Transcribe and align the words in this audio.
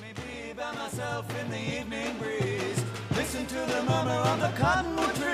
me 0.00 0.12
be 0.14 0.52
by 0.52 0.72
myself 0.74 1.26
in 1.40 1.50
the 1.50 1.78
evening 1.78 2.16
breeze. 2.18 2.84
Listen 3.16 3.46
to 3.46 3.54
the 3.54 3.82
murmur 3.82 4.20
of 4.32 4.40
the 4.40 4.52
cottonwood 4.56 5.14
trees. 5.14 5.27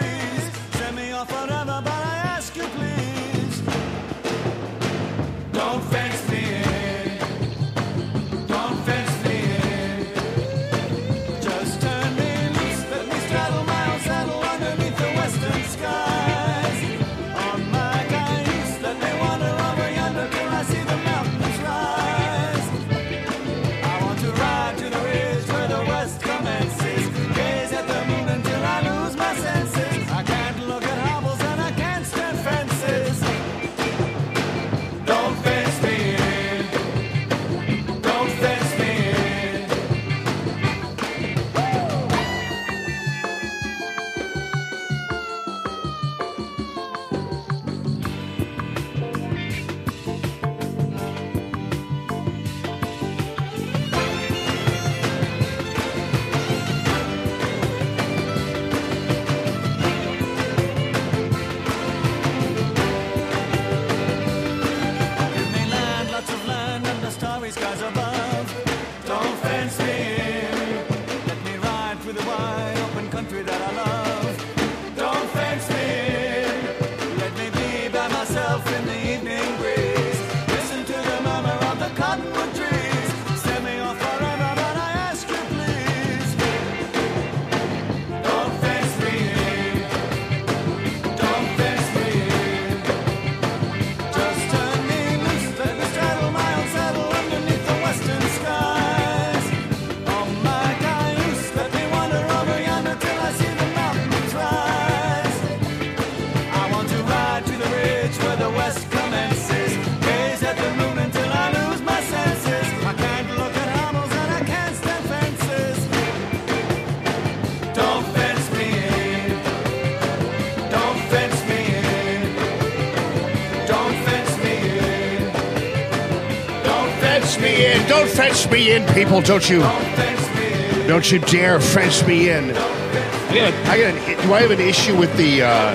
Fence 128.34 128.50
me 128.50 128.72
in, 128.72 128.84
people. 128.94 129.20
Don't 129.20 129.48
you? 129.48 129.60
fence 129.60 130.34
me 130.34 130.80
in. 130.80 130.88
Don't 130.88 131.12
you 131.12 131.18
dare 131.20 131.60
fence 131.60 132.04
me 132.04 132.30
in. 132.30 132.50
I 132.50 133.34
got, 133.34 133.54
I 133.68 133.78
got 133.78 133.94
an, 133.94 134.26
do 134.26 134.34
I 134.34 134.40
have 134.40 134.50
an 134.50 134.60
issue 134.60 134.96
with 134.96 135.16
the? 135.16 135.42
Uh, 135.42 135.70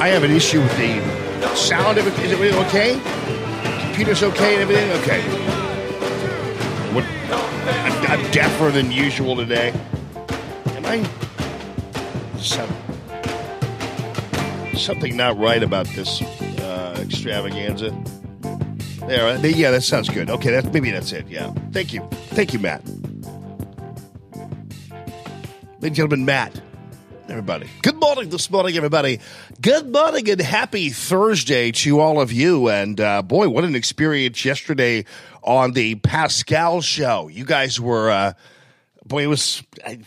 I 0.00 0.08
have 0.08 0.24
an 0.24 0.32
issue 0.32 0.60
with 0.60 0.76
the 0.76 1.54
sound 1.54 1.98
of 1.98 2.06
it. 2.08 2.18
Is 2.24 2.32
it 2.32 2.54
okay? 2.66 3.00
Computer's 3.84 4.24
okay 4.24 4.54
and 4.54 4.62
everything. 4.62 4.90
Okay. 5.02 5.22
What? 6.94 7.04
I'm, 7.84 8.20
I'm 8.20 8.30
deafer 8.32 8.72
than 8.72 8.90
usual 8.90 9.36
today. 9.36 9.72
Am 10.66 10.84
I? 10.84 11.08
Some, 12.38 12.70
something 14.76 15.16
not 15.16 15.38
right 15.38 15.62
about 15.62 15.86
this 15.88 16.22
uh, 16.22 16.98
extravaganza. 17.00 17.90
Uh, 19.10 19.40
yeah, 19.42 19.72
that 19.72 19.82
sounds 19.82 20.08
good. 20.08 20.30
Okay, 20.30 20.52
that 20.52 20.72
maybe 20.72 20.92
that's 20.92 21.10
it. 21.10 21.26
Yeah, 21.26 21.52
thank 21.72 21.92
you, 21.92 22.00
thank 22.28 22.52
you, 22.52 22.60
Matt. 22.60 22.86
Ladies 25.80 25.82
and 25.82 25.94
gentlemen, 25.96 26.24
Matt, 26.24 26.60
everybody. 27.28 27.66
Good 27.82 27.96
morning 27.96 28.28
this 28.28 28.48
morning, 28.52 28.76
everybody. 28.76 29.18
Good 29.60 29.90
morning 29.90 30.30
and 30.30 30.40
happy 30.40 30.90
Thursday 30.90 31.72
to 31.72 31.98
all 31.98 32.20
of 32.20 32.30
you. 32.30 32.68
And 32.68 33.00
uh, 33.00 33.22
boy, 33.22 33.48
what 33.48 33.64
an 33.64 33.74
experience 33.74 34.44
yesterday 34.44 35.04
on 35.42 35.72
the 35.72 35.96
Pascal 35.96 36.80
show. 36.80 37.26
You 37.26 37.44
guys 37.44 37.80
were, 37.80 38.10
uh, 38.10 38.34
boy, 39.04 39.24
it 39.24 39.26
was, 39.26 39.60
I, 39.84 39.98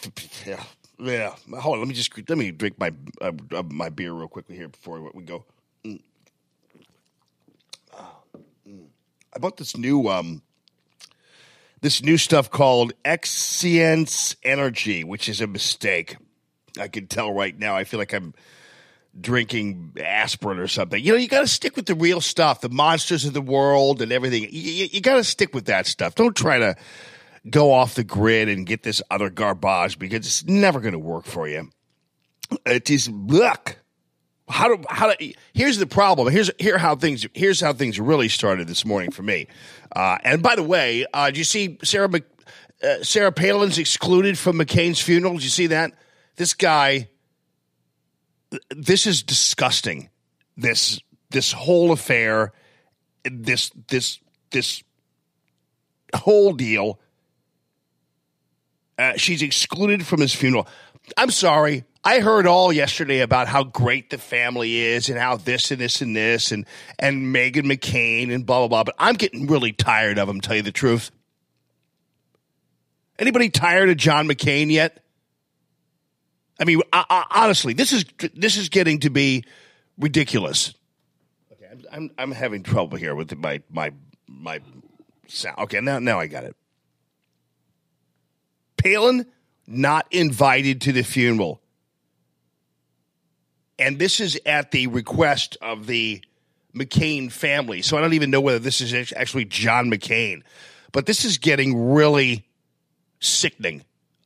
yeah, 0.46 0.64
yeah. 0.98 1.36
Hold 1.60 1.74
on, 1.74 1.80
let 1.80 1.88
me 1.90 1.94
just 1.94 2.18
let 2.30 2.38
me 2.38 2.52
drink 2.52 2.80
my 2.80 2.94
uh, 3.20 3.34
uh, 3.52 3.64
my 3.64 3.90
beer 3.90 4.14
real 4.14 4.30
quickly 4.30 4.56
here 4.56 4.70
before 4.70 5.12
we 5.14 5.24
go. 5.24 5.44
Mm. 5.84 6.02
Ah, 7.94 8.16
mm. 8.66 8.86
I 9.36 9.40
bought 9.40 9.58
this 9.58 9.76
new 9.78 10.08
um 10.10 10.42
this 11.82 12.02
new 12.02 12.18
stuff 12.18 12.50
called 12.50 12.94
Xyience 13.04 14.36
Energy, 14.44 15.04
which 15.04 15.28
is 15.28 15.42
a 15.42 15.48
mistake. 15.48 16.16
I 16.80 16.88
can 16.88 17.08
tell 17.08 17.34
right 17.34 17.58
now. 17.58 17.76
I 17.76 17.84
feel 17.84 18.00
like 18.00 18.14
I'm 18.14 18.34
drinking 19.20 19.98
aspirin 20.02 20.60
or 20.60 20.68
something. 20.68 21.04
You 21.04 21.12
know, 21.12 21.18
you 21.18 21.28
got 21.28 21.42
to 21.42 21.48
stick 21.48 21.76
with 21.76 21.86
the 21.86 21.96
real 21.96 22.22
stuff, 22.22 22.62
the 22.62 22.70
monsters 22.70 23.26
of 23.26 23.34
the 23.34 23.42
world 23.42 24.02
and 24.02 24.12
everything. 24.12 24.44
You, 24.50 24.88
you, 24.92 25.02
got 25.02 25.18
to 25.18 25.24
stick 25.24 25.54
with 25.54 25.66
that 25.66 25.86
stuff. 25.86 26.16
Don't 26.16 26.36
try 26.36 26.58
to 26.58 26.76
go 27.50 27.74
off 27.74 27.96
the 27.96 28.04
grid 28.04 28.50
and 28.50 28.66
get 28.66 28.84
this 28.84 29.02
other 29.12 29.30
garbage 29.30 30.00
because 30.00 30.26
it's 30.26 30.46
never 30.46 30.80
going 30.80 30.94
to 30.94 31.00
work 31.00 31.26
for 31.26 31.48
you. 31.48 31.70
It 32.66 32.90
is 32.90 33.10
look. 33.10 33.78
How 34.54 34.68
do 34.68 34.84
how 34.88 35.12
do 35.12 35.34
here's 35.56 35.80
the 35.80 35.88
problem. 35.88 36.32
Here's 36.32 36.52
here 36.60 36.78
how 36.78 36.96
things 36.96 37.26
here's 37.34 37.60
how 37.60 37.74
things 37.74 38.00
really 38.00 38.30
started 38.30 38.68
this 38.68 38.86
morning 38.86 39.10
for 39.10 39.24
me. 39.24 39.48
Uh, 39.96 40.20
and 40.24 40.44
by 40.44 40.56
the 40.56 40.62
way, 40.62 41.08
uh, 41.12 41.26
did 41.26 41.38
you 41.38 41.44
see 41.44 41.80
Sarah 41.84 42.08
Mc, 42.08 42.24
uh, 42.84 43.02
Sarah 43.02 43.32
Palin's 43.32 43.80
excluded 43.80 44.38
from 44.38 44.60
McCain's 44.60 45.02
funeral? 45.02 45.34
Did 45.34 45.44
you 45.44 45.50
see 45.50 45.68
that? 45.68 45.94
This 46.36 46.54
guy. 46.54 47.10
This 48.70 49.08
is 49.08 49.24
disgusting. 49.24 50.12
This 50.56 51.00
this 51.32 51.52
whole 51.52 51.92
affair, 51.92 52.54
this 53.24 53.72
this 53.88 54.20
this 54.52 54.84
whole 56.16 56.54
deal. 56.54 57.00
Uh, 59.00 59.14
she's 59.18 59.42
excluded 59.42 60.06
from 60.06 60.22
his 60.22 60.36
funeral. 60.36 60.68
I'm 61.18 61.32
sorry. 61.32 61.86
I 62.06 62.20
heard 62.20 62.46
all 62.46 62.74
yesterday 62.74 63.22
about 63.22 63.48
how 63.48 63.64
great 63.64 64.10
the 64.10 64.18
family 64.18 64.78
is 64.78 65.10
and 65.10 65.18
how 65.18 65.38
this 65.38 65.72
and 65.72 65.80
this 65.80 66.02
and 66.02 66.16
this 66.16 66.52
and 66.52 66.66
and 67.00 67.34
Meghan 67.34 67.64
McCain 67.64 68.34
and 68.34 68.46
blah 68.46 68.60
blah 68.60 68.68
blah. 68.68 68.84
But 68.84 68.96
I'm 69.00 69.16
getting 69.16 69.48
really 69.48 69.72
tired 69.72 70.20
of 70.20 70.28
them. 70.28 70.42
Tell 70.42 70.56
you 70.56 70.62
the 70.62 70.72
truth. 70.72 71.12
Anybody 73.18 73.50
tired 73.50 73.90
of 73.90 73.96
John 73.96 74.28
McCain 74.28 74.70
yet? 74.70 75.02
I 76.60 76.66
mean, 76.66 76.82
I, 76.92 77.06
I, 77.10 77.44
honestly, 77.44 77.74
this 77.74 77.94
is 77.94 78.06
this 78.34 78.58
is 78.58 78.68
getting 78.68 79.00
to 79.02 79.10
be 79.10 79.46
ridiculous. 79.98 80.74
Okay, 81.54 81.68
I'm 81.72 81.86
I'm, 81.92 82.12
I'm 82.18 82.32
having 82.32 82.64
trouble 82.64 82.98
here 82.98 83.16
with 83.16 83.38
my 83.38 83.62
my 83.70 83.92
my 84.28 84.60
sound. 85.28 85.58
Okay, 85.60 85.80
now 85.80 86.00
now 86.00 86.20
I 86.20 86.28
got 86.28 86.44
it. 86.44 86.56
Palin 88.76 89.26
not 89.66 90.06
invited 90.12 90.82
to 90.82 90.92
the 90.92 91.04
funeral. 91.04 91.63
And 93.80 94.00
this 94.00 94.20
is 94.20 94.40
at 94.46 94.72
the 94.72 94.88
request 94.88 95.58
of 95.62 95.88
the 95.88 96.24
McCain 96.76 97.32
family. 97.32 97.82
So 97.82 97.98
I 97.98 98.02
don't 98.02 98.14
even 98.14 98.32
know 98.32 98.42
whether 98.42 98.60
this 98.60 98.82
is 98.82 99.14
actually 99.16 99.46
John 99.46 99.90
McCain. 99.90 100.44
But 100.92 101.06
this 101.06 101.26
is 101.26 101.38
getting 101.38 101.92
really 101.94 102.46
sickening 103.20 103.84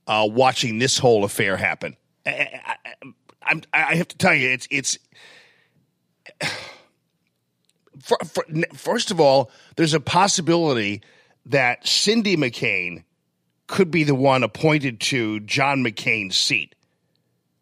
uh, 0.08 0.28
watching 0.30 0.80
this 0.80 0.98
whole 0.98 1.24
affair 1.24 1.58
happen. 1.58 1.96
I, 2.26 2.76
I, 3.42 3.62
I, 3.74 3.96
have 3.96 4.08
to 4.10 4.18
tell 4.18 4.34
you, 4.34 4.50
it's 4.50 4.68
it's. 4.72 4.98
For, 8.00 8.18
for, 8.24 8.46
first 8.74 9.12
of 9.12 9.20
all, 9.20 9.52
there's 9.76 9.96
a 9.96 10.00
possibility 10.00 11.02
that 11.48 11.86
Cindy 11.86 12.38
McCain 12.38 13.04
could 13.66 13.92
be 13.92 14.06
the 14.06 14.16
one 14.16 14.44
appointed 14.44 15.02
to 15.02 15.42
John 15.42 15.84
McCain's 15.84 16.38
seat. 16.38 16.74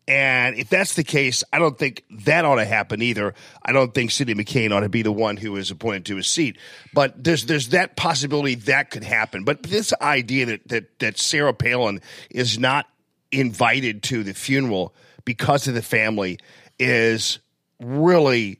And 0.07 0.55
if 0.55 0.69
that's 0.69 0.93
the 0.93 1.03
case, 1.03 1.43
I 1.51 1.57
don't 1.57 1.79
think 1.79 2.03
that 2.11 2.45
ought 2.45 2.55
to 2.55 2.65
happen 2.65 3.01
either. 3.01 3.33
I 3.63 3.71
don't 3.71 3.91
think 3.93 4.11
Sidney 4.11 4.35
McCain 4.35 4.71
ought 4.71 4.81
to 4.81 4.89
be 4.89 5.01
the 5.01 5.11
one 5.11 5.35
who 5.35 5.55
is 5.55 5.71
appointed 5.71 6.05
to 6.05 6.17
his 6.17 6.27
seat. 6.27 6.59
But 6.93 7.23
there's 7.23 7.45
there's 7.45 7.69
that 7.69 7.95
possibility 7.95 8.55
that 8.55 8.91
could 8.91 9.03
happen. 9.03 9.43
But 9.43 9.63
this 9.63 9.93
idea 10.01 10.45
that 10.45 10.67
that 10.67 10.99
that 10.99 11.17
Sarah 11.17 11.55
Palin 11.55 12.01
is 12.29 12.59
not 12.59 12.85
invited 13.31 14.03
to 14.03 14.23
the 14.23 14.33
funeral 14.33 14.93
because 15.25 15.67
of 15.67 15.73
the 15.73 15.81
family 15.81 16.37
is 16.77 17.39
really 17.79 18.59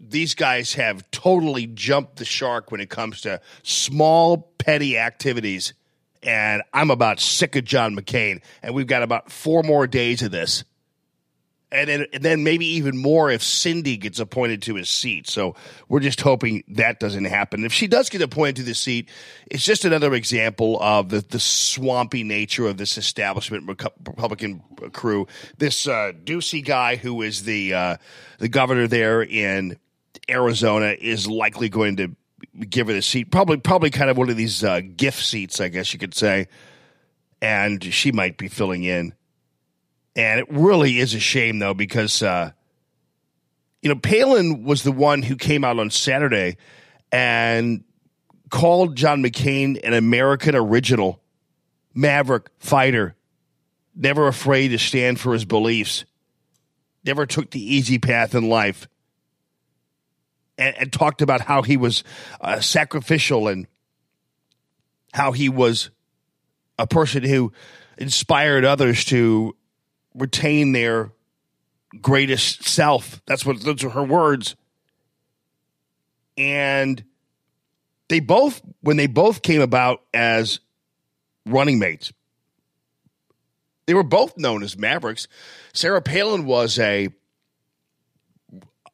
these 0.00 0.34
guys 0.34 0.74
have 0.74 1.08
totally 1.10 1.66
jumped 1.66 2.16
the 2.16 2.24
shark 2.24 2.70
when 2.70 2.80
it 2.80 2.88
comes 2.88 3.20
to 3.22 3.40
small 3.62 4.38
petty 4.58 4.96
activities 4.96 5.74
and 6.22 6.62
I'm 6.72 6.90
about 6.90 7.20
sick 7.20 7.56
of 7.56 7.64
John 7.64 7.94
McCain 7.94 8.40
and 8.62 8.74
we've 8.74 8.86
got 8.86 9.02
about 9.02 9.30
4 9.30 9.62
more 9.62 9.86
days 9.86 10.22
of 10.22 10.30
this 10.30 10.64
and 11.70 11.88
then, 11.88 12.06
and 12.12 12.22
then 12.22 12.44
maybe 12.44 12.66
even 12.66 12.96
more 12.96 13.30
if 13.30 13.42
Cindy 13.42 13.96
gets 13.96 14.18
appointed 14.18 14.62
to 14.62 14.74
his 14.74 14.88
seat. 14.88 15.28
So 15.28 15.54
we're 15.88 16.00
just 16.00 16.20
hoping 16.20 16.64
that 16.68 16.98
doesn't 16.98 17.24
happen. 17.24 17.64
If 17.64 17.72
she 17.72 17.86
does 17.86 18.08
get 18.08 18.22
appointed 18.22 18.56
to 18.56 18.62
the 18.62 18.74
seat, 18.74 19.10
it's 19.50 19.64
just 19.64 19.84
another 19.84 20.14
example 20.14 20.80
of 20.80 21.10
the, 21.10 21.20
the 21.20 21.40
swampy 21.40 22.24
nature 22.24 22.66
of 22.66 22.78
this 22.78 22.96
establishment 22.96 23.68
Republican 23.68 24.62
crew. 24.92 25.26
This 25.58 25.86
uh, 25.86 26.12
Ducey 26.24 26.64
guy 26.64 26.96
who 26.96 27.22
is 27.22 27.44
the 27.44 27.74
uh, 27.74 27.96
the 28.38 28.48
governor 28.48 28.86
there 28.86 29.22
in 29.22 29.78
Arizona 30.30 30.96
is 30.98 31.26
likely 31.26 31.68
going 31.68 31.96
to 31.96 32.16
give 32.68 32.86
her 32.86 32.92
the 32.92 33.02
seat. 33.02 33.30
Probably, 33.30 33.58
probably 33.58 33.90
kind 33.90 34.10
of 34.10 34.16
one 34.16 34.30
of 34.30 34.36
these 34.36 34.64
uh, 34.64 34.80
gift 34.96 35.24
seats, 35.24 35.60
I 35.60 35.68
guess 35.68 35.92
you 35.92 35.98
could 35.98 36.14
say. 36.14 36.48
And 37.40 37.82
she 37.82 38.10
might 38.10 38.36
be 38.36 38.48
filling 38.48 38.84
in. 38.84 39.14
And 40.18 40.40
it 40.40 40.46
really 40.50 40.98
is 40.98 41.14
a 41.14 41.20
shame, 41.20 41.60
though, 41.60 41.74
because, 41.74 42.24
uh, 42.24 42.50
you 43.82 43.88
know, 43.88 43.94
Palin 43.94 44.64
was 44.64 44.82
the 44.82 44.90
one 44.90 45.22
who 45.22 45.36
came 45.36 45.62
out 45.62 45.78
on 45.78 45.90
Saturday 45.90 46.56
and 47.12 47.84
called 48.50 48.96
John 48.96 49.22
McCain 49.22 49.78
an 49.84 49.94
American 49.94 50.56
original, 50.56 51.22
maverick 51.94 52.48
fighter, 52.58 53.14
never 53.94 54.26
afraid 54.26 54.68
to 54.68 54.78
stand 54.78 55.20
for 55.20 55.32
his 55.32 55.44
beliefs, 55.44 56.04
never 57.04 57.24
took 57.24 57.52
the 57.52 57.62
easy 57.62 58.00
path 58.00 58.34
in 58.34 58.48
life, 58.48 58.88
and, 60.58 60.76
and 60.78 60.92
talked 60.92 61.22
about 61.22 61.42
how 61.42 61.62
he 61.62 61.76
was 61.76 62.02
uh, 62.40 62.58
sacrificial 62.58 63.46
and 63.46 63.68
how 65.14 65.30
he 65.30 65.48
was 65.48 65.90
a 66.76 66.88
person 66.88 67.22
who 67.22 67.52
inspired 67.98 68.64
others 68.64 69.04
to 69.04 69.54
retain 70.18 70.72
their 70.72 71.12
greatest 72.00 72.64
self. 72.64 73.22
That's 73.26 73.44
what 73.46 73.60
those 73.62 73.84
are 73.84 73.90
her 73.90 74.02
words. 74.02 74.56
And 76.36 77.02
they 78.08 78.20
both, 78.20 78.62
when 78.80 78.96
they 78.96 79.06
both 79.06 79.42
came 79.42 79.60
about 79.60 80.02
as 80.12 80.60
running 81.46 81.78
mates, 81.78 82.12
they 83.86 83.94
were 83.94 84.02
both 84.02 84.36
known 84.36 84.62
as 84.62 84.76
Mavericks. 84.76 85.28
Sarah 85.72 86.02
Palin 86.02 86.44
was 86.44 86.78
a 86.78 87.08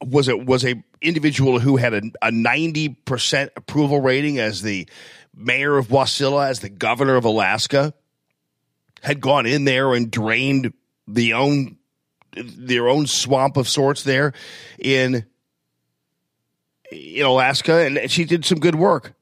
was 0.00 0.29
a 0.29 0.37
was 0.37 0.65
a 0.65 0.82
individual 1.00 1.59
who 1.59 1.77
had 1.77 2.12
a 2.23 2.31
ninety 2.31 2.91
percent 2.91 3.50
approval 3.56 4.00
rating 4.00 4.38
as 4.38 4.62
the 4.62 4.88
mayor 5.35 5.77
of 5.77 5.88
Wasilla, 5.88 6.49
as 6.49 6.61
the 6.61 6.69
governor 6.69 7.17
of 7.17 7.25
Alaska, 7.25 7.93
had 9.03 9.20
gone 9.20 9.47
in 9.47 9.65
there 9.65 9.94
and 9.94 10.11
drained 10.11 10.73
the 11.06 11.33
own 11.35 11.77
their 12.37 12.89
own 12.89 13.06
swamp 13.06 13.56
of 13.56 13.69
sorts 13.69 14.03
there 14.03 14.33
in 14.79 15.25
in 16.91 17.27
Alaska, 17.27 17.87
and 17.87 18.11
she 18.11 18.25
did 18.25 18.45
some 18.45 18.59
good 18.61 18.75
work. 18.75 19.15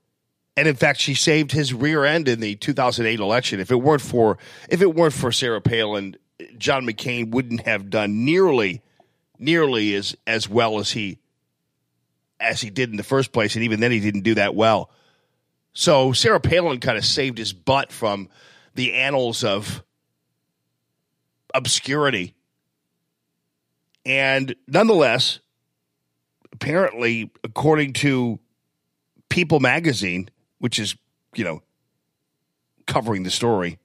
And 0.56 0.68
in 0.68 0.74
fact, 0.74 1.00
she 1.00 1.14
saved 1.14 1.52
his 1.52 1.72
rear 1.72 2.04
end 2.04 2.28
in 2.28 2.40
the 2.40 2.56
2008 2.56 3.18
election. 3.18 3.60
If 3.60 3.70
it 3.70 3.76
weren't 3.76 4.02
for 4.02 4.38
if 4.68 4.82
it 4.82 4.94
weren't 4.94 5.14
for 5.14 5.32
Sarah 5.32 5.60
Palin, 5.60 6.16
John 6.58 6.84
McCain 6.86 7.30
wouldn't 7.30 7.62
have 7.62 7.90
done 7.90 8.24
nearly 8.24 8.82
nearly 9.38 9.94
as 9.94 10.16
as 10.26 10.48
well 10.48 10.78
as 10.78 10.90
he 10.92 11.18
as 12.38 12.60
he 12.60 12.70
did 12.70 12.90
in 12.90 12.96
the 12.96 13.02
first 13.02 13.32
place, 13.32 13.54
and 13.54 13.64
even 13.64 13.80
then 13.80 13.92
he 13.92 14.00
didn't 14.00 14.22
do 14.22 14.34
that 14.34 14.54
well. 14.54 14.90
So 15.72 16.12
Sarah 16.12 16.40
Palin 16.40 16.80
kind 16.80 16.98
of 16.98 17.04
saved 17.04 17.38
his 17.38 17.52
butt 17.52 17.92
from 17.92 18.28
the 18.74 18.94
annals 18.94 19.44
of 19.44 19.82
obscurity. 21.54 22.34
And 24.04 24.54
nonetheless, 24.66 25.40
apparently, 26.52 27.30
according 27.44 27.94
to 27.94 28.38
People 29.28 29.60
magazine, 29.60 30.28
which 30.58 30.78
is, 30.78 30.96
you 31.34 31.44
know, 31.44 31.62
covering 32.86 33.22
the 33.22 33.30
story, 33.30 33.78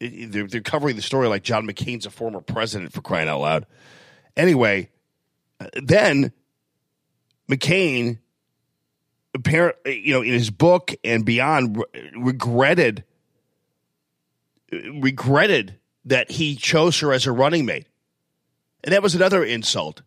they're, 0.00 0.46
they're 0.46 0.60
covering 0.60 0.96
the 0.96 1.02
story 1.02 1.28
like 1.28 1.42
John 1.42 1.66
McCain's 1.66 2.06
a 2.06 2.10
former 2.10 2.40
president 2.40 2.92
for 2.92 3.02
crying 3.02 3.28
out 3.28 3.40
loud. 3.40 3.66
Anyway, 4.36 4.90
uh, 5.60 5.66
then 5.82 6.32
McCain 7.50 8.18
apparently, 9.34 10.00
you 10.00 10.12
know, 10.12 10.22
in 10.22 10.32
his 10.32 10.50
book 10.50 10.94
and 11.04 11.24
beyond, 11.24 11.82
regretted 12.16 13.04
regretted 14.72 15.78
that 16.04 16.30
he 16.30 16.56
chose 16.56 17.00
her 17.00 17.12
as 17.12 17.26
a 17.26 17.32
running 17.32 17.66
mate. 17.66 17.86
And 18.84 18.92
that 18.92 19.02
was 19.02 19.14
another 19.14 19.44
insult. 19.44 20.02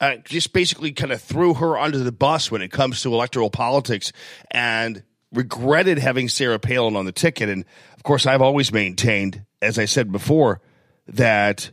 Uh, 0.00 0.16
just 0.24 0.52
basically 0.52 0.92
kind 0.92 1.12
of 1.12 1.22
threw 1.22 1.54
her 1.54 1.78
under 1.78 1.98
the 1.98 2.12
bus 2.12 2.50
when 2.50 2.60
it 2.60 2.72
comes 2.72 3.02
to 3.02 3.14
electoral 3.14 3.50
politics 3.50 4.12
and 4.50 5.02
regretted 5.32 5.98
having 5.98 6.28
Sarah 6.28 6.58
Palin 6.58 6.96
on 6.96 7.06
the 7.06 7.12
ticket. 7.12 7.48
And 7.48 7.64
of 7.96 8.02
course, 8.02 8.26
I've 8.26 8.42
always 8.42 8.72
maintained, 8.72 9.44
as 9.62 9.78
I 9.78 9.84
said 9.84 10.10
before, 10.10 10.60
that 11.06 11.70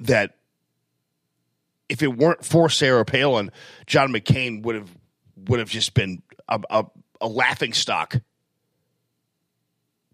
that 0.00 0.36
if 1.88 2.02
it 2.02 2.16
weren't 2.16 2.44
for 2.44 2.68
Sarah 2.68 3.04
Palin, 3.04 3.50
John 3.86 4.12
McCain 4.12 4.62
would 4.62 4.74
have 4.74 4.90
would 5.48 5.58
have 5.58 5.70
just 5.70 5.94
been 5.94 6.22
a, 6.48 6.60
a, 6.68 6.84
a 7.22 7.28
laughing 7.28 7.72
stock 7.72 8.16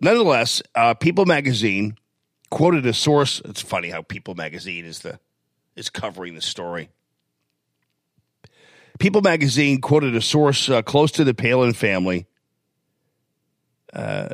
Nonetheless, 0.03 0.61
uh, 0.75 0.95
People 0.95 1.27
Magazine 1.27 1.97
quoted 2.51 2.85
a 2.87 2.93
source. 2.93 3.41
It's 3.45 3.63
funny 3.63 3.89
how 3.89 4.03
People 4.03 4.35
Magazine 4.35 4.85
is 4.85 4.99
the 4.99 5.21
is 5.77 5.89
covering 5.89 6.35
the 6.35 6.43
story. 6.43 6.91
People 8.99 9.23
Magazine 9.23 9.81
quoted 9.81 10.17
a 10.17 10.21
source 10.21 10.69
uh, 10.69 10.83
close 10.83 11.13
to 11.13 11.25
the 11.25 11.33
Palin 11.33 11.73
family. 11.73 12.27
Uh, 13.93 14.29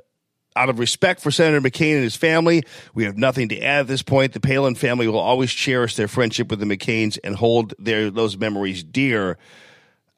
out 0.56 0.70
of 0.70 0.78
respect 0.78 1.20
for 1.20 1.30
Senator 1.30 1.60
McCain 1.60 1.94
and 1.96 2.02
his 2.02 2.16
family, 2.16 2.64
we 2.94 3.04
have 3.04 3.18
nothing 3.18 3.50
to 3.50 3.60
add 3.60 3.80
at 3.80 3.86
this 3.86 4.02
point. 4.02 4.32
The 4.32 4.40
Palin 4.40 4.74
family 4.74 5.06
will 5.06 5.18
always 5.18 5.52
cherish 5.52 5.96
their 5.96 6.08
friendship 6.08 6.48
with 6.50 6.60
the 6.60 6.66
McCains 6.66 7.18
and 7.22 7.36
hold 7.36 7.74
their 7.78 8.10
those 8.10 8.38
memories 8.38 8.82
dear. 8.82 9.36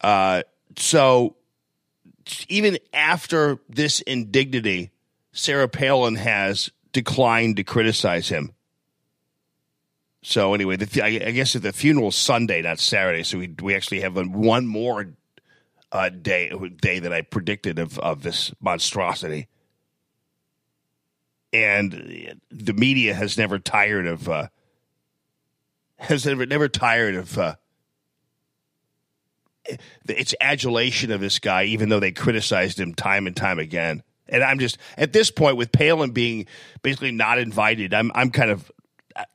Uh, 0.01 0.45
so, 0.77 1.35
even 2.49 2.79
after 2.95 3.59
this 3.69 4.01
indignity, 4.01 4.93
Sarah 5.33 5.69
Palin 5.69 6.17
has 6.17 6.71
declined 6.93 7.57
to 7.57 7.65
criticize 7.65 8.29
him. 8.29 8.53
So 10.23 10.55
anyway, 10.55 10.77
the, 10.77 11.03
I, 11.03 11.31
guess 11.31 11.55
the 11.55 11.73
funeral's 11.73 12.17
Sunday, 12.17 12.61
not 12.63 12.79
Saturday. 12.79 13.23
So 13.23 13.39
we 13.39 13.55
we 13.63 13.75
actually 13.75 14.01
have 14.01 14.17
one 14.29 14.67
more 14.67 15.15
uh, 15.93 16.11
day 16.11 16.53
day 16.81 16.99
that 16.99 17.13
I 17.13 17.23
predicted 17.23 17.79
of 17.79 17.99
of 17.99 18.23
this 18.23 18.53
monstrosity. 18.61 19.49
And 21.53 22.39
the 22.51 22.75
media 22.75 23.15
has 23.15 23.39
never 23.39 23.59
tired 23.59 24.07
of 24.07 24.29
uh, 24.29 24.49
has 25.97 26.27
never 26.27 26.45
never 26.45 26.69
tired 26.69 27.15
of 27.15 27.39
uh, 27.39 27.55
its 30.07 30.35
adulation 30.39 31.11
of 31.13 31.21
this 31.21 31.39
guy, 31.39 31.65
even 31.65 31.89
though 31.89 32.01
they 32.01 32.13
criticized 32.13 32.79
him 32.79 32.95
time 32.95 33.27
and 33.27 33.35
time 33.35 33.59
again. 33.59 34.03
And 34.31 34.43
I'm 34.43 34.59
just 34.59 34.79
at 34.97 35.13
this 35.13 35.31
point 35.31 35.57
with 35.57 35.73
Palin 35.73 36.11
being 36.11 36.47
basically 36.83 37.13
not 37.13 37.39
invited. 37.39 37.93
I'm 37.95 38.11
I'm 38.15 38.31
kind 38.31 38.51
of 38.51 38.71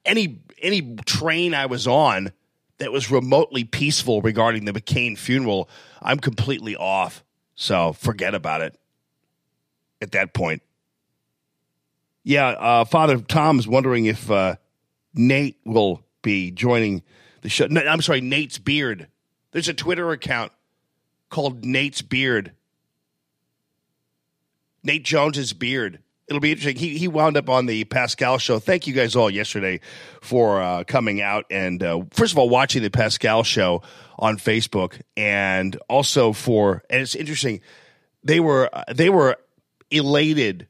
any 0.06 0.40
any 0.62 0.96
train 1.06 1.54
I 1.54 1.66
was 1.66 1.88
on 1.88 2.32
that 2.78 2.92
was 2.92 3.12
remotely 3.12 3.64
peaceful 3.64 4.22
regarding 4.22 4.66
the 4.66 4.74
McCain 4.74 5.18
funeral. 5.18 5.70
I'm 6.02 6.20
completely 6.20 6.76
off. 6.76 7.24
So 7.56 7.94
forget 7.94 8.34
about 8.36 8.62
it. 8.62 8.78
At 10.02 10.12
that 10.12 10.34
point, 10.34 10.62
yeah. 12.24 12.48
Uh, 12.48 12.86
Father 12.86 13.18
Tom 13.20 13.60
is 13.60 13.68
wondering 13.68 14.06
if 14.06 14.30
uh, 14.30 14.56
Nate 15.14 15.58
will 15.64 16.04
be 16.22 16.52
joining 16.52 17.02
the 17.42 17.50
show. 17.50 17.68
No, 17.68 17.82
I'm 17.82 18.02
sorry, 18.02 18.20
Nate's 18.20 18.58
Beard. 18.58 19.08
There's 19.52 19.70
a 19.70 19.74
Twitter 19.74 20.12
account 20.12 20.52
called 21.30 21.64
Nate's 21.64 22.02
Beard 22.02 22.52
Nate 24.86 25.04
Jones's 25.04 25.52
beard. 25.52 26.00
It'll 26.28 26.40
be 26.40 26.52
interesting. 26.52 26.78
He 26.78 26.98
he 26.98 27.08
wound 27.08 27.38
up 27.38 27.50
on 27.50 27.66
the 27.66 27.84
Pascal 27.84 28.38
show. 28.38 28.60
Thank 28.60 28.88
you 28.88 28.94
guys 28.94 29.16
all 29.16 29.30
yesterday 29.30 29.80
for 30.22 30.62
uh, 30.62 30.84
coming 30.86 31.22
out 31.22 31.46
and 31.52 31.84
uh, 31.84 32.04
first 32.12 32.34
of 32.34 32.38
all 32.38 32.50
watching 32.50 32.82
the 32.82 32.90
Pascal 32.90 33.44
show 33.44 33.84
on 34.18 34.38
Facebook 34.38 35.02
and 35.18 35.78
also 35.90 36.34
for 36.34 36.84
and 36.90 37.02
it's 37.02 37.16
interesting. 37.16 37.62
They 38.24 38.40
were 38.40 38.70
they 38.94 39.10
were 39.10 39.38
elated 39.92 40.68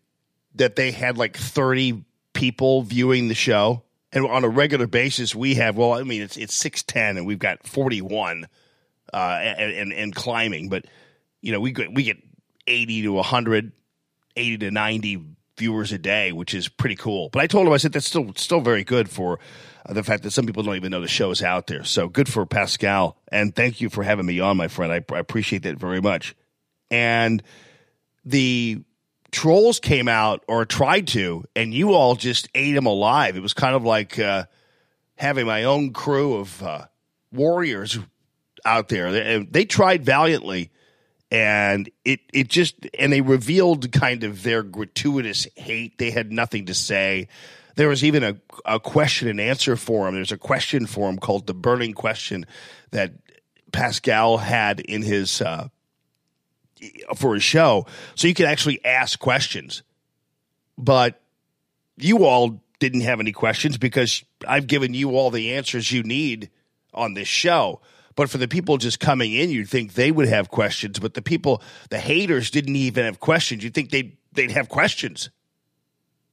that 0.55 0.75
they 0.75 0.91
had 0.91 1.17
like 1.17 1.37
30 1.37 2.03
people 2.33 2.81
viewing 2.81 3.27
the 3.27 3.35
show 3.35 3.83
and 4.11 4.25
on 4.25 4.43
a 4.43 4.49
regular 4.49 4.87
basis 4.87 5.33
we 5.33 5.55
have 5.55 5.77
well 5.77 5.93
i 5.93 6.03
mean 6.03 6.21
it's 6.21 6.35
it's 6.35 6.53
610 6.53 7.17
and 7.17 7.25
we've 7.25 7.39
got 7.39 7.65
41 7.65 8.45
uh 9.13 9.17
and 9.17 9.71
and, 9.71 9.93
and 9.93 10.13
climbing 10.13 10.67
but 10.67 10.85
you 11.41 11.53
know 11.53 11.61
we 11.61 11.73
we 11.93 12.03
get 12.03 12.17
80 12.67 13.03
to 13.03 13.13
100 13.13 13.71
80 14.35 14.57
to 14.59 14.71
90 14.71 15.25
viewers 15.57 15.91
a 15.91 15.97
day 15.97 16.31
which 16.31 16.53
is 16.53 16.67
pretty 16.67 16.95
cool 16.95 17.29
but 17.29 17.41
i 17.41 17.47
told 17.47 17.65
him 17.65 17.73
i 17.73 17.77
said 17.77 17.93
that's 17.93 18.05
still 18.05 18.33
still 18.35 18.59
very 18.59 18.83
good 18.83 19.09
for 19.09 19.39
uh, 19.85 19.93
the 19.93 20.03
fact 20.03 20.23
that 20.23 20.31
some 20.31 20.45
people 20.45 20.63
don't 20.63 20.75
even 20.75 20.91
know 20.91 20.99
the 20.99 21.07
show 21.07 21.31
is 21.31 21.41
out 21.41 21.67
there 21.67 21.83
so 21.83 22.09
good 22.09 22.27
for 22.27 22.45
pascal 22.45 23.17
and 23.31 23.55
thank 23.55 23.79
you 23.79 23.89
for 23.89 24.03
having 24.03 24.25
me 24.25 24.39
on 24.41 24.57
my 24.57 24.67
friend 24.67 24.91
i, 24.91 25.03
I 25.15 25.19
appreciate 25.19 25.63
that 25.63 25.77
very 25.77 26.01
much 26.01 26.35
and 26.91 27.41
the 28.25 28.83
trolls 29.35 29.81
came 29.81 30.07
out 30.07 30.43
or 30.47 30.65
tried 30.65 31.07
to, 31.09 31.43
and 31.55 31.73
you 31.73 31.93
all 31.93 32.15
just 32.15 32.47
ate 32.55 32.73
them 32.73 32.85
alive. 32.85 33.35
It 33.35 33.41
was 33.41 33.53
kind 33.53 33.75
of 33.75 33.83
like 33.83 34.17
uh, 34.17 34.45
having 35.17 35.45
my 35.45 35.65
own 35.65 35.91
crew 35.91 36.35
of 36.35 36.63
uh, 36.63 36.85
warriors 37.33 37.99
out 38.63 38.87
there. 38.87 39.11
They, 39.11 39.45
they 39.49 39.65
tried 39.65 40.05
valiantly, 40.05 40.71
and 41.31 41.89
it 42.03 42.19
it 42.33 42.47
just 42.47 42.75
and 42.97 43.11
they 43.11 43.21
revealed 43.21 43.91
kind 43.91 44.23
of 44.23 44.43
their 44.43 44.63
gratuitous 44.63 45.47
hate. 45.55 45.97
They 45.97 46.11
had 46.11 46.31
nothing 46.31 46.65
to 46.67 46.73
say. 46.73 47.27
There 47.75 47.89
was 47.89 48.05
even 48.05 48.23
a, 48.23 48.37
a 48.65 48.79
question 48.79 49.27
and 49.27 49.41
answer 49.41 49.75
forum. 49.75 50.15
There's 50.15 50.31
a 50.31 50.37
question 50.37 50.85
forum 50.85 51.17
called 51.17 51.45
the 51.45 51.53
Burning 51.53 51.93
Question 51.93 52.45
that 52.91 53.13
Pascal 53.73 54.37
had 54.37 54.79
in 54.79 55.01
his 55.01 55.41
uh, 55.41 55.67
for 57.15 57.35
a 57.35 57.39
show, 57.39 57.85
so 58.15 58.27
you 58.27 58.33
could 58.33 58.45
actually 58.45 58.83
ask 58.85 59.19
questions. 59.19 59.83
But 60.77 61.21
you 61.97 62.25
all 62.25 62.61
didn't 62.79 63.01
have 63.01 63.19
any 63.19 63.31
questions 63.31 63.77
because 63.77 64.23
I've 64.47 64.67
given 64.67 64.93
you 64.93 65.11
all 65.11 65.31
the 65.31 65.53
answers 65.53 65.91
you 65.91 66.03
need 66.03 66.49
on 66.93 67.13
this 67.13 67.27
show. 67.27 67.81
But 68.15 68.29
for 68.29 68.37
the 68.37 68.47
people 68.47 68.77
just 68.77 68.99
coming 68.99 69.33
in, 69.33 69.49
you'd 69.49 69.69
think 69.69 69.93
they 69.93 70.11
would 70.11 70.27
have 70.27 70.49
questions. 70.49 70.99
But 70.99 71.13
the 71.13 71.21
people, 71.21 71.61
the 71.89 71.99
haters, 71.99 72.49
didn't 72.49 72.75
even 72.75 73.05
have 73.05 73.19
questions. 73.19 73.63
You'd 73.63 73.73
think 73.73 73.89
they'd 73.89 74.15
they'd 74.31 74.51
have 74.51 74.69
questions, 74.69 75.29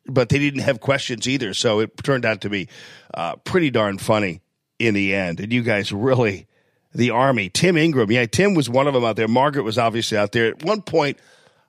but 0.07 0.29
they 0.29 0.39
didn't 0.39 0.61
have 0.61 0.81
questions 0.81 1.29
either. 1.29 1.55
So 1.55 1.81
it 1.81 1.97
turned 2.03 2.25
out 2.25 2.43
to 2.43 2.51
be 2.51 2.69
uh, 3.15 3.37
pretty 3.37 3.71
darn 3.71 3.99
funny 3.99 4.43
in 4.79 4.95
the 4.95 5.15
end. 5.15 5.41
And 5.41 5.53
you 5.53 5.63
guys 5.63 5.93
really 5.93 6.47
the 6.95 7.11
Army. 7.11 7.49
Tim 7.49 7.77
Ingram, 7.77 8.11
yeah, 8.11 8.27
Tim 8.27 8.55
was 8.55 8.69
one 8.69 8.87
of 8.87 8.95
them 8.95 9.05
out 9.05 9.17
there. 9.17 9.29
Margaret 9.29 9.63
was 9.63 9.79
obviously 9.79 10.19
out 10.19 10.33
there. 10.33 10.49
At 10.49 10.65
one 10.65 10.83
point, 10.83 11.19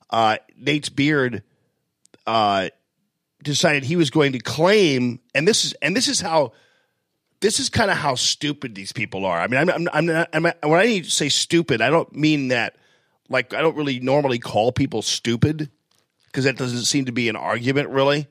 uh, 0.09 0.37
Nate's 0.57 0.89
beard 0.89 1.43
uh, 2.27 2.69
decided 3.41 3.83
he 3.83 3.95
was 3.95 4.09
going 4.09 4.33
to 4.33 4.39
claim, 4.39 5.19
and 5.33 5.47
this 5.47 5.65
is 5.65 5.73
and 5.81 5.95
this 5.95 6.07
is 6.07 6.21
how 6.21 6.53
this 7.43 7.59
is 7.59 7.67
kind 7.67 7.91
of 7.91 7.97
how 7.97 8.15
stupid 8.15 8.73
these 8.73 8.93
people 8.93 9.25
are. 9.25 9.37
I 9.37 9.47
mean, 9.47 9.59
I'm 9.59 9.69
I'm, 9.69 9.89
I'm, 9.93 10.05
not, 10.05 10.29
I'm 10.31 10.43
when 10.43 10.79
I 10.79 11.01
say 11.01 11.27
stupid, 11.27 11.81
I 11.81 11.89
don't 11.89 12.15
mean 12.15 12.47
that 12.47 12.77
like 13.27 13.53
I 13.53 13.59
don't 13.61 13.75
really 13.75 13.99
normally 13.99 14.39
call 14.39 14.71
people 14.71 15.01
stupid 15.01 15.69
because 16.27 16.45
that 16.45 16.55
doesn't 16.57 16.85
seem 16.85 17.05
to 17.05 17.11
be 17.11 17.27
an 17.27 17.35
argument 17.35 17.89
really. 17.89 18.27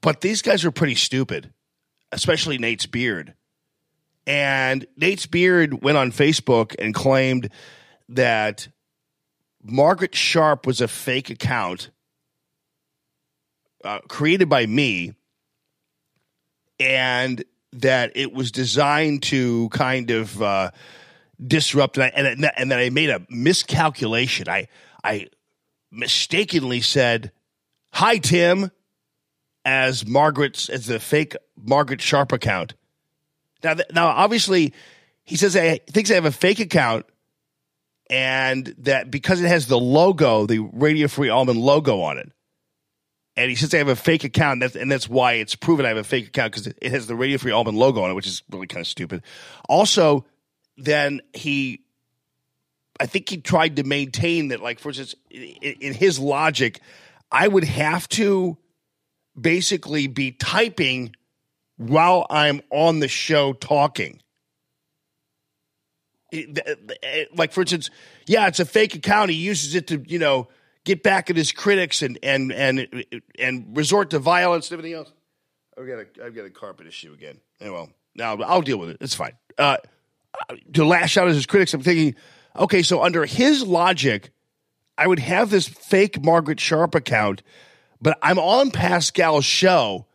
But 0.00 0.20
these 0.20 0.42
guys 0.42 0.64
are 0.64 0.72
pretty 0.72 0.96
stupid, 0.96 1.52
especially 2.10 2.58
Nate's 2.58 2.86
beard. 2.86 3.34
And 4.26 4.84
Nate's 4.96 5.26
Beard 5.26 5.82
went 5.82 5.96
on 5.96 6.10
Facebook 6.12 6.74
and 6.78 6.94
claimed 6.94 7.50
that 8.08 8.68
Margaret 9.62 10.14
Sharp 10.14 10.66
was 10.66 10.80
a 10.80 10.88
fake 10.88 11.30
account 11.30 11.90
uh, 13.84 13.98
created 14.08 14.48
by 14.48 14.66
me 14.66 15.14
and 16.78 17.44
that 17.74 18.12
it 18.14 18.32
was 18.32 18.52
designed 18.52 19.22
to 19.24 19.68
kind 19.70 20.10
of 20.10 20.42
uh, 20.42 20.70
disrupt 21.44 21.98
and, 21.98 22.04
I, 22.04 22.08
and, 22.08 22.50
and 22.56 22.72
I 22.72 22.90
made 22.90 23.10
a 23.10 23.22
miscalculation. 23.28 24.48
I, 24.48 24.68
I 25.02 25.28
mistakenly 25.90 26.80
said, 26.80 27.32
Hi, 27.92 28.18
Tim, 28.18 28.70
as 29.64 30.06
Margaret's, 30.06 30.68
as 30.68 30.86
the 30.86 30.98
fake 30.98 31.36
Margaret 31.56 32.00
Sharp 32.00 32.32
account. 32.32 32.74
Now, 33.62 33.74
now, 33.92 34.06
obviously, 34.08 34.72
he 35.24 35.36
says 35.36 35.54
he 35.54 35.80
thinks 35.92 36.10
I 36.10 36.14
have 36.14 36.24
a 36.24 36.32
fake 36.32 36.58
account, 36.58 37.06
and 38.10 38.74
that 38.78 39.10
because 39.10 39.40
it 39.40 39.48
has 39.48 39.66
the 39.66 39.78
logo, 39.78 40.46
the 40.46 40.58
Radio 40.58 41.06
Free 41.06 41.28
Allman 41.28 41.58
logo 41.58 42.00
on 42.00 42.18
it, 42.18 42.32
and 43.36 43.48
he 43.48 43.56
says 43.56 43.72
I 43.72 43.78
have 43.78 43.88
a 43.88 43.96
fake 43.96 44.24
account, 44.24 44.54
and 44.54 44.62
that's, 44.62 44.76
and 44.76 44.90
that's 44.90 45.08
why 45.08 45.34
it's 45.34 45.54
proven 45.54 45.86
I 45.86 45.88
have 45.88 45.96
a 45.96 46.04
fake 46.04 46.28
account 46.28 46.52
because 46.52 46.66
it 46.66 46.90
has 46.92 47.06
the 47.06 47.14
Radio 47.14 47.38
Free 47.38 47.52
Allman 47.52 47.76
logo 47.76 48.02
on 48.02 48.10
it, 48.10 48.14
which 48.14 48.26
is 48.26 48.42
really 48.50 48.66
kind 48.66 48.80
of 48.82 48.86
stupid. 48.86 49.22
Also, 49.68 50.26
then 50.76 51.20
he, 51.32 51.82
I 53.00 53.06
think 53.06 53.28
he 53.28 53.38
tried 53.38 53.76
to 53.76 53.84
maintain 53.84 54.48
that, 54.48 54.62
like 54.62 54.78
for 54.78 54.90
instance, 54.90 55.14
in, 55.30 55.56
in 55.80 55.94
his 55.94 56.18
logic, 56.18 56.80
I 57.30 57.48
would 57.48 57.64
have 57.64 58.08
to 58.10 58.58
basically 59.38 60.06
be 60.06 60.32
typing 60.32 61.14
while 61.78 62.26
I'm 62.28 62.60
on 62.70 63.00
the 63.00 63.08
show 63.08 63.54
talking. 63.54 64.20
Like, 67.34 67.52
for 67.52 67.62
instance, 67.62 67.90
yeah, 68.26 68.46
it's 68.46 68.60
a 68.60 68.64
fake 68.64 68.94
account. 68.94 69.30
He 69.30 69.36
uses 69.36 69.74
it 69.74 69.86
to, 69.88 70.02
you 70.06 70.18
know, 70.18 70.48
get 70.84 71.02
back 71.02 71.30
at 71.30 71.36
his 71.36 71.52
critics 71.52 72.02
and 72.02 72.18
and 72.22 72.52
and 72.52 73.04
and 73.38 73.76
resort 73.76 74.10
to 74.10 74.18
violence 74.18 74.70
and 74.70 74.78
everything 74.78 74.96
else. 74.96 75.12
I've 75.78 75.86
got 75.86 75.98
a 75.98 76.24
I've 76.24 76.34
got 76.34 76.44
a 76.44 76.50
carpet 76.50 76.86
issue 76.86 77.12
again. 77.12 77.40
Well, 77.60 77.90
now 78.14 78.36
I'll 78.42 78.62
deal 78.62 78.78
with 78.78 78.90
it. 78.90 78.98
It's 79.00 79.14
fine. 79.14 79.32
Uh, 79.58 79.78
to 80.74 80.84
lash 80.84 81.16
out 81.16 81.28
at 81.28 81.34
his 81.34 81.46
critics, 81.46 81.74
I'm 81.74 81.82
thinking, 81.82 82.14
okay, 82.56 82.82
so 82.82 83.02
under 83.02 83.26
his 83.26 83.62
logic, 83.62 84.30
I 84.96 85.06
would 85.06 85.18
have 85.18 85.50
this 85.50 85.68
fake 85.68 86.22
Margaret 86.22 86.58
Sharp 86.58 86.94
account, 86.94 87.42
but 88.00 88.18
I'm 88.22 88.38
on 88.38 88.70
Pascal's 88.70 89.44
show 89.44 90.06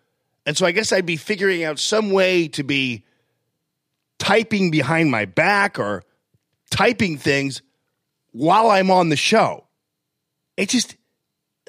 and 0.48 0.56
so 0.56 0.66
I 0.66 0.72
guess 0.72 0.94
I'd 0.94 1.06
be 1.06 1.18
figuring 1.18 1.66
out 1.66 1.78
some 1.78 2.10
way 2.10 2.48
to 2.50 2.64
be 2.64 3.04
typing 4.18 4.72
behind 4.72 5.12
my 5.12 5.26
back 5.26 5.78
or 5.78 6.04
typing 6.72 7.18
things 7.18 7.62
while 8.32 8.72
I'm 8.72 8.90
on 8.90 9.10
the 9.10 9.18
show. 9.18 9.67
It 10.58 10.70
just 10.70 10.98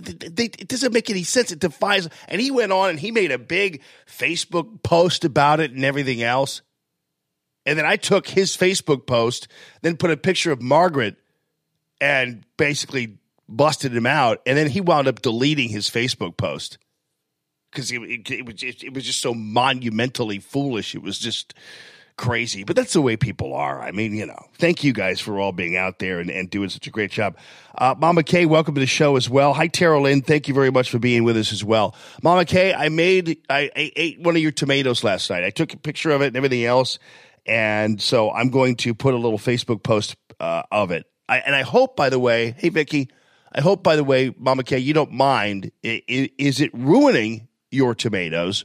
it 0.00 0.68
doesn't 0.68 0.92
make 0.92 1.10
any 1.10 1.24
sense. 1.24 1.52
It 1.52 1.58
defies. 1.58 2.08
And 2.28 2.40
he 2.40 2.50
went 2.50 2.72
on 2.72 2.90
and 2.90 3.00
he 3.00 3.10
made 3.10 3.32
a 3.32 3.38
big 3.38 3.82
Facebook 4.06 4.82
post 4.82 5.24
about 5.24 5.60
it 5.60 5.72
and 5.72 5.84
everything 5.84 6.22
else. 6.22 6.62
And 7.66 7.78
then 7.78 7.84
I 7.84 7.96
took 7.96 8.26
his 8.26 8.56
Facebook 8.56 9.06
post, 9.06 9.48
then 9.82 9.96
put 9.96 10.10
a 10.10 10.16
picture 10.16 10.52
of 10.52 10.62
Margaret 10.62 11.16
and 12.00 12.44
basically 12.56 13.18
busted 13.48 13.94
him 13.94 14.06
out. 14.06 14.40
And 14.46 14.56
then 14.56 14.68
he 14.68 14.80
wound 14.80 15.08
up 15.08 15.20
deleting 15.20 15.68
his 15.68 15.90
Facebook 15.90 16.36
post 16.36 16.78
because 17.70 17.90
it, 17.90 18.00
it, 18.02 18.30
it, 18.30 18.46
was 18.46 18.62
it 18.62 18.94
was 18.94 19.04
just 19.04 19.20
so 19.20 19.34
monumentally 19.34 20.38
foolish. 20.38 20.94
It 20.94 21.02
was 21.02 21.18
just 21.18 21.54
crazy. 22.18 22.64
But 22.64 22.76
that's 22.76 22.92
the 22.92 23.00
way 23.00 23.16
people 23.16 23.54
are. 23.54 23.80
I 23.80 23.92
mean, 23.92 24.14
you 24.14 24.26
know, 24.26 24.38
thank 24.58 24.84
you 24.84 24.92
guys 24.92 25.20
for 25.20 25.40
all 25.40 25.52
being 25.52 25.76
out 25.76 25.98
there 25.98 26.20
and, 26.20 26.30
and 26.30 26.50
doing 26.50 26.68
such 26.68 26.86
a 26.86 26.90
great 26.90 27.10
job. 27.10 27.38
Uh, 27.76 27.94
Mama 27.96 28.22
Kay, 28.22 28.44
welcome 28.44 28.74
to 28.74 28.80
the 28.80 28.86
show 28.86 29.16
as 29.16 29.30
well. 29.30 29.54
Hi, 29.54 29.68
Tara 29.68 29.98
Lynn. 29.98 30.20
Thank 30.20 30.48
you 30.48 30.52
very 30.52 30.70
much 30.70 30.90
for 30.90 30.98
being 30.98 31.24
with 31.24 31.38
us 31.38 31.52
as 31.52 31.64
well. 31.64 31.94
Mama 32.22 32.44
Kay, 32.44 32.74
I 32.74 32.90
made, 32.90 33.38
I, 33.48 33.70
I 33.74 33.92
ate 33.96 34.20
one 34.20 34.36
of 34.36 34.42
your 34.42 34.52
tomatoes 34.52 35.02
last 35.02 35.30
night. 35.30 35.44
I 35.44 35.50
took 35.50 35.72
a 35.72 35.78
picture 35.78 36.10
of 36.10 36.20
it 36.20 36.26
and 36.26 36.36
everything 36.36 36.64
else. 36.64 36.98
And 37.46 38.02
so 38.02 38.30
I'm 38.30 38.50
going 38.50 38.76
to 38.76 38.94
put 38.94 39.14
a 39.14 39.16
little 39.16 39.38
Facebook 39.38 39.82
post 39.82 40.16
uh, 40.38 40.64
of 40.70 40.90
it. 40.90 41.06
I, 41.28 41.38
and 41.38 41.54
I 41.54 41.62
hope, 41.62 41.96
by 41.96 42.10
the 42.10 42.18
way, 42.18 42.54
hey, 42.58 42.68
Vicky, 42.68 43.08
I 43.52 43.62
hope, 43.62 43.82
by 43.82 43.96
the 43.96 44.04
way, 44.04 44.34
Mama 44.36 44.64
Kay, 44.64 44.78
you 44.78 44.92
don't 44.92 45.12
mind. 45.12 45.72
Is 45.82 46.60
it 46.60 46.70
ruining 46.74 47.48
your 47.70 47.94
tomatoes 47.94 48.64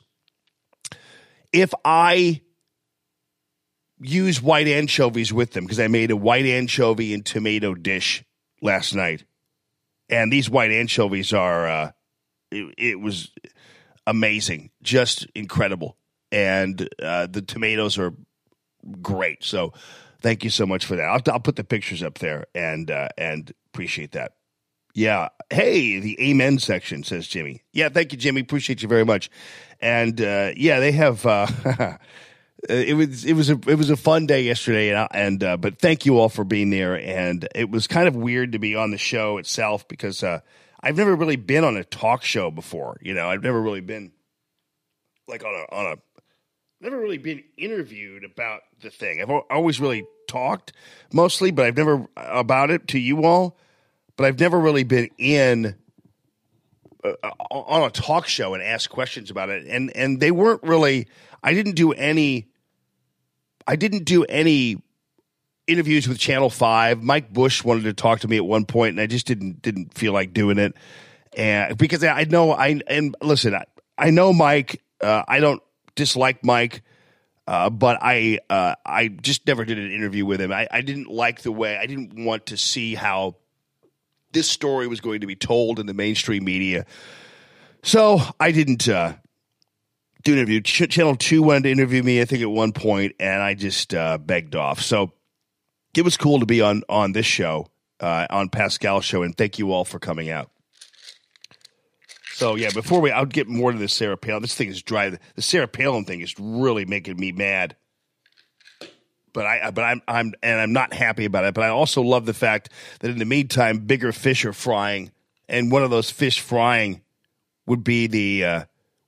if 1.54 1.74
I 1.86 2.42
use 4.00 4.42
white 4.42 4.68
anchovies 4.68 5.32
with 5.32 5.52
them 5.52 5.64
because 5.64 5.80
I 5.80 5.88
made 5.88 6.12
a 6.12 6.18
white 6.18 6.46
anchovy 6.46 7.14
and 7.14 7.26
tomato 7.26 7.74
dish 7.74 8.24
last 8.62 8.94
night. 8.94 9.26
And 10.10 10.32
these 10.32 10.50
white 10.50 10.72
anchovies 10.72 11.34
are, 11.34 11.68
uh, 11.68 11.92
it, 12.52 12.74
it 12.78 13.00
was 13.00 13.32
amazing, 14.06 14.72
just 14.82 15.28
incredible. 15.36 15.98
And 16.32 16.90
uh, 17.02 17.28
the 17.28 17.42
tomatoes 17.42 17.98
are 17.98 18.14
great. 19.02 19.44
So 19.44 19.74
thank 20.22 20.44
you 20.44 20.50
so 20.50 20.66
much 20.66 20.86
for 20.86 20.96
that. 20.96 21.04
I'll, 21.04 21.34
I'll 21.34 21.40
put 21.40 21.56
the 21.56 21.64
pictures 21.64 22.04
up 22.04 22.20
there 22.20 22.46
and, 22.54 22.90
uh, 22.92 23.10
and 23.18 23.52
appreciate 23.68 24.12
that. 24.12 24.34
Yeah. 24.96 25.30
Hey, 25.50 26.00
the 26.00 26.20
amen 26.22 26.60
section 26.60 27.04
says 27.04 27.28
Jimmy. 27.28 27.64
Yeah, 27.72 27.90
thank 27.90 28.12
you, 28.12 28.18
Jimmy. 28.18 28.42
Appreciate 28.42 28.84
you 28.84 28.88
very 28.88 29.06
much. 29.06 29.32
And 29.82 30.20
uh, 30.22 30.52
yeah, 30.56 30.80
they 30.80 30.92
have. 30.92 31.26
Uh, 32.70 32.74
it 32.74 32.94
was 32.94 33.26
it 33.26 33.34
was 33.34 33.50
a 33.50 33.60
it 33.68 33.78
was 33.78 33.90
a 33.90 33.98
fun 33.98 34.26
day 34.26 34.44
yesterday, 34.44 34.94
and, 34.94 35.08
and 35.12 35.44
uh, 35.44 35.58
but 35.58 35.80
thank 35.80 36.06
you 36.06 36.18
all 36.18 36.30
for 36.30 36.44
being 36.44 36.70
there. 36.70 36.98
And 36.98 37.48
it 37.54 37.70
was 37.70 37.88
kind 37.88 38.08
of 38.08 38.16
weird 38.16 38.54
to 38.54 38.60
be 38.60 38.76
on 38.76 38.92
the 38.92 38.98
show 38.98 39.38
itself 39.38 39.88
because 39.88 40.24
uh, 40.24 40.40
I've 40.82 40.98
never 40.98 41.16
really 41.16 41.36
been 41.36 41.64
on 41.64 41.76
a 41.76 41.84
talk 41.84 42.24
show 42.24 42.52
before. 42.52 42.98
You 43.02 43.14
know, 43.14 43.30
I've 43.30 43.44
never 43.44 43.62
really 43.62 43.82
been 43.82 44.12
like 45.28 45.44
on 45.44 45.54
a 45.54 45.76
on 45.76 45.86
a 45.94 45.96
never 46.80 46.98
really 46.98 47.18
been 47.18 47.44
interviewed 47.58 48.24
about 48.24 48.62
the 48.82 48.90
thing. 48.90 49.22
I've 49.22 49.30
always 49.50 49.80
really 49.80 50.06
talked 50.28 50.74
mostly, 51.14 51.52
but 51.52 51.66
I've 51.66 51.78
never 51.78 52.06
about 52.16 52.70
it 52.72 52.88
to 52.90 53.00
you 53.00 53.24
all. 53.24 53.58
But 54.16 54.26
I've 54.26 54.40
never 54.40 54.60
really 54.60 54.84
been 54.84 55.10
in 55.18 55.76
uh, 57.04 57.12
on 57.50 57.84
a 57.84 57.90
talk 57.90 58.28
show 58.28 58.54
and 58.54 58.62
asked 58.62 58.90
questions 58.90 59.32
about 59.32 59.50
it. 59.50 59.66
And 59.68 59.96
and 59.96 60.20
they 60.20 60.32
weren't 60.32 60.64
really. 60.64 61.08
I 61.44 61.54
didn't 61.54 61.74
do 61.74 61.92
any. 61.92 62.50
I 63.68 63.76
didn't 63.76 64.06
do 64.06 64.24
any 64.24 64.82
interviews 65.68 66.08
with 66.08 66.20
Channel 66.20 66.50
Five. 66.50 67.02
Mike 67.02 67.32
Bush 67.32 67.64
wanted 67.64 67.84
to 67.84 67.94
talk 67.94 68.22
to 68.22 68.28
me 68.28 68.38
at 68.38 68.46
one 68.46 68.66
point, 68.66 68.92
and 68.92 69.02
I 69.02 69.08
just 69.08 69.26
didn't 69.26 69.62
didn't 69.62 69.94
feel 69.94 70.14
like 70.14 70.34
doing 70.34 70.58
it. 70.58 70.76
And 71.36 71.78
because 71.78 72.04
I 72.04 72.24
know 72.26 72.52
I 72.52 72.80
and 72.88 73.16
listen, 73.22 73.56
I, 73.56 73.66
I 73.98 74.10
know 74.10 74.34
Mike. 74.34 74.82
Uh, 75.02 75.24
I 75.28 75.40
don't 75.40 75.62
dislike 75.96 76.44
Mike. 76.44 76.84
Uh, 77.46 77.70
but 77.70 77.98
I 78.02 78.40
uh, 78.50 78.76
I 78.86 79.10
just 79.10 79.46
never 79.46 79.66
did 79.66 79.78
an 79.78 79.92
interview 79.92 80.26
with 80.26 80.40
him. 80.40 80.54
I, 80.54 80.66
I 80.72 80.80
didn't 80.80 81.10
like 81.10 81.42
the 81.42 81.52
way 81.52 81.78
I 81.78 81.86
didn't 81.88 82.24
want 82.24 82.46
to 82.48 82.58
see 82.58 82.96
how 82.96 83.36
this 84.32 84.50
story 84.50 84.88
was 84.88 85.02
going 85.02 85.22
to 85.22 85.28
be 85.28 85.36
told 85.36 85.80
in 85.80 85.86
the 85.86 85.94
mainstream 85.94 86.46
media. 86.46 86.86
So 87.84 88.22
I 88.40 88.52
didn't 88.52 88.88
uh, 88.88 89.16
do 90.24 90.34
an 90.34 90.40
interview. 90.40 90.62
Ch- 90.62 90.90
Channel 90.90 91.16
2 91.16 91.44
wanted 91.44 91.64
to 91.64 91.72
interview 91.72 92.04
me, 92.04 92.22
I 92.22 92.26
think, 92.26 92.42
at 92.42 92.50
one 92.50 92.72
point, 92.72 93.16
and 93.20 93.42
I 93.42 93.54
just 93.54 93.94
uh, 93.94 94.18
begged 94.18 94.56
off. 94.56 94.82
So 94.82 95.12
it 95.96 96.04
was 96.04 96.18
cool 96.18 96.40
to 96.40 96.46
be 96.46 96.62
on, 96.62 96.84
on 96.90 97.12
this 97.12 97.26
show, 97.26 97.68
uh, 98.00 98.28
on 98.30 98.50
Pascal's 98.50 99.06
show, 99.06 99.24
and 99.24 99.36
thank 99.36 99.60
you 99.60 99.72
all 99.72 99.86
for 99.86 100.00
coming 100.00 100.30
out. 100.30 100.50
So 102.34 102.56
yeah, 102.56 102.72
before 102.74 103.00
we, 103.00 103.12
I'll 103.12 103.26
get 103.26 103.48
more 103.48 103.72
to 103.72 103.78
the 103.78 103.88
Sarah 103.88 104.18
Palin. 104.18 104.42
This 104.42 104.56
thing 104.56 104.70
is 104.70 104.82
dry. 104.82 105.10
The 105.10 105.42
Sarah 105.42 105.68
Palin 105.68 106.04
thing 106.04 106.22
is 106.22 106.34
really 106.40 106.84
making 106.84 107.18
me 107.18 107.32
mad 107.32 107.76
but 109.34 109.46
I 109.46 109.72
but 109.72 109.82
I'm 109.82 110.02
I'm 110.08 110.34
and 110.42 110.62
I'm 110.62 110.72
not 110.72 110.94
happy 110.94 111.26
about 111.26 111.44
it. 111.46 111.54
But 111.54 111.64
I 111.64 111.70
also 111.70 112.02
love 112.02 112.26
the 112.26 112.34
fact 112.34 112.70
that 113.00 113.12
in 113.12 113.18
the 113.18 113.26
meantime, 113.26 113.80
bigger 113.80 114.12
fish 114.12 114.46
are 114.46 114.54
frying, 114.54 115.12
and 115.50 115.72
one 115.72 115.84
of 115.84 115.90
those 115.90 116.12
fish 116.12 116.40
frying 116.40 117.02
would 117.66 117.84
be 117.84 118.08
the 118.08 118.46
uh, 118.46 118.64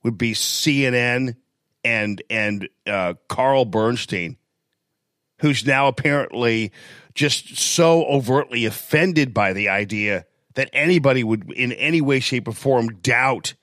would 0.05 0.19
be 0.19 0.33
CNN 0.33 1.35
and 1.83 2.21
and 2.29 2.69
uh, 2.85 3.15
Carl 3.27 3.65
Bernstein, 3.65 4.37
who's 5.41 5.65
now 5.65 5.87
apparently 5.87 6.71
just 7.15 7.57
so 7.57 8.05
overtly 8.05 8.65
offended 8.65 9.33
by 9.33 9.53
the 9.53 9.69
idea 9.69 10.25
that 10.53 10.69
anybody 10.73 11.23
would 11.23 11.51
in 11.51 11.71
any 11.71 12.01
way, 12.01 12.19
shape, 12.19 12.47
or 12.47 12.51
form 12.51 12.99
doubt 13.01 13.55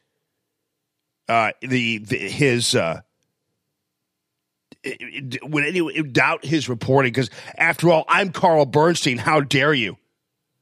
uh, 1.29 1.53
the, 1.63 1.99
the 1.99 2.19
his. 2.19 2.75
Uh, 2.75 3.03
would 5.45 5.65
anyone 5.65 6.11
doubt 6.11 6.45
his 6.45 6.69
reporting? 6.69 7.13
Because 7.13 7.31
after 7.57 7.89
all, 7.89 8.05
I'm 8.09 8.33
Carl 8.33 8.67
Bernstein. 8.67 9.17
How 9.17 9.41
dare 9.41 9.73
you? 9.73 9.97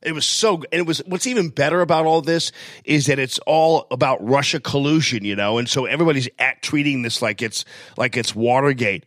It 0.03 0.13
was 0.13 0.27
so, 0.27 0.57
and 0.73 0.81
it 0.81 0.87
was 0.87 1.03
what's 1.07 1.27
even 1.27 1.51
better 1.51 1.83
about 1.83 2.07
all 2.07 2.23
this 2.23 2.53
is 2.85 3.07
that 3.07 3.19
it's 3.19 3.39
all 3.41 3.87
about 3.91 4.27
Russia 4.27 4.59
collusion, 4.59 5.25
you 5.25 5.37
know, 5.37 5.59
and 5.59 5.69
so 5.69 5.85
everybody's 5.85 6.29
at 6.39 6.63
treating 6.63 7.03
this 7.03 7.21
like 7.21 7.43
it's 7.43 7.67
like 7.99 8.17
it's 8.17 8.35
Watergate. 8.35 9.05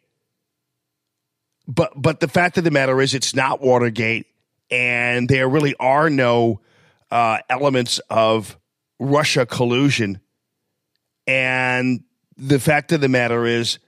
But 1.68 1.94
but 1.96 2.20
the 2.20 2.28
fact 2.28 2.58
of 2.60 2.64
the 2.64 2.72
matter 2.72 3.02
is, 3.02 3.16
it's 3.16 3.34
not 3.34 3.60
Watergate, 3.60 4.28
and 4.70 5.28
there 5.28 5.50
really 5.50 5.76
are 5.80 6.12
no 6.12 6.62
uh, 7.10 7.40
elements 7.50 8.00
of 8.10 8.58
Russia 9.00 9.48
collusion. 9.48 10.20
And 11.26 12.04
the 12.38 12.60
fact 12.60 12.92
of 12.92 13.02
the 13.02 13.10
matter 13.10 13.46
is, 13.46 13.80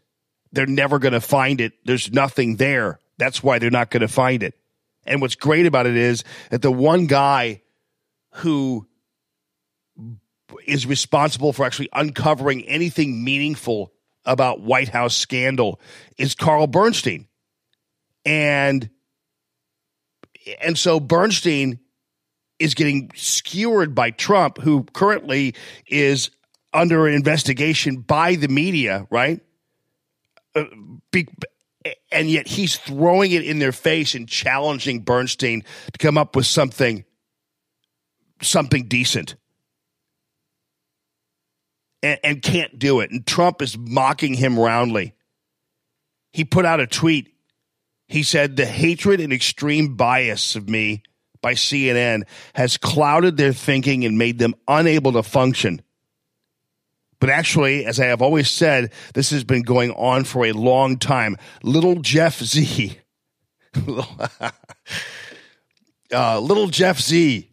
they're 0.53 0.65
never 0.65 0.99
going 0.99 1.13
to 1.13 1.21
find 1.21 1.61
it. 1.61 1.73
There's 1.85 2.11
nothing 2.11 2.55
there. 2.55 2.99
That's 3.17 3.43
why 3.43 3.59
they're 3.59 3.69
not 3.69 3.91
going 3.91 4.01
to 4.01 4.07
find 4.07 4.41
it. 4.41 4.55
And 5.05 5.21
what's 5.21 5.35
great 5.35 5.65
about 5.65 5.85
it 5.85 5.95
is 5.95 6.23
that 6.49 6.61
the 6.61 6.71
one 6.71 7.05
guy 7.05 7.61
who 8.35 8.87
is 10.65 10.85
responsible 10.85 11.53
for 11.53 11.65
actually 11.65 11.89
uncovering 11.93 12.63
anything 12.63 13.23
meaningful 13.23 13.93
about 14.25 14.61
White 14.61 14.89
House 14.89 15.15
scandal 15.15 15.79
is 16.17 16.35
Carl 16.35 16.67
Bernstein. 16.67 17.27
And 18.25 18.89
and 20.61 20.77
so 20.77 20.99
Bernstein 20.99 21.79
is 22.59 22.73
getting 22.73 23.11
skewered 23.15 23.93
by 23.95 24.11
Trump 24.11 24.59
who 24.59 24.83
currently 24.83 25.55
is 25.87 26.31
under 26.73 27.07
investigation 27.07 27.97
by 27.97 28.35
the 28.35 28.47
media, 28.47 29.07
right? 29.09 29.41
Uh, 30.53 30.65
be, 31.11 31.27
and 32.11 32.29
yet 32.29 32.47
he's 32.47 32.77
throwing 32.77 33.31
it 33.31 33.43
in 33.43 33.59
their 33.59 33.71
face 33.71 34.15
and 34.15 34.27
challenging 34.27 35.01
Bernstein 35.01 35.63
to 35.91 35.97
come 35.97 36.17
up 36.17 36.35
with 36.35 36.45
something 36.45 37.05
something 38.41 38.87
decent. 38.87 39.35
And, 42.03 42.19
and 42.23 42.41
can't 42.41 42.77
do 42.77 42.99
it. 42.99 43.11
And 43.11 43.25
Trump 43.25 43.61
is 43.61 43.77
mocking 43.77 44.33
him 44.33 44.59
roundly. 44.59 45.13
He 46.33 46.43
put 46.43 46.65
out 46.65 46.79
a 46.79 46.87
tweet. 46.87 47.33
He 48.07 48.23
said, 48.23 48.55
The 48.55 48.65
hatred 48.65 49.19
and 49.21 49.33
extreme 49.33 49.95
bias 49.95 50.55
of 50.55 50.69
me 50.69 51.03
by 51.41 51.53
CNN 51.53 52.23
has 52.53 52.77
clouded 52.77 53.37
their 53.37 53.53
thinking 53.53 54.05
and 54.05 54.17
made 54.17 54.37
them 54.37 54.55
unable 54.67 55.13
to 55.13 55.23
function. 55.23 55.81
But 57.19 57.29
actually, 57.29 57.85
as 57.85 57.99
I 57.99 58.05
have 58.05 58.21
always 58.21 58.49
said, 58.49 58.91
this 59.13 59.31
has 59.31 59.43
been 59.43 59.61
going 59.61 59.91
on 59.91 60.23
for 60.25 60.45
a 60.45 60.51
long 60.51 60.97
time. 60.97 61.37
Little 61.63 61.95
Jeff 61.95 62.39
Z, 62.39 62.99
uh, 66.13 66.39
little 66.39 66.67
Jeff 66.67 66.99
Z 66.99 67.49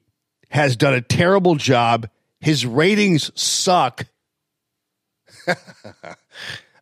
has 0.50 0.76
done 0.76 0.94
a 0.94 1.00
terrible 1.00 1.54
job. 1.54 2.08
His 2.40 2.66
ratings 2.66 3.30
suck. 3.40 4.06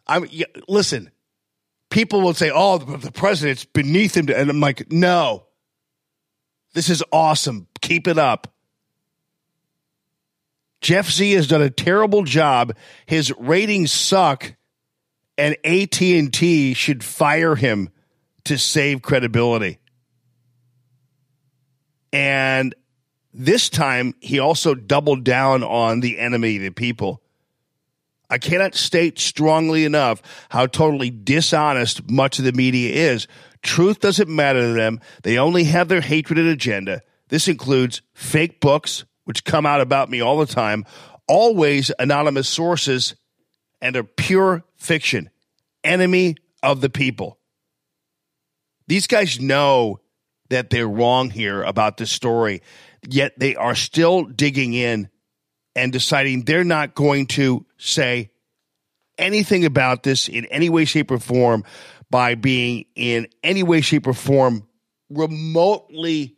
I'm 0.07 0.27
listen. 0.69 1.11
People 1.91 2.21
will 2.21 2.35
say, 2.35 2.51
"Oh, 2.53 2.79
the, 2.79 2.97
the 2.97 3.13
president's 3.13 3.65
beneath 3.65 4.17
him," 4.17 4.29
and 4.31 4.51
I'm 4.51 4.61
like, 4.61 4.91
"No, 4.91 5.47
this 6.73 6.89
is 6.89 7.03
awesome. 7.13 7.69
Keep 7.81 8.09
it 8.09 8.19
up." 8.19 8.53
Jeff 10.81 11.11
Z 11.11 11.33
has 11.33 11.47
done 11.47 11.63
a 11.63 11.71
terrible 11.71 12.25
job. 12.25 12.75
His 13.07 13.33
ratings 13.39 13.93
suck, 13.93 14.55
and 15.37 15.57
AT 15.65 16.01
and 16.01 16.33
T 16.33 16.75
should 16.75 17.05
fire 17.05 17.55
him 17.55 17.91
to 18.45 18.59
save 18.59 19.03
credibility. 19.03 19.79
And 22.13 22.75
this 23.33 23.69
time, 23.69 24.15
he 24.21 24.39
also 24.39 24.75
doubled 24.75 25.25
down 25.25 25.63
on 25.63 26.01
the 26.01 26.19
enemy, 26.19 26.59
the 26.59 26.71
people. 26.71 27.23
I 28.29 28.39
cannot 28.39 28.75
state 28.75 29.19
strongly 29.19 29.85
enough 29.85 30.23
how 30.49 30.67
totally 30.67 31.11
dishonest 31.11 32.09
much 32.09 32.39
of 32.39 32.45
the 32.45 32.53
media 32.53 33.13
is. 33.13 33.27
Truth 33.63 34.01
doesn't 34.01 34.29
matter 34.29 34.61
to 34.61 34.73
them. 34.73 35.01
They 35.23 35.39
only 35.39 35.65
have 35.65 35.89
their 35.89 36.01
hatred 36.01 36.39
and 36.39 36.49
agenda. 36.49 37.03
This 37.29 37.49
includes 37.49 38.03
fake 38.15 38.61
books, 38.61 39.05
which 39.25 39.45
come 39.45 39.67
out 39.67 39.81
about 39.81 40.11
me 40.11 40.21
all 40.21 40.39
the 40.39 40.47
time, 40.47 40.85
always 41.29 41.93
anonymous 41.99 42.49
sources 42.49 43.15
and 43.81 43.97
are 43.97 44.05
pure 44.05 44.65
fiction, 44.77 45.31
enemy 45.85 46.37
of 46.63 46.81
the 46.81 46.91
people. 46.91 47.39
These 48.87 49.07
guys 49.07 49.41
know 49.41 50.01
that 50.49 50.71
they're 50.71 50.89
wrong 50.89 51.31
here 51.31 51.63
about 51.63 51.97
this 51.97 52.11
story, 52.11 52.63
yet 53.07 53.39
they 53.39 53.55
are 53.57 53.75
still 53.75 54.25
digging 54.25 54.75
in 54.75 55.09
and 55.77 55.93
deciding 55.93 56.43
they're 56.43 56.65
not 56.65 56.95
going 56.95 57.27
to 57.27 57.65
say 57.79 58.31
anything 59.17 59.65
about 59.65 60.03
this 60.03 60.29
in 60.29 60.47
any 60.47 60.69
way, 60.69 60.85
shape, 60.85 61.11
or 61.11 61.19
form 61.19 61.65
by 62.11 62.35
being 62.35 62.87
in 62.97 63.29
any 63.45 63.63
way, 63.63 63.81
shape, 63.81 64.07
or 64.07 64.13
form 64.13 64.67
remotely 65.09 66.37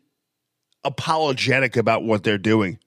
apologetic 0.85 1.77
about 1.77 2.05
what 2.05 2.25
they're 2.25 2.39
doing. 2.39 2.79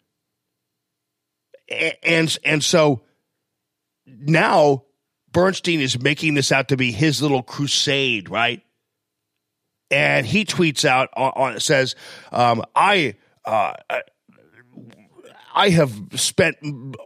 And 2.03 2.37
and 2.43 2.63
so 2.63 3.03
now 4.05 4.83
Bernstein 5.31 5.81
is 5.81 5.99
making 5.99 6.35
this 6.35 6.51
out 6.51 6.69
to 6.69 6.77
be 6.77 6.91
his 6.91 7.21
little 7.21 7.43
crusade, 7.43 8.29
right? 8.29 8.61
And 9.91 10.25
he 10.25 10.45
tweets 10.45 10.85
out 10.85 11.09
on, 11.15 11.31
on 11.35 11.59
says, 11.59 11.95
um, 12.31 12.63
"I 12.75 13.15
uh, 13.45 13.73
I 15.55 15.69
have 15.69 15.93
spent 16.15 16.57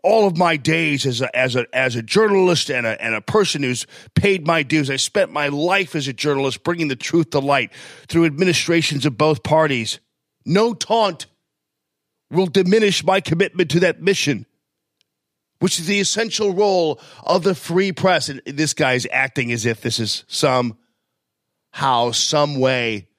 all 0.04 0.26
of 0.26 0.36
my 0.36 0.58
days 0.58 1.06
as 1.06 1.22
a 1.22 1.34
as 1.38 1.56
a 1.56 1.68
as 1.72 1.96
a 1.96 2.02
journalist 2.02 2.72
and 2.72 2.88
a 2.88 3.00
and 3.02 3.14
a 3.14 3.22
person 3.22 3.62
who's 3.62 3.86
paid 4.16 4.48
my 4.48 4.64
dues. 4.64 4.90
I 4.90 4.96
spent 4.96 5.32
my 5.32 5.50
life 5.50 5.96
as 5.96 6.08
a 6.08 6.14
journalist 6.14 6.64
bringing 6.64 6.88
the 6.88 6.96
truth 6.96 7.30
to 7.30 7.40
light 7.40 7.72
through 8.08 8.26
administrations 8.26 9.06
of 9.06 9.18
both 9.18 9.44
parties. 9.44 10.00
No 10.50 10.74
taunt 10.74 11.28
will 12.32 12.48
diminish 12.48 13.04
my 13.04 13.22
commitment 13.22 13.70
to 13.70 13.82
that 13.82 14.02
mission, 14.02 14.48
which 15.60 15.80
is 15.80 15.86
the 15.86 16.00
essential 16.00 16.54
role 16.54 17.00
of 17.24 17.44
the 17.44 17.54
free 17.54 17.92
press. 17.92 18.30
And 18.30 18.42
this 18.48 18.74
guy's 18.74 19.06
acting 19.12 19.52
as 19.52 19.68
if 19.68 19.82
this 19.82 20.00
is 20.00 20.24
some 20.28 20.76
how, 21.70 22.10
some 22.12 22.60
way, 22.60 23.10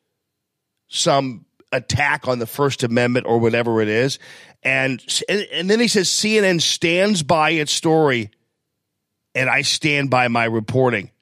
some 0.88 1.46
attack 1.70 2.26
on 2.26 2.40
the 2.40 2.48
First 2.48 2.82
Amendment 2.82 3.26
or 3.26 3.38
whatever 3.38 3.80
it 3.80 3.86
is. 3.86 4.18
And, 4.64 5.00
and, 5.28 5.46
and 5.52 5.70
then 5.70 5.78
he 5.78 5.86
says 5.86 6.08
CNN 6.08 6.60
stands 6.60 7.22
by 7.22 7.50
its 7.50 7.70
story, 7.70 8.32
and 9.36 9.48
I 9.48 9.62
stand 9.62 10.10
by 10.10 10.26
my 10.26 10.46
reporting. 10.46 11.12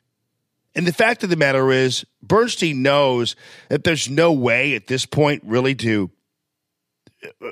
And 0.79 0.87
the 0.87 0.93
fact 0.93 1.25
of 1.25 1.31
the 1.31 1.35
matter 1.35 1.73
is, 1.73 2.07
Bernstein 2.23 2.83
knows 2.83 3.35
that 3.69 3.83
there's 3.83 4.09
no 4.09 4.33
way 4.33 4.77
at 4.77 4.87
this 4.87 5.07
point 5.07 5.43
really 5.45 5.75
to. 5.75 6.09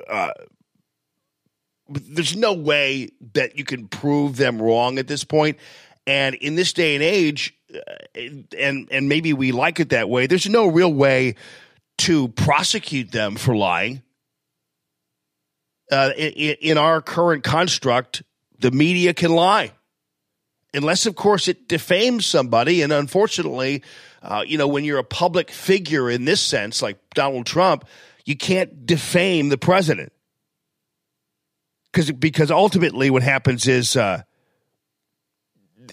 Uh, 0.08 0.30
there's 1.88 2.36
no 2.36 2.52
way 2.52 3.08
that 3.34 3.58
you 3.58 3.64
can 3.64 3.88
prove 3.88 4.36
them 4.36 4.62
wrong 4.62 5.00
at 5.00 5.08
this 5.08 5.24
point. 5.24 5.58
And 6.06 6.36
in 6.36 6.54
this 6.54 6.72
day 6.72 6.94
and 6.94 7.02
age, 7.02 7.52
uh, 7.74 7.80
and 8.56 8.88
and 8.92 9.08
maybe 9.08 9.32
we 9.32 9.50
like 9.50 9.80
it 9.80 9.88
that 9.88 10.08
way. 10.08 10.28
There's 10.28 10.48
no 10.48 10.68
real 10.68 10.94
way 10.94 11.34
to 11.98 12.28
prosecute 12.28 13.10
them 13.10 13.34
for 13.34 13.56
lying. 13.56 14.02
Uh, 15.90 16.12
in, 16.16 16.56
in 16.60 16.78
our 16.78 17.02
current 17.02 17.42
construct, 17.42 18.22
the 18.60 18.70
media 18.70 19.12
can 19.12 19.32
lie, 19.32 19.72
unless, 20.76 21.06
of 21.06 21.16
course, 21.16 21.48
it 21.48 21.68
defames 21.68 22.26
somebody. 22.26 22.82
And 22.82 22.92
unfortunately, 22.92 23.82
uh, 24.22 24.44
you 24.46 24.58
know, 24.58 24.68
when 24.68 24.84
you're 24.84 24.98
a 24.98 25.04
public 25.04 25.50
figure 25.50 26.10
in 26.10 26.24
this 26.24 26.40
sense, 26.40 26.82
like 26.82 26.98
Donald 27.14 27.46
Trump, 27.46 27.84
you 28.24 28.36
can't 28.36 28.86
defame 28.86 29.48
the 29.48 29.58
president 29.58 30.12
because 31.92 32.10
because 32.12 32.50
ultimately, 32.50 33.08
what 33.08 33.22
happens 33.22 33.66
is 33.66 33.96
uh, 33.96 34.22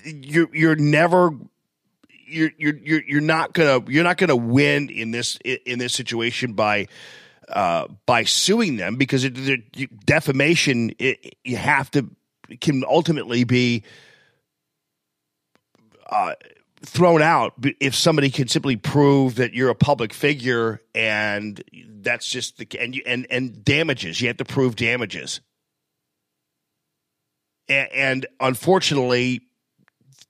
you're 0.03 0.49
you're 0.53 0.75
never 0.75 1.31
you're 2.25 2.51
you're 2.57 3.03
you're 3.07 3.21
not 3.21 3.53
gonna 3.53 3.83
you're 3.89 4.03
not 4.03 4.17
gonna 4.17 4.35
win 4.35 4.89
in 4.89 5.11
this 5.11 5.37
in 5.43 5.79
this 5.79 5.93
situation 5.93 6.53
by 6.53 6.87
uh, 7.47 7.87
by 8.05 8.23
suing 8.23 8.77
them 8.77 8.95
because 8.95 9.23
it, 9.23 9.37
it, 9.37 10.05
defamation 10.05 10.93
it, 10.99 11.35
you 11.43 11.55
have 11.55 11.89
to 11.91 12.09
can 12.59 12.83
ultimately 12.85 13.43
be 13.43 13.83
uh, 16.09 16.33
thrown 16.81 17.21
out 17.21 17.53
if 17.79 17.95
somebody 17.95 18.29
can 18.29 18.47
simply 18.47 18.75
prove 18.75 19.35
that 19.35 19.53
you're 19.53 19.69
a 19.69 19.75
public 19.75 20.13
figure 20.13 20.81
and 20.93 21.63
that's 22.01 22.29
just 22.29 22.57
the 22.57 22.67
and 22.79 22.95
you, 22.95 23.01
and 23.05 23.25
and 23.29 23.63
damages 23.63 24.19
you 24.19 24.27
have 24.27 24.37
to 24.37 24.45
prove 24.45 24.75
damages 24.75 25.39
and, 27.69 27.89
and 27.93 28.25
unfortunately 28.41 29.43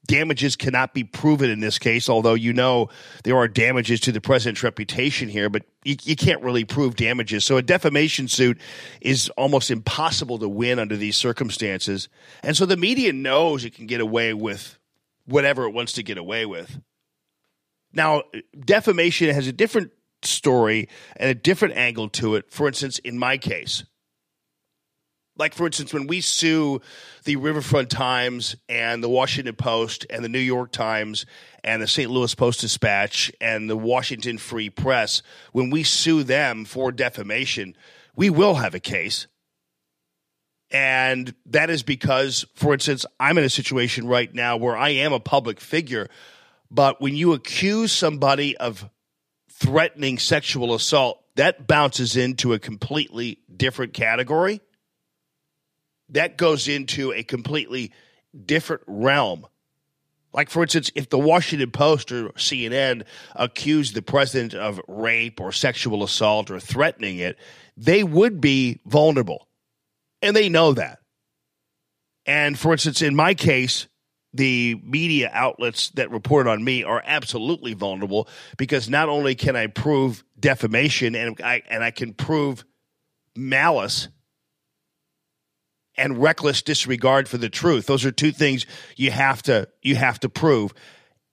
damages 0.05 0.55
cannot 0.55 0.93
be 0.93 1.03
proven 1.03 1.49
in 1.49 1.59
this 1.59 1.79
case, 1.79 2.09
although 2.09 2.33
you 2.33 2.53
know 2.53 2.89
there 3.23 3.37
are 3.37 3.47
damages 3.47 4.01
to 4.01 4.11
the 4.11 4.21
president's 4.21 4.63
reputation 4.63 5.29
here, 5.29 5.49
but 5.49 5.63
you, 5.83 5.95
you, 6.03 6.15
can't 6.15 6.41
really 6.41 6.65
prove 6.65 6.95
damages. 6.95 7.45
So 7.45 7.57
a 7.57 7.61
defamation 7.61 8.27
suit 8.27 8.59
is 9.01 9.29
almost 9.37 9.71
impossible 9.71 10.39
to 10.39 10.49
win 10.49 10.79
under 10.79 10.97
these 10.97 11.15
circumstances. 11.15 12.09
And 12.41 12.55
so 12.55 12.65
the 12.65 12.77
media 12.77 13.13
knows 13.13 13.63
it 13.63 13.75
can 13.75 13.87
get 13.87 14.01
away 14.01 14.33
with 14.33 14.77
whatever 15.25 15.65
it 15.65 15.73
wants 15.73 15.93
to 15.93 16.03
get 16.03 16.17
away 16.17 16.45
with. 16.45 16.79
Now, 17.93 18.23
defamation 18.59 19.29
has 19.29 19.47
a 19.47 19.53
different 19.53 19.91
story 20.23 20.89
and 21.15 21.29
a 21.29 21.35
different 21.35 21.75
angle 21.75 22.09
to 22.09 22.35
it. 22.35 22.51
For 22.51 22.67
instance, 22.67 22.99
in 22.99 23.17
my 23.17 23.37
case, 23.37 23.83
like 25.37 25.53
for 25.53 25.65
instance 25.65 25.93
when 25.93 26.07
we 26.07 26.21
sue 26.21 26.81
the 27.23 27.35
riverfront 27.35 27.89
times 27.89 28.55
and 28.69 29.03
the 29.03 29.09
washington 29.09 29.55
post 29.55 30.05
and 30.09 30.23
the 30.23 30.29
new 30.29 30.39
york 30.39 30.71
times 30.71 31.25
and 31.63 31.81
the 31.81 31.87
st 31.87 32.09
louis 32.09 32.35
post 32.35 32.61
dispatch 32.61 33.31
and 33.41 33.69
the 33.69 33.77
washington 33.77 34.37
free 34.37 34.69
press 34.69 35.21
when 35.51 35.69
we 35.69 35.83
sue 35.83 36.23
them 36.23 36.65
for 36.65 36.91
defamation 36.91 37.75
we 38.15 38.29
will 38.29 38.55
have 38.55 38.75
a 38.75 38.79
case 38.79 39.27
and 40.73 41.33
that 41.45 41.69
is 41.69 41.83
because 41.83 42.45
for 42.55 42.73
instance 42.73 43.05
i'm 43.19 43.37
in 43.37 43.43
a 43.43 43.49
situation 43.49 44.07
right 44.07 44.33
now 44.33 44.57
where 44.57 44.75
i 44.75 44.89
am 44.89 45.13
a 45.13 45.19
public 45.19 45.59
figure 45.59 46.09
but 46.69 46.99
when 46.99 47.15
you 47.15 47.33
accuse 47.33 47.91
somebody 47.91 48.57
of 48.57 48.89
threatening 49.49 50.17
sexual 50.17 50.73
assault 50.73 51.23
that 51.35 51.67
bounces 51.67 52.17
into 52.17 52.53
a 52.53 52.59
completely 52.59 53.39
different 53.55 53.93
category 53.93 54.59
that 56.09 56.37
goes 56.37 56.67
into 56.67 57.11
a 57.11 57.23
completely 57.23 57.91
different 58.45 58.83
realm. 58.87 59.45
Like, 60.33 60.49
for 60.49 60.63
instance, 60.63 60.91
if 60.95 61.09
the 61.09 61.19
Washington 61.19 61.69
Post 61.71 62.11
or 62.11 62.29
CNN 62.29 63.03
accused 63.35 63.93
the 63.93 64.01
president 64.01 64.55
of 64.55 64.81
rape 64.87 65.39
or 65.39 65.51
sexual 65.51 66.03
assault 66.03 66.49
or 66.49 66.59
threatening 66.59 67.19
it, 67.19 67.37
they 67.77 68.03
would 68.03 68.41
be 68.41 68.79
vulnerable. 68.85 69.47
And 70.23 70.35
they 70.35 70.49
know 70.49 70.73
that. 70.73 70.99
And 72.25 72.57
for 72.57 72.71
instance, 72.71 73.01
in 73.01 73.15
my 73.15 73.33
case, 73.33 73.87
the 74.33 74.81
media 74.83 75.29
outlets 75.31 75.89
that 75.91 76.09
report 76.09 76.47
on 76.47 76.63
me 76.63 76.83
are 76.83 77.03
absolutely 77.05 77.73
vulnerable 77.73 78.27
because 78.57 78.89
not 78.89 79.09
only 79.09 79.35
can 79.35 79.55
I 79.55 79.67
prove 79.67 80.23
defamation 80.39 81.13
and 81.13 81.39
I, 81.43 81.61
and 81.69 81.83
I 81.83 81.91
can 81.91 82.13
prove 82.13 82.65
malice 83.35 84.07
and 85.95 86.21
reckless 86.21 86.61
disregard 86.61 87.29
for 87.29 87.37
the 87.37 87.49
truth. 87.49 87.85
Those 87.85 88.05
are 88.05 88.11
two 88.11 88.31
things 88.31 88.65
you 88.95 89.11
have 89.11 89.43
to 89.43 89.67
you 89.81 89.95
have 89.95 90.19
to 90.21 90.29
prove. 90.29 90.73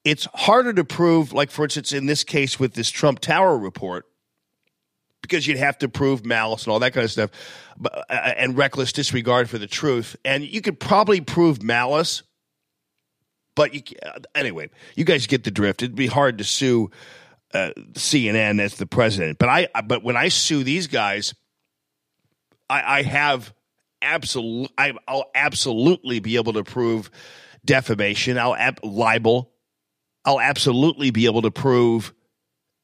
It's 0.04 0.26
harder 0.34 0.72
to 0.74 0.84
prove, 0.84 1.32
like 1.32 1.50
for 1.50 1.64
instance, 1.64 1.92
in 1.92 2.06
this 2.06 2.24
case 2.24 2.58
with 2.58 2.74
this 2.74 2.90
Trump 2.90 3.20
Tower 3.20 3.56
report, 3.56 4.06
because 5.22 5.46
you'd 5.46 5.58
have 5.58 5.78
to 5.78 5.88
prove 5.88 6.24
malice 6.24 6.64
and 6.64 6.72
all 6.72 6.78
that 6.80 6.92
kind 6.92 7.04
of 7.04 7.10
stuff, 7.10 7.30
uh, 7.84 8.02
and 8.10 8.56
reckless 8.56 8.92
disregard 8.92 9.48
for 9.48 9.58
the 9.58 9.66
truth. 9.66 10.16
And 10.24 10.44
you 10.44 10.60
could 10.60 10.80
probably 10.80 11.20
prove 11.20 11.62
malice, 11.62 12.22
but 13.54 13.74
you 13.74 13.82
uh, 14.04 14.20
anyway. 14.34 14.70
You 14.96 15.04
guys 15.04 15.26
get 15.26 15.44
the 15.44 15.50
drift. 15.50 15.82
It'd 15.82 15.94
be 15.94 16.06
hard 16.06 16.38
to 16.38 16.44
sue 16.44 16.90
uh, 17.52 17.70
CNN 17.92 18.60
as 18.60 18.76
the 18.76 18.86
president, 18.86 19.38
but 19.38 19.48
I 19.48 19.68
but 19.82 20.02
when 20.02 20.16
I 20.16 20.28
sue 20.28 20.64
these 20.64 20.86
guys, 20.86 21.34
I, 22.68 22.98
I 22.98 23.02
have 23.02 23.52
absolutely, 24.02 24.74
I'll 25.06 25.30
absolutely 25.34 26.20
be 26.20 26.36
able 26.36 26.54
to 26.54 26.64
prove 26.64 27.10
defamation. 27.64 28.38
I'll 28.38 28.54
ab- 28.54 28.80
libel. 28.82 29.52
I'll 30.24 30.40
absolutely 30.40 31.10
be 31.10 31.26
able 31.26 31.42
to 31.42 31.50
prove 31.50 32.12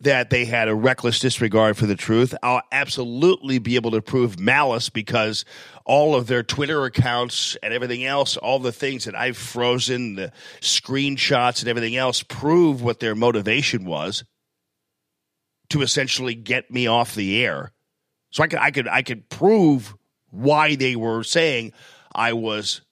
that 0.00 0.28
they 0.28 0.44
had 0.44 0.68
a 0.68 0.74
reckless 0.74 1.18
disregard 1.18 1.76
for 1.76 1.86
the 1.86 1.96
truth. 1.96 2.34
I'll 2.42 2.62
absolutely 2.70 3.58
be 3.58 3.76
able 3.76 3.92
to 3.92 4.02
prove 4.02 4.38
malice 4.38 4.90
because 4.90 5.44
all 5.86 6.14
of 6.14 6.26
their 6.26 6.42
Twitter 6.42 6.84
accounts 6.84 7.56
and 7.62 7.72
everything 7.72 8.04
else, 8.04 8.36
all 8.36 8.58
the 8.58 8.72
things 8.72 9.04
that 9.04 9.14
I've 9.14 9.38
frozen, 9.38 10.16
the 10.16 10.32
screenshots 10.60 11.60
and 11.60 11.68
everything 11.68 11.96
else 11.96 12.22
prove 12.22 12.82
what 12.82 13.00
their 13.00 13.14
motivation 13.14 13.86
was 13.86 14.24
to 15.70 15.82
essentially 15.82 16.34
get 16.34 16.70
me 16.70 16.86
off 16.86 17.14
the 17.14 17.42
air. 17.42 17.72
So 18.30 18.42
I 18.42 18.48
could 18.48 18.58
I 18.58 18.70
could 18.70 18.88
I 18.88 19.02
could 19.02 19.28
prove 19.30 19.96
why 20.30 20.74
they 20.74 20.94
were 20.94 21.22
saying 21.22 21.72
I 22.14 22.34
was 22.34 22.82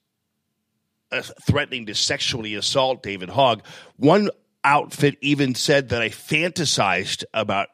uh, 1.13 1.23
threatening 1.47 1.87
to 1.87 1.95
sexually 1.95 2.55
assault 2.55 3.03
David 3.03 3.29
Hogg. 3.29 3.63
One 3.97 4.31
outfit 4.65 5.17
even 5.21 5.55
said 5.55 5.91
that 5.91 6.03
I 6.03 6.09
fantasized 6.09 7.25
about 7.33 7.69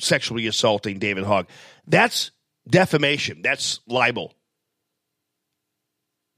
sexually 0.00 0.46
assaulting 0.46 0.98
David 0.98 1.24
Hogg. 1.24 1.48
That's 1.86 2.32
defamation. 2.68 3.42
That's 3.42 3.80
libel. 3.86 4.34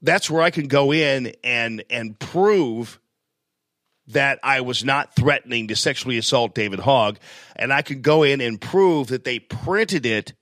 That's 0.02 0.30
where 0.30 0.42
I 0.42 0.50
can 0.50 0.68
go 0.68 0.92
in 0.92 1.34
and 1.42 1.82
and 1.88 2.18
prove 2.18 3.00
that 4.08 4.38
I 4.42 4.60
was 4.60 4.84
not 4.84 5.16
threatening 5.16 5.68
to 5.68 5.76
sexually 5.76 6.18
assault 6.18 6.54
David 6.54 6.78
Hogg, 6.80 7.18
and 7.56 7.72
I 7.72 7.80
can 7.80 8.02
go 8.02 8.22
in 8.22 8.42
and 8.42 8.60
prove 8.60 9.08
that 9.08 9.24
they 9.24 9.38
printed 9.38 10.04
it 10.04 10.34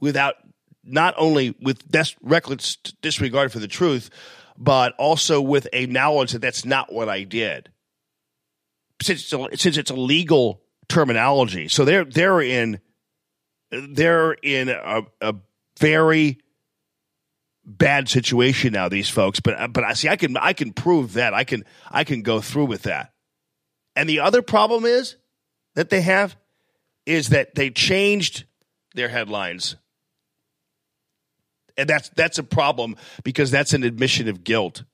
without 0.00 0.36
not 0.82 1.14
only 1.18 1.54
with 1.60 1.86
des- 1.90 2.16
reckless 2.22 2.76
disregard 3.02 3.52
for 3.52 3.58
the 3.58 3.68
truth, 3.68 4.08
but 4.56 4.94
also 4.98 5.40
with 5.40 5.68
a 5.74 5.84
knowledge 5.86 6.32
that 6.32 6.40
that's 6.40 6.64
not 6.64 6.92
what 6.92 7.10
I 7.10 7.24
did. 7.24 7.70
Since 9.02 9.32
it's 9.32 9.62
since 9.62 9.76
it's 9.76 9.90
a 9.90 9.96
legal 9.96 10.62
terminology, 10.88 11.68
so 11.68 11.84
they're 11.84 12.04
they're 12.04 12.40
in 12.40 12.80
they're 13.70 14.32
in 14.32 14.68
a, 14.68 15.02
a 15.20 15.34
very 15.78 16.38
bad 17.64 18.08
situation 18.08 18.72
now. 18.72 18.88
These 18.88 19.08
folks, 19.08 19.40
but 19.40 19.72
but 19.72 19.84
I 19.84 19.94
see 19.94 20.08
I 20.08 20.16
can 20.16 20.36
I 20.36 20.52
can 20.52 20.72
prove 20.72 21.14
that 21.14 21.34
I 21.34 21.44
can 21.44 21.64
I 21.90 22.04
can 22.04 22.22
go 22.22 22.40
through 22.40 22.66
with 22.66 22.82
that. 22.82 23.12
And 23.96 24.08
the 24.08 24.20
other 24.20 24.42
problem 24.42 24.84
is 24.84 25.16
that 25.74 25.90
they 25.90 26.02
have 26.02 26.36
is 27.06 27.30
that 27.30 27.54
they 27.54 27.70
changed 27.70 28.44
their 28.94 29.08
headlines. 29.08 29.76
And 31.76 31.88
that's 31.88 32.08
that's 32.10 32.38
a 32.38 32.42
problem 32.42 32.96
because 33.24 33.50
that's 33.50 33.72
an 33.72 33.84
admission 33.84 34.28
of 34.28 34.44
guilt. 34.44 34.84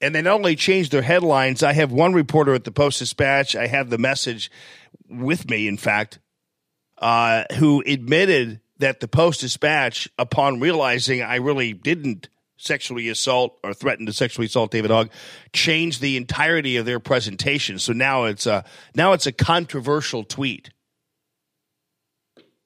And 0.00 0.14
they 0.14 0.22
not 0.22 0.34
only 0.34 0.56
changed 0.56 0.92
their 0.92 1.02
headlines, 1.02 1.62
I 1.62 1.72
have 1.72 1.90
one 1.90 2.12
reporter 2.12 2.54
at 2.54 2.64
the 2.64 2.70
Post 2.70 2.98
Dispatch, 2.98 3.56
I 3.56 3.66
have 3.66 3.88
the 3.88 3.98
message 3.98 4.50
with 5.08 5.48
me, 5.48 5.68
in 5.68 5.78
fact, 5.78 6.18
uh, 6.98 7.44
who 7.54 7.82
admitted 7.86 8.60
that 8.78 9.00
the 9.00 9.08
Post 9.08 9.40
Dispatch, 9.40 10.08
upon 10.18 10.60
realizing 10.60 11.22
I 11.22 11.36
really 11.36 11.72
didn't 11.72 12.28
sexually 12.58 13.08
assault 13.08 13.58
or 13.62 13.74
threaten 13.74 14.06
to 14.06 14.12
sexually 14.12 14.46
assault 14.46 14.70
David 14.70 14.90
Hogg, 14.90 15.10
changed 15.52 16.00
the 16.00 16.16
entirety 16.16 16.76
of 16.76 16.86
their 16.86 17.00
presentation. 17.00 17.78
So 17.78 17.92
now 17.92 18.24
it's 18.24 18.46
a 18.46 18.64
now 18.94 19.12
it's 19.12 19.26
a 19.26 19.32
controversial 19.32 20.24
tweet. 20.24 20.70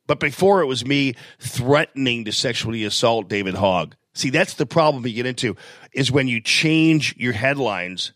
But 0.07 0.21
before 0.21 0.61
it 0.61 0.67
was 0.67 0.85
me 0.85 1.15
threatening 1.39 2.25
to 2.25 2.33
sexually 2.33 2.85
assault 2.85 3.29
David 3.29 3.55
Hogg. 3.55 3.95
See, 4.21 4.29
that's 4.29 4.53
the 4.55 4.67
problem 4.67 5.07
you 5.07 5.15
get 5.15 5.25
into 5.25 5.57
is 5.95 6.13
when 6.13 6.29
you 6.29 6.43
change 6.43 7.17
your 7.17 7.33
headlines 7.33 8.13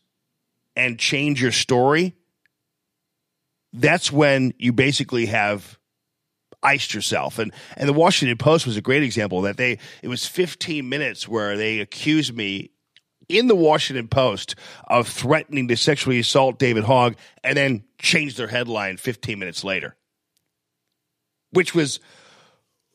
and 0.77 0.99
change 0.99 1.41
your 1.41 1.51
story. 1.51 2.15
That's 3.73 4.13
when 4.13 4.53
you 4.59 4.75
basically 4.75 5.27
have 5.27 5.79
iced 6.63 6.93
yourself. 6.93 7.39
And 7.39 7.55
and 7.79 7.89
the 7.89 7.95
Washington 7.95 8.37
Post 8.37 8.67
was 8.67 8.77
a 8.77 8.83
great 8.83 9.03
example 9.03 9.41
that. 9.43 9.57
They 9.57 9.79
it 10.03 10.09
was 10.09 10.27
15 10.27 10.87
minutes 10.87 11.27
where 11.27 11.57
they 11.57 11.81
accused 11.81 12.37
me 12.37 12.73
in 13.27 13.47
the 13.47 13.57
Washington 13.57 14.07
Post 14.07 14.57
of 14.87 15.09
threatening 15.09 15.69
to 15.69 15.77
sexually 15.77 16.19
assault 16.19 16.59
David 16.59 16.85
Hogg 16.85 17.17
and 17.43 17.57
then 17.57 17.85
changed 17.99 18.37
their 18.37 18.49
headline 18.49 18.99
15 18.99 19.39
minutes 19.39 19.65
later. 19.65 19.97
Which 21.51 21.75
was 21.75 21.99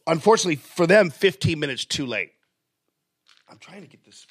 unfortunately 0.05 0.57
for 0.57 0.85
them 0.85 1.09
15 1.09 1.59
minutes 1.59 1.85
too 1.85 2.05
late. 2.05 2.33
I'm 3.49 3.57
trying 3.57 3.81
to 3.81 3.87
get 3.87 4.03
this 4.05 4.27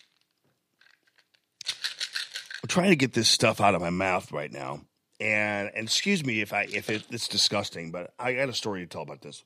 I'm 2.62 2.68
trying 2.68 2.90
to 2.90 2.96
get 2.96 3.12
this 3.12 3.28
stuff 3.28 3.60
out 3.60 3.74
of 3.74 3.80
my 3.80 3.90
mouth 3.90 4.32
right 4.32 4.52
now. 4.52 4.80
And 5.20 5.70
and 5.74 5.86
excuse 5.86 6.24
me 6.24 6.40
if 6.40 6.52
I 6.52 6.66
if 6.72 6.90
it, 6.90 7.04
it's 7.10 7.28
disgusting, 7.28 7.90
but 7.90 8.12
I 8.18 8.34
got 8.34 8.48
a 8.48 8.54
story 8.54 8.80
to 8.80 8.86
tell 8.86 9.02
about 9.02 9.22
this. 9.22 9.44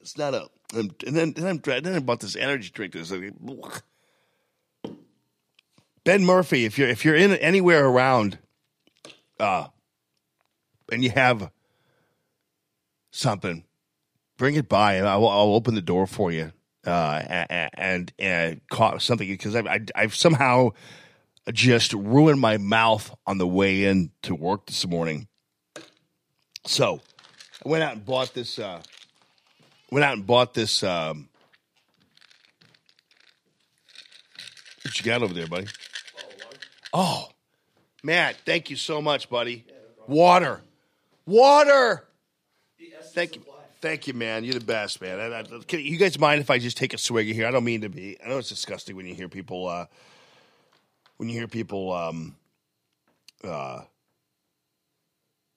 It's 0.00 0.16
not 0.16 0.34
a 0.34 0.48
and 0.74 0.94
then 1.00 1.32
then, 1.32 1.46
I'm, 1.46 1.58
then 1.58 1.96
about 1.96 2.20
this 2.20 2.36
energy 2.36 2.70
drink. 2.72 2.94
This 2.94 3.12
Ben 6.04 6.24
Murphy, 6.24 6.64
if 6.64 6.78
you're 6.78 6.88
if 6.88 7.04
you're 7.04 7.16
in 7.16 7.32
anywhere 7.32 7.86
around, 7.86 8.38
uh, 9.38 9.68
and 10.90 11.04
you 11.04 11.10
have 11.10 11.50
something, 13.10 13.64
bring 14.36 14.56
it 14.56 14.68
by, 14.68 14.94
and 14.94 15.06
I'll, 15.06 15.28
I'll 15.28 15.54
open 15.54 15.74
the 15.74 15.82
door 15.82 16.06
for 16.06 16.32
you. 16.32 16.52
Uh, 16.84 17.46
and 17.74 18.12
and, 18.18 18.60
caught 18.68 19.00
something 19.02 19.28
because 19.28 19.54
I, 19.54 19.60
I 19.60 19.80
I've 19.94 20.16
somehow 20.16 20.70
just 21.52 21.92
ruined 21.92 22.40
my 22.40 22.58
mouth 22.58 23.14
on 23.26 23.38
the 23.38 23.46
way 23.46 23.84
in 23.84 24.10
to 24.22 24.34
work 24.34 24.66
this 24.66 24.86
morning. 24.86 25.28
So 26.66 27.00
I 27.64 27.68
went 27.68 27.84
out 27.84 27.92
and 27.92 28.04
bought 28.04 28.34
this. 28.34 28.58
Uh, 28.58 28.82
went 29.90 30.04
out 30.04 30.14
and 30.14 30.26
bought 30.26 30.54
this. 30.54 30.82
Um, 30.82 31.28
what 34.84 34.98
you 34.98 35.04
got 35.04 35.22
over 35.22 35.34
there, 35.34 35.46
buddy? 35.46 35.66
Oh, 36.92 37.28
Matt, 38.02 38.36
thank 38.44 38.70
you 38.70 38.76
so 38.76 39.00
much, 39.00 39.30
buddy. 39.30 39.64
Water, 40.06 40.60
water. 41.26 42.08
Thank 43.14 43.36
you. 43.36 43.42
Thank 43.82 44.06
you, 44.06 44.14
man. 44.14 44.44
You're 44.44 44.54
the 44.54 44.64
best, 44.64 45.00
man. 45.00 45.18
I, 45.18 45.40
I, 45.40 45.42
can 45.66 45.80
you 45.80 45.98
guys 45.98 46.16
mind 46.16 46.40
if 46.40 46.50
I 46.50 46.58
just 46.58 46.76
take 46.76 46.94
a 46.94 46.98
swig 46.98 47.26
here? 47.26 47.48
I 47.48 47.50
don't 47.50 47.64
mean 47.64 47.80
to 47.80 47.88
be. 47.88 48.16
I 48.24 48.28
know 48.28 48.38
it's 48.38 48.48
disgusting 48.48 48.94
when 48.94 49.06
you 49.06 49.14
hear 49.14 49.28
people 49.28 49.66
uh, 49.66 49.86
when 51.16 51.28
you 51.28 51.36
hear 51.36 51.48
people 51.48 51.92
um 51.92 52.36
uh, 53.42 53.82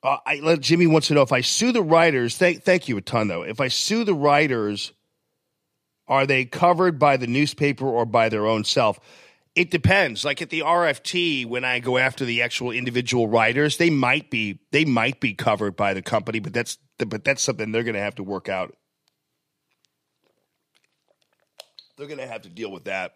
uh 0.02 0.18
I 0.26 0.40
let 0.42 0.60
Jimmy 0.60 0.88
wants 0.88 1.08
to 1.10 1.14
know 1.14 1.22
if 1.22 1.32
I 1.32 1.42
sue 1.42 1.72
the 1.72 1.84
writers, 1.84 2.36
thank 2.36 2.64
thank 2.64 2.90
you 2.90 2.98
a 2.98 3.02
ton 3.02 3.28
though. 3.28 3.44
If 3.44 3.62
I 3.62 3.68
sue 3.68 4.04
the 4.04 4.16
writers, 4.16 4.92
are 6.08 6.26
they 6.26 6.46
covered 6.46 6.98
by 6.98 7.18
the 7.18 7.28
newspaper 7.28 7.86
or 7.86 8.08
by 8.08 8.30
their 8.30 8.48
own 8.48 8.64
self? 8.64 9.00
It 9.54 9.70
depends. 9.70 10.26
Like 10.26 10.42
at 10.42 10.50
the 10.50 10.62
RFT, 10.62 11.46
when 11.46 11.64
I 11.64 11.80
go 11.80 12.00
after 12.00 12.26
the 12.26 12.42
actual 12.42 12.72
individual 12.72 13.28
writers, 13.28 13.78
they 13.78 13.92
might 13.92 14.32
be 14.32 14.62
they 14.72 14.84
might 14.84 15.20
be 15.20 15.36
covered 15.36 15.76
by 15.76 15.94
the 15.94 16.02
company, 16.02 16.40
but 16.40 16.52
that's 16.52 16.80
but 16.98 17.24
that's 17.24 17.42
something 17.42 17.72
they're 17.72 17.84
going 17.84 17.96
to 17.96 18.02
have 18.02 18.16
to 18.16 18.24
work 18.24 18.50
out. 18.50 18.76
They're 21.98 22.08
going 22.08 22.20
to 22.20 22.28
have 22.28 22.44
to 22.44 22.50
deal 22.50 22.72
with 22.72 22.86
that. 22.86 23.16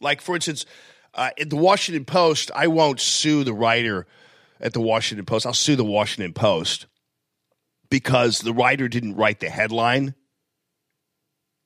Like, 0.00 0.20
for 0.20 0.34
instance, 0.34 0.66
uh, 1.14 1.30
at 1.38 1.50
the 1.50 1.56
Washington 1.56 2.04
Post, 2.04 2.50
I 2.54 2.66
won't 2.66 3.00
sue 3.00 3.44
the 3.44 3.52
writer 3.52 4.06
at 4.60 4.72
the 4.72 4.80
Washington 4.80 5.26
Post. 5.26 5.46
I'll 5.46 5.54
sue 5.54 5.76
the 5.76 5.84
Washington 5.84 6.32
Post 6.32 6.86
because 7.90 8.40
the 8.40 8.52
writer 8.52 8.88
didn't 8.88 9.16
write 9.16 9.40
the 9.40 9.50
headline. 9.50 10.14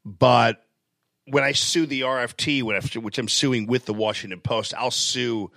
But 0.05 0.63
when 1.27 1.45
I 1.45 1.53
sue 1.53 1.87
the 1.87 2.03
RFT, 2.03 2.63
which 2.63 3.19
I'm 3.19 3.29
suing 3.29 3.67
with 3.67 3.87
the 3.87 3.95
Washington 3.95 4.41
Post, 4.41 4.75
I'll 4.75 4.91
sue 4.91 5.51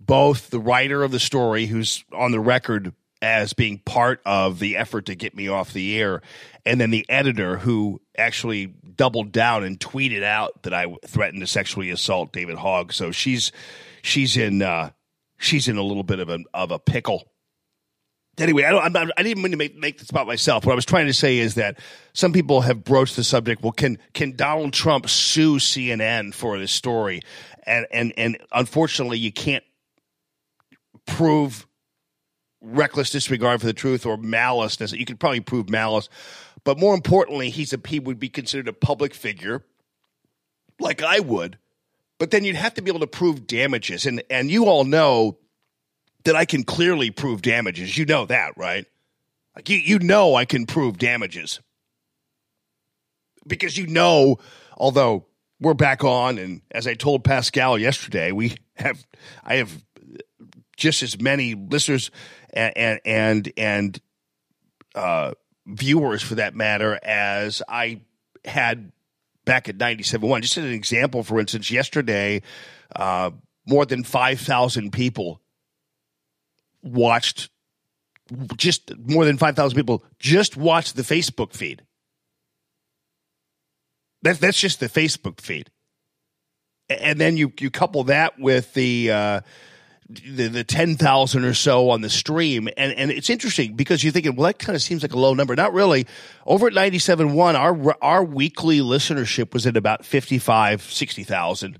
both 0.00 0.50
the 0.50 0.60
writer 0.60 1.02
of 1.02 1.10
the 1.10 1.20
story, 1.20 1.66
who's 1.66 2.04
on 2.12 2.30
the 2.30 2.40
record 2.40 2.92
as 3.20 3.52
being 3.52 3.78
part 3.78 4.20
of 4.24 4.58
the 4.58 4.76
effort 4.76 5.06
to 5.06 5.14
get 5.14 5.34
me 5.34 5.48
off 5.48 5.72
the 5.72 5.98
air, 5.98 6.22
and 6.64 6.80
then 6.80 6.90
the 6.90 7.06
editor 7.08 7.58
who 7.58 8.00
actually 8.16 8.66
doubled 8.66 9.32
down 9.32 9.64
and 9.64 9.78
tweeted 9.80 10.22
out 10.22 10.62
that 10.62 10.74
I 10.74 10.86
threatened 11.06 11.40
to 11.42 11.46
sexually 11.46 11.90
assault 11.90 12.32
David 12.32 12.56
Hogg. 12.56 12.92
So 12.92 13.10
she's 13.10 13.52
she's 14.02 14.36
in 14.36 14.62
uh, 14.62 14.90
she's 15.38 15.68
in 15.68 15.76
a 15.76 15.82
little 15.82 16.02
bit 16.02 16.20
of 16.20 16.28
a 16.28 16.40
of 16.54 16.70
a 16.70 16.78
pickle. 16.78 17.30
Anyway, 18.38 18.62
I 18.64 18.70
don't. 18.70 18.84
I'm 18.84 18.92
not, 18.92 19.10
I 19.16 19.22
didn't 19.22 19.42
mean 19.42 19.52
to 19.52 19.58
make 19.58 19.76
make 19.76 19.98
this 19.98 20.10
about 20.10 20.26
myself. 20.26 20.64
What 20.64 20.72
I 20.72 20.76
was 20.76 20.84
trying 20.84 21.06
to 21.06 21.12
say 21.12 21.38
is 21.38 21.56
that 21.56 21.78
some 22.12 22.32
people 22.32 22.60
have 22.60 22.84
broached 22.84 23.16
the 23.16 23.24
subject. 23.24 23.62
Well, 23.62 23.72
can 23.72 23.98
can 24.14 24.36
Donald 24.36 24.72
Trump 24.72 25.08
sue 25.08 25.56
CNN 25.56 26.32
for 26.32 26.58
this 26.58 26.70
story? 26.70 27.22
And 27.64 27.86
and 27.90 28.12
and 28.16 28.38
unfortunately, 28.52 29.18
you 29.18 29.32
can't 29.32 29.64
prove 31.06 31.66
reckless 32.60 33.10
disregard 33.10 33.60
for 33.60 33.66
the 33.66 33.72
truth 33.72 34.04
or 34.06 34.16
malice. 34.16 34.78
You 34.92 35.04
could 35.04 35.20
probably 35.20 35.40
prove 35.40 35.68
malice, 35.68 36.08
but 36.64 36.78
more 36.78 36.94
importantly, 36.94 37.50
he's 37.50 37.72
a 37.72 37.80
he 37.86 37.98
would 37.98 38.18
be 38.18 38.28
considered 38.28 38.68
a 38.68 38.72
public 38.72 39.14
figure, 39.14 39.64
like 40.80 41.02
I 41.02 41.20
would. 41.20 41.58
But 42.18 42.30
then 42.32 42.44
you'd 42.44 42.56
have 42.56 42.74
to 42.74 42.82
be 42.82 42.90
able 42.90 43.00
to 43.00 43.06
prove 43.06 43.46
damages, 43.46 44.06
and 44.06 44.22
and 44.28 44.50
you 44.50 44.66
all 44.66 44.84
know 44.84 45.38
that 46.24 46.34
I 46.36 46.44
can 46.44 46.64
clearly 46.64 47.10
prove 47.10 47.42
damages. 47.42 47.96
You 47.96 48.04
know 48.06 48.26
that, 48.26 48.56
right? 48.56 48.86
Like 49.54 49.68
you 49.68 49.78
you 49.78 49.98
know 50.00 50.34
I 50.34 50.44
can 50.44 50.66
prove 50.66 50.98
damages 50.98 51.60
because 53.48 53.76
you 53.76 53.86
know, 53.86 54.38
although 54.76 55.26
we're 55.60 55.74
back 55.74 56.04
on, 56.04 56.38
and 56.38 56.62
as 56.70 56.86
I 56.86 56.94
told 56.94 57.24
Pascal 57.24 57.78
yesterday, 57.78 58.30
we 58.30 58.56
have 58.76 59.04
I 59.44 59.56
have 59.56 59.84
just 60.78 61.02
as 61.02 61.20
many 61.20 61.54
listeners 61.54 62.10
and 62.54 63.00
and 63.04 63.52
and, 63.56 64.00
uh, 64.94 65.32
viewers 65.66 66.22
for 66.22 66.36
that 66.36 66.54
matter 66.54 66.98
as 67.02 67.60
I 67.68 68.00
had 68.44 68.90
back 69.44 69.68
at 69.68 69.76
97.1. 69.76 70.40
Just 70.40 70.56
as 70.56 70.64
an 70.64 70.72
example, 70.72 71.22
for 71.22 71.38
instance, 71.40 71.70
yesterday, 71.70 72.42
uh, 72.96 73.30
more 73.66 73.84
than 73.84 74.04
5,000 74.04 74.92
people 74.92 75.40
watched, 76.82 77.50
just 78.56 78.96
more 78.98 79.24
than 79.24 79.36
5,000 79.36 79.76
people 79.76 80.04
just 80.18 80.56
watched 80.56 80.96
the 80.96 81.02
Facebook 81.02 81.52
feed. 81.52 81.82
That, 84.22 84.38
that's 84.38 84.60
just 84.60 84.80
the 84.80 84.88
Facebook 84.88 85.40
feed. 85.40 85.70
And 86.88 87.20
then 87.20 87.36
you, 87.36 87.52
you 87.60 87.70
couple 87.70 88.04
that 88.04 88.38
with 88.38 88.72
the, 88.72 89.10
uh, 89.10 89.40
the, 90.08 90.48
the 90.48 90.64
10,000 90.64 91.44
or 91.44 91.54
so 91.54 91.90
on 91.90 92.00
the 92.00 92.08
stream. 92.08 92.68
And, 92.76 92.92
and 92.92 93.10
it's 93.10 93.28
interesting 93.28 93.74
because 93.74 94.02
you're 94.02 94.12
thinking, 94.12 94.36
well, 94.36 94.46
that 94.46 94.58
kind 94.58 94.74
of 94.74 94.82
seems 94.82 95.02
like 95.02 95.12
a 95.12 95.18
low 95.18 95.34
number. 95.34 95.54
Not 95.54 95.72
really. 95.72 96.06
Over 96.46 96.68
at 96.68 96.72
97.1, 96.72 97.54
our, 97.54 97.96
our 98.02 98.24
weekly 98.24 98.78
listenership 98.78 99.52
was 99.52 99.66
at 99.66 99.76
about 99.76 100.04
55, 100.04 100.82
60,000. 100.82 101.78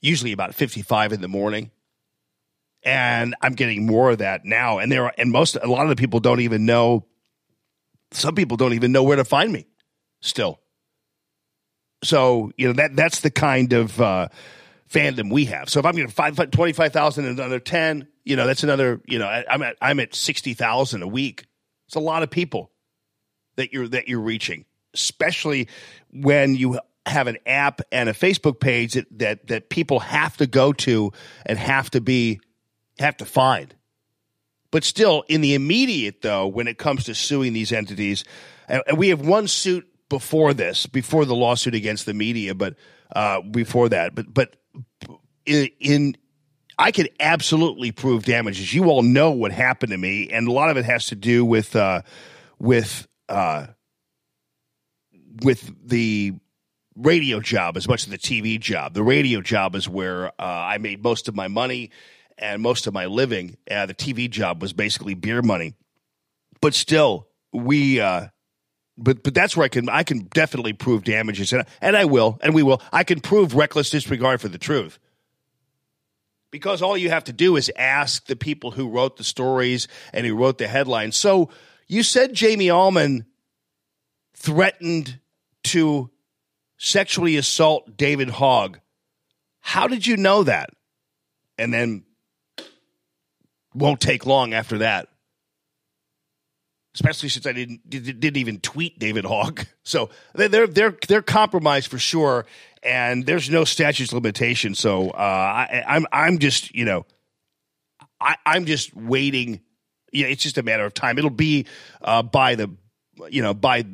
Usually 0.00 0.32
about 0.32 0.54
55 0.54 1.12
in 1.12 1.20
the 1.20 1.28
morning. 1.28 1.70
And 2.82 3.34
I'm 3.40 3.54
getting 3.54 3.86
more 3.86 4.10
of 4.10 4.18
that 4.18 4.44
now. 4.44 4.78
And 4.78 4.92
there 4.92 5.04
are, 5.04 5.14
and 5.16 5.30
most, 5.30 5.56
a 5.56 5.66
lot 5.66 5.84
of 5.84 5.88
the 5.88 5.96
people 5.96 6.20
don't 6.20 6.40
even 6.40 6.66
know, 6.66 7.06
some 8.10 8.34
people 8.34 8.56
don't 8.56 8.74
even 8.74 8.92
know 8.92 9.02
where 9.02 9.16
to 9.16 9.24
find 9.24 9.52
me. 9.52 9.66
still. 10.20 10.60
So, 12.02 12.52
you 12.56 12.66
know, 12.66 12.72
that 12.74 12.96
that's 12.96 13.20
the 13.20 13.30
kind 13.30 13.72
of 13.72 13.98
uh, 14.00 14.28
fandom 14.94 15.32
we 15.32 15.46
have. 15.46 15.68
So 15.68 15.80
if 15.80 15.86
I'm 15.86 15.94
getting 15.94 16.08
five, 16.08 16.36
25,000 16.50 17.24
and 17.24 17.38
another 17.38 17.58
10, 17.58 18.08
you 18.24 18.36
know, 18.36 18.46
that's 18.46 18.62
another, 18.62 19.00
you 19.06 19.18
know, 19.18 19.26
I, 19.26 19.44
I'm 19.50 19.62
at, 19.62 19.76
I'm 19.82 20.00
at 20.00 20.14
60,000 20.14 21.02
a 21.02 21.06
week. 21.06 21.46
It's 21.86 21.96
a 21.96 22.00
lot 22.00 22.22
of 22.22 22.30
people 22.30 22.70
that 23.56 23.72
you're, 23.72 23.88
that 23.88 24.08
you're 24.08 24.20
reaching, 24.20 24.64
especially 24.94 25.68
when 26.12 26.54
you 26.54 26.78
have 27.06 27.26
an 27.26 27.38
app 27.44 27.82
and 27.92 28.08
a 28.08 28.12
Facebook 28.12 28.60
page 28.60 28.94
that, 28.94 29.06
that, 29.18 29.46
that 29.48 29.68
people 29.68 29.98
have 29.98 30.36
to 30.36 30.46
go 30.46 30.72
to 30.72 31.12
and 31.44 31.58
have 31.58 31.90
to 31.90 32.00
be, 32.00 32.40
have 32.98 33.16
to 33.16 33.24
find. 33.24 33.74
But 34.70 34.84
still, 34.84 35.24
in 35.28 35.40
the 35.40 35.54
immediate, 35.54 36.22
though, 36.22 36.46
when 36.46 36.66
it 36.66 36.78
comes 36.78 37.04
to 37.04 37.14
suing 37.14 37.52
these 37.52 37.72
entities, 37.72 38.24
and, 38.68 38.82
and 38.88 38.98
we 38.98 39.10
have 39.10 39.20
one 39.20 39.46
suit 39.46 39.86
before 40.08 40.54
this, 40.54 40.86
before 40.86 41.24
the 41.24 41.34
lawsuit 41.34 41.74
against 41.74 42.06
the 42.06 42.14
media, 42.14 42.54
but 42.54 42.74
uh, 43.14 43.40
before 43.40 43.88
that, 43.90 44.14
but 44.14 44.32
but 44.32 44.56
in, 45.46 45.68
in 45.80 46.16
I 46.78 46.90
could 46.90 47.10
absolutely 47.20 47.92
prove 47.92 48.24
damages. 48.24 48.74
You 48.74 48.84
all 48.84 49.02
know 49.02 49.30
what 49.30 49.52
happened 49.52 49.92
to 49.92 49.98
me, 49.98 50.30
and 50.30 50.48
a 50.48 50.52
lot 50.52 50.70
of 50.70 50.76
it 50.76 50.84
has 50.84 51.06
to 51.06 51.14
do 51.14 51.44
with 51.44 51.76
uh, 51.76 52.02
with 52.58 53.06
uh, 53.28 53.66
with 55.42 55.72
the 55.86 56.34
radio 56.96 57.40
job 57.40 57.76
as 57.76 57.88
much 57.88 58.04
as 58.04 58.08
the 58.08 58.18
TV 58.18 58.58
job. 58.58 58.94
The 58.94 59.02
radio 59.02 59.40
job 59.40 59.74
is 59.74 59.88
where 59.88 60.28
uh, 60.28 60.32
I 60.38 60.78
made 60.78 61.02
most 61.02 61.28
of 61.28 61.34
my 61.34 61.48
money 61.48 61.90
and 62.38 62.62
most 62.62 62.86
of 62.86 62.94
my 62.94 63.06
living. 63.06 63.56
Uh, 63.70 63.86
the 63.86 63.94
TV 63.94 64.28
job 64.28 64.60
was 64.60 64.72
basically 64.72 65.14
beer 65.14 65.42
money, 65.42 65.74
but 66.60 66.74
still, 66.74 67.28
we. 67.52 68.00
Uh, 68.00 68.28
but 68.96 69.22
but 69.22 69.34
that's 69.34 69.56
where 69.56 69.64
I 69.64 69.68
can 69.68 69.88
I 69.88 70.02
can 70.02 70.20
definitely 70.32 70.72
prove 70.72 71.04
damages 71.04 71.52
and 71.52 71.64
and 71.80 71.96
I 71.96 72.04
will 72.04 72.38
and 72.42 72.54
we 72.54 72.62
will 72.62 72.80
I 72.92 73.04
can 73.04 73.20
prove 73.20 73.54
reckless 73.54 73.90
disregard 73.90 74.40
for 74.40 74.48
the 74.48 74.58
truth 74.58 74.98
because 76.54 76.82
all 76.82 76.96
you 76.96 77.10
have 77.10 77.24
to 77.24 77.32
do 77.32 77.56
is 77.56 77.68
ask 77.74 78.26
the 78.26 78.36
people 78.36 78.70
who 78.70 78.88
wrote 78.88 79.16
the 79.16 79.24
stories 79.24 79.88
and 80.12 80.24
who 80.24 80.36
wrote 80.36 80.58
the 80.58 80.68
headlines. 80.68 81.16
So 81.16 81.50
you 81.88 82.04
said 82.04 82.32
Jamie 82.32 82.70
Allman 82.70 83.26
threatened 84.34 85.18
to 85.64 86.10
sexually 86.76 87.36
assault 87.36 87.96
David 87.96 88.30
Hogg. 88.30 88.78
How 89.62 89.88
did 89.88 90.06
you 90.06 90.16
know 90.16 90.44
that? 90.44 90.70
And 91.58 91.74
then 91.74 92.04
won't 93.74 94.00
take 94.00 94.24
long 94.24 94.54
after 94.54 94.78
that. 94.78 95.08
Especially 96.94 97.28
since 97.28 97.46
I 97.46 97.52
didn't 97.52 97.88
didn't 97.90 98.36
even 98.36 98.60
tweet 98.60 98.98
David 98.98 99.24
Hogg, 99.24 99.66
so 99.82 100.10
they're 100.34 100.66
they're 100.66 100.96
they're 101.08 101.22
compromised 101.22 101.90
for 101.90 101.98
sure, 101.98 102.46
and 102.82 103.26
there's 103.26 103.50
no 103.50 103.64
statute 103.64 104.12
limitation. 104.12 104.74
So 104.74 105.10
uh, 105.10 105.16
I, 105.16 105.84
I'm 105.86 106.06
I'm 106.12 106.38
just 106.38 106.74
you 106.74 106.84
know 106.84 107.04
I, 108.20 108.36
I'm 108.46 108.64
just 108.64 108.94
waiting. 108.94 109.60
Yeah, 110.12 110.28
it's 110.28 110.44
just 110.44 110.58
a 110.58 110.62
matter 110.62 110.84
of 110.84 110.94
time. 110.94 111.18
It'll 111.18 111.30
be 111.30 111.66
uh, 112.00 112.22
by 112.22 112.54
the 112.54 112.70
you 113.28 113.42
know 113.42 113.54
by 113.54 113.84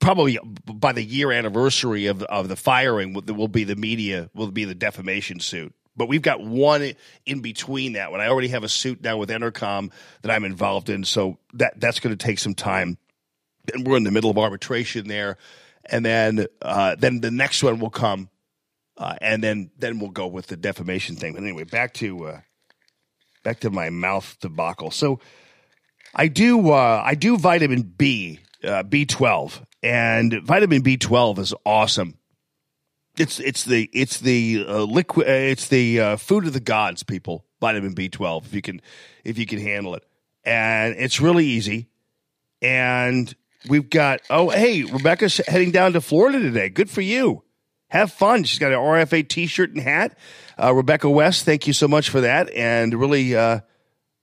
probably 0.00 0.38
by 0.66 0.92
the 0.92 1.02
year 1.02 1.32
anniversary 1.32 2.06
of 2.06 2.22
of 2.24 2.48
the 2.48 2.56
firing 2.56 3.12
will 3.12 3.48
be 3.48 3.64
the 3.64 3.76
media 3.76 4.30
will 4.34 4.50
be 4.50 4.64
the 4.64 4.74
defamation 4.74 5.40
suit 5.40 5.72
but 5.96 6.08
we've 6.08 6.22
got 6.22 6.42
one 6.42 6.92
in 7.26 7.40
between 7.40 7.94
that 7.94 8.10
one. 8.10 8.20
I 8.20 8.28
already 8.28 8.48
have 8.48 8.64
a 8.64 8.68
suit 8.68 9.02
now 9.02 9.16
with 9.16 9.30
Entercom 9.30 9.92
that 10.22 10.30
I'm 10.30 10.44
involved 10.44 10.90
in, 10.90 11.04
so 11.04 11.38
that 11.54 11.80
that's 11.80 12.00
going 12.00 12.16
to 12.16 12.26
take 12.26 12.38
some 12.38 12.54
time. 12.54 12.98
And 13.72 13.86
we're 13.86 13.96
in 13.96 14.04
the 14.04 14.10
middle 14.10 14.30
of 14.30 14.38
arbitration 14.38 15.08
there, 15.08 15.38
and 15.86 16.04
then 16.04 16.46
uh, 16.60 16.96
then 16.98 17.20
the 17.20 17.30
next 17.30 17.62
one 17.62 17.78
will 17.78 17.90
come, 17.90 18.28
uh, 18.98 19.16
and 19.20 19.42
then 19.42 19.70
then 19.78 19.98
we'll 19.98 20.10
go 20.10 20.26
with 20.26 20.48
the 20.48 20.56
defamation 20.56 21.16
thing. 21.16 21.34
But 21.34 21.42
anyway, 21.42 21.64
back 21.64 21.94
to 21.94 22.26
uh, 22.26 22.40
back 23.42 23.60
to 23.60 23.70
my 23.70 23.90
mouth 23.90 24.36
debacle. 24.40 24.90
So 24.90 25.20
I 26.14 26.28
do 26.28 26.70
uh, 26.70 27.02
I 27.04 27.14
do 27.14 27.38
vitamin 27.38 27.82
B 27.82 28.40
uh, 28.62 28.82
B 28.82 29.06
twelve, 29.06 29.64
and 29.82 30.42
vitamin 30.42 30.82
B 30.82 30.96
twelve 30.96 31.38
is 31.38 31.54
awesome 31.64 32.18
it's 33.16 33.38
it's 33.40 33.64
the 33.64 33.88
it's 33.92 34.18
the 34.20 34.64
uh, 34.66 34.82
liquid 34.82 35.28
uh, 35.28 35.30
it's 35.30 35.68
the 35.68 36.00
uh, 36.00 36.16
food 36.16 36.46
of 36.46 36.52
the 36.52 36.60
gods 36.60 37.02
people. 37.02 37.44
Vitamin 37.60 37.94
b12 37.94 38.46
if 38.46 38.54
you 38.54 38.62
can 38.62 38.80
if 39.24 39.38
you 39.38 39.46
can 39.46 39.58
handle 39.58 39.94
it. 39.94 40.04
And 40.44 40.96
it's 40.98 41.20
really 41.20 41.46
easy. 41.46 41.88
And 42.60 43.34
we've 43.68 43.88
got 43.88 44.20
oh 44.30 44.50
hey 44.50 44.84
rebecca's 44.84 45.40
heading 45.46 45.70
down 45.70 45.92
to 45.92 46.00
florida 46.00 46.40
today. 46.40 46.68
Good 46.68 46.90
for 46.90 47.00
you. 47.00 47.42
Have 47.88 48.10
fun. 48.12 48.44
She's 48.44 48.58
got 48.58 48.72
an 48.72 48.78
rfa 48.78 49.28
t-shirt 49.28 49.70
and 49.70 49.80
hat. 49.80 50.18
Uh, 50.60 50.74
rebecca 50.74 51.08
west 51.08 51.44
thank 51.44 51.66
you 51.66 51.72
so 51.72 51.88
much 51.88 52.10
for 52.10 52.20
that. 52.22 52.50
And 52.50 52.94
really 52.94 53.36
uh, 53.36 53.60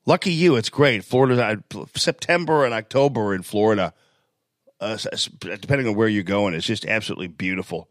lucky 0.06 0.34
you. 0.34 0.58
It's 0.58 0.70
great. 0.70 1.06
Florida 1.06 1.64
uh, 1.74 1.86
september 1.96 2.66
and 2.66 2.74
october 2.74 3.34
in 3.34 3.44
florida. 3.44 3.94
Depending 4.80 5.88
on 5.88 5.94
where 5.94 6.08
you're 6.08 6.24
going 6.24 6.56
it's 6.56 6.66
just 6.66 6.86
absolutely 6.86 7.28
beautiful 7.28 7.88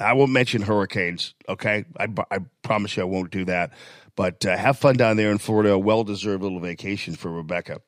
I 0.00 0.14
won't 0.14 0.32
mention 0.32 0.62
hurricanes. 0.62 1.34
Okay, 1.48 1.84
I, 1.98 2.08
I 2.30 2.38
promise 2.62 2.96
you 2.96 3.02
I 3.02 3.06
won't 3.06 3.30
do 3.30 3.44
that. 3.44 3.72
But 4.16 4.44
uh, 4.44 4.56
have 4.56 4.78
fun 4.78 4.96
down 4.96 5.16
there 5.16 5.30
in 5.30 5.38
Florida. 5.38 5.72
A 5.72 5.78
well 5.78 6.04
deserved 6.04 6.42
little 6.42 6.60
vacation 6.60 7.14
for 7.14 7.30
Rebecca. 7.30 7.80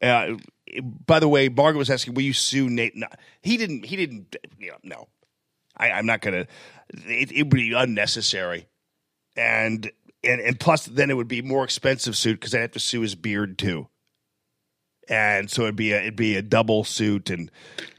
Uh, 0.00 0.36
by 1.06 1.18
the 1.18 1.28
way, 1.28 1.48
Margaret 1.48 1.78
was 1.78 1.90
asking, 1.90 2.14
"Will 2.14 2.22
you 2.22 2.32
sue 2.32 2.68
Nate?" 2.68 2.96
No, 2.96 3.06
he 3.42 3.56
didn't. 3.56 3.86
He 3.86 3.96
didn't. 3.96 4.36
You 4.58 4.70
know, 4.70 4.76
no, 4.82 5.08
I, 5.76 5.88
am 5.88 6.06
not 6.06 6.20
gonna. 6.20 6.46
It, 6.90 7.32
it 7.32 7.42
would 7.44 7.50
be 7.50 7.72
unnecessary, 7.72 8.68
and 9.36 9.90
and 10.22 10.40
and 10.40 10.60
plus, 10.60 10.86
then 10.86 11.10
it 11.10 11.14
would 11.14 11.28
be 11.28 11.42
more 11.42 11.64
expensive 11.64 12.16
suit 12.16 12.34
because 12.34 12.54
I'd 12.54 12.60
have 12.60 12.72
to 12.72 12.80
sue 12.80 13.00
his 13.00 13.14
beard 13.14 13.58
too 13.58 13.88
and 15.10 15.50
so 15.50 15.62
it'd 15.62 15.76
be 15.76 15.92
a 15.92 16.00
it'd 16.00 16.16
be 16.16 16.36
a 16.36 16.42
double 16.42 16.84
suit, 16.84 17.28
and 17.30 17.50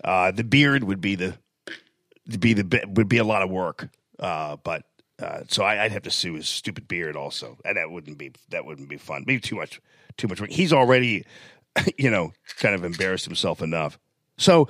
uh, 0.04 0.32
the 0.32 0.46
beard 0.46 0.86
would 0.86 1.02
be 1.02 1.16
the 1.16 1.38
be 2.40 2.54
the 2.54 2.84
would 2.88 3.10
be 3.10 3.18
a 3.18 3.24
lot 3.24 3.42
of 3.42 3.50
work. 3.50 3.90
Uh, 4.20 4.58
but 4.64 4.84
uh, 5.22 5.42
so 5.48 5.64
I, 5.64 5.84
would 5.84 5.92
have 5.92 6.04
to 6.04 6.12
sue 6.12 6.36
his 6.36 6.48
stupid 6.48 6.88
beard 6.88 7.16
also, 7.16 7.58
and 7.64 7.78
that 7.78 7.92
wouldn't 7.92 8.18
be 8.18 8.32
that 8.50 8.66
wouldn't 8.66 8.90
be 8.90 8.98
fun. 8.98 9.24
Maybe 9.28 9.40
too 9.40 9.56
much 9.56 9.82
too 10.18 10.28
much 10.28 10.42
work. 10.42 10.52
He's 10.52 10.74
already, 10.74 11.26
you 11.98 12.10
know, 12.10 12.34
kind 12.58 12.76
of 12.76 12.84
embarrassed 12.84 13.26
himself 13.26 13.62
enough. 13.62 14.00
So 14.38 14.68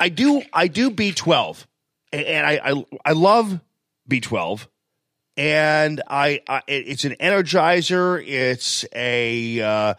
I 0.00 0.08
do 0.08 0.42
I 0.52 0.68
do 0.68 0.90
B 0.90 1.12
twelve, 1.12 1.66
and 2.12 2.46
I, 2.46 2.60
I 2.64 2.84
I 3.04 3.12
love 3.12 3.60
B 4.08 4.20
twelve, 4.20 4.68
and 5.36 6.02
I, 6.08 6.40
I 6.48 6.62
it's 6.66 7.04
an 7.04 7.16
energizer. 7.20 8.22
It's 8.26 8.84
a 8.94 9.60
uh, 9.60 9.94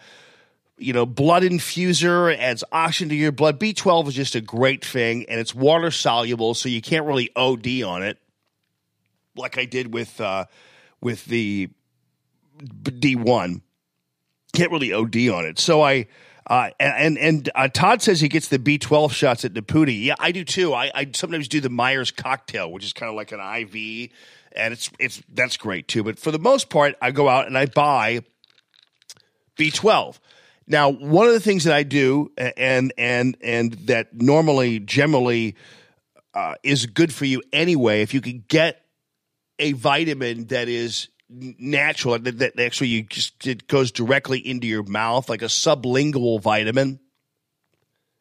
you 0.78 0.94
know, 0.94 1.06
blood 1.06 1.44
infuser 1.44 2.36
adds 2.38 2.64
oxygen 2.72 3.10
to 3.10 3.16
your 3.16 3.32
blood. 3.32 3.60
B12 3.60 4.10
is 4.10 4.14
just 4.14 4.36
a 4.36 4.42
great 4.42 4.84
thing, 4.84 5.26
and 5.30 5.40
it's 5.40 5.56
water 5.56 5.92
soluble, 5.92 6.54
so 6.54 6.70
you 6.70 6.82
can't 6.82 7.06
really 7.06 7.30
OD 7.36 7.84
on 7.84 8.04
it, 8.04 8.18
like 9.36 9.58
I 9.58 9.66
did 9.66 9.94
with 9.94 10.20
uh, 10.20 10.46
with 11.02 11.26
the 11.26 11.70
D1. 12.62 13.62
Can't 14.54 14.72
really 14.72 14.94
OD 14.94 15.16
on 15.30 15.46
it, 15.46 15.60
so 15.60 15.82
I. 15.82 16.08
Uh, 16.48 16.70
and 16.80 17.18
and 17.18 17.50
uh, 17.56 17.68
Todd 17.68 18.04
says 18.04 18.22
he 18.22 18.28
gets 18.28 18.50
the 18.50 18.60
B12 18.60 19.12
shots 19.14 19.46
at 19.46 19.54
Naputi. 19.54 20.04
Yeah, 20.04 20.14
I 20.20 20.32
do 20.32 20.44
too. 20.44 20.76
I, 20.76 20.92
I 20.94 21.10
sometimes 21.12 21.48
do 21.48 21.60
the 21.60 21.72
Myers 21.72 22.12
cocktail, 22.12 22.72
which 22.72 22.86
is 22.86 22.94
kind 22.94 23.10
of 23.10 23.16
like 23.16 23.32
an 23.32 23.40
IV, 23.40 24.12
and 24.52 24.72
it's 24.72 24.92
it's 25.00 25.24
that's 25.34 25.58
great 25.58 25.88
too. 25.88 26.04
But 26.04 26.20
for 26.20 26.30
the 26.30 26.38
most 26.38 26.70
part, 26.70 26.98
I 27.02 27.10
go 27.10 27.30
out 27.30 27.48
and 27.48 27.58
I 27.58 27.66
buy 27.66 28.20
B12. 29.58 30.20
Now, 30.68 30.90
one 30.90 31.28
of 31.28 31.34
the 31.34 31.40
things 31.40 31.66
that 31.66 31.74
I 31.74 31.84
do, 31.84 32.32
and 32.38 32.92
and 32.98 33.38
and 33.42 33.74
that 33.88 34.20
normally, 34.20 34.80
generally, 34.80 35.56
uh, 36.34 36.56
is 36.64 36.88
good 36.88 37.14
for 37.14 37.26
you 37.26 37.44
anyway. 37.54 38.02
If 38.02 38.14
you 38.14 38.22
could 38.22 38.48
get 38.48 38.82
a 39.60 39.74
vitamin 39.74 40.48
that 40.48 40.68
is 40.68 41.10
natural, 41.30 42.18
that, 42.18 42.40
that 42.40 42.60
actually 42.60 42.88
you 42.88 43.04
just 43.04 43.46
it 43.46 43.68
goes 43.68 43.92
directly 43.92 44.40
into 44.40 44.66
your 44.66 44.84
mouth, 44.84 45.30
like 45.30 45.44
a 45.44 45.46
sublingual 45.46 46.42
vitamin, 46.42 47.00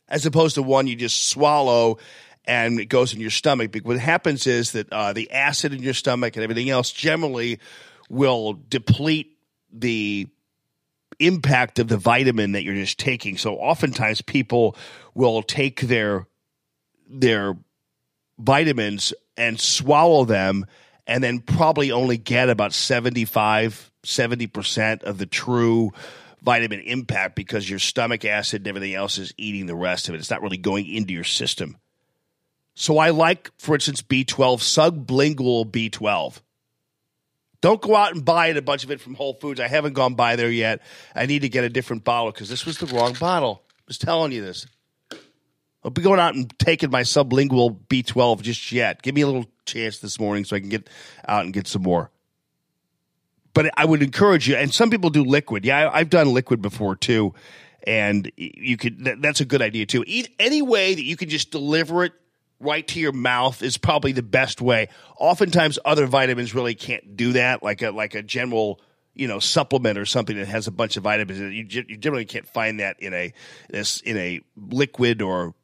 as 0.09 0.27
opposed 0.27 0.57
to 0.57 0.63
one 0.63 0.87
you 0.87 0.97
just 0.97 1.29
swallow 1.29 1.99
and 2.47 2.79
it 2.79 2.87
goes 2.87 3.15
in 3.15 3.21
your 3.21 3.31
stomach. 3.31 3.73
Because 3.73 3.87
what 3.87 3.99
happens 3.99 4.47
is 4.47 4.73
that 4.73 4.93
uh, 4.93 5.13
the 5.13 5.31
acid 5.31 5.73
in 5.73 5.83
your 5.83 5.95
stomach 5.95 6.37
and 6.37 6.43
everything 6.43 6.69
else 6.69 6.91
generally 6.91 7.59
will 8.09 8.53
deplete 8.69 9.39
the 9.73 10.29
impact 11.19 11.79
of 11.79 11.89
the 11.89 11.97
vitamin 11.97 12.53
that 12.53 12.63
you're 12.63 12.75
just 12.75 12.99
taking. 12.99 13.37
So 13.37 13.57
oftentimes 13.57 14.23
people 14.23 14.77
will 15.15 15.43
take 15.43 15.81
their 15.83 16.27
their 17.09 17.57
vitamins 18.39 19.13
and 19.37 19.61
swallow 19.61 20.25
them 20.25 20.67
and 21.07 21.23
then 21.23 21.41
probably 21.41 21.93
only 21.93 22.17
get 22.17 22.49
about 22.49 22.73
75 22.73 23.93
70% 24.05 25.03
of 25.03 25.19
the 25.19 25.27
true 25.27 25.91
vitamin 26.43 26.81
impact 26.81 27.35
because 27.35 27.69
your 27.69 27.79
stomach 27.79 28.25
acid 28.25 28.61
and 28.61 28.69
everything 28.69 28.95
else 28.95 29.19
is 29.19 29.33
eating 29.37 29.67
the 29.67 29.75
rest 29.75 30.09
of 30.09 30.15
it. 30.15 30.19
It's 30.19 30.31
not 30.31 30.43
really 30.43 30.59
going 30.59 30.87
into 30.87 31.15
your 31.15 31.25
system. 31.25 31.79
So 32.75 32.99
I 32.99 33.11
like, 33.11 33.51
for 33.59 33.75
instance, 33.75 34.03
B12, 34.03 34.59
sublingual 34.59 35.71
B12. 35.71 36.41
Don't 37.65 37.81
go 37.81 37.97
out 37.97 38.15
and 38.15 38.23
buy 38.23 38.49
it, 38.49 38.59
a 38.59 38.63
bunch 38.63 38.85
of 38.85 38.91
it 38.91 39.01
from 39.01 39.15
Whole 39.15 39.33
Foods. 39.33 39.59
I 39.59 39.69
haven't 39.69 39.95
gone 39.95 40.17
by 40.17 40.37
there 40.37 40.51
yet. 40.51 40.83
I 41.17 41.25
need 41.25 41.41
to 41.41 41.49
get 41.49 41.65
a 41.65 41.71
different 41.71 42.05
bottle 42.05 42.31
because 42.31 42.51
this 42.51 42.67
was 42.67 42.77
the 42.77 42.85
wrong 42.85 43.15
bottle. 43.19 43.63
I 43.71 43.83
was 43.89 43.97
telling 43.97 44.33
you 44.33 44.45
this. 44.45 44.67
I'll 45.83 45.91
be 45.91 46.03
going 46.03 46.21
out 46.21 46.35
and 46.35 46.53
taking 46.59 46.91
my 46.91 47.05
sublingual 47.05 47.79
B12 47.89 48.43
just 48.43 48.71
yet. 48.71 49.01
Give 49.01 49.15
me 49.15 49.23
a 49.23 49.27
little 49.27 49.47
chance 49.65 50.01
this 50.01 50.21
morning 50.21 50.45
so 50.45 50.57
I 50.57 50.61
can 50.61 50.69
get 50.69 50.91
out 51.27 51.47
and 51.47 51.55
get 51.55 51.67
some 51.67 51.81
more. 51.81 52.11
But 53.55 53.71
I 53.79 53.87
would 53.87 54.03
encourage 54.03 54.47
you, 54.47 54.57
and 54.57 54.71
some 54.71 54.91
people 54.91 55.09
do 55.09 55.25
liquid. 55.25 55.65
Yeah, 55.65 55.89
I've 55.91 56.11
done 56.11 56.35
liquid 56.35 56.61
before 56.61 56.97
too, 56.97 57.33
and 57.87 58.31
you 58.37 58.77
could, 58.77 59.23
that's 59.23 59.41
a 59.41 59.47
good 59.47 59.63
idea 59.63 59.87
too. 59.87 60.05
Eat 60.07 60.29
any 60.39 60.61
way 60.61 60.95
that 60.95 61.05
you 61.05 61.17
can 61.17 61.31
just 61.31 61.51
deliver 61.51 62.05
it 62.05 62.13
right 62.65 62.87
to 62.89 63.01
your 63.01 63.13
mouth 63.13 63.63
is 63.63 63.77
probably 63.77 64.13
the 64.13 64.23
best 64.23 64.61
way. 64.61 64.89
Oftentimes, 65.19 65.79
other 65.85 66.07
vitamins 66.07 66.55
really 66.55 66.75
can't 66.75 67.17
do 67.17 67.33
that, 67.33 67.63
like 67.63 67.83
a 67.83 67.91
like 67.91 68.15
a 68.15 68.23
general 68.23 68.81
you 69.15 69.29
know 69.29 69.39
supplement 69.39 69.99
or 69.99 70.07
something 70.07 70.37
that 70.37 70.49
has 70.49 70.67
a 70.67 70.73
bunch 70.73 70.97
of 70.97 71.03
vitamins. 71.03 71.39
You, 71.39 71.85
you 71.89 71.97
generally 71.97 72.25
can't 72.25 72.47
find 72.49 72.81
that 72.81 73.01
in 73.01 73.15
a 73.15 73.33
this 73.71 74.01
in 74.01 74.17
a 74.17 74.41
liquid 74.57 75.23
or 75.23 75.55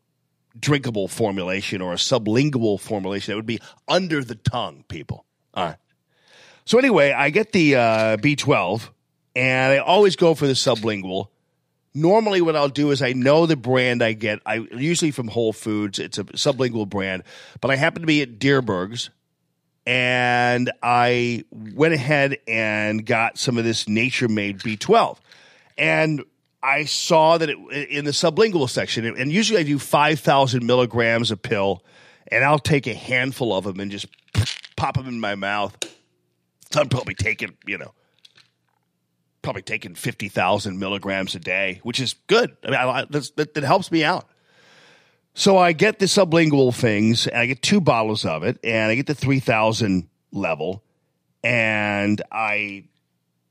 drinkable 0.58 1.08
formulation 1.08 1.80
or 1.80 1.92
a 1.92 1.96
sublingual 1.96 2.78
formulation. 2.80 3.32
It 3.32 3.36
would 3.36 3.46
be 3.46 3.60
under 3.88 4.22
the 4.22 4.34
tongue, 4.34 4.84
people. 4.88 5.24
All 5.54 5.64
right. 5.64 5.76
So 6.64 6.78
anyway, 6.78 7.12
I 7.12 7.30
get 7.30 7.52
the 7.52 7.76
uh, 7.76 8.16
B12, 8.18 8.90
and 9.34 9.72
I 9.72 9.78
always 9.78 10.16
go 10.16 10.34
for 10.34 10.46
the 10.46 10.52
sublingual 10.52 11.28
normally 11.94 12.40
what 12.40 12.56
I'll 12.56 12.68
do 12.68 12.90
is 12.90 13.02
I 13.02 13.12
know 13.12 13.46
the 13.46 13.56
brand 13.56 14.02
I 14.02 14.12
get. 14.12 14.40
I 14.46 14.66
usually 14.72 15.10
from 15.10 15.28
Whole 15.28 15.52
Foods. 15.52 15.98
It's 15.98 16.18
a 16.18 16.24
sublingual 16.24 16.88
brand, 16.88 17.22
but 17.60 17.70
I 17.70 17.76
happen 17.76 18.02
to 18.02 18.06
be 18.06 18.22
at 18.22 18.38
Dierberg's, 18.38 19.10
and 19.86 20.70
I 20.82 21.44
went 21.50 21.94
ahead 21.94 22.38
and 22.46 23.04
got 23.04 23.38
some 23.38 23.58
of 23.58 23.64
this 23.64 23.88
Nature 23.88 24.28
Made 24.28 24.60
B12, 24.60 25.18
and 25.76 26.24
I 26.62 26.84
saw 26.84 27.38
that 27.38 27.48
it 27.48 27.58
in 27.88 28.04
the 28.04 28.10
sublingual 28.10 28.68
section, 28.68 29.04
and 29.04 29.32
usually 29.32 29.60
I 29.60 29.64
do 29.64 29.78
five 29.78 30.20
thousand 30.20 30.66
milligrams 30.66 31.30
a 31.30 31.36
pill, 31.36 31.82
and 32.28 32.44
I'll 32.44 32.58
take 32.58 32.86
a 32.86 32.94
handful 32.94 33.54
of 33.54 33.64
them 33.64 33.80
and 33.80 33.90
just 33.90 34.06
pop 34.76 34.96
them 34.96 35.08
in 35.08 35.20
my 35.20 35.34
mouth. 35.34 35.76
So 36.72 36.80
I'm 36.80 36.88
probably 36.88 37.14
taking, 37.14 37.56
you 37.66 37.78
know, 37.78 37.92
probably 39.42 39.62
taking 39.62 39.94
50,000 39.94 40.78
milligrams 40.78 41.34
a 41.34 41.40
day, 41.40 41.80
which 41.82 42.00
is 42.00 42.14
good. 42.26 42.56
I 42.64 42.70
mean, 42.70 42.76
I, 42.76 43.04
that, 43.10 43.54
that 43.54 43.64
helps 43.64 43.90
me 43.90 44.04
out. 44.04 44.28
So 45.34 45.56
I 45.56 45.72
get 45.72 45.98
the 45.98 46.06
sublingual 46.06 46.74
things, 46.74 47.26
and 47.26 47.38
I 47.38 47.46
get 47.46 47.62
two 47.62 47.80
bottles 47.80 48.24
of 48.24 48.42
it, 48.42 48.58
and 48.64 48.90
I 48.90 48.94
get 48.94 49.06
the 49.06 49.14
3,000 49.14 50.08
level. 50.32 50.82
And 51.42 52.20
I, 52.30 52.84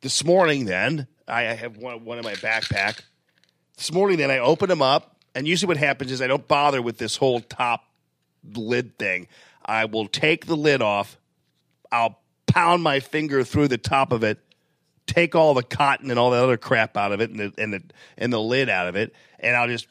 this 0.02 0.24
morning, 0.24 0.66
then, 0.66 1.08
I 1.28 1.42
have 1.42 1.78
one, 1.78 2.06
one 2.06 2.18
in 2.18 2.24
my 2.24 2.34
backpack. 2.36 3.02
This 3.78 3.92
morning, 3.92 4.18
then, 4.18 4.30
I 4.30 4.40
open 4.40 4.68
them 4.70 4.82
up, 4.82 5.16
and 5.34 5.48
usually 5.48 5.70
what 5.70 5.78
happens 5.78 6.12
is 6.12 6.22
I 6.22 6.28
don't 6.28 6.48
bother 6.48 6.82
with 6.82 6.98
this 6.98 7.16
whole 7.16 7.40
top 7.40 7.86
lid 8.54 8.98
thing. 9.00 9.28
I 9.66 9.86
will 9.86 10.08
take 10.08 10.46
the 10.46 10.58
lid 10.58 10.82
off, 10.82 11.18
I'll 11.92 12.20
pound 12.48 12.84
my 12.84 13.00
finger 13.00 13.44
through 13.44 13.68
the 13.70 13.78
top 13.78 14.12
of 14.12 14.24
it, 14.24 14.40
take 15.10 15.36
all 15.36 15.54
the 15.54 15.64
cotton 15.64 16.12
and 16.12 16.20
all 16.20 16.30
the 16.30 16.38
other 16.38 16.56
crap 16.56 16.96
out 16.96 17.12
of 17.12 17.20
it 17.20 17.32
and 17.32 17.40
the 17.40 17.54
and 17.58 17.74
the 17.74 17.84
and 18.18 18.32
the 18.32 18.40
lid 18.40 18.70
out 18.70 18.88
of 18.88 18.96
it, 18.96 19.14
and 19.40 19.56
I'll 19.56 19.68
just 19.68 19.88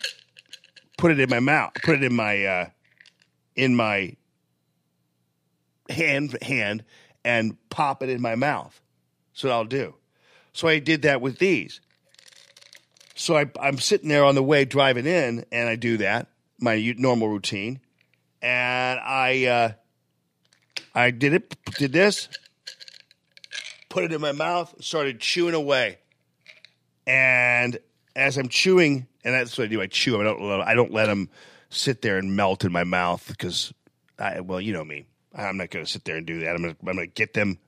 put 0.97 1.11
it 1.11 1.21
in 1.21 1.29
my 1.29 1.41
mouth, 1.41 1.73
put 1.83 1.97
it 1.97 2.05
in 2.05 2.15
my 2.15 2.45
uh, 2.45 2.67
in 3.57 3.75
my 3.75 4.17
hand 5.91 6.39
hand, 6.43 6.85
and 7.25 7.57
pop 7.69 8.03
it 8.03 8.09
in 8.09 8.23
my 8.23 8.37
mouth. 8.37 8.81
What 9.41 9.53
I'll 9.53 9.65
do. 9.65 9.95
So 10.53 10.67
I 10.67 10.79
did 10.79 11.03
that 11.03 11.21
with 11.21 11.39
these. 11.39 11.81
So 13.15 13.37
I, 13.37 13.51
I'm 13.61 13.79
sitting 13.79 14.09
there 14.09 14.25
on 14.25 14.35
the 14.35 14.43
way 14.43 14.65
driving 14.65 15.07
in, 15.07 15.45
and 15.53 15.69
I 15.69 15.77
do 15.77 15.99
that 15.99 16.29
my 16.59 16.95
normal 16.99 17.29
routine, 17.29 17.81
and 18.43 19.01
I 19.01 19.47
uh, 19.47 19.73
I 20.95 21.11
did 21.11 21.35
it, 21.35 21.57
did 21.77 21.93
this, 21.93 22.29
put 23.89 24.05
it 24.05 24.13
in 24.13 24.21
my 24.21 24.33
mouth, 24.33 24.75
started 24.81 25.21
chewing 25.21 25.55
away. 25.55 25.99
And 27.07 27.79
as 28.15 28.37
I'm 28.37 28.49
chewing, 28.49 29.07
and 29.25 29.35
that's 29.35 29.57
what 29.57 29.65
I 29.65 29.69
do, 29.69 29.81
I 29.81 29.87
chew. 29.87 30.13
them. 30.13 30.21
I 30.21 30.25
don't. 30.25 30.41
let- 30.43 30.69
I 30.69 30.75
don't 30.75 30.93
let 30.93 31.07
them 31.07 31.31
sit 31.71 32.03
there 32.03 32.19
and 32.19 32.35
melt 32.37 32.65
in 32.65 32.73
my 32.73 32.85
mouth 32.85 33.25
because, 33.29 33.73
I, 34.19 34.41
well, 34.41 34.61
you 34.61 34.73
know 34.73 34.85
me. 34.85 35.07
I'm 35.35 35.57
not 35.57 35.71
going 35.71 35.85
to 35.85 35.91
sit 35.91 36.05
there 36.05 36.17
and 36.17 36.27
do 36.27 36.41
that. 36.41 36.55
I'm 36.55 36.63
going 36.63 36.75
to. 36.75 36.91
I'm 36.91 36.97
to 36.97 37.07
get 37.07 37.35
them 37.35 37.59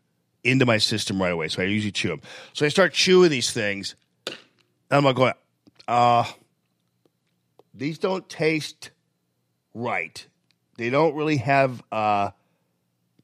into 0.42 0.66
my 0.66 0.78
system 0.78 1.20
right 1.20 1.32
away. 1.32 1.48
So 1.48 1.62
I 1.62 1.66
usually 1.66 1.92
chew 1.92 2.08
them. 2.08 2.22
So 2.54 2.64
I 2.64 2.68
start 2.70 2.92
chewing 2.92 3.30
these 3.30 3.52
things. 3.52 3.94
And 4.26 4.36
I'm 4.90 5.04
like 5.04 5.16
going, 5.16 5.34
uh, 5.86 6.24
these 7.74 7.98
don't 7.98 8.28
taste 8.28 8.90
right. 9.74 10.26
They 10.76 10.90
don't 10.90 11.14
really 11.14 11.36
have. 11.38 11.82
uh 11.92 12.30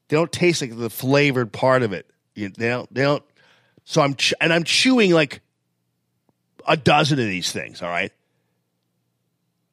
They 0.07 0.15
don't 0.15 0.31
taste 0.31 0.61
like 0.61 0.77
the 0.77 0.89
flavored 0.89 1.51
part 1.51 1.83
of 1.83 1.91
it. 1.93 2.09
You, 2.37 2.49
they 2.49 2.69
don't. 2.69 2.93
They 2.93 3.01
don't. 3.01 3.23
So 3.83 4.01
I'm 4.01 4.13
ch- 4.15 4.33
and 4.39 4.53
I'm 4.53 4.63
chewing 4.63 5.11
like 5.11 5.41
a 6.67 6.77
dozen 6.77 7.19
of 7.19 7.25
these 7.25 7.51
things. 7.51 7.81
All 7.81 7.89
right, 7.89 8.11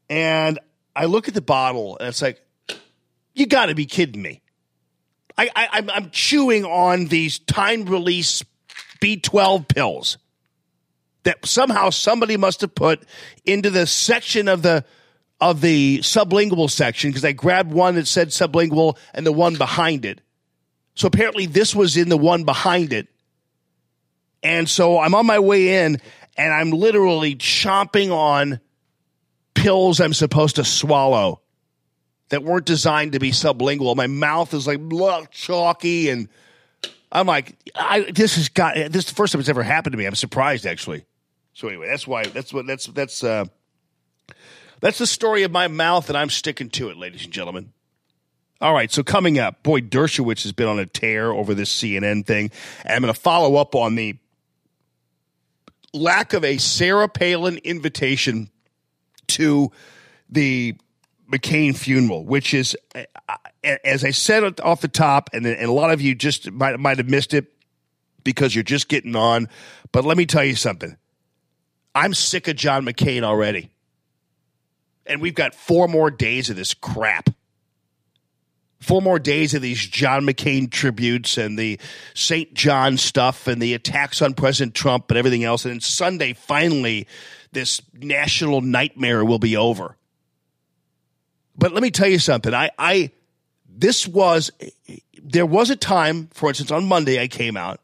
and 0.08 0.58
I 0.96 1.04
look 1.06 1.28
at 1.28 1.34
the 1.34 1.42
bottle 1.42 1.98
and 1.98 2.08
it's 2.08 2.22
like, 2.22 2.40
you 3.34 3.46
got 3.46 3.66
to 3.66 3.74
be 3.74 3.86
kidding 3.86 4.22
me. 4.22 4.40
I, 5.36 5.50
I 5.54 5.68
I'm, 5.72 5.90
I'm 5.90 6.10
chewing 6.10 6.64
on 6.64 7.06
these 7.06 7.38
time 7.40 7.84
release 7.84 8.42
B12 9.00 9.68
pills 9.68 10.18
that 11.24 11.44
somehow 11.44 11.90
somebody 11.90 12.36
must 12.36 12.60
have 12.60 12.74
put 12.74 13.02
into 13.44 13.70
the 13.70 13.86
section 13.86 14.48
of 14.48 14.62
the 14.62 14.84
of 15.40 15.60
the 15.60 15.98
sublingual 15.98 16.70
section 16.70 17.10
because 17.10 17.24
I 17.24 17.32
grabbed 17.32 17.72
one 17.72 17.96
that 17.96 18.06
said 18.06 18.28
sublingual 18.28 18.96
and 19.12 19.26
the 19.26 19.32
one 19.32 19.56
behind 19.56 20.04
it. 20.04 20.20
So 20.94 21.06
apparently 21.06 21.46
this 21.46 21.74
was 21.74 21.96
in 21.96 22.08
the 22.08 22.16
one 22.16 22.44
behind 22.44 22.92
it. 22.92 23.08
And 24.42 24.68
so 24.68 24.98
I'm 25.00 25.14
on 25.14 25.26
my 25.26 25.38
way 25.38 25.84
in 25.84 26.00
and 26.36 26.52
I'm 26.52 26.70
literally 26.70 27.34
chomping 27.34 28.12
on 28.12 28.60
pills 29.54 30.00
I'm 30.00 30.12
supposed 30.12 30.56
to 30.56 30.64
swallow 30.64 31.40
that 32.28 32.42
weren't 32.42 32.66
designed 32.66 33.12
to 33.12 33.18
be 33.18 33.30
sublingual. 33.30 33.96
My 33.96 34.06
mouth 34.06 34.52
is 34.54 34.66
like 34.66 34.80
chalky 35.30 36.10
and 36.10 36.28
I'm 37.10 37.26
like, 37.26 37.56
I, 37.74 38.10
this 38.10 38.36
has 38.36 38.48
got 38.48 38.74
this 38.74 38.96
is 38.96 39.06
the 39.06 39.14
first 39.14 39.32
time 39.32 39.40
it's 39.40 39.48
ever 39.48 39.62
happened 39.62 39.92
to 39.92 39.98
me. 39.98 40.04
I'm 40.04 40.14
surprised 40.14 40.66
actually. 40.66 41.04
So 41.52 41.68
anyway, 41.68 41.88
that's 41.88 42.06
why 42.06 42.24
that's 42.24 42.52
what 42.52 42.66
that's 42.66 42.86
that's 42.86 43.22
uh 43.22 43.44
that's 44.80 44.98
the 44.98 45.06
story 45.06 45.44
of 45.44 45.52
my 45.52 45.68
mouth 45.68 46.08
and 46.08 46.18
I'm 46.18 46.30
sticking 46.30 46.70
to 46.70 46.90
it, 46.90 46.96
ladies 46.96 47.24
and 47.24 47.32
gentlemen. 47.32 47.72
All 48.60 48.72
right, 48.72 48.90
so 48.90 49.02
coming 49.02 49.38
up, 49.38 49.62
boy, 49.62 49.80
Dershowitz 49.80 50.44
has 50.44 50.52
been 50.52 50.68
on 50.68 50.78
a 50.78 50.86
tear 50.86 51.32
over 51.32 51.54
this 51.54 51.72
CNN 51.72 52.24
thing. 52.24 52.50
And 52.84 52.94
I'm 52.94 53.02
going 53.02 53.12
to 53.12 53.20
follow 53.20 53.56
up 53.56 53.74
on 53.74 53.94
the 53.94 54.16
lack 55.92 56.32
of 56.32 56.44
a 56.44 56.58
Sarah 56.58 57.08
Palin 57.08 57.58
invitation 57.58 58.50
to 59.28 59.70
the 60.28 60.76
McCain 61.30 61.76
funeral, 61.76 62.24
which 62.24 62.54
is, 62.54 62.76
uh, 62.94 63.04
as 63.84 64.04
I 64.04 64.10
said 64.10 64.60
off 64.60 64.80
the 64.80 64.88
top, 64.88 65.30
and, 65.32 65.46
and 65.46 65.68
a 65.68 65.72
lot 65.72 65.90
of 65.90 66.00
you 66.00 66.14
just 66.14 66.50
might, 66.50 66.78
might 66.78 66.98
have 66.98 67.08
missed 67.08 67.34
it 67.34 67.52
because 68.22 68.54
you're 68.54 68.64
just 68.64 68.88
getting 68.88 69.16
on. 69.16 69.48
But 69.92 70.04
let 70.04 70.16
me 70.16 70.26
tell 70.26 70.44
you 70.44 70.56
something 70.56 70.96
I'm 71.94 72.14
sick 72.14 72.48
of 72.48 72.56
John 72.56 72.84
McCain 72.84 73.22
already. 73.22 73.70
And 75.06 75.20
we've 75.20 75.34
got 75.34 75.54
four 75.54 75.86
more 75.86 76.10
days 76.10 76.48
of 76.50 76.56
this 76.56 76.72
crap 76.72 77.28
four 78.84 79.02
more 79.02 79.18
days 79.18 79.54
of 79.54 79.62
these 79.62 79.84
John 79.84 80.22
McCain 80.22 80.70
tributes 80.70 81.38
and 81.38 81.58
the 81.58 81.80
St. 82.14 82.52
John 82.54 82.98
stuff 82.98 83.46
and 83.46 83.60
the 83.60 83.74
attacks 83.74 84.22
on 84.22 84.34
President 84.34 84.74
Trump 84.74 85.10
and 85.10 85.18
everything 85.18 85.42
else. 85.42 85.64
And 85.64 85.72
then 85.72 85.80
Sunday, 85.80 86.34
finally, 86.34 87.08
this 87.52 87.80
national 87.94 88.60
nightmare 88.60 89.24
will 89.24 89.38
be 89.38 89.56
over. 89.56 89.96
But 91.56 91.72
let 91.72 91.82
me 91.82 91.90
tell 91.90 92.08
you 92.08 92.18
something. 92.18 92.52
I, 92.52 92.70
I, 92.78 93.10
this 93.68 94.06
was, 94.06 94.50
there 95.22 95.46
was 95.46 95.70
a 95.70 95.76
time, 95.76 96.28
for 96.32 96.50
instance, 96.50 96.70
on 96.70 96.84
Monday, 96.84 97.20
I 97.20 97.28
came 97.28 97.56
out. 97.56 97.80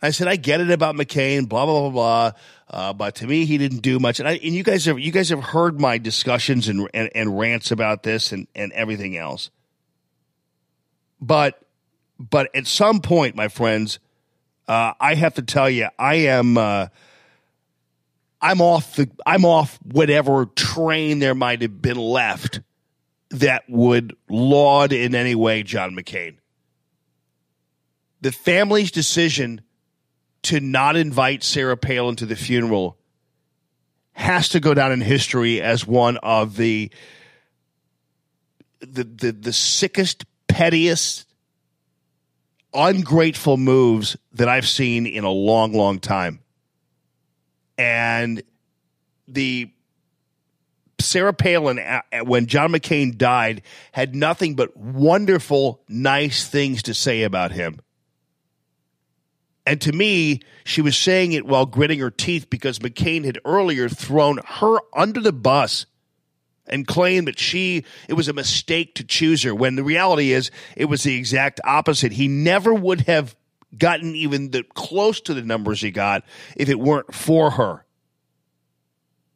I 0.00 0.10
said, 0.10 0.28
I 0.28 0.36
get 0.36 0.60
it 0.60 0.70
about 0.70 0.94
McCain, 0.94 1.48
blah, 1.48 1.66
blah, 1.66 1.80
blah, 1.80 1.90
blah. 1.90 2.32
Uh, 2.70 2.92
but 2.92 3.16
to 3.16 3.26
me, 3.26 3.46
he 3.46 3.58
didn't 3.58 3.80
do 3.80 3.98
much. 3.98 4.20
And, 4.20 4.28
I, 4.28 4.32
and 4.32 4.54
you 4.54 4.62
guys 4.62 4.84
have, 4.84 4.98
you 4.98 5.10
guys 5.10 5.30
have 5.30 5.42
heard 5.42 5.80
my 5.80 5.98
discussions 5.98 6.68
and, 6.68 6.88
and, 6.94 7.10
and 7.14 7.38
rants 7.38 7.70
about 7.70 8.02
this 8.02 8.30
and, 8.30 8.46
and 8.54 8.72
everything 8.72 9.16
else. 9.16 9.50
But, 11.20 11.60
but 12.18 12.54
at 12.54 12.66
some 12.66 13.00
point, 13.00 13.36
my 13.36 13.48
friends, 13.48 13.98
uh, 14.66 14.92
I 15.00 15.14
have 15.14 15.34
to 15.34 15.42
tell 15.42 15.68
you, 15.68 15.88
I 15.98 16.14
am, 16.14 16.58
uh, 16.58 16.88
I'm 18.40 18.60
off 18.60 18.96
the 18.96 19.10
I'm 19.26 19.44
off 19.44 19.78
whatever 19.82 20.46
train 20.46 21.18
there 21.18 21.34
might 21.34 21.62
have 21.62 21.82
been 21.82 21.96
left 21.96 22.60
that 23.30 23.64
would 23.68 24.16
laud 24.28 24.92
in 24.92 25.14
any 25.14 25.34
way 25.34 25.62
John 25.62 25.94
McCain. 25.94 26.36
The 28.20 28.32
family's 28.32 28.90
decision 28.90 29.60
to 30.42 30.60
not 30.60 30.96
invite 30.96 31.42
Sarah 31.42 31.76
Palin 31.76 32.16
to 32.16 32.26
the 32.26 32.36
funeral 32.36 32.96
has 34.12 34.48
to 34.50 34.60
go 34.60 34.74
down 34.74 34.92
in 34.92 35.00
history 35.00 35.60
as 35.60 35.86
one 35.86 36.16
of 36.18 36.56
the 36.56 36.90
the 38.80 39.02
the, 39.04 39.32
the 39.32 39.52
sickest, 39.52 40.24
pettiest, 40.58 41.24
ungrateful 42.74 43.56
moves 43.56 44.16
that 44.32 44.48
I've 44.48 44.66
seen 44.66 45.06
in 45.06 45.22
a 45.22 45.30
long, 45.30 45.72
long 45.72 46.00
time. 46.00 46.40
And 47.78 48.42
the 49.28 49.70
Sarah 50.98 51.32
Palin, 51.32 51.78
when 52.24 52.46
John 52.46 52.72
McCain 52.72 53.16
died, 53.16 53.62
had 53.92 54.16
nothing 54.16 54.56
but 54.56 54.76
wonderful, 54.76 55.80
nice 55.88 56.48
things 56.48 56.82
to 56.82 56.92
say 56.94 57.22
about 57.22 57.52
him. 57.52 57.78
And 59.64 59.80
to 59.82 59.92
me, 59.92 60.40
she 60.64 60.82
was 60.82 60.96
saying 60.96 61.34
it 61.34 61.46
while 61.46 61.66
gritting 61.66 62.00
her 62.00 62.10
teeth 62.10 62.50
because 62.50 62.80
McCain 62.80 63.24
had 63.24 63.38
earlier 63.44 63.88
thrown 63.88 64.40
her 64.44 64.78
under 64.92 65.20
the 65.20 65.32
bus 65.32 65.86
and 66.68 66.86
claim 66.86 67.24
that 67.26 67.38
she 67.38 67.84
it 68.08 68.14
was 68.14 68.28
a 68.28 68.32
mistake 68.32 68.94
to 68.96 69.04
choose 69.04 69.42
her 69.42 69.54
when 69.54 69.76
the 69.76 69.84
reality 69.84 70.32
is 70.32 70.50
it 70.76 70.86
was 70.86 71.02
the 71.02 71.16
exact 71.16 71.60
opposite. 71.64 72.12
He 72.12 72.28
never 72.28 72.72
would 72.72 73.02
have 73.02 73.36
gotten 73.76 74.14
even 74.14 74.50
the 74.50 74.64
close 74.74 75.20
to 75.22 75.34
the 75.34 75.42
numbers 75.42 75.80
he 75.80 75.90
got 75.90 76.24
if 76.56 76.68
it 76.68 76.78
weren't 76.78 77.14
for 77.14 77.50
her. 77.52 77.84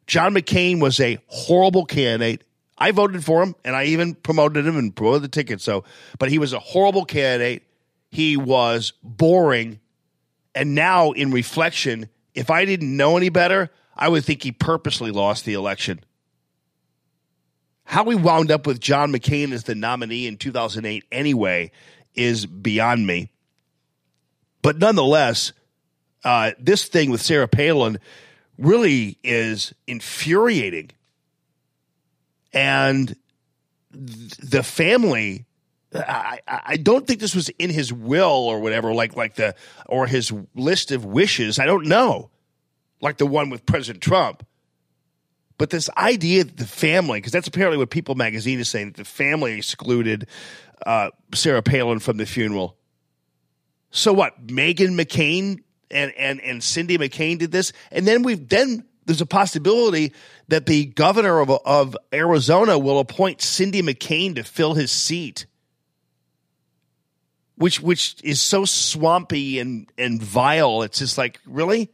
John 0.06 0.34
McCain 0.34 0.80
was 0.80 1.00
a 1.00 1.18
horrible 1.26 1.84
candidate. 1.84 2.44
I 2.76 2.90
voted 2.90 3.24
for 3.24 3.42
him 3.42 3.54
and 3.64 3.76
I 3.76 3.84
even 3.84 4.14
promoted 4.14 4.66
him 4.66 4.76
and 4.76 4.94
promoted 4.94 5.22
the 5.22 5.28
ticket. 5.28 5.60
So, 5.60 5.84
but 6.18 6.30
he 6.30 6.38
was 6.38 6.52
a 6.52 6.58
horrible 6.58 7.04
candidate. 7.04 7.62
He 8.10 8.36
was 8.36 8.92
boring. 9.02 9.80
And 10.54 10.74
now, 10.74 11.12
in 11.12 11.30
reflection, 11.30 12.08
if 12.34 12.50
I 12.50 12.64
didn't 12.64 12.94
know 12.94 13.16
any 13.16 13.28
better, 13.28 13.70
I 13.96 14.08
would 14.08 14.24
think 14.24 14.42
he 14.42 14.52
purposely 14.52 15.10
lost 15.10 15.44
the 15.44 15.54
election. 15.54 16.00
How 17.92 18.04
we 18.04 18.14
wound 18.14 18.50
up 18.50 18.66
with 18.66 18.80
John 18.80 19.12
McCain 19.12 19.52
as 19.52 19.64
the 19.64 19.74
nominee 19.74 20.26
in 20.26 20.38
2008 20.38 21.04
anyway 21.12 21.70
is 22.14 22.46
beyond 22.46 23.06
me. 23.06 23.30
But 24.62 24.78
nonetheless, 24.78 25.52
uh, 26.24 26.52
this 26.58 26.86
thing 26.86 27.10
with 27.10 27.20
Sarah 27.20 27.48
Palin 27.48 27.98
really 28.56 29.18
is 29.22 29.74
infuriating. 29.86 30.92
And 32.54 33.14
th- 33.92 34.36
the 34.38 34.62
family, 34.62 35.44
I, 35.94 36.40
I 36.48 36.78
don't 36.78 37.06
think 37.06 37.20
this 37.20 37.34
was 37.34 37.50
in 37.58 37.68
his 37.68 37.92
will 37.92 38.48
or 38.48 38.60
whatever, 38.60 38.94
like 38.94 39.16
like 39.16 39.34
the 39.34 39.54
or 39.84 40.06
his 40.06 40.32
list 40.54 40.92
of 40.92 41.04
wishes. 41.04 41.58
I 41.58 41.66
don't 41.66 41.88
know, 41.88 42.30
like 43.02 43.18
the 43.18 43.26
one 43.26 43.50
with 43.50 43.66
President 43.66 44.02
Trump. 44.02 44.46
But 45.58 45.70
this 45.70 45.88
idea 45.96 46.44
that 46.44 46.56
the 46.56 46.66
family, 46.66 47.18
because 47.18 47.32
that's 47.32 47.48
apparently 47.48 47.78
what 47.78 47.90
People 47.90 48.14
Magazine 48.14 48.58
is 48.58 48.68
saying, 48.68 48.88
that 48.88 48.96
the 48.96 49.04
family 49.04 49.52
excluded 49.52 50.26
uh, 50.84 51.10
Sarah 51.34 51.62
Palin 51.62 51.98
from 51.98 52.16
the 52.16 52.26
funeral. 52.26 52.76
So 53.90 54.12
what? 54.12 54.46
Meghan 54.46 54.98
McCain 54.98 55.62
and, 55.90 56.12
and, 56.16 56.40
and 56.40 56.62
Cindy 56.62 56.98
McCain 56.98 57.38
did 57.38 57.52
this, 57.52 57.72
and 57.90 58.06
then 58.06 58.22
we've 58.22 58.48
then 58.48 58.84
there's 59.04 59.20
a 59.20 59.26
possibility 59.26 60.12
that 60.48 60.66
the 60.66 60.86
governor 60.86 61.40
of 61.40 61.50
of 61.50 61.96
Arizona 62.12 62.78
will 62.78 62.98
appoint 62.98 63.42
Cindy 63.42 63.82
McCain 63.82 64.36
to 64.36 64.44
fill 64.44 64.74
his 64.74 64.90
seat, 64.90 65.46
which 67.56 67.80
which 67.80 68.16
is 68.24 68.40
so 68.40 68.64
swampy 68.64 69.58
and 69.58 69.90
and 69.98 70.22
vile. 70.22 70.82
It's 70.82 70.98
just 70.98 71.18
like 71.18 71.40
really, 71.46 71.90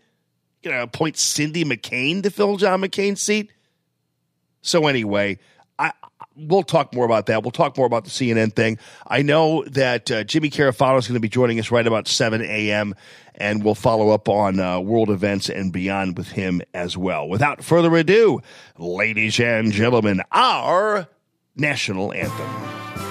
you 0.63 0.71
know, 0.71 0.83
appoint 0.83 1.17
Cindy 1.17 1.65
McCain 1.65 2.23
to 2.23 2.31
fill 2.31 2.57
John 2.57 2.81
McCain's 2.81 3.23
seat. 3.23 3.53
So 4.61 4.87
anyway, 4.87 5.39
I 5.79 5.93
we'll 6.37 6.63
talk 6.63 6.95
more 6.95 7.05
about 7.05 7.27
that. 7.27 7.43
We'll 7.43 7.51
talk 7.51 7.77
more 7.77 7.87
about 7.87 8.05
the 8.05 8.11
CNN 8.11 8.55
thing. 8.55 8.79
I 9.07 9.23
know 9.23 9.65
that 9.65 10.11
uh, 10.11 10.25
Jimmy 10.25 10.51
Carafano 10.51 10.99
is 10.99 11.07
going 11.07 11.15
to 11.15 11.21
be 11.21 11.29
joining 11.29 11.59
us 11.59 11.71
right 11.71 11.87
about 11.87 12.09
seven 12.09 12.43
a.m. 12.43 12.95
and 13.35 13.65
we'll 13.65 13.75
follow 13.75 14.11
up 14.11 14.29
on 14.29 14.61
uh, 14.61 14.81
world 14.81 15.11
events 15.11 15.49
and 15.49 15.73
beyond 15.73 16.17
with 16.17 16.29
him 16.29 16.63
as 16.75 16.97
well. 16.97 17.29
Without 17.29 17.63
further 17.63 17.95
ado, 17.97 18.41
ladies 18.79 19.41
and 19.41 19.73
gentlemen, 19.73 20.23
our 20.33 21.09
national 21.57 22.13
anthem. 22.13 23.08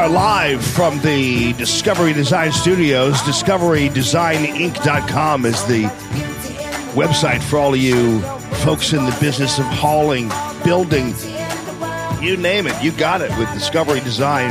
Are 0.00 0.08
live 0.08 0.64
from 0.64 0.98
the 1.00 1.52
Discovery 1.54 2.12
Design 2.14 2.52
Studios. 2.52 3.16
DiscoveryDesignInc.com 3.18 5.44
is 5.44 5.62
the 5.66 5.82
website 6.94 7.42
for 7.42 7.58
all 7.58 7.74
of 7.74 7.80
you 7.80 8.22
folks 8.64 8.94
in 8.94 9.04
the 9.04 9.14
business 9.20 9.58
of 9.58 9.66
hauling, 9.66 10.30
building, 10.64 11.08
you 12.22 12.38
name 12.38 12.66
it. 12.66 12.82
You 12.82 12.92
got 12.92 13.20
it 13.20 13.28
with 13.36 13.52
Discovery 13.52 14.00
Design. 14.00 14.50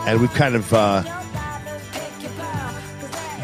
and 0.08 0.20
we've 0.20 0.32
kind 0.34 0.54
of 0.54 0.72
uh, 0.72 1.02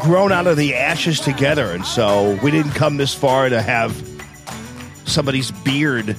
grown 0.01 0.31
out 0.31 0.47
of 0.47 0.57
the 0.57 0.75
ashes 0.75 1.19
together, 1.19 1.71
and 1.71 1.85
so 1.85 2.39
we 2.43 2.51
didn't 2.51 2.73
come 2.73 2.97
this 2.97 3.13
far 3.13 3.49
to 3.49 3.61
have 3.61 3.95
somebody's 5.05 5.51
beard 5.51 6.17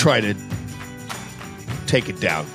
try 0.00 0.18
to 0.18 0.34
take 1.90 2.08
it 2.08 2.20
down. 2.20 2.46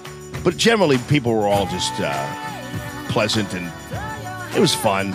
But 0.43 0.55
generally, 0.55 0.97
people 1.09 1.33
were 1.33 1.47
all 1.47 1.65
just 1.65 1.93
uh, 1.99 3.07
pleasant 3.09 3.53
and 3.53 3.71
it 4.55 4.59
was 4.61 4.73
fun. 4.73 5.11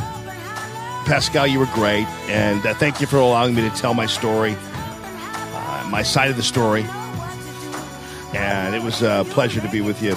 Pascal, 1.06 1.46
you 1.46 1.58
were 1.58 1.68
great, 1.74 2.06
and 2.28 2.64
uh, 2.64 2.74
thank 2.74 3.00
you 3.00 3.06
for 3.06 3.16
allowing 3.16 3.54
me 3.54 3.62
to 3.62 3.70
tell 3.70 3.94
my 3.94 4.06
story, 4.06 4.54
uh, 4.54 5.88
my 5.90 6.02
side 6.02 6.30
of 6.30 6.36
the 6.36 6.42
story. 6.42 6.84
And 8.34 8.74
it 8.74 8.82
was 8.82 9.02
a 9.02 9.24
pleasure 9.30 9.60
to 9.60 9.68
be 9.70 9.80
with 9.80 10.02
you 10.02 10.14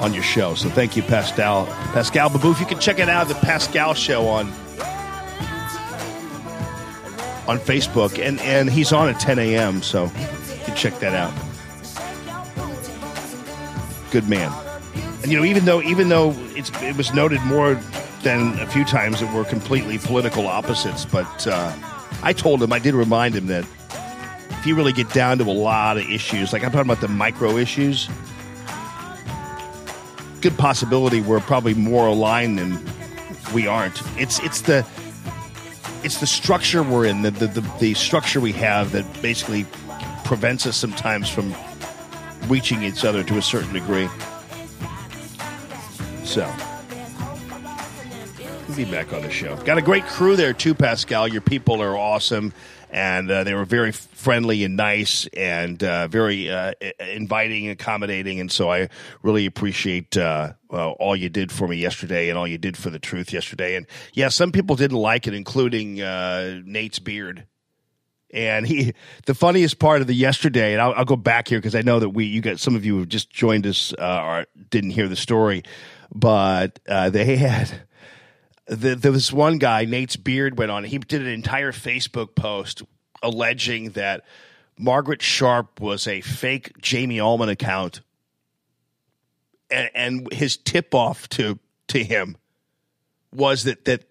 on 0.00 0.12
your 0.12 0.22
show. 0.22 0.54
So 0.54 0.68
thank 0.68 0.96
you, 0.96 1.02
Pascal. 1.02 1.66
Pascal 1.92 2.28
Baboof. 2.28 2.60
You 2.60 2.66
can 2.66 2.78
check 2.78 2.98
it 2.98 3.08
out, 3.08 3.28
the 3.28 3.34
Pascal 3.34 3.94
Show 3.94 4.26
on 4.28 4.48
on 7.48 7.58
Facebook, 7.58 8.22
and 8.22 8.38
and 8.40 8.70
he's 8.70 8.92
on 8.92 9.08
at 9.08 9.18
10 9.18 9.38
a.m. 9.38 9.82
So 9.82 10.04
you 10.04 10.64
can 10.64 10.76
check 10.76 10.98
that 11.00 11.14
out. 11.14 11.51
Good 14.12 14.28
man. 14.28 14.52
And 15.22 15.32
you 15.32 15.38
know, 15.38 15.44
even 15.44 15.64
though 15.64 15.80
even 15.80 16.10
though 16.10 16.34
it's 16.54 16.70
it 16.82 16.98
was 16.98 17.14
noted 17.14 17.40
more 17.42 17.74
than 18.22 18.58
a 18.60 18.66
few 18.66 18.84
times 18.84 19.20
that 19.20 19.34
we're 19.34 19.44
completely 19.44 19.96
political 19.96 20.46
opposites, 20.46 21.06
but 21.06 21.46
uh, 21.46 21.74
I 22.22 22.34
told 22.34 22.62
him 22.62 22.74
I 22.74 22.78
did 22.78 22.92
remind 22.92 23.34
him 23.34 23.46
that 23.46 23.64
if 24.50 24.66
you 24.66 24.76
really 24.76 24.92
get 24.92 25.10
down 25.14 25.38
to 25.38 25.44
a 25.44 25.50
lot 25.50 25.96
of 25.96 26.04
issues, 26.10 26.52
like 26.52 26.62
I'm 26.62 26.70
talking 26.70 26.90
about 26.90 27.00
the 27.00 27.08
micro 27.08 27.56
issues, 27.56 28.10
good 30.42 30.58
possibility 30.58 31.22
we're 31.22 31.40
probably 31.40 31.72
more 31.72 32.06
aligned 32.06 32.58
than 32.58 32.78
we 33.54 33.66
aren't. 33.66 34.02
It's 34.18 34.40
it's 34.40 34.60
the 34.60 34.86
it's 36.04 36.20
the 36.20 36.26
structure 36.26 36.82
we're 36.82 37.06
in, 37.06 37.22
the 37.22 37.30
the, 37.30 37.46
the, 37.46 37.72
the 37.80 37.94
structure 37.94 38.42
we 38.42 38.52
have 38.52 38.92
that 38.92 39.22
basically 39.22 39.64
prevents 40.24 40.66
us 40.66 40.76
sometimes 40.76 41.30
from 41.30 41.54
reaching 42.48 42.82
each 42.82 43.04
other 43.04 43.22
to 43.24 43.38
a 43.38 43.42
certain 43.42 43.72
degree. 43.72 44.08
So, 46.24 46.50
we'll 48.66 48.76
be 48.76 48.90
back 48.90 49.12
on 49.12 49.22
the 49.22 49.30
show. 49.30 49.56
Got 49.56 49.78
a 49.78 49.82
great 49.82 50.04
crew 50.06 50.36
there 50.36 50.52
too, 50.52 50.74
Pascal. 50.74 51.28
Your 51.28 51.42
people 51.42 51.82
are 51.82 51.96
awesome, 51.96 52.52
and 52.90 53.30
uh, 53.30 53.44
they 53.44 53.54
were 53.54 53.64
very 53.64 53.92
friendly 53.92 54.64
and 54.64 54.76
nice, 54.76 55.26
and 55.36 55.82
uh, 55.82 56.08
very 56.08 56.50
uh, 56.50 56.72
inviting, 56.98 57.68
accommodating, 57.68 58.40
and 58.40 58.50
so 58.50 58.70
I 58.70 58.88
really 59.22 59.46
appreciate 59.46 60.16
uh, 60.16 60.52
well, 60.70 60.92
all 60.98 61.14
you 61.14 61.28
did 61.28 61.52
for 61.52 61.68
me 61.68 61.76
yesterday, 61.76 62.30
and 62.30 62.38
all 62.38 62.46
you 62.46 62.58
did 62.58 62.76
for 62.76 62.88
the 62.88 62.98
truth 62.98 63.32
yesterday. 63.32 63.76
And 63.76 63.86
yeah, 64.14 64.28
some 64.28 64.52
people 64.52 64.76
didn't 64.76 64.98
like 64.98 65.26
it, 65.26 65.34
including 65.34 66.00
uh, 66.00 66.60
Nate's 66.64 66.98
beard. 66.98 67.46
And 68.32 68.66
he, 68.66 68.94
the 69.26 69.34
funniest 69.34 69.78
part 69.78 70.00
of 70.00 70.06
the 70.06 70.14
yesterday, 70.14 70.72
and 70.72 70.80
I'll, 70.80 70.92
I'll 70.94 71.04
go 71.04 71.16
back 71.16 71.48
here 71.48 71.58
because 71.58 71.74
I 71.74 71.82
know 71.82 71.98
that 71.98 72.10
we, 72.10 72.24
you 72.24 72.40
got 72.40 72.58
some 72.58 72.74
of 72.74 72.84
you 72.84 72.96
who 72.96 73.06
just 73.06 73.30
joined 73.30 73.66
us 73.66 73.92
uh, 73.98 74.22
or 74.22 74.46
didn't 74.70 74.90
hear 74.90 75.06
the 75.08 75.16
story, 75.16 75.62
but 76.14 76.80
uh, 76.88 77.10
they 77.10 77.36
had 77.36 77.82
the, 78.66 78.94
there 78.94 79.12
was 79.12 79.32
one 79.32 79.58
guy, 79.58 79.84
Nate's 79.84 80.16
beard 80.16 80.58
went 80.58 80.70
on. 80.70 80.84
He 80.84 80.98
did 80.98 81.20
an 81.20 81.28
entire 81.28 81.72
Facebook 81.72 82.34
post 82.34 82.82
alleging 83.22 83.90
that 83.90 84.24
Margaret 84.78 85.22
Sharp 85.22 85.80
was 85.80 86.06
a 86.06 86.20
fake 86.22 86.72
Jamie 86.80 87.20
Allman 87.20 87.48
account, 87.48 88.00
and, 89.70 89.90
and 89.94 90.32
his 90.32 90.56
tip 90.56 90.94
off 90.94 91.28
to 91.30 91.58
to 91.88 92.02
him 92.02 92.36
was 93.34 93.64
that 93.64 93.84
that 93.84 94.04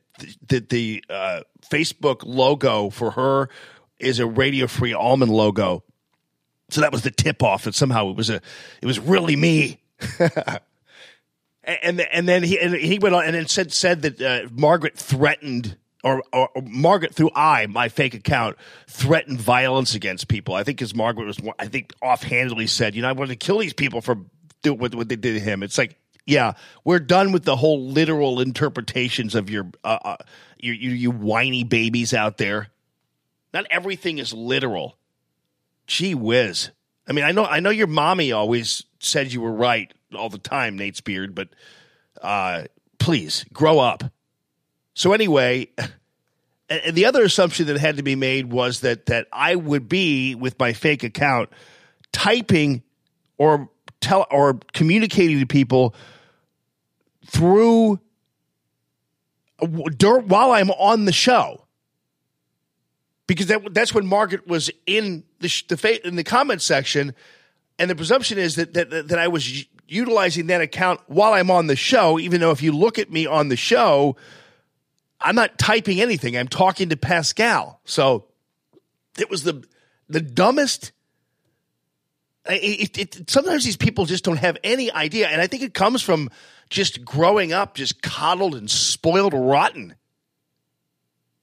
that 0.48 0.70
the 0.70 1.04
uh, 1.10 1.42
Facebook 1.62 2.22
logo 2.24 2.90
for 2.90 3.12
her 3.12 3.50
is 4.02 4.20
a 4.20 4.26
Radio 4.26 4.68
Free 4.68 4.94
Almond 4.94 5.32
logo. 5.32 5.84
So 6.70 6.82
that 6.82 6.92
was 6.92 7.02
the 7.02 7.12
tip 7.12 7.44
off 7.44 7.66
that 7.66 7.76
somehow 7.76 8.10
it 8.10 8.16
was 8.16 8.30
a 8.30 8.42
it 8.82 8.86
was 8.86 9.00
really 9.00 9.36
me. 9.36 9.82
and 11.64 12.02
and 12.02 12.28
then 12.28 12.44
he 12.44 12.60
and 12.60 12.74
he 12.74 12.98
went 13.00 13.14
on 13.14 13.26
and 13.26 13.36
then 13.36 13.48
said 13.48 13.72
said 13.72 14.02
that 14.02 14.22
uh, 14.22 14.48
Margaret 14.52 14.98
threatened 14.98 15.78
or, 16.04 16.24
or, 16.34 16.50
or 16.56 16.64
Margaret 16.64 17.14
through 17.14 17.32
I 17.36 17.68
my 17.68 17.90
fake 17.90 18.14
account 18.14 18.58
threatened 18.88 19.40
violence 19.40 19.94
against 19.94 20.28
people. 20.28 20.56
I 20.56 20.64
think 20.64 20.80
because 20.80 20.96
Margaret 20.96 21.26
was 21.26 21.40
I 21.60 21.68
think 21.68 21.94
offhandedly 22.02 22.68
said 22.68 22.96
you 22.96 23.02
know 23.02 23.10
I 23.10 23.14
want 23.14 23.30
to 23.30 23.36
kill 23.36 23.60
these 23.60 23.74
people 23.74 24.02
for 24.02 24.18
doing 24.64 24.80
what, 24.80 24.96
what 24.96 25.10
they 25.10 25.16
did 25.16 25.34
to 25.34 25.40
him. 25.40 25.62
It's 25.64 25.78
like 25.78 25.96
yeah 26.26 26.54
we're 26.84 27.00
done 27.00 27.32
with 27.32 27.44
the 27.44 27.56
whole 27.56 27.90
literal 27.90 28.40
interpretations 28.42 29.36
of 29.36 29.50
your 29.50 29.70
uh, 29.84 30.00
uh, 30.04 30.18
you, 30.58 30.74
you 30.74 30.92
you 30.92 31.12
whiny 31.12 31.64
babies 31.64 32.14
out 32.14 32.38
there. 32.38 32.70
Not 33.54 33.66
everything 33.70 34.18
is 34.18 34.34
literal. 34.34 34.98
Gee 35.88 36.16
whiz. 36.16 36.72
I 37.08 37.14
mean, 37.14 37.26
I 37.26 37.32
know 37.32 37.46
I 37.46 37.60
know 37.60 37.70
your 37.70 37.88
mommy 37.88 38.32
always 38.32 38.84
said 39.00 39.34
you 39.34 39.42
were 39.42 39.52
right 39.52 39.92
all 40.16 40.30
the 40.30 40.38
time, 40.38 40.78
Nate's 40.78 41.02
beard, 41.02 41.36
but 41.36 41.50
uh, 42.22 42.64
please 43.00 43.46
grow 43.52 43.80
up. 43.80 44.04
So 44.94 45.14
anyway, 45.14 45.70
and 46.70 46.96
the 46.96 47.06
other 47.06 47.24
assumption 47.24 47.68
that 47.68 47.78
had 47.78 47.98
to 47.98 48.04
be 48.04 48.16
made 48.16 48.52
was 48.52 48.82
that 48.82 49.08
that 49.08 49.28
I 49.34 49.56
would 49.56 49.90
be 49.90 50.36
with 50.36 50.58
my 50.60 50.74
fake 50.74 51.04
account 51.04 51.50
typing 52.12 52.84
or 53.38 53.70
tell 54.00 54.28
or 54.32 54.60
communicating 54.74 55.40
to 55.40 55.46
people 55.46 55.96
through 57.26 58.00
while 59.60 60.52
I'm 60.52 60.72
on 60.72 61.06
the 61.06 61.12
show 61.12 61.61
because 63.32 63.48
that, 63.48 63.74
that's 63.74 63.94
when 63.94 64.06
Margaret 64.06 64.46
was 64.46 64.70
in 64.86 65.24
the 65.40 65.64
the 65.70 65.78
fa- 65.78 66.06
in 66.06 66.18
the 66.18 66.24
comment 66.26 66.62
section, 66.62 67.16
and 67.80 67.90
the 67.90 67.96
presumption 67.96 68.38
is 68.38 68.58
that 68.58 68.74
that 68.74 69.08
that 69.08 69.18
I 69.18 69.30
was 69.30 69.66
utilizing 69.88 70.48
that 70.48 70.60
account 70.60 71.00
while 71.08 71.32
I'm 71.32 71.50
on 71.50 71.68
the 71.68 71.78
show. 71.78 72.20
Even 72.20 72.42
though 72.42 72.52
if 72.52 72.62
you 72.62 72.74
look 72.74 73.00
at 73.00 73.10
me 73.10 73.26
on 73.26 73.48
the 73.48 73.56
show, 73.56 74.18
I'm 75.22 75.36
not 75.36 75.58
typing 75.58 76.02
anything. 76.02 76.36
I'm 76.36 76.50
talking 76.50 76.90
to 76.90 76.98
Pascal. 76.98 77.80
So 77.86 78.26
it 79.18 79.30
was 79.30 79.44
the 79.44 79.64
the 80.10 80.20
dumbest. 80.20 80.92
It, 82.50 82.98
it, 82.98 83.16
it, 83.16 83.30
sometimes 83.30 83.64
these 83.64 83.78
people 83.78 84.04
just 84.04 84.26
don't 84.26 84.40
have 84.40 84.58
any 84.62 84.92
idea, 84.92 85.30
and 85.30 85.40
I 85.40 85.48
think 85.48 85.64
it 85.64 85.74
comes 85.74 86.02
from 86.02 86.30
just 86.70 87.06
growing 87.06 87.54
up, 87.54 87.76
just 87.76 88.02
coddled 88.02 88.56
and 88.56 88.70
spoiled 88.70 89.34
rotten. 89.34 89.96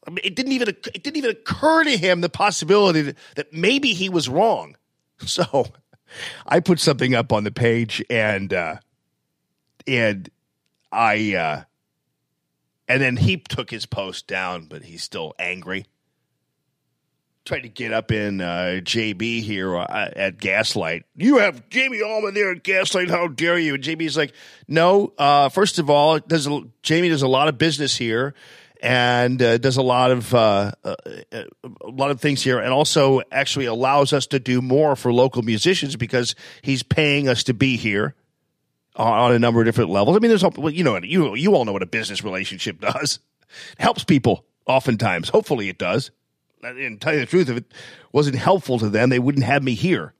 I 0.09 0.11
mean, 0.11 0.21
it 0.25 0.35
didn't 0.35 0.53
even 0.53 0.69
it 0.69 1.03
didn't 1.03 1.19
even 1.19 1.31
occur 1.31 1.85
to 1.85 1.95
him 1.95 2.23
the 2.23 2.31
possibility 2.31 3.03
that, 3.03 3.19
that 3.35 3.53
maybe 3.53 3.93
he 3.93 4.09
was 4.09 4.29
wrong. 4.29 4.77
So 5.27 5.67
I 6.47 6.61
put 6.61 6.79
something 6.79 7.13
up 7.13 7.33
on 7.33 7.43
the 7.43 7.51
page 7.51 8.03
and 8.09 8.55
uh, 8.55 8.77
and 9.85 10.31
I 10.93 11.35
uh, 11.35 11.63
and 12.87 13.03
then 13.03 13.17
he 13.17 13.37
took 13.37 13.69
his 13.69 13.85
post 13.85 14.29
down, 14.29 14.67
but 14.67 14.85
he's 14.85 15.03
still 15.03 15.35
angry. 15.41 15.87
Tried 17.45 17.63
to 17.63 17.69
get 17.69 17.93
up 17.93 18.13
in 18.13 18.41
uh, 18.41 18.79
JB 18.81 19.43
here 19.43 19.77
uh, 19.77 20.11
at 20.15 20.39
Gaslight. 20.39 21.05
You 21.17 21.39
have 21.39 21.69
Jamie 21.69 22.01
Allman 22.01 22.33
there 22.33 22.53
at 22.53 22.63
Gaslight. 22.63 23.11
How 23.11 23.27
dare 23.27 23.59
you? 23.59 23.75
And 23.75 23.83
JB's 23.83 24.17
like, 24.17 24.35
no. 24.69 25.13
Uh, 25.19 25.49
first 25.49 25.81
of 25.81 25.91
all, 25.91 26.21
does 26.21 26.47
a, 26.47 26.63
Jamie 26.83 27.09
does 27.09 27.23
a 27.23 27.29
lot 27.29 27.49
of 27.49 27.59
business 27.59 27.97
here, 27.97 28.35
and 28.81 29.43
uh, 29.43 29.59
does 29.59 29.77
a 29.77 29.83
lot 29.83 30.11
of 30.11 30.35
uh, 30.35 30.73
uh, 30.85 30.95
a 31.33 31.91
lot 31.91 32.11
of 32.11 32.21
things 32.21 32.43
here, 32.43 32.59
and 32.59 32.73
also 32.73 33.21
actually 33.33 33.67
allows 33.67 34.13
us 34.13 34.27
to 34.29 34.39
do 34.39 34.63
more 34.63 34.97
for 34.97 35.13
local 35.13 35.43
musicians 35.43 35.97
because 35.97 36.35
he's 36.63 36.83
paying 36.83 37.29
us 37.29 37.43
to 37.45 37.55
be 37.55 37.77
here 37.77 38.15
on, 38.97 39.13
on 39.13 39.33
a 39.33 39.39
number 39.39 39.61
of 39.61 39.67
different 39.67 39.91
levels. 39.91 40.17
I 40.17 40.21
mean, 40.21 40.31
there's 40.31 40.45
you 40.77 40.85
know 40.85 40.99
you 40.99 41.35
you 41.35 41.55
all 41.55 41.65
know 41.65 41.73
what 41.73 41.83
a 41.83 41.87
business 41.87 42.23
relationship 42.23 42.81
does. 42.93 43.19
It 43.79 43.83
helps 43.83 44.05
people 44.05 44.45
oftentimes. 44.67 45.29
Hopefully, 45.29 45.69
it 45.69 45.79
does. 45.79 46.11
And 46.63 47.01
tell 47.01 47.15
you 47.15 47.21
the 47.21 47.27
truth, 47.27 47.49
if 47.49 47.57
it 47.57 47.73
wasn't 48.13 48.37
helpful 48.37 48.81
to 48.81 48.89
them, 48.89 49.11
they 49.11 49.21
wouldn't 49.21 49.45
have 49.45 49.63
me 49.63 49.75
here. 49.75 50.13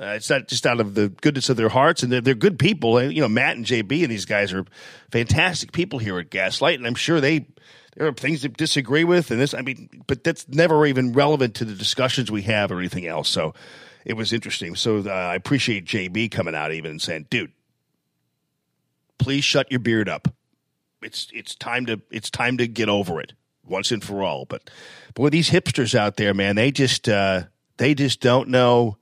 Uh, 0.00 0.14
it's 0.14 0.30
not 0.30 0.48
just 0.48 0.66
out 0.66 0.80
of 0.80 0.94
the 0.94 1.10
goodness 1.10 1.50
of 1.50 1.58
their 1.58 1.68
hearts, 1.68 2.02
and 2.02 2.10
they're, 2.10 2.22
they're 2.22 2.34
good 2.34 2.58
people. 2.58 2.96
And, 2.96 3.12
you 3.12 3.20
know, 3.20 3.28
Matt 3.28 3.56
and 3.56 3.66
JB 3.66 4.02
and 4.02 4.10
these 4.10 4.24
guys 4.24 4.52
are 4.54 4.64
fantastic 5.10 5.72
people 5.72 5.98
here 5.98 6.18
at 6.18 6.30
Gaslight, 6.30 6.78
and 6.78 6.86
I'm 6.86 6.94
sure 6.94 7.20
they 7.20 7.46
there 7.96 8.06
are 8.06 8.12
things 8.12 8.42
to 8.42 8.48
disagree 8.48 9.04
with, 9.04 9.30
and 9.30 9.40
this. 9.40 9.52
I 9.52 9.60
mean, 9.62 9.90
but 10.06 10.24
that's 10.24 10.48
never 10.48 10.86
even 10.86 11.12
relevant 11.12 11.56
to 11.56 11.64
the 11.64 11.74
discussions 11.74 12.30
we 12.30 12.42
have 12.42 12.70
or 12.72 12.78
anything 12.78 13.06
else. 13.06 13.28
So 13.28 13.52
it 14.04 14.14
was 14.14 14.32
interesting. 14.32 14.74
So 14.76 14.98
uh, 15.04 15.10
I 15.10 15.34
appreciate 15.34 15.84
JB 15.84 16.30
coming 16.30 16.54
out 16.54 16.72
even 16.72 16.92
and 16.92 17.02
saying, 17.02 17.26
"Dude, 17.28 17.52
please 19.18 19.44
shut 19.44 19.70
your 19.70 19.80
beard 19.80 20.08
up. 20.08 20.28
It's 21.02 21.28
it's 21.32 21.54
time 21.54 21.86
to 21.86 22.00
it's 22.10 22.30
time 22.30 22.56
to 22.58 22.66
get 22.68 22.88
over 22.88 23.20
it 23.20 23.34
once 23.64 23.90
and 23.90 24.02
for 24.02 24.22
all." 24.22 24.44
But 24.46 24.70
boy, 25.14 25.28
these 25.28 25.50
hipsters 25.50 25.94
out 25.94 26.16
there, 26.16 26.32
man, 26.32 26.56
they 26.56 26.70
just 26.70 27.08
uh, 27.08 27.44
they 27.76 27.94
just 27.94 28.20
don't 28.20 28.48
know 28.48 28.96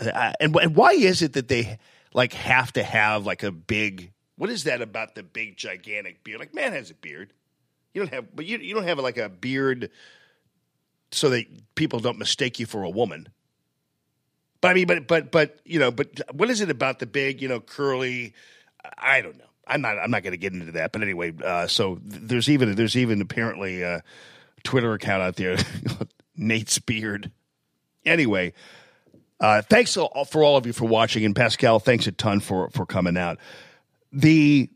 uh, 0.00 0.32
and 0.40 0.56
and 0.56 0.76
why 0.76 0.92
is 0.92 1.22
it 1.22 1.34
that 1.34 1.48
they 1.48 1.78
like 2.12 2.32
have 2.32 2.72
to 2.72 2.82
have 2.82 3.26
like 3.26 3.42
a 3.42 3.52
big 3.52 4.12
what 4.36 4.50
is 4.50 4.64
that 4.64 4.82
about 4.82 5.14
the 5.14 5.22
big 5.22 5.56
gigantic 5.56 6.24
beard? 6.24 6.40
Like 6.40 6.54
man 6.54 6.72
has 6.72 6.90
a 6.90 6.94
beard. 6.94 7.32
You 7.92 8.02
don't 8.02 8.12
have 8.12 8.34
but 8.34 8.46
you, 8.46 8.58
you 8.58 8.74
don't 8.74 8.84
have 8.84 8.98
like 8.98 9.18
a 9.18 9.28
beard 9.28 9.90
so 11.12 11.30
that 11.30 11.46
people 11.74 12.00
don't 12.00 12.18
mistake 12.18 12.58
you 12.58 12.66
for 12.66 12.82
a 12.82 12.90
woman. 12.90 13.28
But 14.60 14.70
i 14.70 14.74
mean 14.74 14.86
but 14.86 15.06
but 15.06 15.30
but 15.30 15.60
you 15.64 15.78
know 15.78 15.90
but 15.90 16.20
what 16.32 16.50
is 16.50 16.60
it 16.60 16.70
about 16.70 16.98
the 16.98 17.06
big 17.06 17.42
you 17.42 17.48
know 17.48 17.60
curly 17.60 18.34
i 18.98 19.20
don't 19.20 19.36
know. 19.36 19.44
I'm 19.66 19.80
not 19.80 19.98
i'm 19.98 20.10
not 20.10 20.22
going 20.22 20.32
to 20.32 20.38
get 20.38 20.52
into 20.52 20.72
that. 20.72 20.92
But 20.92 21.02
anyway 21.02 21.32
uh, 21.44 21.66
so 21.66 21.98
there's 22.02 22.48
even 22.48 22.74
there's 22.74 22.96
even 22.96 23.20
apparently 23.20 23.82
a 23.82 24.02
twitter 24.64 24.92
account 24.94 25.22
out 25.22 25.36
there 25.36 25.56
nate's 26.36 26.78
beard. 26.78 27.30
Anyway 28.04 28.52
uh, 29.44 29.60
thanks 29.60 29.92
for 29.92 30.42
all 30.42 30.56
of 30.56 30.64
you 30.64 30.72
for 30.72 30.86
watching, 30.86 31.22
and 31.22 31.36
Pascal, 31.36 31.78
thanks 31.78 32.06
a 32.06 32.12
ton 32.12 32.40
for 32.40 32.70
for 32.70 32.86
coming 32.86 33.18
out. 33.18 33.38
The 34.10 34.70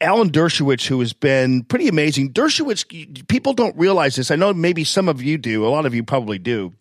Alan 0.00 0.30
Dershowitz, 0.30 0.86
who 0.86 1.00
has 1.00 1.12
been 1.12 1.64
pretty 1.64 1.88
amazing. 1.88 2.32
Dershowitz, 2.32 3.26
people 3.26 3.52
don't 3.52 3.76
realize 3.76 4.14
this. 4.14 4.30
I 4.30 4.36
know 4.36 4.54
maybe 4.54 4.84
some 4.84 5.08
of 5.08 5.20
you 5.20 5.38
do. 5.38 5.66
A 5.66 5.70
lot 5.70 5.86
of 5.86 5.94
you 5.94 6.04
probably 6.04 6.38
do. 6.38 6.72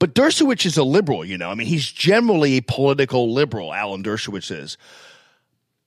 But 0.00 0.16
Dershowitz 0.16 0.66
is 0.66 0.76
a 0.76 0.82
liberal, 0.82 1.24
you 1.24 1.38
know. 1.38 1.50
I 1.50 1.54
mean, 1.54 1.68
he's 1.68 1.86
generally 1.86 2.56
a 2.56 2.62
political 2.62 3.32
liberal. 3.32 3.72
Alan 3.72 4.02
Dershowitz 4.02 4.50
is. 4.50 4.76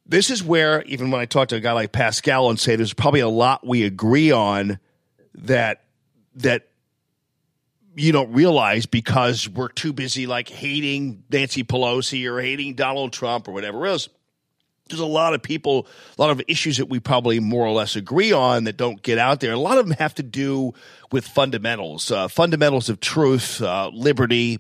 This 0.06 0.30
is 0.30 0.42
where, 0.42 0.82
even 0.84 1.12
when 1.12 1.20
I 1.20 1.26
talk 1.26 1.50
to 1.50 1.58
a 1.58 1.60
guy 1.60 1.74
like 1.74 1.92
Pascal 1.92 2.50
and 2.50 2.58
say 2.58 2.78
there's 2.78 2.94
probably 2.94 3.20
a 3.20 3.28
lot 3.28 3.68
we 3.68 3.84
agree 3.84 4.32
on 4.32 4.80
that 5.36 5.84
that 6.36 6.70
you 7.96 8.12
don't 8.12 8.32
realize 8.34 8.86
because 8.86 9.50
we're 9.50 9.68
too 9.70 9.94
busy 9.94 10.28
like 10.28 10.50
hating 10.50 11.24
Nancy 11.30 11.64
Pelosi 11.64 12.30
or 12.30 12.42
hating 12.42 12.76
Donald 12.76 13.14
Trump 13.14 13.48
or 13.48 13.52
whatever 13.52 13.86
else. 13.86 14.10
There's 14.88 15.00
a 15.00 15.06
lot 15.06 15.34
of 15.34 15.42
people, 15.42 15.88
a 16.18 16.22
lot 16.22 16.32
of 16.32 16.42
issues 16.48 16.78
that 16.78 16.88
we 16.88 17.00
probably 17.00 17.40
more 17.40 17.66
or 17.66 17.72
less 17.72 17.96
agree 17.96 18.34
on 18.34 18.66
that 18.66 18.76
don't 18.76 19.02
get 19.02 19.18
out 19.18 19.40
there. 19.40 19.54
A 19.54 19.60
lot 19.60 19.78
of 19.78 19.88
them 19.88 19.96
have 19.98 20.16
to 20.16 20.24
do 20.24 20.74
with 21.12 21.26
fundamentals, 21.26 22.12
uh, 22.12 22.28
fundamentals 22.28 22.90
of 22.90 23.00
truth, 23.00 23.62
uh, 23.62 23.90
liberty, 23.94 24.60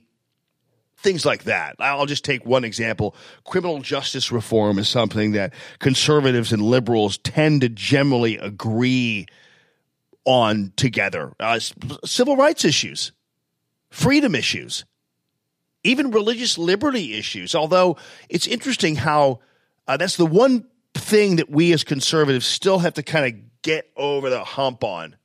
things 0.97 1.25
like 1.25 1.45
that. 1.45 1.75
I'll 1.79 2.05
just 2.05 2.23
take 2.23 2.45
one 2.45 2.63
example. 2.63 3.15
Criminal 3.43 3.81
justice 3.81 4.31
reform 4.31 4.77
is 4.77 4.87
something 4.87 5.33
that 5.33 5.53
conservatives 5.79 6.53
and 6.53 6.61
liberals 6.61 7.17
tend 7.17 7.61
to 7.61 7.69
generally 7.69 8.37
agree 8.37 9.25
on 10.25 10.71
together. 10.75 11.33
Uh, 11.39 11.59
civil 12.05 12.37
rights 12.37 12.63
issues, 12.63 13.11
freedom 13.91 14.33
issues, 14.33 14.85
even 15.83 16.09
religious 16.09 16.57
liberty 16.57 17.13
issues. 17.13 17.53
Although 17.53 17.97
it's 18.29 18.47
interesting 18.47 18.95
how 18.95 19.39
uh, 19.87 19.97
that's 19.97 20.17
the 20.17 20.25
one 20.25 20.65
thing 20.95 21.35
that 21.35 21.49
we 21.49 21.71
as 21.73 21.83
conservatives 21.83 22.45
still 22.45 22.79
have 22.79 22.95
to 22.95 23.03
kind 23.03 23.25
of 23.25 23.61
get 23.61 23.91
over 23.95 24.29
the 24.29 24.43
hump 24.43 24.83
on 24.83 25.15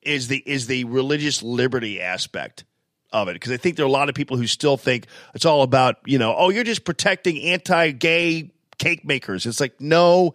is 0.00 0.28
the 0.28 0.42
is 0.46 0.66
the 0.66 0.84
religious 0.84 1.42
liberty 1.42 2.00
aspect 2.00 2.64
of 3.12 3.28
it 3.28 3.34
because 3.34 3.52
I 3.52 3.58
think 3.58 3.76
there 3.76 3.84
are 3.84 3.88
a 3.88 3.92
lot 3.92 4.08
of 4.08 4.14
people 4.14 4.36
who 4.36 4.46
still 4.46 4.76
think 4.76 5.06
it's 5.34 5.44
all 5.44 5.62
about 5.62 5.96
you 6.06 6.18
know 6.18 6.34
oh 6.36 6.50
you're 6.50 6.64
just 6.64 6.84
protecting 6.84 7.40
anti-gay 7.42 8.50
cake 8.78 9.04
makers. 9.04 9.46
It's 9.46 9.60
like 9.60 9.80
no, 9.80 10.34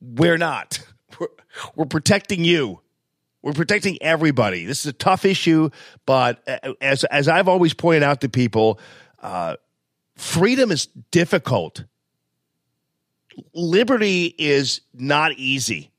we're 0.00 0.38
not. 0.38 0.80
We're, 1.20 1.28
we're 1.76 1.84
protecting 1.84 2.44
you. 2.44 2.80
We're 3.44 3.52
protecting 3.52 3.98
everybody. 4.00 4.64
This 4.64 4.80
is 4.80 4.86
a 4.86 4.94
tough 4.94 5.26
issue, 5.26 5.68
but 6.06 6.42
uh, 6.48 6.72
as 6.80 7.04
as 7.04 7.28
I've 7.28 7.46
always 7.46 7.74
pointed 7.74 8.02
out 8.02 8.22
to 8.22 8.30
people, 8.30 8.80
uh, 9.22 9.56
freedom 10.16 10.72
is 10.72 10.86
difficult. 11.10 11.84
Liberty 13.52 14.34
is 14.38 14.80
not 14.94 15.32
easy, 15.32 15.92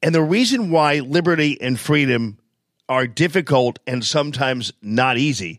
and 0.00 0.14
the 0.14 0.22
reason 0.22 0.70
why 0.70 1.00
liberty 1.00 1.60
and 1.60 1.78
freedom 1.78 2.38
are 2.88 3.08
difficult 3.08 3.80
and 3.84 4.04
sometimes 4.04 4.72
not 4.80 5.18
easy 5.18 5.58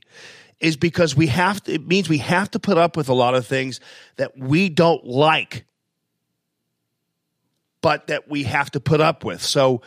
is 0.61 0.77
because 0.77 1.13
we 1.13 1.27
have 1.27 1.61
to, 1.65 1.73
it 1.73 1.85
means 1.87 2.07
we 2.07 2.19
have 2.19 2.49
to 2.51 2.59
put 2.59 2.77
up 2.77 2.95
with 2.95 3.09
a 3.09 3.13
lot 3.13 3.35
of 3.35 3.45
things 3.45 3.81
that 4.15 4.37
we 4.37 4.69
don't 4.69 5.05
like 5.05 5.65
but 7.81 8.07
that 8.07 8.29
we 8.29 8.43
have 8.43 8.71
to 8.71 8.79
put 8.79 8.99
up 8.99 9.23
with 9.23 9.41
so 9.41 9.81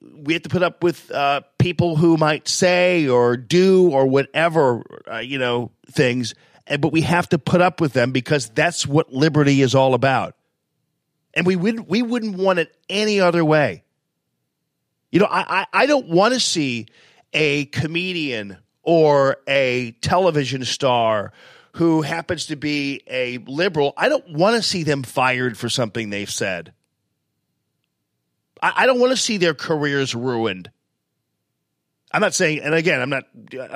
we 0.00 0.34
have 0.34 0.42
to 0.42 0.48
put 0.48 0.62
up 0.62 0.82
with 0.82 1.10
uh, 1.10 1.40
people 1.58 1.96
who 1.96 2.16
might 2.16 2.48
say 2.48 3.08
or 3.08 3.36
do 3.36 3.90
or 3.90 4.06
whatever 4.06 4.82
uh, 5.10 5.18
you 5.18 5.38
know 5.38 5.70
things 5.90 6.34
but 6.80 6.92
we 6.92 7.00
have 7.00 7.28
to 7.28 7.38
put 7.38 7.60
up 7.62 7.80
with 7.80 7.92
them 7.92 8.12
because 8.12 8.48
that's 8.50 8.86
what 8.86 9.12
liberty 9.12 9.62
is 9.62 9.74
all 9.74 9.94
about 9.94 10.34
and 11.34 11.46
we 11.46 11.56
wouldn't 11.56 11.88
we 11.88 12.02
wouldn't 12.02 12.36
want 12.36 12.58
it 12.58 12.76
any 12.88 13.20
other 13.20 13.44
way 13.44 13.82
you 15.10 15.20
know, 15.20 15.26
I, 15.26 15.60
I, 15.60 15.66
I 15.72 15.86
don't 15.86 16.08
want 16.08 16.34
to 16.34 16.40
see 16.40 16.86
a 17.32 17.66
comedian 17.66 18.58
or 18.82 19.38
a 19.46 19.92
television 20.02 20.64
star 20.64 21.32
who 21.72 22.02
happens 22.02 22.46
to 22.46 22.56
be 22.56 23.02
a 23.06 23.38
liberal. 23.38 23.94
I 23.96 24.08
don't 24.08 24.32
want 24.32 24.56
to 24.56 24.62
see 24.62 24.82
them 24.82 25.02
fired 25.02 25.56
for 25.56 25.68
something 25.68 26.10
they've 26.10 26.30
said. 26.30 26.72
I, 28.62 28.72
I 28.76 28.86
don't 28.86 29.00
want 29.00 29.10
to 29.10 29.16
see 29.16 29.36
their 29.36 29.54
careers 29.54 30.14
ruined. 30.14 30.70
I'm 32.10 32.22
not 32.22 32.34
saying, 32.34 32.60
and 32.60 32.74
again, 32.74 33.00
I'm 33.00 33.10
not. 33.10 33.24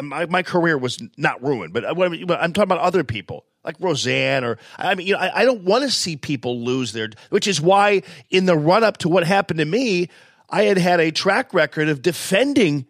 My, 0.03 0.27
my 0.27 0.43
career 0.43 0.79
was 0.79 0.99
not 1.19 1.43
ruined, 1.43 1.75
but 1.75 1.85
uh, 1.85 1.89
I'm, 1.89 2.31
I'm 2.31 2.53
talking 2.53 2.63
about 2.63 2.79
other 2.79 3.05
people 3.05 3.45
like 3.63 3.77
Roseanne, 3.79 4.43
or 4.45 4.59
I 4.79 4.95
mean, 4.95 5.07
you 5.07 5.13
know, 5.13 5.21
I, 5.21 5.43
I 5.43 5.45
don't 5.45 5.65
want 5.65 5.85
to 5.85 5.91
see 5.91 6.17
people 6.17 6.61
lose 6.61 6.93
their. 6.93 7.11
Which 7.29 7.47
is 7.47 7.61
why, 7.61 8.03
in 8.31 8.47
the 8.47 8.57
run 8.57 8.85
up 8.85 8.99
to 8.99 9.09
what 9.09 9.27
happened 9.27 9.59
to 9.59 9.65
me, 9.67 10.09
I 10.49 10.65
had 10.65 10.79
had 10.79 11.01
a 11.01 11.11
track 11.11 11.53
record 11.53 11.89
of 11.89 12.01
defending 12.01 12.87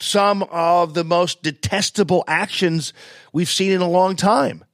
some 0.00 0.42
of 0.44 0.94
the 0.94 1.04
most 1.04 1.42
detestable 1.42 2.24
actions 2.26 2.92
we've 3.32 3.48
seen 3.48 3.72
in 3.72 3.80
a 3.80 3.88
long 3.88 4.16
time. 4.16 4.64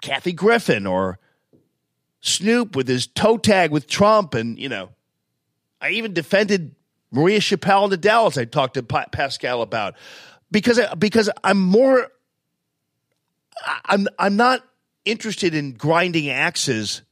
Kathy 0.00 0.32
Griffin 0.32 0.86
or 0.86 1.18
Snoop 2.22 2.74
with 2.74 2.88
his 2.88 3.06
toe 3.06 3.36
tag 3.36 3.70
with 3.70 3.86
Trump, 3.86 4.34
and 4.34 4.58
you 4.58 4.68
know, 4.68 4.90
I 5.80 5.90
even 5.90 6.14
defended 6.14 6.74
Maria 7.10 7.40
Chappelle 7.40 7.84
and 7.84 7.92
Adele, 7.92 8.28
as 8.28 8.38
I 8.38 8.46
talked 8.46 8.74
to 8.74 8.82
Pa- 8.82 9.06
Pascal 9.12 9.60
about, 9.60 9.96
because 10.50 10.78
I, 10.78 10.94
because 10.94 11.28
I'm 11.44 11.60
more, 11.60 12.08
I'm 13.84 14.08
I'm 14.18 14.36
not 14.36 14.64
interested 15.04 15.54
in 15.54 15.72
grinding 15.72 16.30
axes 16.30 17.02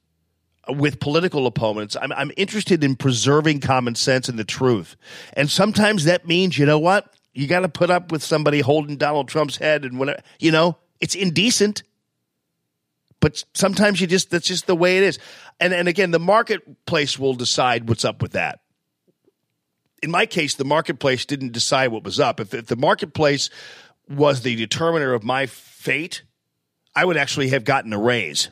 with 0.68 1.00
political 1.00 1.46
opponents. 1.46 1.96
I'm, 2.00 2.12
I'm 2.12 2.30
interested 2.36 2.84
in 2.84 2.94
preserving 2.94 3.60
common 3.60 3.96
sense 3.96 4.28
and 4.28 4.38
the 4.38 4.44
truth. 4.44 4.96
And 5.32 5.50
sometimes 5.50 6.04
that 6.04 6.26
means, 6.26 6.56
you 6.56 6.66
know 6.66 6.78
what? 6.78 7.12
You 7.32 7.48
got 7.48 7.60
to 7.60 7.68
put 7.68 7.90
up 7.90 8.12
with 8.12 8.22
somebody 8.22 8.60
holding 8.60 8.96
Donald 8.96 9.28
Trump's 9.28 9.56
head 9.56 9.84
and 9.84 9.98
whatever. 9.98 10.22
You 10.38 10.52
know, 10.52 10.76
it's 11.00 11.14
indecent. 11.14 11.82
But 13.20 13.44
sometimes 13.54 14.00
you 14.00 14.06
just, 14.06 14.30
that's 14.30 14.48
just 14.48 14.66
the 14.66 14.74
way 14.74 14.96
it 14.96 15.04
is. 15.04 15.18
And, 15.60 15.72
and 15.72 15.88
again, 15.88 16.10
the 16.10 16.18
marketplace 16.18 17.18
will 17.18 17.34
decide 17.34 17.88
what's 17.88 18.04
up 18.04 18.22
with 18.22 18.32
that. 18.32 18.60
In 20.02 20.10
my 20.10 20.24
case, 20.24 20.54
the 20.54 20.64
marketplace 20.64 21.26
didn't 21.26 21.52
decide 21.52 21.88
what 21.88 22.02
was 22.02 22.18
up. 22.18 22.40
If, 22.40 22.54
if 22.54 22.66
the 22.66 22.76
marketplace 22.76 23.50
was 24.08 24.40
the 24.40 24.56
determiner 24.56 25.12
of 25.12 25.22
my 25.22 25.46
fate, 25.46 26.22
I 26.96 27.04
would 27.04 27.18
actually 27.18 27.48
have 27.48 27.64
gotten 27.64 27.92
a 27.92 27.98
raise. 27.98 28.48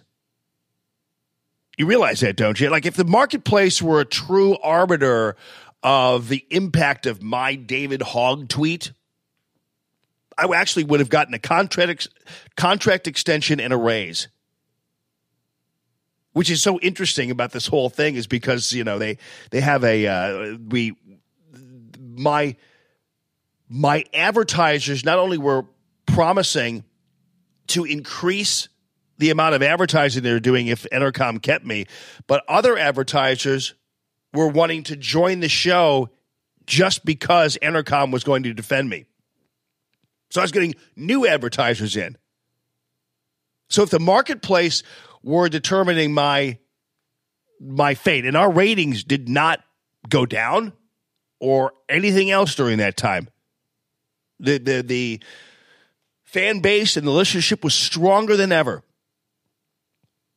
You 1.78 1.86
realize 1.86 2.20
that, 2.20 2.36
don't 2.36 2.60
you? 2.60 2.68
Like, 2.68 2.86
if 2.86 2.96
the 2.96 3.04
marketplace 3.04 3.80
were 3.80 4.00
a 4.00 4.04
true 4.04 4.58
arbiter 4.58 5.36
of 5.82 6.28
the 6.28 6.44
impact 6.50 7.06
of 7.06 7.22
my 7.22 7.54
David 7.54 8.02
Hogg 8.02 8.48
tweet, 8.48 8.92
I 10.36 10.44
actually 10.54 10.84
would 10.84 11.00
have 11.00 11.08
gotten 11.08 11.34
a 11.34 11.38
contract 11.38 11.90
ex- 11.90 12.08
contract 12.56 13.06
extension 13.06 13.60
and 13.60 13.72
a 13.72 13.76
raise. 13.76 14.28
Which 16.38 16.50
is 16.50 16.62
so 16.62 16.78
interesting 16.78 17.32
about 17.32 17.50
this 17.50 17.66
whole 17.66 17.90
thing 17.90 18.14
is 18.14 18.28
because 18.28 18.72
you 18.72 18.84
know 18.84 18.96
they 18.96 19.18
they 19.50 19.60
have 19.60 19.82
a 19.82 20.06
uh, 20.06 20.56
we 20.68 20.94
my 21.98 22.54
my 23.68 24.04
advertisers 24.14 25.04
not 25.04 25.18
only 25.18 25.36
were 25.36 25.64
promising 26.06 26.84
to 27.66 27.84
increase 27.84 28.68
the 29.18 29.30
amount 29.30 29.56
of 29.56 29.64
advertising 29.64 30.22
they 30.22 30.32
were 30.32 30.38
doing 30.38 30.68
if 30.68 30.86
Entercom 30.92 31.42
kept 31.42 31.66
me, 31.66 31.86
but 32.28 32.44
other 32.46 32.78
advertisers 32.78 33.74
were 34.32 34.46
wanting 34.46 34.84
to 34.84 34.94
join 34.94 35.40
the 35.40 35.48
show 35.48 36.08
just 36.66 37.04
because 37.04 37.58
Entercom 37.60 38.12
was 38.12 38.22
going 38.22 38.44
to 38.44 38.54
defend 38.54 38.88
me. 38.88 39.06
So 40.30 40.40
I 40.40 40.44
was 40.44 40.52
getting 40.52 40.76
new 40.94 41.26
advertisers 41.26 41.96
in. 41.96 42.16
So 43.70 43.82
if 43.82 43.90
the 43.90 43.98
marketplace 43.98 44.84
were 45.28 45.48
determining 45.48 46.12
my 46.12 46.58
my 47.60 47.94
fate 47.94 48.24
and 48.24 48.36
our 48.36 48.50
ratings 48.50 49.04
did 49.04 49.28
not 49.28 49.60
go 50.08 50.24
down 50.24 50.72
or 51.38 51.72
anything 51.88 52.30
else 52.30 52.54
during 52.54 52.78
that 52.78 52.96
time. 52.96 53.28
The 54.40 54.58
the 54.58 54.82
the 54.82 55.20
fan 56.24 56.60
base 56.60 56.96
and 56.96 57.06
the 57.06 57.10
listenership 57.10 57.62
was 57.62 57.74
stronger 57.74 58.36
than 58.36 58.52
ever. 58.52 58.82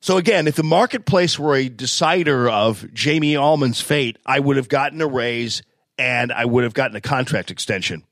So 0.01 0.17
again, 0.17 0.47
if 0.47 0.55
the 0.55 0.63
marketplace 0.63 1.37
were 1.39 1.55
a 1.55 1.69
decider 1.69 2.49
of 2.49 2.91
Jamie 2.93 3.37
Allman's 3.37 3.81
fate, 3.81 4.17
I 4.25 4.39
would 4.39 4.57
have 4.57 4.67
gotten 4.67 4.99
a 4.99 5.07
raise 5.07 5.61
and 5.97 6.33
I 6.33 6.45
would 6.45 6.63
have 6.63 6.73
gotten 6.73 6.97
a 6.97 7.01
contract 7.01 7.51
extension. 7.51 8.03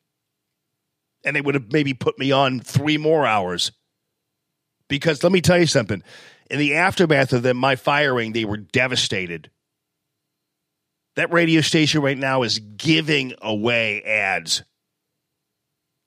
And 1.25 1.36
they 1.36 1.41
would 1.41 1.55
have 1.55 1.73
maybe 1.73 1.93
put 1.93 2.19
me 2.19 2.32
on 2.32 2.59
three 2.59 2.97
more 2.97 3.25
hours. 3.25 3.71
Because 4.88 5.23
let 5.23 5.32
me 5.32 5.41
tell 5.41 5.59
you 5.59 5.65
something. 5.65 6.03
In 6.50 6.60
the 6.60 6.76
aftermath 6.76 7.34
of 7.34 7.43
them, 7.43 7.58
my 7.58 7.76
firing, 7.76 8.34
they 8.34 8.45
were 8.45 8.58
devastated. 8.58 9.50
That 11.16 11.32
radio 11.32 11.62
station 11.62 12.02
right 12.02 12.18
now 12.18 12.43
is 12.43 12.60
giving 12.60 13.34
away 13.41 14.02
ads 14.04 14.64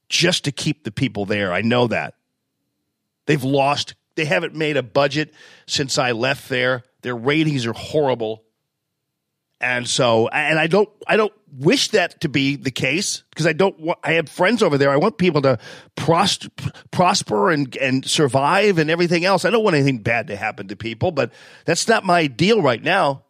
just 0.08 0.44
to 0.44 0.52
keep 0.52 0.84
the 0.84 0.90
people 0.90 1.26
there. 1.26 1.52
I 1.52 1.62
know 1.62 1.86
that. 1.86 2.14
They've 3.26 3.42
lost 3.42 3.94
they 4.14 4.24
haven't 4.24 4.54
made 4.54 4.76
a 4.76 4.82
budget 4.82 5.32
since 5.66 5.98
I 5.98 6.12
left 6.12 6.48
there. 6.48 6.82
Their 7.02 7.16
ratings 7.16 7.66
are 7.66 7.72
horrible. 7.72 8.44
And 9.60 9.88
so, 9.88 10.28
and 10.28 10.58
I 10.58 10.66
don't, 10.66 10.88
I 11.06 11.16
don't 11.16 11.32
wish 11.52 11.88
that 11.88 12.20
to 12.22 12.28
be 12.28 12.56
the 12.56 12.70
case 12.70 13.22
because 13.30 13.46
I 13.46 13.52
don't 13.52 13.78
want, 13.78 13.98
I 14.02 14.12
have 14.12 14.28
friends 14.28 14.62
over 14.62 14.78
there. 14.78 14.90
I 14.90 14.96
want 14.96 15.18
people 15.18 15.42
to 15.42 15.58
pros- 15.96 16.48
prosper 16.90 17.50
and, 17.50 17.76
and 17.76 18.04
survive 18.04 18.78
and 18.78 18.90
everything 18.90 19.24
else. 19.24 19.44
I 19.44 19.50
don't 19.50 19.62
want 19.62 19.76
anything 19.76 19.98
bad 19.98 20.28
to 20.28 20.36
happen 20.36 20.68
to 20.68 20.76
people, 20.76 21.12
but 21.12 21.32
that's 21.64 21.88
not 21.88 22.04
my 22.04 22.26
deal 22.26 22.62
right 22.62 22.82
now. 22.82 23.24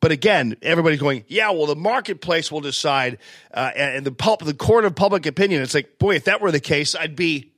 But 0.00 0.12
again, 0.12 0.56
everybody's 0.62 1.00
going, 1.00 1.24
yeah, 1.26 1.50
well, 1.50 1.66
the 1.66 1.76
marketplace 1.76 2.52
will 2.52 2.60
decide, 2.60 3.18
uh, 3.52 3.70
and 3.74 4.04
the 4.04 4.12
pulp, 4.12 4.44
the 4.44 4.54
court 4.54 4.84
of 4.84 4.94
public 4.94 5.26
opinion. 5.26 5.62
It's 5.62 5.74
like, 5.74 5.98
boy, 5.98 6.16
if 6.16 6.24
that 6.24 6.40
were 6.40 6.52
the 6.52 6.60
case, 6.60 6.94
I'd 6.94 7.16
be 7.16 7.52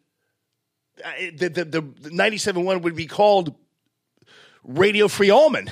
the, 1.36 1.48
the, 1.48 1.64
the 1.64 2.10
97.1 2.10 2.82
would 2.82 2.96
be 2.96 3.06
called 3.06 3.54
Radio 4.64 5.08
Free 5.08 5.30
Allman. 5.30 5.70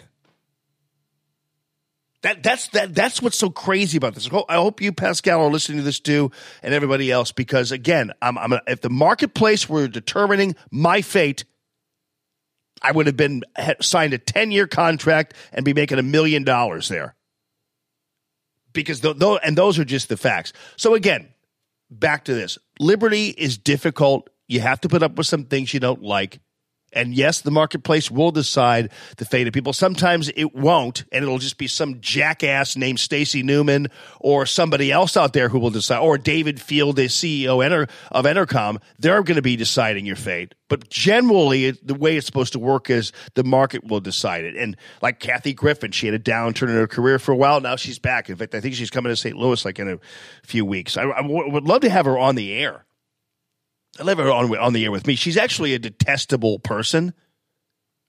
That, 2.22 2.42
that's 2.42 2.68
that 2.68 2.94
that's 2.94 3.20
what's 3.20 3.38
so 3.38 3.50
crazy 3.50 3.98
about 3.98 4.14
this. 4.14 4.28
I 4.48 4.54
hope 4.56 4.80
you, 4.80 4.92
Pascal, 4.92 5.42
are 5.42 5.50
listening 5.50 5.78
to 5.78 5.84
this 5.84 6.00
too, 6.00 6.32
and 6.62 6.72
everybody 6.74 7.10
else, 7.10 7.30
because 7.30 7.72
again, 7.72 8.12
I'm, 8.22 8.38
I'm 8.38 8.58
if 8.66 8.80
the 8.80 8.90
marketplace 8.90 9.68
were 9.68 9.86
determining 9.86 10.56
my 10.70 11.02
fate, 11.02 11.44
I 12.82 12.92
would 12.92 13.06
have 13.06 13.16
been 13.16 13.42
signed 13.80 14.14
a 14.14 14.18
ten 14.18 14.50
year 14.50 14.66
contract 14.66 15.34
and 15.52 15.64
be 15.64 15.74
making 15.74 15.98
a 15.98 16.02
million 16.02 16.42
dollars 16.42 16.88
there. 16.88 17.14
Because 18.72 19.00
th- 19.00 19.18
th- 19.18 19.40
and 19.44 19.56
those 19.56 19.78
are 19.78 19.84
just 19.84 20.08
the 20.08 20.16
facts. 20.16 20.52
So 20.76 20.94
again, 20.94 21.28
back 21.90 22.24
to 22.24 22.34
this: 22.34 22.58
liberty 22.80 23.28
is 23.28 23.58
difficult 23.58 24.30
you 24.48 24.60
have 24.60 24.80
to 24.80 24.88
put 24.88 25.02
up 25.02 25.16
with 25.16 25.26
some 25.26 25.44
things 25.44 25.74
you 25.74 25.80
don't 25.80 26.02
like. 26.02 26.40
And 26.92 27.14
yes, 27.14 27.42
the 27.42 27.50
marketplace 27.50 28.10
will 28.10 28.30
decide 28.30 28.90
the 29.18 29.24
fate 29.24 29.46
of 29.46 29.52
people. 29.52 29.72
Sometimes 29.72 30.30
it 30.30 30.54
won't, 30.54 31.04
and 31.12 31.22
it'll 31.22 31.38
just 31.38 31.58
be 31.58 31.66
some 31.66 32.00
jackass 32.00 32.76
named 32.76 33.00
Stacey 33.00 33.42
Newman 33.42 33.88
or 34.20 34.46
somebody 34.46 34.90
else 34.90 35.16
out 35.16 35.32
there 35.32 35.48
who 35.48 35.58
will 35.58 35.70
decide, 35.70 35.98
or 35.98 36.16
David 36.16 36.60
Field, 36.60 36.96
the 36.96 37.06
CEO 37.06 37.60
of 38.10 38.24
Entercom. 38.24 38.80
They're 38.98 39.22
going 39.22 39.36
to 39.36 39.42
be 39.42 39.56
deciding 39.56 40.06
your 40.06 40.16
fate. 40.16 40.54
But 40.68 40.88
generally, 40.88 41.72
the 41.72 41.94
way 41.94 42.16
it's 42.16 42.26
supposed 42.26 42.54
to 42.54 42.58
work 42.58 42.88
is 42.88 43.12
the 43.34 43.44
market 43.44 43.84
will 43.84 44.00
decide 44.00 44.44
it. 44.44 44.56
And 44.56 44.76
like 45.02 45.20
Kathy 45.20 45.52
Griffin, 45.52 45.92
she 45.92 46.06
had 46.06 46.14
a 46.14 46.18
downturn 46.18 46.68
in 46.68 46.76
her 46.76 46.88
career 46.88 47.18
for 47.18 47.32
a 47.32 47.36
while. 47.36 47.60
Now 47.60 47.76
she's 47.76 47.98
back. 47.98 48.30
In 48.30 48.36
fact, 48.36 48.54
I 48.54 48.60
think 48.60 48.74
she's 48.74 48.90
coming 48.90 49.10
to 49.10 49.16
St. 49.16 49.36
Louis 49.36 49.64
like 49.64 49.78
in 49.78 49.88
a 49.88 49.98
few 50.44 50.64
weeks. 50.64 50.96
I, 50.96 51.02
I 51.02 51.20
would 51.20 51.64
love 51.64 51.82
to 51.82 51.90
have 51.90 52.06
her 52.06 52.18
on 52.18 52.36
the 52.36 52.54
air 52.54 52.85
I 53.98 54.02
love 54.02 54.18
her 54.18 54.30
on 54.30 54.56
on 54.56 54.72
the 54.72 54.84
air 54.84 54.90
with 54.90 55.06
me. 55.06 55.14
She's 55.14 55.36
actually 55.36 55.74
a 55.74 55.78
detestable 55.78 56.58
person. 56.58 57.14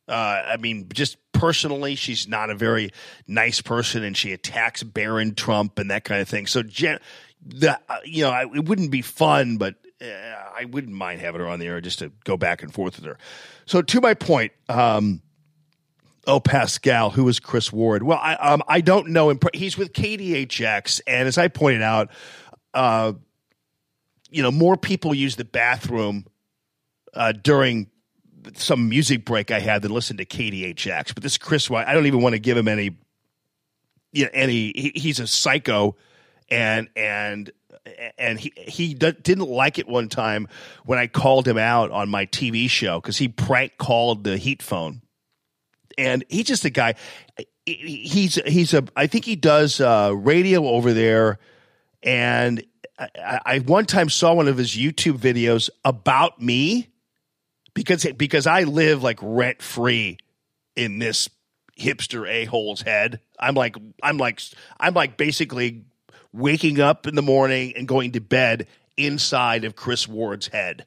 Uh, 0.08 0.42
I 0.46 0.58
mean, 0.58 0.88
just 0.94 1.18
personally, 1.34 1.96
she's 1.96 2.28
not 2.28 2.50
a 2.50 2.56
very 2.56 2.92
nice 3.28 3.62
person, 3.62 4.04
and 4.04 4.16
she 4.16 4.32
attacks 4.32 4.82
Barron 4.82 5.36
Trump 5.36 5.80
and 5.80 5.92
that 5.92 6.06
kind 6.06 6.22
of 6.22 6.30
thing. 6.30 6.48
So, 6.48 6.64
Jen, 6.64 7.00
the 7.46 7.80
uh, 7.90 7.98
you 8.06 8.24
know, 8.24 8.32
I, 8.32 8.44
it 8.44 8.66
wouldn't 8.66 8.92
be 8.92 9.02
fun, 9.02 9.58
but 9.58 9.76
uh, 10.02 10.06
I 10.06 10.66
wouldn't 10.66 10.94
mind 10.94 11.20
having 11.20 11.42
her 11.42 11.48
on 11.48 11.60
the 11.60 11.68
air 11.68 11.82
just 11.82 12.00
to 12.00 12.12
go 12.24 12.38
back 12.38 12.64
and 12.64 12.74
forth 12.74 12.96
with 12.96 13.06
her. 13.06 13.18
So, 13.66 13.82
to 13.82 14.02
my 14.02 14.14
point, 14.14 14.54
um, 14.70 15.22
oh 16.26 16.40
Pascal, 16.40 17.10
who 17.10 17.28
is 17.28 17.40
Chris 17.40 17.74
Ward? 17.74 18.04
Well, 18.04 18.20
I 18.22 18.36
um, 18.36 18.64
I 18.68 18.80
don't 18.80 19.10
know 19.10 19.30
him. 19.30 19.40
He's 19.54 19.78
with 19.78 19.92
KDHX, 19.92 21.02
and 21.06 21.28
as 21.28 21.38
I 21.38 21.50
pointed 21.50 21.82
out, 21.82 22.12
uh, 22.74 23.14
you 24.30 24.44
know, 24.44 24.52
more 24.52 24.78
people 24.78 25.14
use 25.14 25.36
the 25.36 25.46
bathroom 25.46 26.26
uh, 27.14 27.32
during 27.32 27.88
some 28.56 28.90
music 28.90 29.26
break 29.26 29.52
I 29.52 29.60
had 29.60 29.82
than 29.82 29.92
listen 29.92 30.18
to 30.18 30.26
KDHX. 30.26 31.14
But 31.14 31.24
this 31.24 31.38
Chris 31.38 31.70
White, 31.70 31.88
I 31.88 31.94
don't 31.94 32.06
even 32.06 32.22
want 32.22 32.34
to 32.34 32.40
give 32.40 32.58
him 32.58 32.68
any, 32.68 32.98
you 34.12 34.26
know, 34.26 34.30
any. 34.34 34.72
He, 34.76 34.92
he's 34.96 35.20
a 35.20 35.28
psycho, 35.28 35.96
and 36.50 36.90
and 36.96 37.52
and 38.18 38.40
he 38.40 38.54
he 38.56 38.94
didn't 38.94 39.50
like 39.50 39.80
it 39.80 39.88
one 39.88 40.10
time 40.10 40.48
when 40.86 41.00
I 41.00 41.08
called 41.08 41.48
him 41.48 41.58
out 41.58 41.92
on 41.92 42.10
my 42.10 42.26
TV 42.26 42.70
show 42.70 43.00
because 43.00 43.18
he 43.18 43.28
prank 43.28 43.78
called 43.78 44.24
the 44.24 44.38
heat 44.38 44.62
phone, 44.62 45.02
and 45.98 46.24
he's 46.30 46.46
just 46.46 46.66
a 46.66 46.70
guy. 46.70 46.96
He's 47.66 48.36
he's 48.46 48.74
a 48.74 48.84
I 48.96 49.08
think 49.08 49.26
he 49.26 49.36
does 49.36 49.82
uh, 49.82 50.14
radio 50.16 50.68
over 50.68 50.94
there, 50.94 51.40
and 52.02 52.64
I, 52.98 53.40
I 53.46 53.60
one 53.60 53.86
time 53.86 54.10
saw 54.10 54.34
one 54.34 54.48
of 54.48 54.58
his 54.58 54.76
YouTube 54.76 55.18
videos 55.18 55.70
about 55.86 56.42
me 56.42 56.90
because 57.74 58.06
because 58.18 58.48
I 58.48 58.64
live 58.64 59.04
like 59.04 59.20
rent 59.22 59.62
free 59.62 60.18
in 60.76 61.00
this 61.00 61.30
hipster 61.80 62.28
a 62.28 62.46
hole's 62.46 62.82
head. 62.82 63.20
I'm 63.40 63.56
like 63.56 63.76
I'm 64.02 64.18
like 64.18 64.42
I'm 64.80 64.94
like 64.94 65.18
basically 65.18 65.86
waking 66.34 66.80
up 66.80 67.08
in 67.08 67.16
the 67.16 67.22
morning 67.22 67.74
and 67.76 67.88
going 67.88 68.14
to 68.14 68.22
bed 68.22 68.68
inside 68.96 69.64
of 69.64 69.76
Chris 69.76 70.08
Ward's 70.08 70.48
head, 70.48 70.86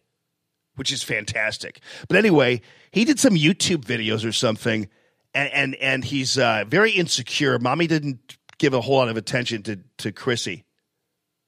which 0.74 0.92
is 0.92 1.02
fantastic. 1.02 1.80
But 2.08 2.16
anyway, 2.16 2.60
he 2.90 3.04
did 3.04 3.20
some 3.20 3.34
YouTube 3.34 3.84
videos 3.84 4.26
or 4.26 4.32
something, 4.32 4.88
and 5.32 5.52
and, 5.52 5.74
and 5.76 6.04
he's 6.04 6.38
uh, 6.38 6.64
very 6.66 6.90
insecure. 6.90 7.58
Mommy 7.60 7.86
didn't 7.86 8.36
give 8.58 8.74
a 8.74 8.80
whole 8.80 8.96
lot 8.96 9.08
of 9.08 9.16
attention 9.16 9.62
to 9.62 9.78
to 9.98 10.10
Chrissy 10.10 10.64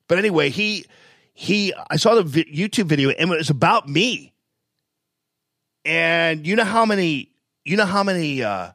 but 0.08 0.18
anyway, 0.18 0.50
he 0.50 0.86
he 1.32 1.74
I 1.90 1.96
saw 1.96 2.14
the 2.14 2.22
vi- 2.22 2.52
YouTube 2.52 2.86
video 2.86 3.10
and 3.10 3.32
it 3.32 3.38
was 3.38 3.50
about 3.50 3.88
me. 3.88 4.34
And 5.84 6.46
you 6.46 6.56
know 6.56 6.64
how 6.64 6.86
many 6.86 7.30
you 7.64 7.76
know 7.76 7.86
how 7.86 8.02
many 8.02 8.42
uh 8.42 8.72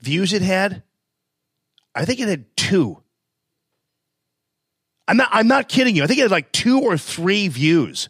views 0.00 0.32
it 0.32 0.42
had? 0.42 0.82
I 1.94 2.04
think 2.04 2.20
it 2.20 2.28
had 2.28 2.56
two. 2.56 3.02
I'm 5.08 5.16
not. 5.16 5.28
I'm 5.32 5.48
not 5.48 5.68
kidding 5.68 5.96
you. 5.96 6.02
I 6.02 6.06
think 6.06 6.18
it 6.18 6.22
had 6.22 6.30
like 6.30 6.52
two 6.52 6.80
or 6.80 6.98
three 6.98 7.48
views. 7.48 8.08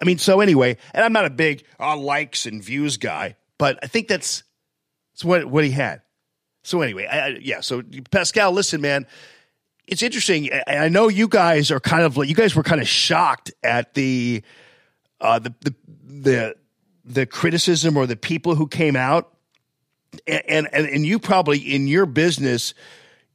I 0.00 0.04
mean, 0.04 0.18
so 0.18 0.40
anyway, 0.40 0.76
and 0.92 1.04
I'm 1.04 1.12
not 1.12 1.24
a 1.24 1.30
big 1.30 1.64
uh, 1.78 1.96
likes 1.96 2.46
and 2.46 2.62
views 2.62 2.96
guy, 2.96 3.36
but 3.58 3.78
I 3.82 3.86
think 3.86 4.08
that's 4.08 4.42
that's 5.12 5.24
what 5.24 5.44
what 5.46 5.64
he 5.64 5.70
had. 5.70 6.02
So 6.64 6.80
anyway, 6.80 7.06
I, 7.06 7.18
I, 7.18 7.38
yeah. 7.40 7.60
So 7.60 7.82
Pascal, 8.10 8.52
listen, 8.52 8.80
man, 8.80 9.06
it's 9.86 10.02
interesting. 10.02 10.50
I, 10.66 10.88
know 10.88 11.08
you 11.08 11.28
guys 11.28 11.70
are 11.70 11.80
kind 11.80 12.02
of 12.02 12.16
like 12.16 12.28
you 12.28 12.34
guys 12.34 12.56
were 12.56 12.62
kind 12.62 12.80
of 12.80 12.88
shocked 12.88 13.52
at 13.62 13.94
the 13.94 14.42
uh, 15.20 15.38
the 15.38 15.54
the 15.60 15.74
the 16.04 16.56
the 17.04 17.26
criticism 17.26 17.96
or 17.96 18.06
the 18.06 18.16
people 18.16 18.56
who 18.56 18.66
came 18.66 18.96
out, 18.96 19.32
and 20.26 20.68
and 20.72 20.86
and 20.86 21.06
you 21.06 21.18
probably 21.18 21.58
in 21.58 21.86
your 21.86 22.06
business. 22.06 22.74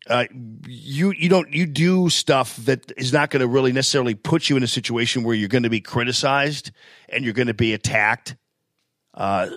Uh, 0.10 0.26
you 0.68 1.12
you 1.12 1.30
don't 1.30 1.54
you 1.54 1.68
do 1.68 2.10
stuff 2.10 2.56
that 2.58 2.92
is 2.98 3.14
not 3.14 3.30
going 3.30 3.40
to 3.40 3.48
really 3.48 3.72
necessarily 3.72 4.16
put 4.16 4.50
you 4.50 4.58
in 4.58 4.64
a 4.64 4.68
situation 4.68 5.24
where 5.24 5.36
you're 5.36 5.48
going 5.48 5.62
to 5.62 5.70
be 5.70 5.80
criticized 5.80 6.72
and 7.08 7.24
you're 7.24 7.36
going 7.36 7.48
to 7.48 7.54
be 7.54 7.74
attacked. 7.74 8.36
Uh, 9.14 9.52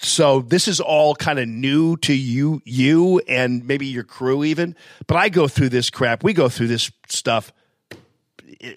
so 0.00 0.40
this 0.40 0.68
is 0.68 0.80
all 0.80 1.14
kind 1.14 1.38
of 1.38 1.48
new 1.48 1.96
to 1.98 2.14
you 2.14 2.60
you 2.64 3.20
and 3.28 3.66
maybe 3.66 3.86
your 3.86 4.04
crew 4.04 4.44
even 4.44 4.74
but 5.06 5.16
i 5.16 5.28
go 5.28 5.48
through 5.48 5.68
this 5.68 5.90
crap. 5.90 6.22
We 6.22 6.32
go 6.32 6.48
through 6.48 6.68
this 6.68 6.90
stuff 7.08 7.52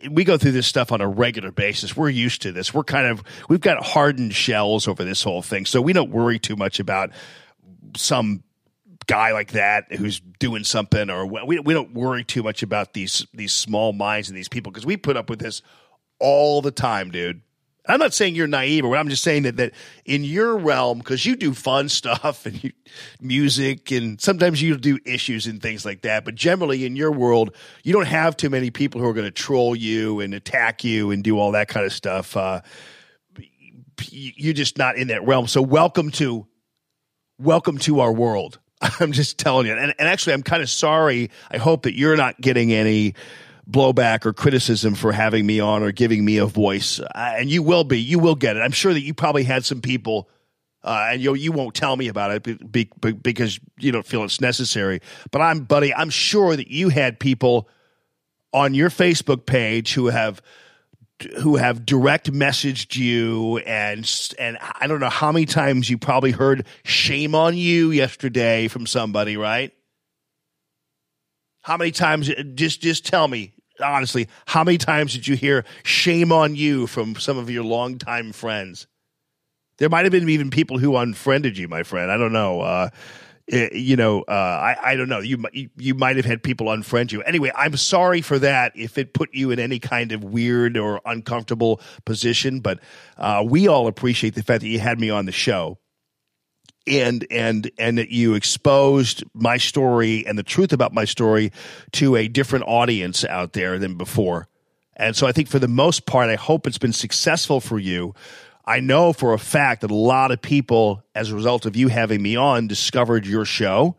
we 0.09 0.23
go 0.23 0.37
through 0.37 0.51
this 0.51 0.67
stuff 0.67 0.91
on 0.91 0.99
a 1.01 1.07
regular 1.07 1.51
basis. 1.51 1.95
We're 1.95 2.09
used 2.09 2.41
to 2.41 2.51
this. 2.51 2.73
We're 2.73 2.83
kind 2.83 3.07
of 3.07 3.23
we've 3.47 3.61
got 3.61 3.83
hardened 3.83 4.33
shells 4.33 4.87
over 4.87 5.03
this 5.03 5.23
whole 5.23 5.41
thing 5.41 5.65
so 5.65 5.81
we 5.81 5.93
don't 5.93 6.11
worry 6.11 6.39
too 6.39 6.55
much 6.55 6.79
about 6.79 7.11
some 7.95 8.43
guy 9.07 9.31
like 9.31 9.53
that 9.53 9.91
who's 9.91 10.19
doing 10.39 10.63
something 10.63 11.09
or 11.09 11.25
we, 11.25 11.59
we 11.59 11.73
don't 11.73 11.93
worry 11.95 12.23
too 12.23 12.43
much 12.43 12.61
about 12.61 12.93
these 12.93 13.25
these 13.33 13.51
small 13.51 13.91
minds 13.91 14.29
and 14.29 14.37
these 14.37 14.49
people 14.49 14.71
because 14.71 14.85
we 14.85 14.97
put 14.97 15.17
up 15.17 15.31
with 15.31 15.39
this 15.39 15.63
all 16.19 16.61
the 16.61 16.69
time 16.69 17.09
dude 17.09 17.41
I'm 17.87 17.99
not 17.99 18.13
saying 18.13 18.35
you're 18.35 18.47
naive, 18.47 18.85
or 18.85 18.95
I'm 18.95 19.09
just 19.09 19.23
saying 19.23 19.43
that 19.43 19.57
that 19.57 19.73
in 20.05 20.23
your 20.23 20.57
realm, 20.57 20.99
because 20.99 21.25
you 21.25 21.35
do 21.35 21.53
fun 21.53 21.89
stuff 21.89 22.45
and 22.45 22.63
you, 22.63 22.71
music, 23.21 23.91
and 23.91 24.19
sometimes 24.19 24.61
you 24.61 24.77
do 24.77 24.99
issues 25.05 25.47
and 25.47 25.61
things 25.61 25.85
like 25.85 26.01
that. 26.01 26.25
But 26.25 26.35
generally, 26.35 26.85
in 26.85 26.95
your 26.95 27.11
world, 27.11 27.55
you 27.83 27.93
don't 27.93 28.07
have 28.07 28.37
too 28.37 28.49
many 28.49 28.69
people 28.69 29.01
who 29.01 29.07
are 29.07 29.13
going 29.13 29.25
to 29.25 29.31
troll 29.31 29.75
you 29.75 30.19
and 30.19 30.33
attack 30.33 30.83
you 30.83 31.11
and 31.11 31.23
do 31.23 31.39
all 31.39 31.53
that 31.53 31.67
kind 31.67 31.85
of 31.85 31.93
stuff. 31.93 32.35
Uh, 32.35 32.61
you're 34.11 34.53
just 34.53 34.77
not 34.77 34.97
in 34.97 35.07
that 35.09 35.25
realm. 35.25 35.47
So 35.47 35.61
welcome 35.61 36.09
to 36.11 36.47
welcome 37.37 37.77
to 37.79 38.01
our 38.01 38.11
world. 38.11 38.59
I'm 38.99 39.11
just 39.11 39.37
telling 39.37 39.67
you. 39.67 39.73
And, 39.73 39.93
and 39.97 40.07
actually, 40.07 40.33
I'm 40.33 40.43
kind 40.43 40.61
of 40.61 40.69
sorry. 40.69 41.31
I 41.51 41.57
hope 41.57 41.83
that 41.83 41.95
you're 41.97 42.15
not 42.15 42.39
getting 42.39 42.71
any 42.71 43.15
blowback 43.69 44.25
or 44.25 44.33
criticism 44.33 44.95
for 44.95 45.11
having 45.11 45.45
me 45.45 45.59
on 45.59 45.83
or 45.83 45.91
giving 45.91 46.25
me 46.25 46.37
a 46.37 46.45
voice. 46.45 46.99
Uh, 46.99 47.07
and 47.37 47.49
you 47.49 47.61
will 47.61 47.83
be. 47.83 47.99
You 47.99 48.19
will 48.19 48.35
get 48.35 48.57
it. 48.57 48.61
I'm 48.61 48.71
sure 48.71 48.93
that 48.93 49.01
you 49.01 49.13
probably 49.13 49.43
had 49.43 49.65
some 49.65 49.81
people. 49.81 50.29
Uh, 50.81 51.09
and 51.11 51.21
you 51.21 51.33
you 51.33 51.51
won't 51.51 51.75
tell 51.75 51.97
me 51.97 52.07
about 52.07 52.31
it 52.31 52.71
be, 52.71 52.89
be, 53.01 53.11
because 53.11 53.59
you 53.77 53.91
don't 53.91 54.05
feel 54.05 54.23
it's 54.23 54.39
necessary. 54.39 55.01
But 55.29 55.41
I'm, 55.41 55.65
buddy, 55.65 55.93
I'm 55.93 56.09
sure 56.09 56.55
that 56.55 56.69
you 56.69 56.87
had 56.87 57.19
people 57.19 57.67
on 58.53 58.73
your 58.73 58.89
Facebook 58.89 59.45
page 59.45 59.93
who 59.93 60.07
have 60.07 60.41
who 61.39 61.57
have 61.57 61.85
direct 61.85 62.31
messaged 62.31 62.95
you 62.95 63.57
and 63.59 64.09
and 64.39 64.57
I 64.79 64.87
don't 64.87 65.01
know 65.01 65.09
how 65.09 65.33
many 65.33 65.45
times 65.45 65.89
you 65.89 65.97
probably 65.97 66.31
heard 66.31 66.65
shame 66.85 67.35
on 67.35 67.57
you 67.57 67.91
yesterday 67.91 68.69
from 68.69 68.87
somebody, 68.87 69.35
right? 69.35 69.73
How 71.61 71.75
many 71.75 71.91
times 71.91 72.31
just 72.55 72.81
just 72.81 73.05
tell 73.05 73.27
me 73.27 73.53
honestly, 73.81 74.27
how 74.45 74.63
many 74.63 74.77
times 74.77 75.13
did 75.13 75.27
you 75.27 75.35
hear 75.35 75.65
shame 75.83 76.31
on 76.31 76.55
you 76.55 76.87
from 76.87 77.15
some 77.15 77.37
of 77.37 77.49
your 77.49 77.63
longtime 77.63 78.31
friends? 78.31 78.87
There 79.77 79.89
might 79.89 80.05
have 80.05 80.11
been 80.11 80.27
even 80.29 80.49
people 80.49 80.77
who 80.77 80.97
unfriended 80.97 81.57
you, 81.57 81.67
my 81.67 81.83
friend. 81.83 82.11
I 82.11 82.17
don't 82.17 82.33
know. 82.33 82.61
Uh, 82.61 82.89
it, 83.47 83.73
you 83.73 83.95
know, 83.95 84.21
uh, 84.23 84.31
I, 84.31 84.91
I 84.91 84.95
don't 84.95 85.09
know. 85.09 85.19
You, 85.19 85.43
you 85.53 85.69
you 85.77 85.95
might 85.95 86.17
have 86.17 86.25
had 86.25 86.43
people 86.43 86.67
unfriend 86.67 87.11
you. 87.11 87.21
Anyway, 87.23 87.51
I'm 87.55 87.77
sorry 87.77 88.21
for 88.21 88.37
that 88.39 88.73
if 88.75 88.97
it 88.97 89.13
put 89.13 89.33
you 89.33 89.51
in 89.51 89.59
any 89.59 89.79
kind 89.79 90.11
of 90.11 90.23
weird 90.23 90.77
or 90.77 91.01
uncomfortable 91.05 91.81
position. 92.05 92.59
But 92.59 92.79
uh, 93.17 93.43
we 93.47 93.67
all 93.67 93.87
appreciate 93.87 94.35
the 94.35 94.43
fact 94.43 94.61
that 94.61 94.67
you 94.67 94.79
had 94.79 94.99
me 94.99 95.09
on 95.09 95.25
the 95.25 95.31
show 95.31 95.79
and 96.89 97.25
and 97.29 97.69
and 97.77 97.97
that 97.97 98.09
you 98.09 98.33
exposed 98.33 99.23
my 99.33 99.57
story 99.57 100.25
and 100.25 100.37
the 100.37 100.43
truth 100.43 100.73
about 100.73 100.93
my 100.93 101.05
story 101.05 101.51
to 101.93 102.15
a 102.15 102.27
different 102.27 102.65
audience 102.67 103.23
out 103.23 103.53
there 103.53 103.79
than 103.79 103.95
before. 103.95 104.47
And 104.95 105.15
so 105.15 105.27
I 105.27 105.31
think 105.31 105.47
for 105.47 105.59
the 105.59 105.67
most 105.67 106.05
part, 106.05 106.29
I 106.29 106.35
hope 106.35 106.67
it's 106.67 106.77
been 106.77 106.91
successful 106.91 107.61
for 107.61 107.79
you. 107.79 108.13
I 108.65 108.81
know 108.81 109.13
for 109.13 109.33
a 109.33 109.39
fact 109.39 109.81
that 109.81 109.91
a 109.91 109.95
lot 109.95 110.31
of 110.31 110.41
people, 110.41 111.03
as 111.15 111.31
a 111.31 111.35
result 111.35 111.65
of 111.65 111.75
you 111.75 111.87
having 111.87 112.21
me 112.21 112.35
on, 112.35 112.67
discovered 112.67 113.25
your 113.25 113.45
show. 113.45 113.95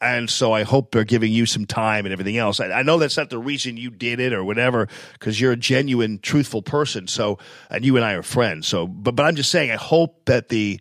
And 0.00 0.28
so 0.28 0.52
I 0.52 0.62
hope 0.62 0.92
they're 0.92 1.04
giving 1.04 1.32
you 1.32 1.46
some 1.46 1.66
time 1.66 2.04
and 2.04 2.12
everything 2.12 2.36
else. 2.36 2.60
I, 2.60 2.70
I 2.70 2.82
know 2.82 2.98
that's 2.98 3.16
not 3.16 3.30
the 3.30 3.38
reason 3.38 3.76
you 3.76 3.90
did 3.90 4.20
it 4.20 4.32
or 4.32 4.44
whatever, 4.44 4.88
because 5.14 5.40
you're 5.40 5.52
a 5.52 5.56
genuine, 5.56 6.18
truthful 6.18 6.62
person. 6.62 7.06
So, 7.08 7.38
and 7.70 7.84
you 7.84 7.96
and 7.96 8.04
I 8.04 8.12
are 8.12 8.22
friends. 8.22 8.66
So, 8.66 8.86
but, 8.86 9.16
but 9.16 9.24
I'm 9.24 9.34
just 9.36 9.50
saying, 9.50 9.70
I 9.70 9.76
hope 9.76 10.24
that 10.26 10.50
the, 10.50 10.80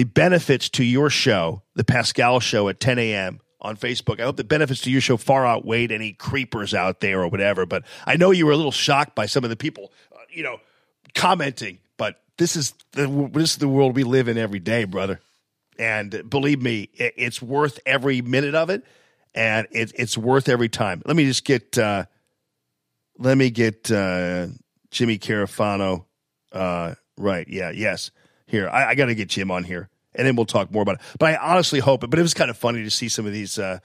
the 0.00 0.04
benefits 0.04 0.70
to 0.70 0.82
your 0.82 1.10
show, 1.10 1.62
the 1.74 1.84
Pascal 1.84 2.40
show 2.40 2.70
at 2.70 2.80
10 2.80 2.98
a.m. 2.98 3.38
on 3.60 3.76
Facebook. 3.76 4.18
I 4.18 4.22
hope 4.22 4.38
the 4.38 4.44
benefits 4.44 4.80
to 4.82 4.90
your 4.90 5.02
show 5.02 5.18
far 5.18 5.46
outweighed 5.46 5.92
any 5.92 6.14
creepers 6.14 6.72
out 6.72 7.00
there 7.00 7.20
or 7.20 7.28
whatever. 7.28 7.66
But 7.66 7.84
I 8.06 8.16
know 8.16 8.30
you 8.30 8.46
were 8.46 8.52
a 8.52 8.56
little 8.56 8.72
shocked 8.72 9.14
by 9.14 9.26
some 9.26 9.44
of 9.44 9.50
the 9.50 9.56
people, 9.56 9.92
uh, 10.10 10.20
you 10.30 10.42
know, 10.42 10.56
commenting. 11.14 11.80
But 11.98 12.18
this 12.38 12.56
is 12.56 12.72
the 12.92 13.28
this 13.30 13.50
is 13.50 13.56
the 13.58 13.68
world 13.68 13.94
we 13.94 14.04
live 14.04 14.28
in 14.28 14.38
every 14.38 14.58
day, 14.58 14.84
brother. 14.84 15.20
And 15.78 16.22
believe 16.30 16.62
me, 16.62 16.88
it, 16.94 17.12
it's 17.18 17.42
worth 17.42 17.78
every 17.84 18.22
minute 18.22 18.54
of 18.54 18.70
it, 18.70 18.86
and 19.34 19.66
it, 19.70 19.92
it's 19.96 20.16
worth 20.16 20.48
every 20.48 20.70
time. 20.70 21.02
Let 21.04 21.14
me 21.14 21.26
just 21.26 21.44
get 21.44 21.76
uh, 21.76 22.06
let 23.18 23.36
me 23.36 23.50
get 23.50 23.92
uh, 23.92 24.46
Jimmy 24.90 25.18
Carafano 25.18 26.06
uh, 26.52 26.94
right. 27.18 27.46
Yeah, 27.46 27.70
yes 27.70 28.10
here. 28.50 28.68
I, 28.68 28.90
I 28.90 28.94
got 28.94 29.06
to 29.06 29.14
get 29.14 29.28
Jim 29.28 29.50
on 29.50 29.64
here, 29.64 29.88
and 30.14 30.26
then 30.26 30.36
we'll 30.36 30.46
talk 30.46 30.70
more 30.70 30.82
about 30.82 30.96
it. 30.96 31.00
But 31.18 31.34
I 31.34 31.36
honestly 31.36 31.78
hope 31.78 32.04
it. 32.04 32.10
But 32.10 32.18
it 32.18 32.22
was 32.22 32.34
kind 32.34 32.50
of 32.50 32.58
funny 32.58 32.82
to 32.82 32.90
see 32.90 33.08
some 33.08 33.26
of 33.26 33.32
these 33.32 33.58
uh, 33.58 33.78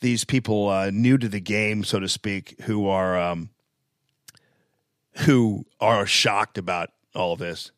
these 0.00 0.24
people 0.24 0.68
uh, 0.68 0.90
new 0.90 1.18
to 1.18 1.28
the 1.28 1.40
game, 1.40 1.84
so 1.84 1.98
to 1.98 2.08
speak, 2.08 2.60
who 2.62 2.88
are 2.88 3.18
um, 3.18 3.50
who 5.18 5.64
are 5.80 6.06
shocked 6.06 6.58
about 6.58 6.90
all 7.14 7.36
this, 7.36 7.72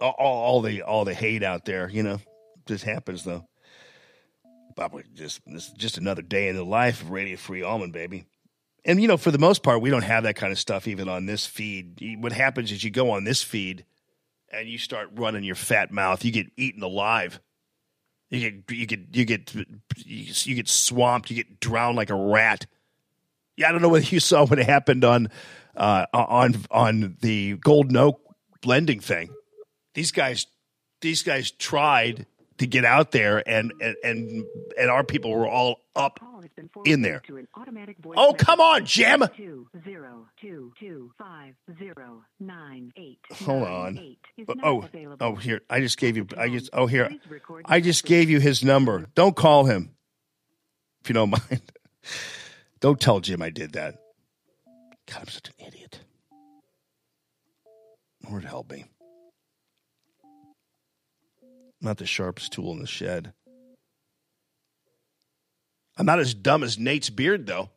all, 0.00 0.14
all 0.18 0.62
the 0.62 0.82
all 0.82 1.04
the 1.04 1.14
hate 1.14 1.42
out 1.42 1.64
there. 1.64 1.88
You 1.88 2.02
know, 2.02 2.20
just 2.66 2.84
happens 2.84 3.24
though. 3.24 3.46
Probably 4.76 5.04
just 5.14 5.40
this 5.46 5.68
is 5.68 5.72
just 5.72 5.98
another 5.98 6.22
day 6.22 6.48
in 6.48 6.56
the 6.56 6.64
life 6.64 7.02
of 7.02 7.10
Radio 7.10 7.36
Free 7.36 7.62
Allman, 7.62 7.90
baby. 7.90 8.26
And 8.84 9.00
you 9.02 9.08
know, 9.08 9.16
for 9.16 9.30
the 9.30 9.38
most 9.38 9.62
part, 9.62 9.82
we 9.82 9.90
don't 9.90 10.02
have 10.02 10.22
that 10.22 10.36
kind 10.36 10.52
of 10.52 10.58
stuff 10.58 10.86
even 10.86 11.08
on 11.08 11.26
this 11.26 11.46
feed. 11.46 12.18
What 12.20 12.32
happens 12.32 12.70
is 12.70 12.84
you 12.84 12.90
go 12.90 13.10
on 13.10 13.24
this 13.24 13.42
feed 13.42 13.84
and 14.52 14.68
you 14.68 14.78
start 14.78 15.10
running 15.14 15.44
your 15.44 15.54
fat 15.54 15.90
mouth, 15.90 16.24
you 16.24 16.32
get 16.32 16.46
eaten 16.56 16.82
alive. 16.82 17.40
You 18.30 18.50
get 18.50 18.76
you 18.76 18.86
get 18.86 19.00
you 19.12 19.24
get 19.24 19.54
you 20.04 20.54
get 20.54 20.68
swamped. 20.68 21.30
You 21.30 21.36
get 21.36 21.60
drowned 21.60 21.96
like 21.96 22.10
a 22.10 22.14
rat. 22.14 22.66
Yeah, 23.56 23.68
I 23.68 23.72
don't 23.72 23.82
know 23.82 23.88
whether 23.88 24.04
you 24.04 24.20
saw 24.20 24.46
what 24.46 24.58
happened 24.58 25.04
on 25.04 25.28
uh, 25.76 26.06
on 26.12 26.54
on 26.70 27.16
the 27.20 27.56
Golden 27.56 27.96
Oak 27.96 28.20
blending 28.60 29.00
thing. 29.00 29.30
These 29.94 30.12
guys 30.12 30.46
these 31.00 31.22
guys 31.22 31.50
tried 31.50 32.26
to 32.58 32.66
get 32.66 32.84
out 32.84 33.12
there, 33.12 33.48
and 33.48 33.72
and 33.80 33.96
and, 34.04 34.44
and 34.78 34.90
our 34.90 35.04
people 35.04 35.32
were 35.32 35.48
all 35.48 35.80
up 35.96 36.20
in 36.84 37.02
there. 37.02 37.22
Oh, 38.16 38.34
come 38.36 38.60
on, 38.60 38.84
Jim. 38.84 39.22
Hold 43.44 43.62
on. 43.62 44.16
Oh, 44.62 44.88
oh, 45.20 45.34
here. 45.36 45.60
I 45.70 45.80
just 45.80 45.98
gave 45.98 46.16
you. 46.16 46.26
I 46.36 46.48
just. 46.48 46.70
Oh, 46.72 46.86
here. 46.86 47.10
I 47.64 47.80
just 47.80 48.04
gave 48.04 48.30
you 48.30 48.40
his 48.40 48.64
number. 48.64 49.06
Don't 49.14 49.36
call 49.36 49.64
him, 49.64 49.94
if 51.02 51.08
you 51.08 51.14
don't 51.14 51.30
mind. 51.50 51.62
Don't 52.80 53.00
tell 53.00 53.20
Jim 53.20 53.42
I 53.42 53.50
did 53.50 53.72
that. 53.72 53.96
God, 55.06 55.20
I'm 55.20 55.28
such 55.28 55.48
an 55.48 55.66
idiot. 55.66 56.00
Lord 58.28 58.44
help 58.44 58.70
me. 58.70 58.84
Not 61.80 61.98
the 61.98 62.06
sharpest 62.06 62.52
tool 62.52 62.72
in 62.72 62.80
the 62.80 62.86
shed. 62.86 63.32
I'm 65.98 66.06
not 66.06 66.20
as 66.20 66.32
dumb 66.32 66.62
as 66.62 66.78
Nate's 66.78 67.10
beard, 67.10 67.46
though. 67.46 67.70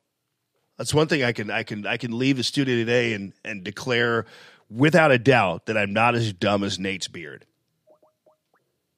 That's 0.77 0.93
one 0.93 1.07
thing 1.07 1.23
I 1.23 1.31
can 1.31 1.51
I 1.51 1.63
can 1.63 1.85
I 1.85 1.97
can 1.97 2.17
leave 2.17 2.37
the 2.37 2.43
studio 2.43 2.75
today 2.75 3.13
and 3.13 3.33
and 3.43 3.63
declare 3.63 4.25
without 4.69 5.11
a 5.11 5.17
doubt 5.19 5.65
that 5.65 5.77
I'm 5.77 5.93
not 5.93 6.15
as 6.15 6.31
dumb 6.33 6.63
as 6.63 6.79
Nate's 6.79 7.07
beard. 7.07 7.45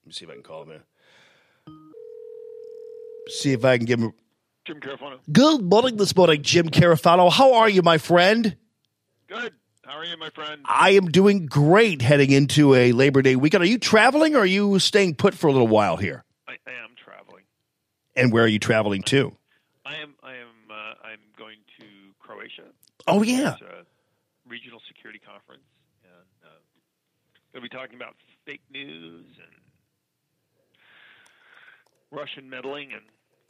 Let 0.03 0.07
me 0.07 0.13
see 0.13 0.25
if 0.25 0.31
I 0.31 0.33
can 0.33 0.43
call 0.43 0.63
him 0.63 0.71
in. 0.71 0.81
see 3.29 3.53
if 3.53 3.65
I 3.65 3.77
can 3.77 3.85
give 3.85 3.99
him. 3.99 4.13
Jim 4.65 4.79
Carafano. 4.79 5.19
Good 5.31 5.61
morning 5.61 5.97
this 5.97 6.15
morning, 6.15 6.41
Jim 6.41 6.69
Carafano. 6.69 7.31
How 7.31 7.53
are 7.55 7.69
you, 7.69 7.81
my 7.81 7.97
friend? 7.97 8.55
Good. 9.27 9.53
How 9.85 9.97
are 9.97 10.05
you, 10.05 10.15
my 10.17 10.29
friend? 10.29 10.61
I 10.65 10.91
am 10.91 11.07
doing 11.11 11.45
great 11.45 12.01
heading 12.01 12.31
into 12.31 12.73
a 12.73 12.93
Labor 12.93 13.21
Day 13.21 13.35
weekend. 13.35 13.63
Are 13.63 13.67
you 13.67 13.77
traveling 13.77 14.35
or 14.35 14.39
are 14.39 14.45
you 14.45 14.79
staying 14.79 15.15
put 15.15 15.33
for 15.33 15.47
a 15.47 15.51
little 15.51 15.67
while 15.67 15.97
here? 15.97 16.23
I, 16.47 16.51
I 16.51 16.55
am 16.55 16.57
traveling. 16.65 16.82
And 18.15 18.31
where 18.31 18.43
are 18.43 18.47
you 18.47 18.59
traveling 18.59 19.03
to? 19.03 19.35
I 19.85 19.95
am. 19.95 20.15
I 20.23 20.33
am. 20.33 20.47
Uh, 20.69 21.07
I'm 21.07 21.19
going 21.37 21.57
to 21.79 21.85
Croatia. 22.19 22.63
Oh, 23.07 23.21
yeah. 23.21 23.55
Regional 24.47 24.81
security 24.87 25.19
conference, 25.19 25.63
and 26.03 26.49
uh, 26.49 26.49
going 27.53 27.63
to 27.63 27.69
be 27.69 27.75
talking 27.75 27.95
about 27.95 28.15
fake 28.45 28.61
news 28.71 29.25
and 29.37 29.51
Russian 32.11 32.49
meddling 32.49 32.91
and 32.93 33.01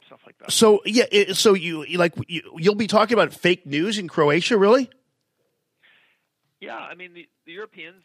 stuff 0.06 0.20
like 0.24 0.38
that. 0.38 0.52
So, 0.52 0.80
yeah, 0.86 1.04
it, 1.10 1.36
so 1.36 1.54
you 1.54 1.84
you 1.84 1.98
like 1.98 2.14
you, 2.28 2.42
you'll 2.56 2.74
be 2.74 2.86
talking 2.86 3.14
about 3.14 3.34
fake 3.34 3.66
news 3.66 3.98
in 3.98 4.08
Croatia, 4.08 4.56
really? 4.56 4.90
Yeah, 6.60 6.76
I 6.76 6.94
mean 6.94 7.12
the, 7.12 7.28
the 7.44 7.52
Europeans 7.52 8.02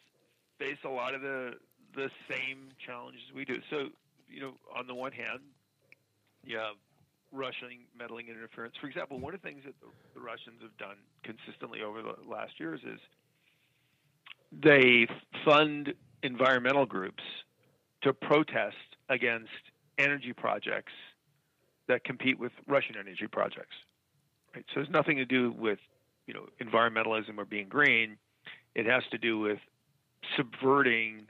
face 0.57 0.77
a 0.83 0.89
lot 0.89 1.13
of 1.13 1.21
the 1.21 1.53
the 1.95 2.09
same 2.29 2.69
challenges 2.85 3.21
we 3.33 3.45
do. 3.45 3.61
So, 3.69 3.89
you 4.27 4.41
know, 4.41 4.53
on 4.75 4.87
the 4.87 4.95
one 4.95 5.11
hand, 5.11 5.39
you 6.49 6.57
have 6.57 6.75
uh, 6.75 7.37
Russian 7.37 7.85
meddling 7.97 8.27
interference. 8.27 8.73
For 8.81 8.87
example, 8.87 9.19
one 9.19 9.35
of 9.35 9.41
the 9.41 9.47
things 9.47 9.61
that 9.65 9.75
the, 9.79 9.87
the 10.15 10.19
Russians 10.19 10.61
have 10.61 10.75
done 10.77 10.97
consistently 11.23 11.81
over 11.81 12.01
the 12.01 12.15
last 12.27 12.59
years 12.59 12.81
is 12.83 12.99
they 14.51 15.07
fund 15.45 15.93
environmental 16.23 16.87
groups 16.87 17.23
to 18.01 18.13
protest 18.13 18.75
against 19.09 19.49
energy 19.99 20.33
projects 20.33 20.91
that 21.87 22.03
compete 22.03 22.39
with 22.39 22.51
Russian 22.67 22.95
energy 22.99 23.27
projects. 23.31 23.75
Right? 24.55 24.65
So 24.73 24.81
it's 24.81 24.89
nothing 24.89 25.17
to 25.17 25.25
do 25.25 25.51
with 25.51 25.79
you 26.25 26.33
know 26.33 26.47
environmentalism 26.61 27.37
or 27.37 27.45
being 27.45 27.69
green. 27.69 28.17
It 28.73 28.87
has 28.87 29.03
to 29.11 29.17
do 29.17 29.39
with 29.39 29.59
subverting 30.35 31.27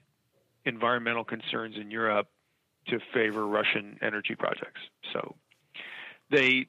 environmental 0.65 1.23
concerns 1.23 1.75
in 1.75 1.91
Europe 1.91 2.27
to 2.89 2.99
favor 3.13 3.47
Russian 3.47 3.97
energy 4.01 4.35
projects. 4.35 4.81
So 5.13 5.35
they 6.31 6.67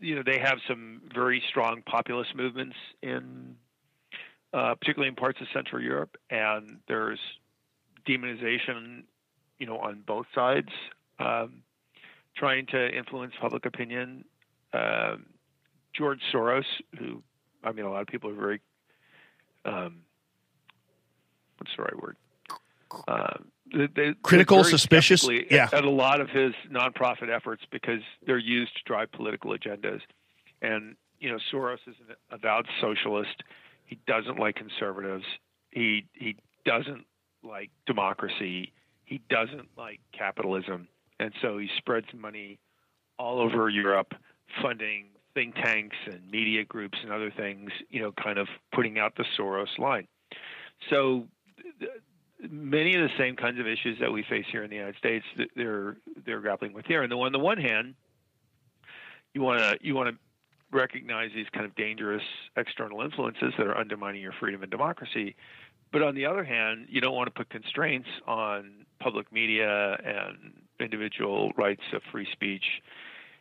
you 0.00 0.14
know 0.16 0.22
they 0.24 0.38
have 0.38 0.58
some 0.66 1.02
very 1.14 1.42
strong 1.48 1.82
populist 1.82 2.34
movements 2.34 2.76
in 3.02 3.56
uh, 4.52 4.74
particularly 4.74 5.08
in 5.08 5.14
parts 5.14 5.40
of 5.40 5.46
Central 5.52 5.82
Europe, 5.82 6.16
and 6.30 6.78
there's 6.88 7.20
demonization, 8.08 9.02
you 9.58 9.66
know, 9.66 9.76
on 9.78 10.02
both 10.06 10.24
sides, 10.34 10.70
um, 11.18 11.62
trying 12.34 12.64
to 12.66 12.96
influence 12.96 13.34
public 13.40 13.66
opinion. 13.66 14.24
Um 14.72 15.26
George 15.98 16.20
Soros, 16.32 16.64
who 16.98 17.22
I 17.64 17.72
mean, 17.72 17.84
a 17.84 17.90
lot 17.90 18.02
of 18.02 18.06
people 18.06 18.30
are 18.30 18.34
very, 18.34 18.60
um, 19.64 20.02
what's 21.58 21.72
the 21.76 21.82
right 21.82 22.00
word? 22.00 22.16
Um, 23.08 23.50
they, 23.74 23.88
they, 23.94 24.14
Critical, 24.22 24.64
suspicious? 24.64 25.28
Yeah. 25.50 25.68
At 25.72 25.84
a 25.84 25.90
lot 25.90 26.20
of 26.20 26.30
his 26.30 26.52
nonprofit 26.70 27.34
efforts 27.34 27.62
because 27.70 28.00
they're 28.26 28.38
used 28.38 28.76
to 28.76 28.82
drive 28.84 29.12
political 29.12 29.52
agendas. 29.56 30.00
And, 30.62 30.96
you 31.20 31.30
know, 31.30 31.38
Soros 31.52 31.78
is 31.86 31.94
an 32.08 32.16
avowed 32.30 32.66
socialist. 32.80 33.42
He 33.84 33.98
doesn't 34.06 34.38
like 34.38 34.56
conservatives. 34.56 35.24
He, 35.70 36.06
he 36.12 36.36
doesn't 36.64 37.04
like 37.42 37.70
democracy. 37.86 38.72
He 39.04 39.20
doesn't 39.30 39.68
like 39.76 40.00
capitalism. 40.16 40.88
And 41.20 41.32
so 41.42 41.58
he 41.58 41.68
spreads 41.76 42.06
money 42.14 42.58
all 43.18 43.40
over 43.40 43.68
Europe, 43.68 44.14
funding 44.62 45.06
think 45.38 45.54
tanks 45.54 45.96
and 46.06 46.20
media 46.30 46.64
groups 46.64 46.98
and 47.02 47.12
other 47.12 47.30
things, 47.30 47.70
you 47.90 48.00
know, 48.00 48.12
kind 48.12 48.38
of 48.38 48.48
putting 48.72 48.98
out 48.98 49.14
the 49.16 49.24
Soros 49.38 49.78
line. 49.78 50.08
So 50.90 51.26
many 52.40 52.94
of 52.94 53.02
the 53.02 53.16
same 53.18 53.36
kinds 53.36 53.58
of 53.58 53.66
issues 53.66 53.98
that 54.00 54.12
we 54.12 54.22
face 54.22 54.46
here 54.50 54.62
in 54.62 54.70
the 54.70 54.76
United 54.76 54.96
States, 54.96 55.24
th- 55.36 55.50
they're 55.56 55.96
they're 56.24 56.40
grappling 56.40 56.72
with 56.72 56.86
here. 56.86 57.02
And 57.02 57.12
on 57.12 57.32
the 57.32 57.38
one 57.38 57.58
hand, 57.58 57.94
you 59.34 59.42
want 59.42 59.60
to 59.60 59.78
you 59.80 59.94
want 59.94 60.10
to 60.10 60.16
recognize 60.70 61.30
these 61.34 61.46
kind 61.52 61.64
of 61.64 61.74
dangerous 61.74 62.22
external 62.56 63.00
influences 63.00 63.54
that 63.56 63.66
are 63.66 63.76
undermining 63.76 64.20
your 64.20 64.34
freedom 64.38 64.62
and 64.62 64.70
democracy. 64.70 65.34
But 65.90 66.02
on 66.02 66.14
the 66.14 66.26
other 66.26 66.44
hand, 66.44 66.86
you 66.90 67.00
don't 67.00 67.14
want 67.14 67.28
to 67.28 67.30
put 67.30 67.48
constraints 67.48 68.08
on 68.26 68.84
public 69.00 69.32
media 69.32 69.98
and 70.04 70.52
individual 70.78 71.52
rights 71.56 71.82
of 71.94 72.02
free 72.12 72.28
speech 72.32 72.64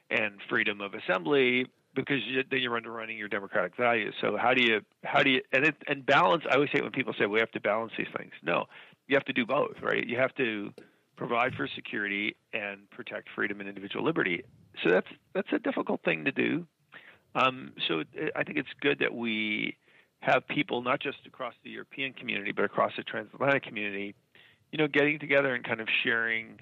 and 0.10 0.36
freedom 0.50 0.80
of 0.80 0.94
assembly 0.94 1.68
because 1.94 2.24
you, 2.26 2.44
then 2.50 2.62
you're 2.62 2.78
undermining 2.78 3.18
your 3.18 3.28
democratic 3.28 3.76
values. 3.76 4.14
So 4.22 4.38
how 4.38 4.54
do 4.54 4.64
you 4.64 4.82
how 5.04 5.24
do 5.24 5.32
you 5.32 5.42
and 5.52 5.66
it, 5.66 5.76
and 5.88 6.06
balance? 6.06 6.44
I 6.50 6.56
always 6.56 6.70
say 6.74 6.80
when 6.82 6.92
people 6.92 7.14
say 7.20 7.26
we 7.26 7.40
have 7.40 7.52
to 7.52 7.60
balance 7.60 7.92
these 7.98 8.08
things, 8.16 8.32
no, 8.44 8.66
you 9.08 9.16
have 9.16 9.26
to 9.26 9.34
do 9.34 9.46
both, 9.46 9.76
right? 9.82 10.06
You 10.06 10.18
have 10.18 10.34
to 10.36 10.72
provide 11.16 11.56
for 11.56 11.68
security 11.68 12.36
and 12.54 12.90
protect 12.92 13.30
freedom 13.36 13.60
and 13.60 13.68
individual 13.68 14.06
liberty. 14.06 14.44
So 14.84 14.92
that's 14.92 15.08
that's 15.34 15.52
a 15.52 15.60
difficult 15.60 16.02
thing 16.04 16.26
to 16.26 16.32
do. 16.32 16.68
Um, 17.36 17.74
so 17.88 18.04
I 18.36 18.44
think 18.44 18.58
it's 18.58 18.70
good 18.82 19.00
that 19.00 19.14
we 19.14 19.78
have 20.22 20.48
people 20.48 20.82
not 20.82 21.00
just 21.00 21.18
across 21.26 21.54
the 21.64 21.70
European 21.70 22.14
community 22.14 22.52
but 22.52 22.66
across 22.66 22.92
the 22.98 23.04
transatlantic 23.04 23.64
community, 23.64 24.16
you 24.72 24.78
know, 24.78 24.88
getting 24.88 25.20
together 25.20 25.54
and 25.54 25.64
kind 25.64 25.82
of 25.82 25.88
sharing, 26.04 26.60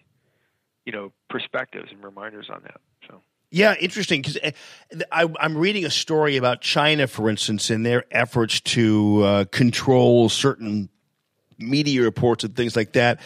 you 0.85 0.91
know, 0.91 1.11
perspectives 1.29 1.89
and 1.91 2.03
reminders 2.03 2.49
on 2.49 2.61
that. 2.63 2.81
So. 3.07 3.21
Yeah, 3.51 3.75
interesting 3.79 4.21
because 4.21 4.37
I'm 5.11 5.57
reading 5.57 5.85
a 5.85 5.89
story 5.89 6.35
about 6.35 6.61
China, 6.61 7.07
for 7.07 7.29
instance, 7.29 7.69
in 7.69 7.83
their 7.83 8.03
efforts 8.11 8.59
to 8.61 9.23
uh, 9.23 9.45
control 9.45 10.27
certain 10.29 10.89
media 11.57 12.01
reports 12.01 12.43
and 12.43 12.55
things 12.55 12.75
like 12.75 12.93
that. 12.93 13.19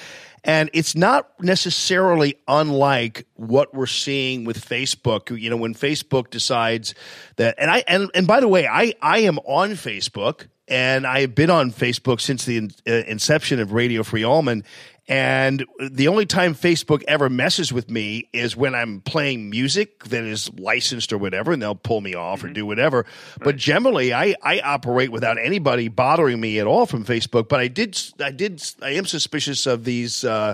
And 0.44 0.70
it's 0.74 0.96
not 0.96 1.30
necessarily 1.42 2.38
unlike 2.48 3.28
what 3.36 3.74
we're 3.74 3.86
seeing 3.86 4.46
with 4.46 4.64
Facebook. 4.64 5.38
You 5.38 5.50
know, 5.50 5.58
when 5.58 5.74
Facebook 5.74 6.30
decides 6.30 6.96
that, 7.36 7.56
and 7.58 7.70
I, 7.70 7.84
and, 7.88 8.10
and 8.16 8.26
by 8.26 8.40
the 8.40 8.48
way, 8.48 8.68
I, 8.68 8.94
I 9.02 9.20
am 9.20 9.38
on 9.40 9.72
Facebook 9.72 10.48
and 10.70 11.06
I 11.06 11.22
have 11.22 11.36
been 11.36 11.50
on 11.50 11.72
Facebook 11.72 12.22
since 12.22 12.46
the 12.46 12.58
in, 12.58 12.72
uh, 12.88 12.92
inception 13.08 13.60
of 13.60 13.74
Radio 13.74 14.04
Free 14.04 14.24
Allman. 14.24 14.64
And 15.10 15.66
the 15.82 16.08
only 16.08 16.28
time 16.28 16.54
Facebook 16.54 17.04
ever 17.08 17.32
messes 17.32 17.74
with 17.74 17.90
me 17.90 18.30
is 18.32 18.56
when 18.56 18.76
I'm 18.76 19.02
playing 19.02 19.50
music 19.50 20.04
that 20.06 20.24
is 20.24 20.52
licensed 20.54 21.12
or 21.12 21.18
whatever, 21.18 21.52
and 21.52 21.60
they'll 21.60 21.74
pull 21.74 22.00
me 22.00 22.14
off 22.14 22.44
or 22.44 22.50
do 22.50 22.64
whatever. 22.64 23.08
But 23.40 23.56
generally, 23.56 24.14
I, 24.14 24.36
I 24.44 24.60
operate 24.60 25.12
without 25.12 25.40
anybody 25.40 25.88
bothering 25.88 26.40
me 26.40 26.60
at 26.60 26.68
all 26.68 26.86
from 26.86 27.06
Facebook. 27.06 27.50
But 27.50 27.60
I 27.60 27.68
did, 27.68 28.00
I 28.22 28.30
did, 28.30 28.62
I 28.84 28.92
am 28.92 29.08
suspicious 29.08 29.66
of 29.66 29.84
these. 29.84 30.24
Uh, 30.24 30.54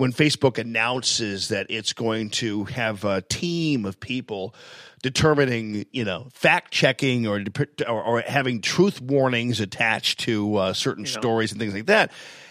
when 0.00 0.14
Facebook 0.14 0.56
announces 0.56 1.48
that 1.48 1.66
it's 1.68 1.92
going 1.92 2.30
to 2.30 2.64
have 2.64 3.04
a 3.04 3.20
team 3.20 3.84
of 3.84 4.00
people 4.00 4.54
determining, 5.02 5.84
you 5.92 6.04
know, 6.06 6.28
fact 6.32 6.72
checking 6.72 7.26
or, 7.26 7.44
or, 7.86 8.02
or 8.02 8.20
having 8.22 8.62
truth 8.62 9.02
warnings 9.02 9.60
attached 9.60 10.20
to 10.20 10.56
uh, 10.56 10.72
certain 10.72 11.04
stories 11.04 11.52
and 11.52 11.60
things 11.60 11.74
like 11.74 11.86
that. 11.86 12.10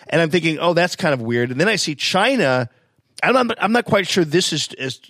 And 0.09 0.21
I'm 0.21 0.29
thinking, 0.29 0.59
oh, 0.59 0.73
that's 0.73 0.95
kind 0.95 1.11
of 1.11 1.21
weird. 1.23 1.49
And 1.49 1.59
then 1.59 1.67
I 1.67 1.75
see 1.75 1.95
China. 1.95 2.69
I'm 3.23 3.47
not, 3.47 3.57
I'm 3.59 3.71
not 3.71 3.85
quite 3.85 4.07
sure 4.07 4.23
this 4.23 4.53
is, 4.53 4.69
is 4.73 5.01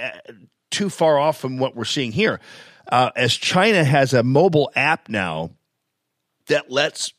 uh, 0.00 0.32
too 0.70 0.90
far 0.90 1.18
off 1.18 1.38
from 1.38 1.58
what 1.58 1.74
we're 1.74 1.84
seeing 1.84 2.12
here. 2.12 2.38
Uh, 2.90 3.10
as 3.16 3.34
China 3.34 3.82
has 3.82 4.14
a 4.14 4.22
mobile 4.22 4.70
app 4.76 5.08
now 5.08 5.50
that 6.46 6.70
lets 6.70 7.12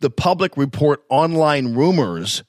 the 0.00 0.10
public 0.10 0.56
report 0.56 1.04
online 1.08 1.74
rumors 1.74 2.42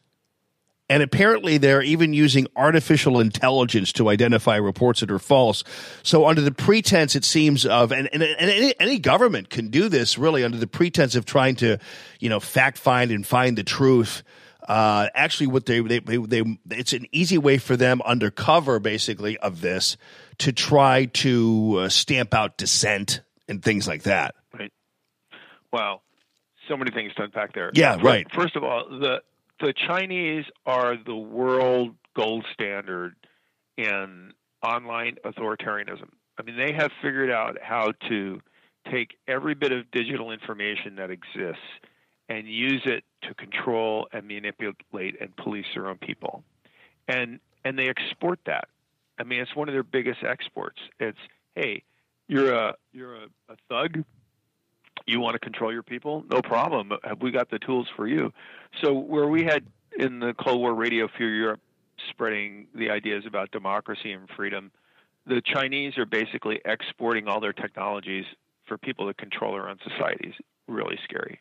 and 0.91 1.01
apparently, 1.01 1.57
they're 1.57 1.81
even 1.81 2.11
using 2.13 2.47
artificial 2.53 3.21
intelligence 3.21 3.93
to 3.93 4.09
identify 4.09 4.57
reports 4.57 4.99
that 4.99 5.09
are 5.09 5.19
false. 5.19 5.63
So, 6.03 6.27
under 6.27 6.41
the 6.41 6.51
pretense, 6.51 7.15
it 7.15 7.23
seems 7.23 7.65
of, 7.65 7.93
and, 7.93 8.09
and, 8.11 8.21
and 8.21 8.49
any, 8.49 8.73
any 8.77 8.99
government 8.99 9.49
can 9.49 9.69
do 9.69 9.87
this 9.87 10.17
really 10.17 10.43
under 10.43 10.57
the 10.57 10.67
pretense 10.67 11.15
of 11.15 11.23
trying 11.23 11.55
to, 11.55 11.77
you 12.19 12.27
know, 12.27 12.41
fact 12.41 12.77
find 12.77 13.09
and 13.09 13.25
find 13.25 13.57
the 13.57 13.63
truth. 13.63 14.21
Uh, 14.67 15.07
actually, 15.15 15.47
what 15.47 15.65
they, 15.65 15.79
they, 15.79 15.99
they, 15.99 16.17
they, 16.17 16.43
it's 16.71 16.91
an 16.91 17.05
easy 17.13 17.37
way 17.37 17.57
for 17.57 17.77
them 17.77 18.01
undercover, 18.01 18.77
basically, 18.79 19.37
of 19.37 19.61
this 19.61 19.95
to 20.39 20.51
try 20.51 21.05
to 21.05 21.83
uh, 21.83 21.87
stamp 21.87 22.33
out 22.33 22.57
dissent 22.57 23.21
and 23.47 23.63
things 23.63 23.87
like 23.87 24.03
that. 24.03 24.35
Right. 24.53 24.73
Wow. 25.71 26.01
So 26.67 26.75
many 26.75 26.91
things 26.91 27.13
to 27.15 27.23
unpack 27.23 27.53
there. 27.53 27.71
Yeah, 27.73 27.97
right. 28.01 28.27
First 28.33 28.57
of 28.57 28.65
all, 28.65 28.89
the 28.89 29.21
the 29.67 29.73
Chinese 29.73 30.45
are 30.65 30.95
the 30.97 31.15
world 31.15 31.95
gold 32.15 32.45
standard 32.53 33.15
in 33.77 34.33
online 34.63 35.15
authoritarianism. 35.25 36.09
I 36.37 36.43
mean, 36.43 36.57
they 36.57 36.73
have 36.73 36.91
figured 37.01 37.31
out 37.31 37.57
how 37.61 37.91
to 38.09 38.41
take 38.91 39.17
every 39.27 39.53
bit 39.53 39.71
of 39.71 39.89
digital 39.91 40.31
information 40.31 40.95
that 40.95 41.11
exists 41.11 41.61
and 42.29 42.47
use 42.47 42.81
it 42.85 43.03
to 43.23 43.33
control 43.33 44.07
and 44.11 44.27
manipulate 44.27 45.19
and 45.19 45.35
police 45.35 45.65
their 45.75 45.87
own 45.87 45.97
people. 45.97 46.43
And 47.07 47.39
and 47.63 47.77
they 47.77 47.89
export 47.89 48.39
that. 48.45 48.69
I 49.19 49.23
mean, 49.23 49.41
it's 49.41 49.55
one 49.55 49.69
of 49.69 49.73
their 49.73 49.83
biggest 49.83 50.23
exports. 50.23 50.79
It's 50.99 51.17
hey, 51.55 51.83
you're 52.27 52.53
a 52.53 52.75
you're 52.91 53.15
a, 53.15 53.25
a 53.49 53.55
thug. 53.69 54.03
You 55.05 55.19
want 55.19 55.33
to 55.33 55.39
control 55.39 55.73
your 55.73 55.83
people? 55.83 56.23
No 56.29 56.41
problem. 56.41 56.91
Have 57.03 57.21
we 57.21 57.31
got 57.31 57.49
the 57.49 57.59
tools 57.59 57.87
for 57.95 58.07
you? 58.07 58.31
So 58.81 58.93
where 58.93 59.27
we 59.27 59.43
had 59.43 59.65
in 59.97 60.19
the 60.19 60.33
Cold 60.33 60.59
War 60.59 60.73
Radio 60.73 61.07
Free 61.07 61.37
Europe 61.37 61.59
spreading 62.09 62.67
the 62.73 62.89
ideas 62.89 63.25
about 63.25 63.51
democracy 63.51 64.11
and 64.11 64.27
freedom, 64.35 64.71
the 65.25 65.41
Chinese 65.41 65.97
are 65.97 66.05
basically 66.05 66.61
exporting 66.65 67.27
all 67.27 67.39
their 67.39 67.53
technologies 67.53 68.25
for 68.65 68.77
people 68.77 69.07
to 69.07 69.13
control 69.13 69.53
their 69.53 69.69
own 69.69 69.77
societies. 69.87 70.33
Really 70.67 70.97
scary. 71.03 71.39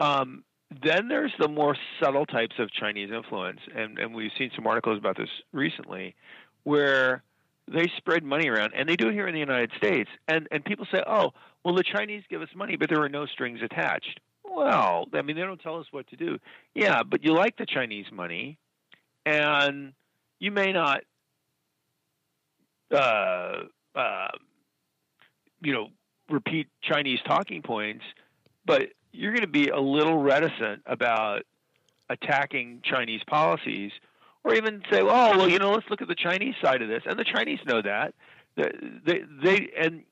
Um, 0.00 0.44
then 0.82 1.08
there's 1.08 1.32
the 1.38 1.48
more 1.48 1.76
subtle 2.00 2.26
types 2.26 2.56
of 2.58 2.70
Chinese 2.72 3.10
influence, 3.10 3.60
and, 3.74 3.98
and 3.98 4.14
we've 4.14 4.30
seen 4.38 4.50
some 4.54 4.66
articles 4.66 4.98
about 4.98 5.16
this 5.16 5.28
recently, 5.52 6.14
where 6.64 7.22
they 7.68 7.90
spread 7.96 8.24
money 8.24 8.48
around, 8.48 8.72
and 8.74 8.88
they 8.88 8.96
do 8.96 9.08
it 9.08 9.14
here 9.14 9.26
in 9.26 9.34
the 9.34 9.40
United 9.40 9.70
States. 9.76 10.10
And 10.28 10.48
and 10.50 10.64
people 10.64 10.86
say, 10.92 11.02
oh, 11.06 11.32
well, 11.64 11.74
the 11.74 11.84
Chinese 11.84 12.22
give 12.28 12.42
us 12.42 12.48
money, 12.54 12.76
but 12.76 12.88
there 12.88 13.02
are 13.02 13.08
no 13.08 13.26
strings 13.26 13.60
attached. 13.62 14.20
Well, 14.44 15.06
I 15.12 15.22
mean, 15.22 15.36
they 15.36 15.42
don't 15.42 15.60
tell 15.60 15.78
us 15.78 15.86
what 15.90 16.08
to 16.08 16.16
do. 16.16 16.38
Yeah, 16.74 17.02
but 17.02 17.22
you 17.22 17.32
like 17.32 17.56
the 17.56 17.66
Chinese 17.66 18.06
money, 18.12 18.58
and 19.24 19.92
you 20.38 20.50
may 20.50 20.72
not, 20.72 21.02
uh, 22.92 23.64
uh, 23.94 24.28
you 25.60 25.72
know, 25.72 25.88
repeat 26.28 26.68
Chinese 26.82 27.20
talking 27.26 27.62
points, 27.62 28.04
but 28.64 28.88
you're 29.12 29.32
going 29.32 29.42
to 29.42 29.46
be 29.46 29.68
a 29.68 29.80
little 29.80 30.18
reticent 30.18 30.82
about 30.86 31.42
attacking 32.08 32.80
Chinese 32.82 33.22
policies, 33.26 33.92
or 34.44 34.54
even 34.54 34.82
say, 34.90 35.00
"Oh, 35.00 35.36
well, 35.36 35.48
you 35.48 35.58
know, 35.58 35.72
let's 35.72 35.88
look 35.90 36.02
at 36.02 36.08
the 36.08 36.14
Chinese 36.14 36.54
side 36.62 36.82
of 36.82 36.88
this," 36.88 37.02
and 37.06 37.18
the 37.18 37.24
Chinese 37.24 37.58
know 37.66 37.82
that. 37.82 38.14
They, 38.56 38.70
they, 39.04 39.22
they 39.42 39.70
and 39.78 40.02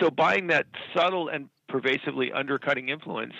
so 0.00 0.10
buying 0.10 0.48
that 0.48 0.66
subtle 0.94 1.28
and 1.28 1.48
pervasively 1.68 2.32
undercutting 2.32 2.88
influence 2.88 3.34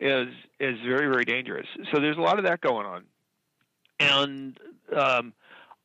is 0.00 0.28
is 0.60 0.78
very 0.86 1.08
very 1.08 1.24
dangerous. 1.24 1.66
So 1.92 2.00
there's 2.00 2.18
a 2.18 2.20
lot 2.20 2.38
of 2.38 2.44
that 2.44 2.60
going 2.60 2.86
on, 2.86 3.04
and 3.98 4.58
um, 4.94 5.32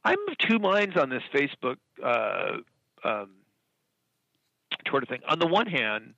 I'm 0.04 0.18
of 0.28 0.38
two 0.38 0.60
minds 0.60 0.98
on 0.98 1.10
this 1.10 1.24
Facebook 1.34 1.78
uh, 2.04 2.58
um, 3.04 3.30
Twitter 4.86 5.06
thing. 5.06 5.22
On 5.28 5.40
the 5.40 5.48
one 5.48 5.68
hand, 5.68 6.14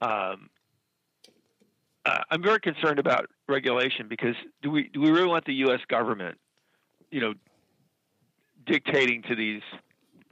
um, 0.00 0.50
uh, 2.06 2.18
I'm 2.30 2.42
very 2.42 2.60
concerned 2.60 2.98
about 2.98 3.26
regulation 3.48 4.08
because 4.08 4.34
do 4.62 4.70
we 4.70 4.88
do 4.92 5.00
we 5.00 5.10
really 5.10 5.28
want 5.28 5.44
the 5.44 5.54
U.S. 5.54 5.80
government, 5.88 6.38
you 7.10 7.20
know, 7.20 7.34
dictating 8.66 9.22
to 9.22 9.36
these, 9.36 9.62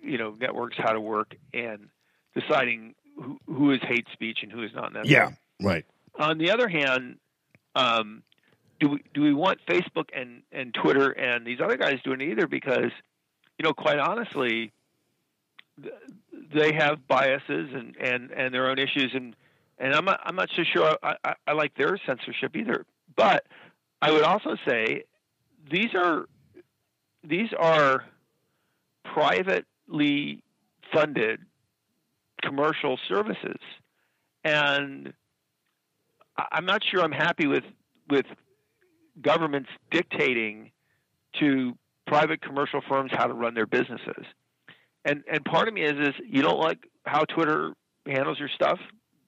you 0.03 0.19
know, 0.19 0.35
networks 0.41 0.77
how 0.79 0.93
to 0.93 1.01
work 1.01 1.35
and 1.53 1.89
deciding 2.35 2.95
who, 3.17 3.39
who 3.47 3.71
is 3.73 3.81
hate 3.83 4.07
speech 4.13 4.39
and 4.43 4.51
who 4.51 4.63
is 4.63 4.71
not? 4.75 4.93
Yeah, 5.07 5.31
right. 5.61 5.85
On 6.19 6.39
the 6.39 6.51
other 6.51 6.69
hand, 6.69 7.19
um, 7.75 8.23
do 8.81 8.89
we 8.89 9.05
do 9.13 9.23
we 9.23 9.35
want 9.35 9.59
Facebook 9.67 10.09
and 10.15 10.43
and 10.53 10.73
Twitter 10.73 11.11
and 11.11 11.47
these 11.47 11.61
other 11.61 11.77
guys 11.77 11.99
doing 12.03 12.21
it 12.21 12.31
either? 12.31 12.47
Because, 12.47 12.93
you 13.59 13.65
know, 13.65 13.75
quite 13.75 13.99
honestly, 13.99 14.73
they 16.55 16.73
have 16.73 17.07
biases 17.07 17.69
and 17.75 17.95
and 18.01 18.31
and 18.31 18.55
their 18.55 18.71
own 18.71 18.79
issues 18.79 19.11
and 19.15 19.37
and 19.79 19.95
I'm 19.95 20.05
not, 20.05 20.21
I'm 20.25 20.37
not 20.37 20.49
so 20.57 20.63
sure 20.65 20.97
I, 21.03 21.15
I, 21.25 21.35
I 21.47 21.53
like 21.53 21.75
their 21.77 21.99
censorship 22.07 22.57
either. 22.57 22.85
But 23.17 23.45
I 24.03 24.11
would 24.13 24.23
also 24.23 24.57
say 24.67 25.05
these 25.71 25.95
are 25.95 26.27
these 27.25 27.51
are 27.59 28.05
privately 29.05 30.43
funded 30.93 31.41
commercial 32.43 32.99
services, 33.09 33.59
and 34.45 35.13
I'm 36.53 36.65
not 36.67 36.83
sure 36.85 37.03
I'm 37.03 37.13
happy 37.13 37.47
with 37.47 37.65
with 38.09 38.27
governments 39.21 39.69
dictating 39.91 40.71
to 41.41 41.77
private 42.07 42.41
commercial 42.41 42.81
firms 42.89 43.11
how 43.13 43.27
to 43.27 43.35
run 43.35 43.55
their 43.55 43.67
businesses. 43.67 44.25
And 45.05 45.23
and 45.31 45.45
part 45.45 45.69
of 45.69 45.75
me 45.75 45.83
is 45.83 46.09
is 46.09 46.15
you 46.27 46.43
don't 46.43 46.61
like 46.61 46.79
how 47.05 47.25
Twitter 47.25 47.73
handles 48.07 48.39
your 48.39 48.49
stuff 48.55 48.79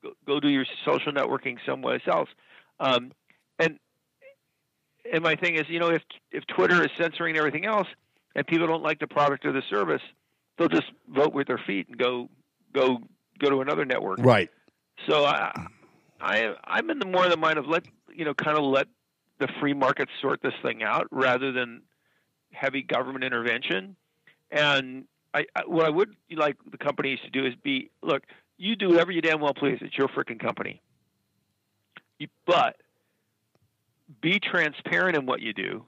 go, 0.03 0.13
go 0.27 0.41
do 0.41 0.49
your 0.49 0.67
social 0.85 1.13
networking 1.13 1.59
somewhere 1.67 2.01
else. 2.07 2.29
Um, 2.79 3.13
and 3.59 3.79
and 5.13 5.23
my 5.23 5.37
thing 5.37 5.57
is, 5.57 5.65
you 5.69 5.79
know, 5.79 5.91
if 5.91 6.03
if 6.31 6.47
Twitter 6.47 6.83
is 6.83 6.91
censoring 6.97 7.37
everything 7.37 7.67
else, 7.67 7.89
and 8.35 8.47
people 8.47 8.67
don't 8.67 8.83
like 8.83 8.99
the 8.99 9.07
product 9.07 9.45
or 9.45 9.53
the 9.53 9.63
service, 9.71 10.03
they'll 10.57 10.69
just 10.69 10.91
vote 11.09 11.33
with 11.33 11.47
their 11.47 11.61
feet 11.67 11.89
and 11.89 11.99
go 11.99 12.29
go 12.73 12.99
go 13.39 13.51
to 13.51 13.61
another 13.61 13.85
network. 13.85 14.19
Right. 14.21 14.51
So 15.09 15.25
I 15.25 15.67
I 16.21 16.55
I'm 16.65 16.91
in 16.91 16.99
the 16.99 17.07
more 17.07 17.29
the 17.29 17.37
mind 17.37 17.59
of 17.59 17.67
let 17.67 17.85
you 18.15 18.25
know 18.25 18.35
kind 18.35 18.57
of 18.57 18.65
let 18.65 18.87
the 19.39 19.49
free 19.61 19.75
market 19.75 20.09
sort 20.21 20.43
this 20.43 20.55
thing 20.63 20.83
out 20.83 21.07
rather 21.11 21.53
than 21.53 21.83
heavy 22.53 22.83
government 22.83 23.25
intervention. 23.25 23.97
And 24.51 25.05
I, 25.33 25.47
I 25.57 25.63
what 25.67 25.87
I 25.87 25.91
would 25.91 26.15
like 26.37 26.57
the 26.71 26.79
companies 26.79 27.19
to 27.25 27.31
do 27.31 27.47
is 27.47 27.55
be 27.63 27.91
look 28.03 28.25
you 28.61 28.77
do 28.77 28.91
whatever 28.91 29.11
you 29.11 29.23
damn 29.23 29.41
well 29.41 29.55
please. 29.55 29.79
It's 29.81 29.97
your 29.97 30.09
freaking 30.09 30.39
company. 30.39 30.81
You, 32.19 32.29
but 32.47 32.77
be 34.21 34.39
transparent 34.39 35.17
in 35.17 35.25
what 35.25 35.41
you 35.41 35.53
do 35.53 35.85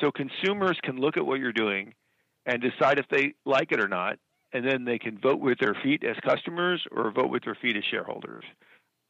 so 0.00 0.10
consumers 0.12 0.78
can 0.82 0.96
look 0.98 1.16
at 1.16 1.26
what 1.26 1.40
you're 1.40 1.52
doing 1.52 1.94
and 2.44 2.62
decide 2.62 2.98
if 2.98 3.06
they 3.10 3.34
like 3.44 3.72
it 3.72 3.80
or 3.80 3.88
not. 3.88 4.18
And 4.52 4.66
then 4.66 4.84
they 4.84 4.98
can 4.98 5.18
vote 5.18 5.40
with 5.40 5.58
their 5.58 5.74
feet 5.82 6.04
as 6.04 6.16
customers 6.24 6.82
or 6.92 7.10
vote 7.10 7.28
with 7.28 7.42
their 7.44 7.56
feet 7.56 7.76
as 7.76 7.84
shareholders. 7.84 8.44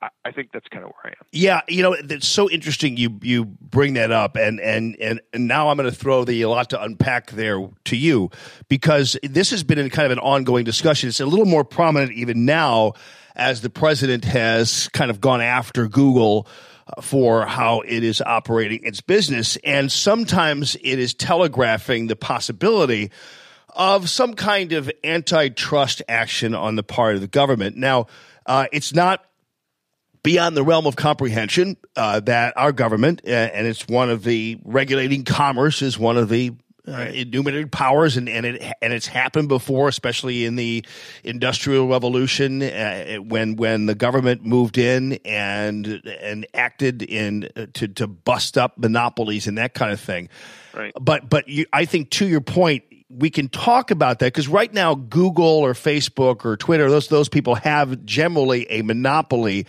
I, 0.02 0.30
think 0.30 0.50
that's 0.52 0.68
kind 0.68 0.84
of 0.84 0.90
where 0.90 1.06
I 1.06 1.08
am. 1.08 1.26
Yeah, 1.32 1.62
you 1.68 1.82
know, 1.82 1.94
it's 1.94 2.28
so 2.28 2.50
interesting 2.50 2.96
you 2.96 3.18
you 3.22 3.44
bring 3.44 3.94
that 3.94 4.12
up 4.12 4.36
and 4.36 4.60
and 4.60 4.96
and, 5.00 5.20
and 5.32 5.48
now 5.48 5.68
I'm 5.68 5.76
going 5.76 5.88
to 5.90 5.96
throw 5.96 6.24
the 6.24 6.42
a 6.42 6.48
lot 6.48 6.70
to 6.70 6.82
unpack 6.82 7.30
there 7.30 7.66
to 7.86 7.96
you 7.96 8.30
because 8.68 9.16
this 9.22 9.50
has 9.50 9.64
been 9.64 9.78
in 9.78 9.88
kind 9.90 10.06
of 10.06 10.12
an 10.12 10.18
ongoing 10.18 10.64
discussion. 10.64 11.08
It's 11.08 11.20
a 11.20 11.26
little 11.26 11.46
more 11.46 11.64
prominent 11.64 12.12
even 12.12 12.44
now 12.44 12.92
as 13.34 13.62
the 13.62 13.70
president 13.70 14.24
has 14.24 14.88
kind 14.88 15.10
of 15.10 15.20
gone 15.20 15.40
after 15.40 15.88
Google 15.88 16.46
uh, 16.86 17.00
for 17.00 17.46
how 17.46 17.80
it 17.80 18.04
is 18.04 18.20
operating 18.20 18.80
its 18.82 19.00
business 19.00 19.56
and 19.64 19.90
sometimes 19.90 20.76
it 20.76 20.98
is 20.98 21.14
telegraphing 21.14 22.06
the 22.06 22.16
possibility 22.16 23.10
of 23.70 24.08
some 24.08 24.34
kind 24.34 24.72
of 24.72 24.90
antitrust 25.04 26.02
action 26.08 26.54
on 26.54 26.76
the 26.76 26.82
part 26.82 27.14
of 27.14 27.20
the 27.20 27.28
government. 27.28 27.76
Now, 27.76 28.06
uh, 28.46 28.66
it's 28.72 28.94
not 28.94 29.25
beyond 30.26 30.56
the 30.56 30.64
realm 30.64 30.88
of 30.88 30.96
comprehension 30.96 31.76
uh, 31.94 32.18
that 32.18 32.52
our 32.56 32.72
government, 32.72 33.22
uh, 33.24 33.30
and 33.30 33.64
it's 33.64 33.86
one 33.86 34.10
of 34.10 34.24
the 34.24 34.58
regulating 34.64 35.22
commerce, 35.22 35.82
is 35.82 35.96
one 35.96 36.16
of 36.16 36.28
the 36.28 36.52
uh, 36.88 37.10
enumerated 37.14 37.70
powers, 37.70 38.16
and, 38.16 38.28
and 38.28 38.44
it 38.44 38.74
and 38.82 38.92
it's 38.92 39.06
happened 39.06 39.48
before, 39.48 39.86
especially 39.86 40.44
in 40.44 40.56
the 40.56 40.84
industrial 41.22 41.86
revolution, 41.86 42.60
uh, 42.60 43.18
when 43.22 43.54
when 43.54 43.86
the 43.86 43.94
government 43.94 44.44
moved 44.44 44.78
in 44.78 45.12
and 45.24 46.02
and 46.20 46.44
acted 46.54 47.02
in 47.02 47.48
uh, 47.54 47.66
to 47.74 47.86
to 47.86 48.08
bust 48.08 48.58
up 48.58 48.76
monopolies 48.76 49.46
and 49.46 49.58
that 49.58 49.74
kind 49.74 49.92
of 49.92 50.00
thing. 50.00 50.28
Right. 50.74 50.92
But 51.00 51.30
but 51.30 51.46
you, 51.48 51.66
I 51.72 51.84
think 51.84 52.10
to 52.10 52.26
your 52.26 52.40
point, 52.40 52.82
we 53.08 53.30
can 53.30 53.48
talk 53.48 53.90
about 53.90 54.18
that 54.18 54.26
because 54.26 54.48
right 54.48 54.72
now 54.72 54.94
Google 54.94 55.46
or 55.46 55.72
Facebook 55.74 56.44
or 56.44 56.56
Twitter, 56.56 56.90
those 56.90 57.08
those 57.08 57.28
people 57.28 57.54
have 57.54 58.04
generally 58.04 58.68
a 58.70 58.82
monopoly. 58.82 59.66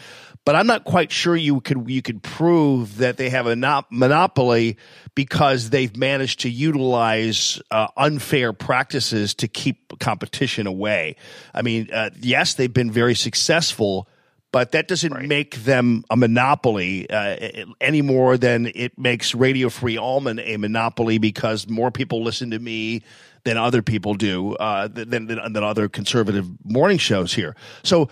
But 0.47 0.55
I'm 0.55 0.65
not 0.65 0.85
quite 0.85 1.11
sure 1.11 1.35
you 1.35 1.59
could 1.59 1.89
you 1.89 2.01
could 2.01 2.23
prove 2.23 2.99
that 2.99 3.17
they 3.17 3.29
have 3.31 3.47
a 3.47 3.55
not, 3.57 3.91
monopoly 3.91 4.77
because 5.13 5.71
they've 5.71 5.93
managed 5.97 6.39
to 6.39 6.49
utilize 6.49 7.61
uh, 7.69 7.89
unfair 7.97 8.53
practices 8.53 9.33
to 9.33 9.49
keep 9.49 9.99
competition 9.99 10.65
away. 10.65 11.17
I 11.53 11.63
mean, 11.63 11.89
uh, 11.91 12.11
yes, 12.21 12.53
they've 12.53 12.71
been 12.71 12.91
very 12.91 13.13
successful, 13.13 14.07
but 14.53 14.71
that 14.71 14.87
doesn't 14.87 15.27
make 15.27 15.55
them 15.65 16.05
a 16.09 16.15
monopoly 16.15 17.09
uh, 17.09 17.65
any 17.81 18.01
more 18.01 18.37
than 18.37 18.71
it 18.73 18.97
makes 18.97 19.35
Radio 19.35 19.67
Free 19.67 19.97
Allman 19.97 20.39
a 20.39 20.55
monopoly 20.55 21.17
because 21.17 21.67
more 21.67 21.91
people 21.91 22.23
listen 22.23 22.51
to 22.51 22.59
me 22.59 23.03
than 23.43 23.57
other 23.57 23.81
people 23.81 24.13
do 24.13 24.55
uh, 24.55 24.87
than, 24.87 25.27
than 25.27 25.27
than 25.27 25.61
other 25.61 25.89
conservative 25.89 26.47
morning 26.63 26.99
shows 26.99 27.33
here. 27.33 27.53
So. 27.83 28.07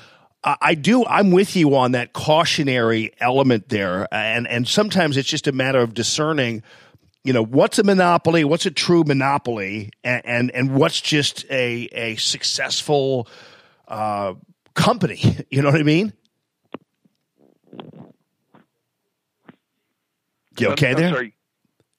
I 0.46 0.76
do. 0.76 1.04
I'm 1.06 1.32
with 1.32 1.56
you 1.56 1.76
on 1.76 1.94
that 1.94 2.14
cautionary 2.14 3.12
element 3.20 3.70
there, 3.70 4.08
and 4.14 4.48
and 4.48 4.68
sometimes 4.68 5.18
it's 5.18 5.28
just 5.28 5.48
a 5.48 5.52
matter 5.52 5.80
of 5.80 5.96
discerning, 5.96 6.62
you 7.24 7.34
know, 7.34 7.44
what's 7.44 7.80
a 7.80 7.84
monopoly, 7.84 8.44
what's 8.44 8.68
a 8.68 8.72
true 8.72 9.04
monopoly, 9.04 9.90
and 10.04 10.22
and, 10.24 10.52
and 10.52 10.76
what's 10.76 11.02
just 11.02 11.46
a 11.50 11.90
a 11.92 12.16
successful 12.18 13.28
uh, 13.88 14.36
company. 14.76 15.38
You 15.50 15.62
know 15.62 15.72
what 15.72 15.80
I 15.80 15.84
mean? 15.84 16.14
You 20.60 20.70
okay 20.70 20.92
I'm, 20.92 20.96
there? 20.96 21.08
I'm 21.08 21.14
sorry. 21.14 21.35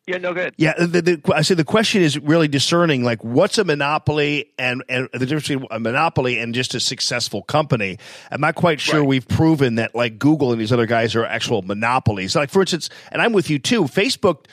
Yeah, 0.07 0.19
no 0.19 0.33
good. 0.35 0.55
Yeah, 0.57 0.75
the, 0.79 1.03
the, 1.03 1.33
I 1.35 1.43
said 1.43 1.57
the 1.57 1.65
question 1.65 2.01
is 2.01 2.17
really 2.17 2.47
discerning, 2.47 3.03
like 3.03 3.25
what's 3.25 3.59
a 3.59 3.65
monopoly 3.65 4.53
and, 4.57 4.85
and 4.89 5.09
the 5.13 5.19
difference 5.27 5.49
between 5.49 5.67
a 5.73 5.81
monopoly 5.81 6.39
and 6.39 6.55
just 6.55 6.75
a 6.77 6.81
successful 6.81 7.43
company. 7.43 7.99
I'm 8.31 8.41
not 8.41 8.55
quite 8.55 8.81
sure 8.81 9.01
Right. 9.01 9.09
we've 9.09 9.27
proven 9.27 9.75
that 9.77 9.97
like 9.97 10.19
Google 10.21 10.53
and 10.53 10.61
these 10.61 10.73
other 10.73 10.87
guys 10.87 11.17
are 11.17 11.25
actual 11.25 11.63
monopolies. 11.63 12.37
Like 12.37 12.51
for 12.51 12.61
instance, 12.61 12.89
and 13.11 13.21
I'm 13.21 13.33
with 13.33 13.51
you 13.51 13.59
too. 13.59 13.83
Facebook, 13.85 14.47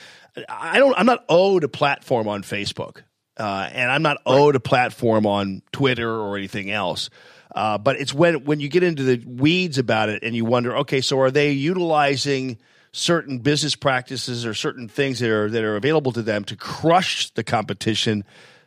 I 0.49 0.79
don't, 0.79 0.95
I'm 0.97 1.05
not 1.05 1.23
owed 1.29 1.63
a 1.63 1.69
platform 1.69 2.27
on 2.27 2.41
Facebook, 2.41 3.03
uh, 3.37 3.69
and 3.71 3.91
I'm 3.91 4.01
not 4.01 4.17
owed 4.25 4.55
a 4.55 4.59
platform 4.59 5.27
on 5.27 5.61
Twitter 5.71 6.09
or 6.11 6.35
anything 6.35 6.71
else. 6.71 7.11
Uh, 7.53 7.77
but 7.77 7.97
it's 7.97 8.11
when 8.11 8.45
when 8.45 8.59
you 8.59 8.69
get 8.69 8.81
into 8.81 9.03
the 9.03 9.23
weeds 9.27 9.77
about 9.77 10.09
it 10.09 10.23
and 10.23 10.35
you 10.35 10.45
wonder, 10.45 10.77
okay, 10.77 11.01
so 11.01 11.19
are 11.19 11.29
they 11.29 11.51
utilizing 11.51 12.57
certain 12.93 13.39
business 13.39 13.75
practices 13.75 14.45
or 14.45 14.53
certain 14.53 14.87
things 14.87 15.19
that 15.19 15.29
are 15.29 15.49
that 15.49 15.63
are 15.63 15.75
available 15.75 16.13
to 16.13 16.21
them 16.21 16.45
to 16.45 16.55
crush 16.55 17.29
the 17.31 17.43
competition? 17.43 18.23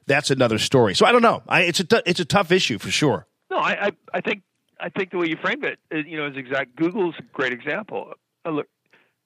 That's 0.06 0.30
another 0.30 0.58
story. 0.58 0.94
So 0.94 1.06
I 1.06 1.12
don't 1.12 1.22
know. 1.22 1.42
I, 1.48 1.62
it's 1.62 1.80
a 1.80 1.84
t- 1.84 2.02
it's 2.04 2.20
a 2.20 2.24
tough 2.24 2.52
issue 2.52 2.78
for 2.78 2.90
sure. 2.90 3.26
No, 3.50 3.58
I, 3.58 3.86
I, 3.86 3.90
I 4.14 4.20
think 4.20 4.42
I 4.78 4.90
think 4.90 5.10
the 5.10 5.18
way 5.18 5.28
you 5.28 5.36
framed 5.40 5.64
it, 5.64 5.78
uh, 5.92 5.98
you 5.98 6.16
know, 6.16 6.26
is 6.26 6.36
exact. 6.36 6.76
Google's 6.76 7.14
a 7.18 7.22
great 7.32 7.52
example. 7.52 8.12
Uh, 8.44 8.50
look, 8.50 8.66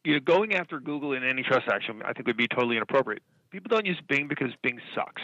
you 0.05 0.14
know, 0.14 0.20
going 0.20 0.55
after 0.55 0.81
Google 0.81 1.12
in 1.12 1.24
antitrust 1.24 1.68
action, 1.68 2.02
I 2.05 2.12
think 2.12 2.27
would 2.27 2.36
be 2.36 2.48
totally 2.48 2.77
inappropriate. 2.77 3.22
People 3.51 3.68
don't 3.68 3.86
use 3.86 4.01
Bing 4.09 4.28
because 4.28 4.52
Bing 4.62 4.81
sucks, 4.94 5.22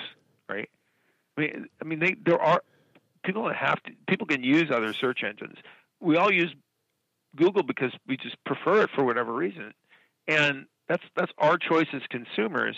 right? 0.48 0.68
I 1.36 1.40
mean, 1.40 1.66
I 1.80 1.84
mean, 1.84 1.98
they 2.00 2.16
there 2.24 2.40
are 2.40 2.62
people 3.24 3.50
have 3.52 3.82
to. 3.84 3.92
People 4.08 4.26
can 4.26 4.42
use 4.42 4.70
other 4.70 4.92
search 4.92 5.22
engines. 5.24 5.56
We 6.00 6.16
all 6.16 6.32
use 6.32 6.54
Google 7.36 7.62
because 7.62 7.92
we 8.06 8.16
just 8.16 8.36
prefer 8.44 8.82
it 8.82 8.90
for 8.94 9.04
whatever 9.04 9.32
reason, 9.32 9.72
and 10.26 10.66
that's 10.88 11.02
that's 11.16 11.32
our 11.38 11.58
choice 11.58 11.88
as 11.92 12.02
consumers. 12.10 12.76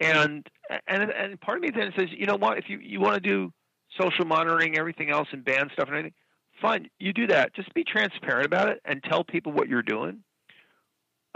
And 0.00 0.46
and 0.86 1.10
and 1.10 1.40
part 1.40 1.58
of 1.58 1.62
me 1.62 1.70
then 1.74 1.92
says, 1.96 2.08
you 2.10 2.26
know 2.26 2.36
what? 2.36 2.58
If 2.58 2.68
you 2.68 2.78
you 2.78 3.00
want 3.00 3.14
to 3.14 3.20
do 3.20 3.52
social 4.00 4.24
monitoring, 4.24 4.76
everything 4.76 5.10
else, 5.10 5.28
and 5.32 5.44
ban 5.44 5.70
stuff 5.72 5.88
and 5.88 5.96
everything, 5.96 6.14
fine, 6.60 6.88
you 6.98 7.12
do 7.12 7.26
that. 7.28 7.54
Just 7.54 7.72
be 7.74 7.84
transparent 7.84 8.46
about 8.46 8.68
it 8.68 8.80
and 8.84 9.02
tell 9.02 9.24
people 9.24 9.52
what 9.52 9.68
you're 9.68 9.82
doing. 9.82 10.20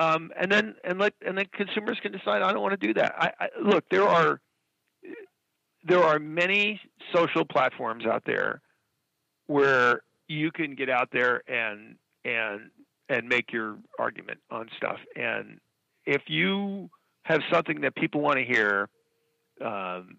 Um, 0.00 0.30
and 0.38 0.50
then 0.50 0.74
and 0.84 0.98
let 0.98 1.14
and 1.26 1.36
then 1.36 1.46
consumers 1.52 1.98
can 2.00 2.12
decide. 2.12 2.42
I 2.42 2.52
don't 2.52 2.62
want 2.62 2.80
to 2.80 2.86
do 2.86 2.94
that. 2.94 3.14
I, 3.18 3.30
I 3.40 3.48
look. 3.60 3.84
There 3.90 4.06
are 4.06 4.40
there 5.84 6.02
are 6.02 6.18
many 6.18 6.80
social 7.14 7.44
platforms 7.44 8.04
out 8.06 8.22
there 8.26 8.60
where 9.46 10.02
you 10.28 10.52
can 10.52 10.74
get 10.74 10.90
out 10.90 11.08
there 11.12 11.42
and 11.50 11.96
and 12.28 12.70
and 13.08 13.28
make 13.28 13.52
your 13.52 13.76
argument 13.98 14.38
on 14.50 14.68
stuff. 14.76 14.98
And 15.16 15.60
if 16.04 16.22
you 16.26 16.90
have 17.22 17.40
something 17.50 17.80
that 17.80 17.94
people 17.94 18.20
want 18.20 18.38
to 18.38 18.44
hear, 18.44 18.88
um, 19.64 20.18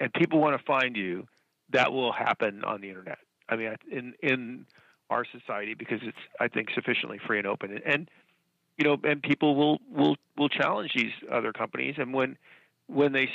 and 0.00 0.12
people 0.14 0.40
want 0.40 0.58
to 0.58 0.64
find 0.64 0.96
you, 0.96 1.28
that 1.70 1.92
will 1.92 2.12
happen 2.12 2.64
on 2.64 2.80
the 2.80 2.88
internet. 2.88 3.18
I 3.48 3.56
mean, 3.56 3.76
in 3.90 4.14
in 4.22 4.66
our 5.10 5.24
society 5.24 5.74
because 5.74 6.00
it's 6.02 6.18
I 6.40 6.48
think 6.48 6.70
sufficiently 6.74 7.20
free 7.26 7.38
and 7.38 7.46
open, 7.46 7.80
and 7.84 8.08
you 8.78 8.84
know, 8.84 8.96
and 9.04 9.22
people 9.22 9.54
will 9.54 9.78
will 9.90 10.16
will 10.36 10.48
challenge 10.48 10.92
these 10.94 11.12
other 11.30 11.52
companies, 11.52 11.94
and 11.98 12.12
when 12.12 12.36
when 12.86 13.12
they 13.12 13.28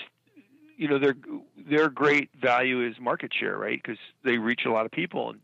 you 0.78 0.88
know 0.88 1.00
their 1.00 1.16
their 1.58 1.90
great 1.90 2.30
value 2.42 2.86
is 2.86 2.96
market 3.00 3.32
share, 3.34 3.58
right? 3.58 3.80
Because 3.82 4.00
they 4.24 4.38
reach 4.38 4.62
a 4.66 4.72
lot 4.72 4.86
of 4.86 4.92
people, 4.92 5.30
and 5.30 5.40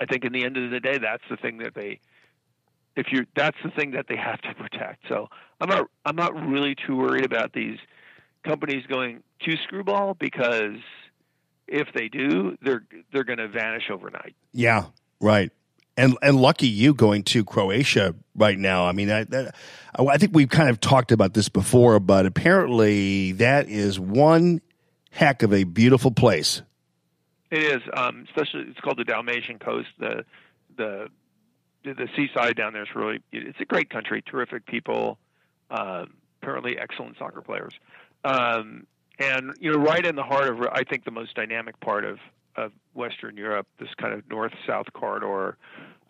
I 0.00 0.06
think 0.06 0.24
in 0.24 0.32
the 0.32 0.44
end 0.44 0.56
of 0.56 0.70
the 0.70 0.80
day, 0.80 0.98
that's 0.98 1.22
the 1.30 1.36
thing 1.36 1.58
that 1.58 1.74
they 1.74 2.00
if 2.96 3.06
you 3.10 3.26
that's 3.34 3.56
the 3.64 3.70
thing 3.70 3.92
that 3.92 4.06
they 4.08 4.16
have 4.16 4.40
to 4.42 4.54
protect. 4.54 5.08
So 5.08 5.28
I'm 5.60 5.68
not 5.68 5.86
I'm 6.04 6.16
not 6.16 6.34
really 6.34 6.74
too 6.86 6.96
worried 6.96 7.24
about 7.24 7.52
these 7.52 7.78
companies 8.44 8.84
going 8.86 9.22
to 9.40 9.56
screwball 9.64 10.14
because 10.14 10.76
if 11.66 11.88
they 11.94 12.08
do, 12.08 12.56
they're 12.62 12.84
they're 13.12 13.24
going 13.24 13.38
to 13.38 13.48
vanish 13.48 13.84
overnight. 13.90 14.34
Yeah, 14.52 14.86
right. 15.20 15.50
And 15.96 16.16
and 16.22 16.36
lucky 16.36 16.68
you 16.68 16.94
going 16.94 17.22
to 17.24 17.44
Croatia 17.44 18.14
right 18.34 18.58
now. 18.58 18.86
I 18.86 18.92
mean, 18.92 19.10
I 19.10 19.24
that, 19.24 19.54
I 19.96 20.18
think 20.18 20.34
we've 20.34 20.48
kind 20.48 20.70
of 20.70 20.80
talked 20.80 21.12
about 21.12 21.34
this 21.34 21.48
before, 21.48 22.00
but 22.00 22.26
apparently 22.26 23.32
that 23.32 23.68
is 23.68 23.98
one 23.98 24.60
heck 25.10 25.42
of 25.42 25.52
a 25.52 25.64
beautiful 25.64 26.10
place. 26.10 26.62
It 27.52 27.64
is, 27.64 27.82
um, 27.94 28.24
especially 28.28 28.62
it's 28.70 28.80
called 28.80 28.96
the 28.96 29.04
Dalmatian 29.04 29.58
Coast. 29.58 29.88
The 29.98 30.24
the 30.74 31.08
the, 31.84 32.08
seaside 32.16 32.56
down 32.56 32.72
there 32.72 32.82
is 32.82 32.88
really 32.94 33.20
it's 33.30 33.60
a 33.60 33.66
great 33.66 33.90
country, 33.90 34.22
terrific 34.22 34.64
people, 34.64 35.18
um, 35.70 36.14
apparently 36.40 36.78
excellent 36.78 37.18
soccer 37.18 37.42
players, 37.42 37.74
um, 38.24 38.86
and 39.18 39.52
you 39.60 39.70
know 39.70 39.78
right 39.78 40.04
in 40.04 40.16
the 40.16 40.22
heart 40.22 40.48
of 40.48 40.62
I 40.72 40.82
think 40.84 41.04
the 41.04 41.10
most 41.10 41.34
dynamic 41.34 41.78
part 41.80 42.06
of 42.06 42.18
of 42.56 42.72
Western 42.94 43.36
Europe, 43.36 43.66
this 43.78 43.90
kind 43.98 44.14
of 44.14 44.26
north 44.30 44.52
south 44.66 44.86
corridor. 44.94 45.58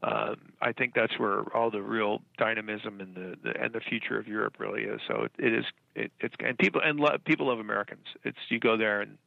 Um, 0.05 0.37
I 0.61 0.71
think 0.73 0.95
that's 0.95 1.17
where 1.19 1.41
all 1.57 1.71
the 1.73 1.83
real 1.83 2.23
dynamism 2.39 3.01
and 3.01 3.17
the, 3.17 3.37
the 3.43 3.61
and 3.61 3.73
the 3.73 3.81
future 3.81 4.17
of 4.17 4.29
Europe 4.29 4.61
really 4.61 4.83
is. 4.83 5.01
So 5.09 5.25
it, 5.25 5.33
it 5.45 5.55
is 5.55 5.65
it, 5.97 6.13
it's 6.21 6.37
and 6.39 6.57
people 6.57 6.81
and 6.85 7.01
lo- 7.01 7.19
people 7.25 7.49
love 7.49 7.59
Americans. 7.59 8.07
It's 8.23 8.39
you 8.49 8.61
go 8.61 8.77
there 8.77 9.01
and 9.01 9.19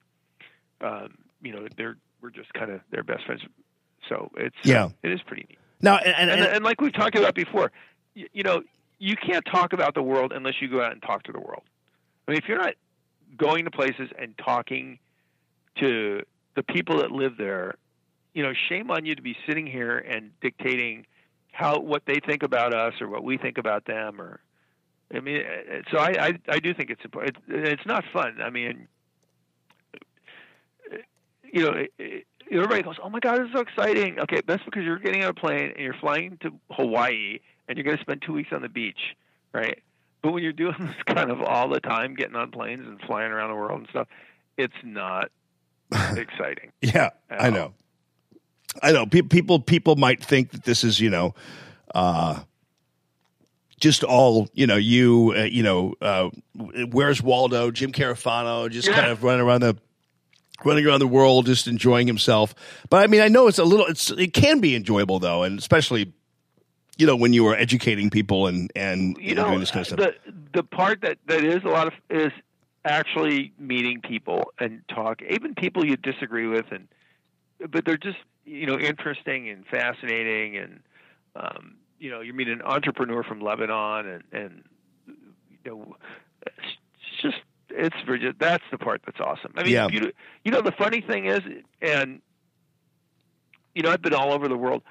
um, 0.79 1.17
you 1.45 1.53
know 1.53 1.67
they're 1.77 1.97
we're 2.21 2.31
just 2.31 2.53
kind 2.53 2.71
of 2.71 2.81
their 2.91 3.03
best 3.03 3.25
friends. 3.25 3.41
So 4.09 4.31
it's 4.37 4.55
Yeah. 4.63 4.89
it 5.03 5.11
is 5.11 5.21
pretty 5.21 5.45
neat. 5.49 5.59
Now, 5.81 5.97
and, 5.97 6.07
and, 6.07 6.31
And, 6.31 6.41
and- 6.41 6.55
and 6.57 6.65
like 6.65 6.81
we've 6.81 6.93
talked 6.93 7.15
about 7.17 7.35
before, 7.35 7.71
you, 8.15 8.27
you 8.33 8.43
know, 8.43 8.61
you 8.99 9.15
can't 9.15 9.45
talk 9.45 9.73
about 9.73 9.93
the 9.93 10.01
world 10.01 10.31
unless 10.33 10.55
you 10.61 10.67
go 10.69 10.81
out 10.81 10.91
and 10.91 11.01
talk 11.01 11.23
to 11.23 11.31
the 11.31 11.39
world. 11.39 11.63
I 12.27 12.31
mean, 12.31 12.37
if 12.39 12.47
you're 12.47 12.57
not 12.57 12.73
going 13.37 13.65
to 13.65 13.71
places 13.71 14.09
and 14.17 14.35
talking 14.37 14.99
to 15.79 16.21
the 16.55 16.63
people 16.63 16.97
that 16.99 17.11
live 17.11 17.33
there, 17.37 17.75
you 18.33 18.41
know, 18.43 18.53
shame 18.69 18.89
on 18.91 19.05
you 19.05 19.15
to 19.15 19.21
be 19.21 19.35
sitting 19.47 19.67
here 19.67 19.97
and 19.97 20.31
dictating 20.41 21.05
how 21.51 21.79
what 21.79 22.03
they 22.05 22.19
think 22.25 22.43
about 22.43 22.73
us 22.73 22.93
or 23.01 23.07
what 23.07 23.23
we 23.23 23.37
think 23.37 23.57
about 23.57 23.85
them 23.85 24.19
or 24.21 24.39
I 25.13 25.19
mean, 25.19 25.41
uh, 25.45 25.81
so 25.91 25.99
I, 25.99 26.15
I, 26.27 26.33
I 26.49 26.59
do 26.59 26.73
think 26.73 26.89
it's 26.89 27.03
important. 27.05 27.37
It's, 27.47 27.73
it's 27.73 27.85
not 27.85 28.03
fun. 28.11 28.37
I 28.41 28.49
mean, 28.49 28.87
you 31.55 31.61
know, 31.63 31.73
everybody 32.51 32.83
goes, 32.83 32.97
"Oh 33.01 33.09
my 33.09 33.19
God, 33.19 33.39
this 33.39 33.47
is 33.47 33.53
so 33.53 33.61
exciting!" 33.61 34.19
Okay, 34.19 34.41
that's 34.45 34.63
because 34.63 34.83
you're 34.83 34.99
getting 34.99 35.23
on 35.23 35.29
a 35.29 35.33
plane 35.33 35.71
and 35.71 35.79
you're 35.79 35.95
flying 35.95 36.37
to 36.41 36.51
Hawaii 36.71 37.39
and 37.67 37.77
you're 37.77 37.83
going 37.85 37.97
to 37.97 38.01
spend 38.03 38.21
two 38.21 38.33
weeks 38.33 38.49
on 38.51 38.61
the 38.61 38.69
beach, 38.69 38.99
right? 39.53 39.81
But 40.21 40.33
when 40.33 40.43
you're 40.43 40.53
doing 40.53 40.75
this 40.79 40.95
kind 41.15 41.31
of 41.31 41.41
all 41.41 41.69
the 41.69 41.79
time, 41.79 42.13
getting 42.13 42.35
on 42.35 42.51
planes 42.51 42.81
and 42.85 42.99
flying 43.01 43.31
around 43.31 43.49
the 43.49 43.55
world 43.55 43.79
and 43.79 43.89
stuff, 43.89 44.07
it's 44.57 44.73
not 44.83 45.31
exciting. 45.91 46.71
yeah, 46.81 47.11
I 47.29 47.49
know. 47.49 47.73
I 48.83 48.91
know. 48.91 49.05
Pe- 49.05 49.21
people 49.21 49.59
people 49.61 49.95
might 49.95 50.21
think 50.23 50.51
that 50.51 50.63
this 50.65 50.83
is 50.83 50.99
you 50.99 51.09
know, 51.09 51.33
uh, 51.95 52.41
just 53.79 54.03
all 54.03 54.49
you 54.53 54.67
know. 54.67 54.75
You 54.75 55.33
uh, 55.37 55.43
you 55.43 55.63
know, 55.63 55.93
uh, 56.01 56.29
where's 56.91 57.21
Waldo? 57.21 57.71
Jim 57.71 57.91
Carafano 57.93 58.69
just 58.69 58.87
Yeah. 58.89 58.95
kind 58.95 59.11
of 59.11 59.23
running 59.23 59.41
around 59.41 59.61
the 59.61 59.77
running 60.63 60.85
around 60.85 60.99
the 60.99 61.07
world, 61.07 61.45
just 61.45 61.67
enjoying 61.67 62.07
himself. 62.07 62.55
But 62.89 63.03
I 63.03 63.07
mean, 63.07 63.21
I 63.21 63.27
know 63.27 63.47
it's 63.47 63.59
a 63.59 63.65
little. 63.65 63.85
It's 63.87 64.11
it 64.11 64.33
can 64.33 64.59
be 64.59 64.75
enjoyable 64.75 65.19
though, 65.19 65.43
and 65.43 65.59
especially 65.59 66.13
you 66.97 67.07
know 67.07 67.15
when 67.15 67.33
you 67.33 67.47
are 67.47 67.55
educating 67.55 68.09
people 68.09 68.47
and 68.47 68.71
and 68.75 69.17
you 69.19 69.35
know, 69.35 69.47
doing 69.47 69.59
this 69.59 69.71
kind 69.71 69.81
of 69.81 69.87
stuff. 69.87 69.99
the 69.99 70.33
the 70.53 70.63
part 70.63 71.01
that 71.01 71.17
that 71.27 71.43
is 71.43 71.63
a 71.63 71.67
lot 71.67 71.87
of 71.87 71.93
is 72.09 72.31
actually 72.85 73.51
meeting 73.57 73.99
people 73.99 74.53
and 74.59 74.81
talk, 74.87 75.21
even 75.29 75.55
people 75.55 75.83
you 75.85 75.97
disagree 75.97 76.47
with, 76.47 76.65
and 76.71 76.87
but 77.69 77.83
they're 77.85 77.97
just 77.97 78.19
you 78.45 78.65
know 78.65 78.79
interesting 78.79 79.49
and 79.49 79.65
fascinating, 79.67 80.57
and 80.57 80.79
um, 81.35 81.75
you 81.99 82.09
know 82.09 82.21
you 82.21 82.33
meet 82.33 82.47
an 82.47 82.61
entrepreneur 82.61 83.23
from 83.23 83.41
Lebanon, 83.41 84.07
and 84.07 84.23
and 84.31 84.63
you 85.07 85.71
know 85.71 85.95
it's 86.45 86.77
just 87.21 87.37
it's 87.77 87.95
that's 88.39 88.63
the 88.71 88.77
part 88.77 89.01
that's 89.05 89.19
awesome. 89.19 89.53
I 89.55 89.63
mean, 89.63 89.73
Yeah. 89.73 89.87
you 89.91 90.11
you 90.43 90.51
know 90.51 90.61
the 90.61 90.71
funny 90.71 91.01
thing 91.01 91.25
is, 91.25 91.41
and 91.81 92.21
you 93.73 93.83
know 93.83 93.91
I've 93.91 94.01
been 94.01 94.13
all 94.13 94.33
over 94.33 94.47
the 94.47 94.57
world 94.57 94.83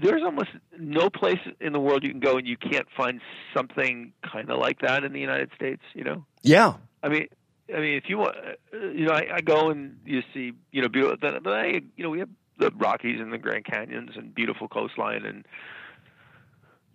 there's 0.00 0.22
almost 0.22 0.50
no 0.78 1.08
place 1.08 1.38
in 1.60 1.72
the 1.72 1.80
world 1.80 2.04
you 2.04 2.10
can 2.10 2.20
go 2.20 2.36
and 2.36 2.46
you 2.46 2.56
can't 2.56 2.86
find 2.96 3.20
something 3.54 4.12
kind 4.30 4.50
of 4.50 4.58
like 4.58 4.80
that 4.80 5.04
in 5.04 5.12
the 5.12 5.20
United 5.20 5.50
States. 5.54 5.82
You 5.94 6.04
know, 6.04 6.26
yeah, 6.42 6.74
I 7.02 7.08
mean, 7.08 7.28
I 7.74 7.80
mean, 7.80 7.96
if 7.96 8.04
you 8.08 8.18
want, 8.18 8.36
you 8.72 9.06
know, 9.06 9.12
I, 9.12 9.36
I 9.36 9.40
go 9.40 9.70
and 9.70 9.98
you 10.04 10.22
see, 10.32 10.52
you 10.70 10.82
know, 10.82 10.88
beautiful. 10.88 11.16
Then, 11.20 11.40
then 11.42 11.52
I, 11.52 11.80
you 11.96 12.04
know, 12.04 12.10
we 12.10 12.20
have 12.20 12.28
the 12.58 12.70
Rockies 12.76 13.20
and 13.20 13.32
the 13.32 13.38
Grand 13.38 13.64
Canyons 13.64 14.10
and 14.16 14.34
beautiful 14.34 14.68
coastline 14.68 15.24
and, 15.24 15.44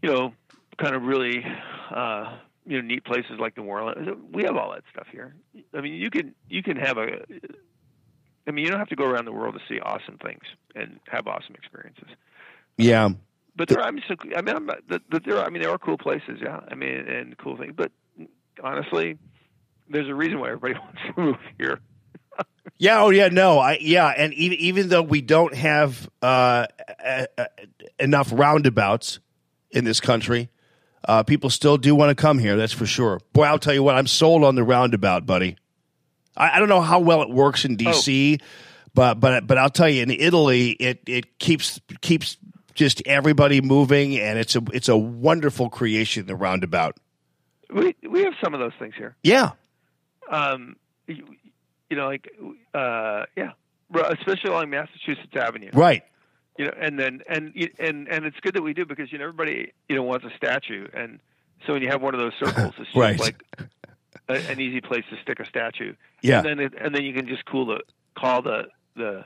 you 0.01 0.11
know, 0.11 0.33
kind 0.77 0.95
of 0.95 1.03
really, 1.03 1.43
uh, 1.93 2.37
you 2.71 2.81
know, 2.81 2.87
neat 2.87 3.03
places 3.03 3.33
like 3.37 3.57
New 3.57 3.65
Orleans. 3.65 4.07
We 4.31 4.43
have 4.43 4.55
all 4.55 4.71
that 4.71 4.83
stuff 4.93 5.07
here. 5.11 5.35
I 5.73 5.81
mean, 5.81 5.95
you 5.95 6.09
can 6.09 6.33
you 6.49 6.63
can 6.63 6.77
have 6.77 6.97
a. 6.97 7.17
I 8.47 8.51
mean, 8.51 8.63
you 8.63 8.71
don't 8.71 8.79
have 8.79 8.87
to 8.87 8.95
go 8.95 9.03
around 9.03 9.25
the 9.25 9.33
world 9.33 9.55
to 9.55 9.59
see 9.67 9.81
awesome 9.81 10.17
things 10.23 10.43
and 10.73 10.97
have 11.09 11.27
awesome 11.27 11.53
experiences. 11.55 12.07
yeah. 12.77 13.09
But 13.57 13.67
there, 13.67 13.81
I 13.81 13.91
mean, 13.91 14.01
so, 14.07 14.15
I 14.35 14.41
mean, 14.41 14.55
I'm, 14.55 14.67
the, 14.87 15.01
the, 15.11 15.19
there, 15.19 15.37
are, 15.37 15.45
I 15.45 15.49
mean, 15.49 15.61
there 15.61 15.71
are 15.71 15.77
cool 15.77 15.97
places, 15.97 16.39
yeah. 16.41 16.61
I 16.69 16.73
mean, 16.73 16.89
and 16.89 17.37
cool 17.37 17.57
things, 17.57 17.73
but 17.75 17.91
honestly, 18.63 19.17
there's 19.89 20.07
a 20.07 20.15
reason 20.15 20.39
why 20.39 20.51
everybody 20.51 20.73
wants 20.79 20.99
to 21.05 21.21
move 21.21 21.35
here. 21.57 21.79
Yeah, 22.77 23.01
oh 23.01 23.09
yeah, 23.09 23.27
no, 23.27 23.59
I 23.59 23.79
yeah, 23.81 24.07
and 24.07 24.33
even 24.33 24.57
even 24.59 24.89
though 24.89 25.01
we 25.01 25.21
don't 25.21 25.53
have 25.53 26.09
uh, 26.21 26.67
uh, 27.05 27.25
uh, 27.37 27.45
enough 27.99 28.29
roundabouts 28.31 29.19
in 29.71 29.83
this 29.83 29.99
country, 29.99 30.49
uh, 31.07 31.23
people 31.23 31.49
still 31.49 31.77
do 31.77 31.95
want 31.95 32.09
to 32.15 32.21
come 32.21 32.37
here. 32.39 32.55
That's 32.55 32.73
for 32.73 32.85
sure. 32.85 33.19
Boy, 33.33 33.43
I'll 33.43 33.59
tell 33.59 33.73
you 33.73 33.83
what, 33.83 33.95
I'm 33.95 34.07
sold 34.07 34.43
on 34.43 34.55
the 34.55 34.63
roundabout, 34.63 35.25
buddy. 35.25 35.57
I, 36.37 36.57
I 36.57 36.59
don't 36.59 36.69
know 36.69 36.81
how 36.81 36.99
well 36.99 37.21
it 37.21 37.29
works 37.29 37.65
in 37.65 37.75
D.C., 37.75 38.39
but 38.93 39.15
but 39.19 39.47
but 39.47 39.57
I'll 39.57 39.69
tell 39.69 39.89
you, 39.89 40.03
in 40.03 40.11
Italy, 40.11 40.71
it 40.71 41.01
it 41.07 41.39
keeps 41.39 41.79
keeps 42.01 42.37
just 42.73 43.01
everybody 43.05 43.61
moving, 43.61 44.17
and 44.19 44.37
it's 44.37 44.55
a 44.55 44.61
it's 44.73 44.89
a 44.89 44.97
wonderful 44.97 45.69
creation. 45.69 46.25
The 46.25 46.35
roundabout. 46.35 46.97
We 47.73 47.95
we 48.09 48.23
have 48.23 48.33
some 48.43 48.53
of 48.53 48.59
those 48.59 48.73
things 48.79 48.93
here. 48.97 49.15
Yeah, 49.23 49.51
Um, 50.29 50.75
you, 51.07 51.25
you 51.89 51.95
know, 51.97 52.05
like 52.07 52.29
uh, 52.73 53.23
yeah, 53.37 53.51
especially 53.93 54.49
along 54.49 54.69
Massachusetts 54.69 55.35
Avenue. 55.35 55.69
right. 55.73 56.03
You 56.57 56.65
know, 56.65 56.73
and 56.79 56.99
then 56.99 57.21
and 57.27 57.53
and 57.79 58.07
and 58.07 58.25
it's 58.25 58.39
good 58.41 58.53
that 58.55 58.61
we 58.61 58.73
do 58.73 58.85
because 58.85 59.11
you 59.11 59.17
know 59.17 59.25
everybody 59.25 59.71
you 59.89 59.95
know 59.95 60.03
wants 60.03 60.25
a 60.25 60.35
statue, 60.35 60.87
and 60.93 61.19
so 61.65 61.73
when 61.73 61.81
you 61.81 61.89
have 61.89 62.01
one 62.01 62.13
of 62.13 62.19
those 62.19 62.33
circles, 62.39 62.73
it's 62.77 62.85
just 62.93 62.95
Right. 62.95 63.19
like 63.19 63.43
a, 64.29 64.33
an 64.49 64.59
easy 64.59 64.81
place 64.81 65.03
to 65.09 65.17
stick 65.21 65.39
a 65.39 65.45
statue. 65.45 65.93
Yeah. 66.21 66.39
and 66.39 66.45
then 66.47 66.59
it, 66.59 66.73
and 66.79 66.93
then 66.95 67.03
you 67.03 67.13
can 67.13 67.27
just 67.27 67.45
cool 67.45 67.65
the 67.65 67.81
call 68.17 68.41
the 68.41 68.67
the 68.95 69.25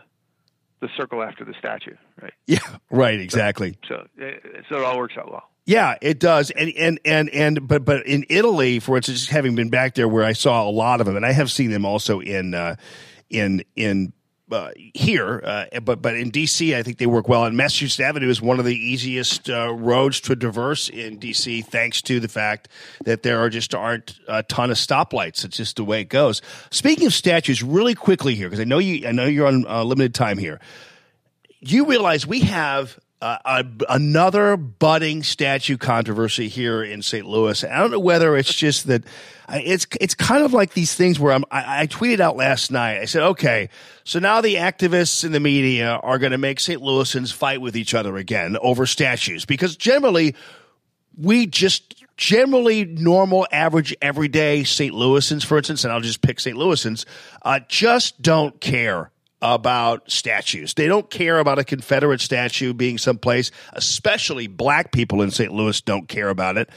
the 0.81 0.89
circle 0.97 1.23
after 1.23 1.43
the 1.45 1.53
statue, 1.57 1.95
right? 2.21 2.33
Yeah, 2.47 2.59
right. 2.91 3.19
Exactly. 3.19 3.77
So 3.87 3.95
uh, 4.21 4.25
so 4.69 4.77
it 4.77 4.83
all 4.83 4.97
works 4.97 5.15
out 5.17 5.31
well. 5.31 5.49
Yeah, 5.65 5.95
it 6.01 6.19
does. 6.19 6.51
And 6.51 6.71
and 6.77 6.99
and 7.05 7.29
and 7.31 7.67
but 7.67 7.83
but 7.85 8.05
in 8.05 8.25
Italy, 8.29 8.79
for 8.79 8.97
instance, 8.97 9.27
having 9.27 9.55
been 9.55 9.69
back 9.69 9.95
there 9.95 10.07
where 10.07 10.23
I 10.23 10.33
saw 10.33 10.67
a 10.67 10.69
lot 10.69 10.99
of 10.99 11.07
them, 11.07 11.15
and 11.15 11.25
I 11.25 11.31
have 11.31 11.49
seen 11.49 11.71
them 11.71 11.85
also 11.85 12.19
in 12.19 12.53
uh, 12.53 12.75
in 13.31 13.63
in 13.75 14.13
uh, 14.51 14.69
here, 14.93 15.41
uh, 15.43 15.79
but 15.81 16.01
but 16.01 16.15
in 16.15 16.31
DC, 16.31 16.75
I 16.75 16.83
think 16.83 16.97
they 16.97 17.05
work 17.05 17.27
well. 17.27 17.45
And 17.45 17.57
Massachusetts 17.57 17.99
Avenue 17.99 18.29
is 18.29 18.41
one 18.41 18.59
of 18.59 18.65
the 18.65 18.75
easiest 18.75 19.49
uh, 19.49 19.73
roads 19.73 20.19
to 20.21 20.35
traverse 20.35 20.89
in 20.89 21.19
DC, 21.19 21.65
thanks 21.65 22.01
to 22.03 22.19
the 22.19 22.27
fact 22.27 22.67
that 23.05 23.23
there 23.23 23.39
are 23.39 23.49
just 23.49 23.73
aren't 23.73 24.19
a 24.27 24.43
ton 24.43 24.71
of 24.71 24.77
stoplights. 24.77 25.43
It's 25.43 25.57
just 25.57 25.77
the 25.77 25.83
way 25.83 26.01
it 26.01 26.09
goes. 26.09 26.41
Speaking 26.71 27.07
of 27.07 27.13
statues, 27.13 27.63
really 27.63 27.95
quickly 27.95 28.35
here, 28.35 28.47
because 28.47 28.59
I 28.59 28.65
know 28.65 28.79
you, 28.79 29.07
I 29.07 29.11
know 29.11 29.25
you're 29.25 29.47
on 29.47 29.65
uh, 29.67 29.83
limited 29.83 30.13
time 30.13 30.37
here 30.37 30.59
you 31.61 31.85
realize 31.85 32.27
we 32.27 32.41
have 32.41 32.99
uh, 33.25 33.37
a, 33.43 33.65
another 33.89 34.55
budding 34.55 35.23
statue 35.23 35.77
controversy 35.77 36.47
here 36.47 36.83
in 36.83 37.01
St. 37.01 37.25
Louis. 37.25 37.63
I 37.63 37.79
don't 37.79 37.89
know 37.89 37.99
whether 37.99 38.37
it's 38.37 38.53
just 38.53 38.85
that 38.85 39.03
it's 39.49 39.87
it's 39.99 40.13
kind 40.13 40.43
of 40.43 40.53
like 40.53 40.73
these 40.73 40.93
things 40.93 41.19
where 41.19 41.33
I'm, 41.33 41.43
I, 41.49 41.81
I 41.81 41.87
tweeted 41.87 42.19
out 42.19 42.37
last 42.37 42.69
night. 42.69 42.99
I 42.99 43.05
said, 43.05 43.23
okay, 43.23 43.69
so 44.03 44.19
now 44.19 44.41
the 44.41 44.55
activists 44.55 45.23
and 45.23 45.33
the 45.33 45.39
media 45.39 45.99
are 46.03 46.19
going 46.19 46.33
to 46.33 46.37
make 46.37 46.59
St. 46.59 46.79
Louisans 46.79 47.33
fight 47.33 47.61
with 47.61 47.75
each 47.75 47.95
other 47.95 48.15
again 48.15 48.57
over 48.61 48.85
statues 48.85 49.43
because 49.43 49.75
generally 49.75 50.35
we 51.17 51.47
just 51.47 52.05
generally 52.17 52.85
normal, 52.85 53.47
average, 53.51 53.95
everyday 54.03 54.63
St. 54.63 54.93
Louisans, 54.93 55.43
for 55.43 55.57
instance, 55.57 55.83
and 55.83 55.91
I'll 55.91 55.99
just 55.99 56.21
pick 56.21 56.39
St. 56.39 56.55
Louisans, 56.55 57.05
uh, 57.41 57.59
just 57.67 58.21
don't 58.21 58.61
care 58.61 59.09
about 59.41 60.09
statues. 60.09 60.73
They 60.73 60.87
don't 60.87 61.09
care 61.09 61.39
about 61.39 61.59
a 61.59 61.63
Confederate 61.63 62.21
statue 62.21 62.73
being 62.73 62.97
someplace, 62.97 63.51
especially 63.73 64.47
black 64.47 64.91
people 64.91 65.21
in 65.21 65.29
St. 65.29 65.51
Louis 65.51 65.79
don't 65.81 66.07
care 66.07 66.29
about 66.29 66.57
it. 66.57 66.69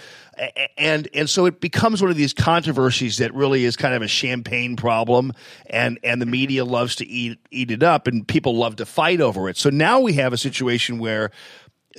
And 0.76 1.08
and 1.14 1.28
so 1.28 1.46
it 1.46 1.60
becomes 1.60 2.00
one 2.00 2.10
of 2.10 2.16
these 2.16 2.32
controversies 2.32 3.18
that 3.18 3.34
really 3.34 3.64
is 3.64 3.76
kind 3.76 3.94
of 3.94 4.02
a 4.02 4.08
champagne 4.08 4.76
problem 4.76 5.32
and 5.66 5.98
and 6.04 6.22
the 6.22 6.26
media 6.26 6.64
loves 6.64 6.94
to 6.96 7.06
eat 7.06 7.38
eat 7.50 7.72
it 7.72 7.82
up 7.82 8.06
and 8.06 8.26
people 8.26 8.56
love 8.56 8.76
to 8.76 8.86
fight 8.86 9.20
over 9.20 9.48
it. 9.48 9.56
So 9.56 9.70
now 9.70 10.00
we 10.00 10.12
have 10.14 10.32
a 10.32 10.38
situation 10.38 10.98
where 10.98 11.32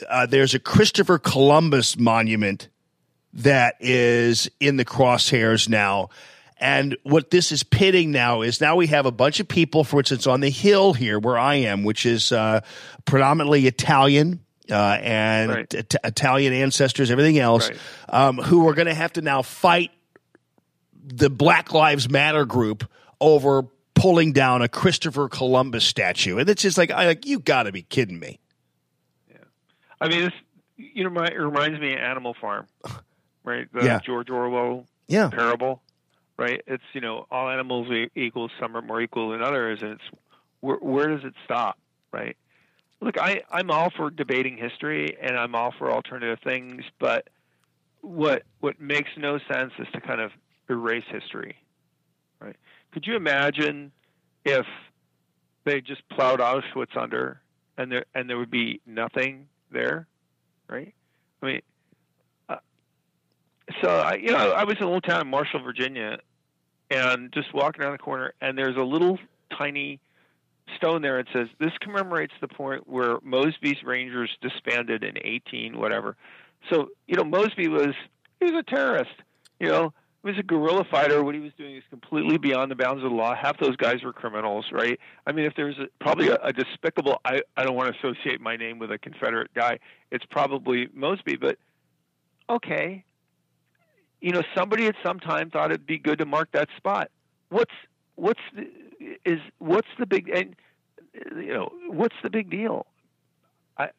uh, 0.07 0.25
there's 0.25 0.53
a 0.53 0.59
Christopher 0.59 1.17
Columbus 1.19 1.97
monument 1.97 2.69
that 3.33 3.75
is 3.79 4.49
in 4.59 4.77
the 4.77 4.85
crosshairs 4.85 5.67
now. 5.67 6.09
And 6.61 6.97
what 7.03 7.29
this 7.31 7.51
is 7.51 7.63
pitting 7.63 8.11
now 8.11 8.41
is 8.41 8.59
now 8.59 8.75
we 8.75 8.87
have 8.87 9.05
a 9.05 9.11
bunch 9.11 9.39
of 9.39 9.47
people, 9.47 9.83
for 9.83 9.99
instance, 9.99 10.27
on 10.27 10.41
the 10.41 10.49
hill 10.49 10.93
here 10.93 11.17
where 11.19 11.37
I 11.37 11.55
am, 11.55 11.83
which 11.83 12.05
is 12.05 12.31
uh, 12.31 12.61
predominantly 13.05 13.65
Italian. 13.67 14.41
Uh, 14.69 14.99
and 15.01 15.51
Right. 15.51 15.73
It- 15.73 15.95
Italian 16.03 16.53
ancestors, 16.53 17.09
everything 17.09 17.39
else, 17.39 17.69
Right. 17.69 17.79
um, 18.09 18.37
who 18.37 18.67
are 18.67 18.73
going 18.75 18.85
to 18.87 18.93
have 18.93 19.13
to 19.13 19.21
now 19.21 19.41
fight 19.41 19.89
the 21.03 21.29
Black 21.31 21.73
Lives 21.73 22.07
Matter 22.07 22.45
group 22.45 22.87
over 23.19 23.63
pulling 23.95 24.31
down 24.31 24.61
a 24.61 24.67
Christopher 24.69 25.27
Columbus 25.27 25.85
statue, 25.85 26.37
and 26.37 26.47
it's 26.49 26.61
just 26.61 26.77
like, 26.77 26.91
I 26.91 27.07
like 27.07 27.25
you 27.25 27.39
got 27.39 27.63
to 27.63 27.71
be 27.71 27.81
kidding 27.81 28.19
me. 28.19 28.39
Yeah, 29.29 29.37
I 29.99 30.07
mean, 30.07 30.25
this 30.25 30.33
you 30.77 31.03
know, 31.03 31.09
my, 31.09 31.25
it 31.25 31.33
reminds 31.39 31.79
me 31.79 31.93
of 31.93 31.99
Animal 31.99 32.35
Farm, 32.39 32.67
right? 33.43 33.67
The 33.73 33.83
Yeah. 33.83 33.99
George 34.05 34.29
Orwell 34.29 34.85
Yeah, 35.07 35.29
parable, 35.29 35.81
right? 36.39 36.61
It's 36.65 36.83
you 36.93 37.01
know 37.01 37.27
all 37.29 37.49
animals 37.49 37.89
are 37.91 38.07
equal, 38.15 38.49
some 38.59 38.75
are 38.75 38.81
more 38.81 39.01
equal 39.01 39.31
than 39.31 39.43
others, 39.43 39.81
and 39.81 39.91
it's 39.91 40.19
where 40.61 40.77
where 40.77 41.07
does 41.07 41.25
it 41.25 41.33
stop, 41.43 41.77
right? 42.13 42.37
Look, 43.01 43.19
I 43.19 43.41
I'm 43.51 43.69
all 43.69 43.89
for 43.89 44.09
debating 44.09 44.57
history 44.57 45.17
and 45.21 45.37
I'm 45.37 45.53
all 45.53 45.73
for 45.77 45.91
alternative 45.91 46.39
things, 46.43 46.83
but 46.97 47.27
what 48.01 48.43
what 48.61 48.79
makes 48.79 49.09
no 49.17 49.37
sense 49.51 49.73
is 49.79 49.87
to 49.93 49.99
kind 49.99 50.21
of 50.21 50.31
erase 50.69 51.03
history, 51.11 51.57
right? 52.39 52.55
Could 52.93 53.05
you 53.05 53.17
imagine 53.17 53.91
if 54.45 54.65
they 55.65 55.81
just 55.81 56.07
plowed 56.07 56.39
Auschwitz 56.39 56.95
under 56.95 57.41
and 57.77 57.91
there 57.91 58.05
and 58.15 58.29
there 58.29 58.37
would 58.37 58.51
be 58.51 58.79
nothing 58.85 59.47
there, 59.71 60.07
right? 60.69 60.93
I 61.41 61.45
mean, 61.45 61.61
uh, 62.47 62.57
so 63.81 63.89
I, 63.89 64.15
you 64.15 64.31
know, 64.31 64.51
I 64.51 64.63
was 64.63 64.77
in 64.77 64.83
a 64.83 64.85
little 64.85 65.01
town 65.01 65.21
in 65.21 65.27
Marshall, 65.27 65.61
Virginia, 65.63 66.19
and 66.89 67.31
just 67.33 67.53
walking 67.53 67.81
around 67.83 67.93
the 67.93 67.99
corner, 67.99 68.33
and 68.41 68.57
there's 68.57 68.75
a 68.75 68.83
little 68.83 69.19
tiny 69.57 69.99
stone 70.77 71.01
there. 71.01 71.19
It 71.19 71.27
says 71.33 71.47
this 71.59 71.71
commemorates 71.81 72.33
the 72.41 72.47
point 72.47 72.87
where 72.87 73.17
Mosby's 73.23 73.83
Rangers 73.83 74.29
disbanded 74.41 75.03
in 75.03 75.17
18 75.23 75.77
whatever. 75.77 76.15
So 76.69 76.89
you 77.07 77.15
know, 77.15 77.23
Mosby 77.23 77.67
was 77.67 77.93
he 78.39 78.45
was 78.45 78.53
a 78.55 78.63
terrorist. 78.63 79.11
You 79.59 79.67
know, 79.67 79.93
he 80.23 80.29
was 80.29 80.39
a 80.39 80.43
guerrilla 80.43 80.85
fighter. 80.89 81.23
What 81.23 81.35
he 81.35 81.41
was 81.41 81.51
doing 81.57 81.75
is 81.75 81.83
completely 81.89 82.37
beyond 82.37 82.71
the 82.71 82.75
bounds 82.75 83.03
of 83.03 83.09
the 83.09 83.15
law. 83.15 83.35
Half 83.35 83.59
those 83.59 83.75
guys 83.75 84.03
were 84.03 84.13
criminals, 84.13 84.65
right? 84.71 84.99
I 85.25 85.31
mean, 85.31 85.45
if 85.45 85.53
there's 85.55 85.77
a, 85.77 85.87
probably 85.99 86.29
a, 86.29 86.37
a 86.43 86.53
despicable, 86.53 87.19
I 87.25 87.41
I 87.55 87.63
don't 87.63 87.75
want 87.75 87.93
to 87.93 87.99
associate 87.99 88.41
my 88.41 88.55
name 88.55 88.79
with 88.79 88.91
a 88.91 88.97
Confederate 88.97 89.53
guy. 89.53 89.79
It's 90.11 90.25
probably 90.25 90.89
Mosby, 90.93 91.37
but 91.37 91.57
okay, 92.49 93.03
you 94.21 94.31
know, 94.31 94.41
somebody 94.55 94.87
at 94.87 94.95
some 95.03 95.19
time 95.19 95.49
thought 95.49 95.71
it'd 95.71 95.85
be 95.85 95.97
good 95.97 96.19
to 96.19 96.25
mark 96.25 96.51
that 96.51 96.69
spot. 96.77 97.09
What's 97.49 97.73
what's 98.15 98.41
the, 98.55 98.67
is 99.25 99.39
what's 99.59 99.87
the 99.97 100.05
big 100.05 100.29
and 100.29 100.55
you 101.35 101.53
know 101.53 101.71
what's 101.87 102.15
the 102.23 102.29
big 102.29 102.49
deal? 102.49 102.85
I 103.77 103.89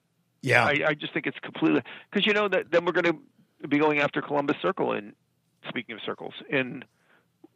yeah, 0.43 0.65
I, 0.65 0.75
I 0.89 0.95
just 0.95 1.13
think 1.13 1.27
it's 1.27 1.39
completely 1.41 1.83
because 2.11 2.27
you 2.27 2.33
know 2.33 2.49
that 2.49 2.71
then 2.71 2.85
we're 2.85 2.93
going 2.93 3.17
to 3.61 3.69
be 3.69 3.79
going 3.79 4.01
after 4.01 4.23
Columbus 4.23 4.57
Circle 4.63 4.93
in 4.93 5.15
speaking 5.69 5.95
of 5.95 6.01
circles 6.05 6.35
in 6.49 6.85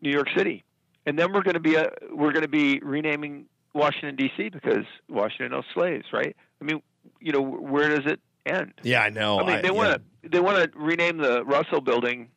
New 0.00 0.10
York 0.10 0.28
City, 0.36 0.64
and 1.06 1.18
then 1.18 1.32
we're 1.32 1.42
going 1.42 1.54
to 1.54 1.60
be 1.60 1.76
a, 1.76 1.90
we're 2.12 2.32
going 2.32 2.42
to 2.42 2.48
be 2.48 2.80
renaming 2.80 3.46
Washington 3.74 4.16
D.C. 4.16 4.50
because 4.50 4.84
Washington 5.08 5.54
owns 5.54 5.66
slaves, 5.72 6.06
right? 6.12 6.36
I 6.60 6.64
mean, 6.64 6.82
you 7.20 7.32
know, 7.32 7.40
where 7.42 7.88
does 7.88 8.10
it 8.10 8.20
end? 8.46 8.72
yeah. 8.82 9.02
I 9.02 9.10
know. 9.10 9.40
I 9.40 9.46
mean, 9.46 9.62
they 9.62 9.70
want 9.70 10.02
to 10.22 10.28
they 10.28 10.40
want 10.40 10.58
to 10.58 10.78
rename 10.78 11.18
the 11.18 11.44
Russell 11.44 11.80
Building, 11.80 12.28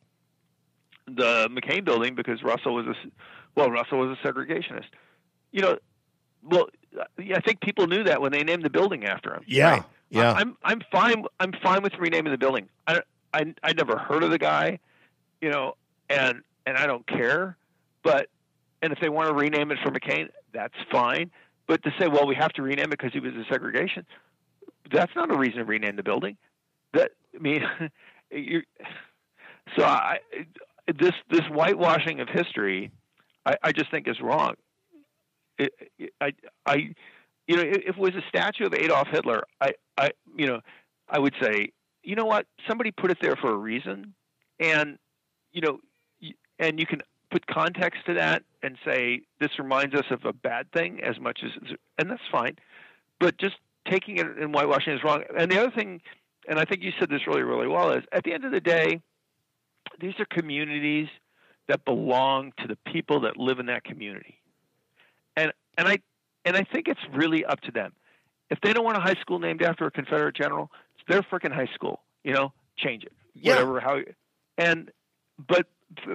the 1.14 1.48
McCain 1.50 1.84
Building, 1.84 2.14
because 2.14 2.42
Russell 2.42 2.74
was 2.74 2.86
a 2.86 2.94
well, 3.54 3.70
Russell 3.70 3.98
was 3.98 4.16
a 4.16 4.26
segregationist. 4.26 4.86
You 5.50 5.62
know, 5.62 5.78
well, 6.42 6.68
I 7.18 7.40
think 7.40 7.60
people 7.60 7.86
knew 7.86 8.04
that 8.04 8.20
when 8.20 8.32
they 8.32 8.44
named 8.44 8.62
the 8.62 8.70
building 8.70 9.04
after 9.04 9.34
him. 9.34 9.42
Yeah, 9.46 9.70
right? 9.70 9.82
yeah. 10.10 10.32
I, 10.32 10.40
I'm 10.40 10.56
I'm 10.62 10.80
fine. 10.92 11.24
I'm 11.40 11.52
fine 11.62 11.82
with 11.82 11.94
renaming 11.98 12.32
the 12.32 12.38
building. 12.38 12.68
I 12.86 13.00
I 13.32 13.54
I 13.62 13.72
never 13.72 13.98
heard 13.98 14.22
of 14.22 14.30
the 14.30 14.38
guy, 14.38 14.78
you 15.40 15.50
know, 15.50 15.74
and 16.08 16.42
and 16.66 16.76
I 16.76 16.86
don't 16.86 17.06
care. 17.06 17.56
But 18.02 18.28
and 18.82 18.92
if 18.92 19.00
they 19.00 19.08
want 19.08 19.28
to 19.28 19.34
rename 19.34 19.70
it 19.70 19.78
for 19.82 19.90
McCain, 19.90 20.28
that's 20.52 20.74
fine. 20.90 21.30
But 21.66 21.82
to 21.82 21.92
say, 21.98 22.08
well, 22.08 22.26
we 22.26 22.34
have 22.34 22.52
to 22.54 22.62
rename 22.62 22.86
it 22.86 22.90
because 22.90 23.12
he 23.12 23.20
was 23.20 23.34
a 23.34 23.44
segregation, 23.50 24.06
that's 24.90 25.14
not 25.14 25.30
a 25.30 25.36
reason 25.36 25.58
to 25.58 25.64
rename 25.64 25.96
the 25.96 26.02
building. 26.02 26.36
That 26.94 27.12
I 27.34 27.38
mean, 27.38 27.62
you. 28.30 28.62
So 29.76 29.84
I 29.84 30.18
this 30.98 31.12
this 31.30 31.42
whitewashing 31.50 32.20
of 32.20 32.28
history, 32.28 32.90
I, 33.44 33.54
I 33.62 33.72
just 33.72 33.90
think 33.90 34.08
is 34.08 34.20
wrong. 34.20 34.54
It, 35.58 35.72
it- 35.98 36.12
I 36.20 36.32
I 36.66 36.94
you 37.46 37.56
know 37.56 37.62
if 37.62 37.96
it 37.96 37.98
was 37.98 38.14
a 38.14 38.22
statue 38.28 38.66
of 38.66 38.74
Adolf 38.74 39.08
Hitler, 39.10 39.42
I 39.60 39.72
I 39.96 40.10
you 40.36 40.46
know 40.46 40.60
I 41.08 41.18
would 41.18 41.34
say 41.40 41.72
you 42.02 42.14
know 42.16 42.24
what 42.24 42.46
somebody 42.68 42.90
put 42.90 43.10
it 43.10 43.18
there 43.20 43.36
for 43.36 43.50
a 43.50 43.56
reason, 43.56 44.14
and 44.60 44.98
you 45.52 45.60
know 45.62 45.78
and 46.58 46.78
you 46.80 46.86
can 46.86 47.00
put 47.30 47.46
context 47.46 48.00
to 48.06 48.14
that 48.14 48.42
and 48.62 48.76
say 48.84 49.20
this 49.40 49.50
reminds 49.58 49.94
us 49.94 50.04
of 50.10 50.24
a 50.24 50.32
bad 50.32 50.70
thing 50.72 51.00
as 51.02 51.18
much 51.20 51.40
as, 51.44 51.50
and 51.98 52.10
that's 52.10 52.22
fine. 52.32 52.56
But 53.20 53.36
just 53.38 53.56
taking 53.88 54.18
it 54.18 54.26
and 54.26 54.52
whitewashing 54.54 54.94
is 54.94 55.04
wrong. 55.04 55.22
And 55.36 55.50
the 55.50 55.60
other 55.60 55.70
thing, 55.70 56.00
and 56.48 56.58
I 56.58 56.64
think 56.64 56.82
you 56.82 56.92
said 56.98 57.10
this 57.10 57.26
really, 57.26 57.42
really 57.42 57.68
well, 57.68 57.90
is 57.92 58.04
at 58.12 58.24
the 58.24 58.32
end 58.32 58.44
of 58.44 58.52
the 58.52 58.60
day, 58.60 59.00
these 59.98 60.14
are 60.18 60.26
communities 60.26 61.08
that 61.68 61.84
belong 61.84 62.52
to 62.58 62.66
the 62.66 62.76
people 62.90 63.20
that 63.20 63.36
live 63.36 63.58
in 63.58 63.66
that 63.66 63.84
community. 63.84 64.40
And 65.36 65.52
and 65.76 65.88
I 65.88 65.98
and 66.44 66.56
I 66.56 66.64
think 66.64 66.88
it's 66.88 67.00
really 67.12 67.44
up 67.44 67.60
to 67.62 67.72
them. 67.72 67.92
If 68.50 68.60
they 68.62 68.72
don't 68.72 68.84
want 68.84 68.96
a 68.96 69.00
high 69.00 69.20
school 69.20 69.38
named 69.38 69.62
after 69.62 69.84
a 69.86 69.90
Confederate 69.90 70.34
general, 70.34 70.70
it's 70.96 71.06
their 71.08 71.22
freaking 71.22 71.52
high 71.52 71.68
school. 71.74 72.00
You 72.24 72.32
know, 72.32 72.52
change 72.76 73.04
it. 73.04 73.12
Yeah. 73.34 73.54
Whatever 73.54 73.80
how 73.80 74.00
and 74.56 74.90
but 75.46 75.66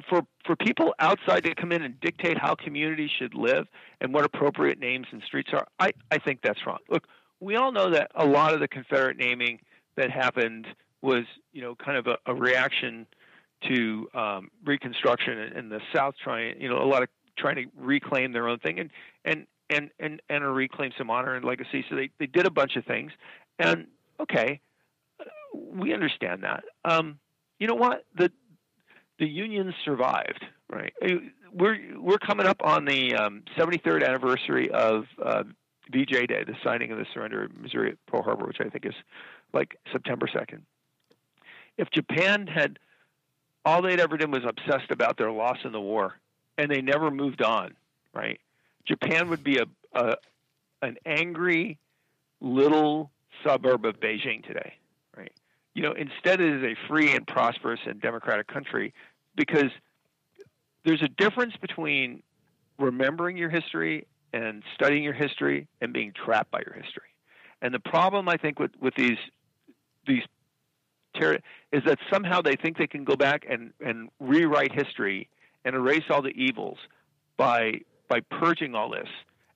for 0.10 0.26
for 0.45 0.55
people 0.55 0.93
outside 0.99 1.43
to 1.43 1.55
come 1.55 1.72
in 1.72 1.81
and 1.81 1.99
dictate 1.99 2.38
how 2.38 2.55
communities 2.55 3.10
should 3.18 3.34
live 3.34 3.68
and 4.01 4.14
what 4.14 4.26
appropriate 4.26 4.80
names 4.80 5.07
and 5.11 5.22
streets 5.23 5.49
are, 5.53 5.68
I, 5.80 5.91
I 6.11 6.18
think 6.18 6.41
that's 6.43 6.65
wrong. 6.65 6.80
Look, 6.89 7.07
we 7.39 7.55
all 7.55 7.72
know 7.72 7.89
that 7.91 8.11
a 8.15 8.26
lot 8.26 8.53
of 8.53 8.60
the 8.60 8.68
Confederate 8.68 9.18
naming 9.18 9.60
that 9.95 10.11
happened 10.11 10.68
was, 11.01 11.26
you 11.51 11.61
know, 11.61 11.76
kind 11.76 11.97
of 11.97 12.07
a, 12.07 12.18
a 12.26 12.35
reaction 12.35 13.07
to 13.68 14.10
um, 14.14 14.52
Reconstruction 14.65 15.38
and 15.38 15.72
the 15.72 15.80
South 15.94 16.15
trying, 16.23 16.60
you 16.61 16.69
know, 16.69 16.77
a 16.77 16.85
lot 16.85 17.03
of 17.03 17.10
trying 17.38 17.56
to 17.56 17.65
reclaim 17.77 18.31
their 18.31 18.48
own 18.48 18.60
thing 18.60 18.80
and 18.80 18.90
and 19.26 19.48
and 19.69 19.90
and 19.99 20.22
and 20.30 20.56
reclaim 20.56 20.91
some 20.98 21.10
honor 21.10 21.35
and 21.35 21.45
legacy. 21.45 21.85
So 21.90 21.95
they 21.95 22.10
they 22.19 22.27
did 22.27 22.45
a 22.45 22.52
bunch 22.52 22.76
of 22.76 22.85
things, 22.85 23.11
and 23.60 23.88
okay, 24.19 24.60
we 25.53 25.94
understand 25.94 26.44
that. 26.44 26.64
Um, 26.85 27.19
you 27.60 27.68
know 27.68 27.76
what? 27.76 28.06
The 28.15 28.31
the 29.19 29.27
union 29.27 29.73
survived, 29.85 30.45
right? 30.69 30.94
Uh, 31.02 31.15
We're 31.53 31.77
we're 31.99 32.18
coming 32.18 32.45
up 32.45 32.61
on 32.64 32.85
the 32.85 33.15
um, 33.15 33.44
73rd 33.57 34.06
anniversary 34.07 34.69
of 34.72 35.06
uh, 35.23 35.44
VJ 35.91 36.27
Day, 36.27 36.44
the 36.45 36.56
signing 36.64 36.91
of 36.91 36.98
the 36.98 37.06
surrender 37.14 37.45
of 37.45 37.57
Missouri 37.57 37.91
at 37.91 38.06
Pearl 38.07 38.23
Harbor, 38.23 38.45
which 38.45 38.60
I 38.60 38.69
think 38.69 38.85
is 38.85 38.95
like 39.53 39.77
September 39.91 40.27
2nd. 40.27 40.61
If 41.77 41.90
Japan 41.91 42.48
had 42.48 42.80
all 43.65 43.81
they'd 43.81 43.99
ever 43.99 44.18
done 44.18 44.31
was 44.31 44.44
obsessed 44.45 44.91
about 44.91 45.18
their 45.18 45.31
loss 45.31 45.57
in 45.64 45.72
the 45.72 45.81
war, 45.81 46.15
and 46.57 46.69
they 46.69 46.81
never 46.81 47.10
moved 47.10 47.41
on, 47.41 47.73
right? 48.14 48.40
Japan 48.85 49.30
would 49.30 49.44
be 49.44 49.57
a, 49.57 49.65
a 49.94 50.15
an 50.81 50.98
angry 51.06 51.77
little 52.41 53.10
suburb 53.44 53.85
of 53.85 53.99
Beijing 53.99 54.45
today, 54.45 54.73
right? 55.15 55.31
You 55.73 55.84
know, 55.84 55.94
instead 55.94 56.41
it 56.41 56.64
is 56.64 56.64
a 56.64 56.88
free 56.88 57.15
and 57.15 57.26
prosperous 57.26 57.80
and 57.85 58.02
democratic 58.02 58.48
country 58.48 58.94
because 59.35 59.72
there's 60.84 61.02
a 61.02 61.07
difference 61.07 61.56
between 61.61 62.22
remembering 62.77 63.38
your 63.38 63.49
history 63.49 64.06
and 64.34 64.64
studying 64.76 65.03
your 65.03 65.14
history 65.14 65.68
and 65.80 65.94
being 65.94 66.11
trapped 66.11 66.52
by 66.52 66.61
your 66.65 66.76
history. 66.76 67.03
And 67.61 67.73
the 67.73 67.80
problem 67.80 68.27
I 68.27 68.35
think 68.35 68.60
with, 68.60 68.72
with 68.81 68.94
these 68.95 69.18
these 70.06 70.23
is 71.72 71.84
that 71.85 71.99
somehow 72.11 72.41
they 72.41 72.56
think 72.56 72.77
they 72.77 72.88
can 72.88 73.03
go 73.03 73.15
back 73.15 73.45
and, 73.49 73.72
and 73.80 74.10
rewrite 74.19 74.72
history 74.72 75.30
and 75.65 75.76
erase 75.76 76.03
all 76.10 76.22
the 76.22 76.34
evils 76.35 76.77
by 77.38 77.81
by 78.10 78.19
purging 78.19 78.76
all 78.76 78.90
this, 78.90 79.07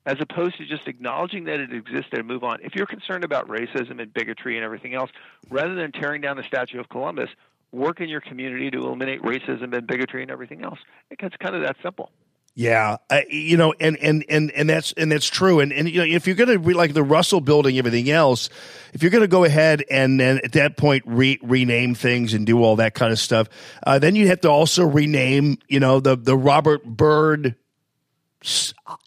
as 0.06 0.16
opposed 0.20 0.56
to 0.56 0.66
just 0.66 0.88
acknowledging 0.88 1.44
that 1.44 1.60
it 1.60 1.72
existed 1.72 2.18
and 2.18 2.26
move 2.26 2.42
on. 2.42 2.58
If 2.62 2.74
you're 2.74 2.86
concerned 2.86 3.24
about 3.24 3.46
racism 3.46 4.00
and 4.00 4.12
bigotry 4.12 4.56
and 4.56 4.64
everything 4.64 4.94
else, 4.94 5.10
rather 5.50 5.74
than 5.74 5.92
tearing 5.92 6.22
down 6.22 6.36
the 6.36 6.42
statue 6.42 6.80
of 6.80 6.88
Columbus, 6.88 7.28
work 7.72 8.00
in 8.00 8.08
your 8.08 8.22
community 8.22 8.70
to 8.70 8.78
eliminate 8.78 9.22
racism 9.22 9.76
and 9.76 9.86
bigotry 9.86 10.22
and 10.22 10.30
everything 10.30 10.64
else. 10.64 10.78
It's 11.10 11.36
kind 11.36 11.54
of 11.54 11.62
that 11.62 11.76
simple. 11.82 12.10
Yeah, 12.58 12.96
uh, 13.08 13.20
you 13.30 13.56
know, 13.56 13.72
and 13.78 13.96
and 13.98 14.24
and 14.28 14.50
and 14.50 14.68
that's 14.68 14.92
and 14.94 15.12
that's 15.12 15.28
true. 15.28 15.60
And 15.60 15.72
and 15.72 15.88
you 15.88 16.00
know, 16.00 16.04
if 16.04 16.26
you're 16.26 16.34
going 16.34 16.48
to 16.48 16.58
re, 16.58 16.74
like 16.74 16.92
the 16.92 17.04
Russell 17.04 17.40
Building, 17.40 17.78
everything 17.78 18.10
else, 18.10 18.50
if 18.92 19.00
you're 19.00 19.12
going 19.12 19.22
to 19.22 19.28
go 19.28 19.44
ahead 19.44 19.84
and 19.88 20.18
then 20.18 20.40
at 20.42 20.50
that 20.54 20.76
point 20.76 21.04
re, 21.06 21.38
rename 21.40 21.94
things 21.94 22.34
and 22.34 22.44
do 22.44 22.60
all 22.60 22.74
that 22.74 22.94
kind 22.94 23.12
of 23.12 23.20
stuff, 23.20 23.46
uh, 23.86 24.00
then 24.00 24.16
you 24.16 24.26
have 24.26 24.40
to 24.40 24.48
also 24.50 24.84
rename, 24.84 25.58
you 25.68 25.78
know, 25.78 26.00
the 26.00 26.16
the 26.16 26.36
Robert 26.36 26.84
Byrd 26.84 27.54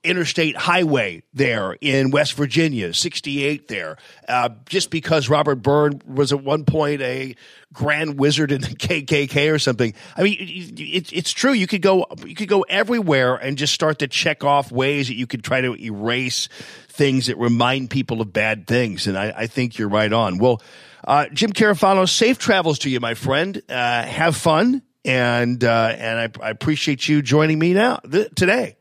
interstate 0.04 0.58
highway 0.58 1.24
there 1.34 1.78
in 1.80 2.12
West 2.12 2.34
Virginia, 2.34 2.94
68 2.94 3.70
there, 3.70 3.98
uh, 4.28 4.50
just 4.68 4.90
because 4.90 5.30
Robert 5.30 5.56
Byrd 5.56 6.04
was 6.04 6.34
at 6.34 6.44
one 6.44 6.66
point 6.66 7.02
a 7.02 7.36
grand 7.72 8.20
wizard 8.20 8.52
in 8.52 8.62
the 8.62 8.68
KKK 8.76 9.54
or 9.54 9.60
something. 9.60 9.94
I 10.18 10.24
mean, 10.24 10.38
it, 10.40 10.80
it, 10.80 11.14
it's 11.14 11.32
true. 11.32 11.54
You 11.54 11.66
could 11.66 11.82
go, 11.82 12.06
you 12.26 12.36
could 12.36 12.50
go 12.50 12.62
everywhere 12.64 13.36
and 13.36 13.58
just 13.58 13.74
start 13.74 14.00
to 14.00 14.08
check 14.08 14.44
off 14.44 14.72
ways 14.72 15.08
that 15.08 15.16
you 15.16 15.28
could 15.28 15.44
try 15.44 15.62
to 15.62 15.76
erase 15.76 16.50
things 16.90 17.28
that 17.28 17.38
remind 17.38 17.90
people 17.90 18.20
of 18.20 18.34
bad 18.34 18.68
things. 18.68 19.08
And 19.08 19.18
I, 19.18 19.34
I 19.36 19.48
think 19.48 19.78
you're 19.78 19.90
right 19.90 20.12
on. 20.12 20.40
Well, 20.40 20.62
uh, 21.06 21.28
Jim 21.32 21.54
Carafano, 21.54 22.08
safe 22.08 22.38
travels 22.38 22.80
to 22.80 22.90
you, 22.90 23.00
my 23.00 23.14
friend. 23.14 23.62
Uh, 23.70 24.04
have 24.04 24.36
fun. 24.36 24.84
And, 25.04 25.64
uh, 25.64 25.96
and 25.98 26.20
I, 26.20 26.46
I 26.48 26.50
appreciate 26.52 27.08
you 27.08 27.22
joining 27.22 27.58
me 27.58 27.74
now 27.74 28.02
th- 28.10 28.30
today. 28.36 28.76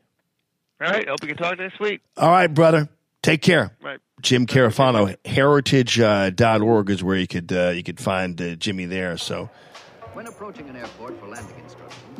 All 0.81 0.87
right. 0.91 1.07
Hope 1.07 1.21
we 1.21 1.27
can 1.27 1.37
talk 1.37 1.59
next 1.59 1.79
week. 1.79 2.01
All 2.17 2.29
right, 2.31 2.47
brother. 2.47 2.89
Take 3.21 3.41
care. 3.41 3.75
Right. 3.83 3.99
Jim 4.21 4.45
Carafano, 4.47 5.15
heritage.org 5.25 6.89
is 6.89 7.03
where 7.03 7.17
you 7.17 7.27
could 7.27 7.51
uh, 7.51 7.69
you 7.69 7.83
could 7.83 7.99
find 7.99 8.39
uh, 8.41 8.55
Jimmy 8.55 8.85
there. 8.85 9.17
So 9.17 9.49
When 10.13 10.27
approaching 10.27 10.69
an 10.69 10.75
airport 10.75 11.19
for 11.19 11.27
landing 11.27 11.55
instructions, 11.63 12.19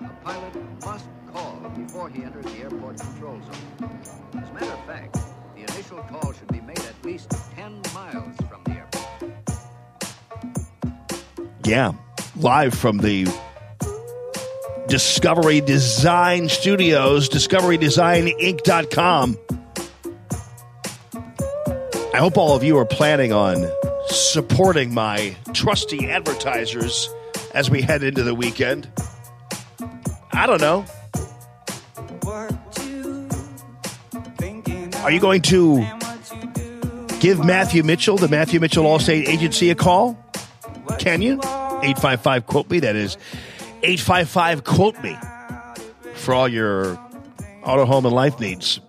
a 0.00 0.08
pilot 0.24 0.54
must 0.84 1.06
call 1.32 1.56
before 1.76 2.08
he 2.08 2.22
enters 2.24 2.44
the 2.46 2.58
airport 2.60 2.98
control 2.98 3.40
zone. 3.42 4.00
As 4.42 4.48
a 4.48 4.52
matter 4.52 4.72
of 4.72 4.84
fact, 4.86 5.18
the 5.54 5.62
initial 5.62 5.98
call 6.02 6.32
should 6.32 6.48
be 6.48 6.60
made 6.60 6.78
at 6.80 7.04
least 7.04 7.30
10 7.56 7.82
miles 7.94 8.36
from 8.48 8.62
the 8.64 8.72
airport. 8.72 9.06
yeah, 11.64 11.92
live 12.36 12.74
from 12.74 12.98
the 12.98 13.26
Discovery 14.90 15.60
Design 15.60 16.48
Studios, 16.48 17.28
discoverydesigninc.com. 17.28 19.38
I 22.12 22.18
hope 22.18 22.36
all 22.36 22.56
of 22.56 22.64
you 22.64 22.76
are 22.76 22.84
planning 22.84 23.32
on 23.32 23.70
supporting 24.08 24.92
my 24.92 25.36
trusty 25.52 26.10
advertisers 26.10 27.08
as 27.54 27.70
we 27.70 27.82
head 27.82 28.02
into 28.02 28.24
the 28.24 28.34
weekend. 28.34 28.90
I 30.32 30.48
don't 30.48 30.60
know. 30.60 30.84
Are 35.04 35.12
you 35.12 35.20
going 35.20 35.42
to 35.42 35.86
give 37.20 37.44
Matthew 37.44 37.84
Mitchell, 37.84 38.16
the 38.16 38.26
Matthew 38.28 38.58
Mitchell 38.58 38.82
Allstate 38.82 39.28
Agency, 39.28 39.70
a 39.70 39.76
call? 39.76 40.18
Can 40.98 41.22
you? 41.22 41.38
855 41.38 42.46
quote 42.46 42.68
me. 42.68 42.80
That 42.80 42.96
is 42.96 43.16
855 43.82 44.64
quote 44.64 45.02
me 45.02 45.16
for 46.14 46.34
all 46.34 46.48
your 46.48 46.98
auto, 47.62 47.84
home, 47.84 48.06
and 48.06 48.14
life 48.14 48.38
needs. 48.40 48.80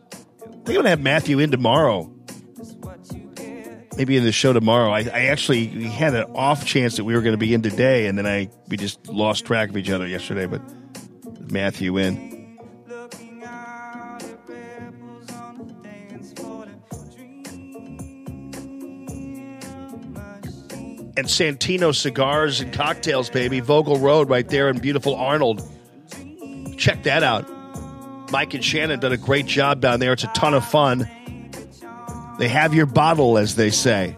I'm 0.43 0.63
going 0.63 0.83
to 0.83 0.89
have 0.89 1.01
Matthew 1.01 1.39
in 1.39 1.51
tomorrow. 1.51 2.11
Maybe 3.97 4.15
in 4.17 4.23
the 4.23 4.31
show 4.31 4.53
tomorrow. 4.53 4.91
I, 4.91 5.01
I 5.01 5.25
actually 5.25 5.67
had 5.67 6.15
an 6.15 6.31
off 6.33 6.65
chance 6.65 6.95
that 6.97 7.03
we 7.03 7.13
were 7.13 7.21
going 7.21 7.33
to 7.33 7.37
be 7.37 7.53
in 7.53 7.61
today, 7.61 8.07
and 8.07 8.17
then 8.17 8.25
I 8.25 8.49
we 8.67 8.77
just 8.77 9.07
lost 9.07 9.45
track 9.45 9.69
of 9.69 9.77
each 9.77 9.89
other 9.89 10.07
yesterday. 10.07 10.45
But 10.45 10.61
Matthew 11.51 11.97
in. 11.97 12.30
And 21.21 21.29
Santino 21.29 21.93
cigars 21.93 22.61
and 22.61 22.73
cocktails, 22.73 23.29
baby. 23.29 23.59
Vogel 23.59 23.99
Road 23.99 24.27
right 24.27 24.47
there 24.47 24.69
in 24.69 24.79
beautiful 24.79 25.13
Arnold. 25.13 25.61
Check 26.79 27.03
that 27.03 27.21
out. 27.21 27.47
Mike 28.31 28.55
and 28.55 28.65
Shannon 28.65 28.99
done 28.99 29.11
a 29.11 29.17
great 29.17 29.45
job 29.45 29.81
down 29.81 29.99
there. 29.99 30.13
It's 30.13 30.23
a 30.23 30.31
ton 30.33 30.55
of 30.55 30.65
fun. 30.65 31.07
They 32.39 32.47
have 32.47 32.73
your 32.73 32.87
bottle, 32.87 33.37
as 33.37 33.55
they 33.55 33.69
say. 33.69 34.17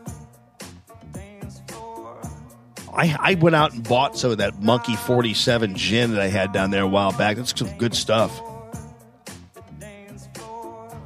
I, 2.93 3.17
I 3.19 3.33
went 3.33 3.57
out 3.57 3.73
and 3.73 3.85
bought 3.85 4.17
some 4.17 4.31
of 4.31 4.37
that 4.37 4.61
Monkey 4.61 4.95
47 4.95 5.75
gin 5.75 6.11
that 6.11 6.21
I 6.21 6.27
had 6.27 6.53
down 6.53 6.71
there 6.71 6.83
a 6.83 6.87
while 6.87 7.11
back. 7.11 7.35
That's 7.35 7.57
some 7.57 7.77
good 7.77 7.95
stuff. 7.95 8.41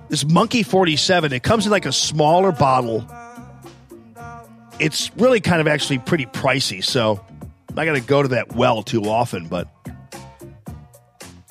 This 0.09 0.23
Monkey 0.25 0.61
47, 0.61 1.33
it 1.33 1.41
comes 1.41 1.65
in 1.65 1.71
like 1.71 1.87
a 1.87 1.91
smaller 1.91 2.51
bottle 2.51 3.07
it's 4.79 5.11
really 5.17 5.39
kind 5.41 5.61
of 5.61 5.67
actually 5.67 5.99
pretty 5.99 6.25
pricey, 6.25 6.83
so 6.83 7.23
I'm 7.69 7.75
not 7.75 7.85
going 7.85 8.01
to 8.01 8.07
go 8.07 8.21
to 8.21 8.29
that 8.29 8.53
well 8.55 8.83
too 8.83 9.03
often, 9.03 9.47
but 9.47 9.67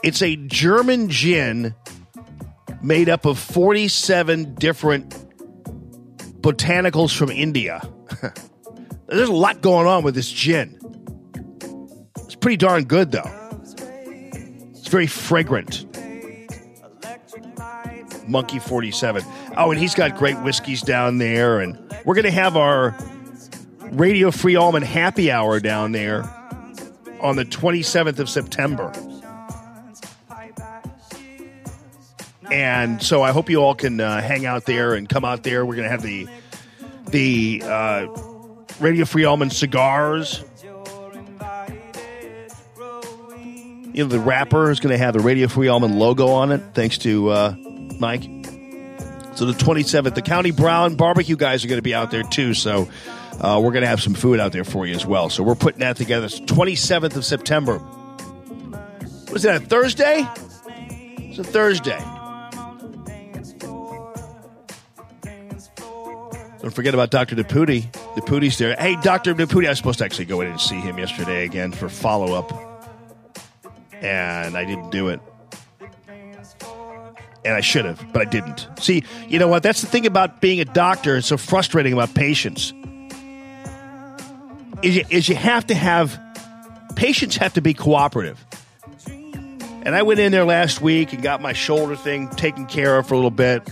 it's 0.03 0.23
a 0.23 0.37
German 0.37 1.09
gin 1.09 1.75
made 2.83 3.09
up 3.09 3.25
of 3.25 3.39
47 3.39 4.55
different 4.55 5.11
botanicals 6.41 7.17
from 7.17 7.31
India. 7.31 7.83
There's 9.07 9.29
a 9.29 9.33
lot 9.33 9.61
going 9.61 9.87
on 9.87 10.03
with 10.05 10.15
this 10.15 10.31
gin. 10.31 10.79
It's 12.19 12.35
pretty 12.35 12.57
darn 12.57 12.85
good, 12.85 13.13
though. 13.13 13.31
It's 14.71 14.89
very 14.89 15.07
fragrant. 15.07 15.85
Monkey 18.29 18.59
47. 18.59 19.23
Oh, 19.57 19.71
and 19.71 19.81
he's 19.81 19.95
got 19.95 20.17
great 20.17 20.39
whiskeys 20.43 20.83
down 20.83 21.19
there. 21.19 21.61
And 21.61 21.79
we're 22.05 22.15
going 22.15 22.25
to 22.25 22.31
have 22.31 22.57
our 22.57 22.97
Radio 23.93 24.31
Free 24.31 24.57
Allman 24.57 24.83
happy 24.83 25.31
hour 25.31 25.61
down 25.61 25.93
there 25.93 26.25
on 27.21 27.37
the 27.37 27.45
27th 27.45 28.19
of 28.19 28.29
September. 28.29 28.93
And 32.51 33.03
so 33.03 33.23
I 33.23 33.33
hope 33.33 33.51
you 33.51 33.59
all 33.59 33.75
can 33.75 34.01
uh, 34.01 34.21
hang 34.21 34.47
out 34.47 34.67
there 34.67 34.95
and 34.95 35.09
come 35.09 35.25
out 35.25 35.43
there. 35.43 35.67
We're 35.67 35.77
going 35.77 35.89
to 35.89 35.91
have 35.91 36.03
the 36.03 36.29
the 37.11 37.63
uh, 37.65 38.07
Radio 38.81 39.05
Free 39.05 39.25
Allman 39.25 39.51
cigars. 39.51 40.45
You 43.93 44.03
know, 44.03 44.09
the 44.09 44.21
wrapper 44.21 44.71
is 44.71 44.79
going 44.81 44.93
to 44.93 44.99
have 44.99 45.15
the 45.15 45.21
Radio 45.21 45.49
Free 45.49 45.69
Allman 45.69 45.99
logo 45.99 46.29
on 46.29 46.53
it, 46.53 46.63
thanks 46.75 46.99
to 46.99 47.31
uh, 47.31 47.55
Mike. 47.99 48.25
So 49.37 49.47
the 49.47 49.53
27th, 49.53 50.15
the 50.15 50.23
County 50.23 50.51
Brown 50.51 50.97
barbecue 50.97 51.37
guys 51.37 51.65
are 51.65 51.69
going 51.69 51.79
to 51.79 51.83
be 51.83 51.95
out 51.95 52.11
there 52.11 52.23
too. 52.23 52.55
So 52.55 52.89
uh, 53.41 53.61
we're 53.63 53.73
going 53.73 53.83
to 53.83 53.89
have 53.89 54.03
some 54.03 54.15
food 54.15 54.41
out 54.41 54.53
there 54.53 54.65
for 54.65 54.87
you 54.87 54.95
as 54.95 55.05
well. 55.05 55.29
So 55.31 55.43
we're 55.43 55.55
putting 55.55 55.81
that 55.81 55.97
together. 55.97 56.27
It's 56.27 56.41
27th 56.41 57.17
of 57.17 57.25
September. 57.25 57.81
Was 59.33 59.43
that 59.43 59.57
a 59.57 59.61
Thursday? 59.61 60.27
It's 61.19 61.39
a 61.39 61.45
Thursday. 61.45 61.99
Don't 66.67 66.75
forget 66.75 66.95
about 66.95 67.11
Dr. 67.11 67.37
Naputi. 67.37 67.93
Naputi's 68.17 68.59
there. 68.59 68.75
Hey, 68.75 68.97
Dr. 68.97 69.35
Naputi, 69.35 69.67
I 69.67 69.69
was 69.69 69.79
supposed 69.79 69.99
to 69.99 70.05
actually 70.05 70.25
go 70.25 70.41
in 70.41 70.49
and 70.49 70.61
see 70.61 70.81
him 70.81 70.99
yesterday 70.99 71.45
again 71.45 71.71
for 71.71 71.89
follow 71.89 72.35
up. 72.35 72.51
And 73.93 74.57
I 74.57 74.65
didn't 74.65 74.91
do 74.91 75.09
it. 75.09 75.21
And 77.45 77.55
I 77.55 77.61
should 77.61 77.85
have, 77.85 78.05
but 78.13 78.23
I 78.23 78.25
didn't. 78.25 78.67
See, 78.81 79.05
you 79.29 79.39
know 79.39 79.47
what? 79.47 79.63
That's 79.63 79.81
the 79.81 79.87
thing 79.87 80.07
about 80.07 80.41
being 80.41 80.59
a 80.61 80.65
doctor. 80.65 81.19
It's 81.19 81.29
so 81.29 81.37
frustrating 81.37 81.93
about 81.93 82.15
patients. 82.15 82.73
Is 84.83 84.97
you, 84.97 85.05
is 85.11 85.29
you 85.29 85.35
have 85.37 85.67
to 85.69 85.75
have 85.75 86.21
patients 86.97 87.37
have 87.37 87.55
to 87.55 87.61
be 87.61 87.75
cooperative. 87.75 88.45
And 89.07 89.95
I 89.95 90.03
went 90.03 90.19
in 90.19 90.33
there 90.33 90.45
last 90.45 90.81
week 90.81 91.13
and 91.13 91.23
got 91.23 91.41
my 91.41 91.53
shoulder 91.53 91.95
thing 91.95 92.29
taken 92.31 92.67
care 92.67 92.99
of 92.99 93.07
for 93.07 93.15
a 93.15 93.17
little 93.17 93.31
bit. 93.31 93.71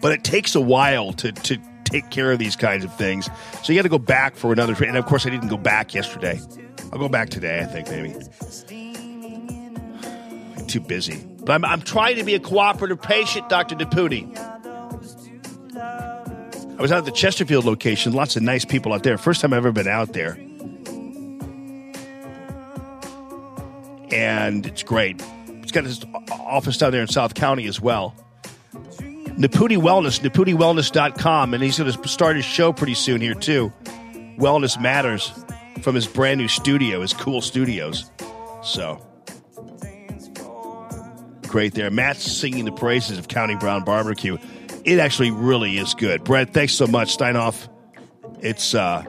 But 0.00 0.12
it 0.12 0.24
takes 0.24 0.54
a 0.54 0.60
while 0.60 1.12
to, 1.14 1.32
to 1.32 1.58
take 1.84 2.08
care 2.08 2.32
of 2.32 2.38
these 2.38 2.56
kinds 2.56 2.84
of 2.84 2.94
things. 2.96 3.28
So 3.62 3.72
you 3.72 3.78
got 3.78 3.82
to 3.82 3.90
go 3.90 3.98
back 3.98 4.36
for 4.36 4.52
another. 4.52 4.72
And 4.82 4.96
of 4.96 5.04
course, 5.04 5.26
I 5.26 5.30
didn't 5.30 5.48
go 5.48 5.58
back 5.58 5.92
yesterday. 5.92 6.40
I'll 6.92 6.98
go 6.98 7.10
back 7.10 7.28
today, 7.28 7.60
I 7.60 7.64
think, 7.64 7.90
maybe. 7.90 8.14
I'm 10.56 10.66
too 10.66 10.80
busy. 10.80 11.22
But 11.40 11.52
I'm, 11.52 11.64
I'm 11.64 11.82
trying 11.82 12.16
to 12.16 12.24
be 12.24 12.34
a 12.34 12.40
cooperative 12.40 13.02
patient, 13.02 13.48
Dr. 13.48 13.76
Naputi. 13.76 14.34
I 16.82 16.84
was 16.84 16.90
out 16.90 16.98
at 16.98 17.04
the 17.04 17.12
Chesterfield 17.12 17.64
location. 17.64 18.12
Lots 18.12 18.34
of 18.34 18.42
nice 18.42 18.64
people 18.64 18.92
out 18.92 19.04
there. 19.04 19.16
First 19.16 19.40
time 19.40 19.52
I've 19.52 19.58
ever 19.58 19.70
been 19.70 19.86
out 19.86 20.14
there. 20.14 20.32
And 24.10 24.66
it's 24.66 24.82
great. 24.82 25.22
It's 25.62 25.70
got 25.70 25.84
his 25.84 26.04
office 26.32 26.78
down 26.78 26.90
there 26.90 27.02
in 27.02 27.06
South 27.06 27.34
County 27.34 27.68
as 27.68 27.80
well. 27.80 28.16
Naputi 28.72 29.76
Wellness, 29.76 30.28
naputiwellness.com. 30.28 31.54
And 31.54 31.62
he's 31.62 31.78
going 31.78 31.92
to 31.92 32.08
start 32.08 32.34
his 32.34 32.44
show 32.44 32.72
pretty 32.72 32.94
soon 32.94 33.20
here, 33.20 33.34
too. 33.34 33.72
Wellness 34.36 34.76
Matters 34.80 35.32
from 35.82 35.94
his 35.94 36.08
brand 36.08 36.40
new 36.40 36.48
studio, 36.48 37.02
his 37.02 37.12
cool 37.12 37.42
studios. 37.42 38.10
So, 38.64 39.00
great 41.46 41.74
there. 41.74 41.92
Matt's 41.92 42.24
singing 42.24 42.64
the 42.64 42.72
praises 42.72 43.18
of 43.18 43.28
County 43.28 43.54
Brown 43.54 43.84
Barbecue. 43.84 44.36
It 44.84 44.98
actually 44.98 45.30
really 45.30 45.78
is 45.78 45.94
good. 45.94 46.24
Brett, 46.24 46.52
thanks 46.52 46.74
so 46.74 46.86
much. 46.86 47.16
Steinhoff, 47.16 47.68
it's 48.40 48.74
uh, 48.74 49.04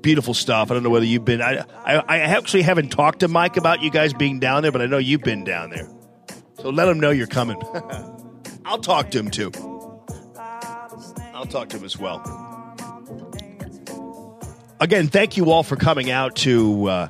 beautiful 0.00 0.34
stuff. 0.34 0.70
I 0.70 0.74
don't 0.74 0.82
know 0.82 0.90
whether 0.90 1.06
you've 1.06 1.24
been. 1.24 1.40
I, 1.40 1.64
I, 1.84 1.96
I 1.96 2.18
actually 2.18 2.62
haven't 2.62 2.90
talked 2.90 3.20
to 3.20 3.28
Mike 3.28 3.56
about 3.56 3.82
you 3.82 3.90
guys 3.90 4.12
being 4.12 4.40
down 4.40 4.62
there, 4.62 4.72
but 4.72 4.82
I 4.82 4.86
know 4.86 4.98
you've 4.98 5.22
been 5.22 5.44
down 5.44 5.70
there. 5.70 5.88
So 6.60 6.70
let 6.70 6.88
him 6.88 6.98
know 7.00 7.10
you're 7.10 7.26
coming. 7.26 7.60
I'll 8.64 8.78
talk 8.78 9.10
to 9.12 9.18
him 9.18 9.30
too. 9.30 9.50
I'll 11.34 11.46
talk 11.46 11.68
to 11.70 11.78
him 11.78 11.84
as 11.84 11.96
well. 11.96 12.20
Again, 14.80 15.08
thank 15.08 15.36
you 15.36 15.50
all 15.50 15.62
for 15.62 15.76
coming 15.76 16.10
out 16.10 16.36
to 16.36 16.86
uh, 16.86 17.08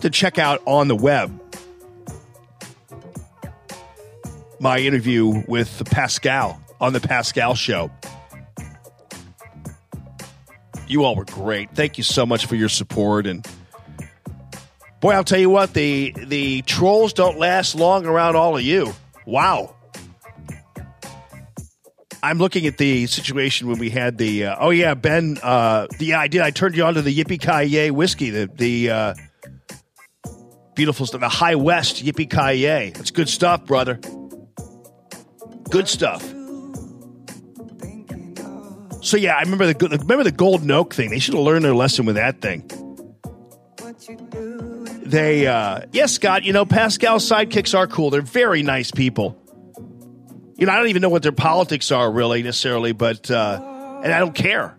to 0.00 0.10
check 0.10 0.38
out 0.38 0.62
on 0.66 0.88
the 0.88 0.96
web 0.96 1.40
my 4.60 4.78
interview 4.78 5.42
with 5.48 5.82
Pascal 5.86 6.60
on 6.80 6.92
the 6.92 7.00
Pascal 7.00 7.54
Show. 7.54 7.90
You 10.88 11.04
all 11.04 11.16
were 11.16 11.24
great. 11.24 11.74
Thank 11.74 11.98
you 11.98 12.04
so 12.04 12.24
much 12.26 12.46
for 12.46 12.54
your 12.54 12.68
support 12.68 13.26
and 13.26 13.46
boy, 15.00 15.12
I'll 15.12 15.24
tell 15.24 15.38
you 15.38 15.50
what 15.50 15.74
the 15.74 16.14
the 16.26 16.62
trolls 16.62 17.12
don't 17.12 17.38
last 17.38 17.74
long 17.74 18.06
around 18.06 18.36
all 18.36 18.56
of 18.56 18.62
you. 18.62 18.92
Wow. 19.24 19.74
I'm 22.22 22.38
looking 22.38 22.66
at 22.66 22.76
the 22.76 23.06
situation 23.06 23.68
when 23.68 23.78
we 23.78 23.88
had 23.90 24.18
the 24.18 24.46
uh, 24.46 24.56
oh 24.58 24.70
yeah 24.70 24.94
Ben 24.94 25.38
uh, 25.42 25.86
the 25.98 26.06
yeah, 26.06 26.20
I 26.20 26.28
did 26.28 26.40
I 26.40 26.50
turned 26.50 26.76
you 26.76 26.84
on 26.84 26.94
to 26.94 27.02
the 27.02 27.16
Yippee 27.16 27.40
Ki 27.40 27.68
Yay 27.68 27.90
whiskey 27.90 28.30
the 28.30 28.50
the 28.52 28.90
uh, 28.90 29.14
beautiful 30.74 31.06
stuff 31.06 31.20
the 31.20 31.28
High 31.28 31.54
West 31.54 32.04
Yippee 32.04 32.28
Ki 32.28 32.62
Yay 32.62 32.90
that's 32.90 33.12
good 33.12 33.28
stuff 33.28 33.64
brother 33.64 34.00
good 35.70 35.88
stuff 35.88 36.22
so 39.02 39.16
yeah 39.16 39.36
I 39.36 39.42
remember 39.42 39.72
the 39.72 39.88
remember 39.88 40.24
the 40.24 40.32
Golden 40.32 40.70
Oak 40.70 40.94
thing 40.94 41.10
they 41.10 41.18
should 41.18 41.34
have 41.34 41.42
learned 41.42 41.64
their 41.64 41.74
lesson 41.74 42.06
with 42.06 42.16
that 42.16 42.40
thing 42.40 42.68
they 45.04 45.46
uh 45.46 45.82
yes 45.92 46.12
Scott 46.12 46.44
you 46.44 46.52
know 46.52 46.64
Pascal's 46.64 47.28
sidekicks 47.28 47.76
are 47.76 47.86
cool 47.86 48.10
they're 48.10 48.22
very 48.22 48.62
nice 48.62 48.90
people 48.90 49.40
you 50.56 50.66
know, 50.66 50.72
I 50.72 50.76
don't 50.76 50.88
even 50.88 51.02
know 51.02 51.10
what 51.10 51.22
their 51.22 51.32
politics 51.32 51.92
are 51.92 52.10
really 52.10 52.42
necessarily, 52.42 52.92
but 52.92 53.30
uh, 53.30 54.00
and 54.02 54.12
I 54.12 54.18
don't 54.18 54.34
care. 54.34 54.76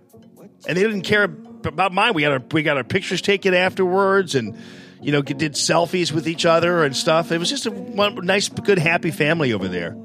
And 0.68 0.76
they 0.76 0.82
didn't 0.82 1.04
care 1.04 1.24
about 1.24 1.94
mine. 1.94 2.14
We 2.14 2.24
got 2.24 2.32
our 2.32 2.44
we 2.52 2.64
got 2.64 2.78
our 2.78 2.84
pictures 2.84 3.22
taken 3.22 3.54
afterwards, 3.54 4.34
and 4.34 4.58
you 5.02 5.12
know, 5.12 5.22
did 5.22 5.54
selfies 5.54 6.12
with 6.12 6.28
each 6.28 6.46
other 6.46 6.84
and 6.84 6.96
stuff. 6.96 7.32
It 7.32 7.38
was 7.38 7.50
just 7.50 7.68
a 7.68 7.72
one, 7.72 8.16
nice, 8.26 8.50
good, 8.50 8.80
happy 8.80 9.12
family 9.12 9.54
over 9.54 9.68
there. 9.68 9.96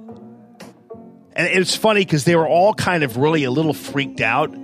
And 1.34 1.48
it's 1.48 1.74
funny 1.74 2.00
because 2.00 2.24
they 2.24 2.36
were 2.36 2.46
all 2.46 2.74
kind 2.74 3.02
of 3.02 3.16
really 3.16 3.44
a 3.44 3.50
little 3.50 3.72
freaked 3.72 4.20
out 4.20 4.54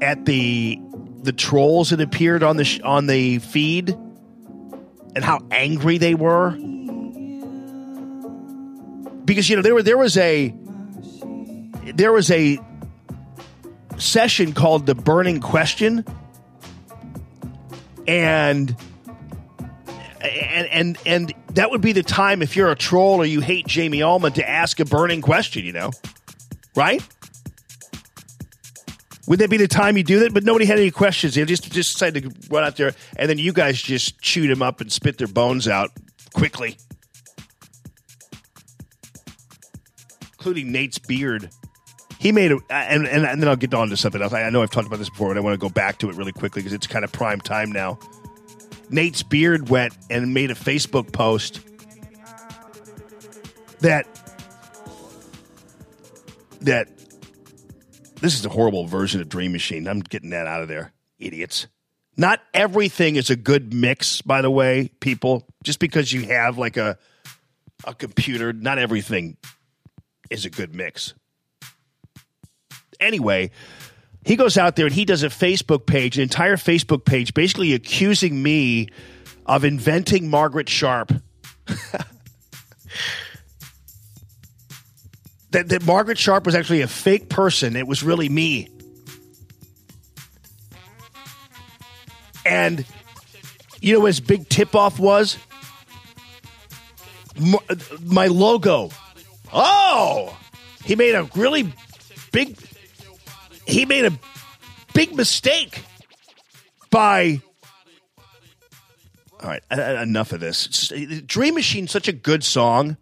at 0.00 0.24
the 0.24 0.80
the 1.22 1.32
trolls 1.32 1.90
that 1.90 2.00
appeared 2.00 2.42
on 2.42 2.56
the 2.56 2.64
sh- 2.64 2.80
on 2.80 3.06
the 3.06 3.38
feed 3.40 3.90
and 3.90 5.24
how 5.24 5.40
angry 5.50 5.98
they 5.98 6.14
were. 6.14 6.50
Because 9.24 9.50
you 9.50 9.56
know 9.56 9.62
there 9.62 9.74
were 9.74 9.82
there 9.82 9.98
was 9.98 10.16
a 10.16 10.54
there 11.94 12.12
was 12.12 12.30
a 12.30 12.58
session 13.98 14.52
called 14.52 14.86
the 14.86 14.94
burning 14.94 15.40
question. 15.40 16.04
And 18.06 18.76
and 20.20 20.66
and 20.68 20.98
and 21.04 21.34
that 21.56 21.70
would 21.70 21.80
be 21.80 21.92
the 21.92 22.02
time 22.02 22.42
if 22.42 22.56
you're 22.56 22.70
a 22.70 22.76
troll 22.76 23.20
or 23.20 23.24
you 23.24 23.40
hate 23.40 23.66
Jamie 23.66 24.02
Allman 24.02 24.32
to 24.34 24.48
ask 24.48 24.80
a 24.80 24.84
burning 24.84 25.20
question, 25.20 25.64
you 25.64 25.72
know, 25.72 25.90
right? 26.74 27.06
Would 29.26 29.40
that 29.40 29.50
be 29.50 29.56
the 29.56 29.68
time 29.68 29.96
you 29.96 30.04
do 30.04 30.20
that? 30.20 30.32
But 30.32 30.44
nobody 30.44 30.66
had 30.66 30.78
any 30.78 30.92
questions. 30.92 31.34
They 31.34 31.44
just 31.44 31.70
just 31.72 31.94
decided 31.94 32.22
to 32.22 32.54
run 32.54 32.62
out 32.62 32.76
there, 32.76 32.94
and 33.16 33.28
then 33.28 33.38
you 33.38 33.52
guys 33.52 33.82
just 33.82 34.20
chewed 34.20 34.50
them 34.50 34.62
up 34.62 34.80
and 34.80 34.90
spit 34.90 35.18
their 35.18 35.26
bones 35.26 35.66
out 35.66 35.90
quickly. 36.32 36.76
including 40.46 40.70
Nate's 40.70 40.98
beard. 40.98 41.50
He 42.20 42.30
made 42.30 42.52
a, 42.52 42.58
and, 42.70 43.08
and, 43.08 43.26
and 43.26 43.42
then 43.42 43.48
I'll 43.48 43.56
get 43.56 43.74
on 43.74 43.88
to 43.88 43.96
something 43.96 44.22
else. 44.22 44.32
I, 44.32 44.44
I 44.44 44.50
know 44.50 44.62
I've 44.62 44.70
talked 44.70 44.86
about 44.86 45.00
this 45.00 45.10
before, 45.10 45.30
but 45.30 45.36
I 45.36 45.40
want 45.40 45.54
to 45.54 45.58
go 45.58 45.68
back 45.68 45.98
to 45.98 46.08
it 46.08 46.14
really 46.14 46.30
quickly 46.30 46.62
because 46.62 46.72
it's 46.72 46.86
kind 46.86 47.04
of 47.04 47.10
prime 47.10 47.40
time 47.40 47.72
now. 47.72 47.98
Nate's 48.88 49.22
beard 49.22 49.68
went 49.68 49.96
and 50.10 50.32
made 50.32 50.50
a 50.50 50.54
Facebook 50.54 51.12
post 51.12 51.60
that 53.80 54.06
that 56.60 56.88
this 58.20 58.34
is 58.34 58.44
a 58.44 58.48
horrible 58.48 58.86
version 58.86 59.20
of 59.20 59.28
Dream 59.28 59.52
Machine. 59.52 59.86
I'm 59.86 60.00
getting 60.00 60.30
that 60.30 60.46
out 60.46 60.62
of 60.62 60.68
there, 60.68 60.92
idiots. 61.18 61.66
Not 62.16 62.40
everything 62.54 63.16
is 63.16 63.28
a 63.28 63.36
good 63.36 63.74
mix, 63.74 64.22
by 64.22 64.40
the 64.40 64.50
way, 64.50 64.90
people. 65.00 65.46
Just 65.62 65.78
because 65.78 66.12
you 66.12 66.22
have 66.22 66.58
like 66.58 66.76
a 66.76 66.98
a 67.84 67.94
computer, 67.94 68.52
not 68.52 68.78
everything 68.78 69.36
is 70.30 70.44
a 70.44 70.50
good 70.50 70.74
mix. 70.74 71.14
Anyway, 72.98 73.50
he 74.26 74.34
goes 74.34 74.58
out 74.58 74.74
there 74.74 74.86
and 74.86 74.94
he 74.94 75.04
does 75.04 75.22
a 75.22 75.28
Facebook 75.28 75.86
page, 75.86 76.16
an 76.16 76.22
entire 76.24 76.56
Facebook 76.56 77.04
page, 77.04 77.32
basically 77.32 77.74
accusing 77.74 78.42
me 78.42 78.88
of 79.46 79.64
inventing 79.64 80.28
Margaret 80.28 80.68
Sharp. 80.68 81.12
that, 85.52 85.68
that 85.68 85.86
Margaret 85.86 86.18
Sharp 86.18 86.44
was 86.44 86.56
actually 86.56 86.80
a 86.80 86.88
fake 86.88 87.28
person. 87.28 87.76
It 87.76 87.86
was 87.86 88.02
really 88.02 88.28
me. 88.28 88.68
And 92.44 92.84
you 93.80 93.92
know 93.92 94.00
what 94.00 94.08
his 94.08 94.18
big 94.18 94.48
tip 94.48 94.74
off 94.74 94.98
was? 94.98 95.38
Uh, 97.40 97.58
my 98.02 98.26
logo. 98.26 98.90
Oh, 99.52 100.36
he 100.84 100.96
made 100.96 101.14
a 101.14 101.28
really 101.36 101.72
big. 102.32 102.56
He 103.66 103.84
made 103.84 104.04
a 104.04 104.12
big 104.94 105.14
mistake 105.14 105.82
by. 106.90 107.40
All 109.42 109.50
right, 109.50 109.62
enough 109.70 110.32
of 110.32 110.40
this. 110.40 110.88
Dream 111.26 111.54
Machine's 111.54 111.90
such 111.90 112.08
a 112.08 112.12
good 112.12 112.42
song. 112.42 112.96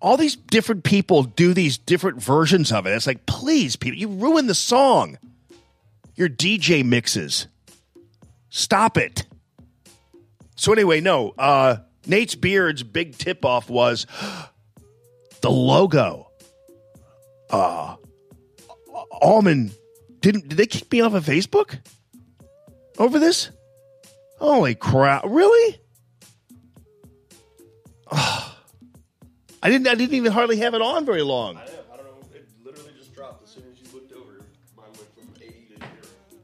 All 0.00 0.18
these 0.18 0.36
different 0.36 0.84
people 0.84 1.22
do 1.22 1.54
these 1.54 1.78
different 1.78 2.22
versions 2.22 2.70
of 2.70 2.86
it. 2.86 2.90
It's 2.90 3.06
like, 3.06 3.24
please, 3.24 3.74
people, 3.74 3.98
you 3.98 4.08
ruin 4.08 4.46
the 4.46 4.54
song. 4.54 5.18
Your 6.14 6.28
DJ 6.28 6.84
mixes. 6.84 7.46
Stop 8.50 8.98
it. 8.98 9.24
So 10.56 10.72
anyway, 10.72 11.00
no. 11.00 11.34
Uh, 11.38 11.78
Nate's 12.06 12.34
Beard's 12.34 12.82
big 12.82 13.16
tip 13.16 13.44
off 13.44 13.70
was 13.70 14.06
the 15.40 15.50
logo. 15.50 16.30
Uh, 17.50 17.96
Allman 19.10 19.70
didn't 20.20 20.48
did 20.48 20.58
they 20.58 20.66
kick 20.66 20.90
me 20.90 21.00
off 21.00 21.14
of 21.14 21.24
Facebook 21.24 21.78
over 22.98 23.18
this? 23.18 23.50
Holy 24.38 24.74
crap! 24.74 25.24
Really? 25.26 25.78
Ah. 28.10 28.44
I 29.64 29.70
didn't. 29.70 29.88
I 29.88 29.94
didn't 29.94 30.14
even 30.14 30.30
hardly 30.30 30.58
have 30.58 30.74
it 30.74 30.82
on 30.82 31.06
very 31.06 31.22
long. 31.22 31.56
I 31.56 31.64
don't 31.96 32.04
know. 32.04 32.28
It 32.34 32.46
literally 32.62 32.92
just 32.98 33.14
dropped 33.14 33.44
as 33.44 33.50
soon 33.50 33.64
as 33.72 33.80
you 33.80 33.86
looked 33.94 34.12
over. 34.12 34.44
Mine 34.76 34.86
went 34.86 35.14
from 35.14 35.34
80 35.40 35.52
to 35.52 35.78
0. 35.78 35.90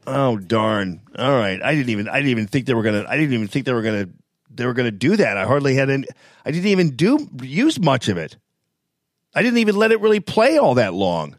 Oh 0.06 0.38
darn! 0.38 1.02
All 1.18 1.38
right, 1.38 1.62
I 1.62 1.74
didn't 1.74 1.90
even. 1.90 2.08
I 2.08 2.16
didn't 2.16 2.30
even 2.30 2.46
think 2.46 2.64
they 2.64 2.72
were 2.72 2.82
gonna. 2.82 3.04
I 3.06 3.18
didn't 3.18 3.34
even 3.34 3.46
think 3.46 3.66
they 3.66 3.74
were 3.74 3.82
gonna. 3.82 4.08
They 4.54 4.64
were 4.64 4.72
gonna 4.72 4.90
do 4.90 5.16
that. 5.16 5.36
I 5.36 5.44
hardly 5.44 5.74
had 5.74 5.90
any. 5.90 6.06
I 6.46 6.50
didn't 6.50 6.68
even 6.68 6.96
do 6.96 7.28
use 7.42 7.78
much 7.78 8.08
of 8.08 8.16
it. 8.16 8.38
I 9.34 9.42
didn't 9.42 9.58
even 9.58 9.76
let 9.76 9.92
it 9.92 10.00
really 10.00 10.20
play 10.20 10.56
all 10.56 10.74
that 10.76 10.94
long. 10.94 11.38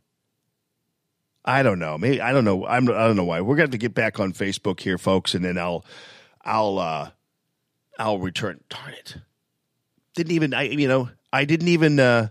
I 1.44 1.64
don't 1.64 1.80
know. 1.80 1.98
Maybe 1.98 2.22
I 2.22 2.32
don't 2.32 2.46
know. 2.46 2.66
I'm. 2.66 2.88
I 2.90 3.08
don't 3.08 3.16
know 3.16 3.24
why. 3.24 3.42
We're 3.42 3.56
gonna 3.56 3.64
have 3.64 3.72
to 3.72 3.78
get 3.78 3.94
back 3.94 4.20
on 4.20 4.34
Facebook 4.34 4.80
here, 4.80 4.98
folks, 4.98 5.34
and 5.34 5.44
then 5.44 5.58
I'll. 5.58 5.86
I'll. 6.44 6.78
uh 6.80 7.10
I'll 8.00 8.20
return. 8.20 8.62
Darn 8.70 8.94
it! 8.94 9.18
Didn't 10.16 10.34
even. 10.34 10.54
I. 10.54 10.64
You 10.64 10.88
know. 10.88 11.10
I 11.34 11.46
didn't 11.46 11.70
even. 11.70 12.00
uh 12.00 12.28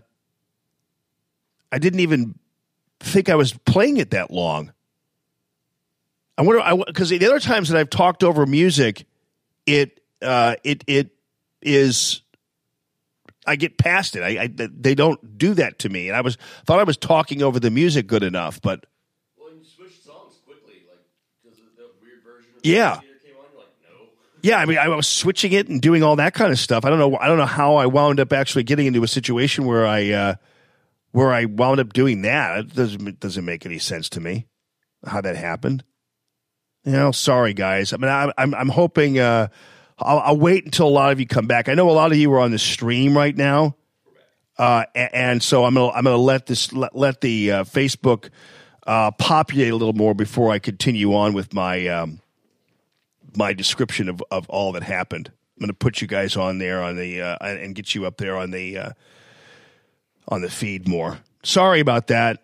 I 1.71 1.79
didn't 1.79 2.01
even 2.01 2.35
think 2.99 3.29
I 3.29 3.35
was 3.35 3.53
playing 3.53 3.97
it 3.97 4.11
that 4.11 4.31
long. 4.31 4.73
I 6.37 6.43
wonder 6.43 6.61
I 6.61 6.75
because 6.75 7.09
the 7.09 7.25
other 7.25 7.39
times 7.39 7.69
that 7.69 7.77
I've 7.77 7.89
talked 7.89 8.23
over 8.23 8.45
music, 8.45 9.05
it 9.65 9.99
uh, 10.21 10.55
it 10.63 10.83
it 10.87 11.11
is 11.61 12.21
I 13.45 13.55
get 13.55 13.77
past 13.77 14.15
it. 14.15 14.23
I, 14.23 14.43
I 14.43 14.49
they 14.57 14.95
don't 14.95 15.37
do 15.37 15.53
that 15.55 15.79
to 15.79 15.89
me, 15.89 16.07
and 16.07 16.17
I 16.17 16.21
was 16.21 16.37
thought 16.65 16.79
I 16.79 16.83
was 16.83 16.97
talking 16.97 17.41
over 17.43 17.59
the 17.59 17.71
music 17.71 18.07
good 18.07 18.23
enough, 18.23 18.61
but 18.61 18.85
Well, 19.37 19.49
you 19.53 19.63
switched 19.63 20.03
songs 20.03 20.35
quickly, 20.45 20.83
like 20.89 20.99
because 21.43 21.59
the 21.77 21.89
weird 22.01 22.23
version 22.23 22.45
of 22.45 22.49
Yeah. 22.63 22.95
the 22.95 23.01
theater 23.01 23.19
came 23.25 23.35
on. 23.37 23.45
You're 23.51 23.59
like, 23.61 23.69
no. 23.83 24.07
yeah, 24.41 24.57
I 24.57 24.65
mean 24.65 24.77
I 24.77 24.87
was 24.89 25.07
switching 25.07 25.51
it 25.53 25.67
and 25.67 25.81
doing 25.81 26.03
all 26.03 26.15
that 26.17 26.33
kind 26.33 26.51
of 26.51 26.59
stuff. 26.59 26.85
I 26.85 26.89
don't 26.89 26.99
know. 26.99 27.17
I 27.17 27.27
don't 27.27 27.37
know 27.37 27.45
how 27.45 27.75
I 27.75 27.85
wound 27.85 28.19
up 28.19 28.33
actually 28.33 28.63
getting 28.63 28.87
into 28.87 29.03
a 29.03 29.07
situation 29.07 29.65
where 29.65 29.85
I 29.85 30.09
uh, 30.11 30.35
where 31.11 31.31
I 31.31 31.45
wound 31.45 31.79
up 31.79 31.93
doing 31.93 32.21
that. 32.23 32.57
It 32.59 32.75
doesn't 32.75 33.07
it 33.07 33.19
doesn't 33.19 33.45
make 33.45 33.65
any 33.65 33.79
sense 33.79 34.09
to 34.09 34.19
me 34.21 34.47
how 35.05 35.21
that 35.21 35.35
happened. 35.35 35.83
You 36.85 36.93
know, 36.93 37.11
sorry 37.11 37.53
guys. 37.53 37.93
I 37.93 37.97
mean, 37.97 38.09
I, 38.09 38.31
I'm 38.37 38.53
I'm 38.55 38.69
hoping. 38.69 39.19
Uh, 39.19 39.47
I'll, 39.99 40.19
I'll 40.19 40.37
wait 40.37 40.65
until 40.65 40.87
a 40.87 40.89
lot 40.89 41.11
of 41.11 41.19
you 41.19 41.27
come 41.27 41.45
back. 41.45 41.69
I 41.69 41.75
know 41.75 41.87
a 41.89 41.91
lot 41.91 42.11
of 42.11 42.17
you 42.17 42.33
are 42.33 42.39
on 42.39 42.49
the 42.49 42.57
stream 42.57 43.15
right 43.15 43.35
now, 43.35 43.75
uh, 44.57 44.85
a- 44.95 45.15
and, 45.15 45.43
so 45.43 45.63
I'm 45.63 45.75
gonna 45.75 45.89
I'm 45.91 46.03
gonna 46.05 46.17
let 46.17 46.47
this 46.47 46.73
let, 46.73 46.95
let 46.95 47.21
the 47.21 47.51
uh, 47.51 47.63
Facebook 47.65 48.29
uh, 48.87 49.11
populate 49.11 49.71
a 49.71 49.75
little 49.75 49.93
more 49.93 50.15
before 50.15 50.51
I 50.51 50.57
continue 50.57 51.13
on 51.13 51.33
with 51.33 51.53
my 51.53 51.85
um, 51.87 52.19
my 53.35 53.53
description 53.53 54.09
of, 54.09 54.23
of 54.31 54.49
all 54.49 54.71
that 54.73 54.83
happened. 54.83 55.31
I'm 55.57 55.61
gonna 55.61 55.73
put 55.73 56.01
you 56.01 56.07
guys 56.07 56.35
on 56.35 56.57
there 56.57 56.81
on 56.81 56.95
the 56.95 57.21
uh, 57.21 57.37
and 57.41 57.75
get 57.75 57.93
you 57.93 58.05
up 58.05 58.17
there 58.17 58.37
on 58.37 58.51
the 58.51 58.77
uh, 58.77 58.91
on 60.27 60.41
the 60.41 60.49
feed 60.49 60.87
more. 60.87 61.19
Sorry 61.43 61.79
about 61.79 62.07
that 62.07 62.43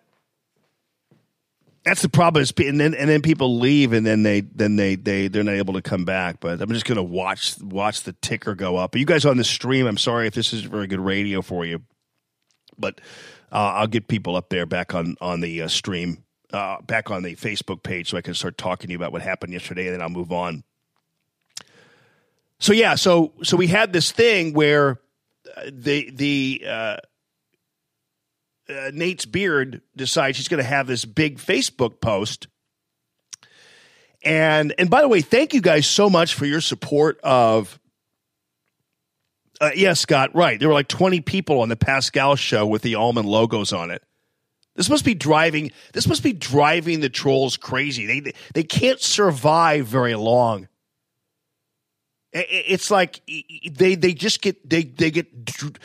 that's 1.87 2.01
the 2.01 2.09
problem 2.09 2.41
is 2.41 2.51
and 2.57 2.79
then 2.79 2.93
and 2.93 3.09
then 3.09 3.21
people 3.21 3.59
leave 3.59 3.93
and 3.93 4.05
then 4.05 4.23
they 4.23 4.41
then 4.41 4.75
they 4.75 4.95
they 4.95 5.29
they're 5.29 5.43
not 5.43 5.53
able 5.53 5.73
to 5.73 5.81
come 5.81 6.03
back 6.03 6.39
but 6.41 6.61
i'm 6.61 6.69
just 6.69 6.85
going 6.85 6.97
to 6.97 7.03
watch 7.03 7.57
watch 7.61 8.03
the 8.03 8.11
ticker 8.13 8.55
go 8.55 8.75
up 8.75 8.93
Are 8.93 8.97
you 8.97 9.05
guys 9.05 9.25
on 9.25 9.37
the 9.37 9.43
stream 9.45 9.87
i'm 9.87 9.97
sorry 9.97 10.27
if 10.27 10.33
this 10.33 10.51
isn't 10.51 10.69
very 10.69 10.87
good 10.87 10.99
radio 10.99 11.41
for 11.41 11.65
you 11.65 11.81
but 12.77 12.99
uh, 13.53 13.71
i'll 13.75 13.87
get 13.87 14.09
people 14.09 14.35
up 14.35 14.49
there 14.49 14.65
back 14.65 14.93
on 14.93 15.15
on 15.21 15.39
the 15.39 15.61
uh, 15.61 15.67
stream 15.69 16.23
uh, 16.51 16.81
back 16.81 17.09
on 17.09 17.23
the 17.23 17.35
facebook 17.35 17.83
page 17.83 18.09
so 18.09 18.17
i 18.17 18.21
can 18.21 18.33
start 18.33 18.57
talking 18.57 18.87
to 18.87 18.91
you 18.91 18.97
about 18.97 19.13
what 19.13 19.21
happened 19.21 19.53
yesterday 19.53 19.85
and 19.85 19.93
then 19.93 20.01
i'll 20.01 20.09
move 20.09 20.33
on 20.33 20.63
so 22.59 22.73
yeah 22.73 22.95
so 22.95 23.33
so 23.43 23.57
we 23.57 23.67
had 23.67 23.93
this 23.93 24.11
thing 24.11 24.53
where 24.53 24.99
uh, 25.55 25.61
the 25.71 26.09
the 26.11 26.63
uh, 26.67 26.97
uh, 28.69 28.91
Nate's 28.93 29.25
beard 29.25 29.81
decides 29.95 30.37
he's 30.37 30.47
going 30.47 30.61
to 30.61 30.69
have 30.69 30.87
this 30.87 31.05
big 31.05 31.37
Facebook 31.37 32.01
post. 32.01 32.47
And 34.23 34.73
and 34.77 34.89
by 34.89 35.01
the 35.01 35.07
way, 35.07 35.21
thank 35.21 35.53
you 35.53 35.61
guys 35.61 35.87
so 35.87 36.09
much 36.09 36.33
for 36.33 36.45
your 36.45 36.61
support 36.61 37.19
of. 37.23 37.79
Uh, 39.59 39.71
yeah, 39.73 39.93
Scott, 39.93 40.35
right. 40.35 40.59
There 40.59 40.67
were 40.67 40.73
like 40.73 40.87
20 40.87 41.21
people 41.21 41.61
on 41.61 41.69
the 41.69 41.75
Pascal 41.75 42.35
show 42.35 42.67
with 42.67 42.83
the 42.83 42.95
Allman 42.95 43.25
logos 43.25 43.73
on 43.73 43.89
it. 43.89 44.03
This 44.75 44.87
must 44.87 45.03
be 45.03 45.15
driving. 45.15 45.71
This 45.93 46.07
must 46.07 46.21
be 46.21 46.33
driving 46.33 46.99
the 46.99 47.09
trolls 47.09 47.57
crazy. 47.57 48.05
They 48.05 48.33
they 48.53 48.63
can't 48.63 48.99
survive 48.99 49.87
very 49.87 50.15
long. 50.15 50.67
It's 52.49 52.91
like 52.91 53.21
they 53.71 53.95
they 53.95 54.13
just 54.13 54.41
get 54.41 54.69
they 54.69 54.83
they 54.83 55.11
get 55.11 55.45
dr- 55.45 55.79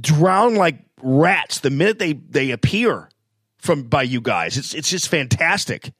drowned 0.00 0.56
like 0.56 0.78
rats 1.02 1.60
the 1.60 1.70
minute 1.70 1.98
they 1.98 2.14
they 2.14 2.50
appear 2.50 3.08
from 3.58 3.84
by 3.84 4.02
you 4.02 4.20
guys. 4.20 4.56
It's 4.56 4.74
it's 4.74 4.90
just 4.90 5.08
fantastic. 5.08 5.92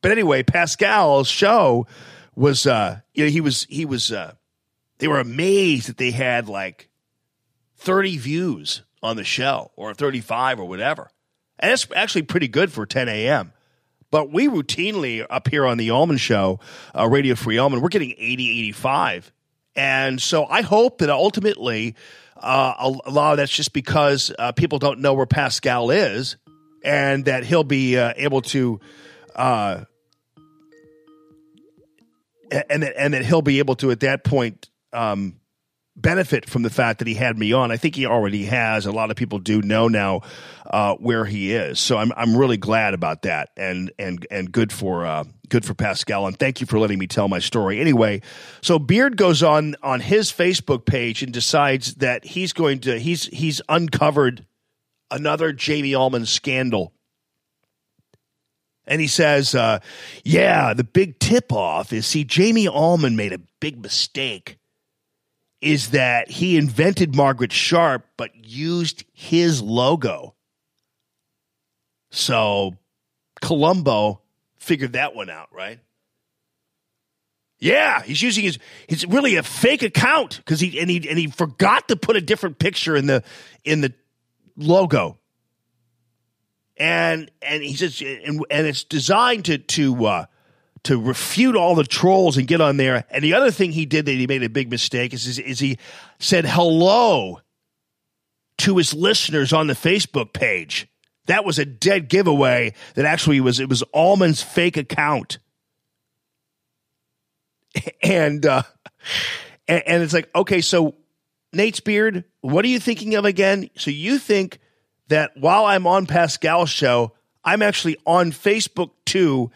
But 0.00 0.12
anyway, 0.12 0.42
Pascal's 0.42 1.28
show 1.28 1.86
was 2.34 2.66
uh 2.66 3.00
you 3.14 3.24
know 3.24 3.30
he 3.30 3.40
was 3.40 3.64
he 3.64 3.84
was 3.84 4.12
uh 4.12 4.34
they 4.98 5.08
were 5.08 5.20
amazed 5.20 5.88
that 5.88 5.96
they 5.96 6.12
had 6.12 6.48
like 6.48 6.88
30 7.76 8.18
views 8.18 8.82
on 9.02 9.16
the 9.16 9.24
show 9.24 9.72
or 9.74 9.94
35 9.94 10.60
or 10.60 10.64
whatever. 10.64 11.10
And 11.58 11.70
that's 11.70 11.86
actually 11.94 12.22
pretty 12.22 12.48
good 12.48 12.72
for 12.72 12.86
10 12.86 13.08
a.m. 13.08 13.52
But 14.12 14.30
we 14.30 14.46
routinely 14.46 15.26
up 15.28 15.48
here 15.48 15.64
on 15.64 15.78
the 15.78 15.90
Allman 15.90 16.18
Show, 16.18 16.60
uh, 16.94 17.08
Radio 17.08 17.34
Free 17.34 17.56
Allman, 17.56 17.80
we're 17.80 17.88
getting 17.88 18.14
80, 18.18 18.50
85. 18.50 19.32
And 19.74 20.20
so 20.20 20.44
I 20.44 20.60
hope 20.60 20.98
that 20.98 21.08
ultimately 21.08 21.96
uh, 22.36 22.74
a, 23.06 23.10
lot 23.10 23.32
of 23.32 23.38
that's 23.38 23.50
just 23.50 23.72
because 23.72 24.30
uh, 24.38 24.52
people 24.52 24.78
don't 24.78 25.00
know 25.00 25.14
where 25.14 25.24
Pascal 25.24 25.90
is 25.90 26.36
and 26.84 27.24
that 27.24 27.44
he'll 27.44 27.64
be 27.64 27.96
uh, 27.96 28.12
able 28.16 28.42
to. 28.42 28.80
Uh, 29.34 29.84
and 32.68 32.82
that, 32.82 32.92
and 32.98 33.14
that 33.14 33.24
he'll 33.24 33.40
be 33.40 33.60
able 33.60 33.76
to 33.76 33.90
at 33.92 34.00
that 34.00 34.24
point 34.24 34.68
um, 34.92 35.36
benefit 35.96 36.48
from 36.48 36.62
the 36.62 36.70
fact 36.70 36.98
that 37.00 37.08
he 37.08 37.14
had 37.14 37.38
me 37.38 37.52
on. 37.52 37.70
I 37.70 37.76
think 37.76 37.96
he 37.96 38.06
already 38.06 38.44
has. 38.46 38.86
A 38.86 38.92
lot 38.92 39.10
of 39.10 39.16
people 39.16 39.38
do 39.38 39.60
know 39.62 39.88
now 39.88 40.22
uh, 40.66 40.94
where 40.96 41.24
he 41.24 41.52
is, 41.52 41.78
so 41.78 41.98
I'm 41.98 42.12
I'm 42.16 42.36
really 42.36 42.56
glad 42.56 42.94
about 42.94 43.22
that, 43.22 43.50
and 43.56 43.92
and 43.98 44.26
and 44.30 44.50
good 44.50 44.72
for 44.72 45.04
uh, 45.04 45.24
good 45.48 45.64
for 45.64 45.74
Pascal, 45.74 46.26
and 46.26 46.38
thank 46.38 46.60
you 46.60 46.66
for 46.66 46.78
letting 46.78 46.98
me 46.98 47.06
tell 47.06 47.28
my 47.28 47.38
story. 47.38 47.80
Anyway, 47.80 48.22
so 48.62 48.78
Beard 48.78 49.16
goes 49.16 49.42
on 49.42 49.76
on 49.82 50.00
his 50.00 50.32
Facebook 50.32 50.86
page 50.86 51.22
and 51.22 51.32
decides 51.32 51.96
that 51.96 52.24
he's 52.24 52.52
going 52.52 52.80
to 52.80 52.98
he's 52.98 53.26
he's 53.26 53.60
uncovered 53.68 54.46
another 55.10 55.52
Jamie 55.52 55.94
Allman 55.94 56.26
scandal. 56.26 56.92
And 58.84 59.00
he 59.00 59.06
says, 59.06 59.54
uh, 59.54 59.78
yeah, 60.24 60.74
the 60.74 60.82
big 60.82 61.20
tip 61.20 61.52
off 61.52 61.92
is 61.92 62.04
see, 62.04 62.24
Jamie 62.24 62.66
Allman 62.66 63.14
made 63.14 63.32
a 63.32 63.40
big 63.60 63.80
mistake 63.80 64.58
is 65.62 65.90
that 65.90 66.28
he 66.28 66.58
invented 66.58 67.14
Margaret 67.14 67.52
Sharp 67.52 68.04
but 68.16 68.30
used 68.44 69.04
his 69.12 69.62
logo. 69.62 70.34
So 72.10 72.76
Columbo 73.40 74.20
figured 74.58 74.94
that 74.94 75.14
one 75.14 75.30
out, 75.30 75.48
right? 75.52 75.78
Yeah, 77.60 78.02
he's 78.02 78.20
using 78.20 78.42
his. 78.42 78.58
It's 78.88 79.06
really 79.06 79.36
a 79.36 79.42
fake 79.44 79.84
account 79.84 80.38
because 80.38 80.58
he 80.58 80.80
and 80.80 80.90
he 80.90 81.08
and 81.08 81.16
he 81.16 81.28
forgot 81.28 81.86
to 81.88 81.96
put 81.96 82.16
a 82.16 82.20
different 82.20 82.58
picture 82.58 82.96
in 82.96 83.06
the 83.06 83.22
in 83.64 83.82
the 83.82 83.94
logo. 84.56 85.18
And 86.76 87.30
and 87.40 87.62
he 87.62 87.76
says 87.76 88.02
and 88.02 88.44
and 88.50 88.66
it's 88.66 88.82
designed 88.82 89.44
to 89.44 89.58
to 89.58 90.06
uh, 90.06 90.26
to 90.84 91.00
refute 91.00 91.56
all 91.56 91.74
the 91.74 91.84
trolls 91.84 92.36
and 92.36 92.46
get 92.46 92.60
on 92.60 92.76
there. 92.76 93.04
And 93.10 93.22
the 93.22 93.34
other 93.34 93.50
thing 93.50 93.72
he 93.72 93.86
did 93.86 94.06
that 94.06 94.12
he 94.12 94.26
made 94.26 94.42
a 94.42 94.48
big 94.48 94.70
mistake 94.70 95.14
is 95.14 95.26
is, 95.26 95.38
is 95.38 95.58
he 95.58 95.78
said 96.18 96.44
hello 96.46 97.40
to 98.58 98.76
his 98.76 98.92
listeners 98.92 99.52
on 99.52 99.66
the 99.66 99.74
Facebook 99.74 100.32
page. 100.32 100.88
That 101.26 101.44
was 101.44 101.58
a 101.58 101.64
dead 101.64 102.08
giveaway. 102.08 102.74
That 102.94 103.04
actually 103.04 103.40
was 103.40 103.60
it 103.60 103.68
was 103.68 103.82
Allman's 103.92 104.42
fake 104.42 104.76
account 104.76 105.38
and 108.02 108.44
uh, 108.44 108.62
and, 109.68 109.82
and 109.86 110.02
it's 110.02 110.12
like, 110.12 110.30
okay, 110.34 110.60
so 110.60 110.94
Nate's 111.52 111.80
beard, 111.80 112.24
what 112.40 112.64
are 112.64 112.68
you 112.68 112.80
thinking 112.80 113.14
of 113.14 113.24
again? 113.24 113.70
So 113.76 113.90
you 113.90 114.18
think 114.18 114.58
that 115.08 115.32
while 115.36 115.64
I'm 115.64 115.86
on 115.86 116.06
Pascal's 116.06 116.70
show, 116.70 117.12
I'm 117.44 117.62
actually 117.62 117.96
on 118.06 118.32
Facebook 118.32 118.90
too, 119.04 119.50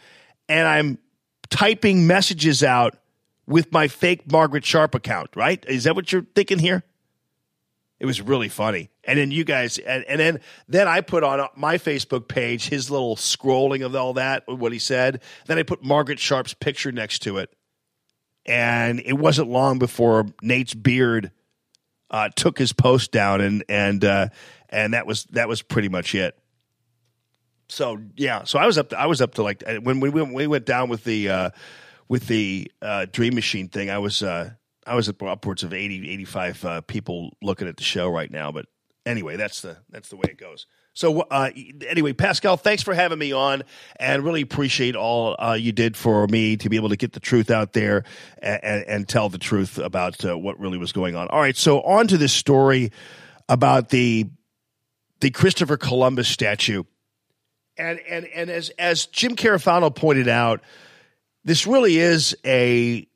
and 0.48 0.66
I'm 0.66 0.98
typing 1.50 2.06
messages 2.06 2.62
out 2.62 2.96
with 3.46 3.72
my 3.72 3.88
fake 3.88 4.30
Margaret 4.30 4.64
Sharp 4.64 4.94
account, 4.94 5.30
right? 5.36 5.64
Is 5.68 5.84
that 5.84 5.94
what 5.94 6.10
you're 6.12 6.26
thinking 6.34 6.58
here? 6.58 6.82
It 7.98 8.06
was 8.06 8.20
really 8.20 8.48
funny. 8.48 8.90
And 9.04 9.18
then 9.18 9.30
you 9.30 9.44
guys, 9.44 9.78
and, 9.78 10.04
and 10.04 10.20
then 10.20 10.40
then 10.68 10.86
I 10.86 11.00
put 11.00 11.24
on 11.24 11.48
my 11.56 11.78
Facebook 11.78 12.28
page 12.28 12.68
his 12.68 12.90
little 12.90 13.16
scrolling 13.16 13.84
of 13.84 13.94
all 13.96 14.14
that, 14.14 14.42
what 14.46 14.72
he 14.72 14.78
said. 14.78 15.22
Then 15.46 15.58
I 15.58 15.62
put 15.62 15.82
Margaret 15.82 16.18
Sharp's 16.18 16.52
picture 16.52 16.92
next 16.92 17.20
to 17.20 17.38
it 17.38 17.56
and 18.46 19.02
it 19.04 19.14
wasn't 19.14 19.48
long 19.48 19.78
before 19.78 20.26
Nate's 20.40 20.72
beard 20.72 21.32
uh, 22.10 22.28
took 22.34 22.56
his 22.56 22.72
post 22.72 23.10
down, 23.10 23.40
and 23.40 23.64
and 23.68 24.04
uh, 24.04 24.28
and 24.70 24.94
that 24.94 25.06
was 25.06 25.24
that 25.30 25.48
was 25.48 25.60
pretty 25.62 25.88
much 25.88 26.14
it. 26.14 26.38
So 27.68 27.98
yeah, 28.16 28.44
so 28.44 28.58
I 28.58 28.66
was 28.66 28.78
up. 28.78 28.90
To, 28.90 28.98
I 28.98 29.06
was 29.06 29.20
up 29.20 29.34
to 29.34 29.42
like 29.42 29.62
uh, 29.66 29.76
when 29.76 30.00
we 30.00 30.08
went, 30.08 30.32
we 30.32 30.46
went 30.46 30.66
down 30.66 30.88
with 30.88 31.04
the 31.04 31.28
uh, 31.28 31.50
with 32.08 32.26
the 32.26 32.70
uh, 32.80 33.06
Dream 33.10 33.34
Machine 33.34 33.68
thing. 33.68 33.90
I 33.90 33.98
was 33.98 34.22
uh, 34.22 34.50
I 34.86 34.94
was 34.94 35.08
up 35.08 35.22
upwards 35.22 35.62
of 35.62 35.74
80, 35.74 36.10
85 36.10 36.64
uh, 36.64 36.80
people 36.82 37.36
looking 37.42 37.66
at 37.68 37.76
the 37.76 37.82
show 37.82 38.08
right 38.08 38.30
now. 38.30 38.52
But 38.52 38.66
anyway, 39.04 39.36
that's 39.36 39.62
the 39.62 39.78
that's 39.90 40.08
the 40.08 40.16
way 40.16 40.24
it 40.28 40.38
goes. 40.38 40.66
So 40.94 41.20
uh, 41.20 41.50
anyway, 41.86 42.14
Pascal, 42.14 42.56
thanks 42.56 42.82
for 42.82 42.94
having 42.94 43.18
me 43.18 43.30
on, 43.32 43.64
and 44.00 44.24
really 44.24 44.40
appreciate 44.40 44.96
all 44.96 45.36
uh, 45.38 45.52
you 45.52 45.72
did 45.72 45.94
for 45.94 46.26
me 46.26 46.56
to 46.56 46.70
be 46.70 46.76
able 46.76 46.88
to 46.88 46.96
get 46.96 47.12
the 47.12 47.20
truth 47.20 47.50
out 47.50 47.74
there 47.74 48.04
and, 48.38 48.64
and, 48.64 48.84
and 48.86 49.08
tell 49.08 49.28
the 49.28 49.36
truth 49.36 49.76
about 49.76 50.24
uh, 50.24 50.38
what 50.38 50.58
really 50.58 50.78
was 50.78 50.92
going 50.92 51.14
on. 51.14 51.28
All 51.28 51.40
right, 51.40 51.56
so 51.56 51.82
on 51.82 52.06
to 52.08 52.16
this 52.16 52.32
story 52.32 52.92
about 53.48 53.90
the 53.90 54.26
the 55.20 55.30
Christopher 55.30 55.76
Columbus 55.76 56.28
statue, 56.28 56.84
and 57.78 58.00
and 58.00 58.26
and 58.26 58.50
as 58.50 58.70
as 58.70 59.06
Jim 59.06 59.36
Carafano 59.36 59.94
pointed 59.94 60.28
out, 60.28 60.62
this 61.44 61.66
really 61.66 61.98
is 61.98 62.36
a 62.44 63.06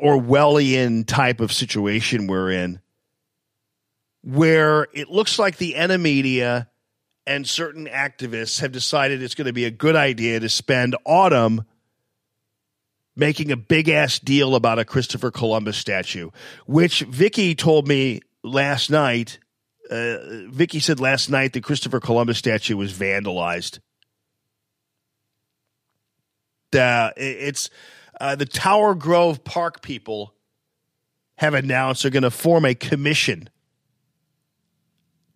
Orwellian 0.00 1.06
type 1.06 1.40
of 1.40 1.52
situation 1.52 2.26
we're 2.26 2.50
in, 2.50 2.80
where 4.22 4.88
it 4.92 5.10
looks 5.10 5.38
like 5.38 5.56
the 5.56 5.76
enemy 5.76 6.02
media 6.02 6.70
and 7.26 7.46
certain 7.46 7.86
activists 7.86 8.60
have 8.60 8.72
decided 8.72 9.22
it's 9.22 9.34
going 9.34 9.46
to 9.46 9.52
be 9.52 9.66
a 9.66 9.70
good 9.70 9.96
idea 9.96 10.40
to 10.40 10.48
spend 10.48 10.96
autumn 11.04 11.64
making 13.14 13.52
a 13.52 13.56
big 13.56 13.88
ass 13.88 14.18
deal 14.18 14.54
about 14.54 14.78
a 14.78 14.84
Christopher 14.84 15.30
Columbus 15.30 15.76
statue, 15.76 16.30
which 16.66 17.02
Vicky 17.02 17.54
told 17.54 17.86
me 17.86 18.20
last 18.42 18.90
night. 18.90 19.38
Uh, 19.90 20.46
Vicky 20.48 20.78
said 20.78 21.00
last 21.00 21.30
night 21.30 21.52
the 21.52 21.60
Christopher 21.60 21.98
Columbus 21.98 22.38
statue 22.38 22.76
was 22.76 22.92
vandalized. 22.92 23.80
The 26.70 27.12
it's 27.16 27.70
uh, 28.20 28.36
the 28.36 28.46
Tower 28.46 28.94
Grove 28.94 29.42
Park 29.42 29.82
people 29.82 30.34
have 31.38 31.54
announced 31.54 32.02
they're 32.02 32.10
going 32.12 32.22
to 32.22 32.30
form 32.30 32.64
a 32.64 32.74
commission 32.74 33.48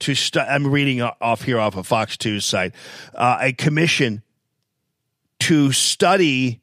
to 0.00 0.14
I'm 0.48 0.66
reading 0.66 1.00
off 1.00 1.42
here 1.42 1.58
off 1.58 1.76
of 1.76 1.86
Fox 1.86 2.16
2's 2.16 2.44
site, 2.44 2.74
uh, 3.14 3.38
a 3.40 3.52
commission 3.52 4.22
to 5.40 5.72
study 5.72 6.60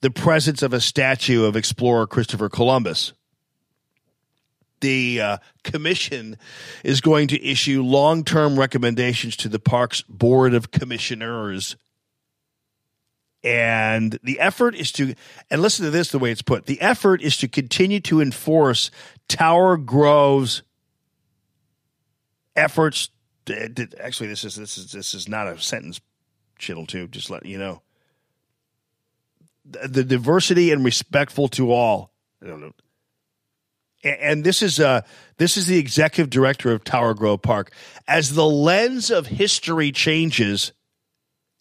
the 0.00 0.10
presence 0.10 0.62
of 0.62 0.72
a 0.72 0.80
statue 0.80 1.44
of 1.44 1.56
explorer 1.56 2.06
Christopher 2.06 2.48
Columbus. 2.48 3.12
The 4.84 5.18
uh, 5.18 5.38
commission 5.62 6.36
is 6.84 7.00
going 7.00 7.28
to 7.28 7.42
issue 7.42 7.82
long 7.82 8.22
term 8.22 8.58
recommendations 8.58 9.34
to 9.36 9.48
the 9.48 9.58
park's 9.58 10.02
board 10.02 10.52
of 10.52 10.72
commissioners. 10.72 11.76
And 13.42 14.18
the 14.22 14.40
effort 14.40 14.74
is 14.74 14.92
to, 14.92 15.14
and 15.50 15.62
listen 15.62 15.86
to 15.86 15.90
this 15.90 16.10
the 16.10 16.18
way 16.18 16.30
it's 16.30 16.42
put 16.42 16.66
the 16.66 16.78
effort 16.82 17.22
is 17.22 17.38
to 17.38 17.48
continue 17.48 17.98
to 18.00 18.20
enforce 18.20 18.90
Tower 19.26 19.78
Grove's 19.78 20.62
efforts. 22.54 23.08
Actually, 23.48 24.28
this 24.28 24.44
is 24.44 24.56
this 24.56 24.76
is 24.76 24.92
this 24.92 25.14
is 25.14 25.30
not 25.30 25.46
a 25.48 25.58
sentence, 25.58 25.98
Chittle. 26.58 26.84
Too, 26.84 27.08
just 27.08 27.30
let 27.30 27.46
you 27.46 27.56
know. 27.56 27.80
The, 29.64 30.04
diversity 30.04 30.72
and 30.72 30.84
respectful 30.84 31.48
to 31.48 31.72
all. 31.72 32.12
I 32.42 32.48
don't 32.48 32.60
know. 32.60 32.74
And, 34.04 34.44
this 34.44 34.62
is 34.62 34.80
uh 34.80 35.02
this 35.38 35.56
is 35.56 35.66
the 35.66 35.78
executive 35.78 36.30
director 36.30 36.72
of 36.72 36.84
Tower 36.84 37.14
Grove 37.14 37.42
Park. 37.42 37.72
As 38.06 38.34
the 38.34 38.46
lens 38.46 39.10
of 39.10 39.26
history 39.26 39.92
changes, 39.92 40.72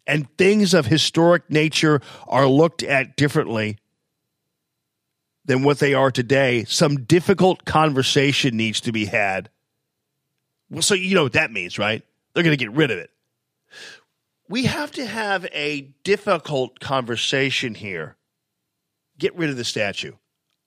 and 0.05 0.27
things 0.37 0.73
of 0.73 0.85
historic 0.85 1.49
nature 1.49 2.01
are 2.27 2.45
looked 2.45 2.83
at 2.83 3.15
differently 3.15 3.77
than 5.45 5.63
what 5.63 5.79
they 5.79 5.93
are 5.93 6.11
today, 6.11 6.65
some 6.65 7.05
difficult 7.05 7.63
conversation 7.63 8.57
needs 8.57 8.81
to 8.81 8.91
be 8.91 9.05
had 9.05 9.49
well, 10.73 10.81
so 10.81 10.95
you 10.95 11.13
know 11.13 11.23
what 11.23 11.33
that 11.33 11.51
means, 11.51 11.77
right? 11.77 12.01
They're 12.33 12.43
going 12.43 12.57
to 12.57 12.63
get 12.63 12.73
rid 12.73 12.89
of 12.89 12.97
it. 12.97 13.11
We 14.49 14.65
have 14.65 14.91
to 14.93 15.05
have 15.05 15.45
a 15.53 15.81
difficult 16.03 16.79
conversation 16.79 17.75
here. 17.75 18.17
Get 19.19 19.35
rid 19.35 19.51
of 19.51 19.57
the 19.57 19.63
statue. 19.63 20.13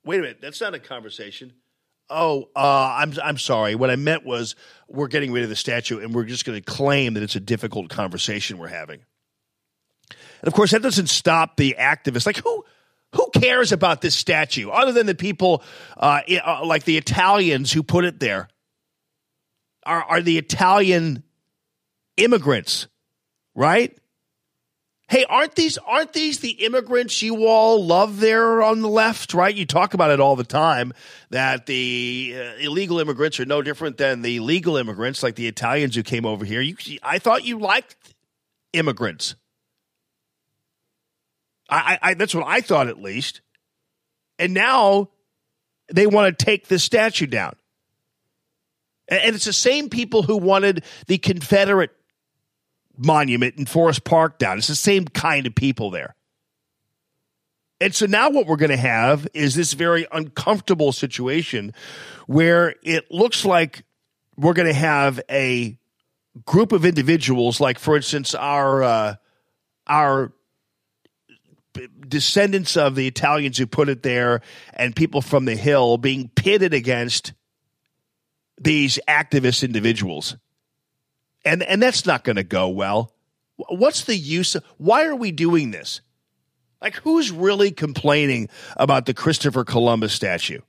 Wait 0.04 0.18
a 0.20 0.22
minute, 0.22 0.38
that's 0.40 0.60
not 0.60 0.74
a 0.74 0.78
conversation. 0.78 1.52
Oh, 2.08 2.48
uh, 2.54 2.96
I'm 2.98 3.14
I'm 3.22 3.38
sorry. 3.38 3.74
What 3.74 3.90
I 3.90 3.96
meant 3.96 4.24
was 4.24 4.54
we're 4.88 5.08
getting 5.08 5.32
rid 5.32 5.42
of 5.42 5.48
the 5.48 5.56
statue, 5.56 5.98
and 6.00 6.14
we're 6.14 6.24
just 6.24 6.44
going 6.44 6.60
to 6.60 6.64
claim 6.64 7.14
that 7.14 7.22
it's 7.22 7.36
a 7.36 7.40
difficult 7.40 7.88
conversation 7.88 8.58
we're 8.58 8.68
having. 8.68 9.00
And 10.10 10.48
of 10.48 10.54
course, 10.54 10.70
that 10.70 10.82
doesn't 10.82 11.08
stop 11.08 11.56
the 11.56 11.76
activists. 11.78 12.26
Like 12.26 12.36
who 12.36 12.64
who 13.14 13.28
cares 13.34 13.72
about 13.72 14.02
this 14.02 14.14
statue 14.14 14.70
other 14.70 14.92
than 14.92 15.06
the 15.06 15.14
people 15.14 15.62
uh, 15.96 16.20
uh 16.44 16.64
like 16.64 16.84
the 16.84 16.96
Italians 16.96 17.72
who 17.72 17.82
put 17.82 18.04
it 18.04 18.20
there? 18.20 18.48
are, 19.86 20.02
are 20.02 20.20
the 20.20 20.36
Italian 20.36 21.22
immigrants, 22.16 22.88
right? 23.54 23.96
Hey, 25.08 25.24
aren't 25.28 25.54
these 25.54 25.78
aren't 25.78 26.12
these 26.12 26.40
the 26.40 26.64
immigrants 26.64 27.22
you 27.22 27.46
all 27.46 27.84
love 27.84 28.18
there 28.18 28.60
on 28.60 28.82
the 28.82 28.88
left, 28.88 29.34
right? 29.34 29.54
You 29.54 29.64
talk 29.64 29.94
about 29.94 30.10
it 30.10 30.18
all 30.18 30.34
the 30.34 30.42
time 30.42 30.92
that 31.30 31.66
the 31.66 32.34
uh, 32.36 32.56
illegal 32.58 32.98
immigrants 32.98 33.38
are 33.38 33.44
no 33.44 33.62
different 33.62 33.98
than 33.98 34.22
the 34.22 34.40
legal 34.40 34.76
immigrants, 34.76 35.22
like 35.22 35.36
the 35.36 35.46
Italians 35.46 35.94
who 35.94 36.02
came 36.02 36.26
over 36.26 36.44
here. 36.44 36.60
You, 36.60 36.76
I 37.04 37.20
thought 37.20 37.44
you 37.44 37.60
liked 37.60 37.96
immigrants. 38.72 39.36
I, 41.70 41.98
I 42.02 42.14
that's 42.14 42.34
what 42.34 42.46
I 42.46 42.60
thought 42.60 42.88
at 42.88 43.00
least. 43.00 43.42
And 44.40 44.54
now 44.54 45.10
they 45.92 46.08
want 46.08 46.36
to 46.36 46.44
take 46.44 46.66
this 46.66 46.82
statue 46.82 47.26
down. 47.26 47.54
And 49.08 49.36
it's 49.36 49.44
the 49.44 49.52
same 49.52 49.88
people 49.88 50.24
who 50.24 50.36
wanted 50.36 50.84
the 51.06 51.18
Confederate 51.18 51.95
monument 52.96 53.56
in 53.56 53.66
Forest 53.66 54.04
Park 54.04 54.38
down. 54.38 54.58
It's 54.58 54.66
the 54.66 54.74
same 54.74 55.06
kind 55.06 55.46
of 55.46 55.54
people 55.54 55.90
there. 55.90 56.14
And 57.80 57.94
so 57.94 58.06
now 58.06 58.30
what 58.30 58.46
we're 58.46 58.56
going 58.56 58.70
to 58.70 58.76
have 58.76 59.28
is 59.34 59.54
this 59.54 59.74
very 59.74 60.06
uncomfortable 60.10 60.92
situation 60.92 61.74
where 62.26 62.74
it 62.82 63.10
looks 63.10 63.44
like 63.44 63.84
we're 64.36 64.54
going 64.54 64.68
to 64.68 64.74
have 64.74 65.20
a 65.30 65.78
group 66.44 66.72
of 66.72 66.84
individuals, 66.84 67.60
like 67.60 67.78
for 67.78 67.96
instance, 67.96 68.34
our 68.34 68.82
uh, 68.82 69.14
our 69.86 70.32
descendants 72.08 72.76
of 72.76 72.94
the 72.94 73.06
Italians 73.06 73.58
who 73.58 73.66
put 73.66 73.90
it 73.90 74.02
there, 74.02 74.40
and 74.72 74.96
people 74.96 75.20
from 75.20 75.44
the 75.44 75.56
Hill 75.56 75.98
being 75.98 76.30
pitted 76.34 76.72
against 76.72 77.34
these 78.58 78.98
activist 79.06 79.62
individuals. 79.62 80.36
And 81.46 81.62
and 81.62 81.82
that's 81.82 82.04
not 82.04 82.24
going 82.24 82.36
to 82.36 82.44
go 82.44 82.68
well. 82.68 83.14
What's 83.56 84.04
the 84.04 84.16
use? 84.16 84.56
Of, 84.56 84.64
why 84.76 85.06
are 85.06 85.16
we 85.16 85.30
doing 85.30 85.70
this? 85.70 86.02
Like, 86.82 86.96
who's 86.96 87.30
really 87.30 87.70
complaining 87.70 88.50
about 88.76 89.06
the 89.06 89.14
Christopher 89.14 89.64
Columbus 89.64 90.12
statue? 90.12 90.60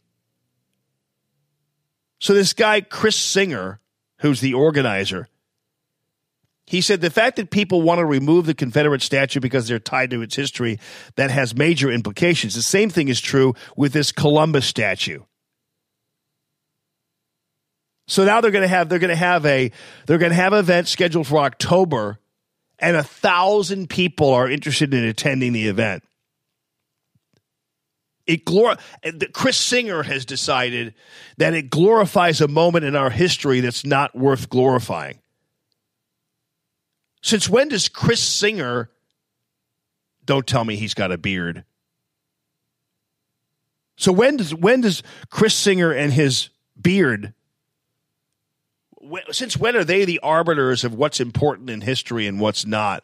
So, 2.20 2.34
this 2.34 2.54
guy, 2.54 2.82
Chris 2.82 3.18
Singer, 3.18 3.82
who's 4.20 4.40
the 4.40 4.54
organizer, 4.54 5.28
he 6.66 6.82
said 6.82 7.02
the 7.02 7.10
fact 7.10 7.38
that 7.38 7.50
people 7.50 7.82
want 7.82 8.00
to 8.00 8.06
remove 8.06 8.46
the 8.46 8.54
Confederate 8.54 9.02
statue 9.02 9.40
because 9.40 9.68
they're 9.68 9.80
tied 9.80 10.12
to 10.12 10.22
its 10.22 10.36
history, 10.36 10.80
that 11.16 11.32
has 11.32 11.56
major 11.56 11.92
implications. 11.92 12.56
The 12.56 12.62
same 12.62 12.90
thing 12.90 13.08
is 13.08 13.20
true 13.20 13.54
with 13.76 13.94
this 13.94 14.12
Columbus 14.12 14.66
statue. 14.66 15.22
So 18.08 18.24
now 18.24 18.40
they're 18.40 18.52
going 18.52 18.64
to 18.64 18.70
have 18.70 18.90
they're 18.90 19.00
going 19.00 19.10
to 19.10 19.16
have 19.16 19.46
a 19.46 19.72
they're 20.06 20.18
going 20.18 20.32
to 20.32 20.36
have 20.36 20.54
an 20.54 20.60
event 20.60 20.88
scheduled 20.88 21.28
for 21.28 21.40
October, 21.40 22.20
and 22.80 22.96
a 22.96 23.04
thousand 23.04 23.90
people 23.90 24.34
are 24.34 24.50
interested 24.50 24.94
in 24.94 25.04
attending 25.04 25.54
the 25.54 25.68
event. 25.68 26.04
It 28.26 28.46
glor- 28.46 28.80
Chris 29.34 29.58
Singer 29.58 30.04
has 30.04 30.26
decided 30.26 30.94
that 31.38 31.54
it 31.54 31.70
glorifies 31.70 32.42
a 32.42 32.48
moment 32.48 32.84
in 32.84 32.96
our 32.96 33.10
history 33.10 33.62
that's 33.62 33.86
not 33.86 34.16
worth 34.16 34.50
glorifying. 34.50 35.20
Since 37.22 37.50
when 37.50 37.70
does 37.70 37.88
Chris 37.88 38.22
Singer? 38.22 38.90
Don't 40.26 40.46
tell 40.46 40.66
me 40.66 40.76
he's 40.76 40.94
got 40.94 41.12
a 41.12 41.18
beard. 41.18 41.64
So 43.98 44.12
when 44.12 44.38
does 44.38 44.54
when 44.54 44.82
does 44.82 45.04
Chris 45.30 45.56
Singer 45.56 45.92
and 45.92 46.14
his 46.14 46.50
beard? 46.80 47.34
Since 49.32 49.58
when 49.58 49.76
are 49.76 49.84
they 49.84 50.06
the 50.06 50.20
arbiters 50.20 50.84
of 50.84 50.94
what's 50.94 51.20
important 51.20 51.70
in 51.70 51.82
history 51.82 52.28
and 52.28 52.40
what's 52.40 52.66
not? 52.66 53.04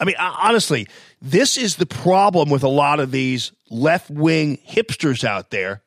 I 0.00 0.04
mean, 0.04 0.16
honestly, 0.18 0.86
this 1.20 1.56
is 1.56 1.76
the 1.76 1.86
problem 1.86 2.50
with 2.50 2.62
a 2.62 2.68
lot 2.68 3.00
of 3.00 3.10
these 3.10 3.52
left 3.68 4.10
wing 4.10 4.58
hipsters 4.68 5.24
out 5.24 5.50
there 5.50 5.82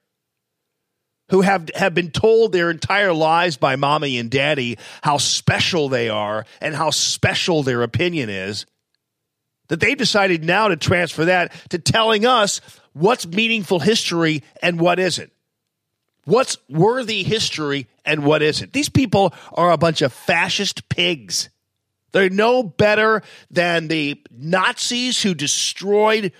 who 1.29 1.41
have, 1.41 1.69
have 1.75 1.93
been 1.93 2.11
told 2.11 2.51
their 2.51 2.69
entire 2.69 3.13
lives 3.13 3.55
by 3.55 3.77
mommy 3.77 4.17
and 4.17 4.29
daddy 4.29 4.77
how 5.01 5.17
special 5.17 5.87
they 5.87 6.09
are 6.09 6.45
and 6.59 6.75
how 6.75 6.89
special 6.89 7.63
their 7.63 7.83
opinion 7.83 8.29
is. 8.29 8.65
That 9.69 9.79
they've 9.79 9.97
decided 9.97 10.43
now 10.43 10.67
to 10.67 10.75
transfer 10.75 11.25
that 11.25 11.53
to 11.69 11.79
telling 11.79 12.25
us 12.25 12.59
what's 12.91 13.25
meaningful 13.25 13.79
history 13.79 14.43
and 14.61 14.77
what 14.77 14.99
isn't. 14.99 15.31
What's 16.25 16.57
worthy 16.69 17.23
history 17.23 17.87
and 18.05 18.23
what 18.23 18.41
isn't. 18.41 18.73
These 18.73 18.89
people 18.89 19.33
are 19.53 19.71
a 19.71 19.77
bunch 19.77 20.01
of 20.01 20.13
fascist 20.13 20.87
pigs. 20.89 21.49
They're 22.11 22.29
no 22.29 22.61
better 22.63 23.23
than 23.49 23.87
the 23.87 24.21
Nazis 24.31 25.21
who 25.21 25.33
destroyed 25.33 26.33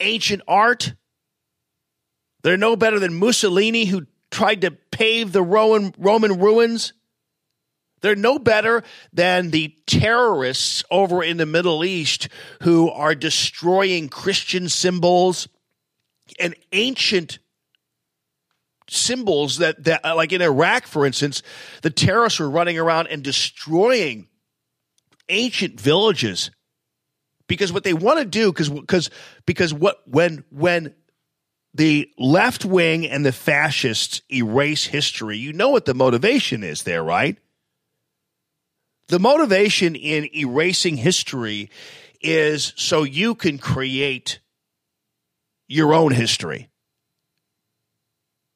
ancient 0.00 0.42
art. 0.48 0.94
They're 2.42 2.56
no 2.56 2.76
better 2.76 2.98
than 2.98 3.14
Mussolini 3.14 3.84
who 3.84 4.06
tried 4.30 4.62
to 4.62 4.72
pave 4.72 5.32
the 5.32 5.42
Roman, 5.42 5.94
Roman 5.96 6.40
ruins. 6.40 6.92
They're 8.00 8.16
no 8.16 8.38
better 8.38 8.82
than 9.12 9.50
the 9.50 9.76
terrorists 9.86 10.82
over 10.90 11.22
in 11.22 11.36
the 11.36 11.46
Middle 11.46 11.84
East 11.84 12.28
who 12.62 12.90
are 12.90 13.14
destroying 13.14 14.08
Christian 14.08 14.68
symbols 14.68 15.48
and 16.40 16.56
ancient 16.72 17.38
symbols 18.92 19.58
that, 19.58 19.82
that 19.84 20.04
uh, 20.04 20.14
like 20.14 20.32
in 20.32 20.42
Iraq, 20.42 20.86
for 20.86 21.06
instance, 21.06 21.42
the 21.82 21.90
terrorists 21.90 22.38
were 22.38 22.50
running 22.50 22.78
around 22.78 23.08
and 23.08 23.22
destroying 23.22 24.28
ancient 25.28 25.80
villages 25.80 26.50
because 27.46 27.72
what 27.72 27.84
they 27.84 27.94
want 27.94 28.18
to 28.18 28.24
do 28.24 28.52
because 28.52 28.68
because 28.68 29.10
because 29.46 29.74
what 29.74 29.98
when 30.06 30.44
when 30.50 30.94
the 31.74 32.10
left 32.18 32.64
wing 32.64 33.06
and 33.06 33.24
the 33.24 33.32
fascists 33.32 34.20
erase 34.30 34.84
history 34.84 35.38
you 35.38 35.52
know 35.52 35.70
what 35.70 35.84
the 35.84 35.94
motivation 35.94 36.62
is 36.62 36.82
there 36.82 37.02
right? 37.02 37.38
The 39.08 39.18
motivation 39.18 39.94
in 39.94 40.34
erasing 40.34 40.96
history 40.96 41.70
is 42.20 42.72
so 42.76 43.02
you 43.02 43.34
can 43.34 43.58
create 43.58 44.38
your 45.66 45.92
own 45.92 46.12
history 46.12 46.68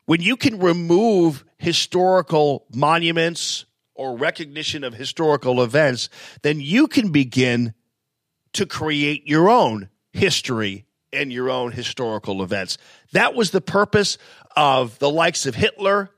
when 0.06 0.22
you 0.22 0.36
can 0.36 0.58
remove 0.58 1.44
historical 1.58 2.64
monuments 2.74 3.66
or 3.94 4.16
recognition 4.16 4.84
of 4.84 4.94
historical 4.94 5.62
events, 5.62 6.08
then 6.42 6.60
you 6.60 6.86
can 6.86 7.10
begin 7.10 7.74
to 8.52 8.66
create 8.66 9.26
your 9.28 9.50
own 9.50 9.88
history 10.12 10.86
and 11.12 11.32
your 11.32 11.50
own 11.50 11.72
historical 11.72 12.42
events. 12.42 12.78
That 13.12 13.34
was 13.34 13.50
the 13.50 13.60
purpose 13.60 14.18
of 14.56 14.98
the 14.98 15.10
likes 15.10 15.46
of 15.46 15.54
Hitler, 15.54 16.10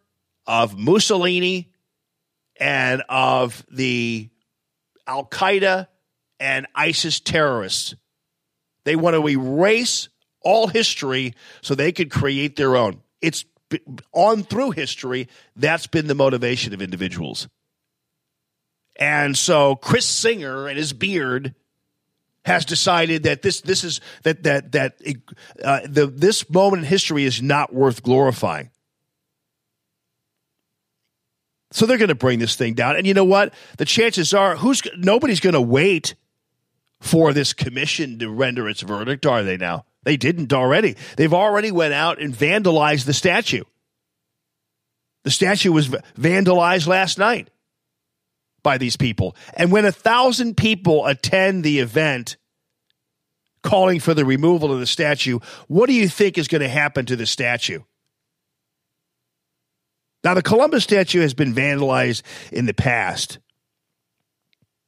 of 0.47 0.79
Mussolini, 0.79 1.73
and 2.61 3.03
of 3.09 3.65
the 3.71 4.31
Al 5.07 5.25
Qaeda 5.25 5.89
and 6.41 6.67
ISIS 6.75 7.21
terrorists. 7.21 7.95
They 8.85 8.97
want 8.97 9.15
to 9.15 9.29
erase 9.29 10.09
all 10.41 10.67
history 10.67 11.35
so 11.63 11.75
they 11.75 11.93
could 11.93 12.11
create 12.11 12.57
their 12.57 12.77
own. 12.77 13.03
It's 13.21 13.45
on 14.13 14.43
through 14.43 14.73
history, 14.73 15.29
that's 15.57 15.87
been 15.87 16.07
the 16.07 16.15
motivation 16.15 16.73
of 16.75 16.83
individuals. 16.83 17.49
And 18.97 19.37
so 19.37 19.77
Chris 19.77 20.07
Singer 20.07 20.67
and 20.67 20.77
his 20.77 20.93
beard 20.93 21.55
has 22.45 22.65
decided 22.65 23.25
that 23.25 23.43
this 23.43 23.61
this 23.61 23.85
is 23.85 24.01
that 24.23 24.43
that 24.43 24.73
that 24.73 25.01
uh, 25.63 25.81
the 25.87 26.07
this 26.07 26.49
moment 26.51 26.83
in 26.83 26.89
history 26.89 27.25
is 27.25 27.43
not 27.43 27.73
worth 27.73 28.03
glorifying. 28.03 28.71
So 31.71 31.85
they're 31.85 31.99
going 31.99 32.09
to 32.09 32.15
bring 32.15 32.39
this 32.39 32.57
thing 32.57 32.75
down, 32.75 32.97
and 32.97 33.07
you 33.07 33.13
know 33.13 33.25
what? 33.25 33.53
The 33.77 33.85
chances 33.85 34.33
are, 34.33 34.57
who's 34.57 34.83
nobody's 34.97 35.41
going 35.41 35.53
to 35.53 35.61
wait 35.61 36.15
for 36.99 37.35
this 37.35 37.53
commission 37.53 38.19
to 38.19 38.31
render 38.31 38.69
its 38.69 38.81
verdict, 38.81 39.27
are 39.27 39.43
they? 39.43 39.59
Now 39.59 39.85
they 40.05 40.17
didn't 40.17 40.53
already. 40.53 40.97
They've 41.17 41.35
already 41.35 41.71
went 41.71 41.95
out 41.95 42.21
and 42.21 42.35
vandalized 42.35 43.05
the 43.05 43.13
statue. 43.13 43.65
The 45.25 45.31
statue 45.31 45.73
was 45.73 45.89
vandalized 45.89 46.87
last 46.87 47.19
night 47.19 47.51
by 48.63 48.79
these 48.79 48.97
people. 48.97 49.37
And 49.55 49.71
when 49.71 49.85
a 49.85 49.93
thousand 49.93 50.57
people 50.57 51.07
attend 51.07 51.65
the 51.65 51.81
event 51.81 52.37
calling 53.63 54.01
for 54.01 54.15
the 54.15 54.25
removal 54.25 54.73
of 54.73 54.81
the 54.81 54.87
statue, 54.87 55.41
what 55.67 55.87
do 55.87 55.93
you 55.93 56.09
think 56.09 56.39
is 56.39 56.49
going 56.49 56.63
to 56.63 56.69
happen 56.69 57.07
to 57.07 57.17
the 57.17 57.27
statue? 57.27 57.81
Now, 60.25 60.35
the 60.35 60.43
Columbus 60.43 60.85
statue 60.85 61.21
has 61.21 61.35
been 61.35 61.55
vandalized 61.55 62.23
in 62.53 62.67
the 62.67 62.75
past, 62.75 63.39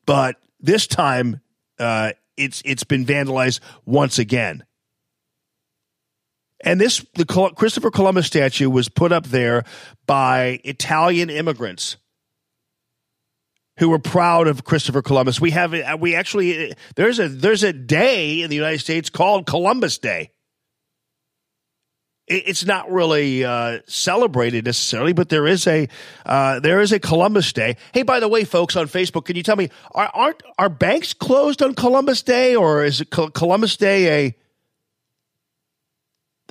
but 0.04 0.36
this 0.58 0.86
time 0.86 1.40
uh, 1.78 2.12
it's 2.36 2.62
it's 2.64 2.84
been 2.84 3.06
vandalized 3.06 3.60
once 3.84 4.18
again. 4.18 4.64
And 6.62 6.80
this 6.80 7.04
the 7.14 7.24
Christopher 7.56 7.90
Columbus 7.90 8.26
statue 8.26 8.68
was 8.68 8.88
put 8.88 9.12
up 9.12 9.26
there 9.26 9.64
by 10.06 10.60
Italian 10.64 11.30
immigrants 11.30 11.96
who 13.78 13.88
were 13.88 13.98
proud 13.98 14.46
of 14.46 14.64
Christopher 14.64 15.00
Columbus. 15.00 15.40
We 15.40 15.52
have 15.52 15.72
uh, 15.72 15.96
we 15.98 16.14
actually 16.14 16.74
there's 16.96 17.18
a 17.18 17.28
there's 17.28 17.62
a 17.62 17.72
day 17.72 18.42
in 18.42 18.50
the 18.50 18.56
United 18.56 18.80
States 18.80 19.08
called 19.08 19.46
Columbus 19.46 19.98
Day. 19.98 20.32
It's 22.26 22.64
not 22.64 22.88
really 22.92 23.44
uh, 23.44 23.80
celebrated 23.88 24.66
necessarily, 24.66 25.14
but 25.14 25.30
there 25.30 25.48
is 25.48 25.66
a 25.66 25.88
uh, 26.26 26.60
there 26.60 26.80
is 26.80 26.92
a 26.92 27.00
Columbus 27.00 27.52
Day. 27.54 27.76
Hey, 27.92 28.02
by 28.02 28.20
the 28.20 28.28
way, 28.28 28.44
folks 28.44 28.76
on 28.76 28.86
Facebook, 28.86 29.24
can 29.24 29.34
you 29.34 29.42
tell 29.42 29.56
me 29.56 29.70
are 29.92 30.10
aren't 30.12 30.42
are 30.58 30.68
banks 30.68 31.14
closed 31.14 31.62
on 31.62 31.74
Columbus 31.74 32.22
Day, 32.22 32.54
or 32.54 32.84
is 32.84 33.02
Columbus 33.10 33.78
Day 33.78 34.26
a 34.26 34.36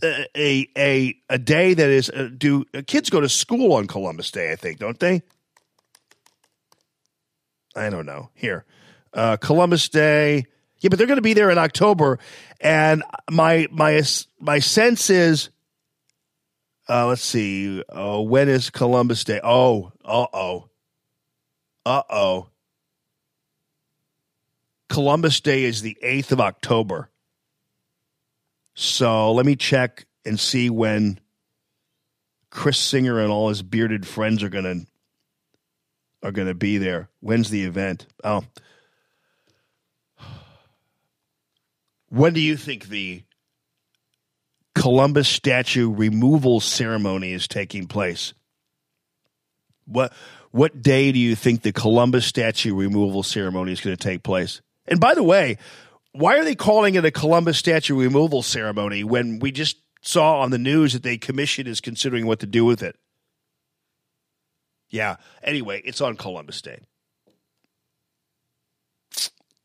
a 0.03 0.67
a 0.77 1.15
a 1.29 1.37
day 1.37 1.73
that 1.73 1.89
is 1.89 2.09
uh, 2.09 2.29
do 2.35 2.65
uh, 2.73 2.81
kids 2.85 3.09
go 3.09 3.21
to 3.21 3.29
school 3.29 3.73
on 3.73 3.87
Columbus 3.87 4.31
Day? 4.31 4.51
I 4.51 4.55
think 4.55 4.79
don't 4.79 4.99
they? 4.99 5.21
I 7.75 7.89
don't 7.89 8.05
know. 8.05 8.29
Here, 8.33 8.65
uh, 9.13 9.37
Columbus 9.37 9.89
Day. 9.89 10.45
Yeah, 10.79 10.87
but 10.89 10.97
they're 10.97 11.07
going 11.07 11.17
to 11.17 11.21
be 11.21 11.33
there 11.33 11.49
in 11.49 11.57
October, 11.57 12.19
and 12.61 13.03
my 13.29 13.67
my 13.69 14.01
my 14.39 14.59
sense 14.59 15.09
is, 15.09 15.49
uh, 16.87 17.07
let's 17.07 17.21
see, 17.21 17.83
uh, 17.89 18.21
when 18.21 18.47
is 18.47 18.69
Columbus 18.69 19.25
Day? 19.25 19.41
Oh, 19.43 19.91
uh 20.05 20.27
oh, 20.33 20.69
uh 21.85 22.03
oh. 22.09 22.47
Columbus 24.87 25.39
Day 25.41 25.65
is 25.65 25.81
the 25.81 25.97
eighth 26.01 26.31
of 26.31 26.39
October. 26.39 27.08
So 28.81 29.33
let 29.33 29.45
me 29.45 29.57
check 29.57 30.05
and 30.25 30.39
see 30.39 30.69
when 30.69 31.19
Chris 32.49 32.77
Singer 32.77 33.19
and 33.19 33.29
all 33.29 33.49
his 33.49 33.61
bearded 33.61 34.07
friends 34.07 34.41
are 34.41 34.47
gonna 34.47 34.85
are 36.23 36.31
gonna 36.31 36.53
be 36.53 36.77
there. 36.77 37.09
When's 37.19 37.49
the 37.49 37.65
event? 37.65 38.07
Oh. 38.23 38.45
when 42.07 42.31
do 42.31 42.39
you 42.39 42.55
think 42.55 42.87
the 42.87 43.23
Columbus 44.75 45.27
statue 45.27 45.93
removal 45.93 46.61
ceremony 46.61 47.33
is 47.33 47.49
taking 47.49 47.85
place? 47.85 48.33
What 49.87 50.13
what 50.51 50.81
day 50.81 51.11
do 51.11 51.19
you 51.19 51.35
think 51.35 51.63
the 51.63 51.73
Columbus 51.73 52.25
statue 52.25 52.73
removal 52.73 53.23
ceremony 53.23 53.73
is 53.73 53.81
going 53.81 53.97
to 53.97 54.01
take 54.01 54.23
place? 54.23 54.61
And 54.87 55.01
by 55.01 55.15
the 55.15 55.23
way, 55.23 55.57
why 56.13 56.37
are 56.37 56.43
they 56.43 56.55
calling 56.55 56.95
it 56.95 57.05
a 57.05 57.11
Columbus 57.11 57.57
statue 57.57 57.99
removal 57.99 58.41
ceremony 58.41 59.03
when 59.03 59.39
we 59.39 59.51
just 59.51 59.77
saw 60.01 60.39
on 60.39 60.51
the 60.51 60.57
news 60.57 60.93
that 60.93 61.03
the 61.03 61.17
commission 61.17 61.67
is 61.67 61.81
considering 61.81 62.25
what 62.25 62.39
to 62.39 62.47
do 62.47 62.65
with 62.65 62.81
it? 62.81 62.95
Yeah. 64.89 65.17
Anyway, 65.43 65.81
it's 65.85 66.01
on 66.01 66.15
Columbus 66.15 66.61
Day. 66.61 66.79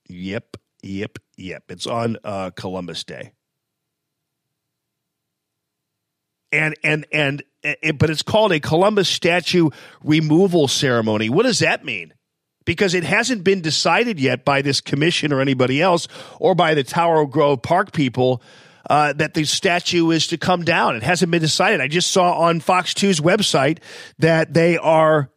Yep, 0.09 0.59
yep, 0.83 1.19
yep. 1.37 1.65
It's 1.71 1.87
on 1.87 2.19
uh, 2.25 2.51
Columbus 2.51 3.05
Day. 3.05 3.33
And 6.53 6.77
and 6.85 7.07
and 7.11 7.43
it, 7.63 7.99
but 7.99 8.11
it's 8.11 8.23
called 8.23 8.53
a 8.53 8.61
Columbus 8.61 9.09
statue 9.09 9.71
removal 10.05 10.69
ceremony. 10.69 11.29
What 11.31 11.45
does 11.45 11.59
that 11.61 11.85
mean? 11.85 12.13
Because 12.65 12.95
it 12.95 13.05
hasn't 13.05 13.45
been 13.45 13.61
decided 13.61 14.19
yet 14.19 14.45
by 14.45 14.63
this 14.63 14.81
commission 14.81 15.33
or 15.33 15.41
anybody 15.41 15.83
else, 15.83 16.09
or 16.41 16.55
by 16.55 16.75
the 16.75 16.83
Tower 16.83 17.27
Grove 17.27 17.61
Park 17.61 17.93
people, 17.93 18.43
uh, 18.89 19.13
that 19.15 19.35
the 19.35 19.45
statue 19.45 20.11
is 20.11 20.27
to 20.29 20.39
come 20.39 20.65
down. 20.65 20.97
It 20.97 21.03
hasn't 21.03 21.31
been 21.31 21.43
decided. 21.43 21.81
I 21.81 21.89
just 21.89 22.11
saw 22.11 22.41
on 22.41 22.61
Fox 22.61 22.95
2's 22.95 23.21
website 23.21 23.79
that 24.19 24.55
they 24.55 24.79
are 24.79 25.31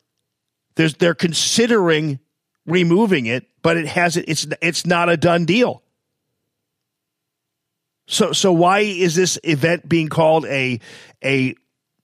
they're 0.75 1.15
considering 1.15 2.19
removing 2.65 3.25
it, 3.25 3.47
but 3.61 3.77
it 3.77 3.87
hasn't. 3.87 4.25
It's 4.27 4.45
it's 4.61 4.85
not 4.85 5.09
a 5.09 5.17
done 5.17 5.45
deal. 5.45 5.81
So 8.07 8.31
so 8.31 8.53
why 8.53 8.79
is 8.79 9.15
this 9.15 9.39
event 9.43 9.87
being 9.87 10.07
called 10.07 10.45
a 10.45 10.79
a 11.23 11.55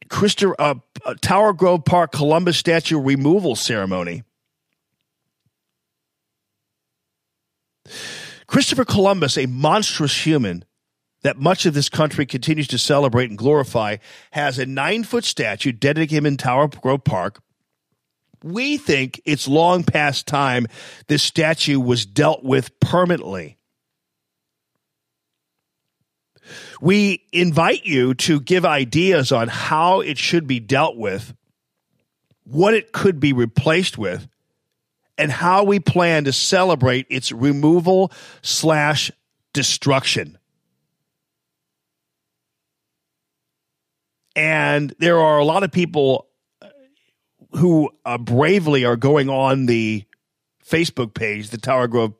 Christopher 0.09 0.55
uh, 0.59 0.75
a 1.05 1.15
Tower 1.15 1.53
Grove 1.53 1.85
Park 1.85 2.11
Columbus 2.11 2.57
statue 2.57 2.99
removal 2.99 3.55
ceremony? 3.55 4.23
Christopher 8.47 8.85
Columbus, 8.85 9.37
a 9.37 9.45
monstrous 9.45 10.25
human 10.25 10.65
that 11.23 11.39
much 11.39 11.65
of 11.65 11.73
this 11.73 11.89
country 11.89 12.25
continues 12.25 12.67
to 12.67 12.77
celebrate 12.77 13.29
and 13.29 13.37
glorify, 13.37 13.97
has 14.31 14.59
a 14.59 14.65
nine 14.65 15.03
foot 15.03 15.23
statue 15.23 15.71
dedicated 15.71 16.09
to 16.09 16.15
him 16.15 16.25
in 16.25 16.37
Tower 16.37 16.67
Grove 16.67 17.03
Park. 17.03 17.41
We 18.43 18.77
think 18.77 19.21
it's 19.25 19.47
long 19.47 19.83
past 19.83 20.27
time 20.27 20.67
this 21.07 21.23
statue 21.23 21.79
was 21.79 22.05
dealt 22.05 22.43
with 22.43 22.77
permanently. 22.81 23.57
We 26.81 27.23
invite 27.31 27.85
you 27.85 28.13
to 28.15 28.41
give 28.41 28.65
ideas 28.65 29.31
on 29.31 29.47
how 29.47 30.01
it 30.01 30.17
should 30.17 30.45
be 30.45 30.59
dealt 30.59 30.97
with, 30.97 31.33
what 32.43 32.73
it 32.73 32.91
could 32.91 33.21
be 33.21 33.31
replaced 33.31 33.97
with, 33.97 34.27
and 35.17 35.31
how 35.31 35.63
we 35.63 35.79
plan 35.79 36.23
to 36.25 36.33
celebrate 36.33 37.05
its 37.09 37.31
removal 37.31 38.11
slash 38.41 39.11
destruction. 39.53 40.37
And 44.35 44.93
there 44.97 45.19
are 45.19 45.37
a 45.37 45.45
lot 45.45 45.63
of 45.63 45.71
people 45.71 46.27
who 47.51 47.91
uh, 48.03 48.17
bravely 48.17 48.83
are 48.83 48.95
going 48.95 49.29
on 49.29 49.67
the 49.67 50.05
Facebook 50.65 51.13
page, 51.13 51.49
the 51.49 51.57
Tower 51.57 51.87
Grove 51.87 52.15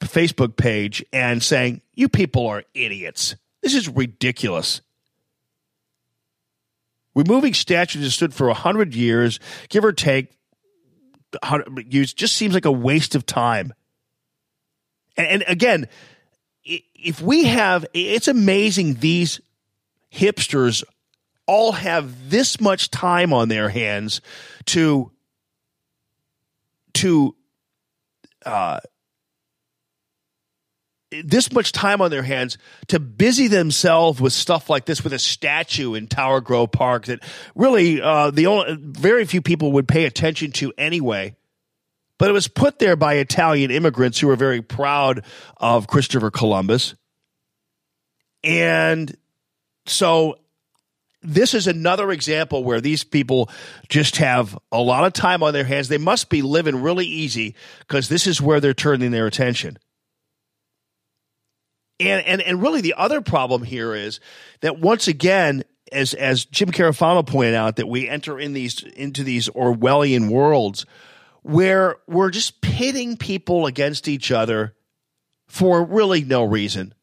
Facebook 0.00 0.56
page, 0.56 1.04
and 1.12 1.42
saying, 1.42 1.82
You 1.94 2.08
people 2.08 2.46
are 2.48 2.64
idiots. 2.74 3.36
This 3.62 3.74
is 3.74 3.88
ridiculous. 3.88 4.80
Removing 7.14 7.54
statues 7.54 8.02
that 8.02 8.10
stood 8.10 8.34
for 8.34 8.46
100 8.48 8.94
years, 8.94 9.38
give 9.68 9.84
or 9.84 9.92
take, 9.92 10.32
100 11.40 11.92
years, 11.92 12.12
just 12.12 12.36
seems 12.36 12.54
like 12.54 12.64
a 12.64 12.72
waste 12.72 13.14
of 13.14 13.26
time. 13.26 13.72
And, 15.16 15.26
and 15.26 15.44
again, 15.46 15.88
if 16.64 17.20
we 17.20 17.44
have, 17.44 17.86
it's 17.92 18.28
amazing 18.28 18.94
these 18.94 19.40
hipsters 20.12 20.84
all 21.46 21.72
have 21.72 22.30
this 22.30 22.60
much 22.60 22.90
time 22.90 23.32
on 23.32 23.48
their 23.48 23.68
hands 23.68 24.20
to 24.66 25.10
to 26.94 27.34
uh, 28.46 28.80
this 31.24 31.52
much 31.52 31.72
time 31.72 32.00
on 32.00 32.10
their 32.10 32.22
hands 32.22 32.58
to 32.88 32.98
busy 32.98 33.48
themselves 33.48 34.20
with 34.20 34.32
stuff 34.32 34.70
like 34.70 34.86
this 34.86 35.04
with 35.04 35.12
a 35.12 35.18
statue 35.18 35.94
in 35.94 36.06
Tower 36.06 36.40
Grove 36.40 36.72
Park 36.72 37.06
that 37.06 37.20
really 37.54 38.00
uh, 38.00 38.30
the 38.30 38.46
only 38.46 38.76
very 38.80 39.24
few 39.24 39.42
people 39.42 39.72
would 39.72 39.88
pay 39.88 40.04
attention 40.04 40.52
to 40.52 40.72
anyway. 40.78 41.36
But 42.18 42.30
it 42.30 42.32
was 42.32 42.48
put 42.48 42.78
there 42.78 42.96
by 42.96 43.14
Italian 43.14 43.70
immigrants 43.70 44.20
who 44.20 44.28
were 44.28 44.36
very 44.36 44.62
proud 44.62 45.24
of 45.56 45.88
Christopher 45.88 46.30
Columbus. 46.30 46.94
And 48.44 49.16
so 49.86 50.38
this 51.22 51.54
is 51.54 51.66
another 51.66 52.10
example 52.10 52.64
where 52.64 52.80
these 52.80 53.04
people 53.04 53.50
just 53.88 54.16
have 54.16 54.58
a 54.70 54.80
lot 54.80 55.04
of 55.04 55.12
time 55.12 55.42
on 55.42 55.52
their 55.52 55.64
hands. 55.64 55.88
They 55.88 55.98
must 55.98 56.28
be 56.28 56.42
living 56.42 56.82
really 56.82 57.06
easy 57.06 57.54
because 57.80 58.08
this 58.08 58.26
is 58.26 58.40
where 58.40 58.60
they're 58.60 58.74
turning 58.74 59.10
their 59.10 59.26
attention. 59.26 59.78
And, 62.00 62.26
and 62.26 62.42
and 62.42 62.62
really 62.62 62.80
the 62.80 62.94
other 62.96 63.20
problem 63.20 63.62
here 63.62 63.94
is 63.94 64.20
that 64.60 64.78
once 64.80 65.08
again, 65.08 65.62
as 65.92 66.14
as 66.14 66.44
Jim 66.44 66.70
Carafano 66.70 67.24
pointed 67.26 67.54
out, 67.54 67.76
that 67.76 67.88
we 67.88 68.08
enter 68.08 68.40
in 68.40 68.52
these 68.52 68.82
into 68.82 69.22
these 69.22 69.48
Orwellian 69.48 70.30
worlds 70.30 70.86
where 71.42 71.96
we're 72.06 72.30
just 72.30 72.60
pitting 72.60 73.16
people 73.16 73.66
against 73.66 74.08
each 74.08 74.30
other 74.30 74.74
for 75.46 75.84
really 75.84 76.24
no 76.24 76.44
reason 76.44 76.94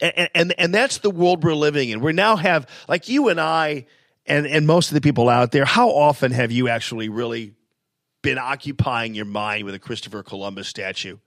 and, 0.00 0.28
and 0.34 0.54
and 0.58 0.74
that's 0.74 0.98
the 0.98 1.10
world 1.10 1.44
we're 1.44 1.54
living 1.54 1.90
in. 1.90 2.00
We 2.00 2.12
now 2.12 2.36
have 2.36 2.68
like 2.88 3.08
you 3.08 3.28
and 3.28 3.40
I 3.40 3.86
and 4.26 4.46
and 4.46 4.66
most 4.66 4.88
of 4.88 4.94
the 4.94 5.00
people 5.00 5.28
out 5.28 5.52
there. 5.52 5.64
How 5.64 5.90
often 5.90 6.32
have 6.32 6.52
you 6.52 6.68
actually 6.68 7.08
really 7.08 7.54
been 8.22 8.38
occupying 8.38 9.14
your 9.14 9.24
mind 9.24 9.64
with 9.64 9.74
a 9.74 9.78
Christopher 9.78 10.22
Columbus 10.22 10.68
statue? 10.68 11.18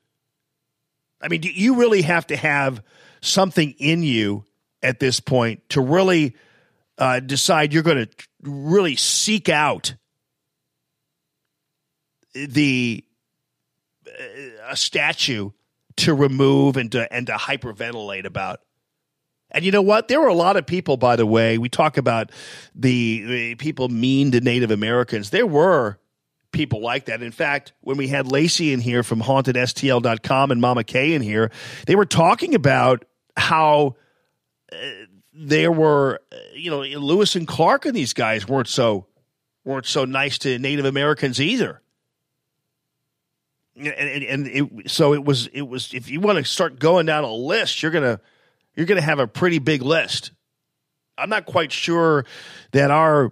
I 1.23 1.29
mean, 1.29 1.41
you 1.43 1.75
really 1.75 2.01
have 2.01 2.27
to 2.27 2.35
have 2.35 2.83
something 3.21 3.73
in 3.79 4.03
you 4.03 4.43
at 4.81 4.99
this 4.99 5.21
point 5.21 5.67
to 5.69 5.81
really 5.81 6.35
uh, 6.97 7.21
decide 7.21 7.73
you're 7.73 7.81
going 7.81 8.05
to 8.05 8.27
really 8.41 8.97
seek 8.97 9.47
out 9.47 9.95
the 12.33 13.03
uh, 14.07 14.71
a 14.71 14.75
statue 14.75 15.51
to 15.95 16.13
remove 16.13 16.75
and 16.75 16.91
to 16.91 17.11
and 17.11 17.27
to 17.27 17.33
hyperventilate 17.33 18.25
about. 18.25 18.59
And 19.51 19.63
you 19.63 19.71
know 19.71 19.81
what? 19.81 20.07
There 20.07 20.19
were 20.19 20.27
a 20.27 20.33
lot 20.33 20.57
of 20.57 20.65
people, 20.65 20.97
by 20.97 21.15
the 21.15 21.27
way. 21.27 21.57
We 21.59 21.69
talk 21.69 21.97
about 21.97 22.31
the, 22.73 23.23
the 23.23 23.55
people 23.55 23.87
mean 23.87 24.31
to 24.31 24.41
Native 24.41 24.71
Americans. 24.71 25.29
There 25.29 25.45
were 25.45 25.99
people 26.53 26.79
like 26.81 27.05
that. 27.05 27.21
In 27.21 27.31
fact, 27.31 27.73
when 27.81 27.97
we 27.97 28.07
had 28.07 28.31
Lacey 28.31 28.71
in 28.71 28.79
here 28.79 29.03
from 29.03 29.21
hauntedstl.com 29.21 30.51
and 30.51 30.61
Mama 30.61 30.85
Kay 30.85 31.13
in 31.13 31.21
here, 31.21 31.51
they 31.85 31.95
were 31.95 32.05
talking 32.05 32.55
about 32.55 33.03
how 33.35 33.97
uh, 34.71 34.75
there 35.33 35.71
were, 35.71 36.21
uh, 36.31 36.35
you 36.55 36.71
know, 36.71 36.81
Lewis 36.81 37.35
and 37.35 37.47
Clark 37.47 37.85
and 37.85 37.95
these 37.95 38.13
guys 38.13 38.47
weren't 38.47 38.69
so 38.69 39.07
weren't 39.65 39.85
so 39.85 40.05
nice 40.05 40.37
to 40.39 40.57
Native 40.59 40.85
Americans 40.85 41.41
either 41.41 41.81
and, 43.75 43.87
and, 43.87 44.23
and 44.23 44.47
it, 44.47 44.91
so 44.91 45.13
it 45.13 45.23
was 45.23 45.47
it 45.47 45.63
was 45.63 45.93
if 45.93 46.09
you 46.09 46.19
want 46.19 46.37
to 46.37 46.43
start 46.43 46.79
going 46.79 47.05
down 47.05 47.23
a 47.23 47.33
list 47.33 47.81
you're 47.81 47.91
gonna 47.91 48.19
you're 48.75 48.85
gonna 48.85 49.01
have 49.01 49.19
a 49.19 49.27
pretty 49.27 49.59
big 49.59 49.81
list 49.81 50.31
i'm 51.17 51.29
not 51.29 51.45
quite 51.45 51.71
sure 51.71 52.25
that 52.71 52.91
our 52.91 53.31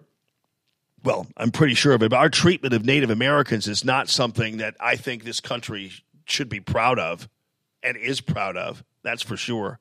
well 1.03 1.27
i'm 1.37 1.51
pretty 1.51 1.73
sure 1.73 1.93
of 1.93 2.03
it 2.03 2.09
but 2.09 2.17
our 2.17 2.29
treatment 2.29 2.73
of 2.73 2.85
native 2.85 3.09
americans 3.09 3.67
is 3.67 3.83
not 3.83 4.09
something 4.09 4.57
that 4.57 4.75
i 4.79 4.95
think 4.95 5.23
this 5.23 5.39
country 5.39 5.91
should 6.25 6.49
be 6.49 6.59
proud 6.59 6.99
of 6.99 7.27
and 7.83 7.97
is 7.97 8.21
proud 8.21 8.57
of 8.57 8.83
that's 9.03 9.21
for 9.21 9.37
sure 9.37 9.79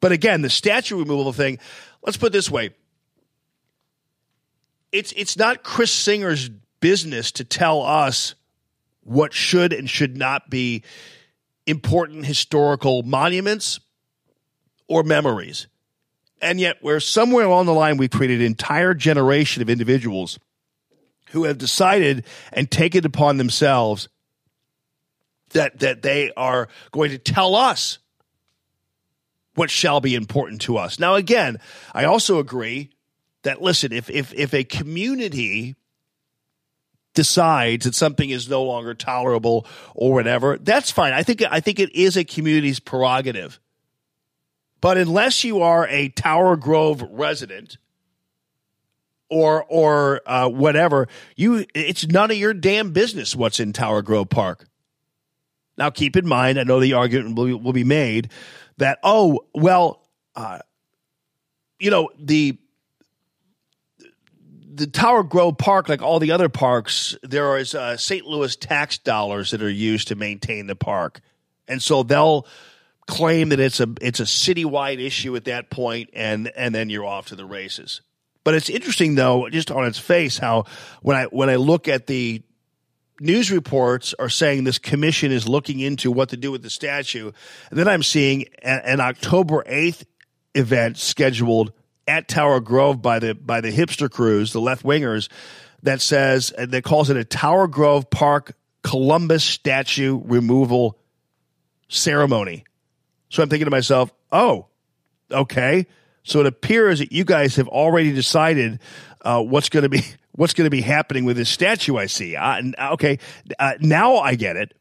but 0.00 0.12
again 0.12 0.42
the 0.42 0.50
statue 0.50 0.98
removal 0.98 1.32
thing 1.32 1.58
let's 2.02 2.16
put 2.16 2.26
it 2.28 2.32
this 2.32 2.50
way 2.50 2.70
it's 4.92 5.12
it's 5.16 5.36
not 5.36 5.62
chris 5.62 5.92
singer's 5.92 6.48
business 6.80 7.32
to 7.32 7.44
tell 7.44 7.82
us 7.82 8.34
what 9.02 9.32
should 9.32 9.72
and 9.72 9.88
should 9.88 10.16
not 10.16 10.50
be 10.50 10.82
important 11.66 12.26
historical 12.26 13.02
monuments 13.02 13.80
or 14.88 15.02
memories. 15.02 15.66
And 16.40 16.60
yet, 16.60 16.76
where 16.80 17.00
somewhere 17.00 17.44
along 17.44 17.66
the 17.66 17.74
line 17.74 17.96
we've 17.96 18.10
created 18.10 18.40
an 18.40 18.46
entire 18.46 18.94
generation 18.94 19.62
of 19.62 19.68
individuals 19.68 20.38
who 21.30 21.44
have 21.44 21.58
decided 21.58 22.24
and 22.52 22.70
taken 22.70 23.04
upon 23.04 23.36
themselves 23.36 24.08
that 25.50 25.80
that 25.80 26.02
they 26.02 26.32
are 26.36 26.68
going 26.92 27.10
to 27.10 27.18
tell 27.18 27.54
us 27.54 27.98
what 29.54 29.70
shall 29.70 30.00
be 30.00 30.14
important 30.14 30.60
to 30.62 30.76
us. 30.76 30.98
Now, 30.98 31.16
again, 31.16 31.58
I 31.92 32.04
also 32.04 32.38
agree 32.38 32.90
that 33.42 33.60
listen, 33.60 33.92
if 33.92 34.08
if 34.10 34.32
if 34.34 34.54
a 34.54 34.64
community 34.64 35.74
decides 37.14 37.84
that 37.84 37.94
something 37.94 38.30
is 38.30 38.48
no 38.48 38.62
longer 38.62 38.94
tolerable 38.94 39.66
or 39.94 40.12
whatever, 40.12 40.58
that's 40.58 40.90
fine. 40.90 41.12
I 41.12 41.22
think 41.22 41.42
I 41.50 41.60
think 41.60 41.80
it 41.80 41.94
is 41.94 42.16
a 42.16 42.24
community's 42.24 42.78
prerogative. 42.78 43.58
But 44.80 44.96
unless 44.96 45.44
you 45.44 45.60
are 45.62 45.86
a 45.88 46.08
Tower 46.08 46.56
Grove 46.56 47.02
resident 47.10 47.78
or 49.28 49.64
or 49.64 50.20
uh, 50.26 50.48
whatever, 50.48 51.08
you 51.36 51.66
it's 51.74 52.06
none 52.06 52.30
of 52.30 52.36
your 52.36 52.54
damn 52.54 52.92
business 52.92 53.34
what's 53.34 53.60
in 53.60 53.72
Tower 53.72 54.02
Grove 54.02 54.30
Park. 54.30 54.66
Now, 55.76 55.90
keep 55.90 56.16
in 56.16 56.26
mind, 56.26 56.58
I 56.58 56.64
know 56.64 56.80
the 56.80 56.94
argument 56.94 57.36
will, 57.36 57.56
will 57.58 57.72
be 57.72 57.84
made 57.84 58.30
that 58.78 58.98
oh 59.02 59.40
well, 59.54 60.06
uh, 60.34 60.60
you 61.78 61.90
know 61.90 62.10
the 62.18 62.58
the 64.78 64.86
Tower 64.86 65.24
Grove 65.24 65.58
Park, 65.58 65.88
like 65.88 66.02
all 66.02 66.20
the 66.20 66.30
other 66.30 66.48
parks, 66.48 67.16
there 67.22 67.58
is 67.58 67.74
uh, 67.74 67.96
St. 67.96 68.24
Louis 68.24 68.54
tax 68.54 68.98
dollars 68.98 69.50
that 69.50 69.60
are 69.60 69.68
used 69.68 70.08
to 70.08 70.14
maintain 70.14 70.68
the 70.68 70.76
park, 70.76 71.20
and 71.66 71.82
so 71.82 72.02
they'll 72.02 72.46
claim 73.08 73.48
that 73.48 73.58
it's 73.58 73.80
a 73.80 73.88
it's 74.00 74.20
a 74.20 74.24
citywide 74.24 75.04
issue 75.04 75.34
at 75.34 75.46
that 75.46 75.70
point, 75.70 76.10
and 76.12 76.52
and 76.54 76.74
then 76.74 76.90
you're 76.90 77.06
off 77.06 77.26
to 77.28 77.36
the 77.36 77.44
races. 77.44 78.02
But 78.44 78.54
it's 78.54 78.70
interesting 78.70 79.16
though, 79.16 79.48
just 79.48 79.70
on 79.70 79.84
its 79.86 79.98
face, 79.98 80.38
how 80.38 80.66
when 81.02 81.16
I 81.16 81.24
when 81.24 81.50
I 81.50 81.56
look 81.56 81.88
at 81.88 82.06
the 82.06 82.42
news 83.20 83.50
reports 83.50 84.14
are 84.18 84.28
saying 84.28 84.64
this 84.64 84.78
commission 84.78 85.32
is 85.32 85.48
looking 85.48 85.80
into 85.80 86.12
what 86.12 86.28
to 86.28 86.36
do 86.36 86.52
with 86.52 86.62
the 86.62 86.70
statue, 86.70 87.32
and 87.70 87.78
then 87.78 87.88
I'm 87.88 88.02
seeing 88.02 88.46
a- 88.62 88.88
an 88.88 89.00
October 89.00 89.64
eighth 89.66 90.04
event 90.54 90.98
scheduled 90.98 91.72
at 92.06 92.28
Tower 92.28 92.60
Grove 92.60 93.02
by 93.02 93.18
the 93.18 93.34
by 93.34 93.60
the 93.60 93.72
hipster 93.72 94.10
crews, 94.10 94.52
the 94.52 94.60
left 94.60 94.84
wingers, 94.84 95.28
that 95.82 96.00
says 96.00 96.52
that 96.56 96.84
calls 96.84 97.10
it 97.10 97.16
a 97.16 97.24
Tower 97.24 97.66
Grove 97.66 98.10
Park 98.10 98.54
Columbus 98.82 99.44
statue 99.44 100.20
removal 100.24 100.98
ceremony. 101.88 102.64
So 103.28 103.42
I'm 103.42 103.48
thinking 103.48 103.66
to 103.66 103.70
myself, 103.70 104.12
oh, 104.32 104.66
okay. 105.30 105.86
So 106.22 106.40
it 106.40 106.46
appears 106.46 106.98
that 106.98 107.12
you 107.12 107.24
guys 107.24 107.56
have 107.56 107.68
already 107.68 108.12
decided 108.12 108.80
uh, 109.22 109.42
what's 109.42 109.68
going 109.68 109.84
to 109.84 109.88
be 109.88 110.02
what's 110.32 110.54
going 110.54 110.66
to 110.66 110.70
be 110.70 110.82
happening 110.82 111.24
with 111.24 111.36
this 111.36 111.48
statue. 111.48 111.96
I 111.96 112.06
see. 112.06 112.36
Uh, 112.36 112.62
okay, 112.92 113.18
uh, 113.58 113.74
now 113.80 114.18
I 114.18 114.34
get 114.34 114.56
it. 114.56 114.74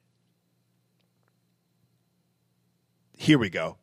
Here 3.18 3.40
we 3.40 3.50
go. 3.50 3.78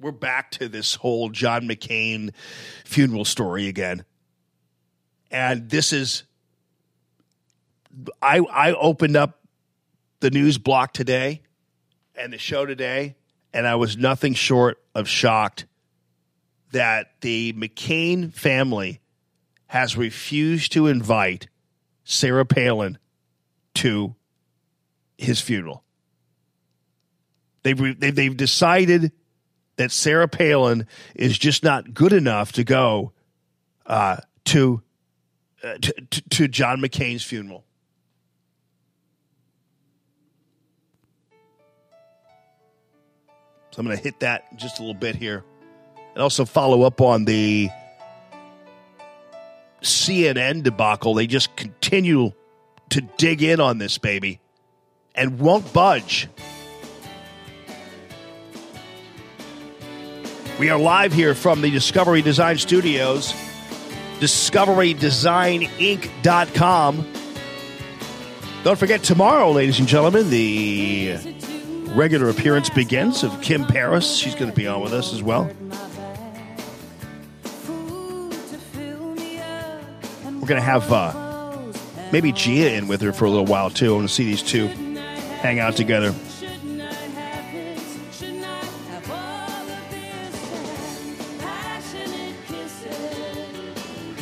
We're 0.00 0.12
back 0.12 0.50
to 0.52 0.68
this 0.68 0.94
whole 0.94 1.30
John 1.30 1.68
McCain 1.68 2.32
funeral 2.84 3.24
story 3.24 3.68
again, 3.68 4.04
and 5.30 5.68
this 5.68 5.92
is. 5.92 6.24
I 8.22 8.38
I 8.38 8.72
opened 8.72 9.16
up 9.16 9.40
the 10.20 10.30
news 10.30 10.56
block 10.56 10.92
today 10.92 11.42
and 12.14 12.32
the 12.32 12.38
show 12.38 12.64
today, 12.64 13.16
and 13.52 13.66
I 13.66 13.74
was 13.74 13.96
nothing 13.96 14.34
short 14.34 14.82
of 14.94 15.08
shocked 15.08 15.66
that 16.72 17.20
the 17.20 17.52
McCain 17.52 18.32
family 18.32 19.00
has 19.66 19.96
refused 19.96 20.72
to 20.72 20.86
invite 20.86 21.48
Sarah 22.04 22.46
Palin 22.46 22.98
to 23.74 24.14
his 25.18 25.40
funeral. 25.40 25.84
They've, 27.62 28.00
they've, 28.00 28.36
decided 28.36 29.12
that 29.76 29.92
Sarah 29.92 30.28
Palin 30.28 30.86
is 31.14 31.38
just 31.38 31.62
not 31.62 31.94
good 31.94 32.12
enough 32.12 32.52
to 32.52 32.64
go 32.64 33.12
uh, 33.86 34.16
to, 34.46 34.82
uh, 35.62 35.78
to 35.78 36.22
to 36.30 36.48
John 36.48 36.80
McCain's 36.80 37.22
funeral. 37.22 37.64
So 43.72 43.80
I'm 43.80 43.86
going 43.86 43.96
to 43.96 44.02
hit 44.02 44.20
that 44.20 44.56
just 44.56 44.78
a 44.78 44.82
little 44.82 44.94
bit 44.94 45.16
here. 45.16 45.42
And 46.14 46.22
also 46.22 46.44
follow 46.44 46.82
up 46.82 47.00
on 47.00 47.24
the 47.24 47.70
CNN 49.80 50.62
debacle. 50.62 51.14
They 51.14 51.26
just 51.26 51.56
continue 51.56 52.32
to 52.90 53.00
dig 53.00 53.42
in 53.42 53.60
on 53.60 53.78
this 53.78 53.96
baby 53.96 54.40
and 55.14 55.40
won't 55.40 55.72
budge. 55.72 56.28
We 60.60 60.68
are 60.68 60.78
live 60.78 61.14
here 61.14 61.34
from 61.34 61.62
the 61.62 61.70
Discovery 61.70 62.20
Design 62.20 62.58
Studios, 62.58 63.32
discoverydesigninc.com. 64.20 67.12
Don't 68.62 68.78
forget 68.78 69.02
tomorrow, 69.02 69.50
ladies 69.50 69.78
and 69.78 69.88
gentlemen, 69.88 70.28
the 70.28 71.16
regular 71.94 72.28
appearance 72.28 72.70
begins 72.70 73.22
of 73.22 73.40
Kim 73.40 73.64
Paris. 73.64 74.16
She's 74.16 74.34
going 74.34 74.50
to 74.50 74.56
be 74.56 74.66
on 74.66 74.82
with 74.82 74.92
us 74.92 75.12
as 75.12 75.22
well. 75.22 75.50
We're 80.24 80.48
going 80.48 80.60
to 80.60 80.60
have 80.60 80.90
uh, 80.92 81.72
maybe 82.10 82.32
Gia 82.32 82.72
in 82.72 82.88
with 82.88 83.00
her 83.02 83.12
for 83.12 83.26
a 83.26 83.30
little 83.30 83.46
while 83.46 83.70
too. 83.70 83.92
I 83.92 83.96
want 83.96 84.08
to 84.08 84.14
see 84.14 84.24
these 84.24 84.42
two 84.42 84.66
hang 84.66 85.60
out 85.60 85.76
together. 85.76 86.12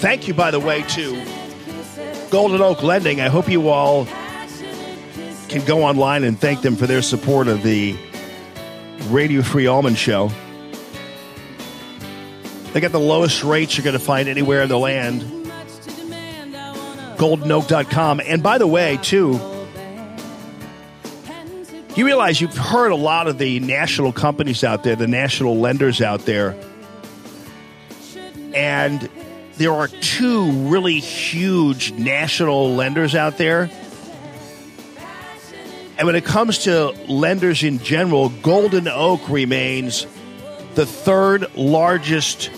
Thank 0.01 0.27
you, 0.27 0.35
by 0.35 0.51
the 0.51 0.61
way, 0.61 0.83
to 0.83 1.23
Golden 2.31 2.63
Oak 2.63 2.83
Lending. 2.83 3.21
I 3.21 3.29
hope 3.29 3.49
you 3.49 3.69
all 3.69 4.07
can 5.51 5.65
go 5.65 5.83
online 5.83 6.23
and 6.23 6.39
thank 6.39 6.63
them 6.63 6.77
for 6.77 6.87
their 6.87 7.03
support 7.03 7.49
of 7.49 7.65
the 7.65 7.97
Radio 9.09 9.43
Free 9.43 9.67
Allman 9.67 9.97
Show. 9.97 10.31
They 12.73 12.81
got 12.81 12.93
the 12.93 13.01
lowest 13.01 13.43
rates 13.43 13.77
you're 13.77 13.85
going 13.85 13.99
to 13.99 14.05
find 14.05 14.29
anywhere 14.29 14.63
in 14.63 14.69
the 14.69 14.79
land. 14.79 15.23
GoldenOak.com. 17.17 18.21
And 18.25 18.45
by 18.45 18.59
the 18.59 18.67
way, 18.69 18.99
too, 19.03 19.41
you 21.97 22.07
realize 22.07 22.41
you've 22.41 22.57
heard 22.57 22.93
a 22.93 22.97
lot 22.97 23.27
of 23.27 23.39
the 23.39 23.59
national 23.59 24.13
companies 24.13 24.63
out 24.63 24.85
there, 24.85 24.95
the 24.95 25.09
national 25.09 25.59
lenders 25.59 26.01
out 26.01 26.27
there, 26.27 26.57
and 28.55 29.11
there 29.57 29.73
are 29.73 29.89
two 29.89 30.53
really 30.69 31.01
huge 31.01 31.91
national 31.93 32.77
lenders 32.77 33.17
out 33.17 33.37
there. 33.37 33.69
And 36.01 36.07
when 36.07 36.17
it 36.17 36.25
comes 36.25 36.61
to 36.61 36.93
lenders 37.09 37.63
in 37.63 37.79
general, 37.79 38.31
Golden 38.31 38.89
Oak 38.89 39.29
remains 39.29 40.07
the 40.75 40.87
third 40.87 41.55
largest 41.55 42.51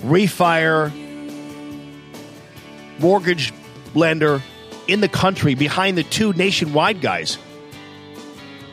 refire 0.00 0.92
mortgage 2.98 3.54
lender 3.94 4.42
in 4.88 5.00
the 5.00 5.08
country 5.08 5.54
behind 5.54 5.96
the 5.96 6.02
two 6.02 6.32
nationwide 6.32 7.00
guys. 7.00 7.38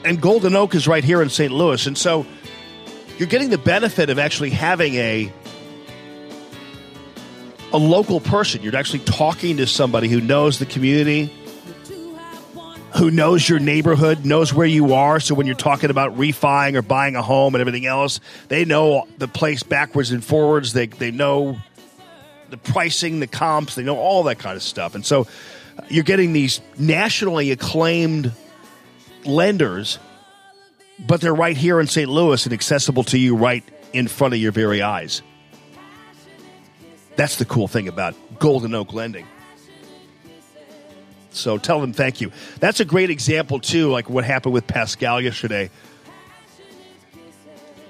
And 0.04 0.20
Golden 0.20 0.56
Oak 0.56 0.74
is 0.74 0.88
right 0.88 1.04
here 1.04 1.22
in 1.22 1.30
St. 1.30 1.52
Louis. 1.52 1.86
And 1.86 1.96
so 1.96 2.26
you're 3.20 3.28
getting 3.28 3.52
the 3.52 3.60
benefit 3.60 4.10
of 4.10 4.18
actually 4.18 4.50
having 4.50 4.96
a 4.96 5.32
a 7.72 7.78
local 7.78 8.20
person. 8.20 8.64
You're 8.64 8.76
actually 8.76 9.04
talking 9.06 9.58
to 9.58 9.68
somebody 9.68 10.08
who 10.08 10.20
knows 10.20 10.58
the 10.58 10.66
community, 10.66 11.32
who 12.98 13.12
knows 13.12 13.48
your 13.48 13.60
neighborhood, 13.60 14.26
knows 14.26 14.54
where 14.54 14.68
you 14.68 14.94
are. 14.94 15.20
So 15.20 15.36
when 15.36 15.46
you're 15.46 15.56
talking 15.56 15.90
about 15.90 16.18
refining 16.18 16.78
or 16.78 16.82
buying 16.82 17.16
a 17.16 17.22
home 17.22 17.54
and 17.54 17.62
everything 17.62 17.86
else, 17.86 18.20
they 18.48 18.64
know 18.66 19.08
the 19.18 19.28
place 19.28 19.64
backwards 19.64 20.12
and 20.12 20.24
forwards. 20.24 20.74
They 20.74 20.88
they 20.88 21.12
know 21.12 21.58
the 22.50 22.58
pricing, 22.58 23.20
the 23.20 23.28
comps, 23.28 23.76
they 23.76 23.84
know 23.84 23.98
all 23.98 24.24
that 24.24 24.40
kind 24.40 24.56
of 24.56 24.64
stuff. 24.64 24.96
And 24.96 25.06
so 25.06 25.28
you're 25.90 26.04
getting 26.04 26.34
these 26.34 26.62
nationally 26.78 27.52
acclaimed 27.52 28.32
lenders, 29.26 30.00
but 31.00 31.22
they're 31.22 31.36
right 31.36 31.58
here 31.58 31.80
in 31.80 31.88
St. 31.88 32.10
Louis 32.10 32.46
and 32.46 32.54
accessible 32.54 33.04
to 33.06 33.18
you 33.18 33.36
right 33.36 33.64
in 33.92 34.08
front 34.08 34.34
of 34.34 34.40
your 34.40 34.52
very 34.52 34.82
eyes. 34.82 35.22
That's 37.16 37.38
the 37.38 37.46
cool 37.46 37.68
thing 37.68 37.88
about 37.88 38.16
Golden 38.40 38.76
Oak 38.76 38.94
Lending. 38.94 39.26
So 41.36 41.58
tell 41.58 41.82
them 41.82 41.94
thank 41.94 42.22
you. 42.22 42.32
That's 42.60 42.80
a 42.80 42.86
great 42.86 43.10
example 43.10 43.60
too, 43.60 43.92
like 43.92 44.10
what 44.10 44.24
happened 44.24 44.54
with 44.54 44.68
Pascal 44.68 45.22
yesterday. 45.22 45.70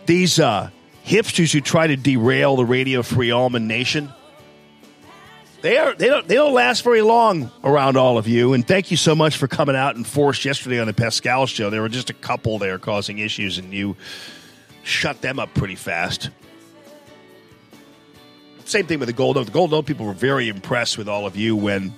These 0.06 0.40
uh, 0.40 0.70
hipsters 1.06 1.52
who 1.52 1.62
try 1.62 1.88
to 1.88 1.96
derail 1.96 2.56
the 2.56 2.66
Radio 2.66 3.02
Free 3.02 3.32
Allman 3.32 3.68
Nation, 3.68 4.14
They 5.62 5.78
are 5.78 5.96
they 5.96 6.08
don't 6.08 6.28
they 6.28 6.36
don't 6.36 6.54
last 6.54 6.84
very 6.84 7.02
long 7.02 7.50
around 7.64 7.98
all 7.98 8.20
of 8.20 8.28
you. 8.28 8.54
And 8.54 8.68
thank 8.68 8.92
you 8.92 8.98
so 8.98 9.16
much 9.16 9.38
for 9.38 9.48
coming 9.48 9.76
out 9.76 9.96
and 9.96 10.06
force 10.06 10.46
yesterday 10.46 10.80
on 10.80 10.86
the 10.86 10.94
Pascal 10.94 11.48
show. 11.48 11.72
There 11.72 11.82
were 11.82 11.90
just 11.90 12.12
a 12.12 12.14
couple 12.14 12.60
there 12.60 12.78
causing 12.78 13.18
issues, 13.18 13.58
and 13.58 13.74
you 13.74 13.96
shut 14.84 15.22
them 15.22 15.40
up 15.40 15.54
pretty 15.56 15.74
fast. 15.74 16.30
Same 18.66 18.86
thing 18.86 19.00
with 19.00 19.08
the 19.08 19.14
Golden 19.14 19.42
Oak. 19.42 19.48
The 19.48 19.54
Golden 19.54 19.78
Oak 19.78 19.86
people 19.88 20.06
were 20.06 20.14
very 20.14 20.50
impressed 20.50 20.98
with 20.98 21.08
all 21.08 21.26
of 21.26 21.36
you 21.36 21.56
when 21.56 21.94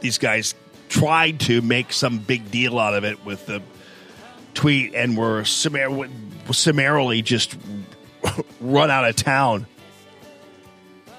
these 0.00 0.18
guys 0.18 0.54
tried 0.88 1.40
to 1.40 1.62
make 1.62 1.92
some 1.92 2.18
big 2.18 2.50
deal 2.50 2.78
out 2.78 2.94
of 2.94 3.04
it 3.04 3.24
with 3.24 3.46
the 3.46 3.62
tweet 4.54 4.94
and 4.94 5.16
were 5.16 5.42
summar- 5.42 6.10
summarily 6.52 7.22
just 7.22 7.56
run 8.60 8.90
out 8.90 9.08
of 9.08 9.16
town. 9.16 9.66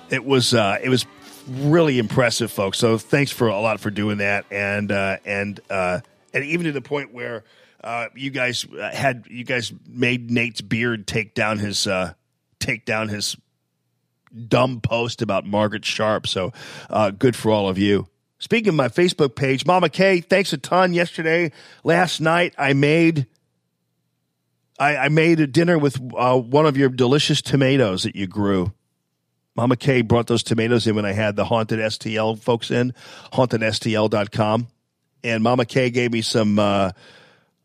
It 0.10 0.26
was 0.26 0.54
uh, 0.54 0.78
it 0.84 0.90
was 0.90 1.06
really 1.48 2.00
impressive, 2.00 2.52
folks. 2.52 2.78
So 2.78 2.98
thanks 2.98 3.32
for 3.32 3.48
a 3.48 3.60
lot 3.60 3.80
for 3.80 3.90
doing 3.90 4.18
that, 4.18 4.46
and 4.52 4.92
uh, 4.92 5.18
and 5.26 5.60
uh, 5.70 6.02
and 6.34 6.44
even 6.44 6.66
to 6.66 6.72
the 6.74 6.82
point 6.82 7.14
where 7.14 7.44
uh, 7.84 8.08
you 8.14 8.30
guys 8.30 8.66
had 8.92 9.26
you 9.30 9.44
guys 9.44 9.74
made 9.88 10.30
Nate's 10.30 10.62
beard 10.62 11.08
take 11.08 11.34
down 11.34 11.60
his 11.60 11.88
uh, 11.88 12.14
take 12.60 12.86
down 12.86 13.08
his 13.08 13.38
dumb 14.48 14.82
post 14.82 15.22
about 15.22 15.46
Margaret 15.46 15.86
Sharp. 15.86 16.28
So 16.28 16.54
uh, 16.90 17.12
good 17.12 17.36
for 17.36 17.52
all 17.52 17.70
of 17.70 17.78
you. 17.78 18.08
Speaking 18.42 18.70
of 18.70 18.76
my 18.76 18.88
Facebook 18.88 19.36
page, 19.36 19.68
Mama 19.68 19.88
K, 19.88 20.20
thanks 20.20 20.52
a 20.52 20.58
ton. 20.58 20.94
Yesterday, 20.94 21.52
last 21.84 22.20
night, 22.20 22.56
I 22.58 22.74
made 22.74 23.28
I, 24.80 24.98
I 24.98 25.10
made 25.10 25.40
a 25.40 25.46
dinner 25.46 25.78
with 25.78 26.02
uh, 26.18 26.40
one 26.40 26.66
of 26.66 26.76
your 26.76 26.90
delicious 26.90 27.44
tomatoes 27.44 28.02
that 28.02 28.16
you 28.16 28.26
grew. 28.26 28.74
Mama 29.56 29.78
K 29.78 30.02
brought 30.02 30.26
those 30.26 30.42
tomatoes 30.42 30.88
in 30.88 30.96
when 30.96 31.06
I 31.06 31.12
had 31.12 31.36
the 31.36 31.46
haunted 31.46 31.78
STL 31.78 32.40
folks 32.40 32.72
in, 32.72 32.96
hauntedstl.com. 33.32 34.68
And 35.24 35.44
Mama 35.44 35.66
K 35.66 35.92
gave 35.92 36.12
me 36.12 36.24
some, 36.24 36.58
uh, 36.58 36.94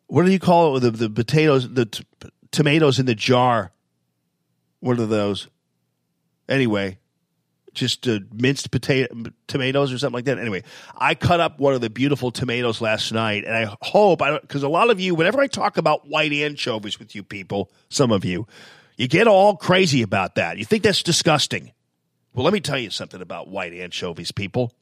what 0.08 0.26
do 0.26 0.30
you 0.30 0.38
call 0.38 0.76
it? 0.76 0.80
The, 0.80 0.90
the 0.90 1.08
potatoes, 1.08 1.72
the 1.72 1.86
t- 1.86 2.04
tomatoes 2.50 2.98
in 2.98 3.06
the 3.06 3.14
jar. 3.14 3.72
What 4.80 5.00
are 5.00 5.06
those? 5.06 5.48
Anyway, 6.50 6.98
just 7.76 8.08
uh, 8.08 8.18
minced 8.32 8.72
potato 8.72 9.14
tomatoes 9.46 9.92
or 9.92 9.98
something 9.98 10.14
like 10.14 10.24
that. 10.24 10.38
Anyway, 10.38 10.64
I 10.96 11.14
cut 11.14 11.38
up 11.38 11.60
one 11.60 11.74
of 11.74 11.80
the 11.80 11.90
beautiful 11.90 12.32
tomatoes 12.32 12.80
last 12.80 13.12
night, 13.12 13.44
and 13.44 13.54
I 13.54 13.76
hope 13.82 14.20
I 14.20 14.38
because 14.38 14.64
a 14.64 14.68
lot 14.68 14.90
of 14.90 14.98
you, 14.98 15.14
whenever 15.14 15.40
I 15.40 15.46
talk 15.46 15.76
about 15.76 16.08
white 16.08 16.32
anchovies 16.32 16.98
with 16.98 17.14
you 17.14 17.22
people, 17.22 17.70
some 17.88 18.10
of 18.10 18.24
you, 18.24 18.48
you 18.96 19.06
get 19.06 19.28
all 19.28 19.56
crazy 19.56 20.02
about 20.02 20.34
that. 20.34 20.58
You 20.58 20.64
think 20.64 20.82
that's 20.82 21.02
disgusting. 21.02 21.72
Well, 22.34 22.44
let 22.44 22.52
me 22.52 22.60
tell 22.60 22.78
you 22.78 22.90
something 22.90 23.22
about 23.22 23.48
white 23.48 23.72
anchovies, 23.72 24.32
people. 24.32 24.72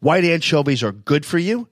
White 0.00 0.24
anchovies 0.24 0.82
are 0.82 0.92
good 0.92 1.26
for 1.26 1.38
you. 1.38 1.68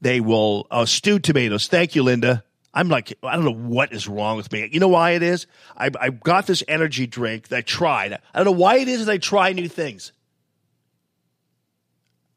They 0.00 0.20
will 0.20 0.66
uh, 0.70 0.86
tomatoes. 0.86 1.66
Thank 1.66 1.94
you, 1.94 2.02
Linda. 2.02 2.44
I'm 2.74 2.88
like, 2.88 3.12
I 3.22 3.34
don't 3.34 3.44
know 3.44 3.68
what 3.68 3.92
is 3.92 4.08
wrong 4.08 4.36
with 4.36 4.50
me. 4.50 4.68
You 4.72 4.80
know 4.80 4.88
why 4.88 5.10
it 5.10 5.22
is? 5.22 5.46
I, 5.76 5.90
I 6.00 6.08
got 6.10 6.46
this 6.46 6.62
energy 6.66 7.06
drink 7.06 7.48
that 7.48 7.56
I 7.56 7.60
tried. 7.60 8.14
I 8.14 8.18
don't 8.38 8.46
know 8.46 8.52
why 8.52 8.78
it 8.78 8.88
is 8.88 9.04
that 9.04 9.12
I 9.12 9.18
try 9.18 9.52
new 9.52 9.68
things. 9.68 10.12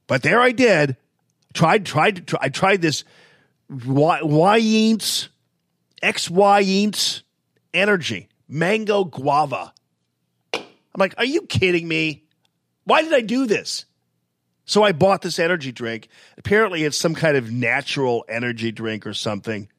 But 0.08 0.24
there 0.24 0.42
I 0.42 0.52
did. 0.52 0.98
Tried, 1.54 1.86
tried, 1.86 2.28
try, 2.28 2.40
I 2.42 2.50
tried 2.50 2.82
this 2.82 3.06
Y-Eats, 3.70 5.30
X-Y-Eats 6.02 7.24
energy, 7.74 8.30
mango 8.48 9.06
guava. 9.06 9.74
I'm 10.54 10.64
like, 10.98 11.16
are 11.18 11.26
you 11.26 11.44
kidding 11.44 11.88
me? 11.88 12.24
Why 12.84 13.02
did 13.02 13.14
I 13.14 13.22
do 13.22 13.46
this? 13.46 13.86
So 14.66 14.84
I 14.84 14.92
bought 14.92 15.22
this 15.22 15.40
energy 15.40 15.72
drink. 15.72 16.10
Apparently, 16.38 16.84
it's 16.84 16.98
some 16.98 17.16
kind 17.16 17.38
of 17.38 17.52
natural 17.52 18.26
energy 18.28 18.72
drink 18.72 19.06
or 19.08 19.14
something 19.14 19.70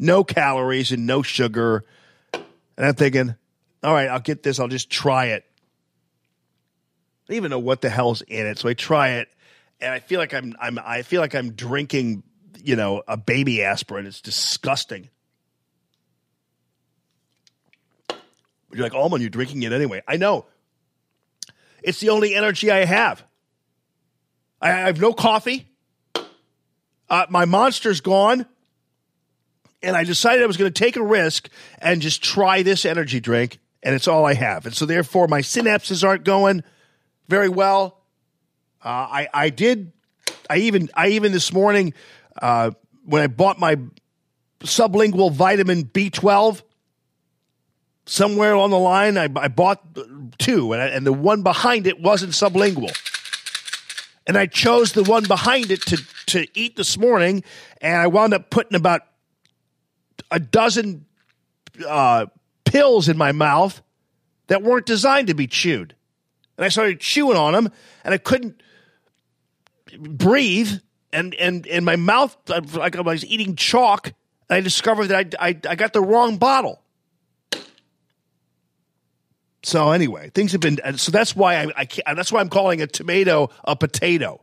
no 0.00 0.24
calories 0.24 0.90
and 0.90 1.06
no 1.06 1.22
sugar. 1.22 1.84
And 2.32 2.44
I'm 2.86 2.94
thinking, 2.94 3.36
all 3.84 3.92
right, 3.92 4.08
I'll 4.08 4.20
get 4.20 4.42
this. 4.42 4.58
I'll 4.58 4.68
just 4.68 4.90
try 4.90 5.26
it. 5.26 5.44
I 5.52 7.18
don't 7.28 7.36
even 7.36 7.50
know 7.50 7.58
what 7.60 7.82
the 7.82 7.90
hell's 7.90 8.22
in 8.22 8.46
it, 8.46 8.58
so 8.58 8.68
I 8.68 8.74
try 8.74 9.10
it, 9.10 9.28
and 9.80 9.92
I 9.92 10.00
feel 10.00 10.18
like 10.18 10.34
I'm 10.34 10.56
I'm 10.60 10.80
I 10.84 11.02
feel 11.02 11.20
like 11.20 11.34
I'm 11.34 11.52
drinking, 11.52 12.24
you 12.64 12.74
know, 12.74 13.02
a 13.06 13.16
baby 13.16 13.62
aspirin. 13.62 14.06
It's 14.06 14.20
disgusting. 14.20 15.08
You're 18.72 18.82
like, 18.82 18.94
Allman, 18.94 19.20
you're 19.20 19.30
drinking 19.30 19.62
it 19.62 19.72
anyway. 19.72 20.02
I 20.08 20.16
know. 20.16 20.46
It's 21.82 22.00
the 22.00 22.08
only 22.08 22.34
energy 22.34 22.70
I 22.70 22.84
have. 22.84 23.22
I 24.60 24.70
I 24.70 24.86
have 24.86 25.00
no 25.00 25.12
coffee. 25.12 25.68
Uh, 27.08 27.26
my 27.28 27.44
monster's 27.44 28.00
gone 28.00 28.46
and 29.82 29.96
I 29.96 30.04
decided 30.04 30.42
I 30.42 30.46
was 30.46 30.56
going 30.56 30.72
to 30.72 30.78
take 30.78 30.96
a 30.96 31.02
risk 31.02 31.48
and 31.78 32.02
just 32.02 32.22
try 32.22 32.62
this 32.62 32.84
energy 32.84 33.20
drink, 33.20 33.58
and 33.82 33.94
it's 33.94 34.08
all 34.08 34.24
I 34.26 34.34
have. 34.34 34.66
And 34.66 34.74
so, 34.74 34.86
therefore, 34.86 35.28
my 35.28 35.40
synapses 35.40 36.06
aren't 36.06 36.24
going 36.24 36.62
very 37.28 37.48
well. 37.48 38.02
Uh, 38.84 38.88
I 38.88 39.28
I 39.32 39.50
did. 39.50 39.92
I 40.48 40.58
even 40.58 40.90
I 40.94 41.08
even 41.08 41.32
this 41.32 41.52
morning 41.52 41.94
uh, 42.40 42.72
when 43.04 43.22
I 43.22 43.26
bought 43.26 43.58
my 43.58 43.76
sublingual 44.60 45.32
vitamin 45.32 45.82
B 45.82 46.10
twelve. 46.10 46.62
Somewhere 48.06 48.54
along 48.54 48.70
the 48.70 48.78
line, 48.78 49.16
I, 49.16 49.28
I 49.36 49.46
bought 49.46 49.84
two, 50.38 50.72
and, 50.72 50.82
I, 50.82 50.86
and 50.86 51.06
the 51.06 51.12
one 51.12 51.44
behind 51.44 51.86
it 51.86 52.00
wasn't 52.00 52.32
sublingual. 52.32 52.90
And 54.26 54.36
I 54.36 54.46
chose 54.46 54.94
the 54.94 55.04
one 55.04 55.28
behind 55.28 55.70
it 55.70 55.82
to 55.82 55.98
to 56.26 56.46
eat 56.58 56.74
this 56.74 56.98
morning, 56.98 57.44
and 57.80 57.96
I 57.96 58.08
wound 58.08 58.34
up 58.34 58.50
putting 58.50 58.74
about 58.74 59.02
a 60.30 60.40
dozen 60.40 61.06
uh, 61.86 62.26
pills 62.64 63.08
in 63.08 63.16
my 63.16 63.32
mouth 63.32 63.82
that 64.48 64.62
weren't 64.62 64.86
designed 64.86 65.28
to 65.28 65.34
be 65.34 65.46
chewed. 65.46 65.94
And 66.56 66.64
I 66.64 66.68
started 66.68 67.00
chewing 67.00 67.36
on 67.36 67.52
them, 67.52 67.70
and 68.04 68.12
I 68.12 68.18
couldn't 68.18 68.62
breathe, 69.98 70.80
and 71.12 71.34
and 71.36 71.66
and 71.66 71.84
my 71.84 71.96
mouth 71.96 72.36
like 72.74 72.96
I 72.96 73.00
was 73.00 73.24
eating 73.24 73.56
chalk. 73.56 74.08
And 74.48 74.56
I 74.56 74.60
discovered 74.60 75.08
that 75.08 75.34
I, 75.40 75.48
I 75.48 75.60
I 75.68 75.74
got 75.74 75.92
the 75.92 76.02
wrong 76.02 76.36
bottle. 76.36 76.82
So 79.62 79.92
anyway, 79.92 80.30
things 80.34 80.52
have 80.52 80.60
been. 80.60 80.78
So 80.96 81.12
that's 81.12 81.36
why 81.36 81.56
I, 81.56 81.72
I 81.76 81.84
can't, 81.84 82.16
that's 82.16 82.32
why 82.32 82.40
I'm 82.40 82.48
calling 82.48 82.82
a 82.82 82.86
tomato 82.86 83.50
a 83.64 83.76
potato 83.76 84.40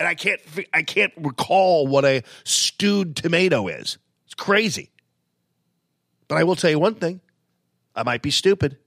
and 0.00 0.08
I 0.08 0.14
can't 0.14 0.40
I 0.72 0.82
can't 0.82 1.12
recall 1.16 1.86
what 1.86 2.04
a 2.04 2.24
stewed 2.42 3.14
tomato 3.14 3.68
is. 3.68 3.98
Crazy. 4.40 4.90
But 6.26 6.38
I 6.38 6.44
will 6.44 6.56
tell 6.56 6.70
you 6.70 6.78
one 6.78 6.94
thing: 6.94 7.20
I 7.94 8.04
might 8.04 8.22
be 8.22 8.30
stupid, 8.30 8.78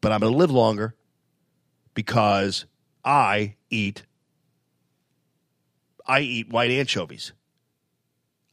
but 0.00 0.10
I'm 0.10 0.18
going 0.18 0.32
to 0.32 0.36
live 0.36 0.50
longer 0.50 0.96
because 1.94 2.66
I 3.04 3.54
eat 3.70 4.02
I 6.04 6.20
eat 6.20 6.50
white 6.50 6.72
anchovies. 6.72 7.32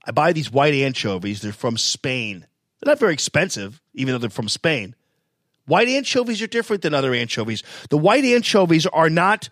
I 0.05 0.11
buy 0.11 0.31
these 0.31 0.51
white 0.51 0.75
anchovies. 0.75 1.41
They're 1.41 1.51
from 1.51 1.77
Spain. 1.77 2.45
They're 2.79 2.91
not 2.91 2.99
very 2.99 3.13
expensive, 3.13 3.81
even 3.95 4.13
though 4.13 4.19
they're 4.19 4.29
from 4.29 4.49
Spain. 4.49 4.95
White 5.65 5.87
anchovies 5.87 6.43
are 6.43 6.47
different 6.47 6.83
than 6.83 6.93
other 6.93 7.15
anchovies. 7.15 7.63
The 7.89 7.97
white 7.97 8.23
anchovies 8.23 8.85
are 8.85 9.09
not 9.09 9.49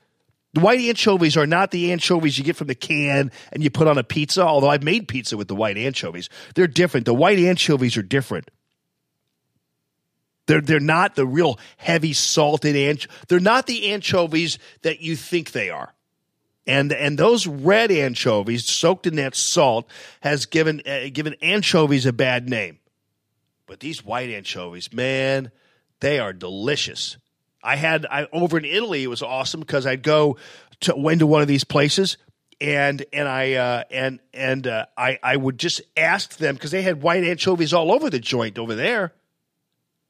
the 0.57 0.63
white 0.63 0.79
anchovies 0.79 1.38
are 1.38 1.45
not 1.45 1.69
the 1.69 1.91
anchovies 1.91 2.35
you 2.39 2.43
get 2.43 2.55
from 2.55 2.65
the 2.65 2.73
can 2.73 3.31
and 3.51 3.63
you 3.63 3.69
put 3.69 3.88
on 3.88 3.99
a 3.99 4.03
pizza, 4.03 4.41
although 4.41 4.71
I've 4.71 4.81
made 4.81 5.07
pizza 5.07 5.38
with 5.38 5.47
the 5.47 5.53
white 5.53 5.77
anchovies. 5.77 6.29
They're 6.55 6.65
different. 6.65 7.05
The 7.05 7.13
white 7.13 7.38
anchovies 7.38 7.95
are 7.95 8.01
different. 8.01 8.49
They're, 10.47 10.61
they're 10.61 10.79
not 10.79 11.13
the 11.13 11.27
real 11.27 11.59
heavy 11.77 12.13
salted 12.13 12.75
anchovies. 12.75 13.15
They're 13.27 13.39
not 13.39 13.67
the 13.67 13.91
anchovies 13.91 14.57
that 14.81 14.99
you 14.99 15.15
think 15.15 15.51
they 15.51 15.69
are. 15.69 15.93
And, 16.65 16.91
and 16.91 17.19
those 17.19 17.45
red 17.45 17.91
anchovies 17.91 18.65
soaked 18.65 19.05
in 19.05 19.17
that 19.17 19.35
salt 19.35 19.88
has 20.21 20.47
given, 20.47 20.81
uh, 20.88 21.09
given 21.13 21.35
anchovies 21.39 22.07
a 22.07 22.13
bad 22.13 22.49
name. 22.49 22.79
But 23.67 23.79
these 23.79 24.03
white 24.03 24.31
anchovies, 24.31 24.91
man, 24.91 25.51
they 25.99 26.17
are 26.17 26.34
delicious. 26.34 27.17
I 27.63 27.75
had 27.75 28.05
I 28.05 28.27
over 28.31 28.57
in 28.57 28.65
Italy. 28.65 29.03
It 29.03 29.07
was 29.07 29.21
awesome 29.21 29.59
because 29.59 29.85
I'd 29.85 30.03
go 30.03 30.38
to 30.81 31.09
into 31.09 31.25
one 31.27 31.41
of 31.41 31.47
these 31.47 31.63
places 31.63 32.17
and 32.59 33.05
and 33.13 33.27
I 33.27 33.53
uh, 33.53 33.84
and 33.91 34.19
and 34.34 34.65
uh, 34.65 34.85
I 34.97 35.19
I 35.21 35.35
would 35.35 35.57
just 35.57 35.81
ask 35.95 36.38
them 36.38 36.55
because 36.55 36.71
they 36.71 36.81
had 36.81 37.01
white 37.01 37.23
anchovies 37.23 37.73
all 37.73 37.91
over 37.91 38.09
the 38.09 38.19
joint 38.19 38.57
over 38.57 38.75
there, 38.75 39.13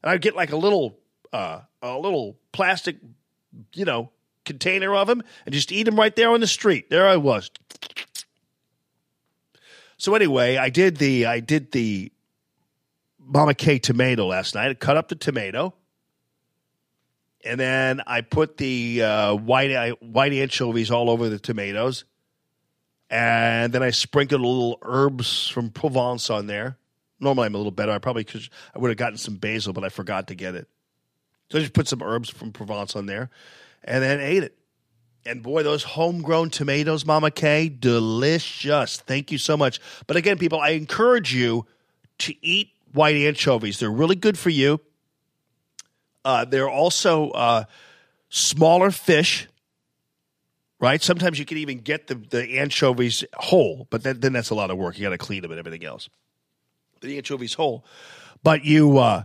and 0.01 0.11
I'd 0.11 0.21
get 0.21 0.35
like 0.35 0.51
a 0.51 0.57
little 0.57 0.97
uh, 1.33 1.61
a 1.81 1.97
little 1.97 2.37
plastic, 2.51 2.97
you 3.73 3.85
know, 3.85 4.11
container 4.45 4.95
of 4.95 5.07
them 5.07 5.23
and 5.45 5.53
just 5.53 5.71
eat 5.71 5.83
them 5.83 5.97
right 5.97 6.15
there 6.15 6.31
on 6.31 6.39
the 6.39 6.47
street. 6.47 6.89
There 6.89 7.07
I 7.07 7.17
was. 7.17 7.51
So 9.97 10.15
anyway, 10.15 10.57
I 10.57 10.69
did 10.69 10.97
the 10.97 11.25
I 11.25 11.41
did 11.41 11.71
the 11.71 12.11
Mama 13.19 13.55
K 13.55 13.79
tomato 13.79 14.25
last 14.27 14.55
night. 14.55 14.69
I 14.69 14.73
cut 14.73 14.95
up 14.95 15.09
the 15.09 15.15
tomato 15.15 15.73
and 17.47 17.59
then 17.59 18.01
I 18.05 18.21
put 18.21 18.57
the 18.57 19.01
uh, 19.03 19.35
white 19.35 19.71
uh, 19.71 19.95
white 20.01 20.33
anchovies 20.33 20.91
all 20.91 21.09
over 21.09 21.29
the 21.29 21.39
tomatoes, 21.39 22.05
and 23.09 23.73
then 23.73 23.81
I 23.81 23.91
sprinkled 23.91 24.41
a 24.41 24.47
little 24.47 24.79
herbs 24.81 25.47
from 25.47 25.69
Provence 25.69 26.29
on 26.29 26.47
there. 26.47 26.77
Normally 27.19 27.47
I'm 27.47 27.55
a 27.55 27.57
little 27.57 27.71
better. 27.71 27.91
I 27.91 27.99
probably 27.99 28.23
could. 28.23 28.47
I 28.75 28.79
would 28.79 28.89
have 28.89 28.97
gotten 28.97 29.17
some 29.17 29.35
basil, 29.35 29.73
but 29.73 29.83
I 29.83 29.89
forgot 29.89 30.27
to 30.27 30.35
get 30.35 30.55
it. 30.55 30.67
So 31.49 31.57
I 31.57 31.61
just 31.61 31.73
put 31.73 31.87
some 31.87 32.03
herbs 32.03 32.29
from 32.29 32.51
Provence 32.51 32.95
on 32.95 33.05
there, 33.05 33.29
and 33.83 34.03
then 34.03 34.19
ate 34.19 34.43
it. 34.43 34.57
And 35.25 35.43
boy, 35.43 35.63
those 35.63 35.83
homegrown 35.83 36.51
tomatoes, 36.51 37.05
Mama 37.05 37.31
K, 37.31 37.69
delicious. 37.69 38.97
Thank 38.97 39.31
you 39.31 39.37
so 39.37 39.57
much. 39.57 39.79
But 40.05 40.15
again, 40.15 40.37
people, 40.37 40.59
I 40.59 40.69
encourage 40.69 41.33
you 41.33 41.65
to 42.19 42.33
eat 42.45 42.69
white 42.93 43.15
anchovies. 43.15 43.79
They're 43.79 43.91
really 43.91 44.15
good 44.15 44.37
for 44.37 44.49
you. 44.49 44.79
Uh, 46.27 46.43
they're 46.43 46.69
also 46.69 47.29
uh, 47.29 47.63
smaller 48.27 48.91
fish, 48.91 49.47
right? 50.77 51.01
Sometimes 51.01 51.39
you 51.39 51.45
can 51.45 51.57
even 51.57 51.77
get 51.77 52.07
the, 52.07 52.15
the 52.15 52.59
anchovies 52.59 53.23
whole, 53.35 53.87
but 53.89 54.03
then, 54.03 54.19
then 54.19 54.33
that's 54.33 54.49
a 54.49 54.55
lot 54.55 54.69
of 54.69 54.77
work. 54.77 54.97
You 54.97 55.05
got 55.05 55.11
to 55.11 55.17
clean 55.17 55.41
them 55.41 55.51
and 55.51 55.57
everything 55.57 55.85
else. 55.85 56.09
The 56.99 57.15
anchovies 57.15 57.53
whole, 57.53 57.85
but 58.43 58.65
you 58.65 58.97
uh, 58.97 59.23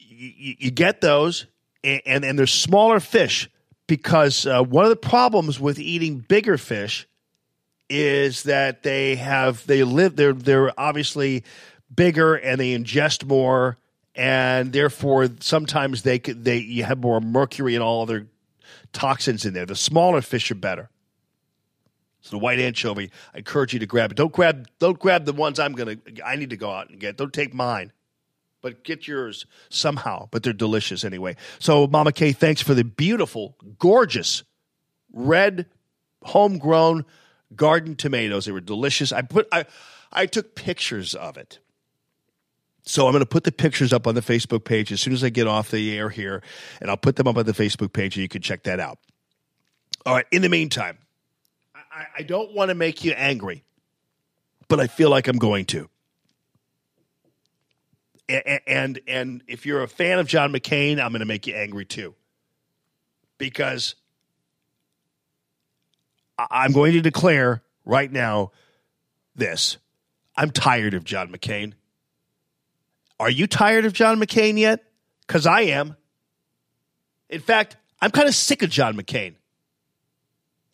you, 0.00 0.56
you 0.58 0.70
get 0.72 1.00
those, 1.00 1.46
and, 1.84 2.02
and 2.04 2.24
and 2.24 2.36
they're 2.36 2.48
smaller 2.48 2.98
fish 2.98 3.48
because 3.86 4.46
uh, 4.46 4.64
one 4.64 4.84
of 4.84 4.90
the 4.90 4.96
problems 4.96 5.60
with 5.60 5.78
eating 5.78 6.18
bigger 6.18 6.58
fish 6.58 7.06
is 7.88 8.42
that 8.42 8.82
they 8.82 9.14
have 9.14 9.64
they 9.68 9.84
live 9.84 10.16
they're 10.16 10.32
they're 10.32 10.72
obviously 10.76 11.44
bigger 11.94 12.34
and 12.34 12.58
they 12.58 12.76
ingest 12.76 13.24
more 13.24 13.76
and 14.16 14.72
therefore 14.72 15.28
sometimes 15.40 16.02
they 16.02 16.18
could 16.18 16.44
they 16.44 16.56
you 16.56 16.82
have 16.84 16.98
more 16.98 17.20
mercury 17.20 17.74
and 17.74 17.84
all 17.84 18.02
other 18.02 18.26
toxins 18.92 19.44
in 19.44 19.52
there. 19.52 19.66
The 19.66 19.76
smaller 19.76 20.22
fish 20.22 20.50
are 20.50 20.56
better. 20.56 20.88
So 22.22 22.30
the 22.30 22.38
white 22.38 22.58
anchovy, 22.58 23.12
I 23.34 23.38
encourage 23.38 23.72
you 23.72 23.78
to 23.78 23.86
grab 23.86 24.10
it. 24.10 24.16
Don't 24.16 24.32
grab 24.32 24.66
don't 24.80 24.98
grab 24.98 25.26
the 25.26 25.32
ones 25.32 25.60
I'm 25.60 25.74
gonna 25.74 25.96
I 26.24 26.36
need 26.36 26.50
to 26.50 26.56
go 26.56 26.70
out 26.70 26.88
and 26.88 26.98
get. 26.98 27.16
Don't 27.16 27.32
take 27.32 27.54
mine. 27.54 27.92
But 28.62 28.82
get 28.82 29.06
yours 29.06 29.46
somehow. 29.68 30.28
But 30.32 30.42
they're 30.42 30.52
delicious 30.52 31.04
anyway. 31.04 31.36
So 31.60 31.86
Mama 31.86 32.10
K, 32.10 32.32
thanks 32.32 32.62
for 32.62 32.74
the 32.74 32.82
beautiful, 32.84 33.54
gorgeous 33.78 34.42
red 35.12 35.66
homegrown 36.24 37.04
garden 37.54 37.94
tomatoes. 37.94 38.46
They 38.46 38.52
were 38.52 38.60
delicious. 38.60 39.12
I 39.12 39.22
put 39.22 39.46
I 39.52 39.66
I 40.10 40.26
took 40.26 40.54
pictures 40.54 41.14
of 41.14 41.36
it. 41.36 41.60
So 42.88 43.06
I'm 43.06 43.12
going 43.12 43.20
to 43.20 43.26
put 43.26 43.42
the 43.42 43.50
pictures 43.50 43.92
up 43.92 44.06
on 44.06 44.14
the 44.14 44.20
Facebook 44.20 44.64
page 44.64 44.92
as 44.92 45.00
soon 45.00 45.12
as 45.12 45.24
I 45.24 45.28
get 45.28 45.48
off 45.48 45.72
the 45.72 45.98
air 45.98 46.08
here, 46.08 46.40
and 46.80 46.88
I'll 46.88 46.96
put 46.96 47.16
them 47.16 47.26
up 47.26 47.36
on 47.36 47.44
the 47.44 47.52
Facebook 47.52 47.92
page, 47.92 48.14
and 48.14 48.22
you 48.22 48.28
can 48.28 48.42
check 48.42 48.62
that 48.62 48.78
out. 48.78 48.98
All 50.06 50.14
right. 50.14 50.26
In 50.30 50.40
the 50.42 50.48
meantime, 50.48 50.98
I, 51.74 52.06
I 52.18 52.22
don't 52.22 52.54
want 52.54 52.68
to 52.68 52.76
make 52.76 53.04
you 53.04 53.10
angry, 53.10 53.64
but 54.68 54.78
I 54.78 54.86
feel 54.86 55.10
like 55.10 55.26
I'm 55.26 55.38
going 55.38 55.64
to. 55.66 55.88
And, 58.28 58.60
and 58.68 59.00
and 59.08 59.42
if 59.48 59.66
you're 59.66 59.82
a 59.82 59.88
fan 59.88 60.20
of 60.20 60.28
John 60.28 60.52
McCain, 60.52 61.00
I'm 61.00 61.10
going 61.10 61.20
to 61.20 61.26
make 61.26 61.48
you 61.48 61.54
angry 61.54 61.84
too, 61.84 62.14
because 63.36 63.96
I'm 66.38 66.72
going 66.72 66.92
to 66.92 67.00
declare 67.00 67.62
right 67.84 68.10
now 68.10 68.52
this: 69.34 69.76
I'm 70.36 70.52
tired 70.52 70.94
of 70.94 71.02
John 71.02 71.32
McCain. 71.32 71.74
Are 73.18 73.30
you 73.30 73.46
tired 73.46 73.84
of 73.84 73.92
John 73.92 74.20
McCain 74.20 74.58
yet? 74.58 74.84
Because 75.26 75.46
I 75.46 75.62
am. 75.62 75.96
In 77.28 77.40
fact, 77.40 77.76
I'm 78.00 78.10
kind 78.10 78.28
of 78.28 78.34
sick 78.34 78.62
of 78.62 78.70
John 78.70 78.96
McCain. 78.96 79.34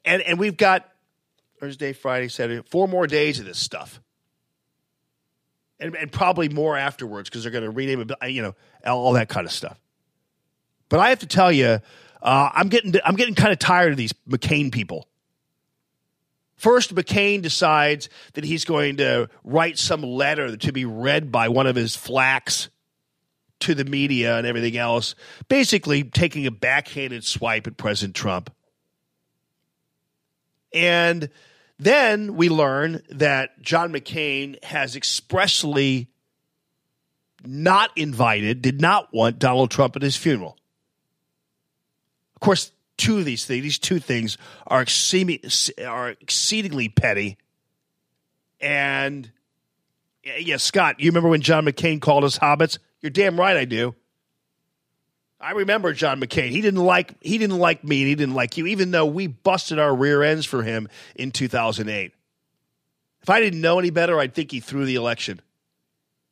And 0.05 0.21
and 0.23 0.39
we've 0.39 0.57
got 0.57 0.89
Thursday, 1.61 1.93
Friday, 1.93 2.29
Saturday, 2.29 2.63
four 2.69 2.89
more 2.89 3.07
days 3.07 3.39
of 3.39 3.47
this 3.47 3.59
stuff. 3.59 4.01
And, 5.79 5.97
and 5.97 6.13
probably 6.13 6.49
more 6.49 6.77
afterwards 6.77 7.29
because 7.29 7.43
they're 7.43 7.53
going 7.53 7.65
to 7.65 7.71
rename 7.71 8.01
it, 8.01 8.31
you 8.31 8.43
know, 8.43 8.55
all 8.87 9.13
that 9.15 9.29
kind 9.29 9.47
of 9.47 9.53
stuff. 9.53 9.81
But 10.89 11.01
I 11.01 11.09
have 11.09 11.21
to 11.21 11.27
tell 11.27 11.51
you, 11.51 11.81
uh, 12.23 12.51
I'm 12.53 12.69
getting 12.69 12.95
I'm 13.05 13.17
getting 13.17 13.35
kind 13.35 13.53
of 13.53 13.59
tired 13.59 13.93
of 13.93 13.97
these 13.97 14.13
McCain 14.29 14.71
people. 14.71 15.09
First, 16.63 16.95
McCain 16.95 17.43
decides 17.43 18.09
that 18.35 18.45
he's 18.45 18.65
going 18.65 18.99
to 18.99 19.29
write 19.43 19.79
some 19.79 20.05
letter 20.05 20.57
to 20.57 20.73
be 20.73 20.85
read 20.85 21.33
by 21.33 21.49
one 21.49 21.67
of 21.67 21.75
his 21.75 21.97
flacks 21.97 22.69
to 23.59 23.75
the 23.75 23.85
media 23.85 24.39
and 24.39 24.47
everything 24.47 24.77
else, 24.77 25.17
basically 25.49 26.05
taking 26.05 26.47
a 26.47 26.53
backhanded 26.53 27.25
swipe 27.25 27.67
at 27.67 27.77
President 27.77 28.15
Trump. 28.15 28.55
And 30.73 31.31
then 31.81 32.37
we 32.37 32.49
learn 32.49 33.03
that 33.11 33.61
John 33.61 33.93
McCain 33.93 34.63
has 34.63 34.95
expressly 34.95 36.11
not 37.45 37.91
invited, 37.97 38.63
did 38.63 38.81
not 38.81 39.13
want 39.13 39.41
Donald 39.41 39.73
Trump 39.73 39.97
at 39.97 40.03
his 40.03 40.17
funeral. 40.17 40.57
Of 42.37 42.41
course, 42.41 42.71
two 43.03 43.19
of 43.19 43.25
these 43.25 43.45
things, 43.45 43.63
these 43.63 43.79
two 43.79 43.99
things 43.99 44.39
are 44.65 44.81
exceedingly, 44.81 45.41
are 45.85 46.11
exceedingly 46.11 46.89
petty. 46.89 47.37
And 48.61 49.29
yeah, 50.23 50.59
Scott, 50.59 51.01
you 51.01 51.11
remember 51.11 51.29
when 51.29 51.41
John 51.41 51.65
McCain 51.65 52.01
called 52.01 52.23
us 52.23 52.39
hobbits? 52.39 52.79
You're 53.01 53.11
damn 53.11 53.39
right 53.39 53.57
I 53.57 53.65
do. 53.65 53.97
I 55.41 55.51
remember 55.53 55.93
John 55.93 56.21
McCain. 56.21 56.51
He 56.51 56.61
didn't 56.61 56.85
like 56.85 57.21
he 57.21 57.39
didn't 57.39 57.59
like 57.59 57.83
me 57.83 58.03
and 58.03 58.09
he 58.09 58.15
didn't 58.15 58.37
like 58.37 58.57
you, 58.57 58.69
even 58.69 58.93
though 58.93 59.07
we 59.07 59.27
busted 59.27 59.81
our 59.81 59.93
rear 59.93 60.23
ends 60.23 60.47
for 60.47 60.63
him 60.63 60.89
in 61.17 61.33
2008. 61.33 62.13
If 63.21 63.31
I 63.31 63.41
didn't 63.41 63.61
know 63.61 63.81
any 63.81 63.91
better, 63.91 64.21
I'd 64.21 64.35
think 64.35 64.53
he 64.53 64.61
threw 64.61 64.85
the 64.85 64.95
election. 64.95 65.41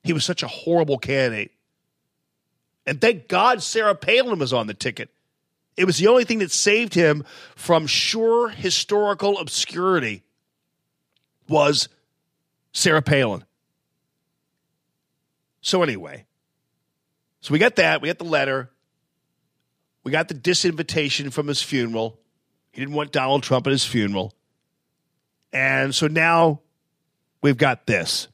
He 0.05 0.13
was 0.13 0.25
such 0.25 0.45
a 0.45 0.49
horrible 0.49 0.99
candidate. 0.99 1.51
And 2.87 3.01
thank 3.01 3.27
God 3.27 3.61
Sarah 3.61 3.97
Palin 3.97 4.39
was 4.39 4.53
on 4.53 4.69
the 4.69 4.75
ticket. 4.75 5.11
It 5.77 5.85
was 5.85 5.99
the 5.99 6.09
only 6.09 6.25
thing 6.25 6.41
that 6.41 6.51
saved 6.51 6.95
him 6.95 7.25
from 7.55 7.87
sure 7.87 8.49
historical 8.49 9.39
obscurity 9.39 10.23
was 11.49 11.89
Sarah 12.73 13.03
Palin. 13.03 13.45
So 15.63 15.83
anyway, 15.83 16.27
so 17.41 17.53
we 17.53 17.59
got 17.59 17.77
that. 17.77 18.03
We 18.03 18.09
got 18.09 18.19
the 18.19 18.25
letter. 18.25 18.71
We 20.05 20.13
got 20.13 20.29
the 20.29 20.35
disinvitation 20.35 21.33
from 21.33 21.47
his 21.47 21.63
funeral. 21.63 22.19
He 22.73 22.81
didn't 22.81 22.95
want 22.95 23.13
Donald 23.13 23.43
Trump 23.43 23.67
at 23.67 23.71
his 23.71 23.85
funeral. 23.85 24.35
And 25.53 25.95
so 25.95 26.07
now 26.07 26.61
we've 27.43 27.57
got 27.57 27.87
this. 27.87 28.29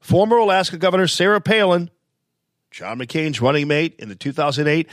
Former 0.00 0.36
Alaska 0.36 0.76
Governor 0.76 1.06
Sarah 1.06 1.40
Palin, 1.40 1.90
John 2.74 2.98
McCain's 2.98 3.40
running 3.40 3.68
mate 3.68 3.94
in 4.00 4.08
the 4.08 4.16
2008 4.16 4.88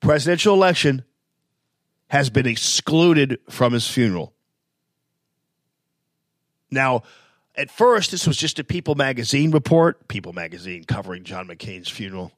presidential 0.00 0.52
election, 0.52 1.04
has 2.08 2.28
been 2.28 2.44
excluded 2.44 3.38
from 3.48 3.72
his 3.72 3.86
funeral. 3.86 4.32
Now, 6.72 7.04
at 7.54 7.70
first, 7.70 8.10
this 8.10 8.26
was 8.26 8.36
just 8.36 8.58
a 8.58 8.64
People 8.64 8.96
magazine 8.96 9.52
report, 9.52 10.08
People 10.08 10.32
magazine 10.32 10.82
covering 10.82 11.22
John 11.22 11.46
McCain's 11.46 11.88
funeral. 11.88 12.32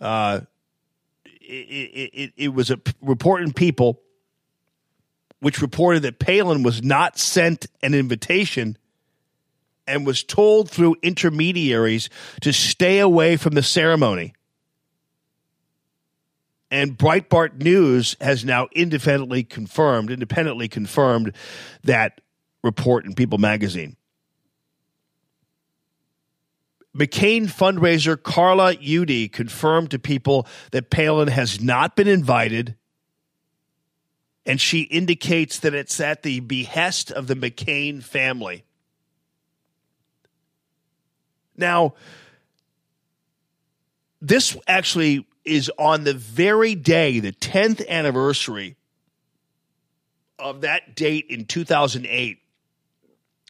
Uh, 0.00 0.40
it, 1.26 2.10
it, 2.14 2.32
it 2.34 2.48
was 2.48 2.70
a 2.70 2.80
report 3.02 3.42
in 3.42 3.52
People 3.52 4.00
which 5.40 5.60
reported 5.60 6.00
that 6.04 6.18
Palin 6.18 6.62
was 6.62 6.82
not 6.82 7.18
sent 7.18 7.66
an 7.82 7.92
invitation 7.92 8.78
and 9.86 10.06
was 10.06 10.22
told 10.22 10.70
through 10.70 10.96
intermediaries 11.02 12.08
to 12.40 12.52
stay 12.52 12.98
away 12.98 13.36
from 13.36 13.54
the 13.54 13.62
ceremony. 13.62 14.34
And 16.70 16.98
Breitbart 16.98 17.62
News 17.62 18.16
has 18.20 18.44
now 18.44 18.68
independently 18.72 19.44
confirmed, 19.44 20.10
independently 20.10 20.66
confirmed 20.68 21.32
that 21.84 22.20
report 22.62 23.04
in 23.04 23.14
People 23.14 23.38
magazine. 23.38 23.96
McCain 26.96 27.46
fundraiser 27.46 28.20
Carla 28.20 28.76
Eudy 28.76 29.30
confirmed 29.30 29.90
to 29.90 29.98
people 29.98 30.46
that 30.70 30.90
Palin 30.90 31.28
has 31.28 31.60
not 31.60 31.96
been 31.96 32.06
invited, 32.06 32.76
and 34.46 34.60
she 34.60 34.82
indicates 34.82 35.58
that 35.60 35.74
it's 35.74 35.98
at 36.00 36.22
the 36.22 36.40
behest 36.40 37.10
of 37.10 37.26
the 37.26 37.34
McCain 37.34 38.02
family. 38.02 38.64
Now, 41.56 41.94
this 44.20 44.56
actually 44.66 45.26
is 45.44 45.70
on 45.78 46.04
the 46.04 46.14
very 46.14 46.74
day, 46.74 47.20
the 47.20 47.32
10th 47.32 47.86
anniversary 47.88 48.76
of 50.38 50.62
that 50.62 50.96
date 50.96 51.26
in 51.28 51.44
2008 51.44 52.38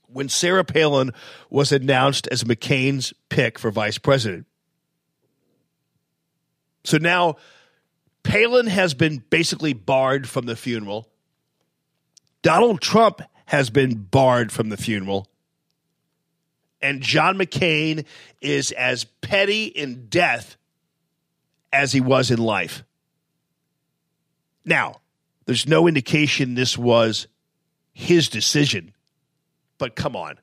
when 0.09 0.29
Sarah 0.29 0.65
Palin 0.65 1.13
was 1.51 1.73
announced 1.73 2.29
as 2.29 2.45
McCain's 2.45 3.13
pick 3.29 3.59
for 3.59 3.71
vice 3.71 3.99
president. 3.99 4.47
So 6.85 6.99
now 6.99 7.37
Palin 8.23 8.67
has 8.67 8.95
been 8.95 9.25
basically 9.31 9.73
barred 9.73 10.29
from 10.29 10.47
the 10.47 10.57
funeral. 10.57 11.09
Donald 12.43 12.81
Trump 12.81 13.23
has 13.47 13.71
been 13.71 13.95
barred 14.03 14.53
from 14.53 14.69
the 14.69 14.77
funeral. 14.77 15.29
And 16.85 17.01
John 17.01 17.39
McCain 17.39 18.05
is 18.43 18.71
as 18.73 19.05
petty 19.23 19.65
in 19.65 20.09
death 20.11 20.59
as 21.73 21.93
he 21.93 22.01
was 22.03 22.31
in 22.31 22.39
life. 22.39 22.85
Now, 24.67 25.01
there's 25.47 25.67
no 25.67 25.89
indication 25.89 26.55
this 26.55 26.77
was 26.77 27.27
his 27.95 28.29
decision, 28.29 28.93
but 29.79 29.97
come 29.97 30.15
on. 30.15 30.39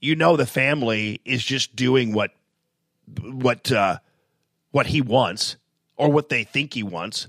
You 0.00 0.16
know 0.16 0.38
the 0.38 0.46
family 0.46 1.20
is 1.26 1.44
just 1.44 1.76
doing 1.76 2.14
what 2.14 2.30
what 3.20 3.70
uh, 3.70 3.98
what 4.70 4.86
he 4.86 5.02
wants 5.02 5.58
or 5.98 6.10
what 6.10 6.30
they 6.30 6.44
think 6.44 6.72
he 6.72 6.82
wants. 6.82 7.28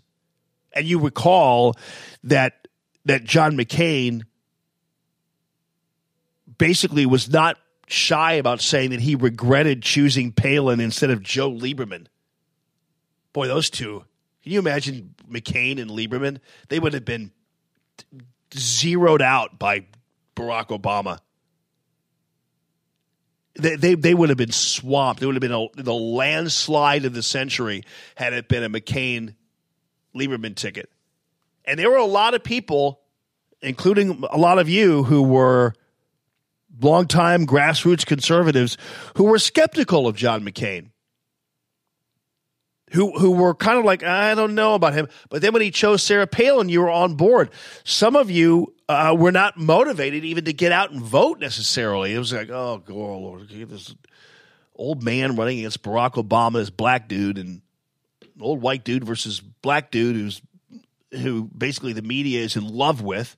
And 0.72 0.86
you 0.86 1.00
recall 1.02 1.76
that 2.24 2.70
that 3.04 3.26
John 3.26 3.58
McCain 3.58 4.24
basically 6.58 7.06
was 7.06 7.30
not 7.30 7.58
shy 7.88 8.34
about 8.34 8.62
saying 8.62 8.92
that 8.92 9.02
he 9.02 9.16
regretted 9.16 9.82
choosing 9.82 10.32
Palin 10.32 10.80
instead 10.80 11.10
of 11.10 11.22
Joe 11.22 11.52
Lieberman. 11.52 12.08
Boy, 13.34 13.48
those 13.48 13.70
two. 13.70 14.06
Can 14.44 14.52
you 14.52 14.60
imagine 14.60 15.16
McCain 15.30 15.80
and 15.80 15.90
Lieberman? 15.90 16.40
They 16.70 16.80
would 16.80 16.94
have 16.94 17.06
been 17.06 17.32
zeroed 18.54 19.22
out 19.22 19.60
by 19.60 19.86
Barack 20.36 20.68
Obama. 20.68 21.20
They, 23.58 23.76
they, 23.76 23.96
they 23.96 24.14
would 24.14 24.30
have 24.30 24.38
been 24.38 24.52
swamped. 24.52 25.22
It 25.22 25.26
would 25.26 25.36
have 25.36 25.42
been 25.42 25.52
a, 25.52 25.68
the 25.76 25.94
landslide 25.94 27.06
of 27.06 27.14
the 27.14 27.24
century 27.24 27.84
had 28.16 28.34
it 28.34 28.48
been 28.48 28.64
a 28.64 28.70
McCain 28.70 29.36
Lieberman 30.16 30.56
ticket. 30.56 30.90
And 31.64 31.80
there 31.80 31.90
were 31.90 31.98
a 31.98 32.06
lot 32.06 32.34
of 32.34 32.44
people, 32.44 33.02
including 33.62 34.24
a 34.30 34.38
lot 34.38 34.60
of 34.60 34.70
you, 34.70 35.04
who 35.04 35.24
were 35.24 35.74
longtime 36.82 37.46
grassroots 37.46 38.06
conservatives 38.06 38.78
who 39.18 39.26
were 39.26 39.40
skeptical 39.40 40.08
of 40.08 40.16
John 40.16 40.44
McCain. 40.44 40.92
Who, 42.92 43.18
who 43.18 43.32
were 43.32 43.56
kind 43.56 43.80
of 43.80 43.84
like, 43.84 44.04
I 44.04 44.36
don't 44.36 44.56
know 44.56 44.76
about 44.76 44.94
him. 44.94 45.08
But 45.30 45.42
then 45.42 45.54
when 45.54 45.64
he 45.64 45.72
chose 45.72 46.04
Sarah 46.04 46.28
Palin, 46.28 46.70
you 46.70 46.82
were 46.82 46.90
on 46.90 47.16
board. 47.16 47.50
Some 47.84 48.16
of 48.16 48.30
you 48.30 48.74
uh, 48.88 49.16
were 49.18 49.32
not 49.32 49.58
motivated 49.58 50.24
even 50.24 50.46
to 50.46 50.54
get 50.54 50.72
out 50.72 50.92
and 50.92 51.02
vote 51.02 51.40
necessarily. 51.40 52.14
It 52.14 52.20
was 52.20 52.32
like, 52.32 52.50
oh, 52.50 52.84
God, 52.86 52.94
Lord, 52.94 53.50
this 53.50 53.96
old 54.76 55.04
man 55.04 55.36
running 55.36 55.60
against 55.60 55.82
Barack 55.82 56.14
Obama, 56.14 56.54
this 56.54 56.70
black 56.70 57.08
dude, 57.08 57.38
and 57.38 57.62
old 58.40 58.62
white 58.62 58.84
dude 58.84 59.04
versus 59.04 59.40
black 59.40 59.92
dude 59.92 60.16
who's 60.16 60.42
who 61.12 61.46
basically 61.46 61.94
the 61.94 62.02
media 62.02 62.42
is 62.42 62.56
in 62.56 62.68
love 62.68 63.02
with. 63.02 63.38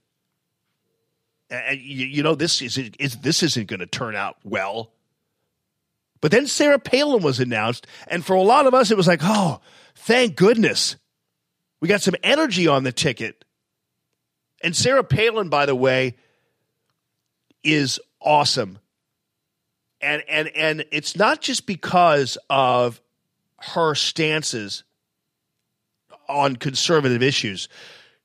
You, 1.49 2.05
you 2.05 2.23
know 2.23 2.35
this 2.35 2.61
is, 2.61 2.77
is 2.77 3.17
this 3.17 3.41
isn't 3.43 3.67
going 3.67 3.79
to 3.79 3.85
turn 3.85 4.15
out 4.15 4.37
well. 4.43 4.91
But 6.19 6.31
then 6.31 6.47
Sarah 6.47 6.79
Palin 6.79 7.23
was 7.23 7.39
announced, 7.39 7.87
and 8.07 8.25
for 8.25 8.35
a 8.35 8.41
lot 8.41 8.65
of 8.65 8.73
us, 8.73 8.91
it 8.91 8.97
was 8.97 9.07
like, 9.07 9.21
oh, 9.23 9.61
thank 9.95 10.35
goodness, 10.35 10.95
we 11.79 11.87
got 11.87 12.01
some 12.01 12.15
energy 12.23 12.67
on 12.67 12.83
the 12.83 12.91
ticket. 12.91 13.45
And 14.63 14.75
Sarah 14.75 15.03
Palin, 15.03 15.49
by 15.49 15.67
the 15.67 15.75
way, 15.75 16.15
is 17.63 17.99
awesome. 18.19 18.79
And 20.01 20.23
and 20.27 20.49
and 20.49 20.85
it's 20.91 21.15
not 21.15 21.41
just 21.41 21.65
because 21.65 22.37
of 22.49 23.01
her 23.59 23.95
stances 23.95 24.83
on 26.27 26.55
conservative 26.55 27.23
issues. 27.23 27.69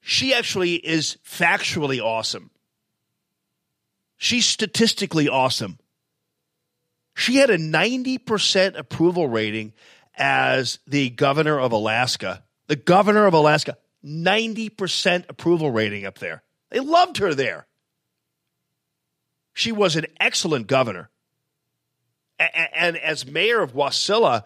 She 0.01 0.35
actually 0.35 0.75
is 0.75 1.19
factually 1.25 2.03
awesome. 2.03 2.51
She's 4.23 4.47
statistically 4.47 5.29
awesome. 5.29 5.81
She 7.17 7.39
had 7.39 7.51
a 7.51 7.59
90% 7.59 8.79
approval 8.79 9.27
rating 9.27 9.73
as 10.15 10.79
the 10.87 11.11
governor 11.11 11.59
of 11.59 11.73
Alaska. 11.73 12.45
The 12.69 12.77
governor 12.77 13.27
of 13.27 13.35
Alaska, 13.35 13.79
90% 14.05 15.25
approval 15.29 15.73
rating 15.73 16.07
up 16.07 16.21
there. 16.21 16.45
They 16.71 16.79
loved 16.79 17.19
her 17.19 17.35
there. 17.35 17.67
She 19.55 19.73
was 19.73 19.97
an 19.97 20.07
excellent 20.21 20.69
governor. 20.69 21.11
And 22.39 22.97
as 22.99 23.27
mayor 23.27 23.61
of 23.61 23.73
Wasilla, 23.73 24.45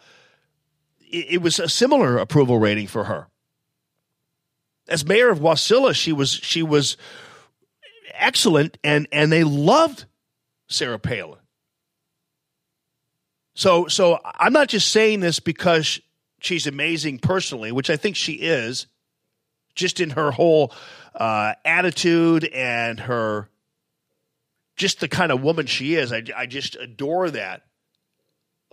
it 1.00 1.42
was 1.42 1.58
a 1.58 1.68
similar 1.68 2.16
approval 2.16 2.58
rating 2.58 2.86
for 2.86 3.04
her. 3.04 3.28
As 4.88 5.04
mayor 5.04 5.28
of 5.28 5.40
Wasilla, 5.40 5.94
she 5.94 6.14
was 6.14 6.30
she 6.32 6.62
was 6.62 6.96
excellent, 8.18 8.78
and 8.84 9.06
and 9.12 9.30
they 9.30 9.44
loved 9.44 10.06
Sarah 10.68 10.98
Palin. 10.98 11.38
So 13.54 13.86
so 13.88 14.18
I'm 14.24 14.52
not 14.52 14.68
just 14.68 14.90
saying 14.90 15.20
this 15.20 15.40
because 15.40 16.00
she's 16.40 16.66
amazing 16.66 17.18
personally, 17.18 17.72
which 17.72 17.90
I 17.90 17.96
think 17.96 18.16
she 18.16 18.32
is, 18.32 18.86
just 19.74 20.00
in 20.00 20.10
her 20.10 20.30
whole 20.30 20.72
uh, 21.14 21.54
attitude 21.64 22.44
and 22.44 23.00
her 23.00 23.48
just 24.76 25.00
the 25.00 25.08
kind 25.08 25.32
of 25.32 25.42
woman 25.42 25.66
she 25.66 25.94
is. 25.94 26.12
I, 26.12 26.22
I 26.36 26.46
just 26.46 26.76
adore 26.76 27.30
that. 27.30 27.62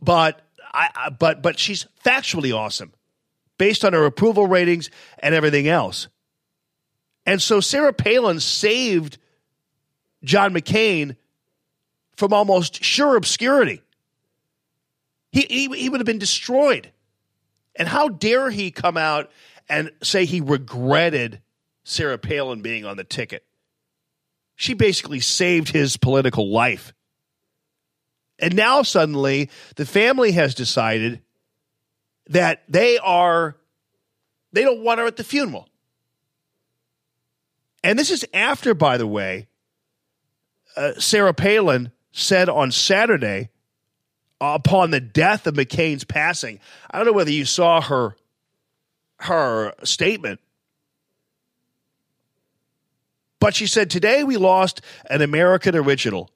But 0.02 0.42
I, 0.74 0.90
I 0.96 1.10
but 1.10 1.42
but 1.42 1.58
she's 1.58 1.86
factually 2.04 2.56
awesome 2.56 2.94
based 3.58 3.86
on 3.86 3.94
her 3.94 4.06
approval 4.06 4.48
ratings 4.48 4.90
and 5.20 5.34
everything 5.34 5.68
else. 5.68 6.08
And 7.26 7.42
so 7.42 7.62
Sarah 7.62 7.94
Palin 7.94 8.40
saved 8.40 9.18
John 10.24 10.54
McCain 10.54 11.16
from 12.16 12.34
almost 12.34 12.84
sure 12.84 13.16
obscurity. 13.16 13.82
He, 15.32 15.42
he, 15.50 15.68
he 15.68 15.90
would 15.90 16.00
have 16.00 16.06
been 16.06 16.20
destroyed. 16.20 16.92
And 17.76 17.88
how 17.88 18.08
dare 18.08 18.50
he 18.50 18.72
come 18.72 18.98
out 18.98 19.32
and 19.68 19.92
say 20.02 20.26
he 20.26 20.42
regretted 20.42 21.42
Sarah 21.84 22.20
Palin 22.20 22.62
being 22.62 22.86
on 22.86 22.98
the 22.98 23.04
ticket? 23.04 23.44
She 24.56 24.76
basically 24.76 25.20
saved 25.20 25.70
his 25.70 25.98
political 25.98 26.52
life. 26.52 26.94
And 28.38 28.56
now 28.56 28.84
suddenly 28.84 29.50
the 29.76 29.86
family 29.86 30.34
has 30.34 30.54
decided 30.54 31.22
that 32.30 32.64
they 32.70 32.98
are, 33.00 33.58
they 34.52 34.62
don't 34.62 34.84
want 34.84 35.00
her 35.00 35.08
at 35.08 35.18
the 35.18 35.24
funeral. 35.24 35.68
And 37.84 37.98
this 37.98 38.12
is 38.12 38.26
after, 38.34 38.74
by 38.74 38.98
the 38.98 39.08
way, 39.08 39.48
uh, 40.76 40.94
Sarah 41.00 41.34
Palin 41.34 41.92
said 42.12 42.50
on 42.50 42.72
Saturday, 42.72 43.50
upon 44.40 44.92
the 44.92 45.00
death 45.00 45.48
of 45.48 45.56
McCain's 45.56 46.04
passing, 46.04 46.60
I 46.92 46.98
don't 46.98 47.08
know 47.08 47.14
whether 47.14 47.32
you 47.32 47.46
saw 47.46 47.82
her 47.82 48.16
her 49.20 49.74
statement, 49.84 50.42
but 53.40 53.56
she 53.56 53.68
said 53.68 53.90
today 53.90 54.24
we 54.24 54.36
lost 54.38 54.82
an 55.10 55.22
American 55.22 55.76
original. 55.76 56.30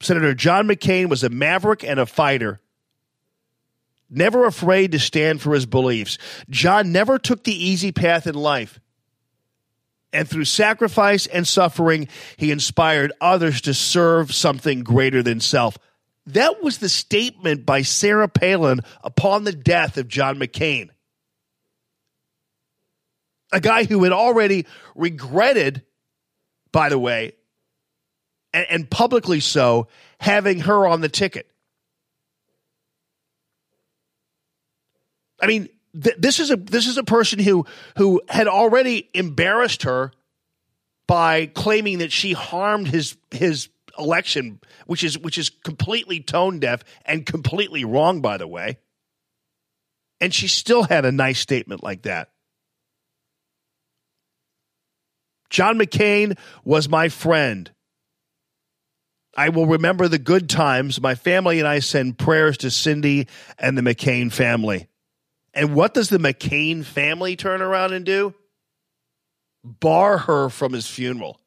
Senator 0.00 0.34
John 0.34 0.68
McCain 0.68 1.08
was 1.08 1.24
a 1.24 1.28
maverick 1.28 1.84
and 1.84 1.98
a 1.98 2.06
fighter. 2.06 2.60
Never 4.08 4.44
afraid 4.44 4.92
to 4.92 4.98
stand 4.98 5.40
for 5.40 5.54
his 5.54 5.64
beliefs. 5.64 6.18
John 6.50 6.92
never 6.92 7.18
took 7.18 7.44
the 7.44 7.54
easy 7.54 7.92
path 7.92 8.26
in 8.26 8.34
life. 8.34 8.78
And 10.12 10.28
through 10.28 10.44
sacrifice 10.44 11.26
and 11.26 11.48
suffering, 11.48 12.08
he 12.36 12.50
inspired 12.50 13.12
others 13.20 13.62
to 13.62 13.74
serve 13.74 14.34
something 14.34 14.82
greater 14.82 15.22
than 15.22 15.40
self. 15.40 15.78
That 16.26 16.62
was 16.62 16.78
the 16.78 16.88
statement 16.88 17.66
by 17.66 17.82
Sarah 17.82 18.28
Palin 18.28 18.80
upon 19.02 19.44
the 19.44 19.52
death 19.52 19.96
of 19.96 20.08
John 20.08 20.38
McCain. 20.38 20.90
A 23.52 23.60
guy 23.60 23.84
who 23.84 24.04
had 24.04 24.12
already 24.12 24.66
regretted, 24.94 25.82
by 26.72 26.88
the 26.88 26.98
way, 26.98 27.32
and, 28.52 28.66
and 28.70 28.90
publicly 28.90 29.40
so, 29.40 29.88
having 30.20 30.60
her 30.60 30.86
on 30.86 31.00
the 31.00 31.08
ticket. 31.08 31.50
I 35.40 35.46
mean, 35.46 35.68
th- 36.00 36.16
this 36.18 36.40
is 36.40 36.50
a 36.50 36.56
this 36.56 36.86
is 36.86 36.98
a 36.98 37.04
person 37.04 37.38
who 37.38 37.66
who 37.96 38.22
had 38.28 38.48
already 38.48 39.08
embarrassed 39.14 39.82
her 39.84 40.12
by 41.06 41.46
claiming 41.46 41.98
that 41.98 42.12
she 42.12 42.32
harmed 42.32 42.88
his 42.88 43.16
his 43.30 43.68
election, 43.98 44.60
which 44.86 45.04
is 45.04 45.18
which 45.18 45.38
is 45.38 45.50
completely 45.50 46.20
tone 46.20 46.58
deaf 46.58 46.84
and 47.04 47.26
completely 47.26 47.84
wrong, 47.84 48.20
by 48.20 48.36
the 48.36 48.46
way. 48.46 48.78
And 50.20 50.32
she 50.32 50.48
still 50.48 50.84
had 50.84 51.04
a 51.04 51.12
nice 51.12 51.40
statement 51.40 51.82
like 51.82 52.02
that. 52.02 52.30
John 55.50 55.78
McCain 55.78 56.38
was 56.64 56.88
my 56.88 57.08
friend. 57.08 57.70
I 59.36 59.48
will 59.48 59.66
remember 59.66 60.08
the 60.08 60.18
good 60.18 60.48
times. 60.48 61.00
My 61.00 61.14
family 61.14 61.58
and 61.58 61.68
I 61.68 61.80
send 61.80 62.18
prayers 62.18 62.58
to 62.58 62.70
Cindy 62.70 63.28
and 63.58 63.76
the 63.76 63.82
McCain 63.82 64.32
family. 64.32 64.88
And 65.54 65.74
what 65.74 65.94
does 65.94 66.08
the 66.08 66.18
McCain 66.18 66.84
family 66.84 67.36
turn 67.36 67.60
around 67.60 67.92
and 67.92 68.04
do? 68.04 68.34
Bar 69.64 70.18
her 70.18 70.48
from 70.48 70.72
his 70.72 70.88
funeral. 70.88 71.38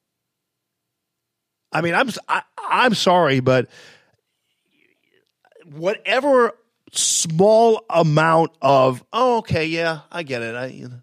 I 1.72 1.82
mean, 1.82 1.94
I'm 1.94 2.10
I, 2.28 2.44
I'm 2.58 2.94
sorry, 2.94 3.42
but 3.42 3.68
whatever 5.66 6.54
small 6.94 7.84
amount 7.90 8.52
of 8.62 9.04
oh, 9.12 9.40
okay, 9.40 9.66
yeah, 9.66 10.02
I 10.12 10.24
get 10.24 10.42
it. 10.42 10.56
I 10.56 10.68
you 10.68 10.88
know, 10.88 11.02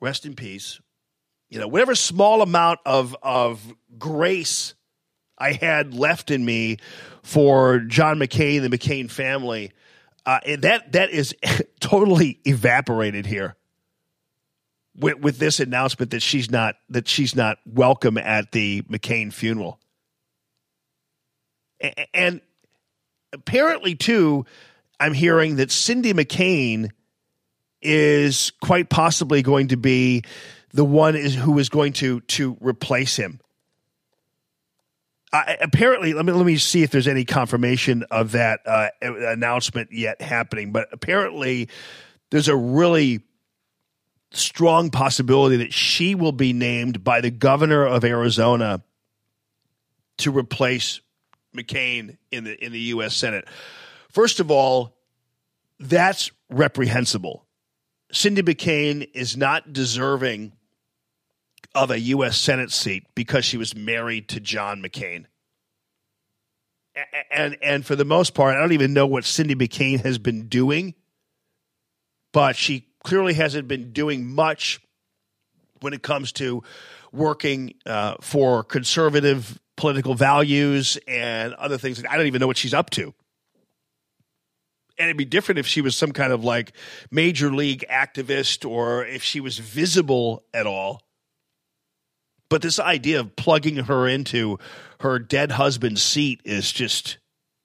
rest 0.00 0.26
in 0.26 0.34
peace. 0.34 0.80
You 1.50 1.60
know, 1.60 1.68
whatever 1.68 1.94
small 1.94 2.42
amount 2.42 2.80
of 2.84 3.14
of 3.22 3.62
grace 3.98 4.74
I 5.38 5.52
had 5.52 5.94
left 5.94 6.30
in 6.30 6.44
me 6.44 6.78
for 7.22 7.80
John 7.80 8.18
McCain, 8.18 8.62
the 8.62 8.76
McCain 8.76 9.10
family, 9.10 9.72
uh, 10.26 10.40
and 10.46 10.62
that 10.62 10.92
that 10.92 11.10
is 11.10 11.34
totally 11.80 12.40
evaporated 12.44 13.26
here 13.26 13.56
with, 14.96 15.18
with 15.18 15.38
this 15.38 15.60
announcement 15.60 16.10
that 16.12 16.22
she's 16.22 16.50
not 16.50 16.76
that 16.88 17.08
she's 17.08 17.34
not 17.34 17.58
welcome 17.66 18.18
at 18.18 18.52
the 18.52 18.82
McCain 18.82 19.32
funeral. 19.32 19.78
And 22.14 22.40
apparently, 23.32 23.94
too, 23.94 24.46
I'm 24.98 25.12
hearing 25.12 25.56
that 25.56 25.70
Cindy 25.70 26.14
McCain 26.14 26.90
is 27.82 28.52
quite 28.62 28.88
possibly 28.88 29.42
going 29.42 29.68
to 29.68 29.76
be 29.76 30.22
the 30.72 30.84
one 30.84 31.14
is 31.14 31.34
who 31.34 31.58
is 31.58 31.68
going 31.68 31.92
to 31.94 32.20
to 32.22 32.56
replace 32.60 33.16
him. 33.16 33.40
Uh, 35.34 35.56
apparently, 35.60 36.12
let 36.12 36.24
me 36.24 36.30
let 36.30 36.46
me 36.46 36.56
see 36.56 36.84
if 36.84 36.92
there's 36.92 37.08
any 37.08 37.24
confirmation 37.24 38.04
of 38.12 38.30
that 38.32 38.60
uh, 38.64 38.90
announcement 39.02 39.90
yet 39.90 40.22
happening. 40.22 40.70
But 40.70 40.86
apparently, 40.92 41.68
there's 42.30 42.46
a 42.46 42.54
really 42.54 43.20
strong 44.30 44.90
possibility 44.90 45.56
that 45.56 45.72
she 45.72 46.14
will 46.14 46.30
be 46.30 46.52
named 46.52 47.02
by 47.02 47.20
the 47.20 47.32
governor 47.32 47.84
of 47.84 48.04
Arizona 48.04 48.84
to 50.18 50.30
replace 50.30 51.00
McCain 51.52 52.16
in 52.30 52.44
the 52.44 52.64
in 52.64 52.70
the 52.70 52.80
U.S. 52.80 53.16
Senate. 53.16 53.48
First 54.10 54.38
of 54.38 54.52
all, 54.52 54.96
that's 55.80 56.30
reprehensible. 56.48 57.44
Cindy 58.12 58.42
McCain 58.42 59.10
is 59.14 59.36
not 59.36 59.72
deserving 59.72 60.52
of 61.74 61.90
a 61.90 61.98
U.S. 61.98 62.38
Senate 62.38 62.70
seat 62.70 63.06
because 63.14 63.44
she 63.44 63.56
was 63.56 63.74
married 63.74 64.28
to 64.28 64.40
John 64.40 64.82
McCain. 64.82 65.26
And 67.30 67.56
and 67.60 67.84
for 67.84 67.96
the 67.96 68.04
most 68.04 68.34
part, 68.34 68.56
I 68.56 68.60
don't 68.60 68.72
even 68.72 68.92
know 68.92 69.06
what 69.06 69.24
Cindy 69.24 69.56
McCain 69.56 70.00
has 70.04 70.18
been 70.18 70.46
doing, 70.46 70.94
but 72.32 72.54
she 72.54 72.86
clearly 73.02 73.34
hasn't 73.34 73.66
been 73.66 73.92
doing 73.92 74.26
much 74.26 74.80
when 75.80 75.92
it 75.92 76.02
comes 76.02 76.32
to 76.32 76.62
working 77.12 77.74
uh, 77.84 78.16
for 78.20 78.62
conservative 78.62 79.58
political 79.76 80.14
values 80.14 80.98
and 81.08 81.54
other 81.54 81.78
things. 81.78 82.02
I 82.08 82.16
don't 82.16 82.26
even 82.26 82.40
know 82.40 82.46
what 82.46 82.56
she's 82.56 82.74
up 82.74 82.90
to. 82.90 83.14
And 84.96 85.08
it'd 85.08 85.16
be 85.16 85.24
different 85.24 85.58
if 85.58 85.66
she 85.66 85.80
was 85.80 85.96
some 85.96 86.12
kind 86.12 86.32
of 86.32 86.44
like 86.44 86.72
major 87.10 87.52
league 87.52 87.84
activist 87.90 88.68
or 88.68 89.04
if 89.04 89.22
she 89.22 89.40
was 89.40 89.58
visible 89.58 90.44
at 90.54 90.66
all. 90.66 91.02
But 92.54 92.62
this 92.62 92.78
idea 92.78 93.18
of 93.18 93.34
plugging 93.34 93.78
her 93.78 94.06
into 94.06 94.60
her 95.00 95.18
dead 95.18 95.50
husband's 95.50 96.00
seat 96.02 96.40
is 96.44 96.70
just 96.70 97.18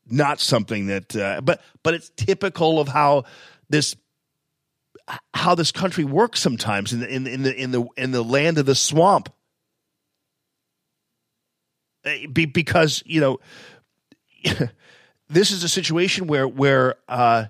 not 0.09 0.39
something 0.39 0.87
that. 0.87 1.15
Uh, 1.15 1.41
but 1.41 1.61
but 1.83 1.93
it's 1.93 2.09
typical 2.15 2.79
of 2.79 2.87
how 2.87 3.25
this 3.69 3.95
how 5.35 5.53
this 5.53 5.71
country 5.71 6.05
works 6.05 6.39
sometimes 6.39 6.91
in 6.91 7.01
the 7.01 7.07
in 7.07 7.27
in 7.27 7.43
the 7.43 7.55
in 7.55 7.69
the, 7.69 7.87
in 7.97 8.09
the 8.09 8.23
land 8.23 8.57
of 8.57 8.65
the 8.65 8.73
swamp. 8.73 9.31
Uh, 12.03 12.25
Be, 12.33 12.47
because 12.47 13.03
you 13.05 13.21
know 13.21 13.39
this 15.29 15.51
is 15.51 15.63
a 15.63 15.69
situation 15.69 16.25
where 16.25 16.47
where 16.47 16.95
uh, 17.07 17.45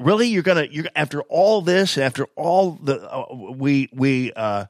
really 0.00 0.26
you're 0.26 0.42
gonna 0.42 0.66
you're 0.68 0.86
after 0.96 1.22
all 1.22 1.62
this 1.62 1.96
after 1.96 2.24
all 2.34 2.72
the 2.82 3.00
uh, 3.08 3.26
we 3.32 3.88
we 3.92 4.32
uh, 4.32 4.64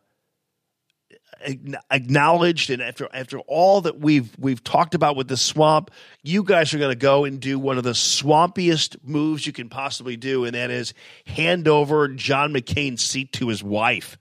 acknowledged 1.90 2.70
and 2.70 2.82
after 2.82 3.08
after 3.12 3.38
all 3.40 3.80
that 3.82 3.98
we've 3.98 4.30
we've 4.38 4.62
talked 4.62 4.94
about 4.94 5.16
with 5.16 5.28
the 5.28 5.36
swamp, 5.36 5.90
you 6.22 6.42
guys 6.42 6.74
are 6.74 6.78
going 6.78 6.90
to 6.90 6.98
go 6.98 7.24
and 7.24 7.40
do 7.40 7.58
one 7.58 7.78
of 7.78 7.84
the 7.84 7.92
swampiest 7.92 8.96
moves 9.02 9.46
you 9.46 9.52
can 9.52 9.68
possibly 9.68 10.16
do, 10.16 10.44
and 10.44 10.54
that 10.54 10.70
is 10.70 10.92
hand 11.26 11.68
over 11.68 12.08
John 12.08 12.52
McCain's 12.52 13.02
seat 13.02 13.32
to 13.34 13.48
his 13.48 13.62
wife. 13.62 14.18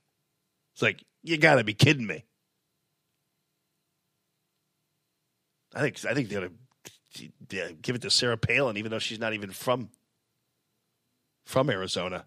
It's 0.73 0.81
like 0.81 1.03
you 1.23 1.37
got 1.37 1.55
to 1.55 1.63
be 1.63 1.73
kidding 1.73 2.07
me. 2.07 2.25
I 5.75 5.81
think 5.81 6.05
I 6.05 6.13
think 6.13 6.29
they 6.29 6.37
ought 6.37 6.51
to 7.49 7.73
give 7.81 7.95
it 7.95 8.01
to 8.03 8.09
Sarah 8.09 8.37
Palin, 8.37 8.77
even 8.77 8.91
though 8.91 8.99
she's 8.99 9.19
not 9.19 9.33
even 9.33 9.51
from 9.51 9.89
from 11.45 11.69
Arizona. 11.69 12.25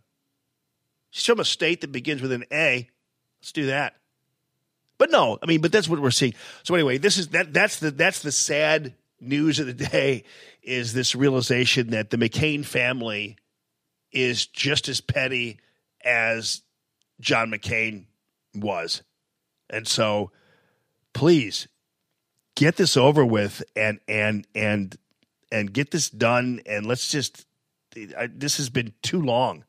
She's 1.11 1.27
from 1.27 1.41
a 1.41 1.45
state 1.45 1.83
that 1.83 1.93
begins 1.93 2.23
with 2.23 2.33
an 2.33 2.45
A. 2.53 2.89
Let's 3.41 3.53
do 3.53 3.67
that. 3.67 3.95
But 5.03 5.11
no, 5.11 5.37
I 5.43 5.47
mean, 5.47 5.61
but 5.61 5.73
that's 5.73 5.89
what 5.89 5.99
we're 5.99 6.13
seeing. 6.13 6.33
So 6.63 6.77
anyway, 6.77 6.97
this 6.97 7.19
is 7.19 7.31
that 7.31 7.53
that's 7.53 7.81
the 7.81 7.91
that's 7.91 8.23
the 8.23 8.31
sad 8.31 8.95
news 9.21 9.59
of 9.59 9.67
the 9.67 9.73
day 9.73 10.23
is 10.63 10.93
this 10.93 11.17
realization 11.17 11.91
that 11.91 12.11
the 12.11 12.17
McCain 12.17 12.65
family 12.65 13.37
is 14.13 14.47
just 14.47 14.89
as 14.89 15.01
petty 15.01 15.59
as 16.05 16.63
John 17.19 17.51
McCain 17.51 18.05
was. 18.55 19.03
And 19.69 19.89
so 19.89 20.31
please 21.15 21.67
get 22.55 22.77
this 22.77 22.97
over 22.97 23.27
with 23.27 23.61
and 23.75 23.99
and 24.07 24.47
and 24.55 24.97
and 25.51 25.73
get 25.73 25.91
this 25.91 26.11
done 26.11 26.61
and 26.65 26.87
let's 26.87 27.09
just 27.09 27.45
I, 28.17 28.29
this 28.33 28.57
has 28.59 28.71
been 28.71 28.95
too 29.03 29.21
long. 29.21 29.65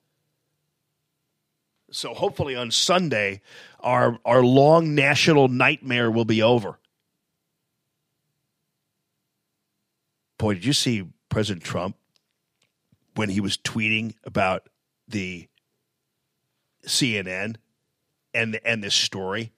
So 1.93 2.15
hopefully 2.15 2.55
on 2.55 2.71
Sunday, 2.71 3.41
our 3.79 4.17
our 4.25 4.43
long 4.43 4.95
national 4.95 5.47
nightmare 5.47 6.09
will 6.09 6.25
be 6.25 6.41
over. 6.41 6.79
Boy, 10.39 10.55
did 10.55 10.65
you 10.65 10.73
see 10.73 11.07
President 11.29 11.63
Trump 11.63 11.95
when 13.15 13.29
he 13.29 13.39
was 13.39 13.57
tweeting 13.57 14.15
about 14.23 14.67
the 15.07 15.47
CNN 16.85 17.57
and 18.33 18.59
and 18.65 18.83
this 18.83 18.95
story? 18.95 19.51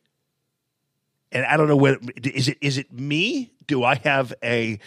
And 1.31 1.45
I 1.45 1.55
don't 1.55 1.69
know 1.69 1.77
what 1.77 1.99
is 2.21 2.49
it 2.49 2.57
is 2.59 2.77
it 2.77 2.91
me? 2.91 3.53
Do 3.65 3.85
I 3.85 3.95
have 3.95 4.33
a 4.43 4.79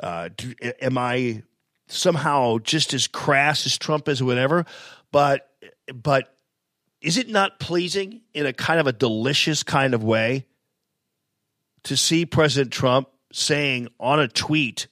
uh, 0.00 0.28
do, 0.36 0.54
am 0.80 0.96
I 0.96 1.42
somehow 1.88 2.58
just 2.58 2.94
as 2.94 3.08
crass 3.08 3.66
as 3.66 3.76
Trump 3.76 4.08
is, 4.08 4.22
whatever? 4.22 4.66
But 5.10 5.50
but 5.92 6.32
is 7.02 7.16
it 7.16 7.28
not 7.28 7.58
pleasing 7.58 8.22
in 8.32 8.46
a 8.46 8.52
kind 8.52 8.78
of 8.80 8.86
a 8.86 8.92
delicious 8.92 9.62
kind 9.62 9.92
of 9.92 10.04
way 10.04 10.46
to 11.84 11.96
see 11.96 12.24
President 12.24 12.72
Trump 12.72 13.08
saying 13.32 13.88
on 13.98 14.20
a 14.20 14.28
tweet 14.28 14.86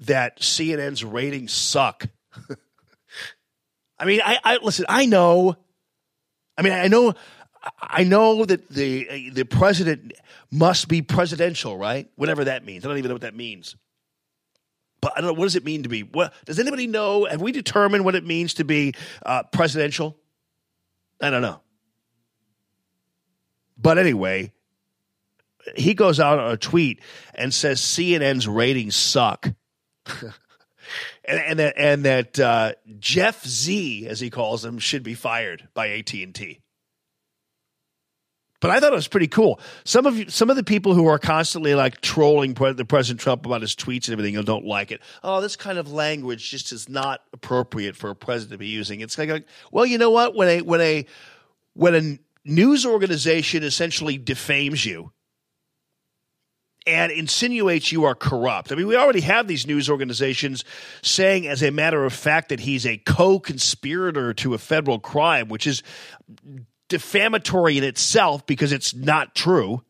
that 0.00 0.40
CNN's 0.40 1.02
ratings 1.04 1.52
suck? 1.52 2.06
I 3.98 4.04
mean, 4.04 4.20
I, 4.24 4.38
I 4.44 4.58
listen. 4.62 4.84
I 4.88 5.06
know. 5.06 5.56
I 6.58 6.62
mean, 6.62 6.72
I 6.72 6.88
know. 6.88 7.14
I 7.80 8.04
know 8.04 8.44
that 8.44 8.68
the 8.68 9.30
the 9.30 9.44
president 9.44 10.12
must 10.50 10.88
be 10.88 11.00
presidential, 11.00 11.76
right? 11.76 12.10
Whatever 12.16 12.44
that 12.44 12.64
means. 12.64 12.84
I 12.84 12.88
don't 12.88 12.98
even 12.98 13.08
know 13.08 13.14
what 13.14 13.22
that 13.22 13.36
means. 13.36 13.76
But 15.00 15.12
I 15.16 15.20
don't 15.20 15.28
know 15.28 15.34
what 15.34 15.46
does 15.46 15.56
it 15.56 15.64
mean 15.64 15.84
to 15.84 15.88
be. 15.88 16.02
What 16.02 16.34
does 16.44 16.58
anybody 16.58 16.86
know? 16.86 17.24
Have 17.24 17.40
we 17.40 17.52
determined 17.52 18.04
what 18.04 18.14
it 18.14 18.24
means 18.26 18.54
to 18.54 18.64
be 18.64 18.94
uh, 19.24 19.44
presidential? 19.44 20.16
I 21.22 21.30
don't 21.30 21.42
know. 21.42 21.60
But 23.78 23.98
anyway, 23.98 24.52
he 25.76 25.94
goes 25.94 26.20
out 26.20 26.38
on 26.38 26.52
a 26.52 26.56
tweet 26.56 27.00
and 27.34 27.54
says 27.54 27.80
CNN's 27.80 28.48
ratings 28.48 28.96
suck. 28.96 29.48
and, 31.24 31.40
and 31.40 31.58
that 31.58 31.74
and 31.76 32.04
that 32.04 32.40
uh, 32.40 32.72
Jeff 32.98 33.46
Z, 33.46 34.08
as 34.08 34.20
he 34.20 34.30
calls 34.30 34.64
him, 34.64 34.78
should 34.78 35.02
be 35.02 35.14
fired 35.14 35.68
by 35.74 35.90
AT 35.90 36.12
and 36.14 36.34
T. 36.34 36.60
But 38.62 38.70
I 38.70 38.78
thought 38.78 38.92
it 38.92 38.96
was 38.96 39.08
pretty 39.08 39.26
cool. 39.26 39.58
Some 39.84 40.06
of 40.06 40.32
some 40.32 40.48
of 40.48 40.54
the 40.54 40.62
people 40.62 40.94
who 40.94 41.06
are 41.08 41.18
constantly 41.18 41.74
like 41.74 42.00
trolling 42.00 42.54
the 42.54 42.84
President 42.84 43.20
Trump 43.20 43.44
about 43.44 43.60
his 43.60 43.74
tweets 43.74 44.06
and 44.06 44.12
everything 44.12 44.40
don't 44.44 44.64
like 44.64 44.92
it. 44.92 45.02
Oh, 45.24 45.40
this 45.40 45.56
kind 45.56 45.78
of 45.78 45.92
language 45.92 46.48
just 46.48 46.70
is 46.70 46.88
not 46.88 47.22
appropriate 47.32 47.96
for 47.96 48.10
a 48.10 48.14
president 48.14 48.52
to 48.52 48.58
be 48.58 48.68
using. 48.68 49.00
It's 49.00 49.18
like, 49.18 49.28
like, 49.28 49.48
well, 49.72 49.84
you 49.84 49.98
know 49.98 50.10
what? 50.10 50.36
When 50.36 50.48
a 50.48 50.60
when 50.60 50.80
a 50.80 51.06
when 51.74 51.94
a 51.96 52.18
news 52.44 52.86
organization 52.86 53.64
essentially 53.64 54.16
defames 54.16 54.86
you 54.86 55.10
and 56.86 57.10
insinuates 57.10 57.90
you 57.90 58.04
are 58.04 58.14
corrupt. 58.14 58.70
I 58.70 58.76
mean, 58.76 58.86
we 58.86 58.96
already 58.96 59.22
have 59.22 59.48
these 59.48 59.66
news 59.66 59.90
organizations 59.90 60.64
saying, 61.02 61.48
as 61.48 61.64
a 61.64 61.70
matter 61.70 62.04
of 62.04 62.12
fact, 62.12 62.50
that 62.50 62.60
he's 62.60 62.86
a 62.86 62.98
co 62.98 63.40
conspirator 63.40 64.32
to 64.34 64.54
a 64.54 64.58
federal 64.58 65.00
crime, 65.00 65.48
which 65.48 65.66
is 65.66 65.82
defamatory 66.92 67.78
in 67.78 67.84
itself 67.84 68.44
because 68.44 68.70
it's 68.70 68.94
not 68.94 69.34
true. 69.34 69.82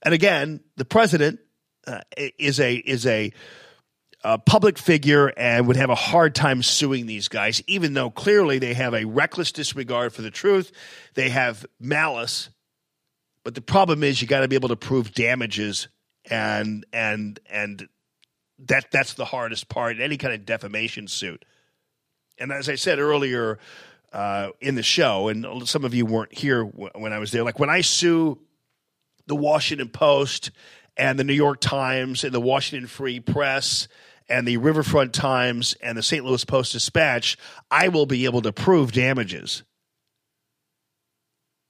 And 0.00 0.14
again, 0.14 0.60
the 0.76 0.84
president 0.84 1.40
uh, 1.84 2.02
is 2.16 2.60
a 2.60 2.76
is 2.76 3.06
a, 3.06 3.32
a 4.22 4.38
public 4.38 4.78
figure 4.78 5.32
and 5.36 5.66
would 5.66 5.74
have 5.74 5.90
a 5.90 5.96
hard 5.96 6.36
time 6.36 6.62
suing 6.62 7.06
these 7.06 7.26
guys, 7.26 7.60
even 7.66 7.92
though 7.94 8.08
clearly 8.08 8.60
they 8.60 8.74
have 8.74 8.94
a 8.94 9.04
reckless 9.04 9.50
disregard 9.50 10.12
for 10.12 10.22
the 10.22 10.30
truth. 10.30 10.70
They 11.14 11.30
have 11.30 11.66
malice, 11.80 12.48
but 13.42 13.56
the 13.56 13.62
problem 13.62 14.04
is 14.04 14.22
you 14.22 14.28
got 14.28 14.42
to 14.42 14.48
be 14.48 14.54
able 14.54 14.68
to 14.68 14.76
prove 14.76 15.12
damages, 15.12 15.88
and 16.30 16.86
and 16.92 17.40
and 17.50 17.88
that 18.60 18.92
that's 18.92 19.14
the 19.14 19.24
hardest 19.24 19.68
part 19.68 19.96
in 19.96 20.02
any 20.02 20.18
kind 20.18 20.34
of 20.34 20.46
defamation 20.46 21.08
suit. 21.08 21.44
And 22.38 22.52
as 22.52 22.68
I 22.68 22.76
said 22.76 23.00
earlier 23.00 23.58
uh, 24.12 24.50
in 24.60 24.74
the 24.74 24.82
show, 24.82 25.28
and 25.28 25.66
some 25.68 25.84
of 25.84 25.94
you 25.94 26.06
weren't 26.06 26.34
here 26.34 26.64
w- 26.64 26.90
when 26.94 27.12
I 27.12 27.18
was 27.18 27.32
there, 27.32 27.42
like 27.42 27.58
when 27.58 27.70
I 27.70 27.80
sue 27.80 28.38
the 29.26 29.36
Washington 29.36 29.88
Post 29.88 30.50
and 30.96 31.18
the 31.18 31.24
New 31.24 31.32
York 31.32 31.60
Times 31.60 32.24
and 32.24 32.32
the 32.32 32.40
Washington 32.40 32.86
Free 32.86 33.20
Press 33.20 33.88
and 34.28 34.46
the 34.46 34.58
Riverfront 34.58 35.12
Times 35.12 35.74
and 35.82 35.96
the 35.96 36.02
St. 36.02 36.24
Louis 36.24 36.44
Post 36.44 36.72
Dispatch, 36.72 37.36
I 37.70 37.88
will 37.88 38.06
be 38.06 38.24
able 38.24 38.42
to 38.42 38.52
prove 38.52 38.92
damages 38.92 39.62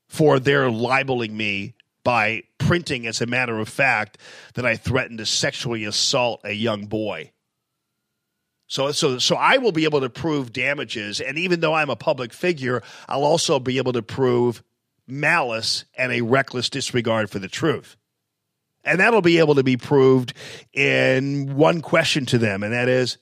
for 0.08 0.38
their 0.38 0.70
libeling 0.70 1.36
me 1.36 1.74
by 2.04 2.42
printing, 2.58 3.06
as 3.06 3.20
a 3.20 3.26
matter 3.26 3.58
of 3.58 3.68
fact, 3.68 4.18
that 4.54 4.66
I 4.66 4.76
threatened 4.76 5.18
to 5.18 5.26
sexually 5.26 5.84
assault 5.84 6.40
a 6.44 6.52
young 6.52 6.86
boy. 6.86 7.32
So, 8.72 8.90
so, 8.90 9.18
so 9.18 9.36
I 9.36 9.58
will 9.58 9.70
be 9.70 9.84
able 9.84 10.00
to 10.00 10.08
prove 10.08 10.50
damages, 10.50 11.20
and 11.20 11.36
even 11.36 11.60
though 11.60 11.74
I'm 11.74 11.90
a 11.90 11.94
public 11.94 12.32
figure, 12.32 12.82
I'll 13.06 13.22
also 13.22 13.58
be 13.58 13.76
able 13.76 13.92
to 13.92 14.00
prove 14.00 14.62
malice 15.06 15.84
and 15.94 16.10
a 16.10 16.22
reckless 16.22 16.70
disregard 16.70 17.28
for 17.28 17.38
the 17.38 17.48
truth. 17.48 17.98
And 18.82 18.98
that'll 18.98 19.20
be 19.20 19.40
able 19.40 19.56
to 19.56 19.62
be 19.62 19.76
proved 19.76 20.32
in 20.72 21.54
one 21.54 21.82
question 21.82 22.24
to 22.24 22.38
them, 22.38 22.62
and 22.62 22.72
that 22.72 22.88
is 22.88 23.18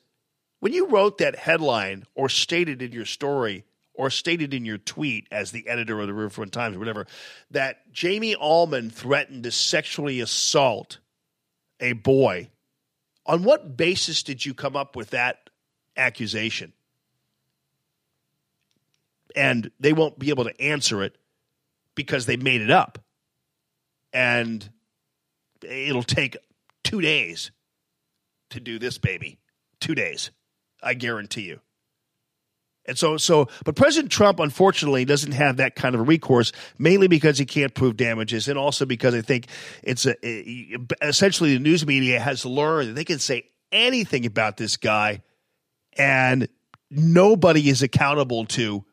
when 0.60 0.72
you 0.72 0.86
wrote 0.86 1.18
that 1.18 1.34
headline 1.34 2.04
or 2.14 2.28
stated 2.28 2.80
in 2.80 2.92
your 2.92 3.04
story 3.04 3.64
or 3.92 4.08
stated 4.08 4.54
in 4.54 4.64
your 4.64 4.78
tweet 4.78 5.26
as 5.32 5.50
the 5.50 5.66
editor 5.66 5.98
of 5.98 6.06
the 6.06 6.14
Riverfront 6.14 6.52
Times 6.52 6.76
or 6.76 6.78
whatever 6.78 7.08
that 7.50 7.90
Jamie 7.90 8.36
Allman 8.36 8.88
threatened 8.88 9.42
to 9.42 9.50
sexually 9.50 10.20
assault 10.20 10.98
a 11.80 11.94
boy, 11.94 12.50
on 13.26 13.42
what 13.42 13.76
basis 13.76 14.22
did 14.22 14.44
you 14.44 14.54
come 14.54 14.76
up 14.76 14.96
with 14.96 15.10
that 15.10 15.50
accusation? 15.96 16.72
And 19.36 19.70
they 19.78 19.92
won't 19.92 20.18
be 20.18 20.30
able 20.30 20.44
to 20.44 20.60
answer 20.60 21.02
it 21.02 21.16
because 21.94 22.26
they 22.26 22.36
made 22.36 22.60
it 22.60 22.70
up. 22.70 22.98
And 24.12 24.68
it'll 25.62 26.02
take 26.02 26.36
two 26.82 27.00
days 27.00 27.52
to 28.50 28.60
do 28.60 28.78
this, 28.78 28.98
baby. 28.98 29.38
Two 29.80 29.94
days. 29.94 30.30
I 30.82 30.94
guarantee 30.94 31.42
you. 31.42 31.60
And 32.90 32.98
so, 32.98 33.16
so, 33.18 33.46
but 33.64 33.76
President 33.76 34.10
Trump, 34.10 34.40
unfortunately, 34.40 35.04
doesn't 35.04 35.30
have 35.30 35.58
that 35.58 35.76
kind 35.76 35.94
of 35.94 36.08
recourse, 36.08 36.50
mainly 36.76 37.06
because 37.06 37.38
he 37.38 37.46
can't 37.46 37.72
prove 37.72 37.96
damages, 37.96 38.48
and 38.48 38.58
also 38.58 38.84
because 38.84 39.14
I 39.14 39.20
think 39.22 39.46
it's 39.84 40.06
a, 40.06 40.16
essentially 41.00 41.54
the 41.54 41.60
news 41.60 41.86
media 41.86 42.18
has 42.18 42.44
learned 42.44 42.88
that 42.88 42.94
they 42.94 43.04
can 43.04 43.20
say 43.20 43.44
anything 43.70 44.26
about 44.26 44.56
this 44.56 44.76
guy, 44.76 45.22
and 45.96 46.48
nobody 46.90 47.68
is 47.68 47.80
accountable 47.80 48.44
to 48.46 48.84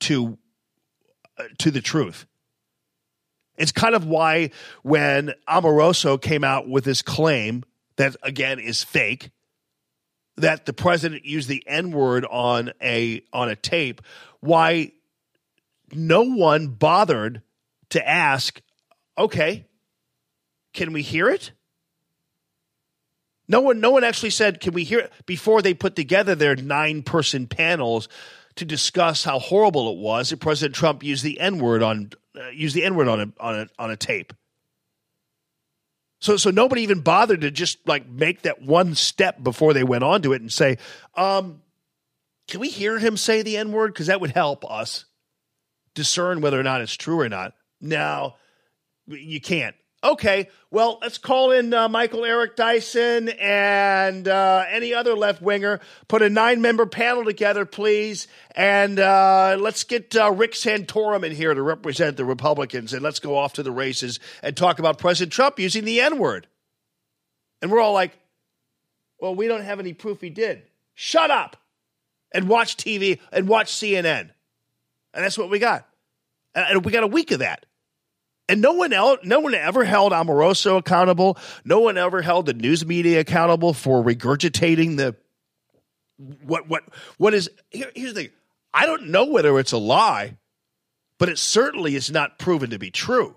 to 0.00 0.38
uh, 1.36 1.44
to 1.58 1.70
the 1.70 1.82
truth. 1.82 2.24
It's 3.58 3.72
kind 3.72 3.94
of 3.94 4.06
why 4.06 4.52
when 4.82 5.34
Omarosa 5.46 6.18
came 6.22 6.44
out 6.44 6.66
with 6.66 6.84
this 6.84 7.02
claim 7.02 7.62
that 7.96 8.16
again 8.22 8.58
is 8.58 8.82
fake, 8.82 9.32
that 10.40 10.66
the 10.66 10.72
president 10.72 11.24
used 11.24 11.48
the 11.48 11.62
N 11.66 11.90
word 11.90 12.24
on 12.24 12.72
a 12.82 13.22
on 13.32 13.48
a 13.48 13.56
tape, 13.56 14.02
why 14.40 14.92
no 15.92 16.22
one 16.22 16.68
bothered 16.68 17.42
to 17.90 18.06
ask, 18.06 18.60
okay, 19.16 19.66
can 20.72 20.92
we 20.92 21.02
hear 21.02 21.28
it? 21.28 21.52
No 23.48 23.62
one, 23.62 23.80
no 23.80 23.90
one 23.90 24.04
actually 24.04 24.30
said, 24.30 24.60
"Can 24.60 24.74
we 24.74 24.84
hear 24.84 25.00
it?" 25.00 25.12
Before 25.24 25.62
they 25.62 25.72
put 25.72 25.96
together 25.96 26.34
their 26.34 26.54
nine-person 26.54 27.46
panels 27.46 28.08
to 28.56 28.64
discuss 28.64 29.24
how 29.24 29.38
horrible 29.38 29.90
it 29.92 29.98
was 29.98 30.30
that 30.30 30.40
President 30.40 30.74
Trump 30.74 31.02
used 31.02 31.24
the 31.24 31.40
N 31.40 31.58
word 31.58 31.82
on 31.82 32.10
uh, 32.38 32.48
used 32.48 32.74
the 32.74 32.84
N 32.84 32.94
word 32.94 33.08
on 33.08 33.20
a 33.20 33.32
on 33.40 33.54
a 33.60 33.68
on 33.78 33.90
a 33.90 33.96
tape. 33.96 34.34
So 36.20 36.36
so 36.36 36.50
nobody 36.50 36.82
even 36.82 37.00
bothered 37.00 37.42
to 37.42 37.50
just 37.50 37.86
like 37.86 38.08
make 38.08 38.42
that 38.42 38.62
one 38.62 38.94
step 38.94 39.42
before 39.42 39.72
they 39.72 39.84
went 39.84 40.04
on 40.04 40.22
to 40.22 40.32
it 40.32 40.40
and 40.40 40.52
say, 40.52 40.78
um, 41.16 41.62
"Can 42.48 42.60
we 42.60 42.68
hear 42.68 42.98
him 42.98 43.16
say 43.16 43.42
the 43.42 43.56
N 43.56 43.72
word?" 43.72 43.92
Because 43.92 44.08
that 44.08 44.20
would 44.20 44.32
help 44.32 44.68
us 44.68 45.04
discern 45.94 46.40
whether 46.40 46.58
or 46.58 46.64
not 46.64 46.80
it's 46.80 46.94
true 46.94 47.20
or 47.20 47.28
not. 47.28 47.54
Now 47.80 48.36
you 49.06 49.40
can't. 49.40 49.76
Okay, 50.02 50.48
well, 50.70 50.98
let's 51.02 51.18
call 51.18 51.50
in 51.50 51.74
uh, 51.74 51.88
Michael 51.88 52.24
Eric 52.24 52.54
Dyson 52.54 53.30
and 53.30 54.28
uh, 54.28 54.64
any 54.70 54.94
other 54.94 55.14
left 55.14 55.42
winger. 55.42 55.80
Put 56.06 56.22
a 56.22 56.30
nine 56.30 56.60
member 56.60 56.86
panel 56.86 57.24
together, 57.24 57.64
please. 57.64 58.28
And 58.54 59.00
uh, 59.00 59.56
let's 59.58 59.82
get 59.82 60.14
uh, 60.14 60.30
Rick 60.30 60.52
Santorum 60.52 61.24
in 61.24 61.32
here 61.32 61.52
to 61.52 61.60
represent 61.60 62.16
the 62.16 62.24
Republicans. 62.24 62.92
And 62.92 63.02
let's 63.02 63.18
go 63.18 63.36
off 63.36 63.54
to 63.54 63.64
the 63.64 63.72
races 63.72 64.20
and 64.40 64.56
talk 64.56 64.78
about 64.78 64.98
President 64.98 65.32
Trump 65.32 65.58
using 65.58 65.84
the 65.84 66.00
N 66.00 66.18
word. 66.18 66.46
And 67.60 67.68
we're 67.72 67.80
all 67.80 67.92
like, 67.92 68.16
well, 69.20 69.34
we 69.34 69.48
don't 69.48 69.64
have 69.64 69.80
any 69.80 69.94
proof 69.94 70.20
he 70.20 70.30
did. 70.30 70.62
Shut 70.94 71.32
up 71.32 71.56
and 72.32 72.48
watch 72.48 72.76
TV 72.76 73.18
and 73.32 73.48
watch 73.48 73.72
CNN. 73.72 74.30
And 75.12 75.24
that's 75.24 75.38
what 75.38 75.50
we 75.50 75.58
got. 75.58 75.88
And 76.54 76.84
we 76.84 76.92
got 76.92 77.02
a 77.02 77.08
week 77.08 77.32
of 77.32 77.40
that. 77.40 77.66
And 78.48 78.62
no 78.62 78.72
one 78.72 78.92
else, 78.94 79.18
no 79.24 79.40
one 79.40 79.54
ever 79.54 79.84
held 79.84 80.12
Omarosa 80.12 80.78
accountable. 80.78 81.36
No 81.64 81.80
one 81.80 81.98
ever 81.98 82.22
held 82.22 82.46
the 82.46 82.54
news 82.54 82.86
media 82.86 83.20
accountable 83.20 83.74
for 83.74 84.02
regurgitating 84.02 84.96
the 84.96 85.16
what 86.42 86.68
what 86.68 86.82
what 87.18 87.34
is 87.34 87.50
here, 87.70 87.90
here's 87.94 88.14
the 88.14 88.22
thing. 88.22 88.30
I 88.72 88.86
don't 88.86 89.08
know 89.08 89.26
whether 89.26 89.58
it's 89.58 89.72
a 89.72 89.78
lie, 89.78 90.36
but 91.18 91.28
it 91.28 91.38
certainly 91.38 91.94
is 91.94 92.10
not 92.10 92.38
proven 92.38 92.70
to 92.70 92.78
be 92.78 92.90
true. 92.90 93.36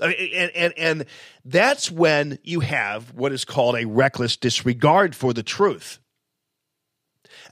I 0.00 0.08
mean, 0.08 0.30
and, 0.34 0.50
and 0.54 0.74
and 0.78 1.04
that's 1.44 1.90
when 1.90 2.38
you 2.42 2.60
have 2.60 3.12
what 3.14 3.32
is 3.32 3.44
called 3.44 3.76
a 3.76 3.84
reckless 3.84 4.36
disregard 4.36 5.14
for 5.14 5.34
the 5.34 5.42
truth. 5.42 5.98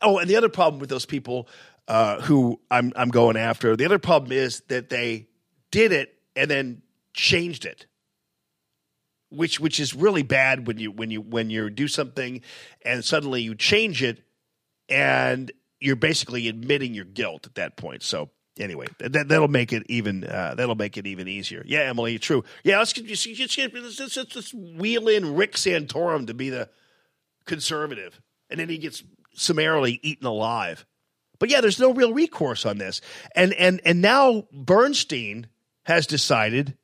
Oh, 0.01 0.19
and 0.19 0.29
the 0.29 0.37
other 0.37 0.49
problem 0.49 0.81
with 0.81 0.89
those 0.89 1.07
people 1.07 1.49
uh, 1.89 2.21
who 2.21 2.61
I'm 2.71 2.93
I'm 2.95 3.09
going 3.09 3.37
after. 3.37 3.75
The 3.75 3.87
other 3.87 3.99
problem 3.99 4.31
is 4.33 4.63
that 4.69 4.91
they 4.91 5.27
did 5.71 5.91
it 5.91 6.15
and 6.37 6.51
then 6.51 6.83
changed 7.15 7.65
it, 7.65 7.87
which 9.31 9.59
which 9.59 9.81
is 9.81 9.95
really 9.95 10.23
bad 10.23 10.67
when 10.67 10.79
you 10.79 10.93
when 10.93 11.11
you 11.11 11.21
when 11.21 11.51
you 11.51 11.71
do 11.71 11.89
something 11.89 12.43
and 12.83 13.05
suddenly 13.05 13.43
you 13.43 13.55
change 13.55 14.03
it 14.03 14.23
and 14.89 15.51
you're 15.81 15.97
basically 15.97 16.49
admitting 16.49 16.95
your 16.95 17.05
guilt 17.05 17.47
at 17.47 17.55
that 17.55 17.77
point. 17.77 18.03
So 18.03 18.31
anyway, 18.59 18.87
that 18.99 19.29
that'll 19.29 19.49
make 19.49 19.73
it 19.73 19.85
even 19.89 20.25
uh, 20.25 20.55
that'll 20.57 20.75
make 20.75 20.97
it 20.99 21.07
even 21.07 21.27
easier. 21.27 21.63
Yeah, 21.67 21.81
Emily, 21.81 22.19
true. 22.19 22.45
Yeah, 22.65 22.79
let's 22.79 22.97
let's, 22.99 23.27
let's, 23.99 24.17
let's 24.37 24.55
wheel 24.55 25.09
in 25.09 25.35
Rick 25.35 25.55
Santorum 25.55 26.27
to 26.27 26.35
be 26.35 26.51
the 26.51 26.69
conservative, 27.47 28.21
and 28.51 28.61
then 28.61 28.69
he 28.69 28.77
gets 28.77 29.03
summarily 29.35 30.01
eaten 30.03 30.27
alive. 30.27 30.85
But 31.39 31.51
yeah, 31.51 31.61
there's 31.61 31.79
no 31.79 31.93
real 31.93 32.13
recourse 32.13 32.67
on 32.67 32.79
this. 32.79 33.01
And 33.35 33.53
and 33.55 33.81
and 33.85 34.03
now 34.03 34.45
Bernstein 34.53 35.49
has 35.85 36.07
decided 36.07 36.77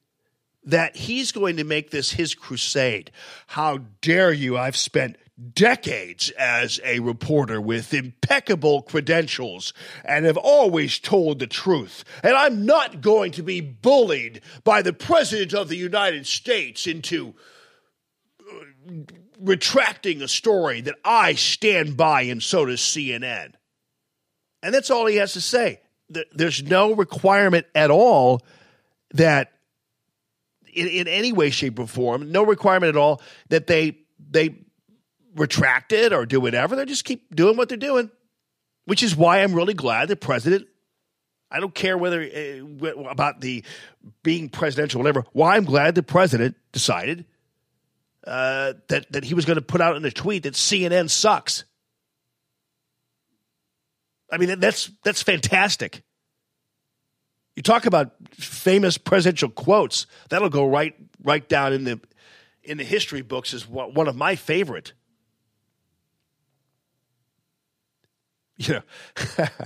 that 0.65 0.97
he's 0.97 1.33
going 1.33 1.57
to 1.57 1.65
make 1.65 1.91
this 1.91 2.13
his 2.13 2.35
crusade. 2.35 3.11
How 3.49 3.79
dare 4.01 4.33
you? 4.33 4.57
I've 4.57 4.77
spent 4.77 5.17
decades 5.53 6.31
as 6.39 6.81
a 6.85 7.01
reporter 7.01 7.61
with 7.61 7.93
impeccable 7.93 8.83
credentials 8.83 9.73
and 10.05 10.25
have 10.25 10.37
always 10.37 10.99
told 10.99 11.39
the 11.39 11.47
truth. 11.47 12.05
And 12.23 12.35
I'm 12.35 12.65
not 12.65 13.01
going 13.01 13.33
to 13.33 13.43
be 13.43 13.61
bullied 13.61 14.43
by 14.63 14.81
the 14.83 14.93
President 14.93 15.53
of 15.53 15.69
the 15.69 15.77
United 15.77 16.27
States 16.27 16.87
into 16.87 17.35
uh, 18.41 18.95
retracting 19.41 20.23
a 20.23 20.29
story 20.29 20.81
that 20.83 20.97
I 21.05 21.35
stand 21.35 21.97
by, 21.97 22.23
and 22.23 22.43
so 22.43 22.67
does 22.67 22.81
CNN. 22.81 23.55
And 24.65 24.75
that's 24.75 24.91
all 24.91 25.05
he 25.05 25.17
has 25.17 25.35
to 25.35 25.43
say. 25.43 25.81
There's 26.33 26.63
no 26.63 26.95
requirement 26.95 27.67
at 27.75 27.91
all 27.91 28.41
that 29.13 29.53
in, 30.73 30.89
in 30.89 31.07
any 31.07 31.33
way, 31.33 31.51
shape, 31.51 31.79
or 31.79 31.87
form. 31.87 32.33
No 32.33 32.45
requirement 32.45 32.89
at 32.89 32.97
all 32.97 33.21
that 33.51 33.67
they 33.67 33.99
they 34.19 34.57
retract 35.37 35.93
it 35.93 36.15
or 36.15 36.25
do 36.25 36.41
whatever. 36.41 36.77
They 36.77 36.87
just 36.87 37.05
keep 37.05 37.35
doing 37.37 37.59
what 37.59 37.69
they're 37.69 37.77
doing, 37.77 38.11
which 38.87 39.03
is 39.03 39.15
why 39.15 39.43
I'm 39.43 39.55
really 39.55 39.75
glad 39.75 40.09
the 40.09 40.17
president. 40.17 40.67
I 41.51 41.61
don't 41.61 41.75
care 41.75 41.99
whether 41.99 42.23
uh, 42.23 42.89
about 43.05 43.43
the 43.43 43.65
being 44.23 44.49
presidential, 44.49 44.99
whatever. 44.99 45.25
Why 45.33 45.57
I'm 45.57 45.65
glad 45.65 45.95
the 45.95 46.03
president 46.03 46.57
decided 46.73 47.27
uh, 48.27 48.73
that 48.89 49.13
that 49.13 49.25
he 49.25 49.35
was 49.35 49.45
going 49.45 49.57
to 49.57 49.63
put 49.63 49.83
out 49.83 49.97
in 49.97 50.05
a 50.07 50.11
tweet 50.11 50.45
that 50.45 50.55
CNN 50.55 51.11
sucks. 51.11 51.65
I 54.31 54.39
mean, 54.39 54.59
that's 54.59 54.91
that's 55.05 55.23
fantastic. 55.23 56.03
You 57.57 57.63
talk 57.63 57.87
about 57.87 58.13
famous 58.33 58.99
presidential 58.99 59.49
quotes. 59.49 60.07
That'll 60.29 60.49
go 60.49 60.67
right 60.67 60.95
right 61.23 61.49
down 61.49 61.73
in 61.73 61.85
the 61.85 62.01
in 62.63 62.79
the 62.79 62.85
history 62.85 63.23
books 63.23 63.55
as 63.55 63.69
one 63.69 64.09
of 64.09 64.17
my 64.17 64.37
favorite. 64.37 64.93
You 68.57 68.75
know, 68.75 68.83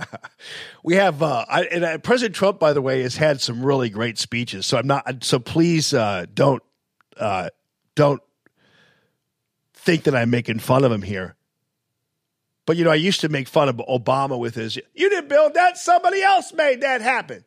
we 0.83 0.95
have 0.95 1.21
uh, 1.21 1.45
I, 1.47 1.63
and 1.65 1.83
uh, 1.83 1.97
President 1.99 2.35
Trump, 2.35 2.59
by 2.59 2.73
the 2.73 2.81
way, 2.81 3.03
has 3.03 3.17
had 3.17 3.39
some 3.39 3.63
really 3.63 3.89
great 3.89 4.17
speeches. 4.17 4.65
So 4.65 4.77
I'm 4.77 4.87
not. 4.87 5.23
So 5.23 5.37
please 5.39 5.93
uh, 5.93 6.25
don't 6.33 6.63
uh, 7.17 7.49
don't 7.95 8.21
think 9.73 10.03
that 10.03 10.15
I'm 10.15 10.29
making 10.29 10.59
fun 10.59 10.83
of 10.83 10.91
him 10.91 11.03
here. 11.03 11.35
But 12.69 12.77
you 12.77 12.83
know, 12.83 12.91
I 12.91 12.95
used 13.01 13.21
to 13.21 13.29
make 13.29 13.47
fun 13.47 13.67
of 13.67 13.77
Obama 13.77 14.37
with 14.37 14.53
his 14.53 14.75
"You 14.75 15.09
didn't 15.09 15.27
build 15.27 15.55
that; 15.55 15.75
somebody 15.75 16.21
else 16.21 16.53
made 16.53 16.81
that 16.81 17.01
happen." 17.01 17.43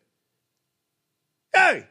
Hey, 1.55 1.87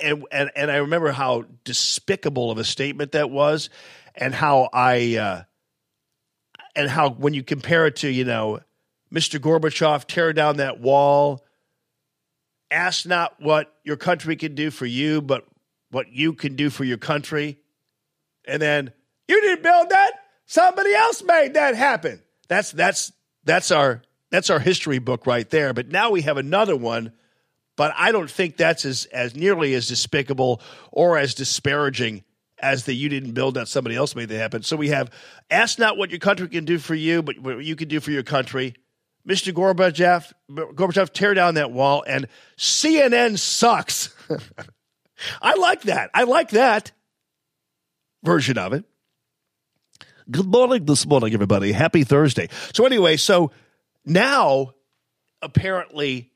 and 0.00 0.24
and 0.30 0.52
and 0.54 0.70
I 0.70 0.76
remember 0.76 1.10
how 1.10 1.46
despicable 1.64 2.52
of 2.52 2.58
a 2.58 2.62
statement 2.62 3.10
that 3.10 3.30
was, 3.30 3.68
and 4.14 4.32
how 4.32 4.68
I 4.72 5.16
uh, 5.16 5.42
and 6.76 6.88
how 6.88 7.10
when 7.10 7.34
you 7.34 7.42
compare 7.42 7.84
it 7.88 7.96
to 7.96 8.08
you 8.08 8.24
know 8.24 8.60
Mr. 9.12 9.40
Gorbachev 9.40 10.06
tear 10.06 10.32
down 10.32 10.58
that 10.58 10.78
wall, 10.78 11.44
ask 12.70 13.06
not 13.06 13.42
what 13.42 13.74
your 13.82 13.96
country 13.96 14.36
can 14.36 14.54
do 14.54 14.70
for 14.70 14.86
you, 14.86 15.20
but 15.20 15.48
what 15.90 16.12
you 16.12 16.32
can 16.32 16.54
do 16.54 16.70
for 16.70 16.84
your 16.84 16.98
country, 16.98 17.58
and 18.46 18.62
then 18.62 18.92
you 19.26 19.40
didn't 19.40 19.64
build 19.64 19.90
that; 19.90 20.12
somebody 20.50 20.94
else 20.94 21.22
made 21.22 21.54
that 21.54 21.74
happen. 21.74 22.22
That's 22.48 22.72
that's 22.72 23.12
that's 23.44 23.70
our 23.70 24.02
that's 24.30 24.50
our 24.50 24.58
history 24.58 24.98
book 24.98 25.26
right 25.26 25.48
there. 25.48 25.72
But 25.72 25.88
now 25.88 26.10
we 26.10 26.22
have 26.22 26.36
another 26.36 26.76
one 26.76 27.12
but 27.80 27.94
I 27.96 28.12
don't 28.12 28.30
think 28.30 28.58
that's 28.58 28.84
as, 28.84 29.06
as 29.06 29.34
nearly 29.34 29.72
as 29.72 29.88
despicable 29.88 30.60
or 30.92 31.16
as 31.16 31.32
disparaging 31.32 32.24
as 32.58 32.84
the 32.84 32.92
you 32.92 33.08
didn't 33.08 33.32
build 33.32 33.54
that 33.54 33.68
somebody 33.68 33.96
else 33.96 34.14
made 34.14 34.28
that 34.28 34.36
happen. 34.36 34.62
So 34.62 34.76
we 34.76 34.88
have 34.88 35.10
ask 35.50 35.78
not 35.78 35.96
what 35.96 36.10
your 36.10 36.18
country 36.18 36.46
can 36.48 36.66
do 36.66 36.78
for 36.78 36.94
you, 36.94 37.22
but 37.22 37.38
what 37.38 37.64
you 37.64 37.76
can 37.76 37.88
do 37.88 38.00
for 38.00 38.10
your 38.10 38.22
country. 38.22 38.74
Mr. 39.26 39.50
Gorbachev, 39.54 40.30
Gorbachev, 40.50 41.14
tear 41.14 41.32
down 41.32 41.54
that 41.54 41.72
wall, 41.72 42.04
and 42.06 42.26
CNN 42.58 43.38
sucks. 43.38 44.14
I 45.40 45.54
like 45.54 45.80
that. 45.84 46.10
I 46.12 46.24
like 46.24 46.50
that 46.50 46.92
version 48.22 48.58
of 48.58 48.74
it. 48.74 48.84
Good 50.30 50.46
morning 50.46 50.84
this 50.84 51.06
morning, 51.06 51.34
everybody. 51.34 51.72
Happy 51.72 52.04
Thursday. 52.04 52.48
So 52.72 52.86
anyway, 52.86 53.16
so 53.16 53.50
now 54.04 54.74
apparently 55.42 56.30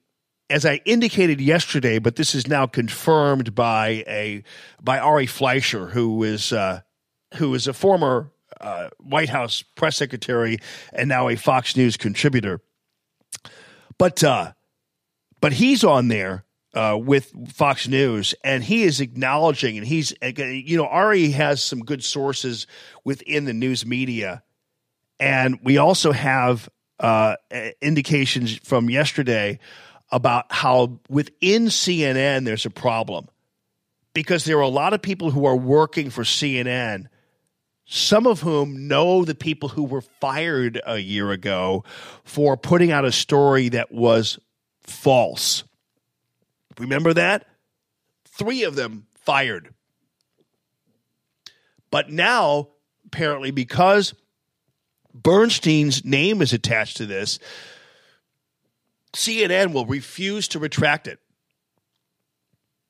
as 0.51 0.67
I 0.67 0.81
indicated 0.85 1.41
yesterday, 1.41 2.01
but 2.01 2.17
this 2.17 2.35
is 2.35 2.49
now 2.49 2.67
confirmed 2.67 3.55
by 3.55 4.05
a 4.09 4.43
by 4.83 4.99
Ari 4.99 5.27
Fleischer, 5.27 5.87
who 5.87 6.25
is 6.25 6.53
uh, 6.53 6.81
who 7.37 7.55
is 7.55 7.69
a 7.69 7.73
former 7.73 8.33
uh, 8.61 8.89
White 8.99 9.29
House 9.29 9.63
press 9.63 9.97
secretary 9.97 10.59
and 10.93 11.09
now 11.09 11.29
a 11.29 11.37
Fox 11.37 11.77
News 11.77 11.97
contributor. 11.97 12.61
But 13.97 14.25
uh, 14.25 14.53
but 15.41 15.53
he's 15.53 15.85
on 15.85 16.09
there 16.09 16.45
uh, 16.75 16.99
with 17.01 17.33
Fox 17.53 17.89
News, 17.89 18.35
and 18.43 18.63
he 18.63 18.83
is 18.83 19.01
acknowledging, 19.01 19.79
and 19.79 19.87
he's 19.87 20.13
you 20.23 20.77
know 20.77 20.87
Ari 20.87 21.31
has 21.31 21.63
some 21.63 21.81
good 21.81 22.05
sources 22.05 22.67
within 23.05 23.45
the 23.45 23.55
news 23.55 23.87
media, 23.87 24.43
and 25.21 25.59
we 25.63 25.79
also 25.79 26.13
have 26.13 26.69
uh, 26.99 27.37
indications 27.81 28.59
from 28.59 28.91
yesterday 28.91 29.59
about 30.11 30.47
how 30.51 31.01
within 31.09 31.67
CNN 31.67 32.45
there's 32.45 32.67
a 32.67 32.71
problem 32.71 33.29
because 34.15 34.45
there 34.45 34.59
are 34.59 34.63
a 34.63 34.69
lot 34.69 34.95
of 34.95 35.03
people 35.03 35.31
who 35.31 35.45
are 35.45 35.57
working 35.57 36.09
for 36.09 36.23
CNN, 36.23 37.07
some 37.85 38.27
of 38.27 38.41
whom 38.41 38.89
know 38.89 39.25
the 39.25 39.35
people 39.35 39.69
who 39.69 39.83
were 39.83 40.01
fired 40.01 40.81
a 40.87 40.99
year 40.99 41.31
ago 41.31 41.85
for 42.25 42.57
putting 42.57 42.93
out 42.93 43.05
a 43.05 43.13
story 43.13 43.69
that 43.71 43.93
was 43.93 44.39
false. 44.81 45.65
Remember 46.79 47.15
that? 47.15 47.47
Three 48.27 48.65
of 48.65 48.77
them 48.77 49.07
fired. 49.15 49.75
But 51.91 52.11
now, 52.11 52.69
apparently, 53.07 53.51
because 53.51 54.15
Bernstein's 55.15 56.05
name 56.05 56.43
is 56.43 56.53
attached 56.53 56.97
to 56.97 57.07
this, 57.07 57.39
CNN 59.15 59.73
will 59.73 59.87
refuse 59.87 60.49
to 60.49 60.59
retract 60.59 61.07
it. 61.07 61.21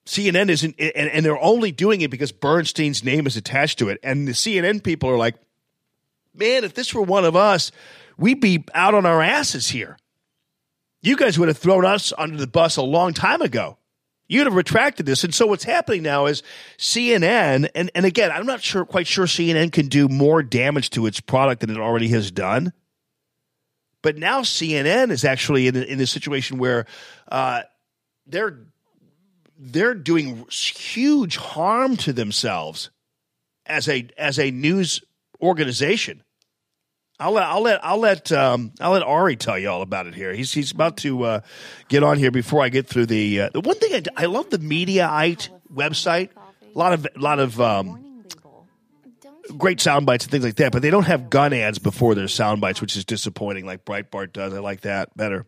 CNN 0.07 0.49
isn't, 0.49 0.75
and, 0.79 1.11
and 1.11 1.25
they're 1.25 1.39
only 1.39 1.73
doing 1.73 2.01
it 2.01 2.11
because 2.11 2.33
Bernstein's 2.33 3.05
name 3.05 3.27
is 3.27 3.37
attached 3.37 3.79
to 3.79 3.89
it. 3.89 3.99
And 4.03 4.27
the 4.27 4.33
CNN 4.33 4.83
people 4.83 5.09
are 5.11 5.17
like, 5.17 5.37
man, 6.35 6.65
if 6.65 6.75
this 6.75 6.95
were 6.95 7.03
one 7.03 7.25
of 7.25 7.37
us, 7.37 7.73
we'd 8.19 8.41
be 8.41 8.65
out 8.75 8.95
on 8.95 9.07
our 9.07 9.23
asses 9.23 9.69
here. 9.69 9.97
You 11.05 11.17
guys 11.17 11.39
would 11.39 11.49
have 11.49 11.59
thrown 11.59 11.85
us 11.85 12.15
under 12.17 12.39
the 12.39 12.47
bus 12.47 12.79
a 12.79 12.83
long 12.83 13.13
time 13.13 13.43
ago. 13.43 13.77
You'd 14.27 14.47
have 14.47 14.55
retracted 14.55 15.05
this. 15.05 15.23
And 15.23 15.35
so 15.35 15.47
what's 15.47 15.65
happening 15.65 16.03
now 16.03 16.25
is 16.25 16.43
CNN, 16.79 17.69
and, 17.75 17.91
and 17.95 18.07
again, 18.07 18.31
I'm 18.31 18.47
not 18.47 18.63
sure 18.63 18.87
quite 18.87 19.07
sure 19.07 19.27
CNN 19.27 19.71
can 19.71 19.89
do 19.89 20.09
more 20.09 20.43
damage 20.43 20.89
to 20.91 21.05
its 21.05 21.21
product 21.21 21.61
than 21.61 21.69
it 21.69 21.77
already 21.77 22.09
has 22.09 22.31
done. 22.31 22.73
But 24.01 24.17
now 24.17 24.41
CNN 24.41 25.11
is 25.11 25.27
actually 25.27 25.67
in, 25.67 25.77
in 25.77 26.01
a 26.01 26.07
situation 26.07 26.57
where 26.57 26.87
uh, 27.31 27.65
they're 28.27 28.61
they're 29.59 29.95
doing 29.95 30.47
huge 30.51 31.37
harm 31.37 31.99
to 31.99 32.15
themselves 32.15 32.89
as 33.67 33.91
a 33.91 34.09
as 34.17 34.39
a 34.39 34.51
news 34.51 35.03
organization. 35.43 36.24
I'll 37.21 37.33
let 37.33 37.45
I'll 37.45 37.63
let 37.63 37.85
I'll 37.85 37.99
let 37.99 38.33
um, 38.33 38.73
I'll 38.81 38.93
let 38.93 39.03
Ari 39.03 39.37
tell 39.37 39.59
you 39.59 39.69
all 39.69 39.83
about 39.83 40.07
it 40.07 40.15
here. 40.15 40.35
He's 40.35 40.53
he's 40.53 40.73
about 40.73 40.97
to 40.99 41.23
uh, 41.23 41.41
get 41.89 42.03
on 42.03 42.19
here 42.19 42.33
before 42.33 42.63
I 42.63 42.69
get 42.71 42.89
through 42.89 43.07
the 43.07 43.43
uh, 43.43 43.51
the 43.53 43.61
one 43.61 43.77
thing 43.77 43.95
I, 44.17 44.25
I 44.25 44.27
love 44.27 44.51
the 44.51 44.59
Mediaite 44.59 45.49
website. 45.73 46.31
A 46.75 46.79
lot 46.79 46.93
of 46.93 47.07
a 47.07 47.21
lot 47.21 47.39
of 47.39 47.61
um, 47.61 48.25
great 49.57 49.81
sound 49.81 50.07
bites 50.07 50.25
and 50.25 50.33
things 50.33 50.45
like 50.45 50.57
that, 50.57 50.73
but 50.73 50.83
they 50.83 50.91
don't 50.91 51.07
have 51.07 51.31
gun 51.31 51.53
ads 51.53 51.79
before 51.79 52.17
their 52.17 52.27
sound 52.27 52.61
bites, 52.61 52.81
which 52.81 52.97
is 52.97 53.05
disappointing. 53.05 53.65
Like 53.65 53.85
Breitbart 53.85 54.33
does. 54.33 54.53
I 54.53 54.59
like 54.59 54.81
that 54.81 55.17
better. 55.17 55.47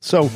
So 0.00 0.30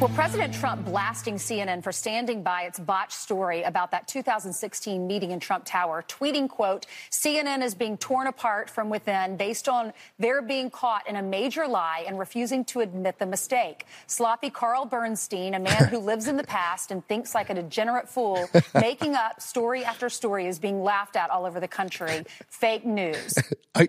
Well, 0.00 0.10
President 0.12 0.52
Trump 0.52 0.84
blasting 0.84 1.36
CNN 1.36 1.82
for 1.84 1.92
standing 1.92 2.42
by 2.42 2.62
its 2.62 2.80
botched 2.80 3.12
story 3.12 3.62
about 3.62 3.92
that 3.92 4.08
2016 4.08 5.06
meeting 5.06 5.30
in 5.30 5.38
Trump 5.38 5.64
Tower, 5.64 6.04
tweeting, 6.08 6.48
quote, 6.48 6.84
CNN 7.12 7.62
is 7.62 7.76
being 7.76 7.96
torn 7.96 8.26
apart 8.26 8.68
from 8.68 8.90
within 8.90 9.36
based 9.36 9.68
on 9.68 9.92
their 10.18 10.42
being 10.42 10.68
caught 10.68 11.08
in 11.08 11.14
a 11.14 11.22
major 11.22 11.68
lie 11.68 12.04
and 12.08 12.18
refusing 12.18 12.64
to 12.66 12.80
admit 12.80 13.20
the 13.20 13.24
mistake. 13.24 13.86
Sloppy 14.08 14.50
Carl 14.50 14.84
Bernstein, 14.84 15.54
a 15.54 15.60
man 15.60 15.84
who 15.84 15.98
lives 15.98 16.26
in 16.26 16.36
the 16.36 16.44
past 16.44 16.90
and 16.90 17.06
thinks 17.06 17.32
like 17.32 17.48
a 17.48 17.54
degenerate 17.54 18.08
fool, 18.08 18.50
making 18.74 19.14
up 19.14 19.40
story 19.40 19.84
after 19.84 20.10
story 20.10 20.48
is 20.48 20.58
being 20.58 20.82
laughed 20.82 21.14
at 21.14 21.30
all 21.30 21.46
over 21.46 21.60
the 21.60 21.68
country. 21.68 22.26
Fake 22.48 22.84
news. 22.84 23.36
I, 23.76 23.88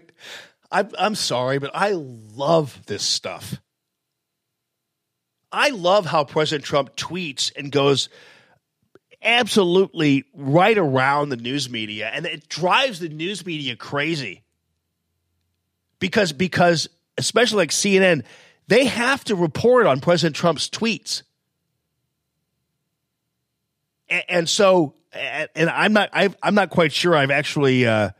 I 0.72 0.88
I'm 1.00 1.16
sorry, 1.16 1.58
but 1.58 1.72
I 1.74 1.93
love 1.93 2.80
this 2.85 3.03
stuff. 3.03 3.59
I 5.56 5.69
love 5.69 6.06
how 6.06 6.25
President 6.25 6.66
Trump 6.66 6.98
tweets 6.98 7.50
and 7.58 7.72
goes 7.72 8.09
absolutely 9.24 10.25
right 10.35 10.77
around 10.77 11.30
the 11.30 11.38
news 11.38 11.69
media, 11.69 12.11
and 12.14 12.25
it 12.25 12.50
drives 12.50 13.00
the 13.00 13.08
news 13.08 13.45
media 13.45 13.77
crazy 13.77 14.43
because 16.00 16.34
because 16.34 16.90
especially 17.17 17.59
like 17.59 17.69
CNN, 17.69 18.25
they 18.67 18.84
have 18.84 19.24
to 19.24 19.35
report 19.38 19.88
on 19.88 20.01
President 20.01 20.35
Trump's 20.35 20.69
tweets, 20.69 21.24
and, 24.09 24.24
and 24.27 24.50
so 24.50 24.95
and, 25.14 25.69
I'm 25.69 25.93
not 25.93 26.09
I've, 26.11 26.35
I'm 26.43 26.53
not 26.53 26.69
quite 26.69 26.92
sure 26.92 27.16
I've 27.16 27.32
actually. 27.32 27.88
Uh, 27.88 28.11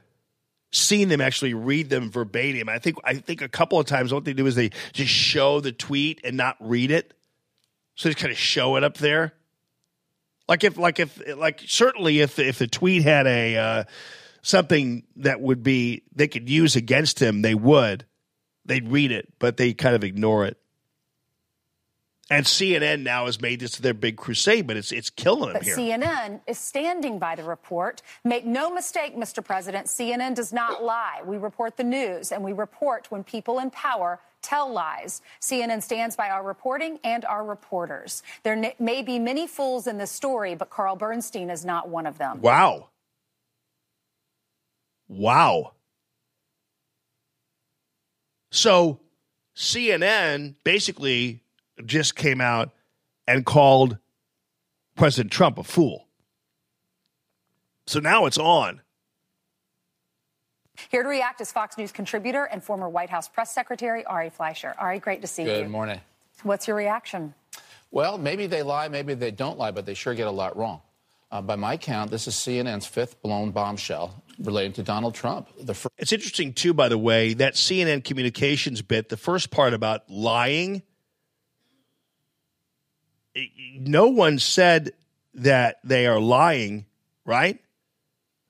seen 0.72 1.08
them 1.08 1.22
actually 1.22 1.54
read 1.54 1.90
them 1.90 2.12
verbatim. 2.12 2.68
I 2.68 2.80
think 2.80 2.98
I 3.06 3.14
think 3.14 3.42
a 3.42 3.48
couple 3.48 3.80
of 3.80 3.86
times 3.86 4.14
what 4.14 4.26
they 4.26 4.34
do 4.34 4.46
is 4.46 4.56
they 4.56 4.72
just 4.92 5.10
show 5.10 5.62
the 5.62 5.72
tweet 5.72 6.20
and 6.26 6.36
not 6.36 6.58
read 6.60 6.92
it. 6.92 7.14
So 7.96 8.10
just 8.10 8.20
kind 8.20 8.32
of 8.32 8.38
show 8.38 8.76
it 8.76 8.84
up 8.84 8.98
there. 8.98 9.34
Like 10.48 10.64
if, 10.64 10.78
like 10.78 11.00
if, 11.00 11.20
like 11.38 11.62
certainly 11.66 12.20
if 12.20 12.38
if 12.38 12.60
the 12.60 12.68
tweet 12.68 13.04
had 13.04 13.26
a 13.26 13.58
uh, 13.58 13.84
something 14.42 15.04
that 15.18 15.42
would 15.42 15.64
be 15.64 16.04
they 16.14 16.28
could 16.28 16.50
use 16.50 16.76
against 16.76 17.20
him, 17.20 17.42
they 17.42 17.56
would. 17.56 18.06
They'd 18.66 18.88
read 18.88 19.12
it, 19.12 19.34
but 19.40 19.58
they 19.58 19.74
kind 19.74 19.96
of 19.96 20.04
ignore 20.04 20.46
it. 20.46 20.58
And 22.30 22.46
CNN 22.46 23.04
now 23.04 23.28
has 23.28 23.40
made 23.40 23.60
this 23.60 23.78
their 23.78 23.94
big 23.94 24.18
crusade, 24.18 24.66
but 24.66 24.78
it's 24.78 24.92
it's 24.92 25.12
killing 25.12 25.54
them 25.54 25.54
But 25.54 25.64
here. 25.64 25.78
CNN 25.78 26.42
is 26.48 26.58
standing 26.58 27.20
by 27.20 27.36
the 27.36 27.44
report. 27.44 28.02
Make 28.24 28.46
no 28.46 28.72
mistake, 28.72 29.16
Mr. 29.16 29.44
President, 29.44 29.88
CNN 29.88 30.34
does 30.34 30.52
not 30.52 30.84
lie. 30.84 31.22
We 31.24 31.38
report 31.38 31.78
the 31.78 31.84
news 31.84 32.32
and 32.32 32.44
we 32.44 32.52
report 32.52 33.12
when 33.12 33.24
people 33.24 33.60
in 33.60 33.70
power 33.70 34.20
tell 34.46 34.72
lies. 34.72 35.22
CNN 35.42 35.82
stands 35.82 36.16
by 36.16 36.30
our 36.30 36.44
reporting 36.44 37.00
and 37.04 37.26
our 37.26 37.44
reporters. 37.44 38.24
There 38.44 38.74
may 38.80 39.02
be 39.02 39.20
many 39.20 39.48
fools 39.48 39.88
in 39.88 39.98
this 39.98 40.12
story, 40.12 40.56
but 40.56 40.70
Carl 40.70 40.96
Bernstein 40.96 41.50
is 41.50 41.66
not 41.66 41.90
one 41.90 42.06
of 42.06 42.18
them. 42.18 42.42
Wow. 42.42 42.90
Wow. 45.08 45.74
So 48.52 49.00
CNN 49.56 50.56
basically 50.64 51.42
just 51.86 52.16
came 52.16 52.40
out 52.40 52.72
and 53.28 53.46
called 53.46 53.98
President 54.96 55.32
Trump 55.32 55.58
a 55.58 55.64
fool. 55.64 56.08
So 57.88 58.00
now 58.00 58.26
it's 58.26 58.38
on. 58.38 58.82
Here 60.90 61.04
to 61.04 61.10
react 61.10 61.42
is 61.42 61.52
Fox 61.52 61.78
News 61.78 61.92
contributor 61.92 62.46
and 62.46 62.64
former 62.64 62.90
White 62.90 63.10
House 63.10 63.28
press 63.28 63.54
secretary 63.54 64.06
Ari 64.06 64.30
Fleischer. 64.30 64.74
Ari, 64.78 65.00
great 65.00 65.22
to 65.22 65.28
see 65.28 65.44
you. 65.44 65.50
Good 65.50 65.70
morning. 65.70 66.02
What's 66.44 66.68
your 66.68 66.76
reaction? 66.76 67.34
Well, 67.92 68.18
maybe 68.18 68.48
they 68.48 68.62
lie, 68.62 68.88
maybe 68.90 69.14
they 69.14 69.32
don't 69.32 69.58
lie, 69.58 69.72
but 69.72 69.86
they 69.86 69.94
sure 69.94 70.14
get 70.14 70.28
a 70.28 70.32
lot 70.32 70.58
wrong. 70.58 70.82
Uh, 71.32 71.42
by 71.42 71.56
my 71.56 71.78
count, 71.78 72.12
this 72.12 72.28
is 72.28 72.36
CNN's 72.36 72.86
fifth 72.86 73.22
blown 73.22 73.52
bombshell 73.52 74.24
relating 74.40 74.74
to 74.74 74.84
Donald 74.84 75.16
Trump. 75.16 75.48
The 75.60 75.74
first 75.74 75.94
It's 75.98 76.14
interesting, 76.14 76.54
too, 76.54 76.74
by 76.74 76.90
the 76.90 76.98
way, 76.98 77.34
that 77.36 77.56
CNN 77.56 78.04
communications 78.04 78.82
bit, 78.82 79.10
the 79.10 79.18
first 79.18 79.50
part 79.52 79.74
about 79.74 80.10
lying, 80.10 80.84
no 83.80 84.08
one 84.08 84.40
said 84.40 84.92
that 85.34 85.80
they 85.84 86.06
are 86.08 86.20
lying, 86.20 86.86
right? 87.26 87.60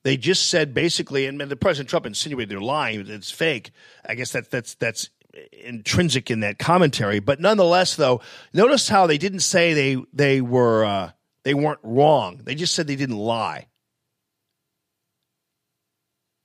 They 0.06 0.18
just 0.18 0.52
said 0.52 0.76
basically, 0.76 1.26
and 1.26 1.42
the 1.42 1.56
President 1.56 1.90
Trump 1.90 2.06
insinuated 2.06 2.50
they're 2.50 2.62
lying, 2.62 3.08
it's 3.08 3.32
fake. 3.32 3.72
I 4.08 4.14
guess 4.14 4.34
that, 4.34 4.52
that's 4.52 4.76
that's 4.76 5.10
intrinsic 5.52 6.30
in 6.30 6.42
that 6.42 6.60
commentary. 6.60 7.20
But 7.20 7.40
nonetheless, 7.40 7.96
though, 7.96 8.22
notice 8.54 8.88
how 8.88 9.08
they 9.08 9.18
didn't 9.18 9.40
say 9.40 9.74
they 9.74 9.98
they 10.14 10.42
were 10.42 10.86
uh, 10.86 11.12
they 11.42 11.56
weren't 11.56 11.80
wrong. 11.82 12.40
They 12.44 12.54
just 12.54 12.76
said 12.76 12.86
they 12.86 12.96
didn't 12.96 13.18
lie. 13.18 13.66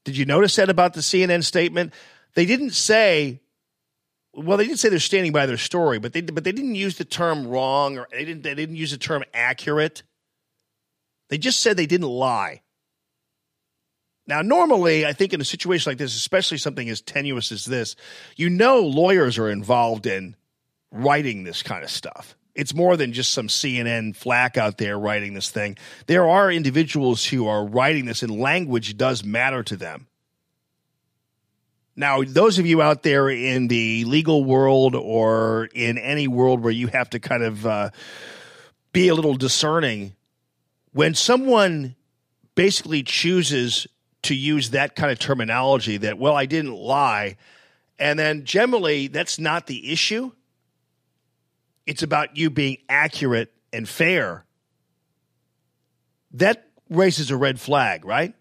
Did 0.07 0.17
you 0.17 0.25
notice 0.25 0.57
that 0.57 0.71
about 0.71 0.95
the 0.95 1.01
CNN 1.01 1.45
statement? 1.45 1.93
They 2.35 2.47
didn't 2.47 2.71
say. 2.71 3.43
Well, 4.33 4.57
they 4.57 4.65
didn't 4.65 4.79
say 4.79 4.89
they're 4.89 5.01
standing 5.01 5.33
by 5.33 5.45
their 5.45 5.59
story, 5.59 5.99
but 5.99 6.15
they 6.15 6.23
but 6.23 6.45
they 6.45 6.53
didn't 6.53 6.77
use 6.77 6.97
the 6.97 7.05
term 7.05 7.47
wrong 7.47 7.99
or 7.99 8.09
they 8.11 8.25
didn't 8.25 8.43
they 8.43 8.55
didn't 8.55 8.77
use 8.77 8.93
the 8.93 8.97
term 8.97 9.23
accurate. 9.35 10.03
They 11.29 11.37
just 11.37 11.61
said 11.61 11.77
they 11.77 11.85
didn't 11.85 12.09
lie. 12.09 12.63
Now, 14.31 14.43
normally, 14.43 15.05
I 15.05 15.13
think 15.13 15.33
in 15.33 15.41
a 15.41 15.45
situation 15.45 15.91
like 15.91 15.99
this, 15.99 16.15
especially 16.15 16.59
something 16.59 16.89
as 16.89 17.01
tenuous 17.01 17.51
as 17.51 17.65
this, 17.65 17.97
you 18.37 18.49
know 18.49 18.79
lawyers 18.79 19.39
are 19.39 19.51
involved 19.51 20.07
in 20.07 20.37
writing 20.93 21.43
this 21.43 21.65
kind 21.65 21.83
of 21.83 21.91
stuff. 21.91 22.37
It's 22.55 22.73
more 22.73 22.97
than 22.97 23.13
just 23.13 23.33
some 23.33 23.49
CNN 23.49 24.15
flack 24.15 24.57
out 24.57 24.79
there 24.79 24.97
writing 24.97 25.35
this 25.35 25.51
thing. 25.51 25.77
There 26.07 26.29
are 26.29 26.49
individuals 26.49 27.27
who 27.27 27.49
are 27.49 27.67
writing 27.67 28.05
this, 28.05 28.23
and 28.23 28.31
language 28.39 28.97
does 28.97 29.25
matter 29.25 29.65
to 29.65 29.77
them. 29.77 30.07
Now, 31.97 32.23
those 32.23 32.61
of 32.61 32.67
you 32.67 32.81
out 32.81 33.03
there 33.03 33.29
in 33.29 33.67
the 33.67 34.05
legal 34.05 34.45
world 34.45 34.95
or 34.95 35.69
in 35.75 35.99
any 35.99 36.29
world 36.29 36.63
where 36.63 36.73
you 36.73 36.87
have 36.87 37.11
to 37.11 37.19
kind 37.19 37.43
of 37.43 37.67
uh, 37.67 37.91
be 38.93 39.09
a 39.09 39.15
little 39.17 39.35
discerning, 39.35 40.15
when 40.93 41.15
someone 41.15 41.97
basically 42.55 43.03
chooses 43.03 43.89
to 44.23 44.35
use 44.35 44.71
that 44.71 44.95
kind 44.97 45.11
of 45.11 45.19
terminology 45.19 45.97
that, 45.99 46.19
well, 46.19 46.37
I 46.37 46.47
didn't 46.47 46.75
lie, 46.75 47.37
and 47.99 48.19
then 48.19 48.45
generally 48.45 49.07
that's 49.07 49.39
not 49.39 49.67
the 49.67 49.93
issue. 49.93 50.33
It's 51.87 52.03
about 52.03 52.37
you 52.37 52.51
being 52.51 52.79
accurate 52.89 53.53
and 53.73 53.89
fair. 53.89 54.45
That 56.33 56.69
raises 56.89 57.31
a 57.31 57.37
red 57.37 57.61
flag, 57.61 58.05
right? 58.05 58.35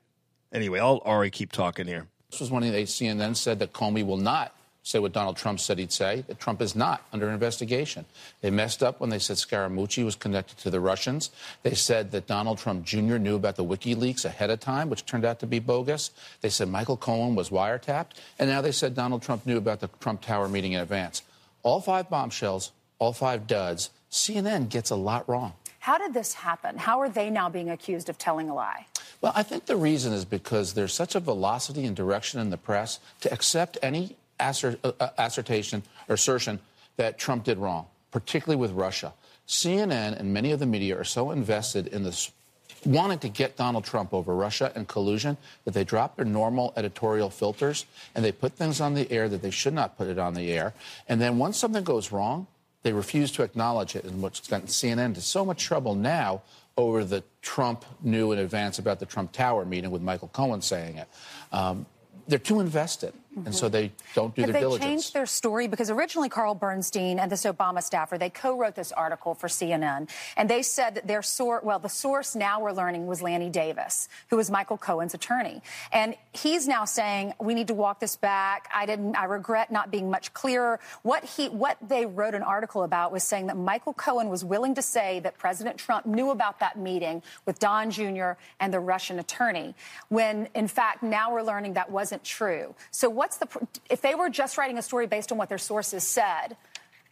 Anyway, 0.52 0.80
I'll 0.80 1.00
already 1.00 1.32
keep 1.32 1.52
talking 1.52 1.88
here. 1.88 2.08
This 2.30 2.40
was 2.40 2.52
one 2.52 2.64
of 2.64 2.72
the 2.72 2.84
CNN 2.84 3.36
said 3.36 3.60
that 3.60 3.74
Comey 3.74 4.06
will 4.06 4.18
not 4.18 4.54
say 4.90 4.98
what 4.98 5.14
Donald 5.14 5.38
Trump 5.38 5.60
said 5.60 5.78
he'd 5.78 5.92
say, 5.92 6.24
that 6.28 6.40
Trump 6.40 6.62
is 6.62 6.76
not 6.76 7.04
under 7.14 7.30
investigation. 7.30 8.06
They 8.42 8.50
messed 8.50 8.82
up 8.82 9.00
when 9.00 9.12
they 9.12 9.20
said 9.20 9.38
Scaramucci 9.38 10.04
was 10.04 10.16
connected 10.16 10.58
to 10.60 10.72
the 10.72 10.80
Russians. 10.80 11.30
They 11.62 11.76
said 11.76 12.10
that 12.12 12.26
Donald 12.26 12.58
Trump 12.58 12.86
Jr. 12.86 13.18
knew 13.18 13.36
about 13.36 13.56
the 13.56 13.64
WikiLeaks 13.64 14.26
ahead 14.26 14.50
of 14.50 14.60
time, 14.60 14.90
which 14.90 15.06
turned 15.06 15.26
out 15.26 15.40
to 15.42 15.48
be 15.48 15.60
bogus. 15.60 16.10
They 16.42 16.50
said 16.50 16.70
Michael 16.70 16.98
Cohen 16.98 17.36
was 17.36 17.52
wiretapped. 17.52 18.18
And 18.40 18.50
now 18.50 18.62
they 18.62 18.72
said 18.72 18.96
Donald 18.96 19.22
Trump 19.22 19.46
knew 19.46 19.58
about 19.58 19.80
the 19.80 19.90
Trump 20.00 20.22
Tower 20.22 20.50
meeting 20.50 20.72
in 20.72 20.82
advance. 20.82 21.22
All 21.62 21.82
five 21.82 22.10
bombshells, 22.10 22.72
all 22.98 23.14
five 23.14 23.46
duds. 23.46 23.92
CNN 24.10 24.70
gets 24.70 24.90
a 24.90 24.96
lot 24.96 25.30
wrong. 25.30 25.54
How 25.80 25.98
did 25.98 26.14
this 26.14 26.34
happen? 26.34 26.78
How 26.78 27.00
are 27.00 27.10
they 27.10 27.30
now 27.30 27.48
being 27.48 27.70
accused 27.70 28.10
of 28.10 28.18
telling 28.18 28.50
a 28.50 28.56
lie? 28.56 28.88
Well, 29.22 29.34
I 29.36 29.44
think 29.44 29.66
the 29.66 29.78
reason 29.78 30.14
is 30.14 30.26
because 30.26 30.74
there's 30.74 30.94
such 30.94 31.16
a 31.16 31.20
velocity 31.20 31.86
and 31.86 31.96
direction 31.96 32.40
in 32.40 32.50
the 32.50 32.58
press 32.58 33.00
to 33.22 33.32
accept 33.32 33.78
any 33.82 34.16
uh, 34.40 34.74
uh, 34.84 35.10
assertion 35.18 35.84
assertion 36.08 36.60
that 36.98 37.18
Trump 37.18 37.44
did 37.44 37.58
wrong, 37.58 37.86
particularly 38.12 38.60
with 38.60 38.72
Russia. 38.72 39.14
CNN 39.48 40.20
and 40.20 40.34
many 40.34 40.52
of 40.52 40.60
the 40.60 40.66
media 40.66 40.98
are 40.98 41.04
so 41.04 41.32
invested 41.32 41.88
in 41.88 42.04
this 42.04 42.32
wanting 42.86 43.20
to 43.20 43.30
get 43.30 43.58
Donald 43.58 43.84
Trump 43.84 44.14
over 44.14 44.34
Russia 44.36 44.72
and 44.76 44.88
collusion 44.88 45.38
that 45.66 45.74
they 45.74 45.84
drop 45.84 46.16
their 46.16 46.26
normal 46.26 46.74
editorial 46.78 47.30
filters 47.30 47.86
and 48.16 48.24
they 48.24 48.32
put 48.32 48.54
things 48.54 48.80
on 48.80 48.94
the 48.94 49.12
air 49.12 49.28
that 49.28 49.42
they 49.42 49.52
should 49.52 49.74
not 49.74 49.98
put 49.98 50.08
it 50.08 50.18
on 50.18 50.34
the 50.34 50.52
air. 50.52 50.74
And 51.08 51.20
then 51.20 51.38
once 51.38 51.58
something 51.58 51.84
goes 51.84 52.12
wrong, 52.12 52.48
they 52.84 52.94
refuse 52.94 53.32
to 53.34 53.44
acknowledge 53.44 53.96
it, 53.96 54.06
and 54.06 54.22
what's 54.22 54.48
gotten 54.48 54.68
CNN 54.68 55.16
to 55.16 55.22
so 55.22 55.44
much 55.44 55.64
trouble 55.64 55.96
now 55.96 56.42
over 56.78 57.04
the 57.04 57.24
Trump 57.42 57.84
knew 58.02 58.32
in 58.32 58.40
advance 58.40 58.80
about 58.80 59.00
the 59.00 59.06
Trump 59.06 59.34
Tower 59.34 59.66
meeting 59.66 59.92
with 59.92 60.02
Michael 60.02 60.30
Cohen 60.30 60.62
saying 60.62 60.98
it. 60.98 61.08
Um, 61.52 61.86
they're 62.30 62.40
too 62.40 62.62
invested, 62.62 63.14
and 63.46 63.54
mm-hmm. 63.54 63.60
so 63.60 63.70
they 63.70 63.92
don't 64.16 64.36
do 64.36 64.42
Have 64.42 64.52
their 64.52 64.54
they 64.54 64.60
diligence. 64.60 64.86
changed 64.86 65.14
their 65.14 65.26
story? 65.26 65.68
Because 65.68 65.90
originally 65.90 66.30
Carl 66.30 66.56
Bernstein 66.56 67.20
and 67.20 67.32
this 67.32 67.44
Obama 67.44 67.82
staffer, 67.82 68.18
they 68.18 68.30
co-wrote 68.30 68.76
this 68.76 68.92
article 68.92 69.34
for 69.34 69.48
CNN, 69.48 70.10
and 70.38 70.50
they 70.50 70.62
said 70.62 70.96
that 70.96 71.08
their 71.08 71.22
source, 71.22 71.64
well, 71.64 71.80
the 71.80 71.90
source 71.90 72.36
now 72.36 72.60
we're 72.60 72.72
learning 72.72 73.08
was 73.08 73.22
Lanny 73.22 73.50
Davis, 73.50 74.08
who 74.30 74.38
was 74.38 74.52
Michael 74.52 74.78
Cohen's 74.78 75.14
attorney, 75.14 75.62
and 75.92 76.16
he's 76.34 76.68
now 76.68 76.86
saying 76.86 77.34
we 77.40 77.54
need 77.54 77.68
to 77.68 77.74
walk 77.74 78.00
this 78.00 78.16
back. 78.16 78.70
I 78.74 78.86
didn't. 78.86 79.16
I 79.16 79.26
regret 79.26 79.72
not 79.72 79.92
being 79.92 80.10
much 80.10 80.34
clearer. 80.34 80.80
What 81.04 81.24
he, 81.24 81.50
what 81.50 81.78
they 81.82 82.06
wrote 82.06 82.36
an 82.36 82.44
article 82.44 82.84
about 82.84 83.12
was 83.12 83.24
saying 83.24 83.48
that 83.48 83.58
Michael 83.58 83.94
Cohen 83.94 84.30
was 84.30 84.44
willing 84.44 84.76
to 84.76 84.82
say 84.82 85.20
that 85.22 85.38
President 85.38 85.78
Trump 85.78 86.06
knew 86.06 86.32
about 86.32 86.60
that 86.60 86.78
meeting 86.78 87.22
with 87.46 87.60
Don 87.60 87.92
Jr. 87.92 88.32
and 88.60 88.74
the 88.74 88.80
Russian 88.80 89.20
attorney, 89.20 89.76
when 90.10 90.48
in 90.56 90.68
fact 90.68 91.04
now 91.04 91.32
we're 91.32 91.44
learning 91.44 91.74
that 91.74 91.92
wasn't 91.92 92.24
true. 92.24 92.76
So 92.92 93.10
what's 93.30 93.38
the 93.38 93.82
if 93.90 94.02
they 94.02 94.16
were 94.16 94.30
just 94.30 94.58
writing 94.58 94.78
a 94.78 94.82
story 94.82 95.08
based 95.08 95.32
on 95.32 95.38
what 95.38 95.50
their 95.50 95.58
sources 95.58 96.04
said? 96.04 96.58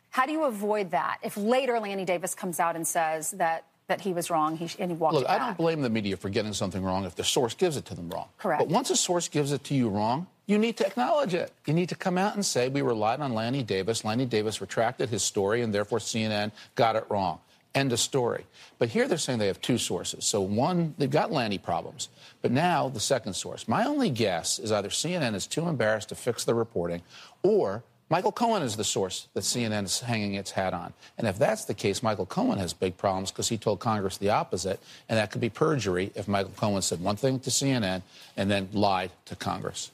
How 0.10 0.26
do 0.26 0.32
you 0.32 0.46
avoid 0.46 0.92
that 0.92 1.20
if 1.22 1.38
later 1.38 1.80
Lanny 1.80 2.06
Davis 2.06 2.34
comes 2.34 2.60
out 2.60 2.76
and 2.76 2.88
says 2.88 3.32
that 3.32 3.66
that 3.88 4.02
he 4.02 4.12
was 4.12 4.30
wrong 4.30 4.58
he 4.58 4.70
and 4.80 4.92
he 4.92 4.98
walked 4.98 5.16
Look, 5.16 5.24
it 5.24 5.30
I 5.30 5.38
don't 5.38 5.58
blame 5.58 5.82
the 5.82 5.90
media 5.90 6.18
for 6.18 6.30
getting 6.30 6.54
something 6.54 6.84
wrong 6.84 7.06
if 7.06 7.16
the 7.16 7.24
source 7.24 7.54
gives 7.54 7.78
it 7.78 7.86
to 7.86 7.96
them 7.96 8.10
wrong. 8.10 8.28
Correct. 8.38 8.60
But 8.60 8.70
once 8.70 8.90
a 8.90 8.96
source 8.96 9.28
gives 9.30 9.52
it 9.52 9.64
to 9.66 9.76
you 9.76 9.90
wrong, 9.90 10.28
you 10.46 10.58
need 10.58 10.78
to 10.78 10.86
acknowledge 10.86 11.34
it. 11.34 11.52
You 11.66 11.74
need 11.74 11.90
to 11.90 11.96
come 11.96 12.18
out 12.18 12.36
and 12.36 12.46
say, 12.46 12.70
we 12.70 12.82
relied 12.82 13.20
on 13.20 13.34
Lanny 13.34 13.64
Davis. 13.64 14.04
Lanny 14.04 14.26
Davis 14.26 14.60
retracted 14.62 15.10
his 15.10 15.24
story, 15.24 15.62
and 15.62 15.74
therefore 15.74 16.00
CNN 16.00 16.52
got 16.76 16.96
it 16.96 17.06
wrong. 17.10 17.40
End 17.76 17.94
of 17.94 18.00
story. 18.00 18.46
But 18.80 18.90
here 18.90 19.08
they're 19.08 19.18
saying 19.18 19.40
they 19.40 19.48
have 19.48 19.62
two 19.62 19.78
sources. 19.78 20.26
So 20.26 20.42
one, 20.42 20.96
they've 20.98 21.10
got 21.10 21.32
Lanny 21.32 21.58
problems. 21.58 22.10
But 22.42 22.52
now 22.52 22.90
the 22.90 23.00
second 23.00 23.34
source. 23.34 23.68
My 23.68 23.86
only 23.86 24.10
guess 24.10 24.60
is 24.60 24.72
either 24.72 24.90
CNN 24.90 25.36
is 25.36 25.48
too 25.48 25.68
embarrassed 25.68 26.10
to 26.10 26.16
fix 26.16 26.44
the 26.44 26.54
reporting, 26.54 27.02
or 27.44 27.84
Michael 28.10 28.32
Cohen 28.32 28.64
is 28.64 28.78
the 28.78 28.86
source 28.86 29.28
that 29.34 29.42
CNN 29.42 29.84
is 29.84 30.00
hanging 30.00 30.36
its 30.36 30.52
hat 30.52 30.74
on. 30.74 30.94
And 31.18 31.28
if 31.28 31.38
that's 31.38 31.66
the 31.66 31.74
case, 31.74 32.02
Michael 32.02 32.26
Cohen 32.26 32.58
has 32.58 32.72
big 32.72 32.96
problems 32.96 33.32
because 33.32 33.50
he 33.50 33.58
told 33.58 33.80
Congress 33.80 34.18
the 34.18 34.30
opposite, 34.30 34.80
and 35.10 35.18
that 35.20 35.32
could 35.32 35.42
be 35.42 35.50
perjury 35.50 36.12
if 36.16 36.28
Michael 36.28 36.54
Cohen 36.56 36.82
said 36.82 37.02
one 37.02 37.18
thing 37.18 37.40
to 37.42 37.50
CNN 37.50 38.04
and 38.38 38.50
then 38.50 38.70
lied 38.72 39.12
to 39.26 39.36
Congress. 39.36 39.92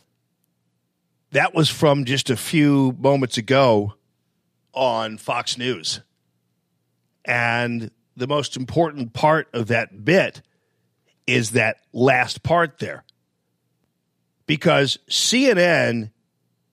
That 1.31 1.55
was 1.55 1.69
from 1.69 2.05
just 2.05 2.29
a 2.29 2.37
few 2.37 2.95
moments 2.99 3.37
ago 3.37 3.95
on 4.73 5.17
Fox 5.17 5.57
News. 5.57 6.01
And 7.25 7.91
the 8.15 8.27
most 8.27 8.57
important 8.57 9.13
part 9.13 9.47
of 9.53 9.67
that 9.67 10.03
bit 10.03 10.41
is 11.25 11.51
that 11.51 11.77
last 11.93 12.43
part 12.43 12.79
there. 12.79 13.03
Because 14.45 14.97
CNN 15.09 16.11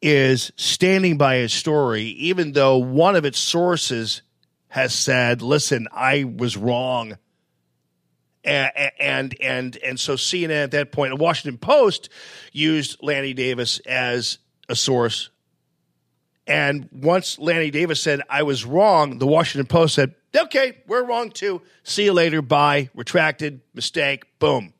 is 0.02 0.50
standing 0.56 1.18
by 1.18 1.36
its 1.36 1.54
story, 1.54 2.02
even 2.02 2.52
though 2.52 2.78
one 2.78 3.16
of 3.16 3.24
its 3.24 3.38
sources 3.38 4.22
has 4.68 4.94
said, 4.94 5.42
listen, 5.42 5.88
I 5.92 6.24
was 6.24 6.56
wrong. 6.56 7.18
And, 8.42 8.72
and 8.98 9.40
and 9.42 9.76
and 9.76 10.00
so 10.00 10.14
CNN 10.14 10.64
at 10.64 10.70
that 10.70 10.92
point, 10.92 11.10
the 11.10 11.22
Washington 11.22 11.58
Post 11.58 12.08
used 12.52 12.96
Lanny 13.02 13.34
Davis 13.34 13.80
as 13.80 14.38
a 14.66 14.74
source. 14.74 15.28
And 16.46 16.88
once 16.90 17.38
Lanny 17.38 17.70
Davis 17.70 18.00
said 18.00 18.22
I 18.30 18.44
was 18.44 18.64
wrong, 18.64 19.18
the 19.18 19.26
Washington 19.26 19.66
Post 19.66 19.94
said, 19.94 20.14
"Okay, 20.36 20.78
we're 20.86 21.04
wrong 21.04 21.30
too. 21.30 21.62
See 21.82 22.04
you 22.04 22.12
later. 22.12 22.42
Bye. 22.42 22.90
Retracted. 22.94 23.60
Mistake. 23.74 24.24
Boom." 24.38 24.74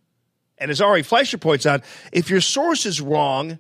And 0.59 0.71
as 0.71 0.81
Ari 0.81 1.03
Fleischer 1.03 1.39
points 1.39 1.67
out, 1.67 1.83
if 2.13 2.31
your 2.31 2.41
source 2.41 2.85
is 2.87 3.01
wrong, 3.01 3.59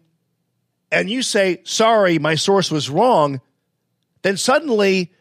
and 0.92 1.08
you 1.08 1.22
say, 1.22 1.62
"Sorry, 1.64 2.18
my 2.18 2.34
source 2.34 2.70
was 2.70 2.90
wrong," 2.90 3.40
then 4.22 4.36
suddenly 4.36 5.12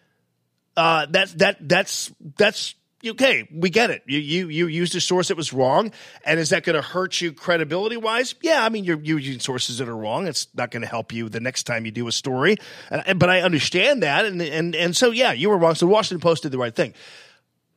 uh, 0.76 1.06
that 1.08 1.38
that 1.40 1.58
that's 1.68 2.12
that's 2.38 2.76
okay. 3.06 3.48
We 3.52 3.70
get 3.70 3.90
it. 3.90 4.04
You 4.06 4.20
you 4.20 4.48
you 4.48 4.68
used 4.68 4.96
a 4.96 5.02
source 5.02 5.30
that 5.30 5.38
was 5.38 5.54
wrong, 5.54 5.92
and 6.26 6.40
is 6.40 6.50
that 6.50 6.64
going 6.64 6.76
to 6.76 6.82
hurt 6.82 7.22
you 7.22 7.32
credibility 7.32 7.98
wise? 7.98 8.36
Yeah, 8.42 8.64
I 8.64 8.70
mean 8.70 8.84
you're 8.84 9.00
using 9.00 9.40
sources 9.40 9.78
that 9.78 9.88
are 9.88 9.96
wrong. 9.96 10.28
It's 10.28 10.48
not 10.54 10.72
going 10.72 10.82
to 10.82 10.88
help 10.88 11.14
you 11.14 11.30
the 11.30 11.40
next 11.40 11.64
time 11.64 11.86
you 11.86 11.92
do 11.92 12.08
a 12.08 12.12
story. 12.12 12.58
And, 12.90 13.20
but 13.20 13.30
I 13.30 13.42
understand 13.42 14.04
that, 14.04 14.26
and 14.26 14.42
and 14.42 14.76
and 14.76 14.96
so 14.96 15.12
yeah, 15.12 15.32
you 15.32 15.50
were 15.50 15.58
wrong. 15.58 15.76
So 15.76 15.88
Washington 15.88 16.22
Post 16.22 16.44
did 16.44 16.52
the 16.52 16.58
right 16.58 16.76
thing. 16.76 16.94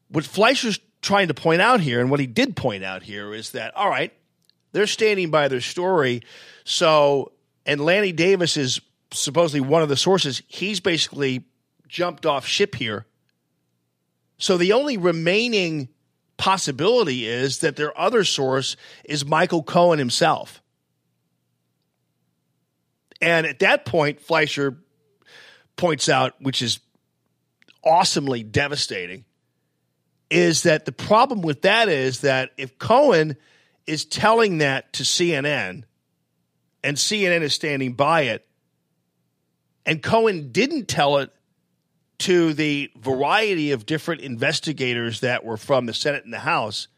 What 0.08 0.24
Fleischer's 0.24 0.78
trying 1.00 1.28
to 1.28 1.34
point 1.34 1.62
out 1.62 1.80
here, 1.80 2.00
and 2.00 2.10
what 2.10 2.20
he 2.20 2.26
did 2.26 2.56
point 2.56 2.84
out 2.84 3.02
here, 3.02 3.32
is 3.32 3.52
that 3.52 3.76
all 3.76 3.88
right, 3.88 4.12
they're 4.72 4.86
standing 4.86 5.30
by 5.30 5.48
their 5.48 5.60
story. 5.60 6.22
So, 6.64 7.32
and 7.66 7.80
Lanny 7.80 8.12
Davis 8.12 8.56
is 8.56 8.80
supposedly 9.12 9.60
one 9.60 9.82
of 9.82 9.88
the 9.88 9.96
sources. 9.96 10.42
He's 10.48 10.80
basically 10.80 11.44
jumped 11.88 12.26
off 12.26 12.46
ship 12.46 12.74
here. 12.74 13.06
So 14.42 14.56
the 14.56 14.72
only 14.72 14.96
remaining 14.96 15.88
possibility 16.36 17.28
is 17.28 17.58
that 17.58 17.76
their 17.76 17.96
other 17.96 18.24
source 18.24 18.76
is 19.04 19.24
Michael 19.24 19.62
Cohen 19.62 20.00
himself. 20.00 20.60
And 23.20 23.46
at 23.46 23.60
that 23.60 23.84
point, 23.84 24.20
Fleischer 24.20 24.78
points 25.76 26.08
out, 26.08 26.34
which 26.40 26.60
is 26.60 26.80
awesomely 27.84 28.42
devastating, 28.42 29.26
is 30.28 30.64
that 30.64 30.86
the 30.86 30.92
problem 30.92 31.42
with 31.42 31.62
that 31.62 31.88
is 31.88 32.22
that 32.22 32.50
if 32.56 32.76
Cohen 32.78 33.36
is 33.86 34.04
telling 34.04 34.58
that 34.58 34.92
to 34.94 35.04
CNN 35.04 35.84
and 36.82 36.96
CNN 36.96 37.42
is 37.42 37.54
standing 37.54 37.92
by 37.92 38.22
it, 38.22 38.44
and 39.86 40.02
Cohen 40.02 40.50
didn't 40.50 40.88
tell 40.88 41.18
it 41.18 41.30
to 42.22 42.54
the 42.54 42.90
variety 42.96 43.72
of 43.72 43.86
different 43.86 44.20
investigators 44.20 45.20
that 45.20 45.44
were 45.44 45.56
from 45.56 45.86
the 45.86 45.94
Senate 45.94 46.24
and 46.24 46.32
the 46.32 46.38
House 46.38 46.88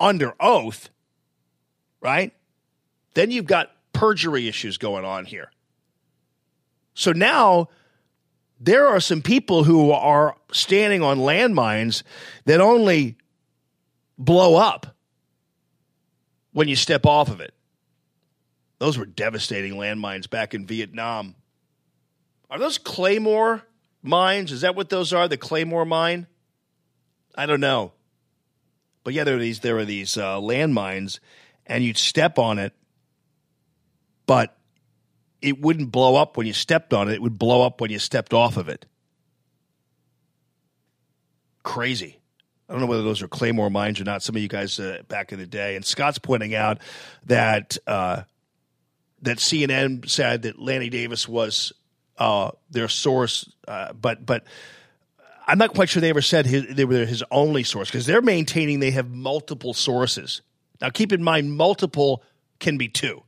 under 0.00 0.34
oath, 0.40 0.88
right? 2.00 2.32
Then 3.14 3.30
you've 3.30 3.46
got 3.46 3.70
perjury 3.92 4.48
issues 4.48 4.78
going 4.78 5.04
on 5.04 5.24
here. 5.24 5.50
So 6.94 7.12
now 7.12 7.68
there 8.60 8.86
are 8.86 9.00
some 9.00 9.22
people 9.22 9.64
who 9.64 9.90
are 9.90 10.36
standing 10.52 11.02
on 11.02 11.18
landmines 11.18 12.02
that 12.44 12.60
only 12.60 13.16
blow 14.16 14.56
up 14.56 14.96
when 16.52 16.66
you 16.66 16.76
step 16.76 17.06
off 17.06 17.28
of 17.28 17.40
it. 17.40 17.52
Those 18.78 18.96
were 18.96 19.06
devastating 19.06 19.74
landmines 19.74 20.30
back 20.30 20.54
in 20.54 20.66
Vietnam. 20.66 21.34
Are 22.50 22.58
those 22.58 22.78
Claymore 22.78 23.64
mines? 24.02 24.52
Is 24.52 24.62
that 24.62 24.74
what 24.74 24.88
those 24.90 25.12
are? 25.12 25.28
The 25.28 25.36
Claymore 25.36 25.84
mine? 25.84 26.26
I 27.34 27.46
don't 27.46 27.60
know. 27.60 27.92
But 29.04 29.14
yeah, 29.14 29.24
there 29.24 29.36
are 29.36 29.40
these 29.40 29.60
there 29.60 29.78
are 29.78 29.84
these 29.84 30.16
uh, 30.16 30.36
landmines, 30.36 31.18
and 31.66 31.82
you'd 31.84 31.96
step 31.96 32.38
on 32.38 32.58
it, 32.58 32.74
but 34.26 34.56
it 35.40 35.60
wouldn't 35.60 35.92
blow 35.92 36.16
up 36.16 36.36
when 36.36 36.46
you 36.46 36.52
stepped 36.52 36.92
on 36.92 37.08
it. 37.08 37.14
It 37.14 37.22
would 37.22 37.38
blow 37.38 37.64
up 37.64 37.80
when 37.80 37.90
you 37.90 37.98
stepped 37.98 38.34
off 38.34 38.56
of 38.56 38.68
it. 38.68 38.86
Crazy. 41.62 42.18
I 42.68 42.72
don't 42.72 42.80
know 42.82 42.86
whether 42.86 43.02
those 43.02 43.22
are 43.22 43.28
Claymore 43.28 43.70
mines 43.70 44.00
or 44.00 44.04
not. 44.04 44.22
Some 44.22 44.36
of 44.36 44.42
you 44.42 44.48
guys 44.48 44.78
uh, 44.78 45.02
back 45.08 45.32
in 45.32 45.38
the 45.38 45.46
day, 45.46 45.74
and 45.76 45.84
Scott's 45.84 46.18
pointing 46.18 46.54
out 46.54 46.78
that 47.26 47.78
uh, 47.86 48.22
that 49.22 49.38
CNN 49.38 50.08
said 50.08 50.42
that 50.42 50.58
Lanny 50.58 50.90
Davis 50.90 51.26
was 51.26 51.72
uh, 52.18 52.50
their 52.70 52.88
source, 52.88 53.50
uh, 53.66 53.92
but 53.92 54.24
but 54.26 54.44
I'm 55.46 55.58
not 55.58 55.72
quite 55.74 55.88
sure 55.88 56.00
they 56.00 56.10
ever 56.10 56.22
said 56.22 56.46
his, 56.46 56.66
they 56.74 56.84
were 56.84 57.06
his 57.06 57.24
only 57.30 57.64
source 57.64 57.88
because 57.88 58.06
they're 58.06 58.22
maintaining 58.22 58.80
they 58.80 58.90
have 58.90 59.08
multiple 59.10 59.72
sources. 59.72 60.42
Now, 60.80 60.90
keep 60.90 61.12
in 61.12 61.22
mind, 61.22 61.56
multiple 61.56 62.22
can 62.60 62.76
be 62.76 62.88
two. 62.88 63.22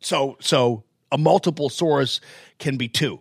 So 0.00 0.36
so 0.40 0.84
a 1.10 1.18
multiple 1.18 1.68
source 1.68 2.20
can 2.58 2.76
be 2.76 2.88
two. 2.88 3.20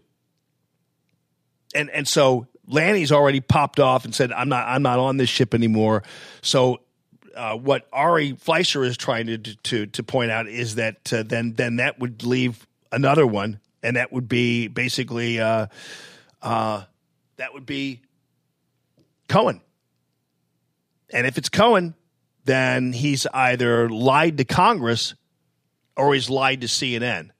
And 1.75 1.89
and 1.89 2.07
so 2.07 2.47
Lanny's 2.67 3.11
already 3.11 3.39
popped 3.39 3.79
off 3.79 4.05
and 4.05 4.13
said, 4.13 4.31
"I'm 4.31 4.49
not 4.49 4.67
I'm 4.67 4.81
not 4.81 4.99
on 4.99 5.17
this 5.17 5.29
ship 5.29 5.53
anymore." 5.53 6.03
So 6.41 6.81
uh, 7.35 7.55
what 7.55 7.87
Ari 7.93 8.33
Fleischer 8.33 8.83
is 8.83 8.97
trying 8.97 9.27
to 9.27 9.37
to 9.37 9.85
to 9.87 10.03
point 10.03 10.31
out 10.31 10.47
is 10.47 10.75
that 10.75 11.13
uh, 11.13 11.23
then 11.23 11.53
then 11.53 11.77
that 11.77 11.99
would 11.99 12.23
leave 12.23 12.66
another 12.91 13.25
one, 13.25 13.59
and 13.83 13.95
that 13.95 14.11
would 14.11 14.27
be 14.27 14.67
basically 14.67 15.39
uh, 15.39 15.67
uh, 16.41 16.83
that 17.37 17.53
would 17.53 17.65
be 17.65 18.01
Cohen. 19.27 19.61
And 21.11 21.25
if 21.25 21.37
it's 21.37 21.49
Cohen, 21.49 21.95
then 22.45 22.93
he's 22.93 23.27
either 23.27 23.89
lied 23.89 24.37
to 24.37 24.45
Congress 24.45 25.15
or 25.95 26.13
he's 26.13 26.29
lied 26.29 26.61
to 26.61 26.67
CNN. 26.67 27.31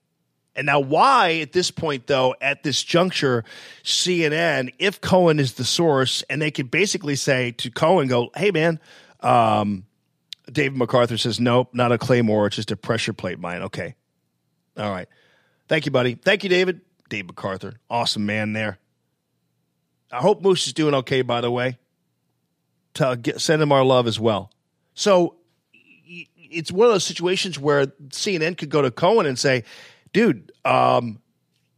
And 0.55 0.65
now, 0.65 0.79
why 0.79 1.39
at 1.41 1.51
this 1.51 1.69
point, 1.69 2.07
though, 2.07 2.35
at 2.41 2.63
this 2.63 2.81
juncture, 2.81 3.43
CNN, 3.83 4.73
if 4.79 4.99
Cohen 4.99 5.39
is 5.39 5.53
the 5.53 5.63
source, 5.63 6.23
and 6.31 6.41
they 6.41 6.49
could 6.49 6.71
basically 6.71 7.15
say 7.15 7.51
to 7.51 7.69
Cohen, 7.69 8.07
go, 8.07 8.31
hey, 8.35 8.49
man, 8.49 8.79
um, 9.19 9.85
David 10.51 10.77
MacArthur 10.77 11.17
says, 11.17 11.39
nope, 11.39 11.69
not 11.73 11.91
a 11.91 11.99
Claymore, 11.99 12.47
it's 12.47 12.55
just 12.55 12.71
a 12.71 12.75
pressure 12.75 13.13
plate 13.13 13.37
mine. 13.37 13.61
Okay. 13.63 13.93
All 14.77 14.89
right. 14.89 15.07
Thank 15.67 15.85
you, 15.85 15.91
buddy. 15.91 16.15
Thank 16.15 16.43
you, 16.43 16.49
David. 16.49 16.81
Dave 17.09 17.27
MacArthur. 17.27 17.75
Awesome 17.89 18.25
man 18.25 18.53
there. 18.53 18.79
I 20.11 20.17
hope 20.17 20.41
Moose 20.41 20.67
is 20.67 20.73
doing 20.73 20.93
okay, 20.95 21.21
by 21.21 21.41
the 21.41 21.51
way. 21.51 21.77
Get, 23.21 23.41
send 23.41 23.61
him 23.61 23.71
our 23.71 23.83
love 23.83 24.07
as 24.07 24.19
well. 24.19 24.51
So 24.93 25.35
it's 26.05 26.71
one 26.71 26.87
of 26.87 26.93
those 26.93 27.03
situations 27.03 27.59
where 27.59 27.87
CNN 28.09 28.57
could 28.57 28.69
go 28.69 28.81
to 28.81 28.89
Cohen 28.89 29.25
and 29.25 29.37
say, 29.37 29.63
dude, 30.13 30.51
um, 30.65 31.19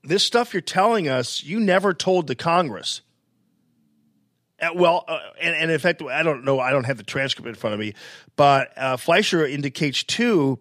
this 0.03 0.23
stuff 0.23 0.53
you're 0.53 0.61
telling 0.61 1.09
us, 1.09 1.43
you 1.43 1.59
never 1.59 1.93
told 1.93 2.27
the 2.27 2.35
Congress. 2.35 3.01
Uh, 4.61 4.69
well, 4.75 5.03
uh, 5.07 5.19
and, 5.41 5.55
and 5.55 5.71
in 5.71 5.79
fact, 5.79 6.01
I 6.01 6.23
don't 6.23 6.45
know, 6.45 6.59
I 6.59 6.71
don't 6.71 6.85
have 6.85 6.97
the 6.97 7.03
transcript 7.03 7.47
in 7.47 7.55
front 7.55 7.73
of 7.73 7.79
me, 7.79 7.93
but 8.35 8.71
uh, 8.77 8.97
Fleischer 8.97 9.45
indicates 9.45 10.03
too 10.03 10.59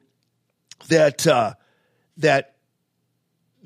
that 0.88 1.26
uh, 1.26 1.54
that 2.16 2.56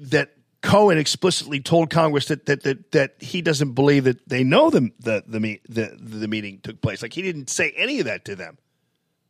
that 0.03 0.33
Cohen 0.63 0.99
explicitly 0.99 1.61
told 1.61 1.91
Congress 1.91 2.27
that 2.27 2.47
that 2.47 2.63
that, 2.63 2.93
that 2.93 3.15
he 3.21 3.43
doesn't 3.43 3.73
believe 3.73 4.05
that 4.05 4.29
they 4.29 4.45
know 4.45 4.71
the 4.71 4.91
the 5.01 5.25
the, 5.27 5.41
me- 5.41 5.61
the 5.69 5.97
the 6.01 6.29
meeting 6.29 6.61
took 6.63 6.81
place. 6.81 7.03
Like 7.03 7.13
he 7.13 7.23
didn't 7.23 7.51
say 7.51 7.73
any 7.77 7.99
of 7.99 8.07
that 8.07 8.25
to 8.27 8.37
them. 8.37 8.59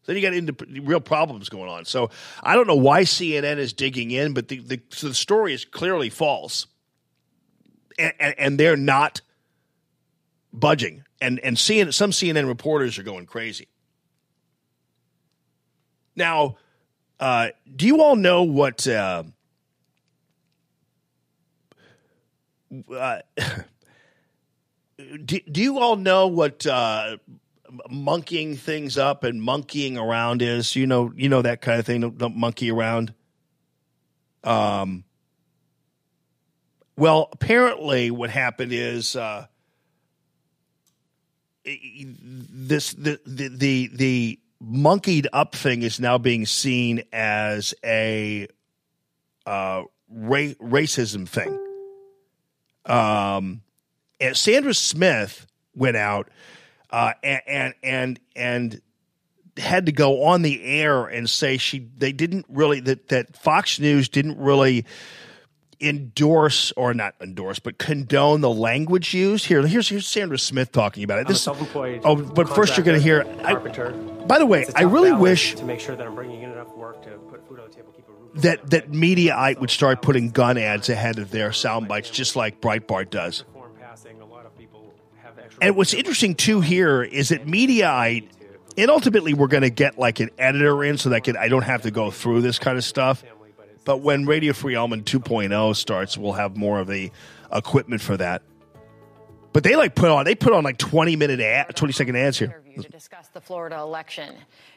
Then 0.05 0.17
you 0.17 0.23
got 0.23 0.35
into 0.35 0.55
real 0.83 1.01
problems 1.01 1.49
going 1.49 1.71
on. 1.71 1.85
So 1.85 2.11
I 2.43 2.55
don't 2.55 2.67
know 2.67 2.77
why 2.77 3.03
CNN 3.03 3.59
is 3.59 3.73
digging 3.73 4.11
in, 4.11 4.35
but 4.35 4.49
the 4.49 4.61
the, 4.61 4.83
so 4.91 5.09
the 5.09 5.15
story 5.15 5.55
is 5.55 5.65
clearly 5.65 6.11
false, 6.11 6.67
and, 7.99 8.13
and, 8.19 8.35
and 8.39 8.61
they're 8.61 8.77
not 8.77 9.21
budging. 10.53 11.05
And 11.21 11.39
and 11.41 11.57
CNN, 11.57 11.95
some 11.95 12.11
CNN 12.11 12.47
reporters 12.47 12.99
are 12.99 13.05
going 13.05 13.27
crazy. 13.27 13.69
Now, 16.15 16.57
uh, 17.21 17.49
do 17.75 17.87
you 17.87 18.03
all 18.03 18.17
know 18.17 18.43
what? 18.43 18.87
Uh, 18.87 19.23
uh, 22.95 23.19
do, 25.25 25.41
do 25.41 25.61
you 25.61 25.79
all 25.79 25.97
know 25.97 26.27
what 26.27 26.67
uh, 26.67 27.17
monkeying 27.91 28.57
things 28.57 28.99
up 28.99 29.25
and 29.25 29.43
monkeying 29.43 29.99
around 29.99 30.43
is? 30.43 30.77
You 30.77 30.87
know, 30.87 31.13
you 31.15 31.29
know 31.29 31.43
that 31.43 31.61
kind 31.61 31.79
of 31.79 31.87
thing. 31.87 32.01
Don't, 32.01 32.19
don't 32.19 32.37
monkey 32.37 32.71
around. 32.71 33.15
Um. 34.45 35.05
Well, 36.97 37.31
apparently, 37.33 38.11
what 38.11 38.29
happened 38.29 38.73
is, 38.73 39.17
uh, 39.17 39.47
this 41.65 42.93
the 42.93 43.19
the 43.25 43.49
the, 43.49 43.91
the 43.95 44.41
monkeyed 44.61 45.27
up 45.33 45.55
thing 45.55 45.83
is 45.83 45.99
now 45.99 46.19
being 46.19 46.47
seen 46.47 47.03
as 47.13 47.75
a 47.85 48.47
uh, 49.47 49.83
ra- 50.09 50.55
racism 50.61 51.29
thing. 51.29 51.59
Um, 52.87 53.63
and 54.21 54.37
Sandra 54.37 54.75
Smith 54.75 55.47
went 55.75 55.97
out 55.97 56.29
uh, 56.91 57.13
and 57.23 57.43
and 57.47 57.75
and 57.83 58.21
and 58.37 58.83
had 59.57 59.87
to 59.87 59.93
go 59.93 60.25
on 60.25 60.43
the 60.43 60.63
air 60.63 61.07
and 61.07 61.29
say 61.29 61.57
she 61.57 61.91
they 61.97 62.13
didn't 62.13 62.47
really 62.49 62.81
that 62.81 63.09
that 63.09 63.37
Fox 63.37 63.81
News 63.81 64.09
didn't 64.09 64.39
really 64.39 64.85
endorse 65.81 66.73
or 66.77 66.95
not 66.95 67.15
endorse 67.21 67.59
but 67.59 67.77
condone 67.79 68.41
the 68.41 68.51
language 68.51 69.13
used. 69.15 69.47
Here 69.47 69.67
here's 69.67 69.89
here's 69.89 70.07
Sandra 70.07 70.39
Smith 70.39 70.71
talking 70.73 71.03
about 71.03 71.21
it. 71.21 71.29
This 71.29 71.43
self-employed 71.43 72.03
oh 72.05 72.17
but 72.17 72.49
first 72.49 72.77
you're 72.77 72.85
going 72.85 72.99
to 72.99 73.03
hear 73.03 73.27
I, 73.43 73.55
by 73.55 74.39
the 74.39 74.47
way 74.47 74.67
I 74.77 74.83
really 74.83 75.13
wish 75.13 75.55
to 75.57 75.65
make 75.65 75.81
sure 75.81 75.97
that 75.97 76.07
I'm 76.07 76.15
bringing 76.15 76.43
in 76.43 76.51
enough 76.51 76.75
work 76.77 77.03
to 77.03 77.19
that 78.37 78.71
that 78.71 78.91
Mediaite 78.91 79.59
would 79.61 79.71
start 79.71 80.03
putting 80.03 80.31
gun 80.31 80.59
ads 80.59 80.89
ahead 80.89 81.19
of 81.19 81.31
their 81.31 81.53
sound 81.53 81.89
bites 81.89 82.11
just 82.11 82.37
like 82.37 82.61
Breitbart 82.61 83.11
does. 83.11 83.45
And 85.61 85.77
what's 85.77 85.95
interesting 85.95 86.35
too 86.35 86.61
here 86.61 87.03
is 87.03 87.29
that 87.29 87.47
Mediaite, 87.47 88.29
and 88.77 88.91
ultimately 88.91 89.33
we're 89.33 89.47
going 89.47 89.63
to 89.63 89.71
get 89.71 89.97
like 89.97 90.19
an 90.19 90.31
editor 90.37 90.83
in 90.83 90.99
so 90.99 91.11
that 91.11 91.23
can, 91.23 91.37
I 91.37 91.49
don't 91.49 91.63
have 91.63 91.83
to 91.83 91.93
go 91.93 92.11
through 92.11 92.41
this 92.41 92.59
kind 92.59 92.77
of 92.77 92.85
stuff. 92.85 93.23
But 93.85 93.99
when 93.99 94.27
Radio 94.27 94.53
Free 94.55 94.75
Allman 94.75 95.05
2.0 95.05 95.77
starts, 95.77 96.19
we'll 96.19 96.33
have 96.33 96.57
more 96.57 96.81
of 96.81 96.89
the 96.89 97.13
equipment 97.53 98.01
for 98.01 98.17
that. 98.17 98.43
But 99.53 99.65
they 99.65 99.77
like 99.77 99.95
put 99.95 100.11
on 100.11 100.25
they 100.25 100.35
put 100.35 100.53
on 100.53 100.65
like 100.65 100.79
20 100.79 101.15
minute 101.17 101.41
ad, 101.41 101.77
20 101.77 101.93
second 101.93 102.17
ads 102.17 102.39
here. 102.39 102.63
to 102.81 102.89
discuss 102.89 103.29
the 103.29 103.41
Florida 103.41 103.79
election. 103.79 104.35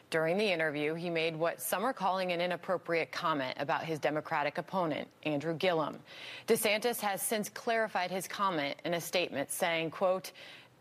During 0.08 0.38
the 0.38 0.44
interview, 0.52 0.94
he 0.94 1.10
made 1.10 1.34
what 1.34 1.60
some 1.60 1.84
are 1.84 1.92
calling 1.92 2.30
an 2.30 2.40
inappropriate 2.40 3.10
comment 3.10 3.56
about 3.58 3.84
his 3.84 3.98
Democratic 3.98 4.56
opponent, 4.56 5.08
Andrew 5.24 5.54
Gillum. 5.54 5.98
DeSantis 6.46 7.00
has 7.00 7.20
since 7.20 7.48
clarified 7.48 8.12
his 8.12 8.28
comment 8.28 8.76
in 8.84 8.94
a 8.94 9.00
statement 9.00 9.50
saying, 9.50 9.90
quote, 9.90 10.30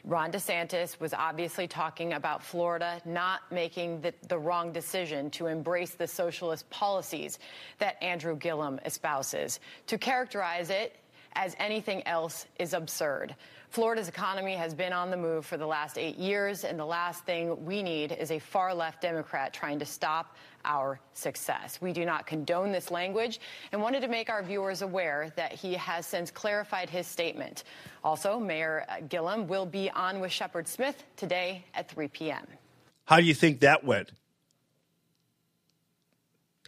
Ron 0.03 0.31
DeSantis 0.31 0.99
was 0.99 1.15
obviously 1.15 1.67
talking 1.67 2.13
about 2.13 2.43
Florida 2.43 3.01
not 3.05 3.41
making 3.51 4.01
the, 4.01 4.13
the 4.27 4.37
wrong 4.37 4.71
decision 4.71 5.31
to 5.31 5.47
embrace 5.47 5.95
the 5.95 6.05
socialist 6.05 6.69
policies 6.69 7.39
that 7.79 8.01
Andrew 8.03 8.35
Gillum 8.35 8.79
espouses. 8.85 9.59
To 9.87 9.97
characterize 9.97 10.69
it 10.69 10.95
as 11.33 11.55
anything 11.57 12.05
else 12.07 12.45
is 12.59 12.73
absurd. 12.73 13.35
Florida's 13.75 14.07
economy 14.07 14.53
has 14.53 14.73
been 14.73 14.93
on 14.93 15.11
the 15.11 15.17
move 15.17 15.45
for 15.45 15.57
the 15.57 15.65
last 15.65 15.97
eight 15.97 16.17
years, 16.17 16.63
and 16.63 16.79
the 16.79 16.85
last 16.85 17.25
thing 17.25 17.65
we 17.65 17.83
need 17.83 18.13
is 18.13 18.31
a 18.31 18.39
far 18.39 18.73
left 18.73 19.01
Democrat 19.01 19.53
trying 19.53 19.79
to 19.79 19.85
stop 19.85 20.37
our 20.63 20.97
success. 21.13 21.81
We 21.81 21.91
do 21.91 22.05
not 22.05 22.25
condone 22.25 22.71
this 22.71 22.89
language 22.89 23.41
and 23.73 23.81
wanted 23.81 23.99
to 24.03 24.07
make 24.07 24.29
our 24.29 24.41
viewers 24.41 24.81
aware 24.81 25.33
that 25.35 25.51
he 25.51 25.73
has 25.73 26.05
since 26.05 26.31
clarified 26.31 26.89
his 26.89 27.05
statement. 27.05 27.65
Also, 28.01 28.39
Mayor 28.39 28.85
Gillum 29.09 29.45
will 29.45 29.65
be 29.65 29.89
on 29.89 30.21
with 30.21 30.31
Shepard 30.31 30.69
Smith 30.69 31.03
today 31.17 31.65
at 31.73 31.91
3 31.91 32.07
p.m. 32.07 32.47
How 33.03 33.17
do 33.17 33.23
you 33.23 33.33
think 33.33 33.59
that 33.59 33.83
went? 33.83 34.09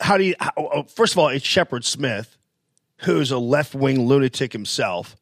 How 0.01 0.17
do 0.17 0.25
you? 0.25 0.35
How, 0.41 0.51
oh, 0.57 0.69
oh 0.73 0.83
first 0.83 1.13
of 1.13 1.19
all, 1.19 1.29
it's 1.29 1.45
Shepard 1.45 1.85
Smith, 1.85 2.35
who's 2.97 3.31
a 3.31 3.39
left 3.39 3.73
wing 3.73 4.05
lunatic 4.05 4.51
himself. 4.51 5.15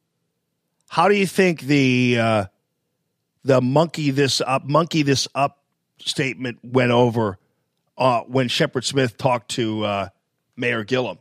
How 0.88 1.08
do 1.10 1.16
you 1.16 1.28
think 1.28 1.62
the 1.62 2.18
uh, 2.20 2.46
the 3.44 3.62
monkey 3.62 4.12
this 4.12 4.42
up 4.42 4.66
monkey 4.66 5.02
this 5.04 5.28
up 5.36 5.60
statement 5.98 6.60
went 6.64 6.92
over 6.92 7.38
uh, 7.98 8.22
when 8.22 8.48
Shepard 8.48 8.86
Smith 8.86 9.18
talked 9.18 9.52
to 9.52 9.84
uh, 9.84 10.10
Mayor 10.56 10.84
Gillum? 10.84 11.18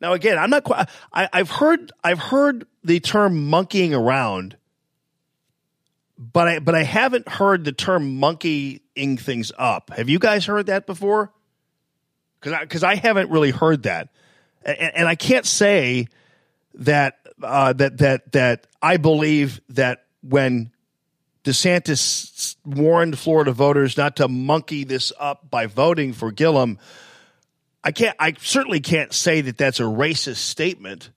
Now, 0.00 0.12
again, 0.12 0.38
I'm 0.38 0.50
not 0.50 0.64
quite. 0.64 0.88
I, 1.12 1.28
I've 1.32 1.50
heard 1.50 1.90
I've 2.04 2.20
heard 2.20 2.66
the 2.84 3.00
term 3.00 3.48
monkeying 3.48 3.94
around, 3.94 4.56
but 6.16 6.46
I 6.48 6.58
but 6.60 6.74
I 6.74 6.84
haven't 6.84 7.28
heard 7.28 7.64
the 7.64 7.72
term 7.72 8.16
monkeying 8.18 8.80
things 9.18 9.50
up. 9.58 9.90
Have 9.96 10.08
you 10.08 10.18
guys 10.20 10.46
heard 10.46 10.66
that 10.66 10.86
before? 10.86 11.32
Because 12.38 12.52
I, 12.52 12.66
'cause 12.66 12.84
I 12.84 12.94
haven't 12.94 13.30
really 13.30 13.50
heard 13.50 13.82
that, 13.84 14.10
and, 14.62 14.78
and 14.78 15.08
I 15.08 15.16
can't 15.16 15.44
say 15.46 16.06
that 16.74 17.18
uh, 17.42 17.72
that 17.74 17.98
that 17.98 18.32
that 18.32 18.66
I 18.82 18.96
believe 18.96 19.60
that 19.70 20.04
when 20.22 20.72
DeSantis 21.44 22.56
warned 22.64 23.18
Florida 23.18 23.52
voters 23.52 23.96
not 23.96 24.16
to 24.16 24.28
monkey 24.28 24.84
this 24.84 25.12
up 25.18 25.50
by 25.50 25.66
voting 25.66 26.12
for 26.12 26.30
Gillum, 26.30 26.78
I 27.82 27.92
can't. 27.92 28.16
I 28.18 28.34
certainly 28.40 28.80
can't 28.80 29.12
say 29.12 29.40
that 29.40 29.56
that's 29.56 29.80
a 29.80 29.84
racist 29.84 30.36
statement 30.36 31.10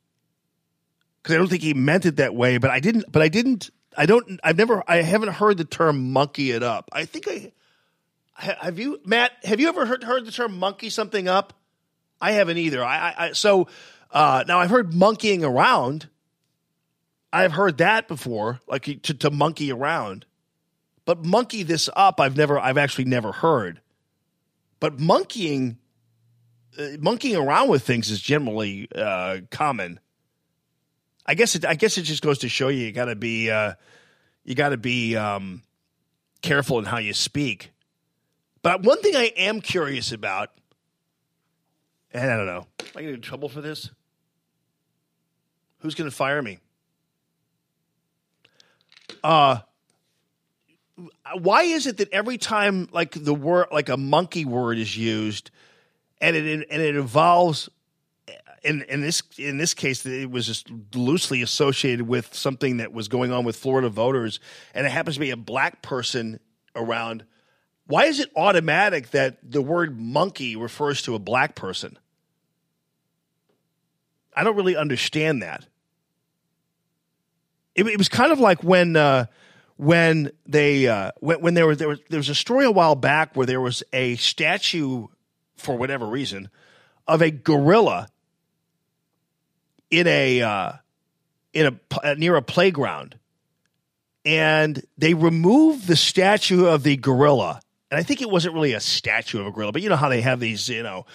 because 1.22 1.36
I 1.36 1.38
don't 1.38 1.48
think 1.48 1.64
he 1.64 1.74
meant 1.74 2.06
it 2.06 2.18
that 2.18 2.36
way. 2.36 2.58
But 2.58 2.72
I 2.72 2.80
didn't. 2.80 3.12
But 3.12 3.22
I 3.22 3.28
didn't. 3.28 3.70
I 3.98 4.06
don't. 4.06 4.40
I've 4.44 4.58
never. 4.58 4.84
I 4.88 4.98
haven't 4.98 5.34
heard 5.34 5.58
the 5.58 5.66
term 5.66 6.12
monkey 6.12 6.52
it 6.52 6.64
up. 6.64 6.90
I 6.94 7.06
think 7.06 7.28
I 7.28 7.52
have 8.36 8.80
you, 8.80 9.00
Matt. 9.06 9.32
Have 9.44 9.60
you 9.60 9.68
ever 9.68 9.86
heard 9.86 10.04
heard 10.04 10.26
the 10.26 10.32
term 10.32 10.58
monkey 10.58 10.90
something 10.90 11.28
up? 11.28 11.54
I 12.20 12.34
haven't 12.34 12.58
either. 12.58 12.84
I, 12.84 12.98
I, 12.98 13.16
I 13.18 13.32
so 13.34 13.68
uh, 14.12 14.44
now 14.48 14.60
I've 14.60 14.70
heard 14.70 14.94
monkeying 14.94 15.44
around. 15.44 16.08
I've 17.34 17.54
heard 17.54 17.78
that 17.78 18.08
before, 18.08 18.60
like 18.68 18.84
to, 19.04 19.14
to 19.14 19.32
monkey 19.32 19.72
around. 19.72 20.26
But 21.06 21.26
monkey 21.26 21.64
this 21.64 21.90
up, 21.96 22.20
I've 22.20 22.38
never. 22.38 22.60
I've 22.60 22.78
actually 22.78 23.06
never 23.06 23.32
heard. 23.32 23.82
But 24.80 25.00
monkeying 25.00 25.78
uh, 26.78 26.98
monkeying 27.00 27.36
around 27.36 27.70
with 27.70 27.84
things 27.84 28.10
is 28.10 28.22
generally 28.22 28.88
uh, 28.96 29.40
common. 29.50 30.00
I 31.26 31.36
guess 31.36 31.56
it. 31.56 31.66
I 31.66 31.76
guess 31.76 31.98
it 31.98 32.04
just 32.04 32.22
goes 32.22 32.40
to 32.40 32.50
show 32.50 32.68
you 32.68 32.86
you 32.86 32.92
got 32.92 33.06
to 33.06 33.16
be 33.16 33.50
uh, 33.50 33.74
you 34.44 34.56
got 34.56 34.70
to 34.70 34.78
be 34.78 35.16
um, 35.16 35.64
careful 36.42 36.80
in 36.80 36.86
how 36.86 36.98
you 36.98 37.14
speak. 37.14 37.72
But 38.62 38.84
one 38.84 39.02
thing 39.02 39.16
I 39.16 39.32
am 39.38 39.60
curious 39.60 40.12
about, 40.12 40.50
and 42.14 42.30
I 42.30 42.38
don't 42.38 42.46
know, 42.46 42.68
am 42.80 42.88
I 42.96 43.02
going 43.02 43.08
to 43.08 43.14
in 43.16 43.22
trouble 43.22 43.50
for 43.50 43.62
this? 43.62 43.90
Who's 45.80 45.96
going 45.96 46.10
to 46.10 46.16
fire 46.16 46.42
me? 46.42 46.60
Uh 49.24 49.60
why 51.40 51.64
is 51.64 51.88
it 51.88 51.98
that 51.98 52.12
every 52.12 52.38
time 52.38 52.88
like 52.92 53.12
the 53.12 53.34
word 53.34 53.68
like 53.72 53.90
a 53.90 53.98
monkey 53.98 54.46
word 54.46 54.78
is 54.78 54.98
used 54.98 55.52
and 56.20 56.36
it 56.36 56.68
and 56.70 56.82
it 56.82 56.96
involves 56.96 57.70
in 58.64 58.82
in 58.84 59.02
this 59.02 59.24
in 59.38 59.58
this 59.58 59.74
case 59.74 60.06
it 60.06 60.30
was 60.30 60.46
just 60.46 60.70
loosely 60.94 61.42
associated 61.42 62.08
with 62.08 62.34
something 62.34 62.78
that 62.78 62.94
was 62.94 63.08
going 63.08 63.32
on 63.32 63.44
with 63.44 63.56
Florida 63.56 63.90
voters 63.90 64.40
and 64.74 64.86
it 64.86 64.92
happens 64.92 65.16
to 65.16 65.20
be 65.20 65.32
a 65.32 65.38
black 65.38 65.82
person 65.82 66.40
around 66.76 67.24
why 67.88 68.06
is 68.06 68.20
it 68.20 68.32
automatic 68.36 69.12
that 69.12 69.38
the 69.44 69.62
word 69.62 70.00
monkey 70.00 70.56
refers 70.56 71.02
to 71.02 71.16
a 71.16 71.20
black 71.20 71.56
person? 71.56 71.98
I 74.34 74.46
don't 74.46 74.56
really 74.56 74.78
understand 74.78 75.42
that 75.42 75.66
it, 77.82 77.94
it 77.94 77.98
was 77.98 78.10
kind 78.10 78.32
of 78.32 78.40
like 78.40 78.64
when 78.64 78.96
uh, 78.96 79.26
when 79.78 80.32
they 80.46 80.88
uh, 80.88 81.12
when, 81.20 81.42
when 81.42 81.54
there 81.56 81.68
was 81.68 81.78
there 81.80 81.88
was 81.88 82.00
there 82.10 82.20
was 82.20 82.30
a 82.30 82.36
story 82.36 82.66
a 82.66 82.72
while 82.72 82.96
back 82.96 83.36
where 83.36 83.46
there 83.46 83.62
was 83.62 83.84
a 83.92 84.16
statue 84.18 85.08
for 85.58 85.76
whatever 85.76 86.06
reason 86.06 86.50
of 87.08 87.22
a 87.22 87.32
gorilla 87.32 88.08
in 89.90 90.08
a 90.08 90.42
uh, 90.42 90.72
in 91.54 91.66
a 91.66 91.72
p- 91.72 92.16
near 92.16 92.36
a 92.36 92.42
playground, 92.42 93.18
and 94.24 94.84
they 94.98 95.14
removed 95.14 95.88
the 95.88 95.96
statue 95.96 96.66
of 96.66 96.84
the 96.84 96.96
gorilla. 96.98 97.60
And 97.90 98.00
I 98.00 98.04
think 98.04 98.22
it 98.22 98.30
wasn't 98.30 98.54
really 98.54 98.72
a 98.72 98.80
statue 98.80 99.42
of 99.42 99.48
a 99.48 99.52
gorilla, 99.52 99.74
but 99.74 99.82
you 99.82 99.90
know 99.90 99.98
how 99.98 100.08
they 100.08 100.22
have 100.22 100.40
these, 100.40 100.70
you 100.70 100.82
know, 100.82 101.06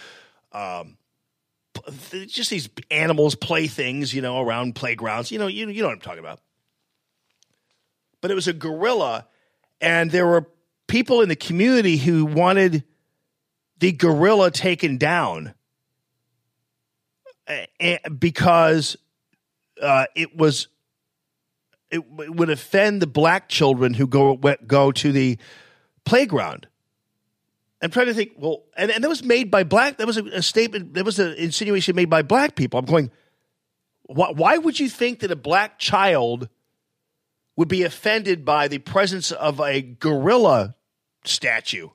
um, 0.53 0.99
just 2.27 2.51
these 2.51 2.69
animals 2.91 3.35
play 3.35 3.67
things, 3.67 4.13
you 4.13 4.21
know, 4.21 4.43
around 4.43 4.75
playgrounds. 4.75 5.31
You 5.31 5.39
know, 5.39 5.47
you 5.47 5.69
you 5.69 5.83
know 5.83 5.89
what 5.89 5.95
I'm 5.95 6.01
talking 6.01 6.19
about. 6.19 6.41
But 8.27 8.33
it 8.33 8.35
was 8.35 8.49
a 8.49 8.53
gorilla, 8.53 9.29
and 9.81 10.11
there 10.11 10.27
were 10.27 10.51
people 10.89 11.21
in 11.23 11.29
the 11.29 11.37
community 11.37 11.97
who 11.97 12.25
wanted 12.25 12.83
the 13.79 13.93
gorilla 13.93 14.51
taken 14.51 14.99
down 14.99 15.55
a- 17.49 17.69
a- 17.79 18.11
because 18.11 18.97
uh, 19.81 20.07
it 20.17 20.37
was 20.37 20.67
it, 21.93 21.99
w- 22.11 22.33
would 22.33 22.51
offend 22.51 23.01
the 23.01 23.07
black 23.07 23.49
children 23.49 23.95
who 23.95 24.09
go 24.09 24.35
go 24.67 24.91
to 24.91 25.13
the 25.13 25.39
playground. 26.05 26.67
I'm 27.81 27.93
trying 27.93 28.07
to 28.07 28.15
think. 28.15 28.33
Well, 28.37 28.65
and, 28.77 28.91
and 28.91 29.05
that 29.05 29.09
was 29.09 29.23
made 29.23 29.53
by 29.53 29.63
black. 29.63 29.99
That 29.99 30.07
was 30.09 30.17
a, 30.17 30.25
a 30.25 30.43
statement. 30.43 30.95
That 30.95 31.05
was 31.05 31.21
an 31.21 31.35
insinuation 31.35 31.95
made 31.95 32.11
by 32.11 32.23
black 32.23 32.57
people. 32.57 32.81
I'm 32.81 32.87
going. 32.87 33.13
Why, 34.03 34.33
why 34.33 34.59
would 34.59 34.81
you 34.81 34.91
think 34.91 35.21
that 35.21 35.31
a 35.31 35.37
black 35.37 35.79
child 35.79 36.49
would 37.57 37.69
be 37.69 37.83
offended 37.83 38.45
by 38.45 38.69
the 38.69 38.79
presence 38.79 39.33
of 39.33 39.61
a 39.61 39.81
gorilla 39.81 40.77
statue. 41.25 41.89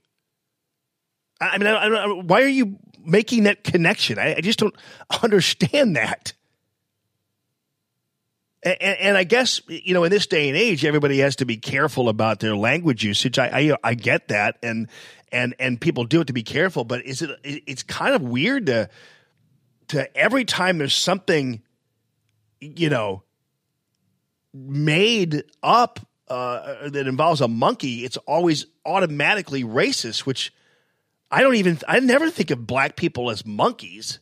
I 1.40 1.58
mean, 1.58 1.68
I, 1.68 1.86
I, 1.86 2.08
why 2.08 2.42
are 2.42 2.48
you 2.48 2.78
making 3.04 3.44
that 3.44 3.64
connection? 3.64 4.20
I, 4.20 4.36
I 4.36 4.42
just 4.42 4.60
don't 4.60 4.76
understand 5.24 5.96
that. 5.96 6.34
And, 8.64 8.82
and 8.82 9.18
I 9.18 9.24
guess 9.24 9.62
you 9.68 9.94
know, 9.94 10.04
in 10.04 10.12
this 10.12 10.28
day 10.28 10.48
and 10.48 10.58
age, 10.58 10.86
everybody 10.86 11.20
has 11.20 11.38
to 11.38 11.46
be 11.46 11.58
careful 11.58 12.10
about 12.10 12.40
their 12.40 12.56
language 12.56 13.04
usage. 13.04 13.40
I, 13.40 13.48
I 13.48 13.76
I 13.84 13.94
get 13.96 14.28
that, 14.28 14.58
and 14.62 14.88
and 15.32 15.56
and 15.58 15.82
people 15.82 16.04
do 16.04 16.22
it 16.22 16.28
to 16.28 16.34
be 16.34 16.44
careful. 16.44 16.84
But 16.84 17.04
is 17.04 17.24
it? 17.24 17.32
It's 17.44 17.82
kind 17.82 18.14
of 18.14 18.22
weird 18.22 18.68
to 18.68 18.88
to 19.88 20.16
every 20.16 20.46
time 20.46 20.78
there's 20.78 20.94
something, 20.94 21.64
you 22.60 22.92
know, 22.92 23.24
made 24.54 25.44
up 25.64 26.00
uh, 26.28 26.90
that 26.90 27.08
involves 27.08 27.42
a 27.42 27.48
monkey, 27.48 28.06
it's 28.06 28.18
always 28.18 28.66
automatically 28.86 29.64
racist. 29.64 30.26
Which 30.26 30.54
I 31.30 31.42
don't 31.42 31.56
even. 31.56 31.80
I 31.88 32.00
never 32.00 32.30
think 32.30 32.52
of 32.52 32.66
black 32.66 32.96
people 32.96 33.30
as 33.32 33.46
monkeys, 33.46 34.20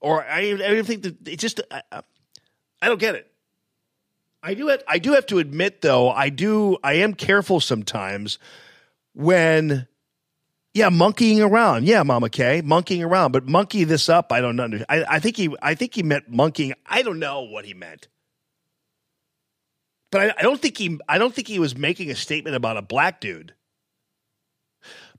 or 0.00 0.24
I, 0.24 0.40
I 0.52 0.56
don't 0.56 0.86
think 0.86 1.02
that 1.02 1.28
it 1.28 1.38
just. 1.38 1.60
I, 1.70 1.82
I- 1.92 2.02
don't 2.88 3.00
get 3.00 3.16
it. 3.16 3.30
I 4.40 4.54
do 4.54 4.68
have, 4.68 4.82
I 4.86 4.98
do 4.98 5.12
have 5.14 5.26
to 5.26 5.38
admit 5.40 5.80
though, 5.80 6.10
I 6.10 6.28
do 6.28 6.76
I 6.84 6.94
am 6.94 7.12
careful 7.14 7.58
sometimes 7.60 8.38
when 9.14 9.88
yeah, 10.74 10.90
monkeying 10.90 11.40
around. 11.42 11.86
Yeah, 11.86 12.04
Mama 12.04 12.30
K, 12.30 12.62
monkeying 12.64 13.02
around, 13.02 13.32
but 13.32 13.48
monkey 13.48 13.82
this 13.82 14.08
up, 14.08 14.30
I 14.30 14.40
don't 14.40 14.60
understand. 14.60 14.86
I, 14.88 15.16
I 15.16 15.18
think 15.18 15.36
he 15.36 15.54
I 15.60 15.74
think 15.74 15.94
he 15.94 16.04
meant 16.04 16.28
monkeying. 16.30 16.74
I 16.86 17.02
don't 17.02 17.18
know 17.18 17.42
what 17.42 17.64
he 17.64 17.74
meant. 17.74 18.06
But 20.10 20.20
I, 20.20 20.34
I 20.38 20.42
don't 20.42 20.60
think 20.60 20.78
he 20.78 20.98
I 21.08 21.18
don't 21.18 21.34
think 21.34 21.48
he 21.48 21.58
was 21.58 21.76
making 21.76 22.10
a 22.10 22.16
statement 22.16 22.56
about 22.56 22.76
a 22.76 22.82
black 22.82 23.20
dude. 23.20 23.54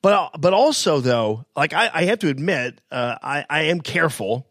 But 0.01 0.31
but 0.39 0.53
also 0.53 0.99
though, 0.99 1.45
like 1.55 1.73
I, 1.73 1.89
I 1.93 2.03
have 2.05 2.19
to 2.19 2.29
admit, 2.29 2.81
uh, 2.91 3.17
I 3.21 3.45
I 3.49 3.61
am 3.63 3.81
careful 3.81 4.47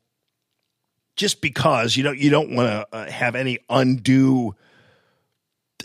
just 1.17 1.41
because 1.41 1.97
you 1.97 2.03
don't 2.05 2.19
you 2.19 2.31
don't 2.31 2.55
want 2.55 2.69
to 2.69 2.97
uh, 2.97 3.11
have 3.11 3.35
any 3.35 3.59
undue 3.69 4.55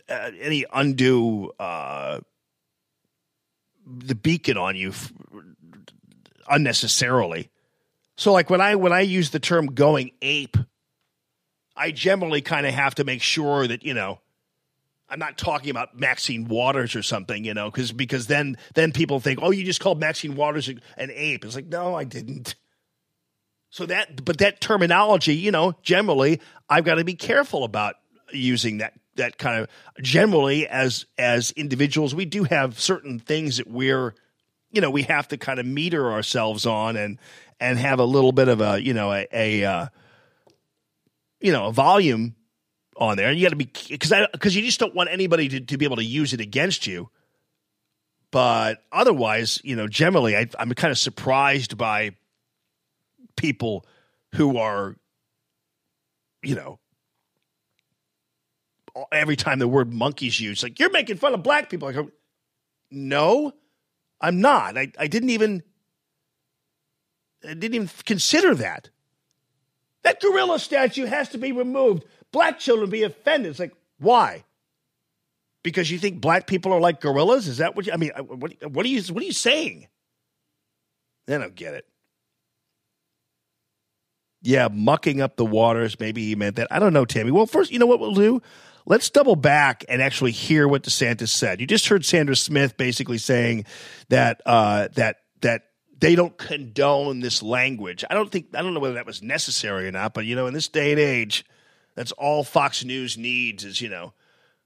uh, 0.09 0.31
any 0.39 0.65
undue 0.73 1.51
uh, 1.59 2.19
the 3.85 4.15
beacon 4.15 4.57
on 4.57 4.75
you 4.75 4.89
f- 4.89 5.11
unnecessarily. 6.49 7.49
So 8.17 8.31
like 8.31 8.49
when 8.49 8.61
I 8.61 8.75
when 8.75 8.93
I 8.93 9.01
use 9.01 9.31
the 9.31 9.39
term 9.39 9.67
going 9.67 10.11
ape, 10.21 10.57
I 11.75 11.91
generally 11.91 12.41
kind 12.41 12.65
of 12.65 12.73
have 12.73 12.95
to 12.95 13.03
make 13.03 13.21
sure 13.21 13.65
that 13.65 13.83
you 13.83 13.93
know 13.93 14.19
I'm 15.13 15.19
not 15.19 15.37
talking 15.37 15.69
about 15.69 15.99
Maxine 15.99 16.47
Waters 16.47 16.95
or 16.95 17.03
something, 17.03 17.45
you 17.45 17.53
know, 17.53 17.69
because 17.69 17.91
because 17.91 18.25
then 18.25 18.57
then 18.73 18.91
people 18.91 19.19
think, 19.19 19.39
oh, 19.43 19.51
you 19.51 19.63
just 19.63 19.79
called 19.79 19.99
Maxine 19.99 20.35
Waters 20.35 20.67
an 20.67 21.11
ape. 21.13 21.45
It's 21.45 21.53
like, 21.53 21.67
no, 21.67 21.93
I 21.93 22.03
didn't. 22.03 22.55
So 23.69 23.85
that, 23.85 24.25
but 24.25 24.39
that 24.39 24.59
terminology, 24.59 25.35
you 25.35 25.51
know, 25.51 25.75
generally, 25.83 26.41
I've 26.67 26.83
got 26.83 26.95
to 26.95 27.03
be 27.03 27.13
careful 27.13 27.63
about 27.63 27.95
using 28.31 28.79
that 28.79 28.93
that 29.15 29.37
kind 29.37 29.61
of. 29.61 29.69
Generally, 30.01 30.67
as 30.67 31.05
as 31.19 31.51
individuals, 31.51 32.15
we 32.15 32.25
do 32.25 32.43
have 32.45 32.79
certain 32.79 33.19
things 33.19 33.57
that 33.57 33.67
we're, 33.67 34.15
you 34.71 34.81
know, 34.81 34.89
we 34.89 35.03
have 35.03 35.27
to 35.27 35.37
kind 35.37 35.59
of 35.59 35.67
meter 35.67 36.11
ourselves 36.11 36.65
on 36.65 36.97
and 36.97 37.19
and 37.59 37.77
have 37.77 37.99
a 37.99 38.05
little 38.05 38.31
bit 38.31 38.47
of 38.47 38.61
a, 38.61 38.81
you 38.81 38.95
know, 38.95 39.13
a, 39.13 39.27
a 39.31 39.63
uh, 39.63 39.87
you 41.39 41.51
know, 41.51 41.67
a 41.67 41.71
volume 41.71 42.35
on 42.97 43.17
there. 43.17 43.29
And 43.29 43.37
you 43.37 43.45
got 43.45 43.49
to 43.49 43.55
be 43.55 43.69
because 43.89 44.13
because 44.31 44.55
you 44.55 44.61
just 44.61 44.79
don't 44.79 44.95
want 44.95 45.09
anybody 45.11 45.49
to, 45.49 45.59
to 45.59 45.77
be 45.77 45.85
able 45.85 45.97
to 45.97 46.03
use 46.03 46.33
it 46.33 46.39
against 46.39 46.87
you. 46.87 47.09
But 48.31 48.83
otherwise, 48.91 49.61
you 49.63 49.75
know, 49.75 49.87
generally, 49.87 50.35
I, 50.35 50.47
I'm 50.57 50.71
kind 50.71 50.91
of 50.91 50.97
surprised 50.97 51.77
by 51.77 52.15
people 53.35 53.85
who 54.33 54.57
are, 54.57 54.95
you 56.41 56.55
know, 56.55 56.79
every 59.11 59.35
time 59.35 59.59
the 59.59 59.67
word 59.67 59.93
monkey's 59.93 60.39
used, 60.39 60.63
like 60.63 60.79
you're 60.79 60.91
making 60.91 61.17
fun 61.17 61.33
of 61.33 61.43
black 61.43 61.69
people. 61.69 61.87
I 61.87 61.91
go, 61.91 62.09
no, 62.89 63.53
I'm 64.19 64.41
not. 64.41 64.77
I, 64.77 64.91
I 64.97 65.07
didn't 65.07 65.29
even, 65.29 65.61
I 67.43 67.53
didn't 67.53 67.75
even 67.75 67.89
consider 68.05 68.55
that. 68.55 68.89
That 70.03 70.19
gorilla 70.19 70.59
statue 70.59 71.05
has 71.05 71.29
to 71.29 71.37
be 71.37 71.51
removed. 71.51 72.05
Black 72.33 72.59
children 72.59 72.89
be 72.89 73.03
offended. 73.03 73.51
It's 73.51 73.59
like, 73.59 73.73
why? 73.99 74.43
Because 75.63 75.89
you 75.89 75.97
think 75.97 76.19
black 76.19 76.45
people 76.45 76.73
are 76.73 76.81
like 76.81 76.99
gorillas? 76.99 77.47
Is 77.47 77.59
that 77.59 77.77
what 77.77 77.85
you, 77.85 77.93
I 77.93 77.97
mean, 77.97 78.11
what, 78.17 78.51
what 78.69 78.85
are 78.85 78.89
you, 78.89 79.01
what 79.13 79.23
are 79.23 79.25
you 79.25 79.31
saying? 79.31 79.87
I 81.29 81.37
don't 81.37 81.55
get 81.55 81.73
it 81.73 81.85
yeah, 84.43 84.67
mucking 84.71 85.21
up 85.21 85.37
the 85.37 85.45
waters. 85.45 85.99
Maybe 85.99 86.25
he 86.25 86.35
meant 86.35 86.57
that. 86.57 86.67
I 86.69 86.77
don't 86.77 86.93
know, 86.93 87.05
Tammy. 87.05 87.31
Well, 87.31 87.45
first, 87.45 87.71
you 87.71 87.79
know 87.79 87.85
what 87.85 87.99
we'll 87.99 88.13
do? 88.13 88.41
Let's 88.85 89.09
double 89.09 89.37
back 89.37 89.85
and 89.87 90.01
actually 90.01 90.31
hear 90.31 90.67
what 90.67 90.83
DeSantis 90.83 91.29
said. 91.29 91.61
You 91.61 91.67
just 91.67 91.87
heard 91.87 92.03
Sandra 92.03 92.35
Smith 92.35 92.75
basically 92.75 93.17
saying 93.17 93.65
that 94.09 94.41
uh, 94.45 94.89
that 94.95 95.21
that 95.41 95.67
they 95.97 96.15
don't 96.15 96.37
condone 96.37 97.21
this 97.21 97.41
language. 97.41 98.03
I 98.09 98.13
don't 98.13 98.29
think 98.29 98.47
I 98.53 98.61
don't 98.61 98.73
know 98.73 98.81
whether 98.81 98.95
that 98.95 99.05
was 99.05 99.23
necessary 99.23 99.87
or 99.87 99.91
not, 99.93 100.13
but 100.13 100.25
you 100.25 100.35
know, 100.35 100.47
in 100.47 100.53
this 100.53 100.67
day 100.67 100.91
and 100.91 100.99
age, 100.99 101.45
that's 101.95 102.11
all 102.13 102.43
Fox 102.43 102.83
News 102.83 103.17
needs 103.17 103.63
is 103.63 103.81
you 103.81 103.89
know. 103.89 104.13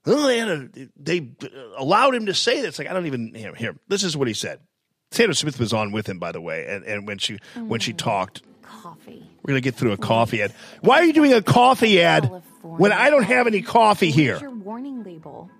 Oh, 0.06 0.26
they, 0.26 0.38
had 0.38 0.48
a, 0.48 0.68
they 0.96 1.32
allowed 1.76 2.14
him 2.14 2.26
to 2.26 2.34
say 2.34 2.62
this. 2.62 2.78
Like 2.78 2.88
I 2.88 2.92
don't 2.92 3.06
even 3.06 3.34
here. 3.34 3.54
Here, 3.54 3.76
this 3.88 4.04
is 4.04 4.16
what 4.16 4.28
he 4.28 4.34
said. 4.34 4.60
Sandra 5.10 5.34
Smith 5.34 5.58
was 5.58 5.72
on 5.72 5.92
with 5.92 6.08
him, 6.08 6.18
by 6.18 6.32
the 6.32 6.40
way, 6.40 6.66
and, 6.68 6.84
and 6.84 7.06
when 7.06 7.18
she 7.18 7.38
when 7.54 7.80
she 7.80 7.92
mm. 7.92 7.98
talked, 7.98 8.42
Coffee. 8.62 9.26
we're 9.42 9.52
gonna 9.52 9.60
get 9.60 9.74
through 9.74 9.92
a 9.92 9.96
coffee 9.96 10.42
ad. 10.42 10.54
Why 10.80 10.98
are 10.98 11.04
you 11.04 11.12
doing 11.12 11.32
a 11.32 11.42
coffee 11.42 12.00
ad 12.00 12.30
when 12.62 12.92
I 12.92 13.10
don't 13.10 13.24
have 13.24 13.46
any 13.46 13.62
coffee 13.62 14.06
Where's 14.06 14.14
here? 14.14 14.38
your 14.38 14.50
warning 14.50 15.02
label? 15.02 15.50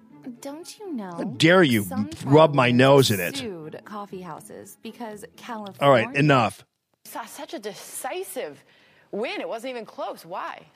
Don't 0.41 0.79
you 0.79 0.93
know? 0.93 1.11
How 1.11 1.25
dare 1.25 1.63
you 1.63 1.87
rub 2.25 2.55
my 2.55 2.71
nose 2.71 3.11
in 3.11 3.21
it? 3.21 3.85
Coffee 3.85 4.21
houses 4.21 4.77
because 4.83 5.25
California. 5.37 5.81
All 5.81 5.91
right, 5.91 6.15
enough. 6.15 6.65
Saw 7.05 7.25
such 7.25 7.55
a 7.55 7.59
decisive 7.59 8.63
win. 9.11 9.41
It 9.41 9.49
wasn't 9.49 9.71
even 9.71 9.87
close. 9.87 10.27
Why? 10.27 10.67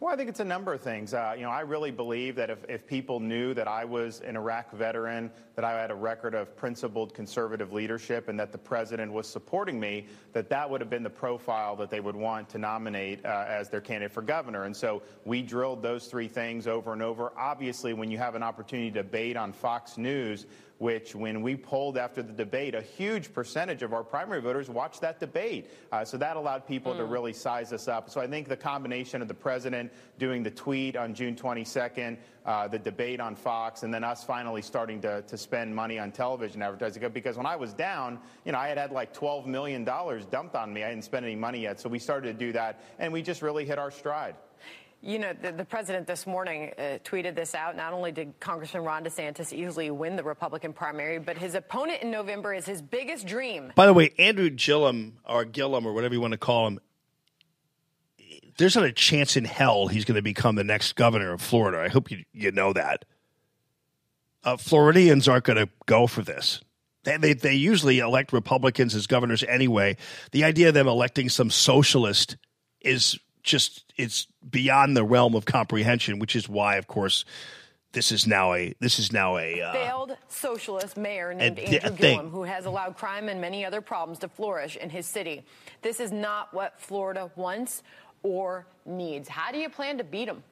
Well, 0.00 0.14
I 0.14 0.16
think 0.16 0.28
it's 0.28 0.38
a 0.38 0.44
number 0.44 0.72
of 0.72 0.80
things. 0.80 1.12
Uh, 1.12 1.34
you 1.36 1.42
know, 1.42 1.50
I 1.50 1.62
really 1.62 1.90
believe 1.90 2.36
that 2.36 2.50
if, 2.50 2.58
if 2.68 2.86
people 2.86 3.18
knew 3.18 3.52
that 3.54 3.66
I 3.66 3.84
was 3.84 4.20
an 4.20 4.36
Iraq 4.36 4.70
veteran, 4.72 5.28
that 5.58 5.64
I 5.64 5.72
had 5.72 5.90
a 5.90 5.94
record 5.96 6.36
of 6.36 6.56
principled 6.56 7.12
conservative 7.12 7.72
leadership, 7.72 8.28
and 8.28 8.38
that 8.38 8.52
the 8.52 8.58
president 8.58 9.12
was 9.12 9.26
supporting 9.26 9.80
me, 9.80 10.06
that 10.32 10.48
that 10.50 10.70
would 10.70 10.80
have 10.80 10.88
been 10.88 11.02
the 11.02 11.10
profile 11.10 11.74
that 11.74 11.90
they 11.90 11.98
would 11.98 12.14
want 12.14 12.48
to 12.50 12.58
nominate 12.58 13.26
uh, 13.26 13.44
as 13.48 13.68
their 13.68 13.80
candidate 13.80 14.12
for 14.12 14.22
governor. 14.22 14.66
And 14.66 14.76
so 14.76 15.02
we 15.24 15.42
drilled 15.42 15.82
those 15.82 16.06
three 16.06 16.28
things 16.28 16.68
over 16.68 16.92
and 16.92 17.02
over. 17.02 17.32
Obviously, 17.36 17.92
when 17.92 18.08
you 18.08 18.18
have 18.18 18.36
an 18.36 18.42
opportunity 18.44 18.88
to 18.92 19.02
debate 19.02 19.36
on 19.36 19.52
Fox 19.52 19.98
News, 19.98 20.46
which 20.78 21.14
when 21.14 21.42
we 21.42 21.56
polled 21.56 21.98
after 21.98 22.22
the 22.22 22.32
debate, 22.32 22.74
a 22.74 22.80
huge 22.80 23.32
percentage 23.32 23.82
of 23.82 23.92
our 23.92 24.04
primary 24.04 24.40
voters 24.40 24.70
watched 24.70 25.00
that 25.00 25.18
debate. 25.18 25.70
Uh, 25.90 26.04
so 26.04 26.16
that 26.16 26.36
allowed 26.36 26.66
people 26.66 26.96
to 26.96 27.04
really 27.04 27.32
size 27.32 27.72
us 27.72 27.88
up. 27.88 28.08
So 28.08 28.20
I 28.20 28.28
think 28.28 28.48
the 28.48 28.56
combination 28.56 29.20
of 29.20 29.28
the 29.28 29.34
president 29.34 29.92
doing 30.18 30.42
the 30.42 30.50
tweet 30.50 30.96
on 30.96 31.14
June 31.14 31.34
22nd, 31.34 32.16
uh, 32.48 32.66
the 32.66 32.78
debate 32.78 33.20
on 33.20 33.34
Fox, 33.34 33.82
and 33.82 33.92
then 33.92 34.02
us 34.02 34.24
finally 34.24 34.62
starting 34.62 35.02
to, 35.02 35.20
to 35.20 35.36
spend 35.36 35.76
money 35.76 35.98
on 35.98 36.10
television 36.10 36.62
advertising. 36.62 37.06
Because 37.12 37.36
when 37.36 37.44
I 37.44 37.56
was 37.56 37.74
down, 37.74 38.18
you 38.46 38.52
know, 38.52 38.58
I 38.58 38.68
had 38.68 38.78
had 38.78 38.90
like 38.90 39.14
$12 39.14 39.44
million 39.44 39.84
dumped 39.84 40.54
on 40.54 40.72
me. 40.72 40.82
I 40.82 40.88
didn't 40.88 41.04
spend 41.04 41.26
any 41.26 41.36
money 41.36 41.60
yet. 41.60 41.78
So 41.78 41.90
we 41.90 41.98
started 41.98 42.32
to 42.32 42.46
do 42.46 42.52
that, 42.52 42.82
and 42.98 43.12
we 43.12 43.20
just 43.20 43.42
really 43.42 43.66
hit 43.66 43.78
our 43.78 43.90
stride. 43.90 44.34
You 45.02 45.18
know, 45.18 45.34
the, 45.34 45.52
the 45.52 45.64
president 45.66 46.06
this 46.06 46.26
morning 46.26 46.72
uh, 46.78 46.98
tweeted 47.04 47.34
this 47.34 47.54
out. 47.54 47.76
Not 47.76 47.92
only 47.92 48.12
did 48.12 48.40
Congressman 48.40 48.82
Ron 48.82 49.04
DeSantis 49.04 49.52
easily 49.52 49.90
win 49.90 50.16
the 50.16 50.24
Republican 50.24 50.72
primary, 50.72 51.18
but 51.18 51.36
his 51.36 51.54
opponent 51.54 52.00
in 52.00 52.10
November 52.10 52.54
is 52.54 52.64
his 52.64 52.80
biggest 52.80 53.26
dream. 53.26 53.74
By 53.76 53.84
the 53.84 53.92
way, 53.92 54.14
Andrew 54.18 54.48
Gillum 54.48 55.18
or 55.24 55.44
Gillum 55.44 55.86
or 55.86 55.92
whatever 55.92 56.14
you 56.14 56.20
want 56.22 56.32
to 56.32 56.38
call 56.38 56.66
him, 56.66 56.80
there's 58.58 58.76
not 58.76 58.84
a 58.84 58.92
chance 58.92 59.36
in 59.36 59.44
hell 59.44 59.86
he's 59.86 60.04
going 60.04 60.16
to 60.16 60.22
become 60.22 60.56
the 60.56 60.64
next 60.64 60.94
governor 60.94 61.32
of 61.32 61.40
Florida. 61.40 61.80
I 61.80 61.88
hope 61.88 62.10
you 62.10 62.24
you 62.32 62.52
know 62.52 62.72
that. 62.74 63.04
Uh, 64.44 64.56
Floridians 64.56 65.26
aren't 65.28 65.44
going 65.44 65.58
to 65.58 65.68
go 65.86 66.06
for 66.06 66.22
this. 66.22 66.60
They, 67.04 67.16
they 67.16 67.32
they 67.32 67.54
usually 67.54 68.00
elect 68.00 68.32
Republicans 68.32 68.94
as 68.94 69.06
governors 69.06 69.42
anyway. 69.44 69.96
The 70.32 70.44
idea 70.44 70.68
of 70.68 70.74
them 70.74 70.88
electing 70.88 71.28
some 71.28 71.50
socialist 71.50 72.36
is 72.80 73.18
just 73.42 73.92
it's 73.96 74.26
beyond 74.48 74.96
the 74.96 75.04
realm 75.04 75.34
of 75.34 75.44
comprehension, 75.44 76.18
which 76.18 76.36
is 76.36 76.48
why, 76.48 76.76
of 76.76 76.86
course, 76.86 77.24
this 77.92 78.12
is 78.12 78.26
now 78.26 78.54
a 78.54 78.74
this 78.80 78.98
is 78.98 79.12
now 79.12 79.38
a 79.38 79.60
uh, 79.60 79.72
Failed 79.72 80.16
socialist 80.28 80.96
mayor 80.96 81.32
named 81.32 81.58
Andrew 81.58 81.96
Gillum, 81.96 82.30
who 82.30 82.42
has 82.42 82.66
allowed 82.66 82.96
crime 82.96 83.28
and 83.28 83.40
many 83.40 83.64
other 83.64 83.80
problems 83.80 84.18
to 84.20 84.28
flourish 84.28 84.76
in 84.76 84.90
his 84.90 85.06
city. 85.06 85.44
This 85.82 86.00
is 86.00 86.12
not 86.12 86.52
what 86.52 86.80
Florida 86.80 87.30
wants 87.36 87.82
or 88.22 88.66
needs. 88.84 89.28
How 89.28 89.52
do 89.52 89.58
you 89.58 89.68
plan 89.68 89.98
to 89.98 90.04
beat 90.04 90.28
him? 90.28 90.42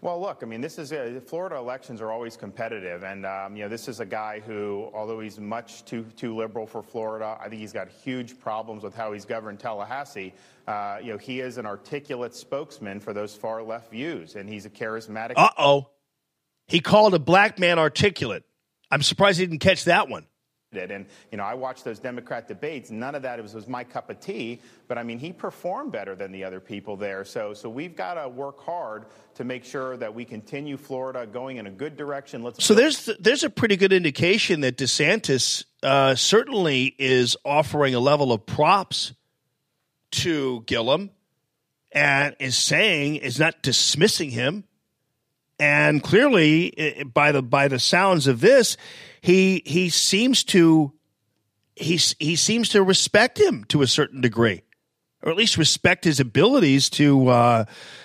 Well, 0.00 0.20
look, 0.20 0.42
I 0.44 0.46
mean, 0.46 0.60
this 0.60 0.78
is 0.78 0.92
uh, 0.92 1.20
Florida 1.26 1.56
elections 1.56 2.00
are 2.00 2.12
always 2.12 2.36
competitive, 2.36 3.02
and 3.02 3.26
um, 3.26 3.56
you 3.56 3.64
know, 3.64 3.68
this 3.68 3.88
is 3.88 3.98
a 3.98 4.06
guy 4.06 4.38
who, 4.38 4.90
although 4.94 5.18
he's 5.18 5.40
much 5.40 5.84
too 5.84 6.04
too 6.16 6.36
liberal 6.36 6.68
for 6.68 6.84
Florida, 6.84 7.36
I 7.40 7.48
think 7.48 7.60
he's 7.60 7.72
got 7.72 7.88
huge 7.88 8.38
problems 8.38 8.84
with 8.84 8.94
how 8.94 9.12
he's 9.12 9.24
governed 9.24 9.58
Tallahassee. 9.58 10.34
Uh, 10.68 10.98
you 11.02 11.10
know, 11.12 11.18
he 11.18 11.40
is 11.40 11.58
an 11.58 11.66
articulate 11.66 12.32
spokesman 12.32 13.00
for 13.00 13.12
those 13.12 13.34
far 13.34 13.60
left 13.60 13.90
views, 13.90 14.36
and 14.36 14.48
he's 14.48 14.66
a 14.66 14.70
charismatic. 14.70 15.32
Uh 15.34 15.50
oh. 15.58 15.88
He 16.68 16.78
called 16.78 17.14
a 17.14 17.18
black 17.18 17.58
man 17.58 17.80
articulate. 17.80 18.44
I'm 18.92 19.02
surprised 19.02 19.40
he 19.40 19.46
didn't 19.46 19.60
catch 19.60 19.84
that 19.84 20.08
one. 20.08 20.26
And, 20.70 21.06
you 21.32 21.38
know, 21.38 21.44
I 21.44 21.54
watched 21.54 21.84
those 21.84 21.98
Democrat 21.98 22.46
debates. 22.46 22.90
None 22.90 23.14
of 23.14 23.22
that 23.22 23.40
was, 23.42 23.54
was 23.54 23.66
my 23.66 23.84
cup 23.84 24.10
of 24.10 24.20
tea. 24.20 24.60
But, 24.86 24.98
I 24.98 25.02
mean, 25.02 25.18
he 25.18 25.32
performed 25.32 25.92
better 25.92 26.14
than 26.14 26.30
the 26.30 26.44
other 26.44 26.60
people 26.60 26.94
there. 26.94 27.24
So, 27.24 27.54
so 27.54 27.70
we've 27.70 27.96
got 27.96 28.14
to 28.14 28.28
work 28.28 28.60
hard 28.60 29.06
to 29.36 29.44
make 29.44 29.64
sure 29.64 29.96
that 29.96 30.14
we 30.14 30.26
continue 30.26 30.76
Florida 30.76 31.26
going 31.26 31.56
in 31.56 31.66
a 31.66 31.70
good 31.70 31.96
direction. 31.96 32.42
Let's 32.42 32.62
So 32.62 32.74
there's 32.74 33.08
there's 33.18 33.44
a 33.44 33.50
pretty 33.50 33.76
good 33.76 33.94
indication 33.94 34.60
that 34.60 34.76
DeSantis 34.76 35.64
uh, 35.82 36.14
certainly 36.14 36.94
is 36.98 37.34
offering 37.46 37.94
a 37.94 38.00
level 38.00 38.30
of 38.30 38.44
props 38.44 39.14
to 40.10 40.64
Gillum 40.66 41.10
and 41.92 42.36
is 42.40 42.58
saying 42.58 43.16
is 43.16 43.38
not 43.38 43.62
dismissing 43.62 44.30
him. 44.30 44.64
And 45.58 46.02
clearly, 46.02 47.04
by 47.12 47.32
the 47.32 47.42
by 47.42 47.68
the 47.68 47.78
sounds 47.78 48.26
of 48.26 48.40
this, 48.40 48.76
he 49.20 49.62
he 49.66 49.88
seems 49.88 50.44
to 50.44 50.92
he 51.74 51.98
he 52.18 52.36
seems 52.36 52.68
to 52.70 52.82
respect 52.82 53.38
him 53.40 53.64
to 53.64 53.82
a 53.82 53.86
certain 53.86 54.20
degree, 54.20 54.62
or 55.22 55.30
at 55.30 55.36
least 55.36 55.56
respect 55.56 56.04
his 56.04 56.20
abilities 56.20 56.88
to. 56.90 57.28
Uh, 57.28 57.64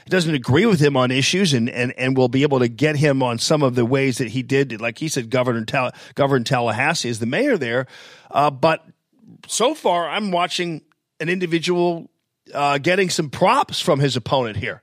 doesn't 0.09 0.33
agree 0.33 0.65
with 0.65 0.79
him 0.79 0.97
on 0.97 1.11
issues, 1.11 1.53
and 1.53 1.69
and 1.69 1.93
and 1.97 2.17
will 2.17 2.27
be 2.27 2.41
able 2.41 2.59
to 2.59 2.67
get 2.67 2.95
him 2.95 3.21
on 3.21 3.37
some 3.37 3.61
of 3.61 3.75
the 3.75 3.85
ways 3.85 4.17
that 4.17 4.29
he 4.29 4.41
did, 4.41 4.81
like 4.81 4.97
he 4.97 5.07
said, 5.07 5.29
govern 5.29 5.65
Tal- 5.65 5.91
govern 6.15 6.43
Tallahassee 6.43 7.09
as 7.09 7.19
the 7.19 7.25
mayor 7.25 7.57
there. 7.57 7.85
Uh, 8.31 8.49
but 8.49 8.83
so 9.47 9.75
far, 9.75 10.09
I'm 10.09 10.31
watching 10.31 10.81
an 11.19 11.29
individual 11.29 12.09
uh, 12.53 12.79
getting 12.79 13.09
some 13.09 13.29
props 13.29 13.79
from 13.79 13.99
his 13.99 14.15
opponent 14.15 14.57
here. 14.57 14.81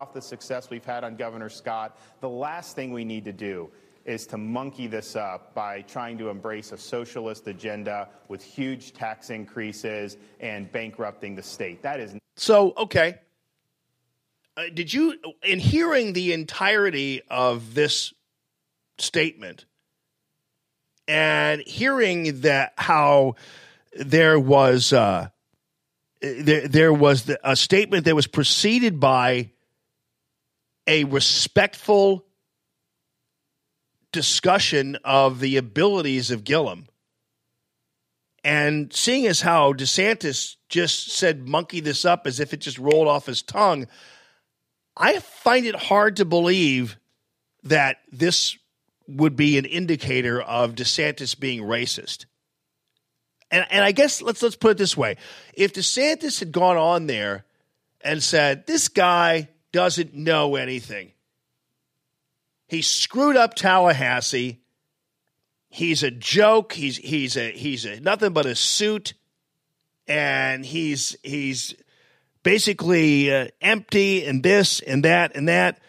Off 0.00 0.14
the 0.14 0.22
success 0.22 0.70
we've 0.70 0.84
had 0.84 1.04
on 1.04 1.14
Governor 1.14 1.50
Scott, 1.50 1.98
the 2.20 2.28
last 2.28 2.74
thing 2.74 2.90
we 2.90 3.04
need 3.04 3.26
to 3.26 3.34
do 3.34 3.68
is 4.06 4.26
to 4.28 4.38
monkey 4.38 4.86
this 4.86 5.14
up 5.14 5.54
by 5.54 5.82
trying 5.82 6.16
to 6.16 6.30
embrace 6.30 6.72
a 6.72 6.78
socialist 6.78 7.46
agenda 7.48 8.08
with 8.28 8.42
huge 8.42 8.94
tax 8.94 9.28
increases 9.28 10.16
and 10.40 10.72
bankrupting 10.72 11.34
the 11.34 11.42
state. 11.42 11.82
That 11.82 12.00
is 12.00 12.16
So, 12.38 12.72
okay. 12.78 13.18
Uh, 14.56 14.64
did 14.72 14.90
you, 14.90 15.16
in 15.42 15.58
hearing 15.58 16.14
the 16.14 16.32
entirety 16.32 17.20
of 17.28 17.74
this 17.74 18.14
statement 18.98 19.66
and 21.06 21.60
hearing 21.60 22.40
that 22.40 22.72
how 22.78 23.34
there 23.92 24.40
was, 24.40 24.94
uh, 24.94 25.28
there, 26.22 26.66
there 26.66 26.92
was 26.92 27.24
the, 27.24 27.38
a 27.44 27.54
statement 27.54 28.06
that 28.06 28.14
was 28.14 28.26
preceded 28.26 28.98
by 28.98 29.50
a 30.90 31.04
respectful 31.04 32.26
discussion 34.10 34.98
of 35.04 35.38
the 35.38 35.56
abilities 35.56 36.32
of 36.32 36.42
Gillum. 36.42 36.88
And 38.42 38.92
seeing 38.92 39.24
as 39.28 39.40
how 39.40 39.72
DeSantis 39.72 40.56
just 40.68 41.12
said 41.12 41.46
monkey 41.46 41.78
this 41.78 42.04
up 42.04 42.26
as 42.26 42.40
if 42.40 42.52
it 42.52 42.56
just 42.56 42.76
rolled 42.76 43.06
off 43.06 43.26
his 43.26 43.40
tongue, 43.40 43.86
I 44.96 45.20
find 45.20 45.64
it 45.64 45.76
hard 45.76 46.16
to 46.16 46.24
believe 46.24 46.98
that 47.62 47.98
this 48.10 48.58
would 49.06 49.36
be 49.36 49.58
an 49.58 49.66
indicator 49.66 50.42
of 50.42 50.74
DeSantis 50.74 51.38
being 51.38 51.62
racist. 51.62 52.24
And 53.52 53.64
and 53.70 53.84
I 53.84 53.92
guess 53.92 54.22
let's 54.22 54.42
let's 54.42 54.56
put 54.56 54.72
it 54.72 54.78
this 54.78 54.96
way. 54.96 55.18
If 55.54 55.72
DeSantis 55.72 56.40
had 56.40 56.50
gone 56.50 56.76
on 56.76 57.06
there 57.06 57.44
and 58.00 58.20
said, 58.20 58.66
This 58.66 58.88
guy 58.88 59.50
doesn't 59.72 60.14
know 60.14 60.56
anything. 60.56 61.12
He 62.68 62.82
screwed 62.82 63.36
up 63.36 63.54
Tallahassee. 63.54 64.60
He's 65.68 66.02
a 66.02 66.10
joke. 66.10 66.72
He's 66.72 66.96
he's 66.96 67.36
a 67.36 67.50
he's 67.50 67.84
a 67.84 68.00
nothing 68.00 68.32
but 68.32 68.46
a 68.46 68.54
suit, 68.54 69.14
and 70.06 70.64
he's 70.64 71.16
he's 71.22 71.74
basically 72.42 73.32
uh, 73.32 73.48
empty 73.60 74.24
and 74.24 74.42
this 74.42 74.80
and 74.80 75.04
that 75.04 75.34
and 75.34 75.48
that. 75.48 75.80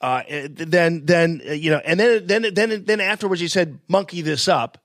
Uh, 0.00 0.22
then 0.50 1.06
then 1.06 1.40
uh, 1.48 1.52
you 1.52 1.70
know, 1.70 1.80
and 1.84 1.98
then 1.98 2.26
then 2.26 2.54
then 2.54 2.84
then 2.84 3.00
afterwards 3.00 3.40
he 3.40 3.48
said, 3.48 3.78
"Monkey 3.88 4.20
this 4.20 4.46
up." 4.46 4.78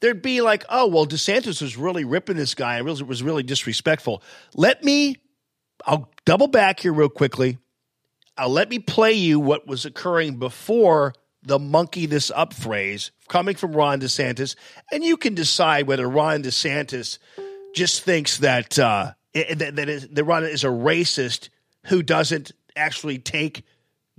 There'd 0.00 0.22
be 0.22 0.42
like, 0.42 0.64
"Oh 0.68 0.86
well, 0.86 1.06
DeSantis 1.06 1.60
was 1.60 1.76
really 1.76 2.04
ripping 2.04 2.36
this 2.36 2.54
guy. 2.54 2.76
and 2.78 2.86
was 2.86 3.22
really 3.22 3.42
disrespectful." 3.42 4.22
Let 4.54 4.84
me, 4.84 5.16
I'll 5.84 6.08
double 6.24 6.46
back 6.46 6.80
here 6.80 6.92
real 6.92 7.08
quickly. 7.08 7.58
Uh, 8.38 8.48
let 8.48 8.70
me 8.70 8.78
play 8.78 9.12
you 9.12 9.40
what 9.40 9.66
was 9.66 9.84
occurring 9.84 10.36
before 10.36 11.12
the 11.42 11.58
monkey 11.58 12.06
this 12.06 12.30
up 12.34 12.54
phrase 12.54 13.10
coming 13.28 13.56
from 13.56 13.72
Ron 13.72 14.00
DeSantis, 14.00 14.54
and 14.92 15.02
you 15.02 15.16
can 15.16 15.34
decide 15.34 15.86
whether 15.86 16.08
Ron 16.08 16.42
DeSantis 16.42 17.18
just 17.74 18.02
thinks 18.02 18.38
that 18.38 18.78
uh, 18.78 19.12
that, 19.34 19.76
that, 19.76 19.88
is, 19.88 20.08
that 20.08 20.24
Ron 20.24 20.44
is 20.44 20.64
a 20.64 20.68
racist 20.68 21.48
who 21.86 22.02
doesn't 22.02 22.52
actually 22.76 23.18
take 23.18 23.64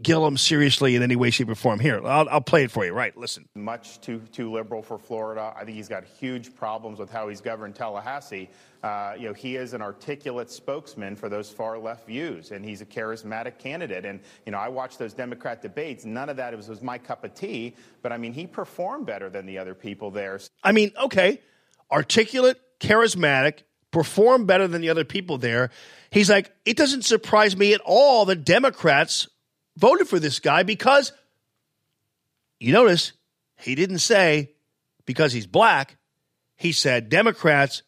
Gillum 0.01 0.37
seriously 0.37 0.95
in 0.95 1.03
any 1.03 1.15
way, 1.15 1.29
shape, 1.29 1.49
or 1.49 1.55
form. 1.55 1.79
Here, 1.79 2.05
I'll, 2.05 2.29
I'll 2.29 2.41
play 2.41 2.63
it 2.63 2.71
for 2.71 2.85
you. 2.85 2.93
Right, 2.93 3.15
listen. 3.17 3.47
much 3.55 3.99
too 4.01 4.21
too 4.31 4.51
liberal 4.51 4.81
for 4.81 4.97
Florida. 4.97 5.53
I 5.55 5.65
think 5.65 5.75
he's 5.75 5.89
got 5.89 6.03
huge 6.03 6.55
problems 6.55 6.99
with 6.99 7.09
how 7.09 7.27
he's 7.27 7.41
governed 7.41 7.75
Tallahassee. 7.75 8.49
Uh, 8.81 9.13
you 9.17 9.27
know, 9.27 9.33
he 9.33 9.57
is 9.57 9.73
an 9.73 9.81
articulate 9.81 10.49
spokesman 10.49 11.15
for 11.15 11.27
those 11.27 11.49
far 11.49 11.77
left 11.77 12.07
views, 12.07 12.51
and 12.51 12.63
he's 12.63 12.81
a 12.81 12.85
charismatic 12.85 13.57
candidate. 13.57 14.05
And 14.05 14.21
you 14.45 14.53
know, 14.53 14.57
I 14.57 14.69
watched 14.69 14.99
those 14.99 15.13
Democrat 15.13 15.61
debates. 15.61 16.05
None 16.05 16.29
of 16.29 16.37
that 16.37 16.55
was, 16.55 16.69
was 16.69 16.81
my 16.81 16.97
cup 16.97 17.23
of 17.25 17.33
tea, 17.33 17.75
but 18.01 18.13
I 18.13 18.17
mean, 18.17 18.31
he 18.31 18.47
performed 18.47 19.05
better 19.05 19.29
than 19.29 19.45
the 19.45 19.57
other 19.57 19.73
people 19.73 20.11
there. 20.11 20.39
I 20.63 20.71
mean, 20.71 20.91
okay, 21.03 21.41
articulate, 21.91 22.57
charismatic, 22.79 23.63
perform 23.91 24.45
better 24.45 24.67
than 24.67 24.81
the 24.81 24.89
other 24.89 25.03
people 25.03 25.37
there. 25.37 25.71
He's 26.11 26.29
like, 26.29 26.51
it 26.65 26.77
doesn't 26.77 27.03
surprise 27.03 27.57
me 27.57 27.73
at 27.73 27.81
all 27.83 28.25
that 28.25 28.45
Democrats 28.45 29.27
voted 29.79 30.07
for 30.07 30.19
this 30.19 30.39
guy 30.39 30.63
because 30.63 31.13
you 32.59 32.73
notice 32.73 33.13
he 33.57 33.75
didn't 33.75 33.99
say 33.99 34.51
because 35.05 35.31
he's 35.33 35.47
black. 35.47 35.97
He 36.55 36.71
said 36.73 37.09
Democrats 37.09 37.83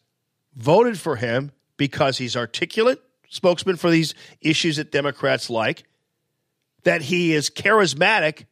voted 0.54 0.98
for 0.98 1.16
him 1.16 1.52
because 1.76 2.18
he's 2.18 2.36
articulate, 2.36 3.00
spokesman 3.28 3.76
for 3.76 3.90
these 3.90 4.14
issues 4.40 4.76
that 4.76 4.90
Democrats 4.90 5.50
like, 5.50 5.84
that 6.84 7.02
he 7.02 7.34
is 7.34 7.50
charismatic, 7.50 8.46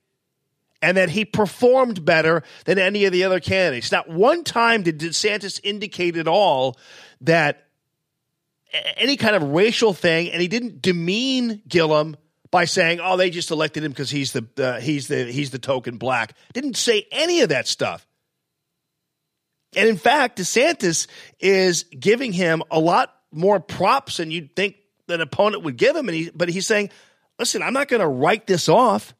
and 0.83 0.97
that 0.97 1.11
he 1.11 1.25
performed 1.25 2.05
better 2.05 2.43
than 2.65 2.79
any 2.79 3.05
of 3.05 3.13
the 3.13 3.25
other 3.25 3.41
candidates. 3.41 3.93
Not 3.93 4.09
one 4.09 4.45
time 4.45 4.83
did 4.83 4.99
DeSantis 4.99 5.61
indicate 5.63 6.17
at 6.17 6.29
all 6.29 6.79
that 7.21 7.67
any 8.97 9.17
kind 9.17 9.37
of 9.37 9.43
racial 9.43 9.93
thing, 9.93 10.31
and 10.31 10.41
he 10.41 10.49
didn't 10.49 10.81
demean 10.81 11.63
Gillum 11.69 12.17
by 12.51 12.65
saying, 12.65 13.01
"Oh, 13.03 13.17
they 13.17 13.31
just 13.31 13.51
elected 13.51 13.85
him 13.85 13.93
because 13.93 14.11
he's 14.11 14.33
the 14.33 14.47
uh, 14.59 14.81
he's 14.81 15.09
the 15.09 15.25
he's 15.25 15.51
the 15.51 15.59
token 15.59 15.97
black." 15.97 16.35
Didn't 16.53 16.77
say 16.77 17.07
any 17.11 17.41
of 17.41 17.51
that 17.51 17.69
stuff. 17.69 18.07
And 19.77 19.89
in 19.89 19.97
fact, 19.97 20.39
DeSantis 20.39 21.07
is 21.39 21.85
giving 21.85 22.33
him 22.33 22.63
a 22.71 22.81
lot 22.81 23.15
more 23.31 23.61
props 23.61 24.17
than 24.17 24.31
you'd 24.31 24.57
think 24.57 24.77
an 25.09 25.21
opponent 25.21 25.63
would 25.63 25.77
give 25.77 25.95
him. 25.95 26.09
And 26.09 26.17
he, 26.17 26.31
but 26.35 26.49
he's 26.49 26.67
saying, 26.67 26.91
"Listen, 27.39 27.63
I'm 27.63 27.73
not 27.73 27.89
going 27.89 28.01
to 28.01 28.09
write 28.09 28.47
this 28.47 28.69
off. 28.69 29.15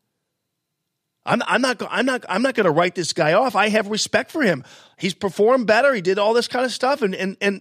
I'm, 1.25 1.43
I'm 1.47 1.61
not. 1.61 1.83
I'm 1.89 2.07
not. 2.07 2.25
I'm 2.29 2.43
not 2.43 2.55
going 2.55 2.65
to 2.65 2.73
write 2.73 2.95
this 2.95 3.13
guy 3.13 3.35
off. 3.35 3.55
I 3.55 3.69
have 3.69 3.89
respect 3.89 4.31
for 4.31 4.43
him. 4.43 4.65
He's 4.99 5.15
performed 5.15 5.67
better. 5.67 5.95
He 5.95 6.01
did 6.01 6.19
all 6.19 6.35
this 6.35 6.49
kind 6.49 6.65
of 6.65 6.73
stuff, 6.73 7.03
and 7.03 7.15
and 7.15 7.37
and 7.41 7.61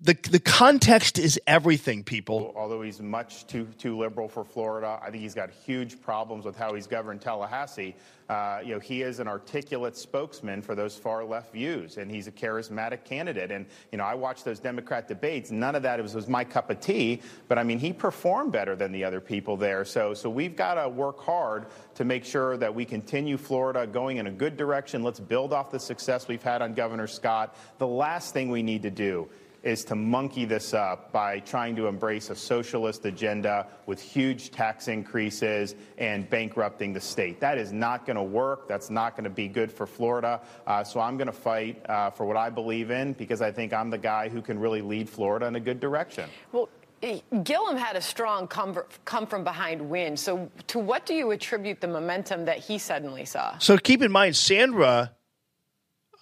the 0.00 0.16
the 0.30 0.38
context 0.38 1.18
is 1.18 1.40
everything, 1.46 2.04
people. 2.04 2.52
Although 2.56 2.82
he's 2.82 3.00
much 3.00 3.46
too 3.48 3.66
too 3.78 3.98
liberal 3.98 4.28
for 4.28 4.44
Florida, 4.44 5.00
I 5.02 5.10
think 5.10 5.22
he's 5.22 5.34
got 5.34 5.50
huge 5.50 6.00
problems 6.00 6.44
with 6.44 6.56
how 6.56 6.74
he's 6.74 6.86
governed 6.86 7.20
Tallahassee. 7.20 7.96
Uh, 8.28 8.60
you 8.62 8.74
know, 8.74 8.78
he 8.78 9.02
is 9.02 9.18
an 9.18 9.26
articulate 9.26 9.96
spokesman 9.96 10.62
for 10.62 10.76
those 10.76 10.94
far 10.94 11.24
left 11.24 11.52
views, 11.52 11.96
and 11.96 12.10
he's 12.10 12.28
a 12.28 12.30
charismatic 12.30 13.04
candidate. 13.04 13.50
And 13.50 13.66
you 13.90 13.98
know, 13.98 14.04
I 14.04 14.14
watched 14.14 14.44
those 14.44 14.60
Democrat 14.60 15.08
debates. 15.08 15.50
None 15.50 15.74
of 15.74 15.82
that 15.82 16.00
was, 16.00 16.14
was 16.14 16.28
my 16.28 16.44
cup 16.44 16.70
of 16.70 16.78
tea, 16.78 17.20
but 17.48 17.58
I 17.58 17.64
mean, 17.64 17.80
he 17.80 17.92
performed 17.92 18.52
better 18.52 18.76
than 18.76 18.92
the 18.92 19.02
other 19.02 19.20
people 19.20 19.56
there. 19.56 19.84
So, 19.84 20.14
so 20.14 20.30
we've 20.30 20.54
got 20.54 20.74
to 20.74 20.88
work 20.88 21.18
hard 21.18 21.66
to 21.96 22.04
make 22.04 22.24
sure 22.24 22.56
that 22.58 22.72
we 22.72 22.84
continue 22.84 23.36
Florida 23.36 23.84
going 23.84 24.18
in 24.18 24.28
a 24.28 24.32
good 24.32 24.56
direction. 24.56 25.02
Let's 25.02 25.20
build 25.20 25.52
off 25.52 25.72
the 25.72 25.80
success 25.80 26.28
we've 26.28 26.42
had 26.42 26.62
on 26.62 26.74
Governor 26.74 27.08
Scott. 27.08 27.56
The 27.78 27.86
last 27.88 28.32
thing 28.32 28.50
we 28.50 28.62
need 28.62 28.82
to 28.82 28.90
do 28.90 29.28
is 29.68 29.84
to 29.84 29.94
monkey 29.94 30.46
this 30.46 30.72
up 30.72 31.12
by 31.12 31.38
trying 31.40 31.76
to 31.76 31.86
embrace 31.86 32.30
a 32.30 32.34
socialist 32.34 33.04
agenda 33.04 33.66
with 33.84 34.00
huge 34.00 34.50
tax 34.50 34.88
increases 34.88 35.74
and 35.98 36.28
bankrupting 36.30 36.94
the 36.94 37.00
state. 37.00 37.38
That 37.38 37.58
is 37.58 37.70
not 37.70 38.06
going 38.06 38.16
to 38.16 38.22
work. 38.22 38.66
That's 38.66 38.88
not 38.88 39.14
going 39.14 39.24
to 39.24 39.30
be 39.30 39.46
good 39.46 39.70
for 39.70 39.86
Florida. 39.86 40.40
Uh, 40.66 40.82
so 40.82 41.00
I'm 41.00 41.18
going 41.18 41.26
to 41.26 41.32
fight 41.32 41.84
uh, 41.88 42.08
for 42.10 42.24
what 42.24 42.38
I 42.38 42.48
believe 42.48 42.90
in 42.90 43.12
because 43.12 43.42
I 43.42 43.52
think 43.52 43.74
I'm 43.74 43.90
the 43.90 43.98
guy 43.98 44.30
who 44.30 44.40
can 44.40 44.58
really 44.58 44.80
lead 44.80 45.08
Florida 45.08 45.44
in 45.46 45.56
a 45.56 45.60
good 45.60 45.80
direction. 45.80 46.30
Well, 46.50 46.70
eh, 47.02 47.20
Gillum 47.42 47.76
had 47.76 47.94
a 47.94 48.00
strong 48.00 48.48
come, 48.48 48.78
come 49.04 49.26
from 49.26 49.44
behind 49.44 49.82
win. 49.82 50.16
So, 50.16 50.50
to 50.68 50.78
what 50.78 51.04
do 51.04 51.12
you 51.12 51.30
attribute 51.32 51.82
the 51.82 51.88
momentum 51.88 52.46
that 52.46 52.58
he 52.58 52.78
suddenly 52.78 53.26
saw? 53.26 53.58
So 53.58 53.76
keep 53.76 54.00
in 54.00 54.10
mind, 54.10 54.34
Sandra. 54.34 55.12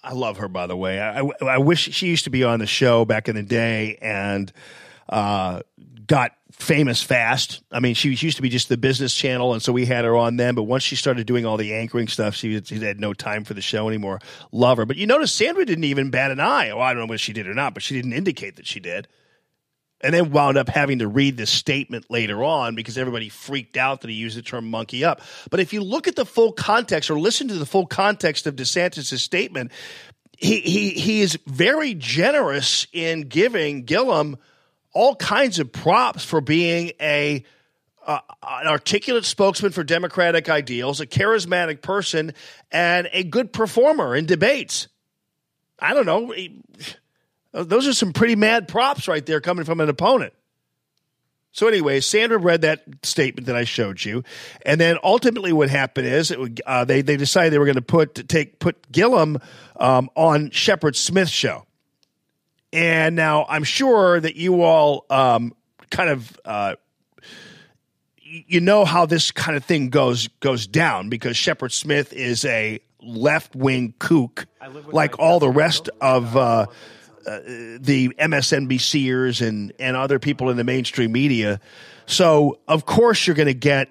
I 0.03 0.13
love 0.13 0.37
her, 0.37 0.47
by 0.47 0.67
the 0.67 0.77
way. 0.77 0.99
I, 0.99 1.21
I, 1.45 1.57
wish 1.57 1.93
she 1.93 2.07
used 2.07 2.25
to 2.25 2.29
be 2.29 2.43
on 2.43 2.59
the 2.59 2.67
show 2.67 3.03
back 3.03 3.27
in 3.27 3.35
the 3.35 3.43
day 3.43 3.97
and 4.01 4.51
uh, 5.09 5.61
got 6.05 6.33
famous 6.51 7.03
fast. 7.03 7.61
I 7.71 7.79
mean, 7.79 7.93
she 7.93 8.09
used 8.09 8.37
to 8.37 8.41
be 8.41 8.49
just 8.49 8.69
the 8.69 8.77
business 8.77 9.13
channel, 9.13 9.53
and 9.53 9.61
so 9.61 9.73
we 9.73 9.85
had 9.85 10.05
her 10.05 10.15
on 10.15 10.37
then. 10.37 10.55
But 10.55 10.63
once 10.63 10.83
she 10.83 10.95
started 10.95 11.27
doing 11.27 11.45
all 11.45 11.57
the 11.57 11.73
anchoring 11.73 12.07
stuff, 12.07 12.35
she, 12.35 12.61
she 12.63 12.79
had 12.79 12.99
no 12.99 13.13
time 13.13 13.43
for 13.43 13.53
the 13.53 13.61
show 13.61 13.87
anymore. 13.87 14.19
Love 14.51 14.77
her. 14.77 14.85
But 14.85 14.97
you 14.97 15.07
notice 15.07 15.33
Sandra 15.33 15.65
didn't 15.65 15.83
even 15.83 16.09
bat 16.09 16.31
an 16.31 16.39
eye. 16.39 16.73
Well, 16.73 16.83
I 16.83 16.93
don't 16.93 17.01
know 17.01 17.07
whether 17.07 17.17
she 17.17 17.33
did 17.33 17.47
or 17.47 17.53
not, 17.53 17.73
but 17.73 17.83
she 17.83 17.95
didn't 17.95 18.13
indicate 18.13 18.55
that 18.55 18.67
she 18.67 18.79
did 18.79 19.07
and 20.01 20.13
then 20.13 20.31
wound 20.31 20.57
up 20.57 20.69
having 20.69 20.99
to 20.99 21.07
read 21.07 21.37
this 21.37 21.49
statement 21.49 22.05
later 22.09 22.43
on 22.43 22.75
because 22.75 22.97
everybody 22.97 23.29
freaked 23.29 23.77
out 23.77 24.01
that 24.01 24.09
he 24.09 24.15
used 24.15 24.37
the 24.37 24.41
term 24.41 24.69
monkey 24.69 25.03
up. 25.03 25.21
But 25.49 25.59
if 25.59 25.73
you 25.73 25.81
look 25.83 26.07
at 26.07 26.15
the 26.15 26.25
full 26.25 26.51
context 26.51 27.09
or 27.09 27.19
listen 27.19 27.47
to 27.47 27.55
the 27.55 27.65
full 27.65 27.87
context 27.87 28.45
of 28.45 28.55
DeSantis' 28.55 29.19
statement, 29.19 29.71
he, 30.37 30.59
he, 30.59 30.89
he 30.91 31.21
is 31.21 31.37
very 31.47 31.95
generous 31.95 32.85
in 32.93 33.21
giving 33.21 33.85
Gillum 33.85 34.37
all 34.93 35.15
kinds 35.15 35.59
of 35.59 35.71
props 35.71 36.23
for 36.23 36.41
being 36.41 36.91
a 37.01 37.43
uh, 38.05 38.19
an 38.41 38.67
articulate 38.67 39.25
spokesman 39.25 39.73
for 39.73 39.83
democratic 39.83 40.47
ideals, 40.47 41.01
a 41.01 41.05
charismatic 41.05 41.81
person, 41.81 42.33
and 42.71 43.09
a 43.11 43.23
good 43.23 43.51
performer 43.51 44.15
in 44.15 44.25
debates. 44.25 44.87
I 45.77 45.93
don't 45.93 46.05
know. 46.05 46.31
He, 46.31 46.61
those 47.63 47.87
are 47.87 47.93
some 47.93 48.13
pretty 48.13 48.35
mad 48.35 48.67
props 48.67 49.07
right 49.07 49.25
there 49.25 49.41
coming 49.41 49.65
from 49.65 49.79
an 49.79 49.89
opponent. 49.89 50.33
So, 51.51 51.67
anyway, 51.67 52.01
Sandra 52.01 52.37
read 52.37 52.61
that 52.61 52.83
statement 53.01 53.47
that 53.47 53.55
I 53.55 53.63
showed 53.63 54.03
you, 54.05 54.23
and 54.63 54.79
then 54.79 54.97
ultimately, 55.03 55.51
what 55.53 55.69
happened 55.69 56.05
is 56.05 56.29
it, 56.29 56.39
would- 56.39 56.61
uh, 56.67 56.85
they 56.85 57.01
they 57.01 57.17
decided 57.17 57.51
they 57.51 57.57
were 57.57 57.65
going 57.65 57.75
to 57.75 57.81
put 57.81 58.27
take 58.29 58.59
put 58.59 58.91
Gillum 58.91 59.39
um, 59.77 60.09
on 60.15 60.51
Shepard 60.51 60.95
Smith's 60.95 61.31
show, 61.31 61.65
and 62.71 63.15
now 63.15 63.45
I'm 63.49 63.63
sure 63.63 64.19
that 64.19 64.35
you 64.35 64.61
all 64.61 65.05
um, 65.09 65.53
kind 65.89 66.09
of 66.11 66.39
uh, 66.45 66.75
you 68.21 68.59
know 68.59 68.85
how 68.85 69.05
this 69.07 69.31
kind 69.31 69.57
of 69.57 69.63
thing 69.65 69.89
goes 69.89 70.27
goes 70.41 70.67
down 70.67 71.09
because 71.09 71.37
Shepard 71.37 71.71
Smith 71.71 72.13
is 72.13 72.45
a 72.45 72.79
left 73.01 73.55
wing 73.55 73.95
kook, 73.97 74.45
like 74.93 75.17
all 75.17 75.39
the 75.39 75.49
rest 75.49 75.89
of 76.01 76.35
uh, 76.37 76.65
uh, 77.27 77.39
the 77.79 78.09
MSNBCers 78.17 79.45
and 79.45 79.73
and 79.79 79.97
other 79.97 80.19
people 80.19 80.49
in 80.49 80.57
the 80.57 80.63
mainstream 80.63 81.11
media. 81.11 81.59
So 82.05 82.59
of 82.67 82.85
course 82.85 83.27
you're 83.27 83.35
going 83.35 83.47
to 83.47 83.53
get 83.53 83.89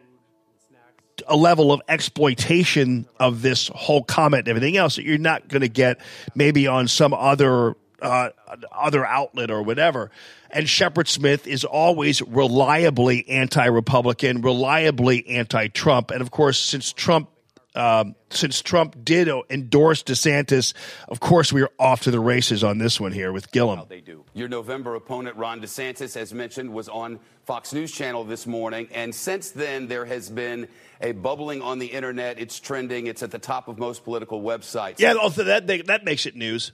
a 1.28 1.36
level 1.36 1.72
of 1.72 1.80
exploitation 1.88 3.06
of 3.18 3.42
this 3.42 3.68
whole 3.68 4.02
comment 4.02 4.40
and 4.42 4.48
everything 4.48 4.76
else 4.76 4.96
that 4.96 5.04
you're 5.04 5.18
not 5.18 5.48
going 5.48 5.62
to 5.62 5.68
get 5.68 6.00
maybe 6.34 6.66
on 6.66 6.88
some 6.88 7.14
other 7.14 7.74
uh, 8.00 8.30
other 8.72 9.04
outlet 9.04 9.50
or 9.50 9.62
whatever. 9.62 10.10
And 10.50 10.68
Shepard 10.68 11.08
Smith 11.08 11.46
is 11.46 11.64
always 11.64 12.22
reliably 12.22 13.28
anti-Republican, 13.28 14.42
reliably 14.42 15.26
anti-Trump, 15.26 16.10
and 16.10 16.20
of 16.20 16.30
course, 16.30 16.58
since 16.58 16.92
Trump. 16.92 17.30
Um, 17.76 18.14
since 18.30 18.62
Trump 18.62 19.04
did 19.04 19.28
endorse 19.50 20.02
DeSantis, 20.02 20.72
of 21.08 21.20
course 21.20 21.52
we 21.52 21.62
are 21.62 21.70
off 21.78 22.02
to 22.02 22.10
the 22.10 22.20
races 22.20 22.64
on 22.64 22.78
this 22.78 22.98
one 22.98 23.12
here 23.12 23.32
with 23.32 23.52
Gillum. 23.52 23.82
They 23.88 24.00
do. 24.00 24.24
Your 24.32 24.48
November 24.48 24.94
opponent, 24.94 25.36
Ron 25.36 25.60
DeSantis, 25.60 26.16
as 26.16 26.32
mentioned, 26.32 26.72
was 26.72 26.88
on 26.88 27.20
Fox 27.44 27.74
News 27.74 27.92
Channel 27.92 28.24
this 28.24 28.46
morning. 28.46 28.88
And 28.92 29.14
since 29.14 29.50
then, 29.50 29.88
there 29.88 30.06
has 30.06 30.30
been 30.30 30.68
a 31.02 31.12
bubbling 31.12 31.60
on 31.60 31.78
the 31.78 31.86
internet. 31.86 32.38
It's 32.38 32.58
trending, 32.58 33.06
it's 33.06 33.22
at 33.22 33.30
the 33.30 33.38
top 33.38 33.68
of 33.68 33.78
most 33.78 34.04
political 34.04 34.42
websites. 34.42 34.98
Yeah, 34.98 35.12
also 35.14 35.44
that 35.44 35.66
that 35.66 36.04
makes 36.04 36.24
it 36.24 36.34
news. 36.34 36.72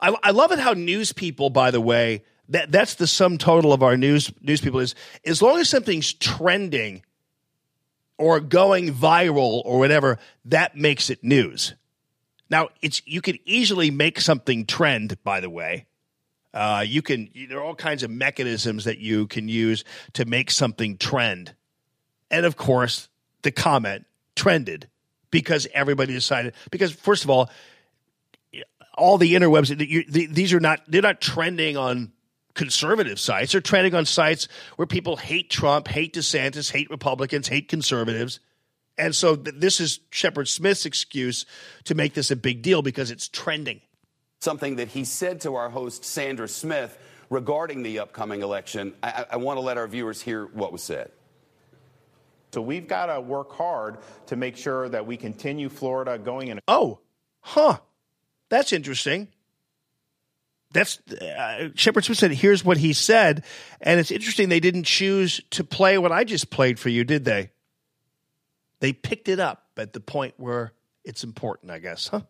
I, 0.00 0.14
I 0.22 0.30
love 0.32 0.52
it 0.52 0.58
how 0.58 0.72
news 0.72 1.12
people, 1.12 1.50
by 1.50 1.70
the 1.70 1.80
way, 1.80 2.24
that 2.48 2.70
that's 2.70 2.96
the 2.96 3.06
sum 3.06 3.38
total 3.38 3.72
of 3.72 3.82
our 3.82 3.96
news 3.96 4.32
news 4.40 4.60
people 4.60 4.80
is 4.80 4.94
as 5.24 5.40
long 5.40 5.58
as 5.58 5.68
something's 5.68 6.12
trending 6.12 7.02
or 8.18 8.40
going 8.40 8.92
viral 8.92 9.62
or 9.64 9.78
whatever, 9.78 10.18
that 10.44 10.76
makes 10.76 11.10
it 11.10 11.22
news. 11.22 11.74
Now, 12.48 12.68
it's 12.80 13.02
you 13.06 13.20
could 13.20 13.38
easily 13.44 13.90
make 13.90 14.20
something 14.20 14.66
trend. 14.66 15.22
By 15.24 15.40
the 15.40 15.50
way, 15.50 15.86
uh, 16.54 16.84
you 16.86 17.02
can. 17.02 17.28
There 17.48 17.58
are 17.58 17.64
all 17.64 17.74
kinds 17.74 18.02
of 18.02 18.10
mechanisms 18.10 18.84
that 18.84 18.98
you 18.98 19.26
can 19.26 19.48
use 19.48 19.84
to 20.14 20.24
make 20.24 20.50
something 20.50 20.96
trend, 20.96 21.54
and 22.30 22.46
of 22.46 22.56
course, 22.56 23.08
the 23.42 23.50
comment 23.50 24.06
trended 24.36 24.88
because 25.30 25.66
everybody 25.74 26.12
decided. 26.12 26.54
Because 26.70 26.92
first 26.92 27.24
of 27.24 27.30
all, 27.30 27.50
all 28.96 29.18
the 29.18 29.34
interwebs, 29.34 29.68
you, 29.88 30.04
the, 30.08 30.26
these 30.26 30.54
are 30.54 30.60
not 30.60 30.80
they're 30.86 31.02
not 31.02 31.20
trending 31.20 31.76
on 31.76 32.12
conservative 32.56 33.20
sites. 33.20 33.52
They're 33.52 33.60
trending 33.60 33.94
on 33.94 34.04
sites 34.06 34.48
where 34.74 34.86
people 34.86 35.16
hate 35.16 35.48
Trump, 35.50 35.86
hate 35.86 36.12
DeSantis, 36.14 36.72
hate 36.72 36.90
Republicans, 36.90 37.46
hate 37.46 37.68
conservatives. 37.68 38.40
And 38.98 39.14
so 39.14 39.36
th- 39.36 39.54
this 39.58 39.78
is 39.78 40.00
Shepard 40.10 40.48
Smith's 40.48 40.86
excuse 40.86 41.46
to 41.84 41.94
make 41.94 42.14
this 42.14 42.30
a 42.32 42.36
big 42.36 42.62
deal 42.62 42.82
because 42.82 43.10
it's 43.12 43.28
trending. 43.28 43.80
Something 44.40 44.76
that 44.76 44.88
he 44.88 45.04
said 45.04 45.40
to 45.42 45.54
our 45.54 45.68
host, 45.70 46.04
Sandra 46.04 46.48
Smith, 46.48 46.98
regarding 47.30 47.82
the 47.82 47.98
upcoming 48.00 48.42
election. 48.42 48.94
I, 49.02 49.08
I- 49.08 49.26
I 49.32 49.36
want 49.36 49.58
to 49.58 49.60
let 49.60 49.76
our 49.78 49.86
viewers 49.86 50.20
hear 50.20 50.46
what 50.46 50.72
was 50.72 50.82
said. 50.82 51.10
So 52.54 52.62
we've 52.62 52.88
got 52.88 53.06
to 53.06 53.20
work 53.20 53.52
hard 53.52 53.98
to 54.26 54.36
make 54.36 54.56
sure 54.56 54.88
that 54.88 55.06
we 55.06 55.16
continue 55.18 55.68
Florida 55.68 56.16
going 56.18 56.48
in 56.48 56.58
Oh, 56.66 57.00
huh. 57.40 57.78
That's 58.48 58.72
interesting. 58.72 59.28
That's 60.76 61.00
uh, 61.10 61.70
Shepard 61.74 62.04
Smith 62.04 62.18
said. 62.18 62.32
Here's 62.32 62.64
what 62.64 62.76
he 62.76 62.92
said, 62.92 63.44
and 63.80 63.98
it's 63.98 64.10
interesting 64.10 64.48
they 64.48 64.60
didn't 64.60 64.84
choose 64.84 65.40
to 65.50 65.64
play 65.64 65.98
what 65.98 66.12
I 66.12 66.24
just 66.24 66.50
played 66.50 66.78
for 66.78 66.88
you, 66.88 67.04
did 67.04 67.24
they? 67.24 67.50
They 68.80 68.92
picked 68.92 69.28
it 69.28 69.40
up 69.40 69.64
at 69.76 69.92
the 69.92 70.00
point 70.00 70.34
where 70.36 70.72
it's 71.04 71.24
important, 71.24 71.70
I 71.70 71.78
guess, 71.78 72.08
huh? 72.08 72.20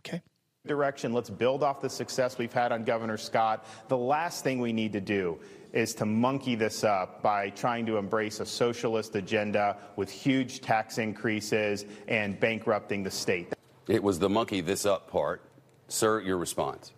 Okay. 0.00 0.22
Direction. 0.66 1.12
Let's 1.12 1.30
build 1.30 1.62
off 1.62 1.80
the 1.80 1.88
success 1.88 2.36
we've 2.36 2.52
had 2.52 2.72
on 2.72 2.84
Governor 2.84 3.16
Scott. 3.16 3.66
The 3.88 3.96
last 3.96 4.44
thing 4.44 4.60
we 4.60 4.72
need 4.72 4.92
to 4.92 5.00
do 5.00 5.38
is 5.72 5.94
to 5.94 6.06
monkey 6.06 6.54
this 6.54 6.84
up 6.84 7.22
by 7.22 7.50
trying 7.50 7.86
to 7.86 7.96
embrace 7.96 8.40
a 8.40 8.46
socialist 8.46 9.14
agenda 9.14 9.76
with 9.96 10.10
huge 10.10 10.60
tax 10.60 10.98
increases 10.98 11.84
and 12.08 12.38
bankrupting 12.40 13.02
the 13.02 13.10
state. 13.10 13.52
It 13.88 14.02
was 14.02 14.18
the 14.18 14.28
monkey 14.28 14.60
this 14.60 14.86
up 14.86 15.10
part. 15.10 15.42
Sir, 15.88 16.20
your 16.20 16.38
response. 16.38 16.92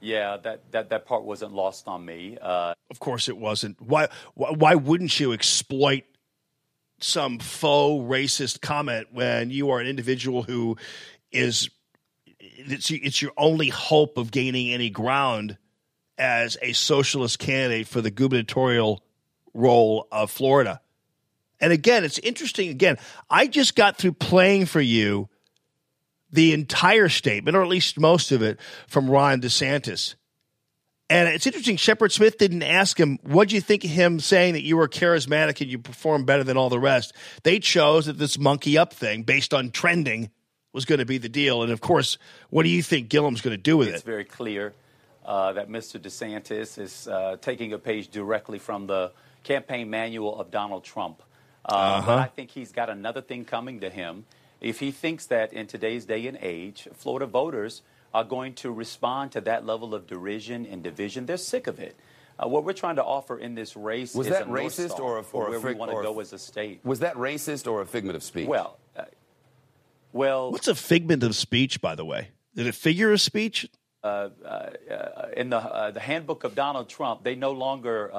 Yeah, 0.00 0.36
that, 0.38 0.70
that, 0.72 0.90
that 0.90 1.06
part 1.06 1.24
wasn't 1.24 1.52
lost 1.52 1.88
on 1.88 2.04
me. 2.04 2.38
Uh, 2.40 2.74
Of 2.90 3.00
course, 3.00 3.28
it 3.28 3.36
wasn't. 3.36 3.80
Why? 3.80 4.08
Why, 4.34 4.50
why 4.50 4.74
wouldn't 4.74 5.18
you 5.18 5.32
exploit 5.32 6.04
some 7.00 7.38
faux 7.38 8.02
racist 8.08 8.60
comment 8.60 9.08
when 9.12 9.50
you 9.50 9.70
are 9.70 9.80
an 9.80 9.86
individual 9.86 10.42
who 10.42 10.76
is 11.30 11.68
it's 12.38 12.90
it's 12.90 13.20
your 13.20 13.32
only 13.36 13.68
hope 13.68 14.16
of 14.18 14.30
gaining 14.30 14.72
any 14.72 14.88
ground 14.90 15.58
as 16.18 16.56
a 16.62 16.72
socialist 16.72 17.38
candidate 17.38 17.86
for 17.86 18.00
the 18.00 18.10
gubernatorial 18.10 19.02
role 19.52 20.06
of 20.10 20.30
Florida. 20.30 20.80
And 21.60 21.72
again, 21.72 22.04
it's 22.04 22.18
interesting. 22.18 22.68
Again, 22.68 22.98
I 23.28 23.46
just 23.46 23.76
got 23.76 23.96
through 23.96 24.12
playing 24.12 24.66
for 24.66 24.80
you 24.80 25.28
the 26.30 26.52
entire 26.52 27.08
statement, 27.08 27.56
or 27.56 27.62
at 27.62 27.68
least 27.68 27.98
most 27.98 28.32
of 28.32 28.42
it, 28.42 28.58
from 28.88 29.10
Ron 29.10 29.40
DeSantis. 29.40 30.14
And 31.08 31.28
it's 31.28 31.46
interesting, 31.46 31.76
Shepard 31.76 32.10
Smith 32.10 32.36
didn't 32.36 32.64
ask 32.64 32.98
him, 32.98 33.18
what 33.22 33.48
do 33.48 33.54
you 33.54 33.60
think 33.60 33.84
of 33.84 33.90
him 33.90 34.18
saying 34.18 34.54
that 34.54 34.64
you 34.64 34.76
were 34.76 34.88
charismatic 34.88 35.60
and 35.60 35.70
you 35.70 35.78
perform 35.78 36.24
better 36.24 36.42
than 36.42 36.56
all 36.56 36.68
the 36.68 36.80
rest? 36.80 37.12
They 37.44 37.60
chose 37.60 38.06
that 38.06 38.18
this 38.18 38.38
monkey 38.38 38.76
up 38.76 38.92
thing, 38.92 39.22
based 39.22 39.54
on 39.54 39.70
trending, 39.70 40.30
was 40.72 40.84
going 40.84 40.98
to 40.98 41.06
be 41.06 41.18
the 41.18 41.28
deal. 41.28 41.62
And 41.62 41.70
of 41.70 41.80
course, 41.80 42.18
what 42.50 42.64
do 42.64 42.70
you 42.70 42.82
think 42.82 43.08
Gillum's 43.08 43.40
going 43.40 43.56
to 43.56 43.62
do 43.62 43.76
with 43.76 43.88
it's 43.88 43.94
it? 43.94 43.98
It's 43.98 44.04
very 44.04 44.24
clear 44.24 44.74
uh, 45.24 45.52
that 45.52 45.68
Mr. 45.68 46.00
DeSantis 46.00 46.76
is 46.78 47.06
uh, 47.06 47.36
taking 47.40 47.72
a 47.72 47.78
page 47.78 48.08
directly 48.08 48.58
from 48.58 48.88
the 48.88 49.12
campaign 49.44 49.88
manual 49.88 50.38
of 50.38 50.50
Donald 50.50 50.82
Trump. 50.82 51.22
Uh, 51.64 51.72
Uh-huh. 51.72 52.06
But 52.06 52.18
I 52.18 52.26
think 52.26 52.50
he's 52.50 52.72
got 52.72 52.90
another 52.90 53.20
thing 53.20 53.44
coming 53.44 53.80
to 53.80 53.90
him. 53.90 54.24
If 54.60 54.80
he 54.80 54.90
thinks 54.90 55.26
that 55.26 55.52
in 55.52 55.66
today's 55.66 56.04
day 56.06 56.26
and 56.26 56.38
age, 56.40 56.88
Florida 56.94 57.26
voters 57.26 57.82
are 58.14 58.24
going 58.24 58.54
to 58.54 58.70
respond 58.70 59.32
to 59.32 59.40
that 59.42 59.66
level 59.66 59.94
of 59.94 60.06
derision 60.06 60.66
and 60.66 60.82
division. 60.82 61.26
They're 61.26 61.36
sick 61.36 61.66
of 61.66 61.78
it. 61.78 61.96
Uh, 62.38 62.48
what 62.48 62.64
we're 62.64 62.72
trying 62.72 62.96
to 62.96 63.04
offer 63.04 63.38
in 63.38 63.54
this 63.54 63.76
race 63.76 64.14
Was 64.14 64.26
is 64.26 64.32
that 64.32 64.42
a 64.44 64.46
North 64.46 64.62
racist 64.64 64.90
Star 64.90 65.02
or 65.06 65.18
a- 65.18 65.22
for 65.22 65.44
or 65.44 65.46
a 65.48 65.50
where 65.60 65.72
we 65.72 65.78
want 65.78 65.90
to 65.90 66.02
go 66.02 66.20
as 66.20 66.32
a 66.32 66.38
state. 66.38 66.80
Was 66.84 67.00
that 67.00 67.14
racist 67.16 67.70
or 67.70 67.80
a 67.80 67.86
figment 67.86 68.16
of 68.16 68.22
speech? 68.22 68.46
Well, 68.46 68.78
uh, 68.96 69.04
well, 70.12 70.52
What's 70.52 70.68
a 70.68 70.74
figment 70.74 71.22
of 71.22 71.34
speech, 71.34 71.80
by 71.80 71.94
the 71.94 72.04
way? 72.04 72.28
Is 72.54 72.66
it 72.66 72.74
figure 72.74 73.12
of 73.12 73.20
speech? 73.20 73.68
uh, 74.04 74.28
uh, 74.44 74.48
uh, 74.90 75.28
in 75.36 75.50
the 75.50 75.56
uh, 75.58 75.90
the 75.90 76.00
handbook 76.00 76.44
of 76.44 76.54
Donald 76.54 76.88
Trump, 76.88 77.24
they 77.24 77.34
no 77.34 77.52
longer 77.52 78.10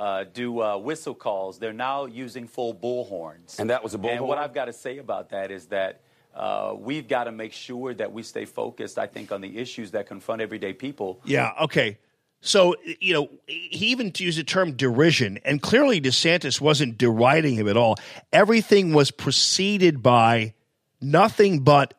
uh, 0.00 0.24
do 0.32 0.62
uh, 0.62 0.78
whistle 0.78 1.14
calls. 1.14 1.58
They're 1.58 1.80
now 1.90 2.06
using 2.06 2.48
full 2.48 2.74
bullhorns. 2.74 3.58
And 3.58 3.70
that 3.70 3.82
was 3.84 3.94
a 3.94 3.98
bullhorn. 3.98 4.16
And 4.16 4.26
what? 4.28 4.38
I've 4.38 4.54
got 4.54 4.66
to 4.66 4.72
say 4.72 4.98
about 4.98 5.30
that 5.30 5.50
is 5.50 5.66
that. 5.66 6.00
Uh, 6.32 6.76
we've 6.78 7.08
got 7.08 7.24
to 7.24 7.32
make 7.32 7.52
sure 7.52 7.92
that 7.92 8.12
we 8.12 8.22
stay 8.22 8.44
focused, 8.44 9.00
I 9.00 9.08
think, 9.08 9.32
on 9.32 9.40
the 9.40 9.58
issues 9.58 9.90
that 9.90 10.06
confront 10.06 10.40
everyday 10.40 10.72
people. 10.72 11.20
Yeah, 11.24 11.50
okay. 11.62 11.98
So, 12.40 12.76
you 13.00 13.12
know, 13.12 13.28
he 13.48 13.86
even 13.86 14.12
used 14.16 14.38
the 14.38 14.44
term 14.44 14.74
derision, 14.74 15.40
and 15.44 15.60
clearly 15.60 16.00
DeSantis 16.00 16.60
wasn't 16.60 16.96
deriding 16.96 17.56
him 17.56 17.68
at 17.68 17.76
all. 17.76 17.96
Everything 18.32 18.94
was 18.94 19.10
preceded 19.10 20.04
by 20.04 20.54
nothing 21.00 21.64
but 21.64 21.94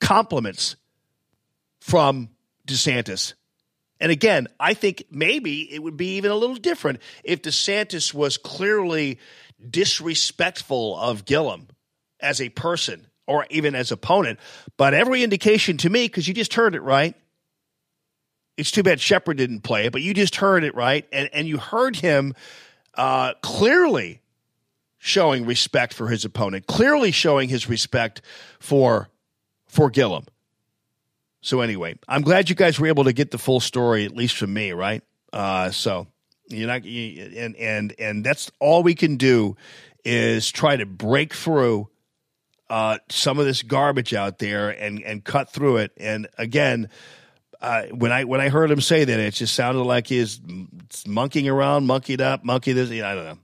compliments 0.00 0.76
from 1.80 2.30
DeSantis. 2.68 3.34
And 4.00 4.10
again, 4.10 4.48
I 4.58 4.74
think 4.74 5.04
maybe 5.10 5.72
it 5.72 5.82
would 5.82 5.96
be 5.96 6.16
even 6.16 6.30
a 6.30 6.36
little 6.36 6.56
different 6.56 7.00
if 7.22 7.42
DeSantis 7.42 8.12
was 8.12 8.36
clearly 8.36 9.18
disrespectful 9.70 10.98
of 10.98 11.24
Gillum 11.24 11.68
as 12.20 12.40
a 12.40 12.48
person 12.48 13.06
or 13.26 13.46
even 13.50 13.74
as 13.74 13.92
opponent. 13.92 14.38
But 14.76 14.94
every 14.94 15.22
indication 15.22 15.76
to 15.78 15.90
me, 15.90 16.06
because 16.06 16.28
you 16.28 16.34
just 16.34 16.54
heard 16.54 16.74
it 16.74 16.82
right, 16.82 17.14
it's 18.56 18.70
too 18.70 18.82
bad 18.82 19.00
Shepard 19.00 19.36
didn't 19.36 19.60
play 19.60 19.86
it, 19.86 19.92
but 19.92 20.02
you 20.02 20.14
just 20.14 20.36
heard 20.36 20.64
it 20.64 20.74
right, 20.74 21.06
and 21.12 21.28
and 21.32 21.48
you 21.48 21.58
heard 21.58 21.96
him 21.96 22.34
uh, 22.94 23.34
clearly 23.42 24.20
showing 24.98 25.44
respect 25.44 25.92
for 25.92 26.08
his 26.08 26.24
opponent, 26.24 26.66
clearly 26.66 27.10
showing 27.10 27.48
his 27.48 27.68
respect 27.68 28.22
for 28.60 29.08
for 29.66 29.90
Gillum. 29.90 30.24
So 31.44 31.60
anyway, 31.60 31.98
I'm 32.08 32.22
glad 32.22 32.48
you 32.48 32.56
guys 32.56 32.80
were 32.80 32.86
able 32.86 33.04
to 33.04 33.12
get 33.12 33.30
the 33.30 33.36
full 33.36 33.60
story, 33.60 34.06
at 34.06 34.16
least 34.16 34.38
from 34.38 34.54
me, 34.54 34.72
right? 34.72 35.02
Uh, 35.30 35.70
so 35.70 36.06
you're 36.48 36.66
not, 36.66 36.84
you, 36.84 37.32
and 37.36 37.54
and 37.56 37.94
and 37.98 38.24
that's 38.24 38.50
all 38.60 38.82
we 38.82 38.94
can 38.94 39.18
do 39.18 39.54
is 40.06 40.50
try 40.50 40.74
to 40.74 40.86
break 40.86 41.34
through 41.34 41.90
uh, 42.70 42.96
some 43.10 43.38
of 43.38 43.44
this 43.44 43.62
garbage 43.62 44.14
out 44.14 44.38
there 44.38 44.70
and 44.70 45.02
and 45.02 45.22
cut 45.22 45.50
through 45.50 45.76
it. 45.76 45.92
And 45.98 46.28
again, 46.38 46.88
uh, 47.60 47.88
when 47.88 48.10
I 48.10 48.24
when 48.24 48.40
I 48.40 48.48
heard 48.48 48.70
him 48.70 48.80
say 48.80 49.04
that, 49.04 49.20
it 49.20 49.34
just 49.34 49.54
sounded 49.54 49.82
like 49.82 50.06
he's 50.06 50.40
monkeying 51.06 51.50
around, 51.50 51.86
monkeyed 51.86 52.22
up, 52.22 52.42
monkey 52.42 52.72
this. 52.72 52.90
I 52.90 53.14
don't 53.14 53.24
know, 53.24 53.38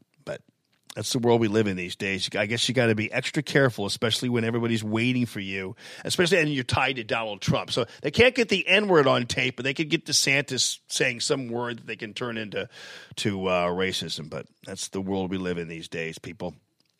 that's 0.94 1.12
the 1.12 1.20
world 1.20 1.40
we 1.40 1.48
live 1.48 1.66
in 1.68 1.76
these 1.76 1.94
days. 1.94 2.28
I 2.36 2.46
guess 2.46 2.68
you 2.68 2.74
got 2.74 2.86
to 2.86 2.94
be 2.94 3.12
extra 3.12 3.42
careful, 3.42 3.86
especially 3.86 4.28
when 4.28 4.42
everybody's 4.44 4.82
waiting 4.82 5.24
for 5.24 5.38
you, 5.38 5.76
especially 6.04 6.38
and 6.38 6.48
you're 6.48 6.64
tied 6.64 6.96
to 6.96 7.04
Donald 7.04 7.40
Trump. 7.40 7.70
So 7.70 7.86
they 8.02 8.10
can't 8.10 8.34
get 8.34 8.48
the 8.48 8.66
N 8.66 8.88
word 8.88 9.06
on 9.06 9.26
tape, 9.26 9.56
but 9.56 9.62
they 9.64 9.74
could 9.74 9.88
get 9.88 10.04
DeSantis 10.04 10.78
saying 10.88 11.20
some 11.20 11.48
word 11.48 11.78
that 11.78 11.86
they 11.86 11.96
can 11.96 12.12
turn 12.12 12.36
into 12.36 12.68
to 13.16 13.46
uh, 13.46 13.68
racism. 13.68 14.28
But 14.28 14.46
that's 14.66 14.88
the 14.88 15.00
world 15.00 15.30
we 15.30 15.38
live 15.38 15.58
in 15.58 15.68
these 15.68 15.88
days, 15.88 16.18
people. 16.18 16.54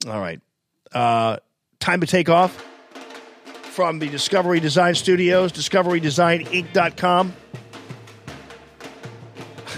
All 0.06 0.20
right, 0.20 0.40
uh, 0.92 1.38
time 1.80 2.00
to 2.00 2.06
take 2.06 2.28
off 2.28 2.64
from 3.64 3.98
the 3.98 4.08
Discovery 4.08 4.60
Design 4.60 4.94
Studios, 4.94 5.52
discoverydesigninc.com. 5.52 7.32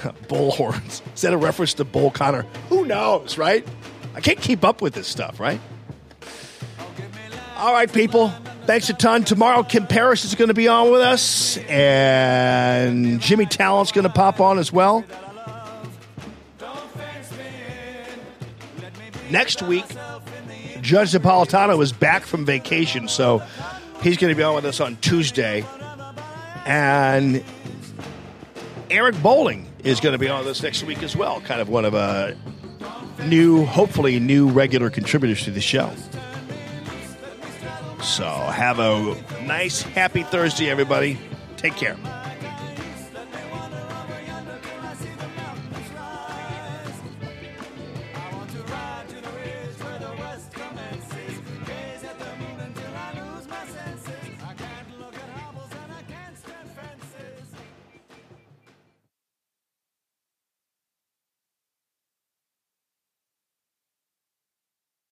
Bullhorns. 0.28 1.02
Is 1.14 1.22
that 1.22 1.32
a 1.32 1.36
reference 1.36 1.74
to 1.74 1.84
Bull 1.84 2.10
Connor? 2.10 2.42
Who 2.68 2.84
knows, 2.84 3.38
right? 3.38 3.66
I 4.14 4.20
can't 4.20 4.40
keep 4.40 4.64
up 4.64 4.82
with 4.82 4.94
this 4.94 5.08
stuff, 5.08 5.40
right? 5.40 5.60
All 7.56 7.72
right, 7.72 7.92
people. 7.92 8.32
Thanks 8.66 8.88
a 8.90 8.94
ton. 8.94 9.24
Tomorrow, 9.24 9.64
Kim 9.64 9.86
Paris 9.86 10.24
is 10.24 10.34
going 10.34 10.48
to 10.48 10.54
be 10.54 10.68
on 10.68 10.90
with 10.90 11.00
us, 11.00 11.56
and 11.68 13.20
Jimmy 13.20 13.46
Talent's 13.46 13.92
going 13.92 14.06
to 14.06 14.12
pop 14.12 14.40
on 14.40 14.58
as 14.58 14.72
well. 14.72 15.04
Next 19.30 19.62
week, 19.62 19.86
Judge 20.80 21.12
Napolitano 21.12 21.82
is 21.82 21.92
back 21.92 22.24
from 22.24 22.44
vacation, 22.44 23.08
so 23.08 23.42
he's 24.02 24.16
going 24.16 24.30
to 24.30 24.36
be 24.36 24.42
on 24.42 24.54
with 24.54 24.64
us 24.64 24.80
on 24.80 24.96
Tuesday. 24.96 25.64
And 26.66 27.42
Eric 28.90 29.20
Bolling 29.22 29.66
is 29.84 30.00
going 30.00 30.12
to 30.12 30.18
be 30.18 30.28
on 30.28 30.40
with 30.40 30.48
us 30.48 30.62
next 30.62 30.84
week 30.84 31.02
as 31.02 31.16
well. 31.16 31.40
Kind 31.40 31.60
of 31.60 31.68
one 31.68 31.84
of 31.84 31.94
a 31.94 32.36
new, 33.20 33.64
hopefully 33.64 34.18
new 34.20 34.48
regular 34.48 34.90
contributors 34.90 35.44
to 35.44 35.50
the 35.50 35.60
show. 35.60 35.90
So 38.02 38.24
have 38.24 38.78
a 38.78 39.16
nice, 39.44 39.82
happy 39.82 40.22
Thursday, 40.22 40.68
everybody. 40.68 41.18
Take 41.56 41.76
care. 41.76 41.96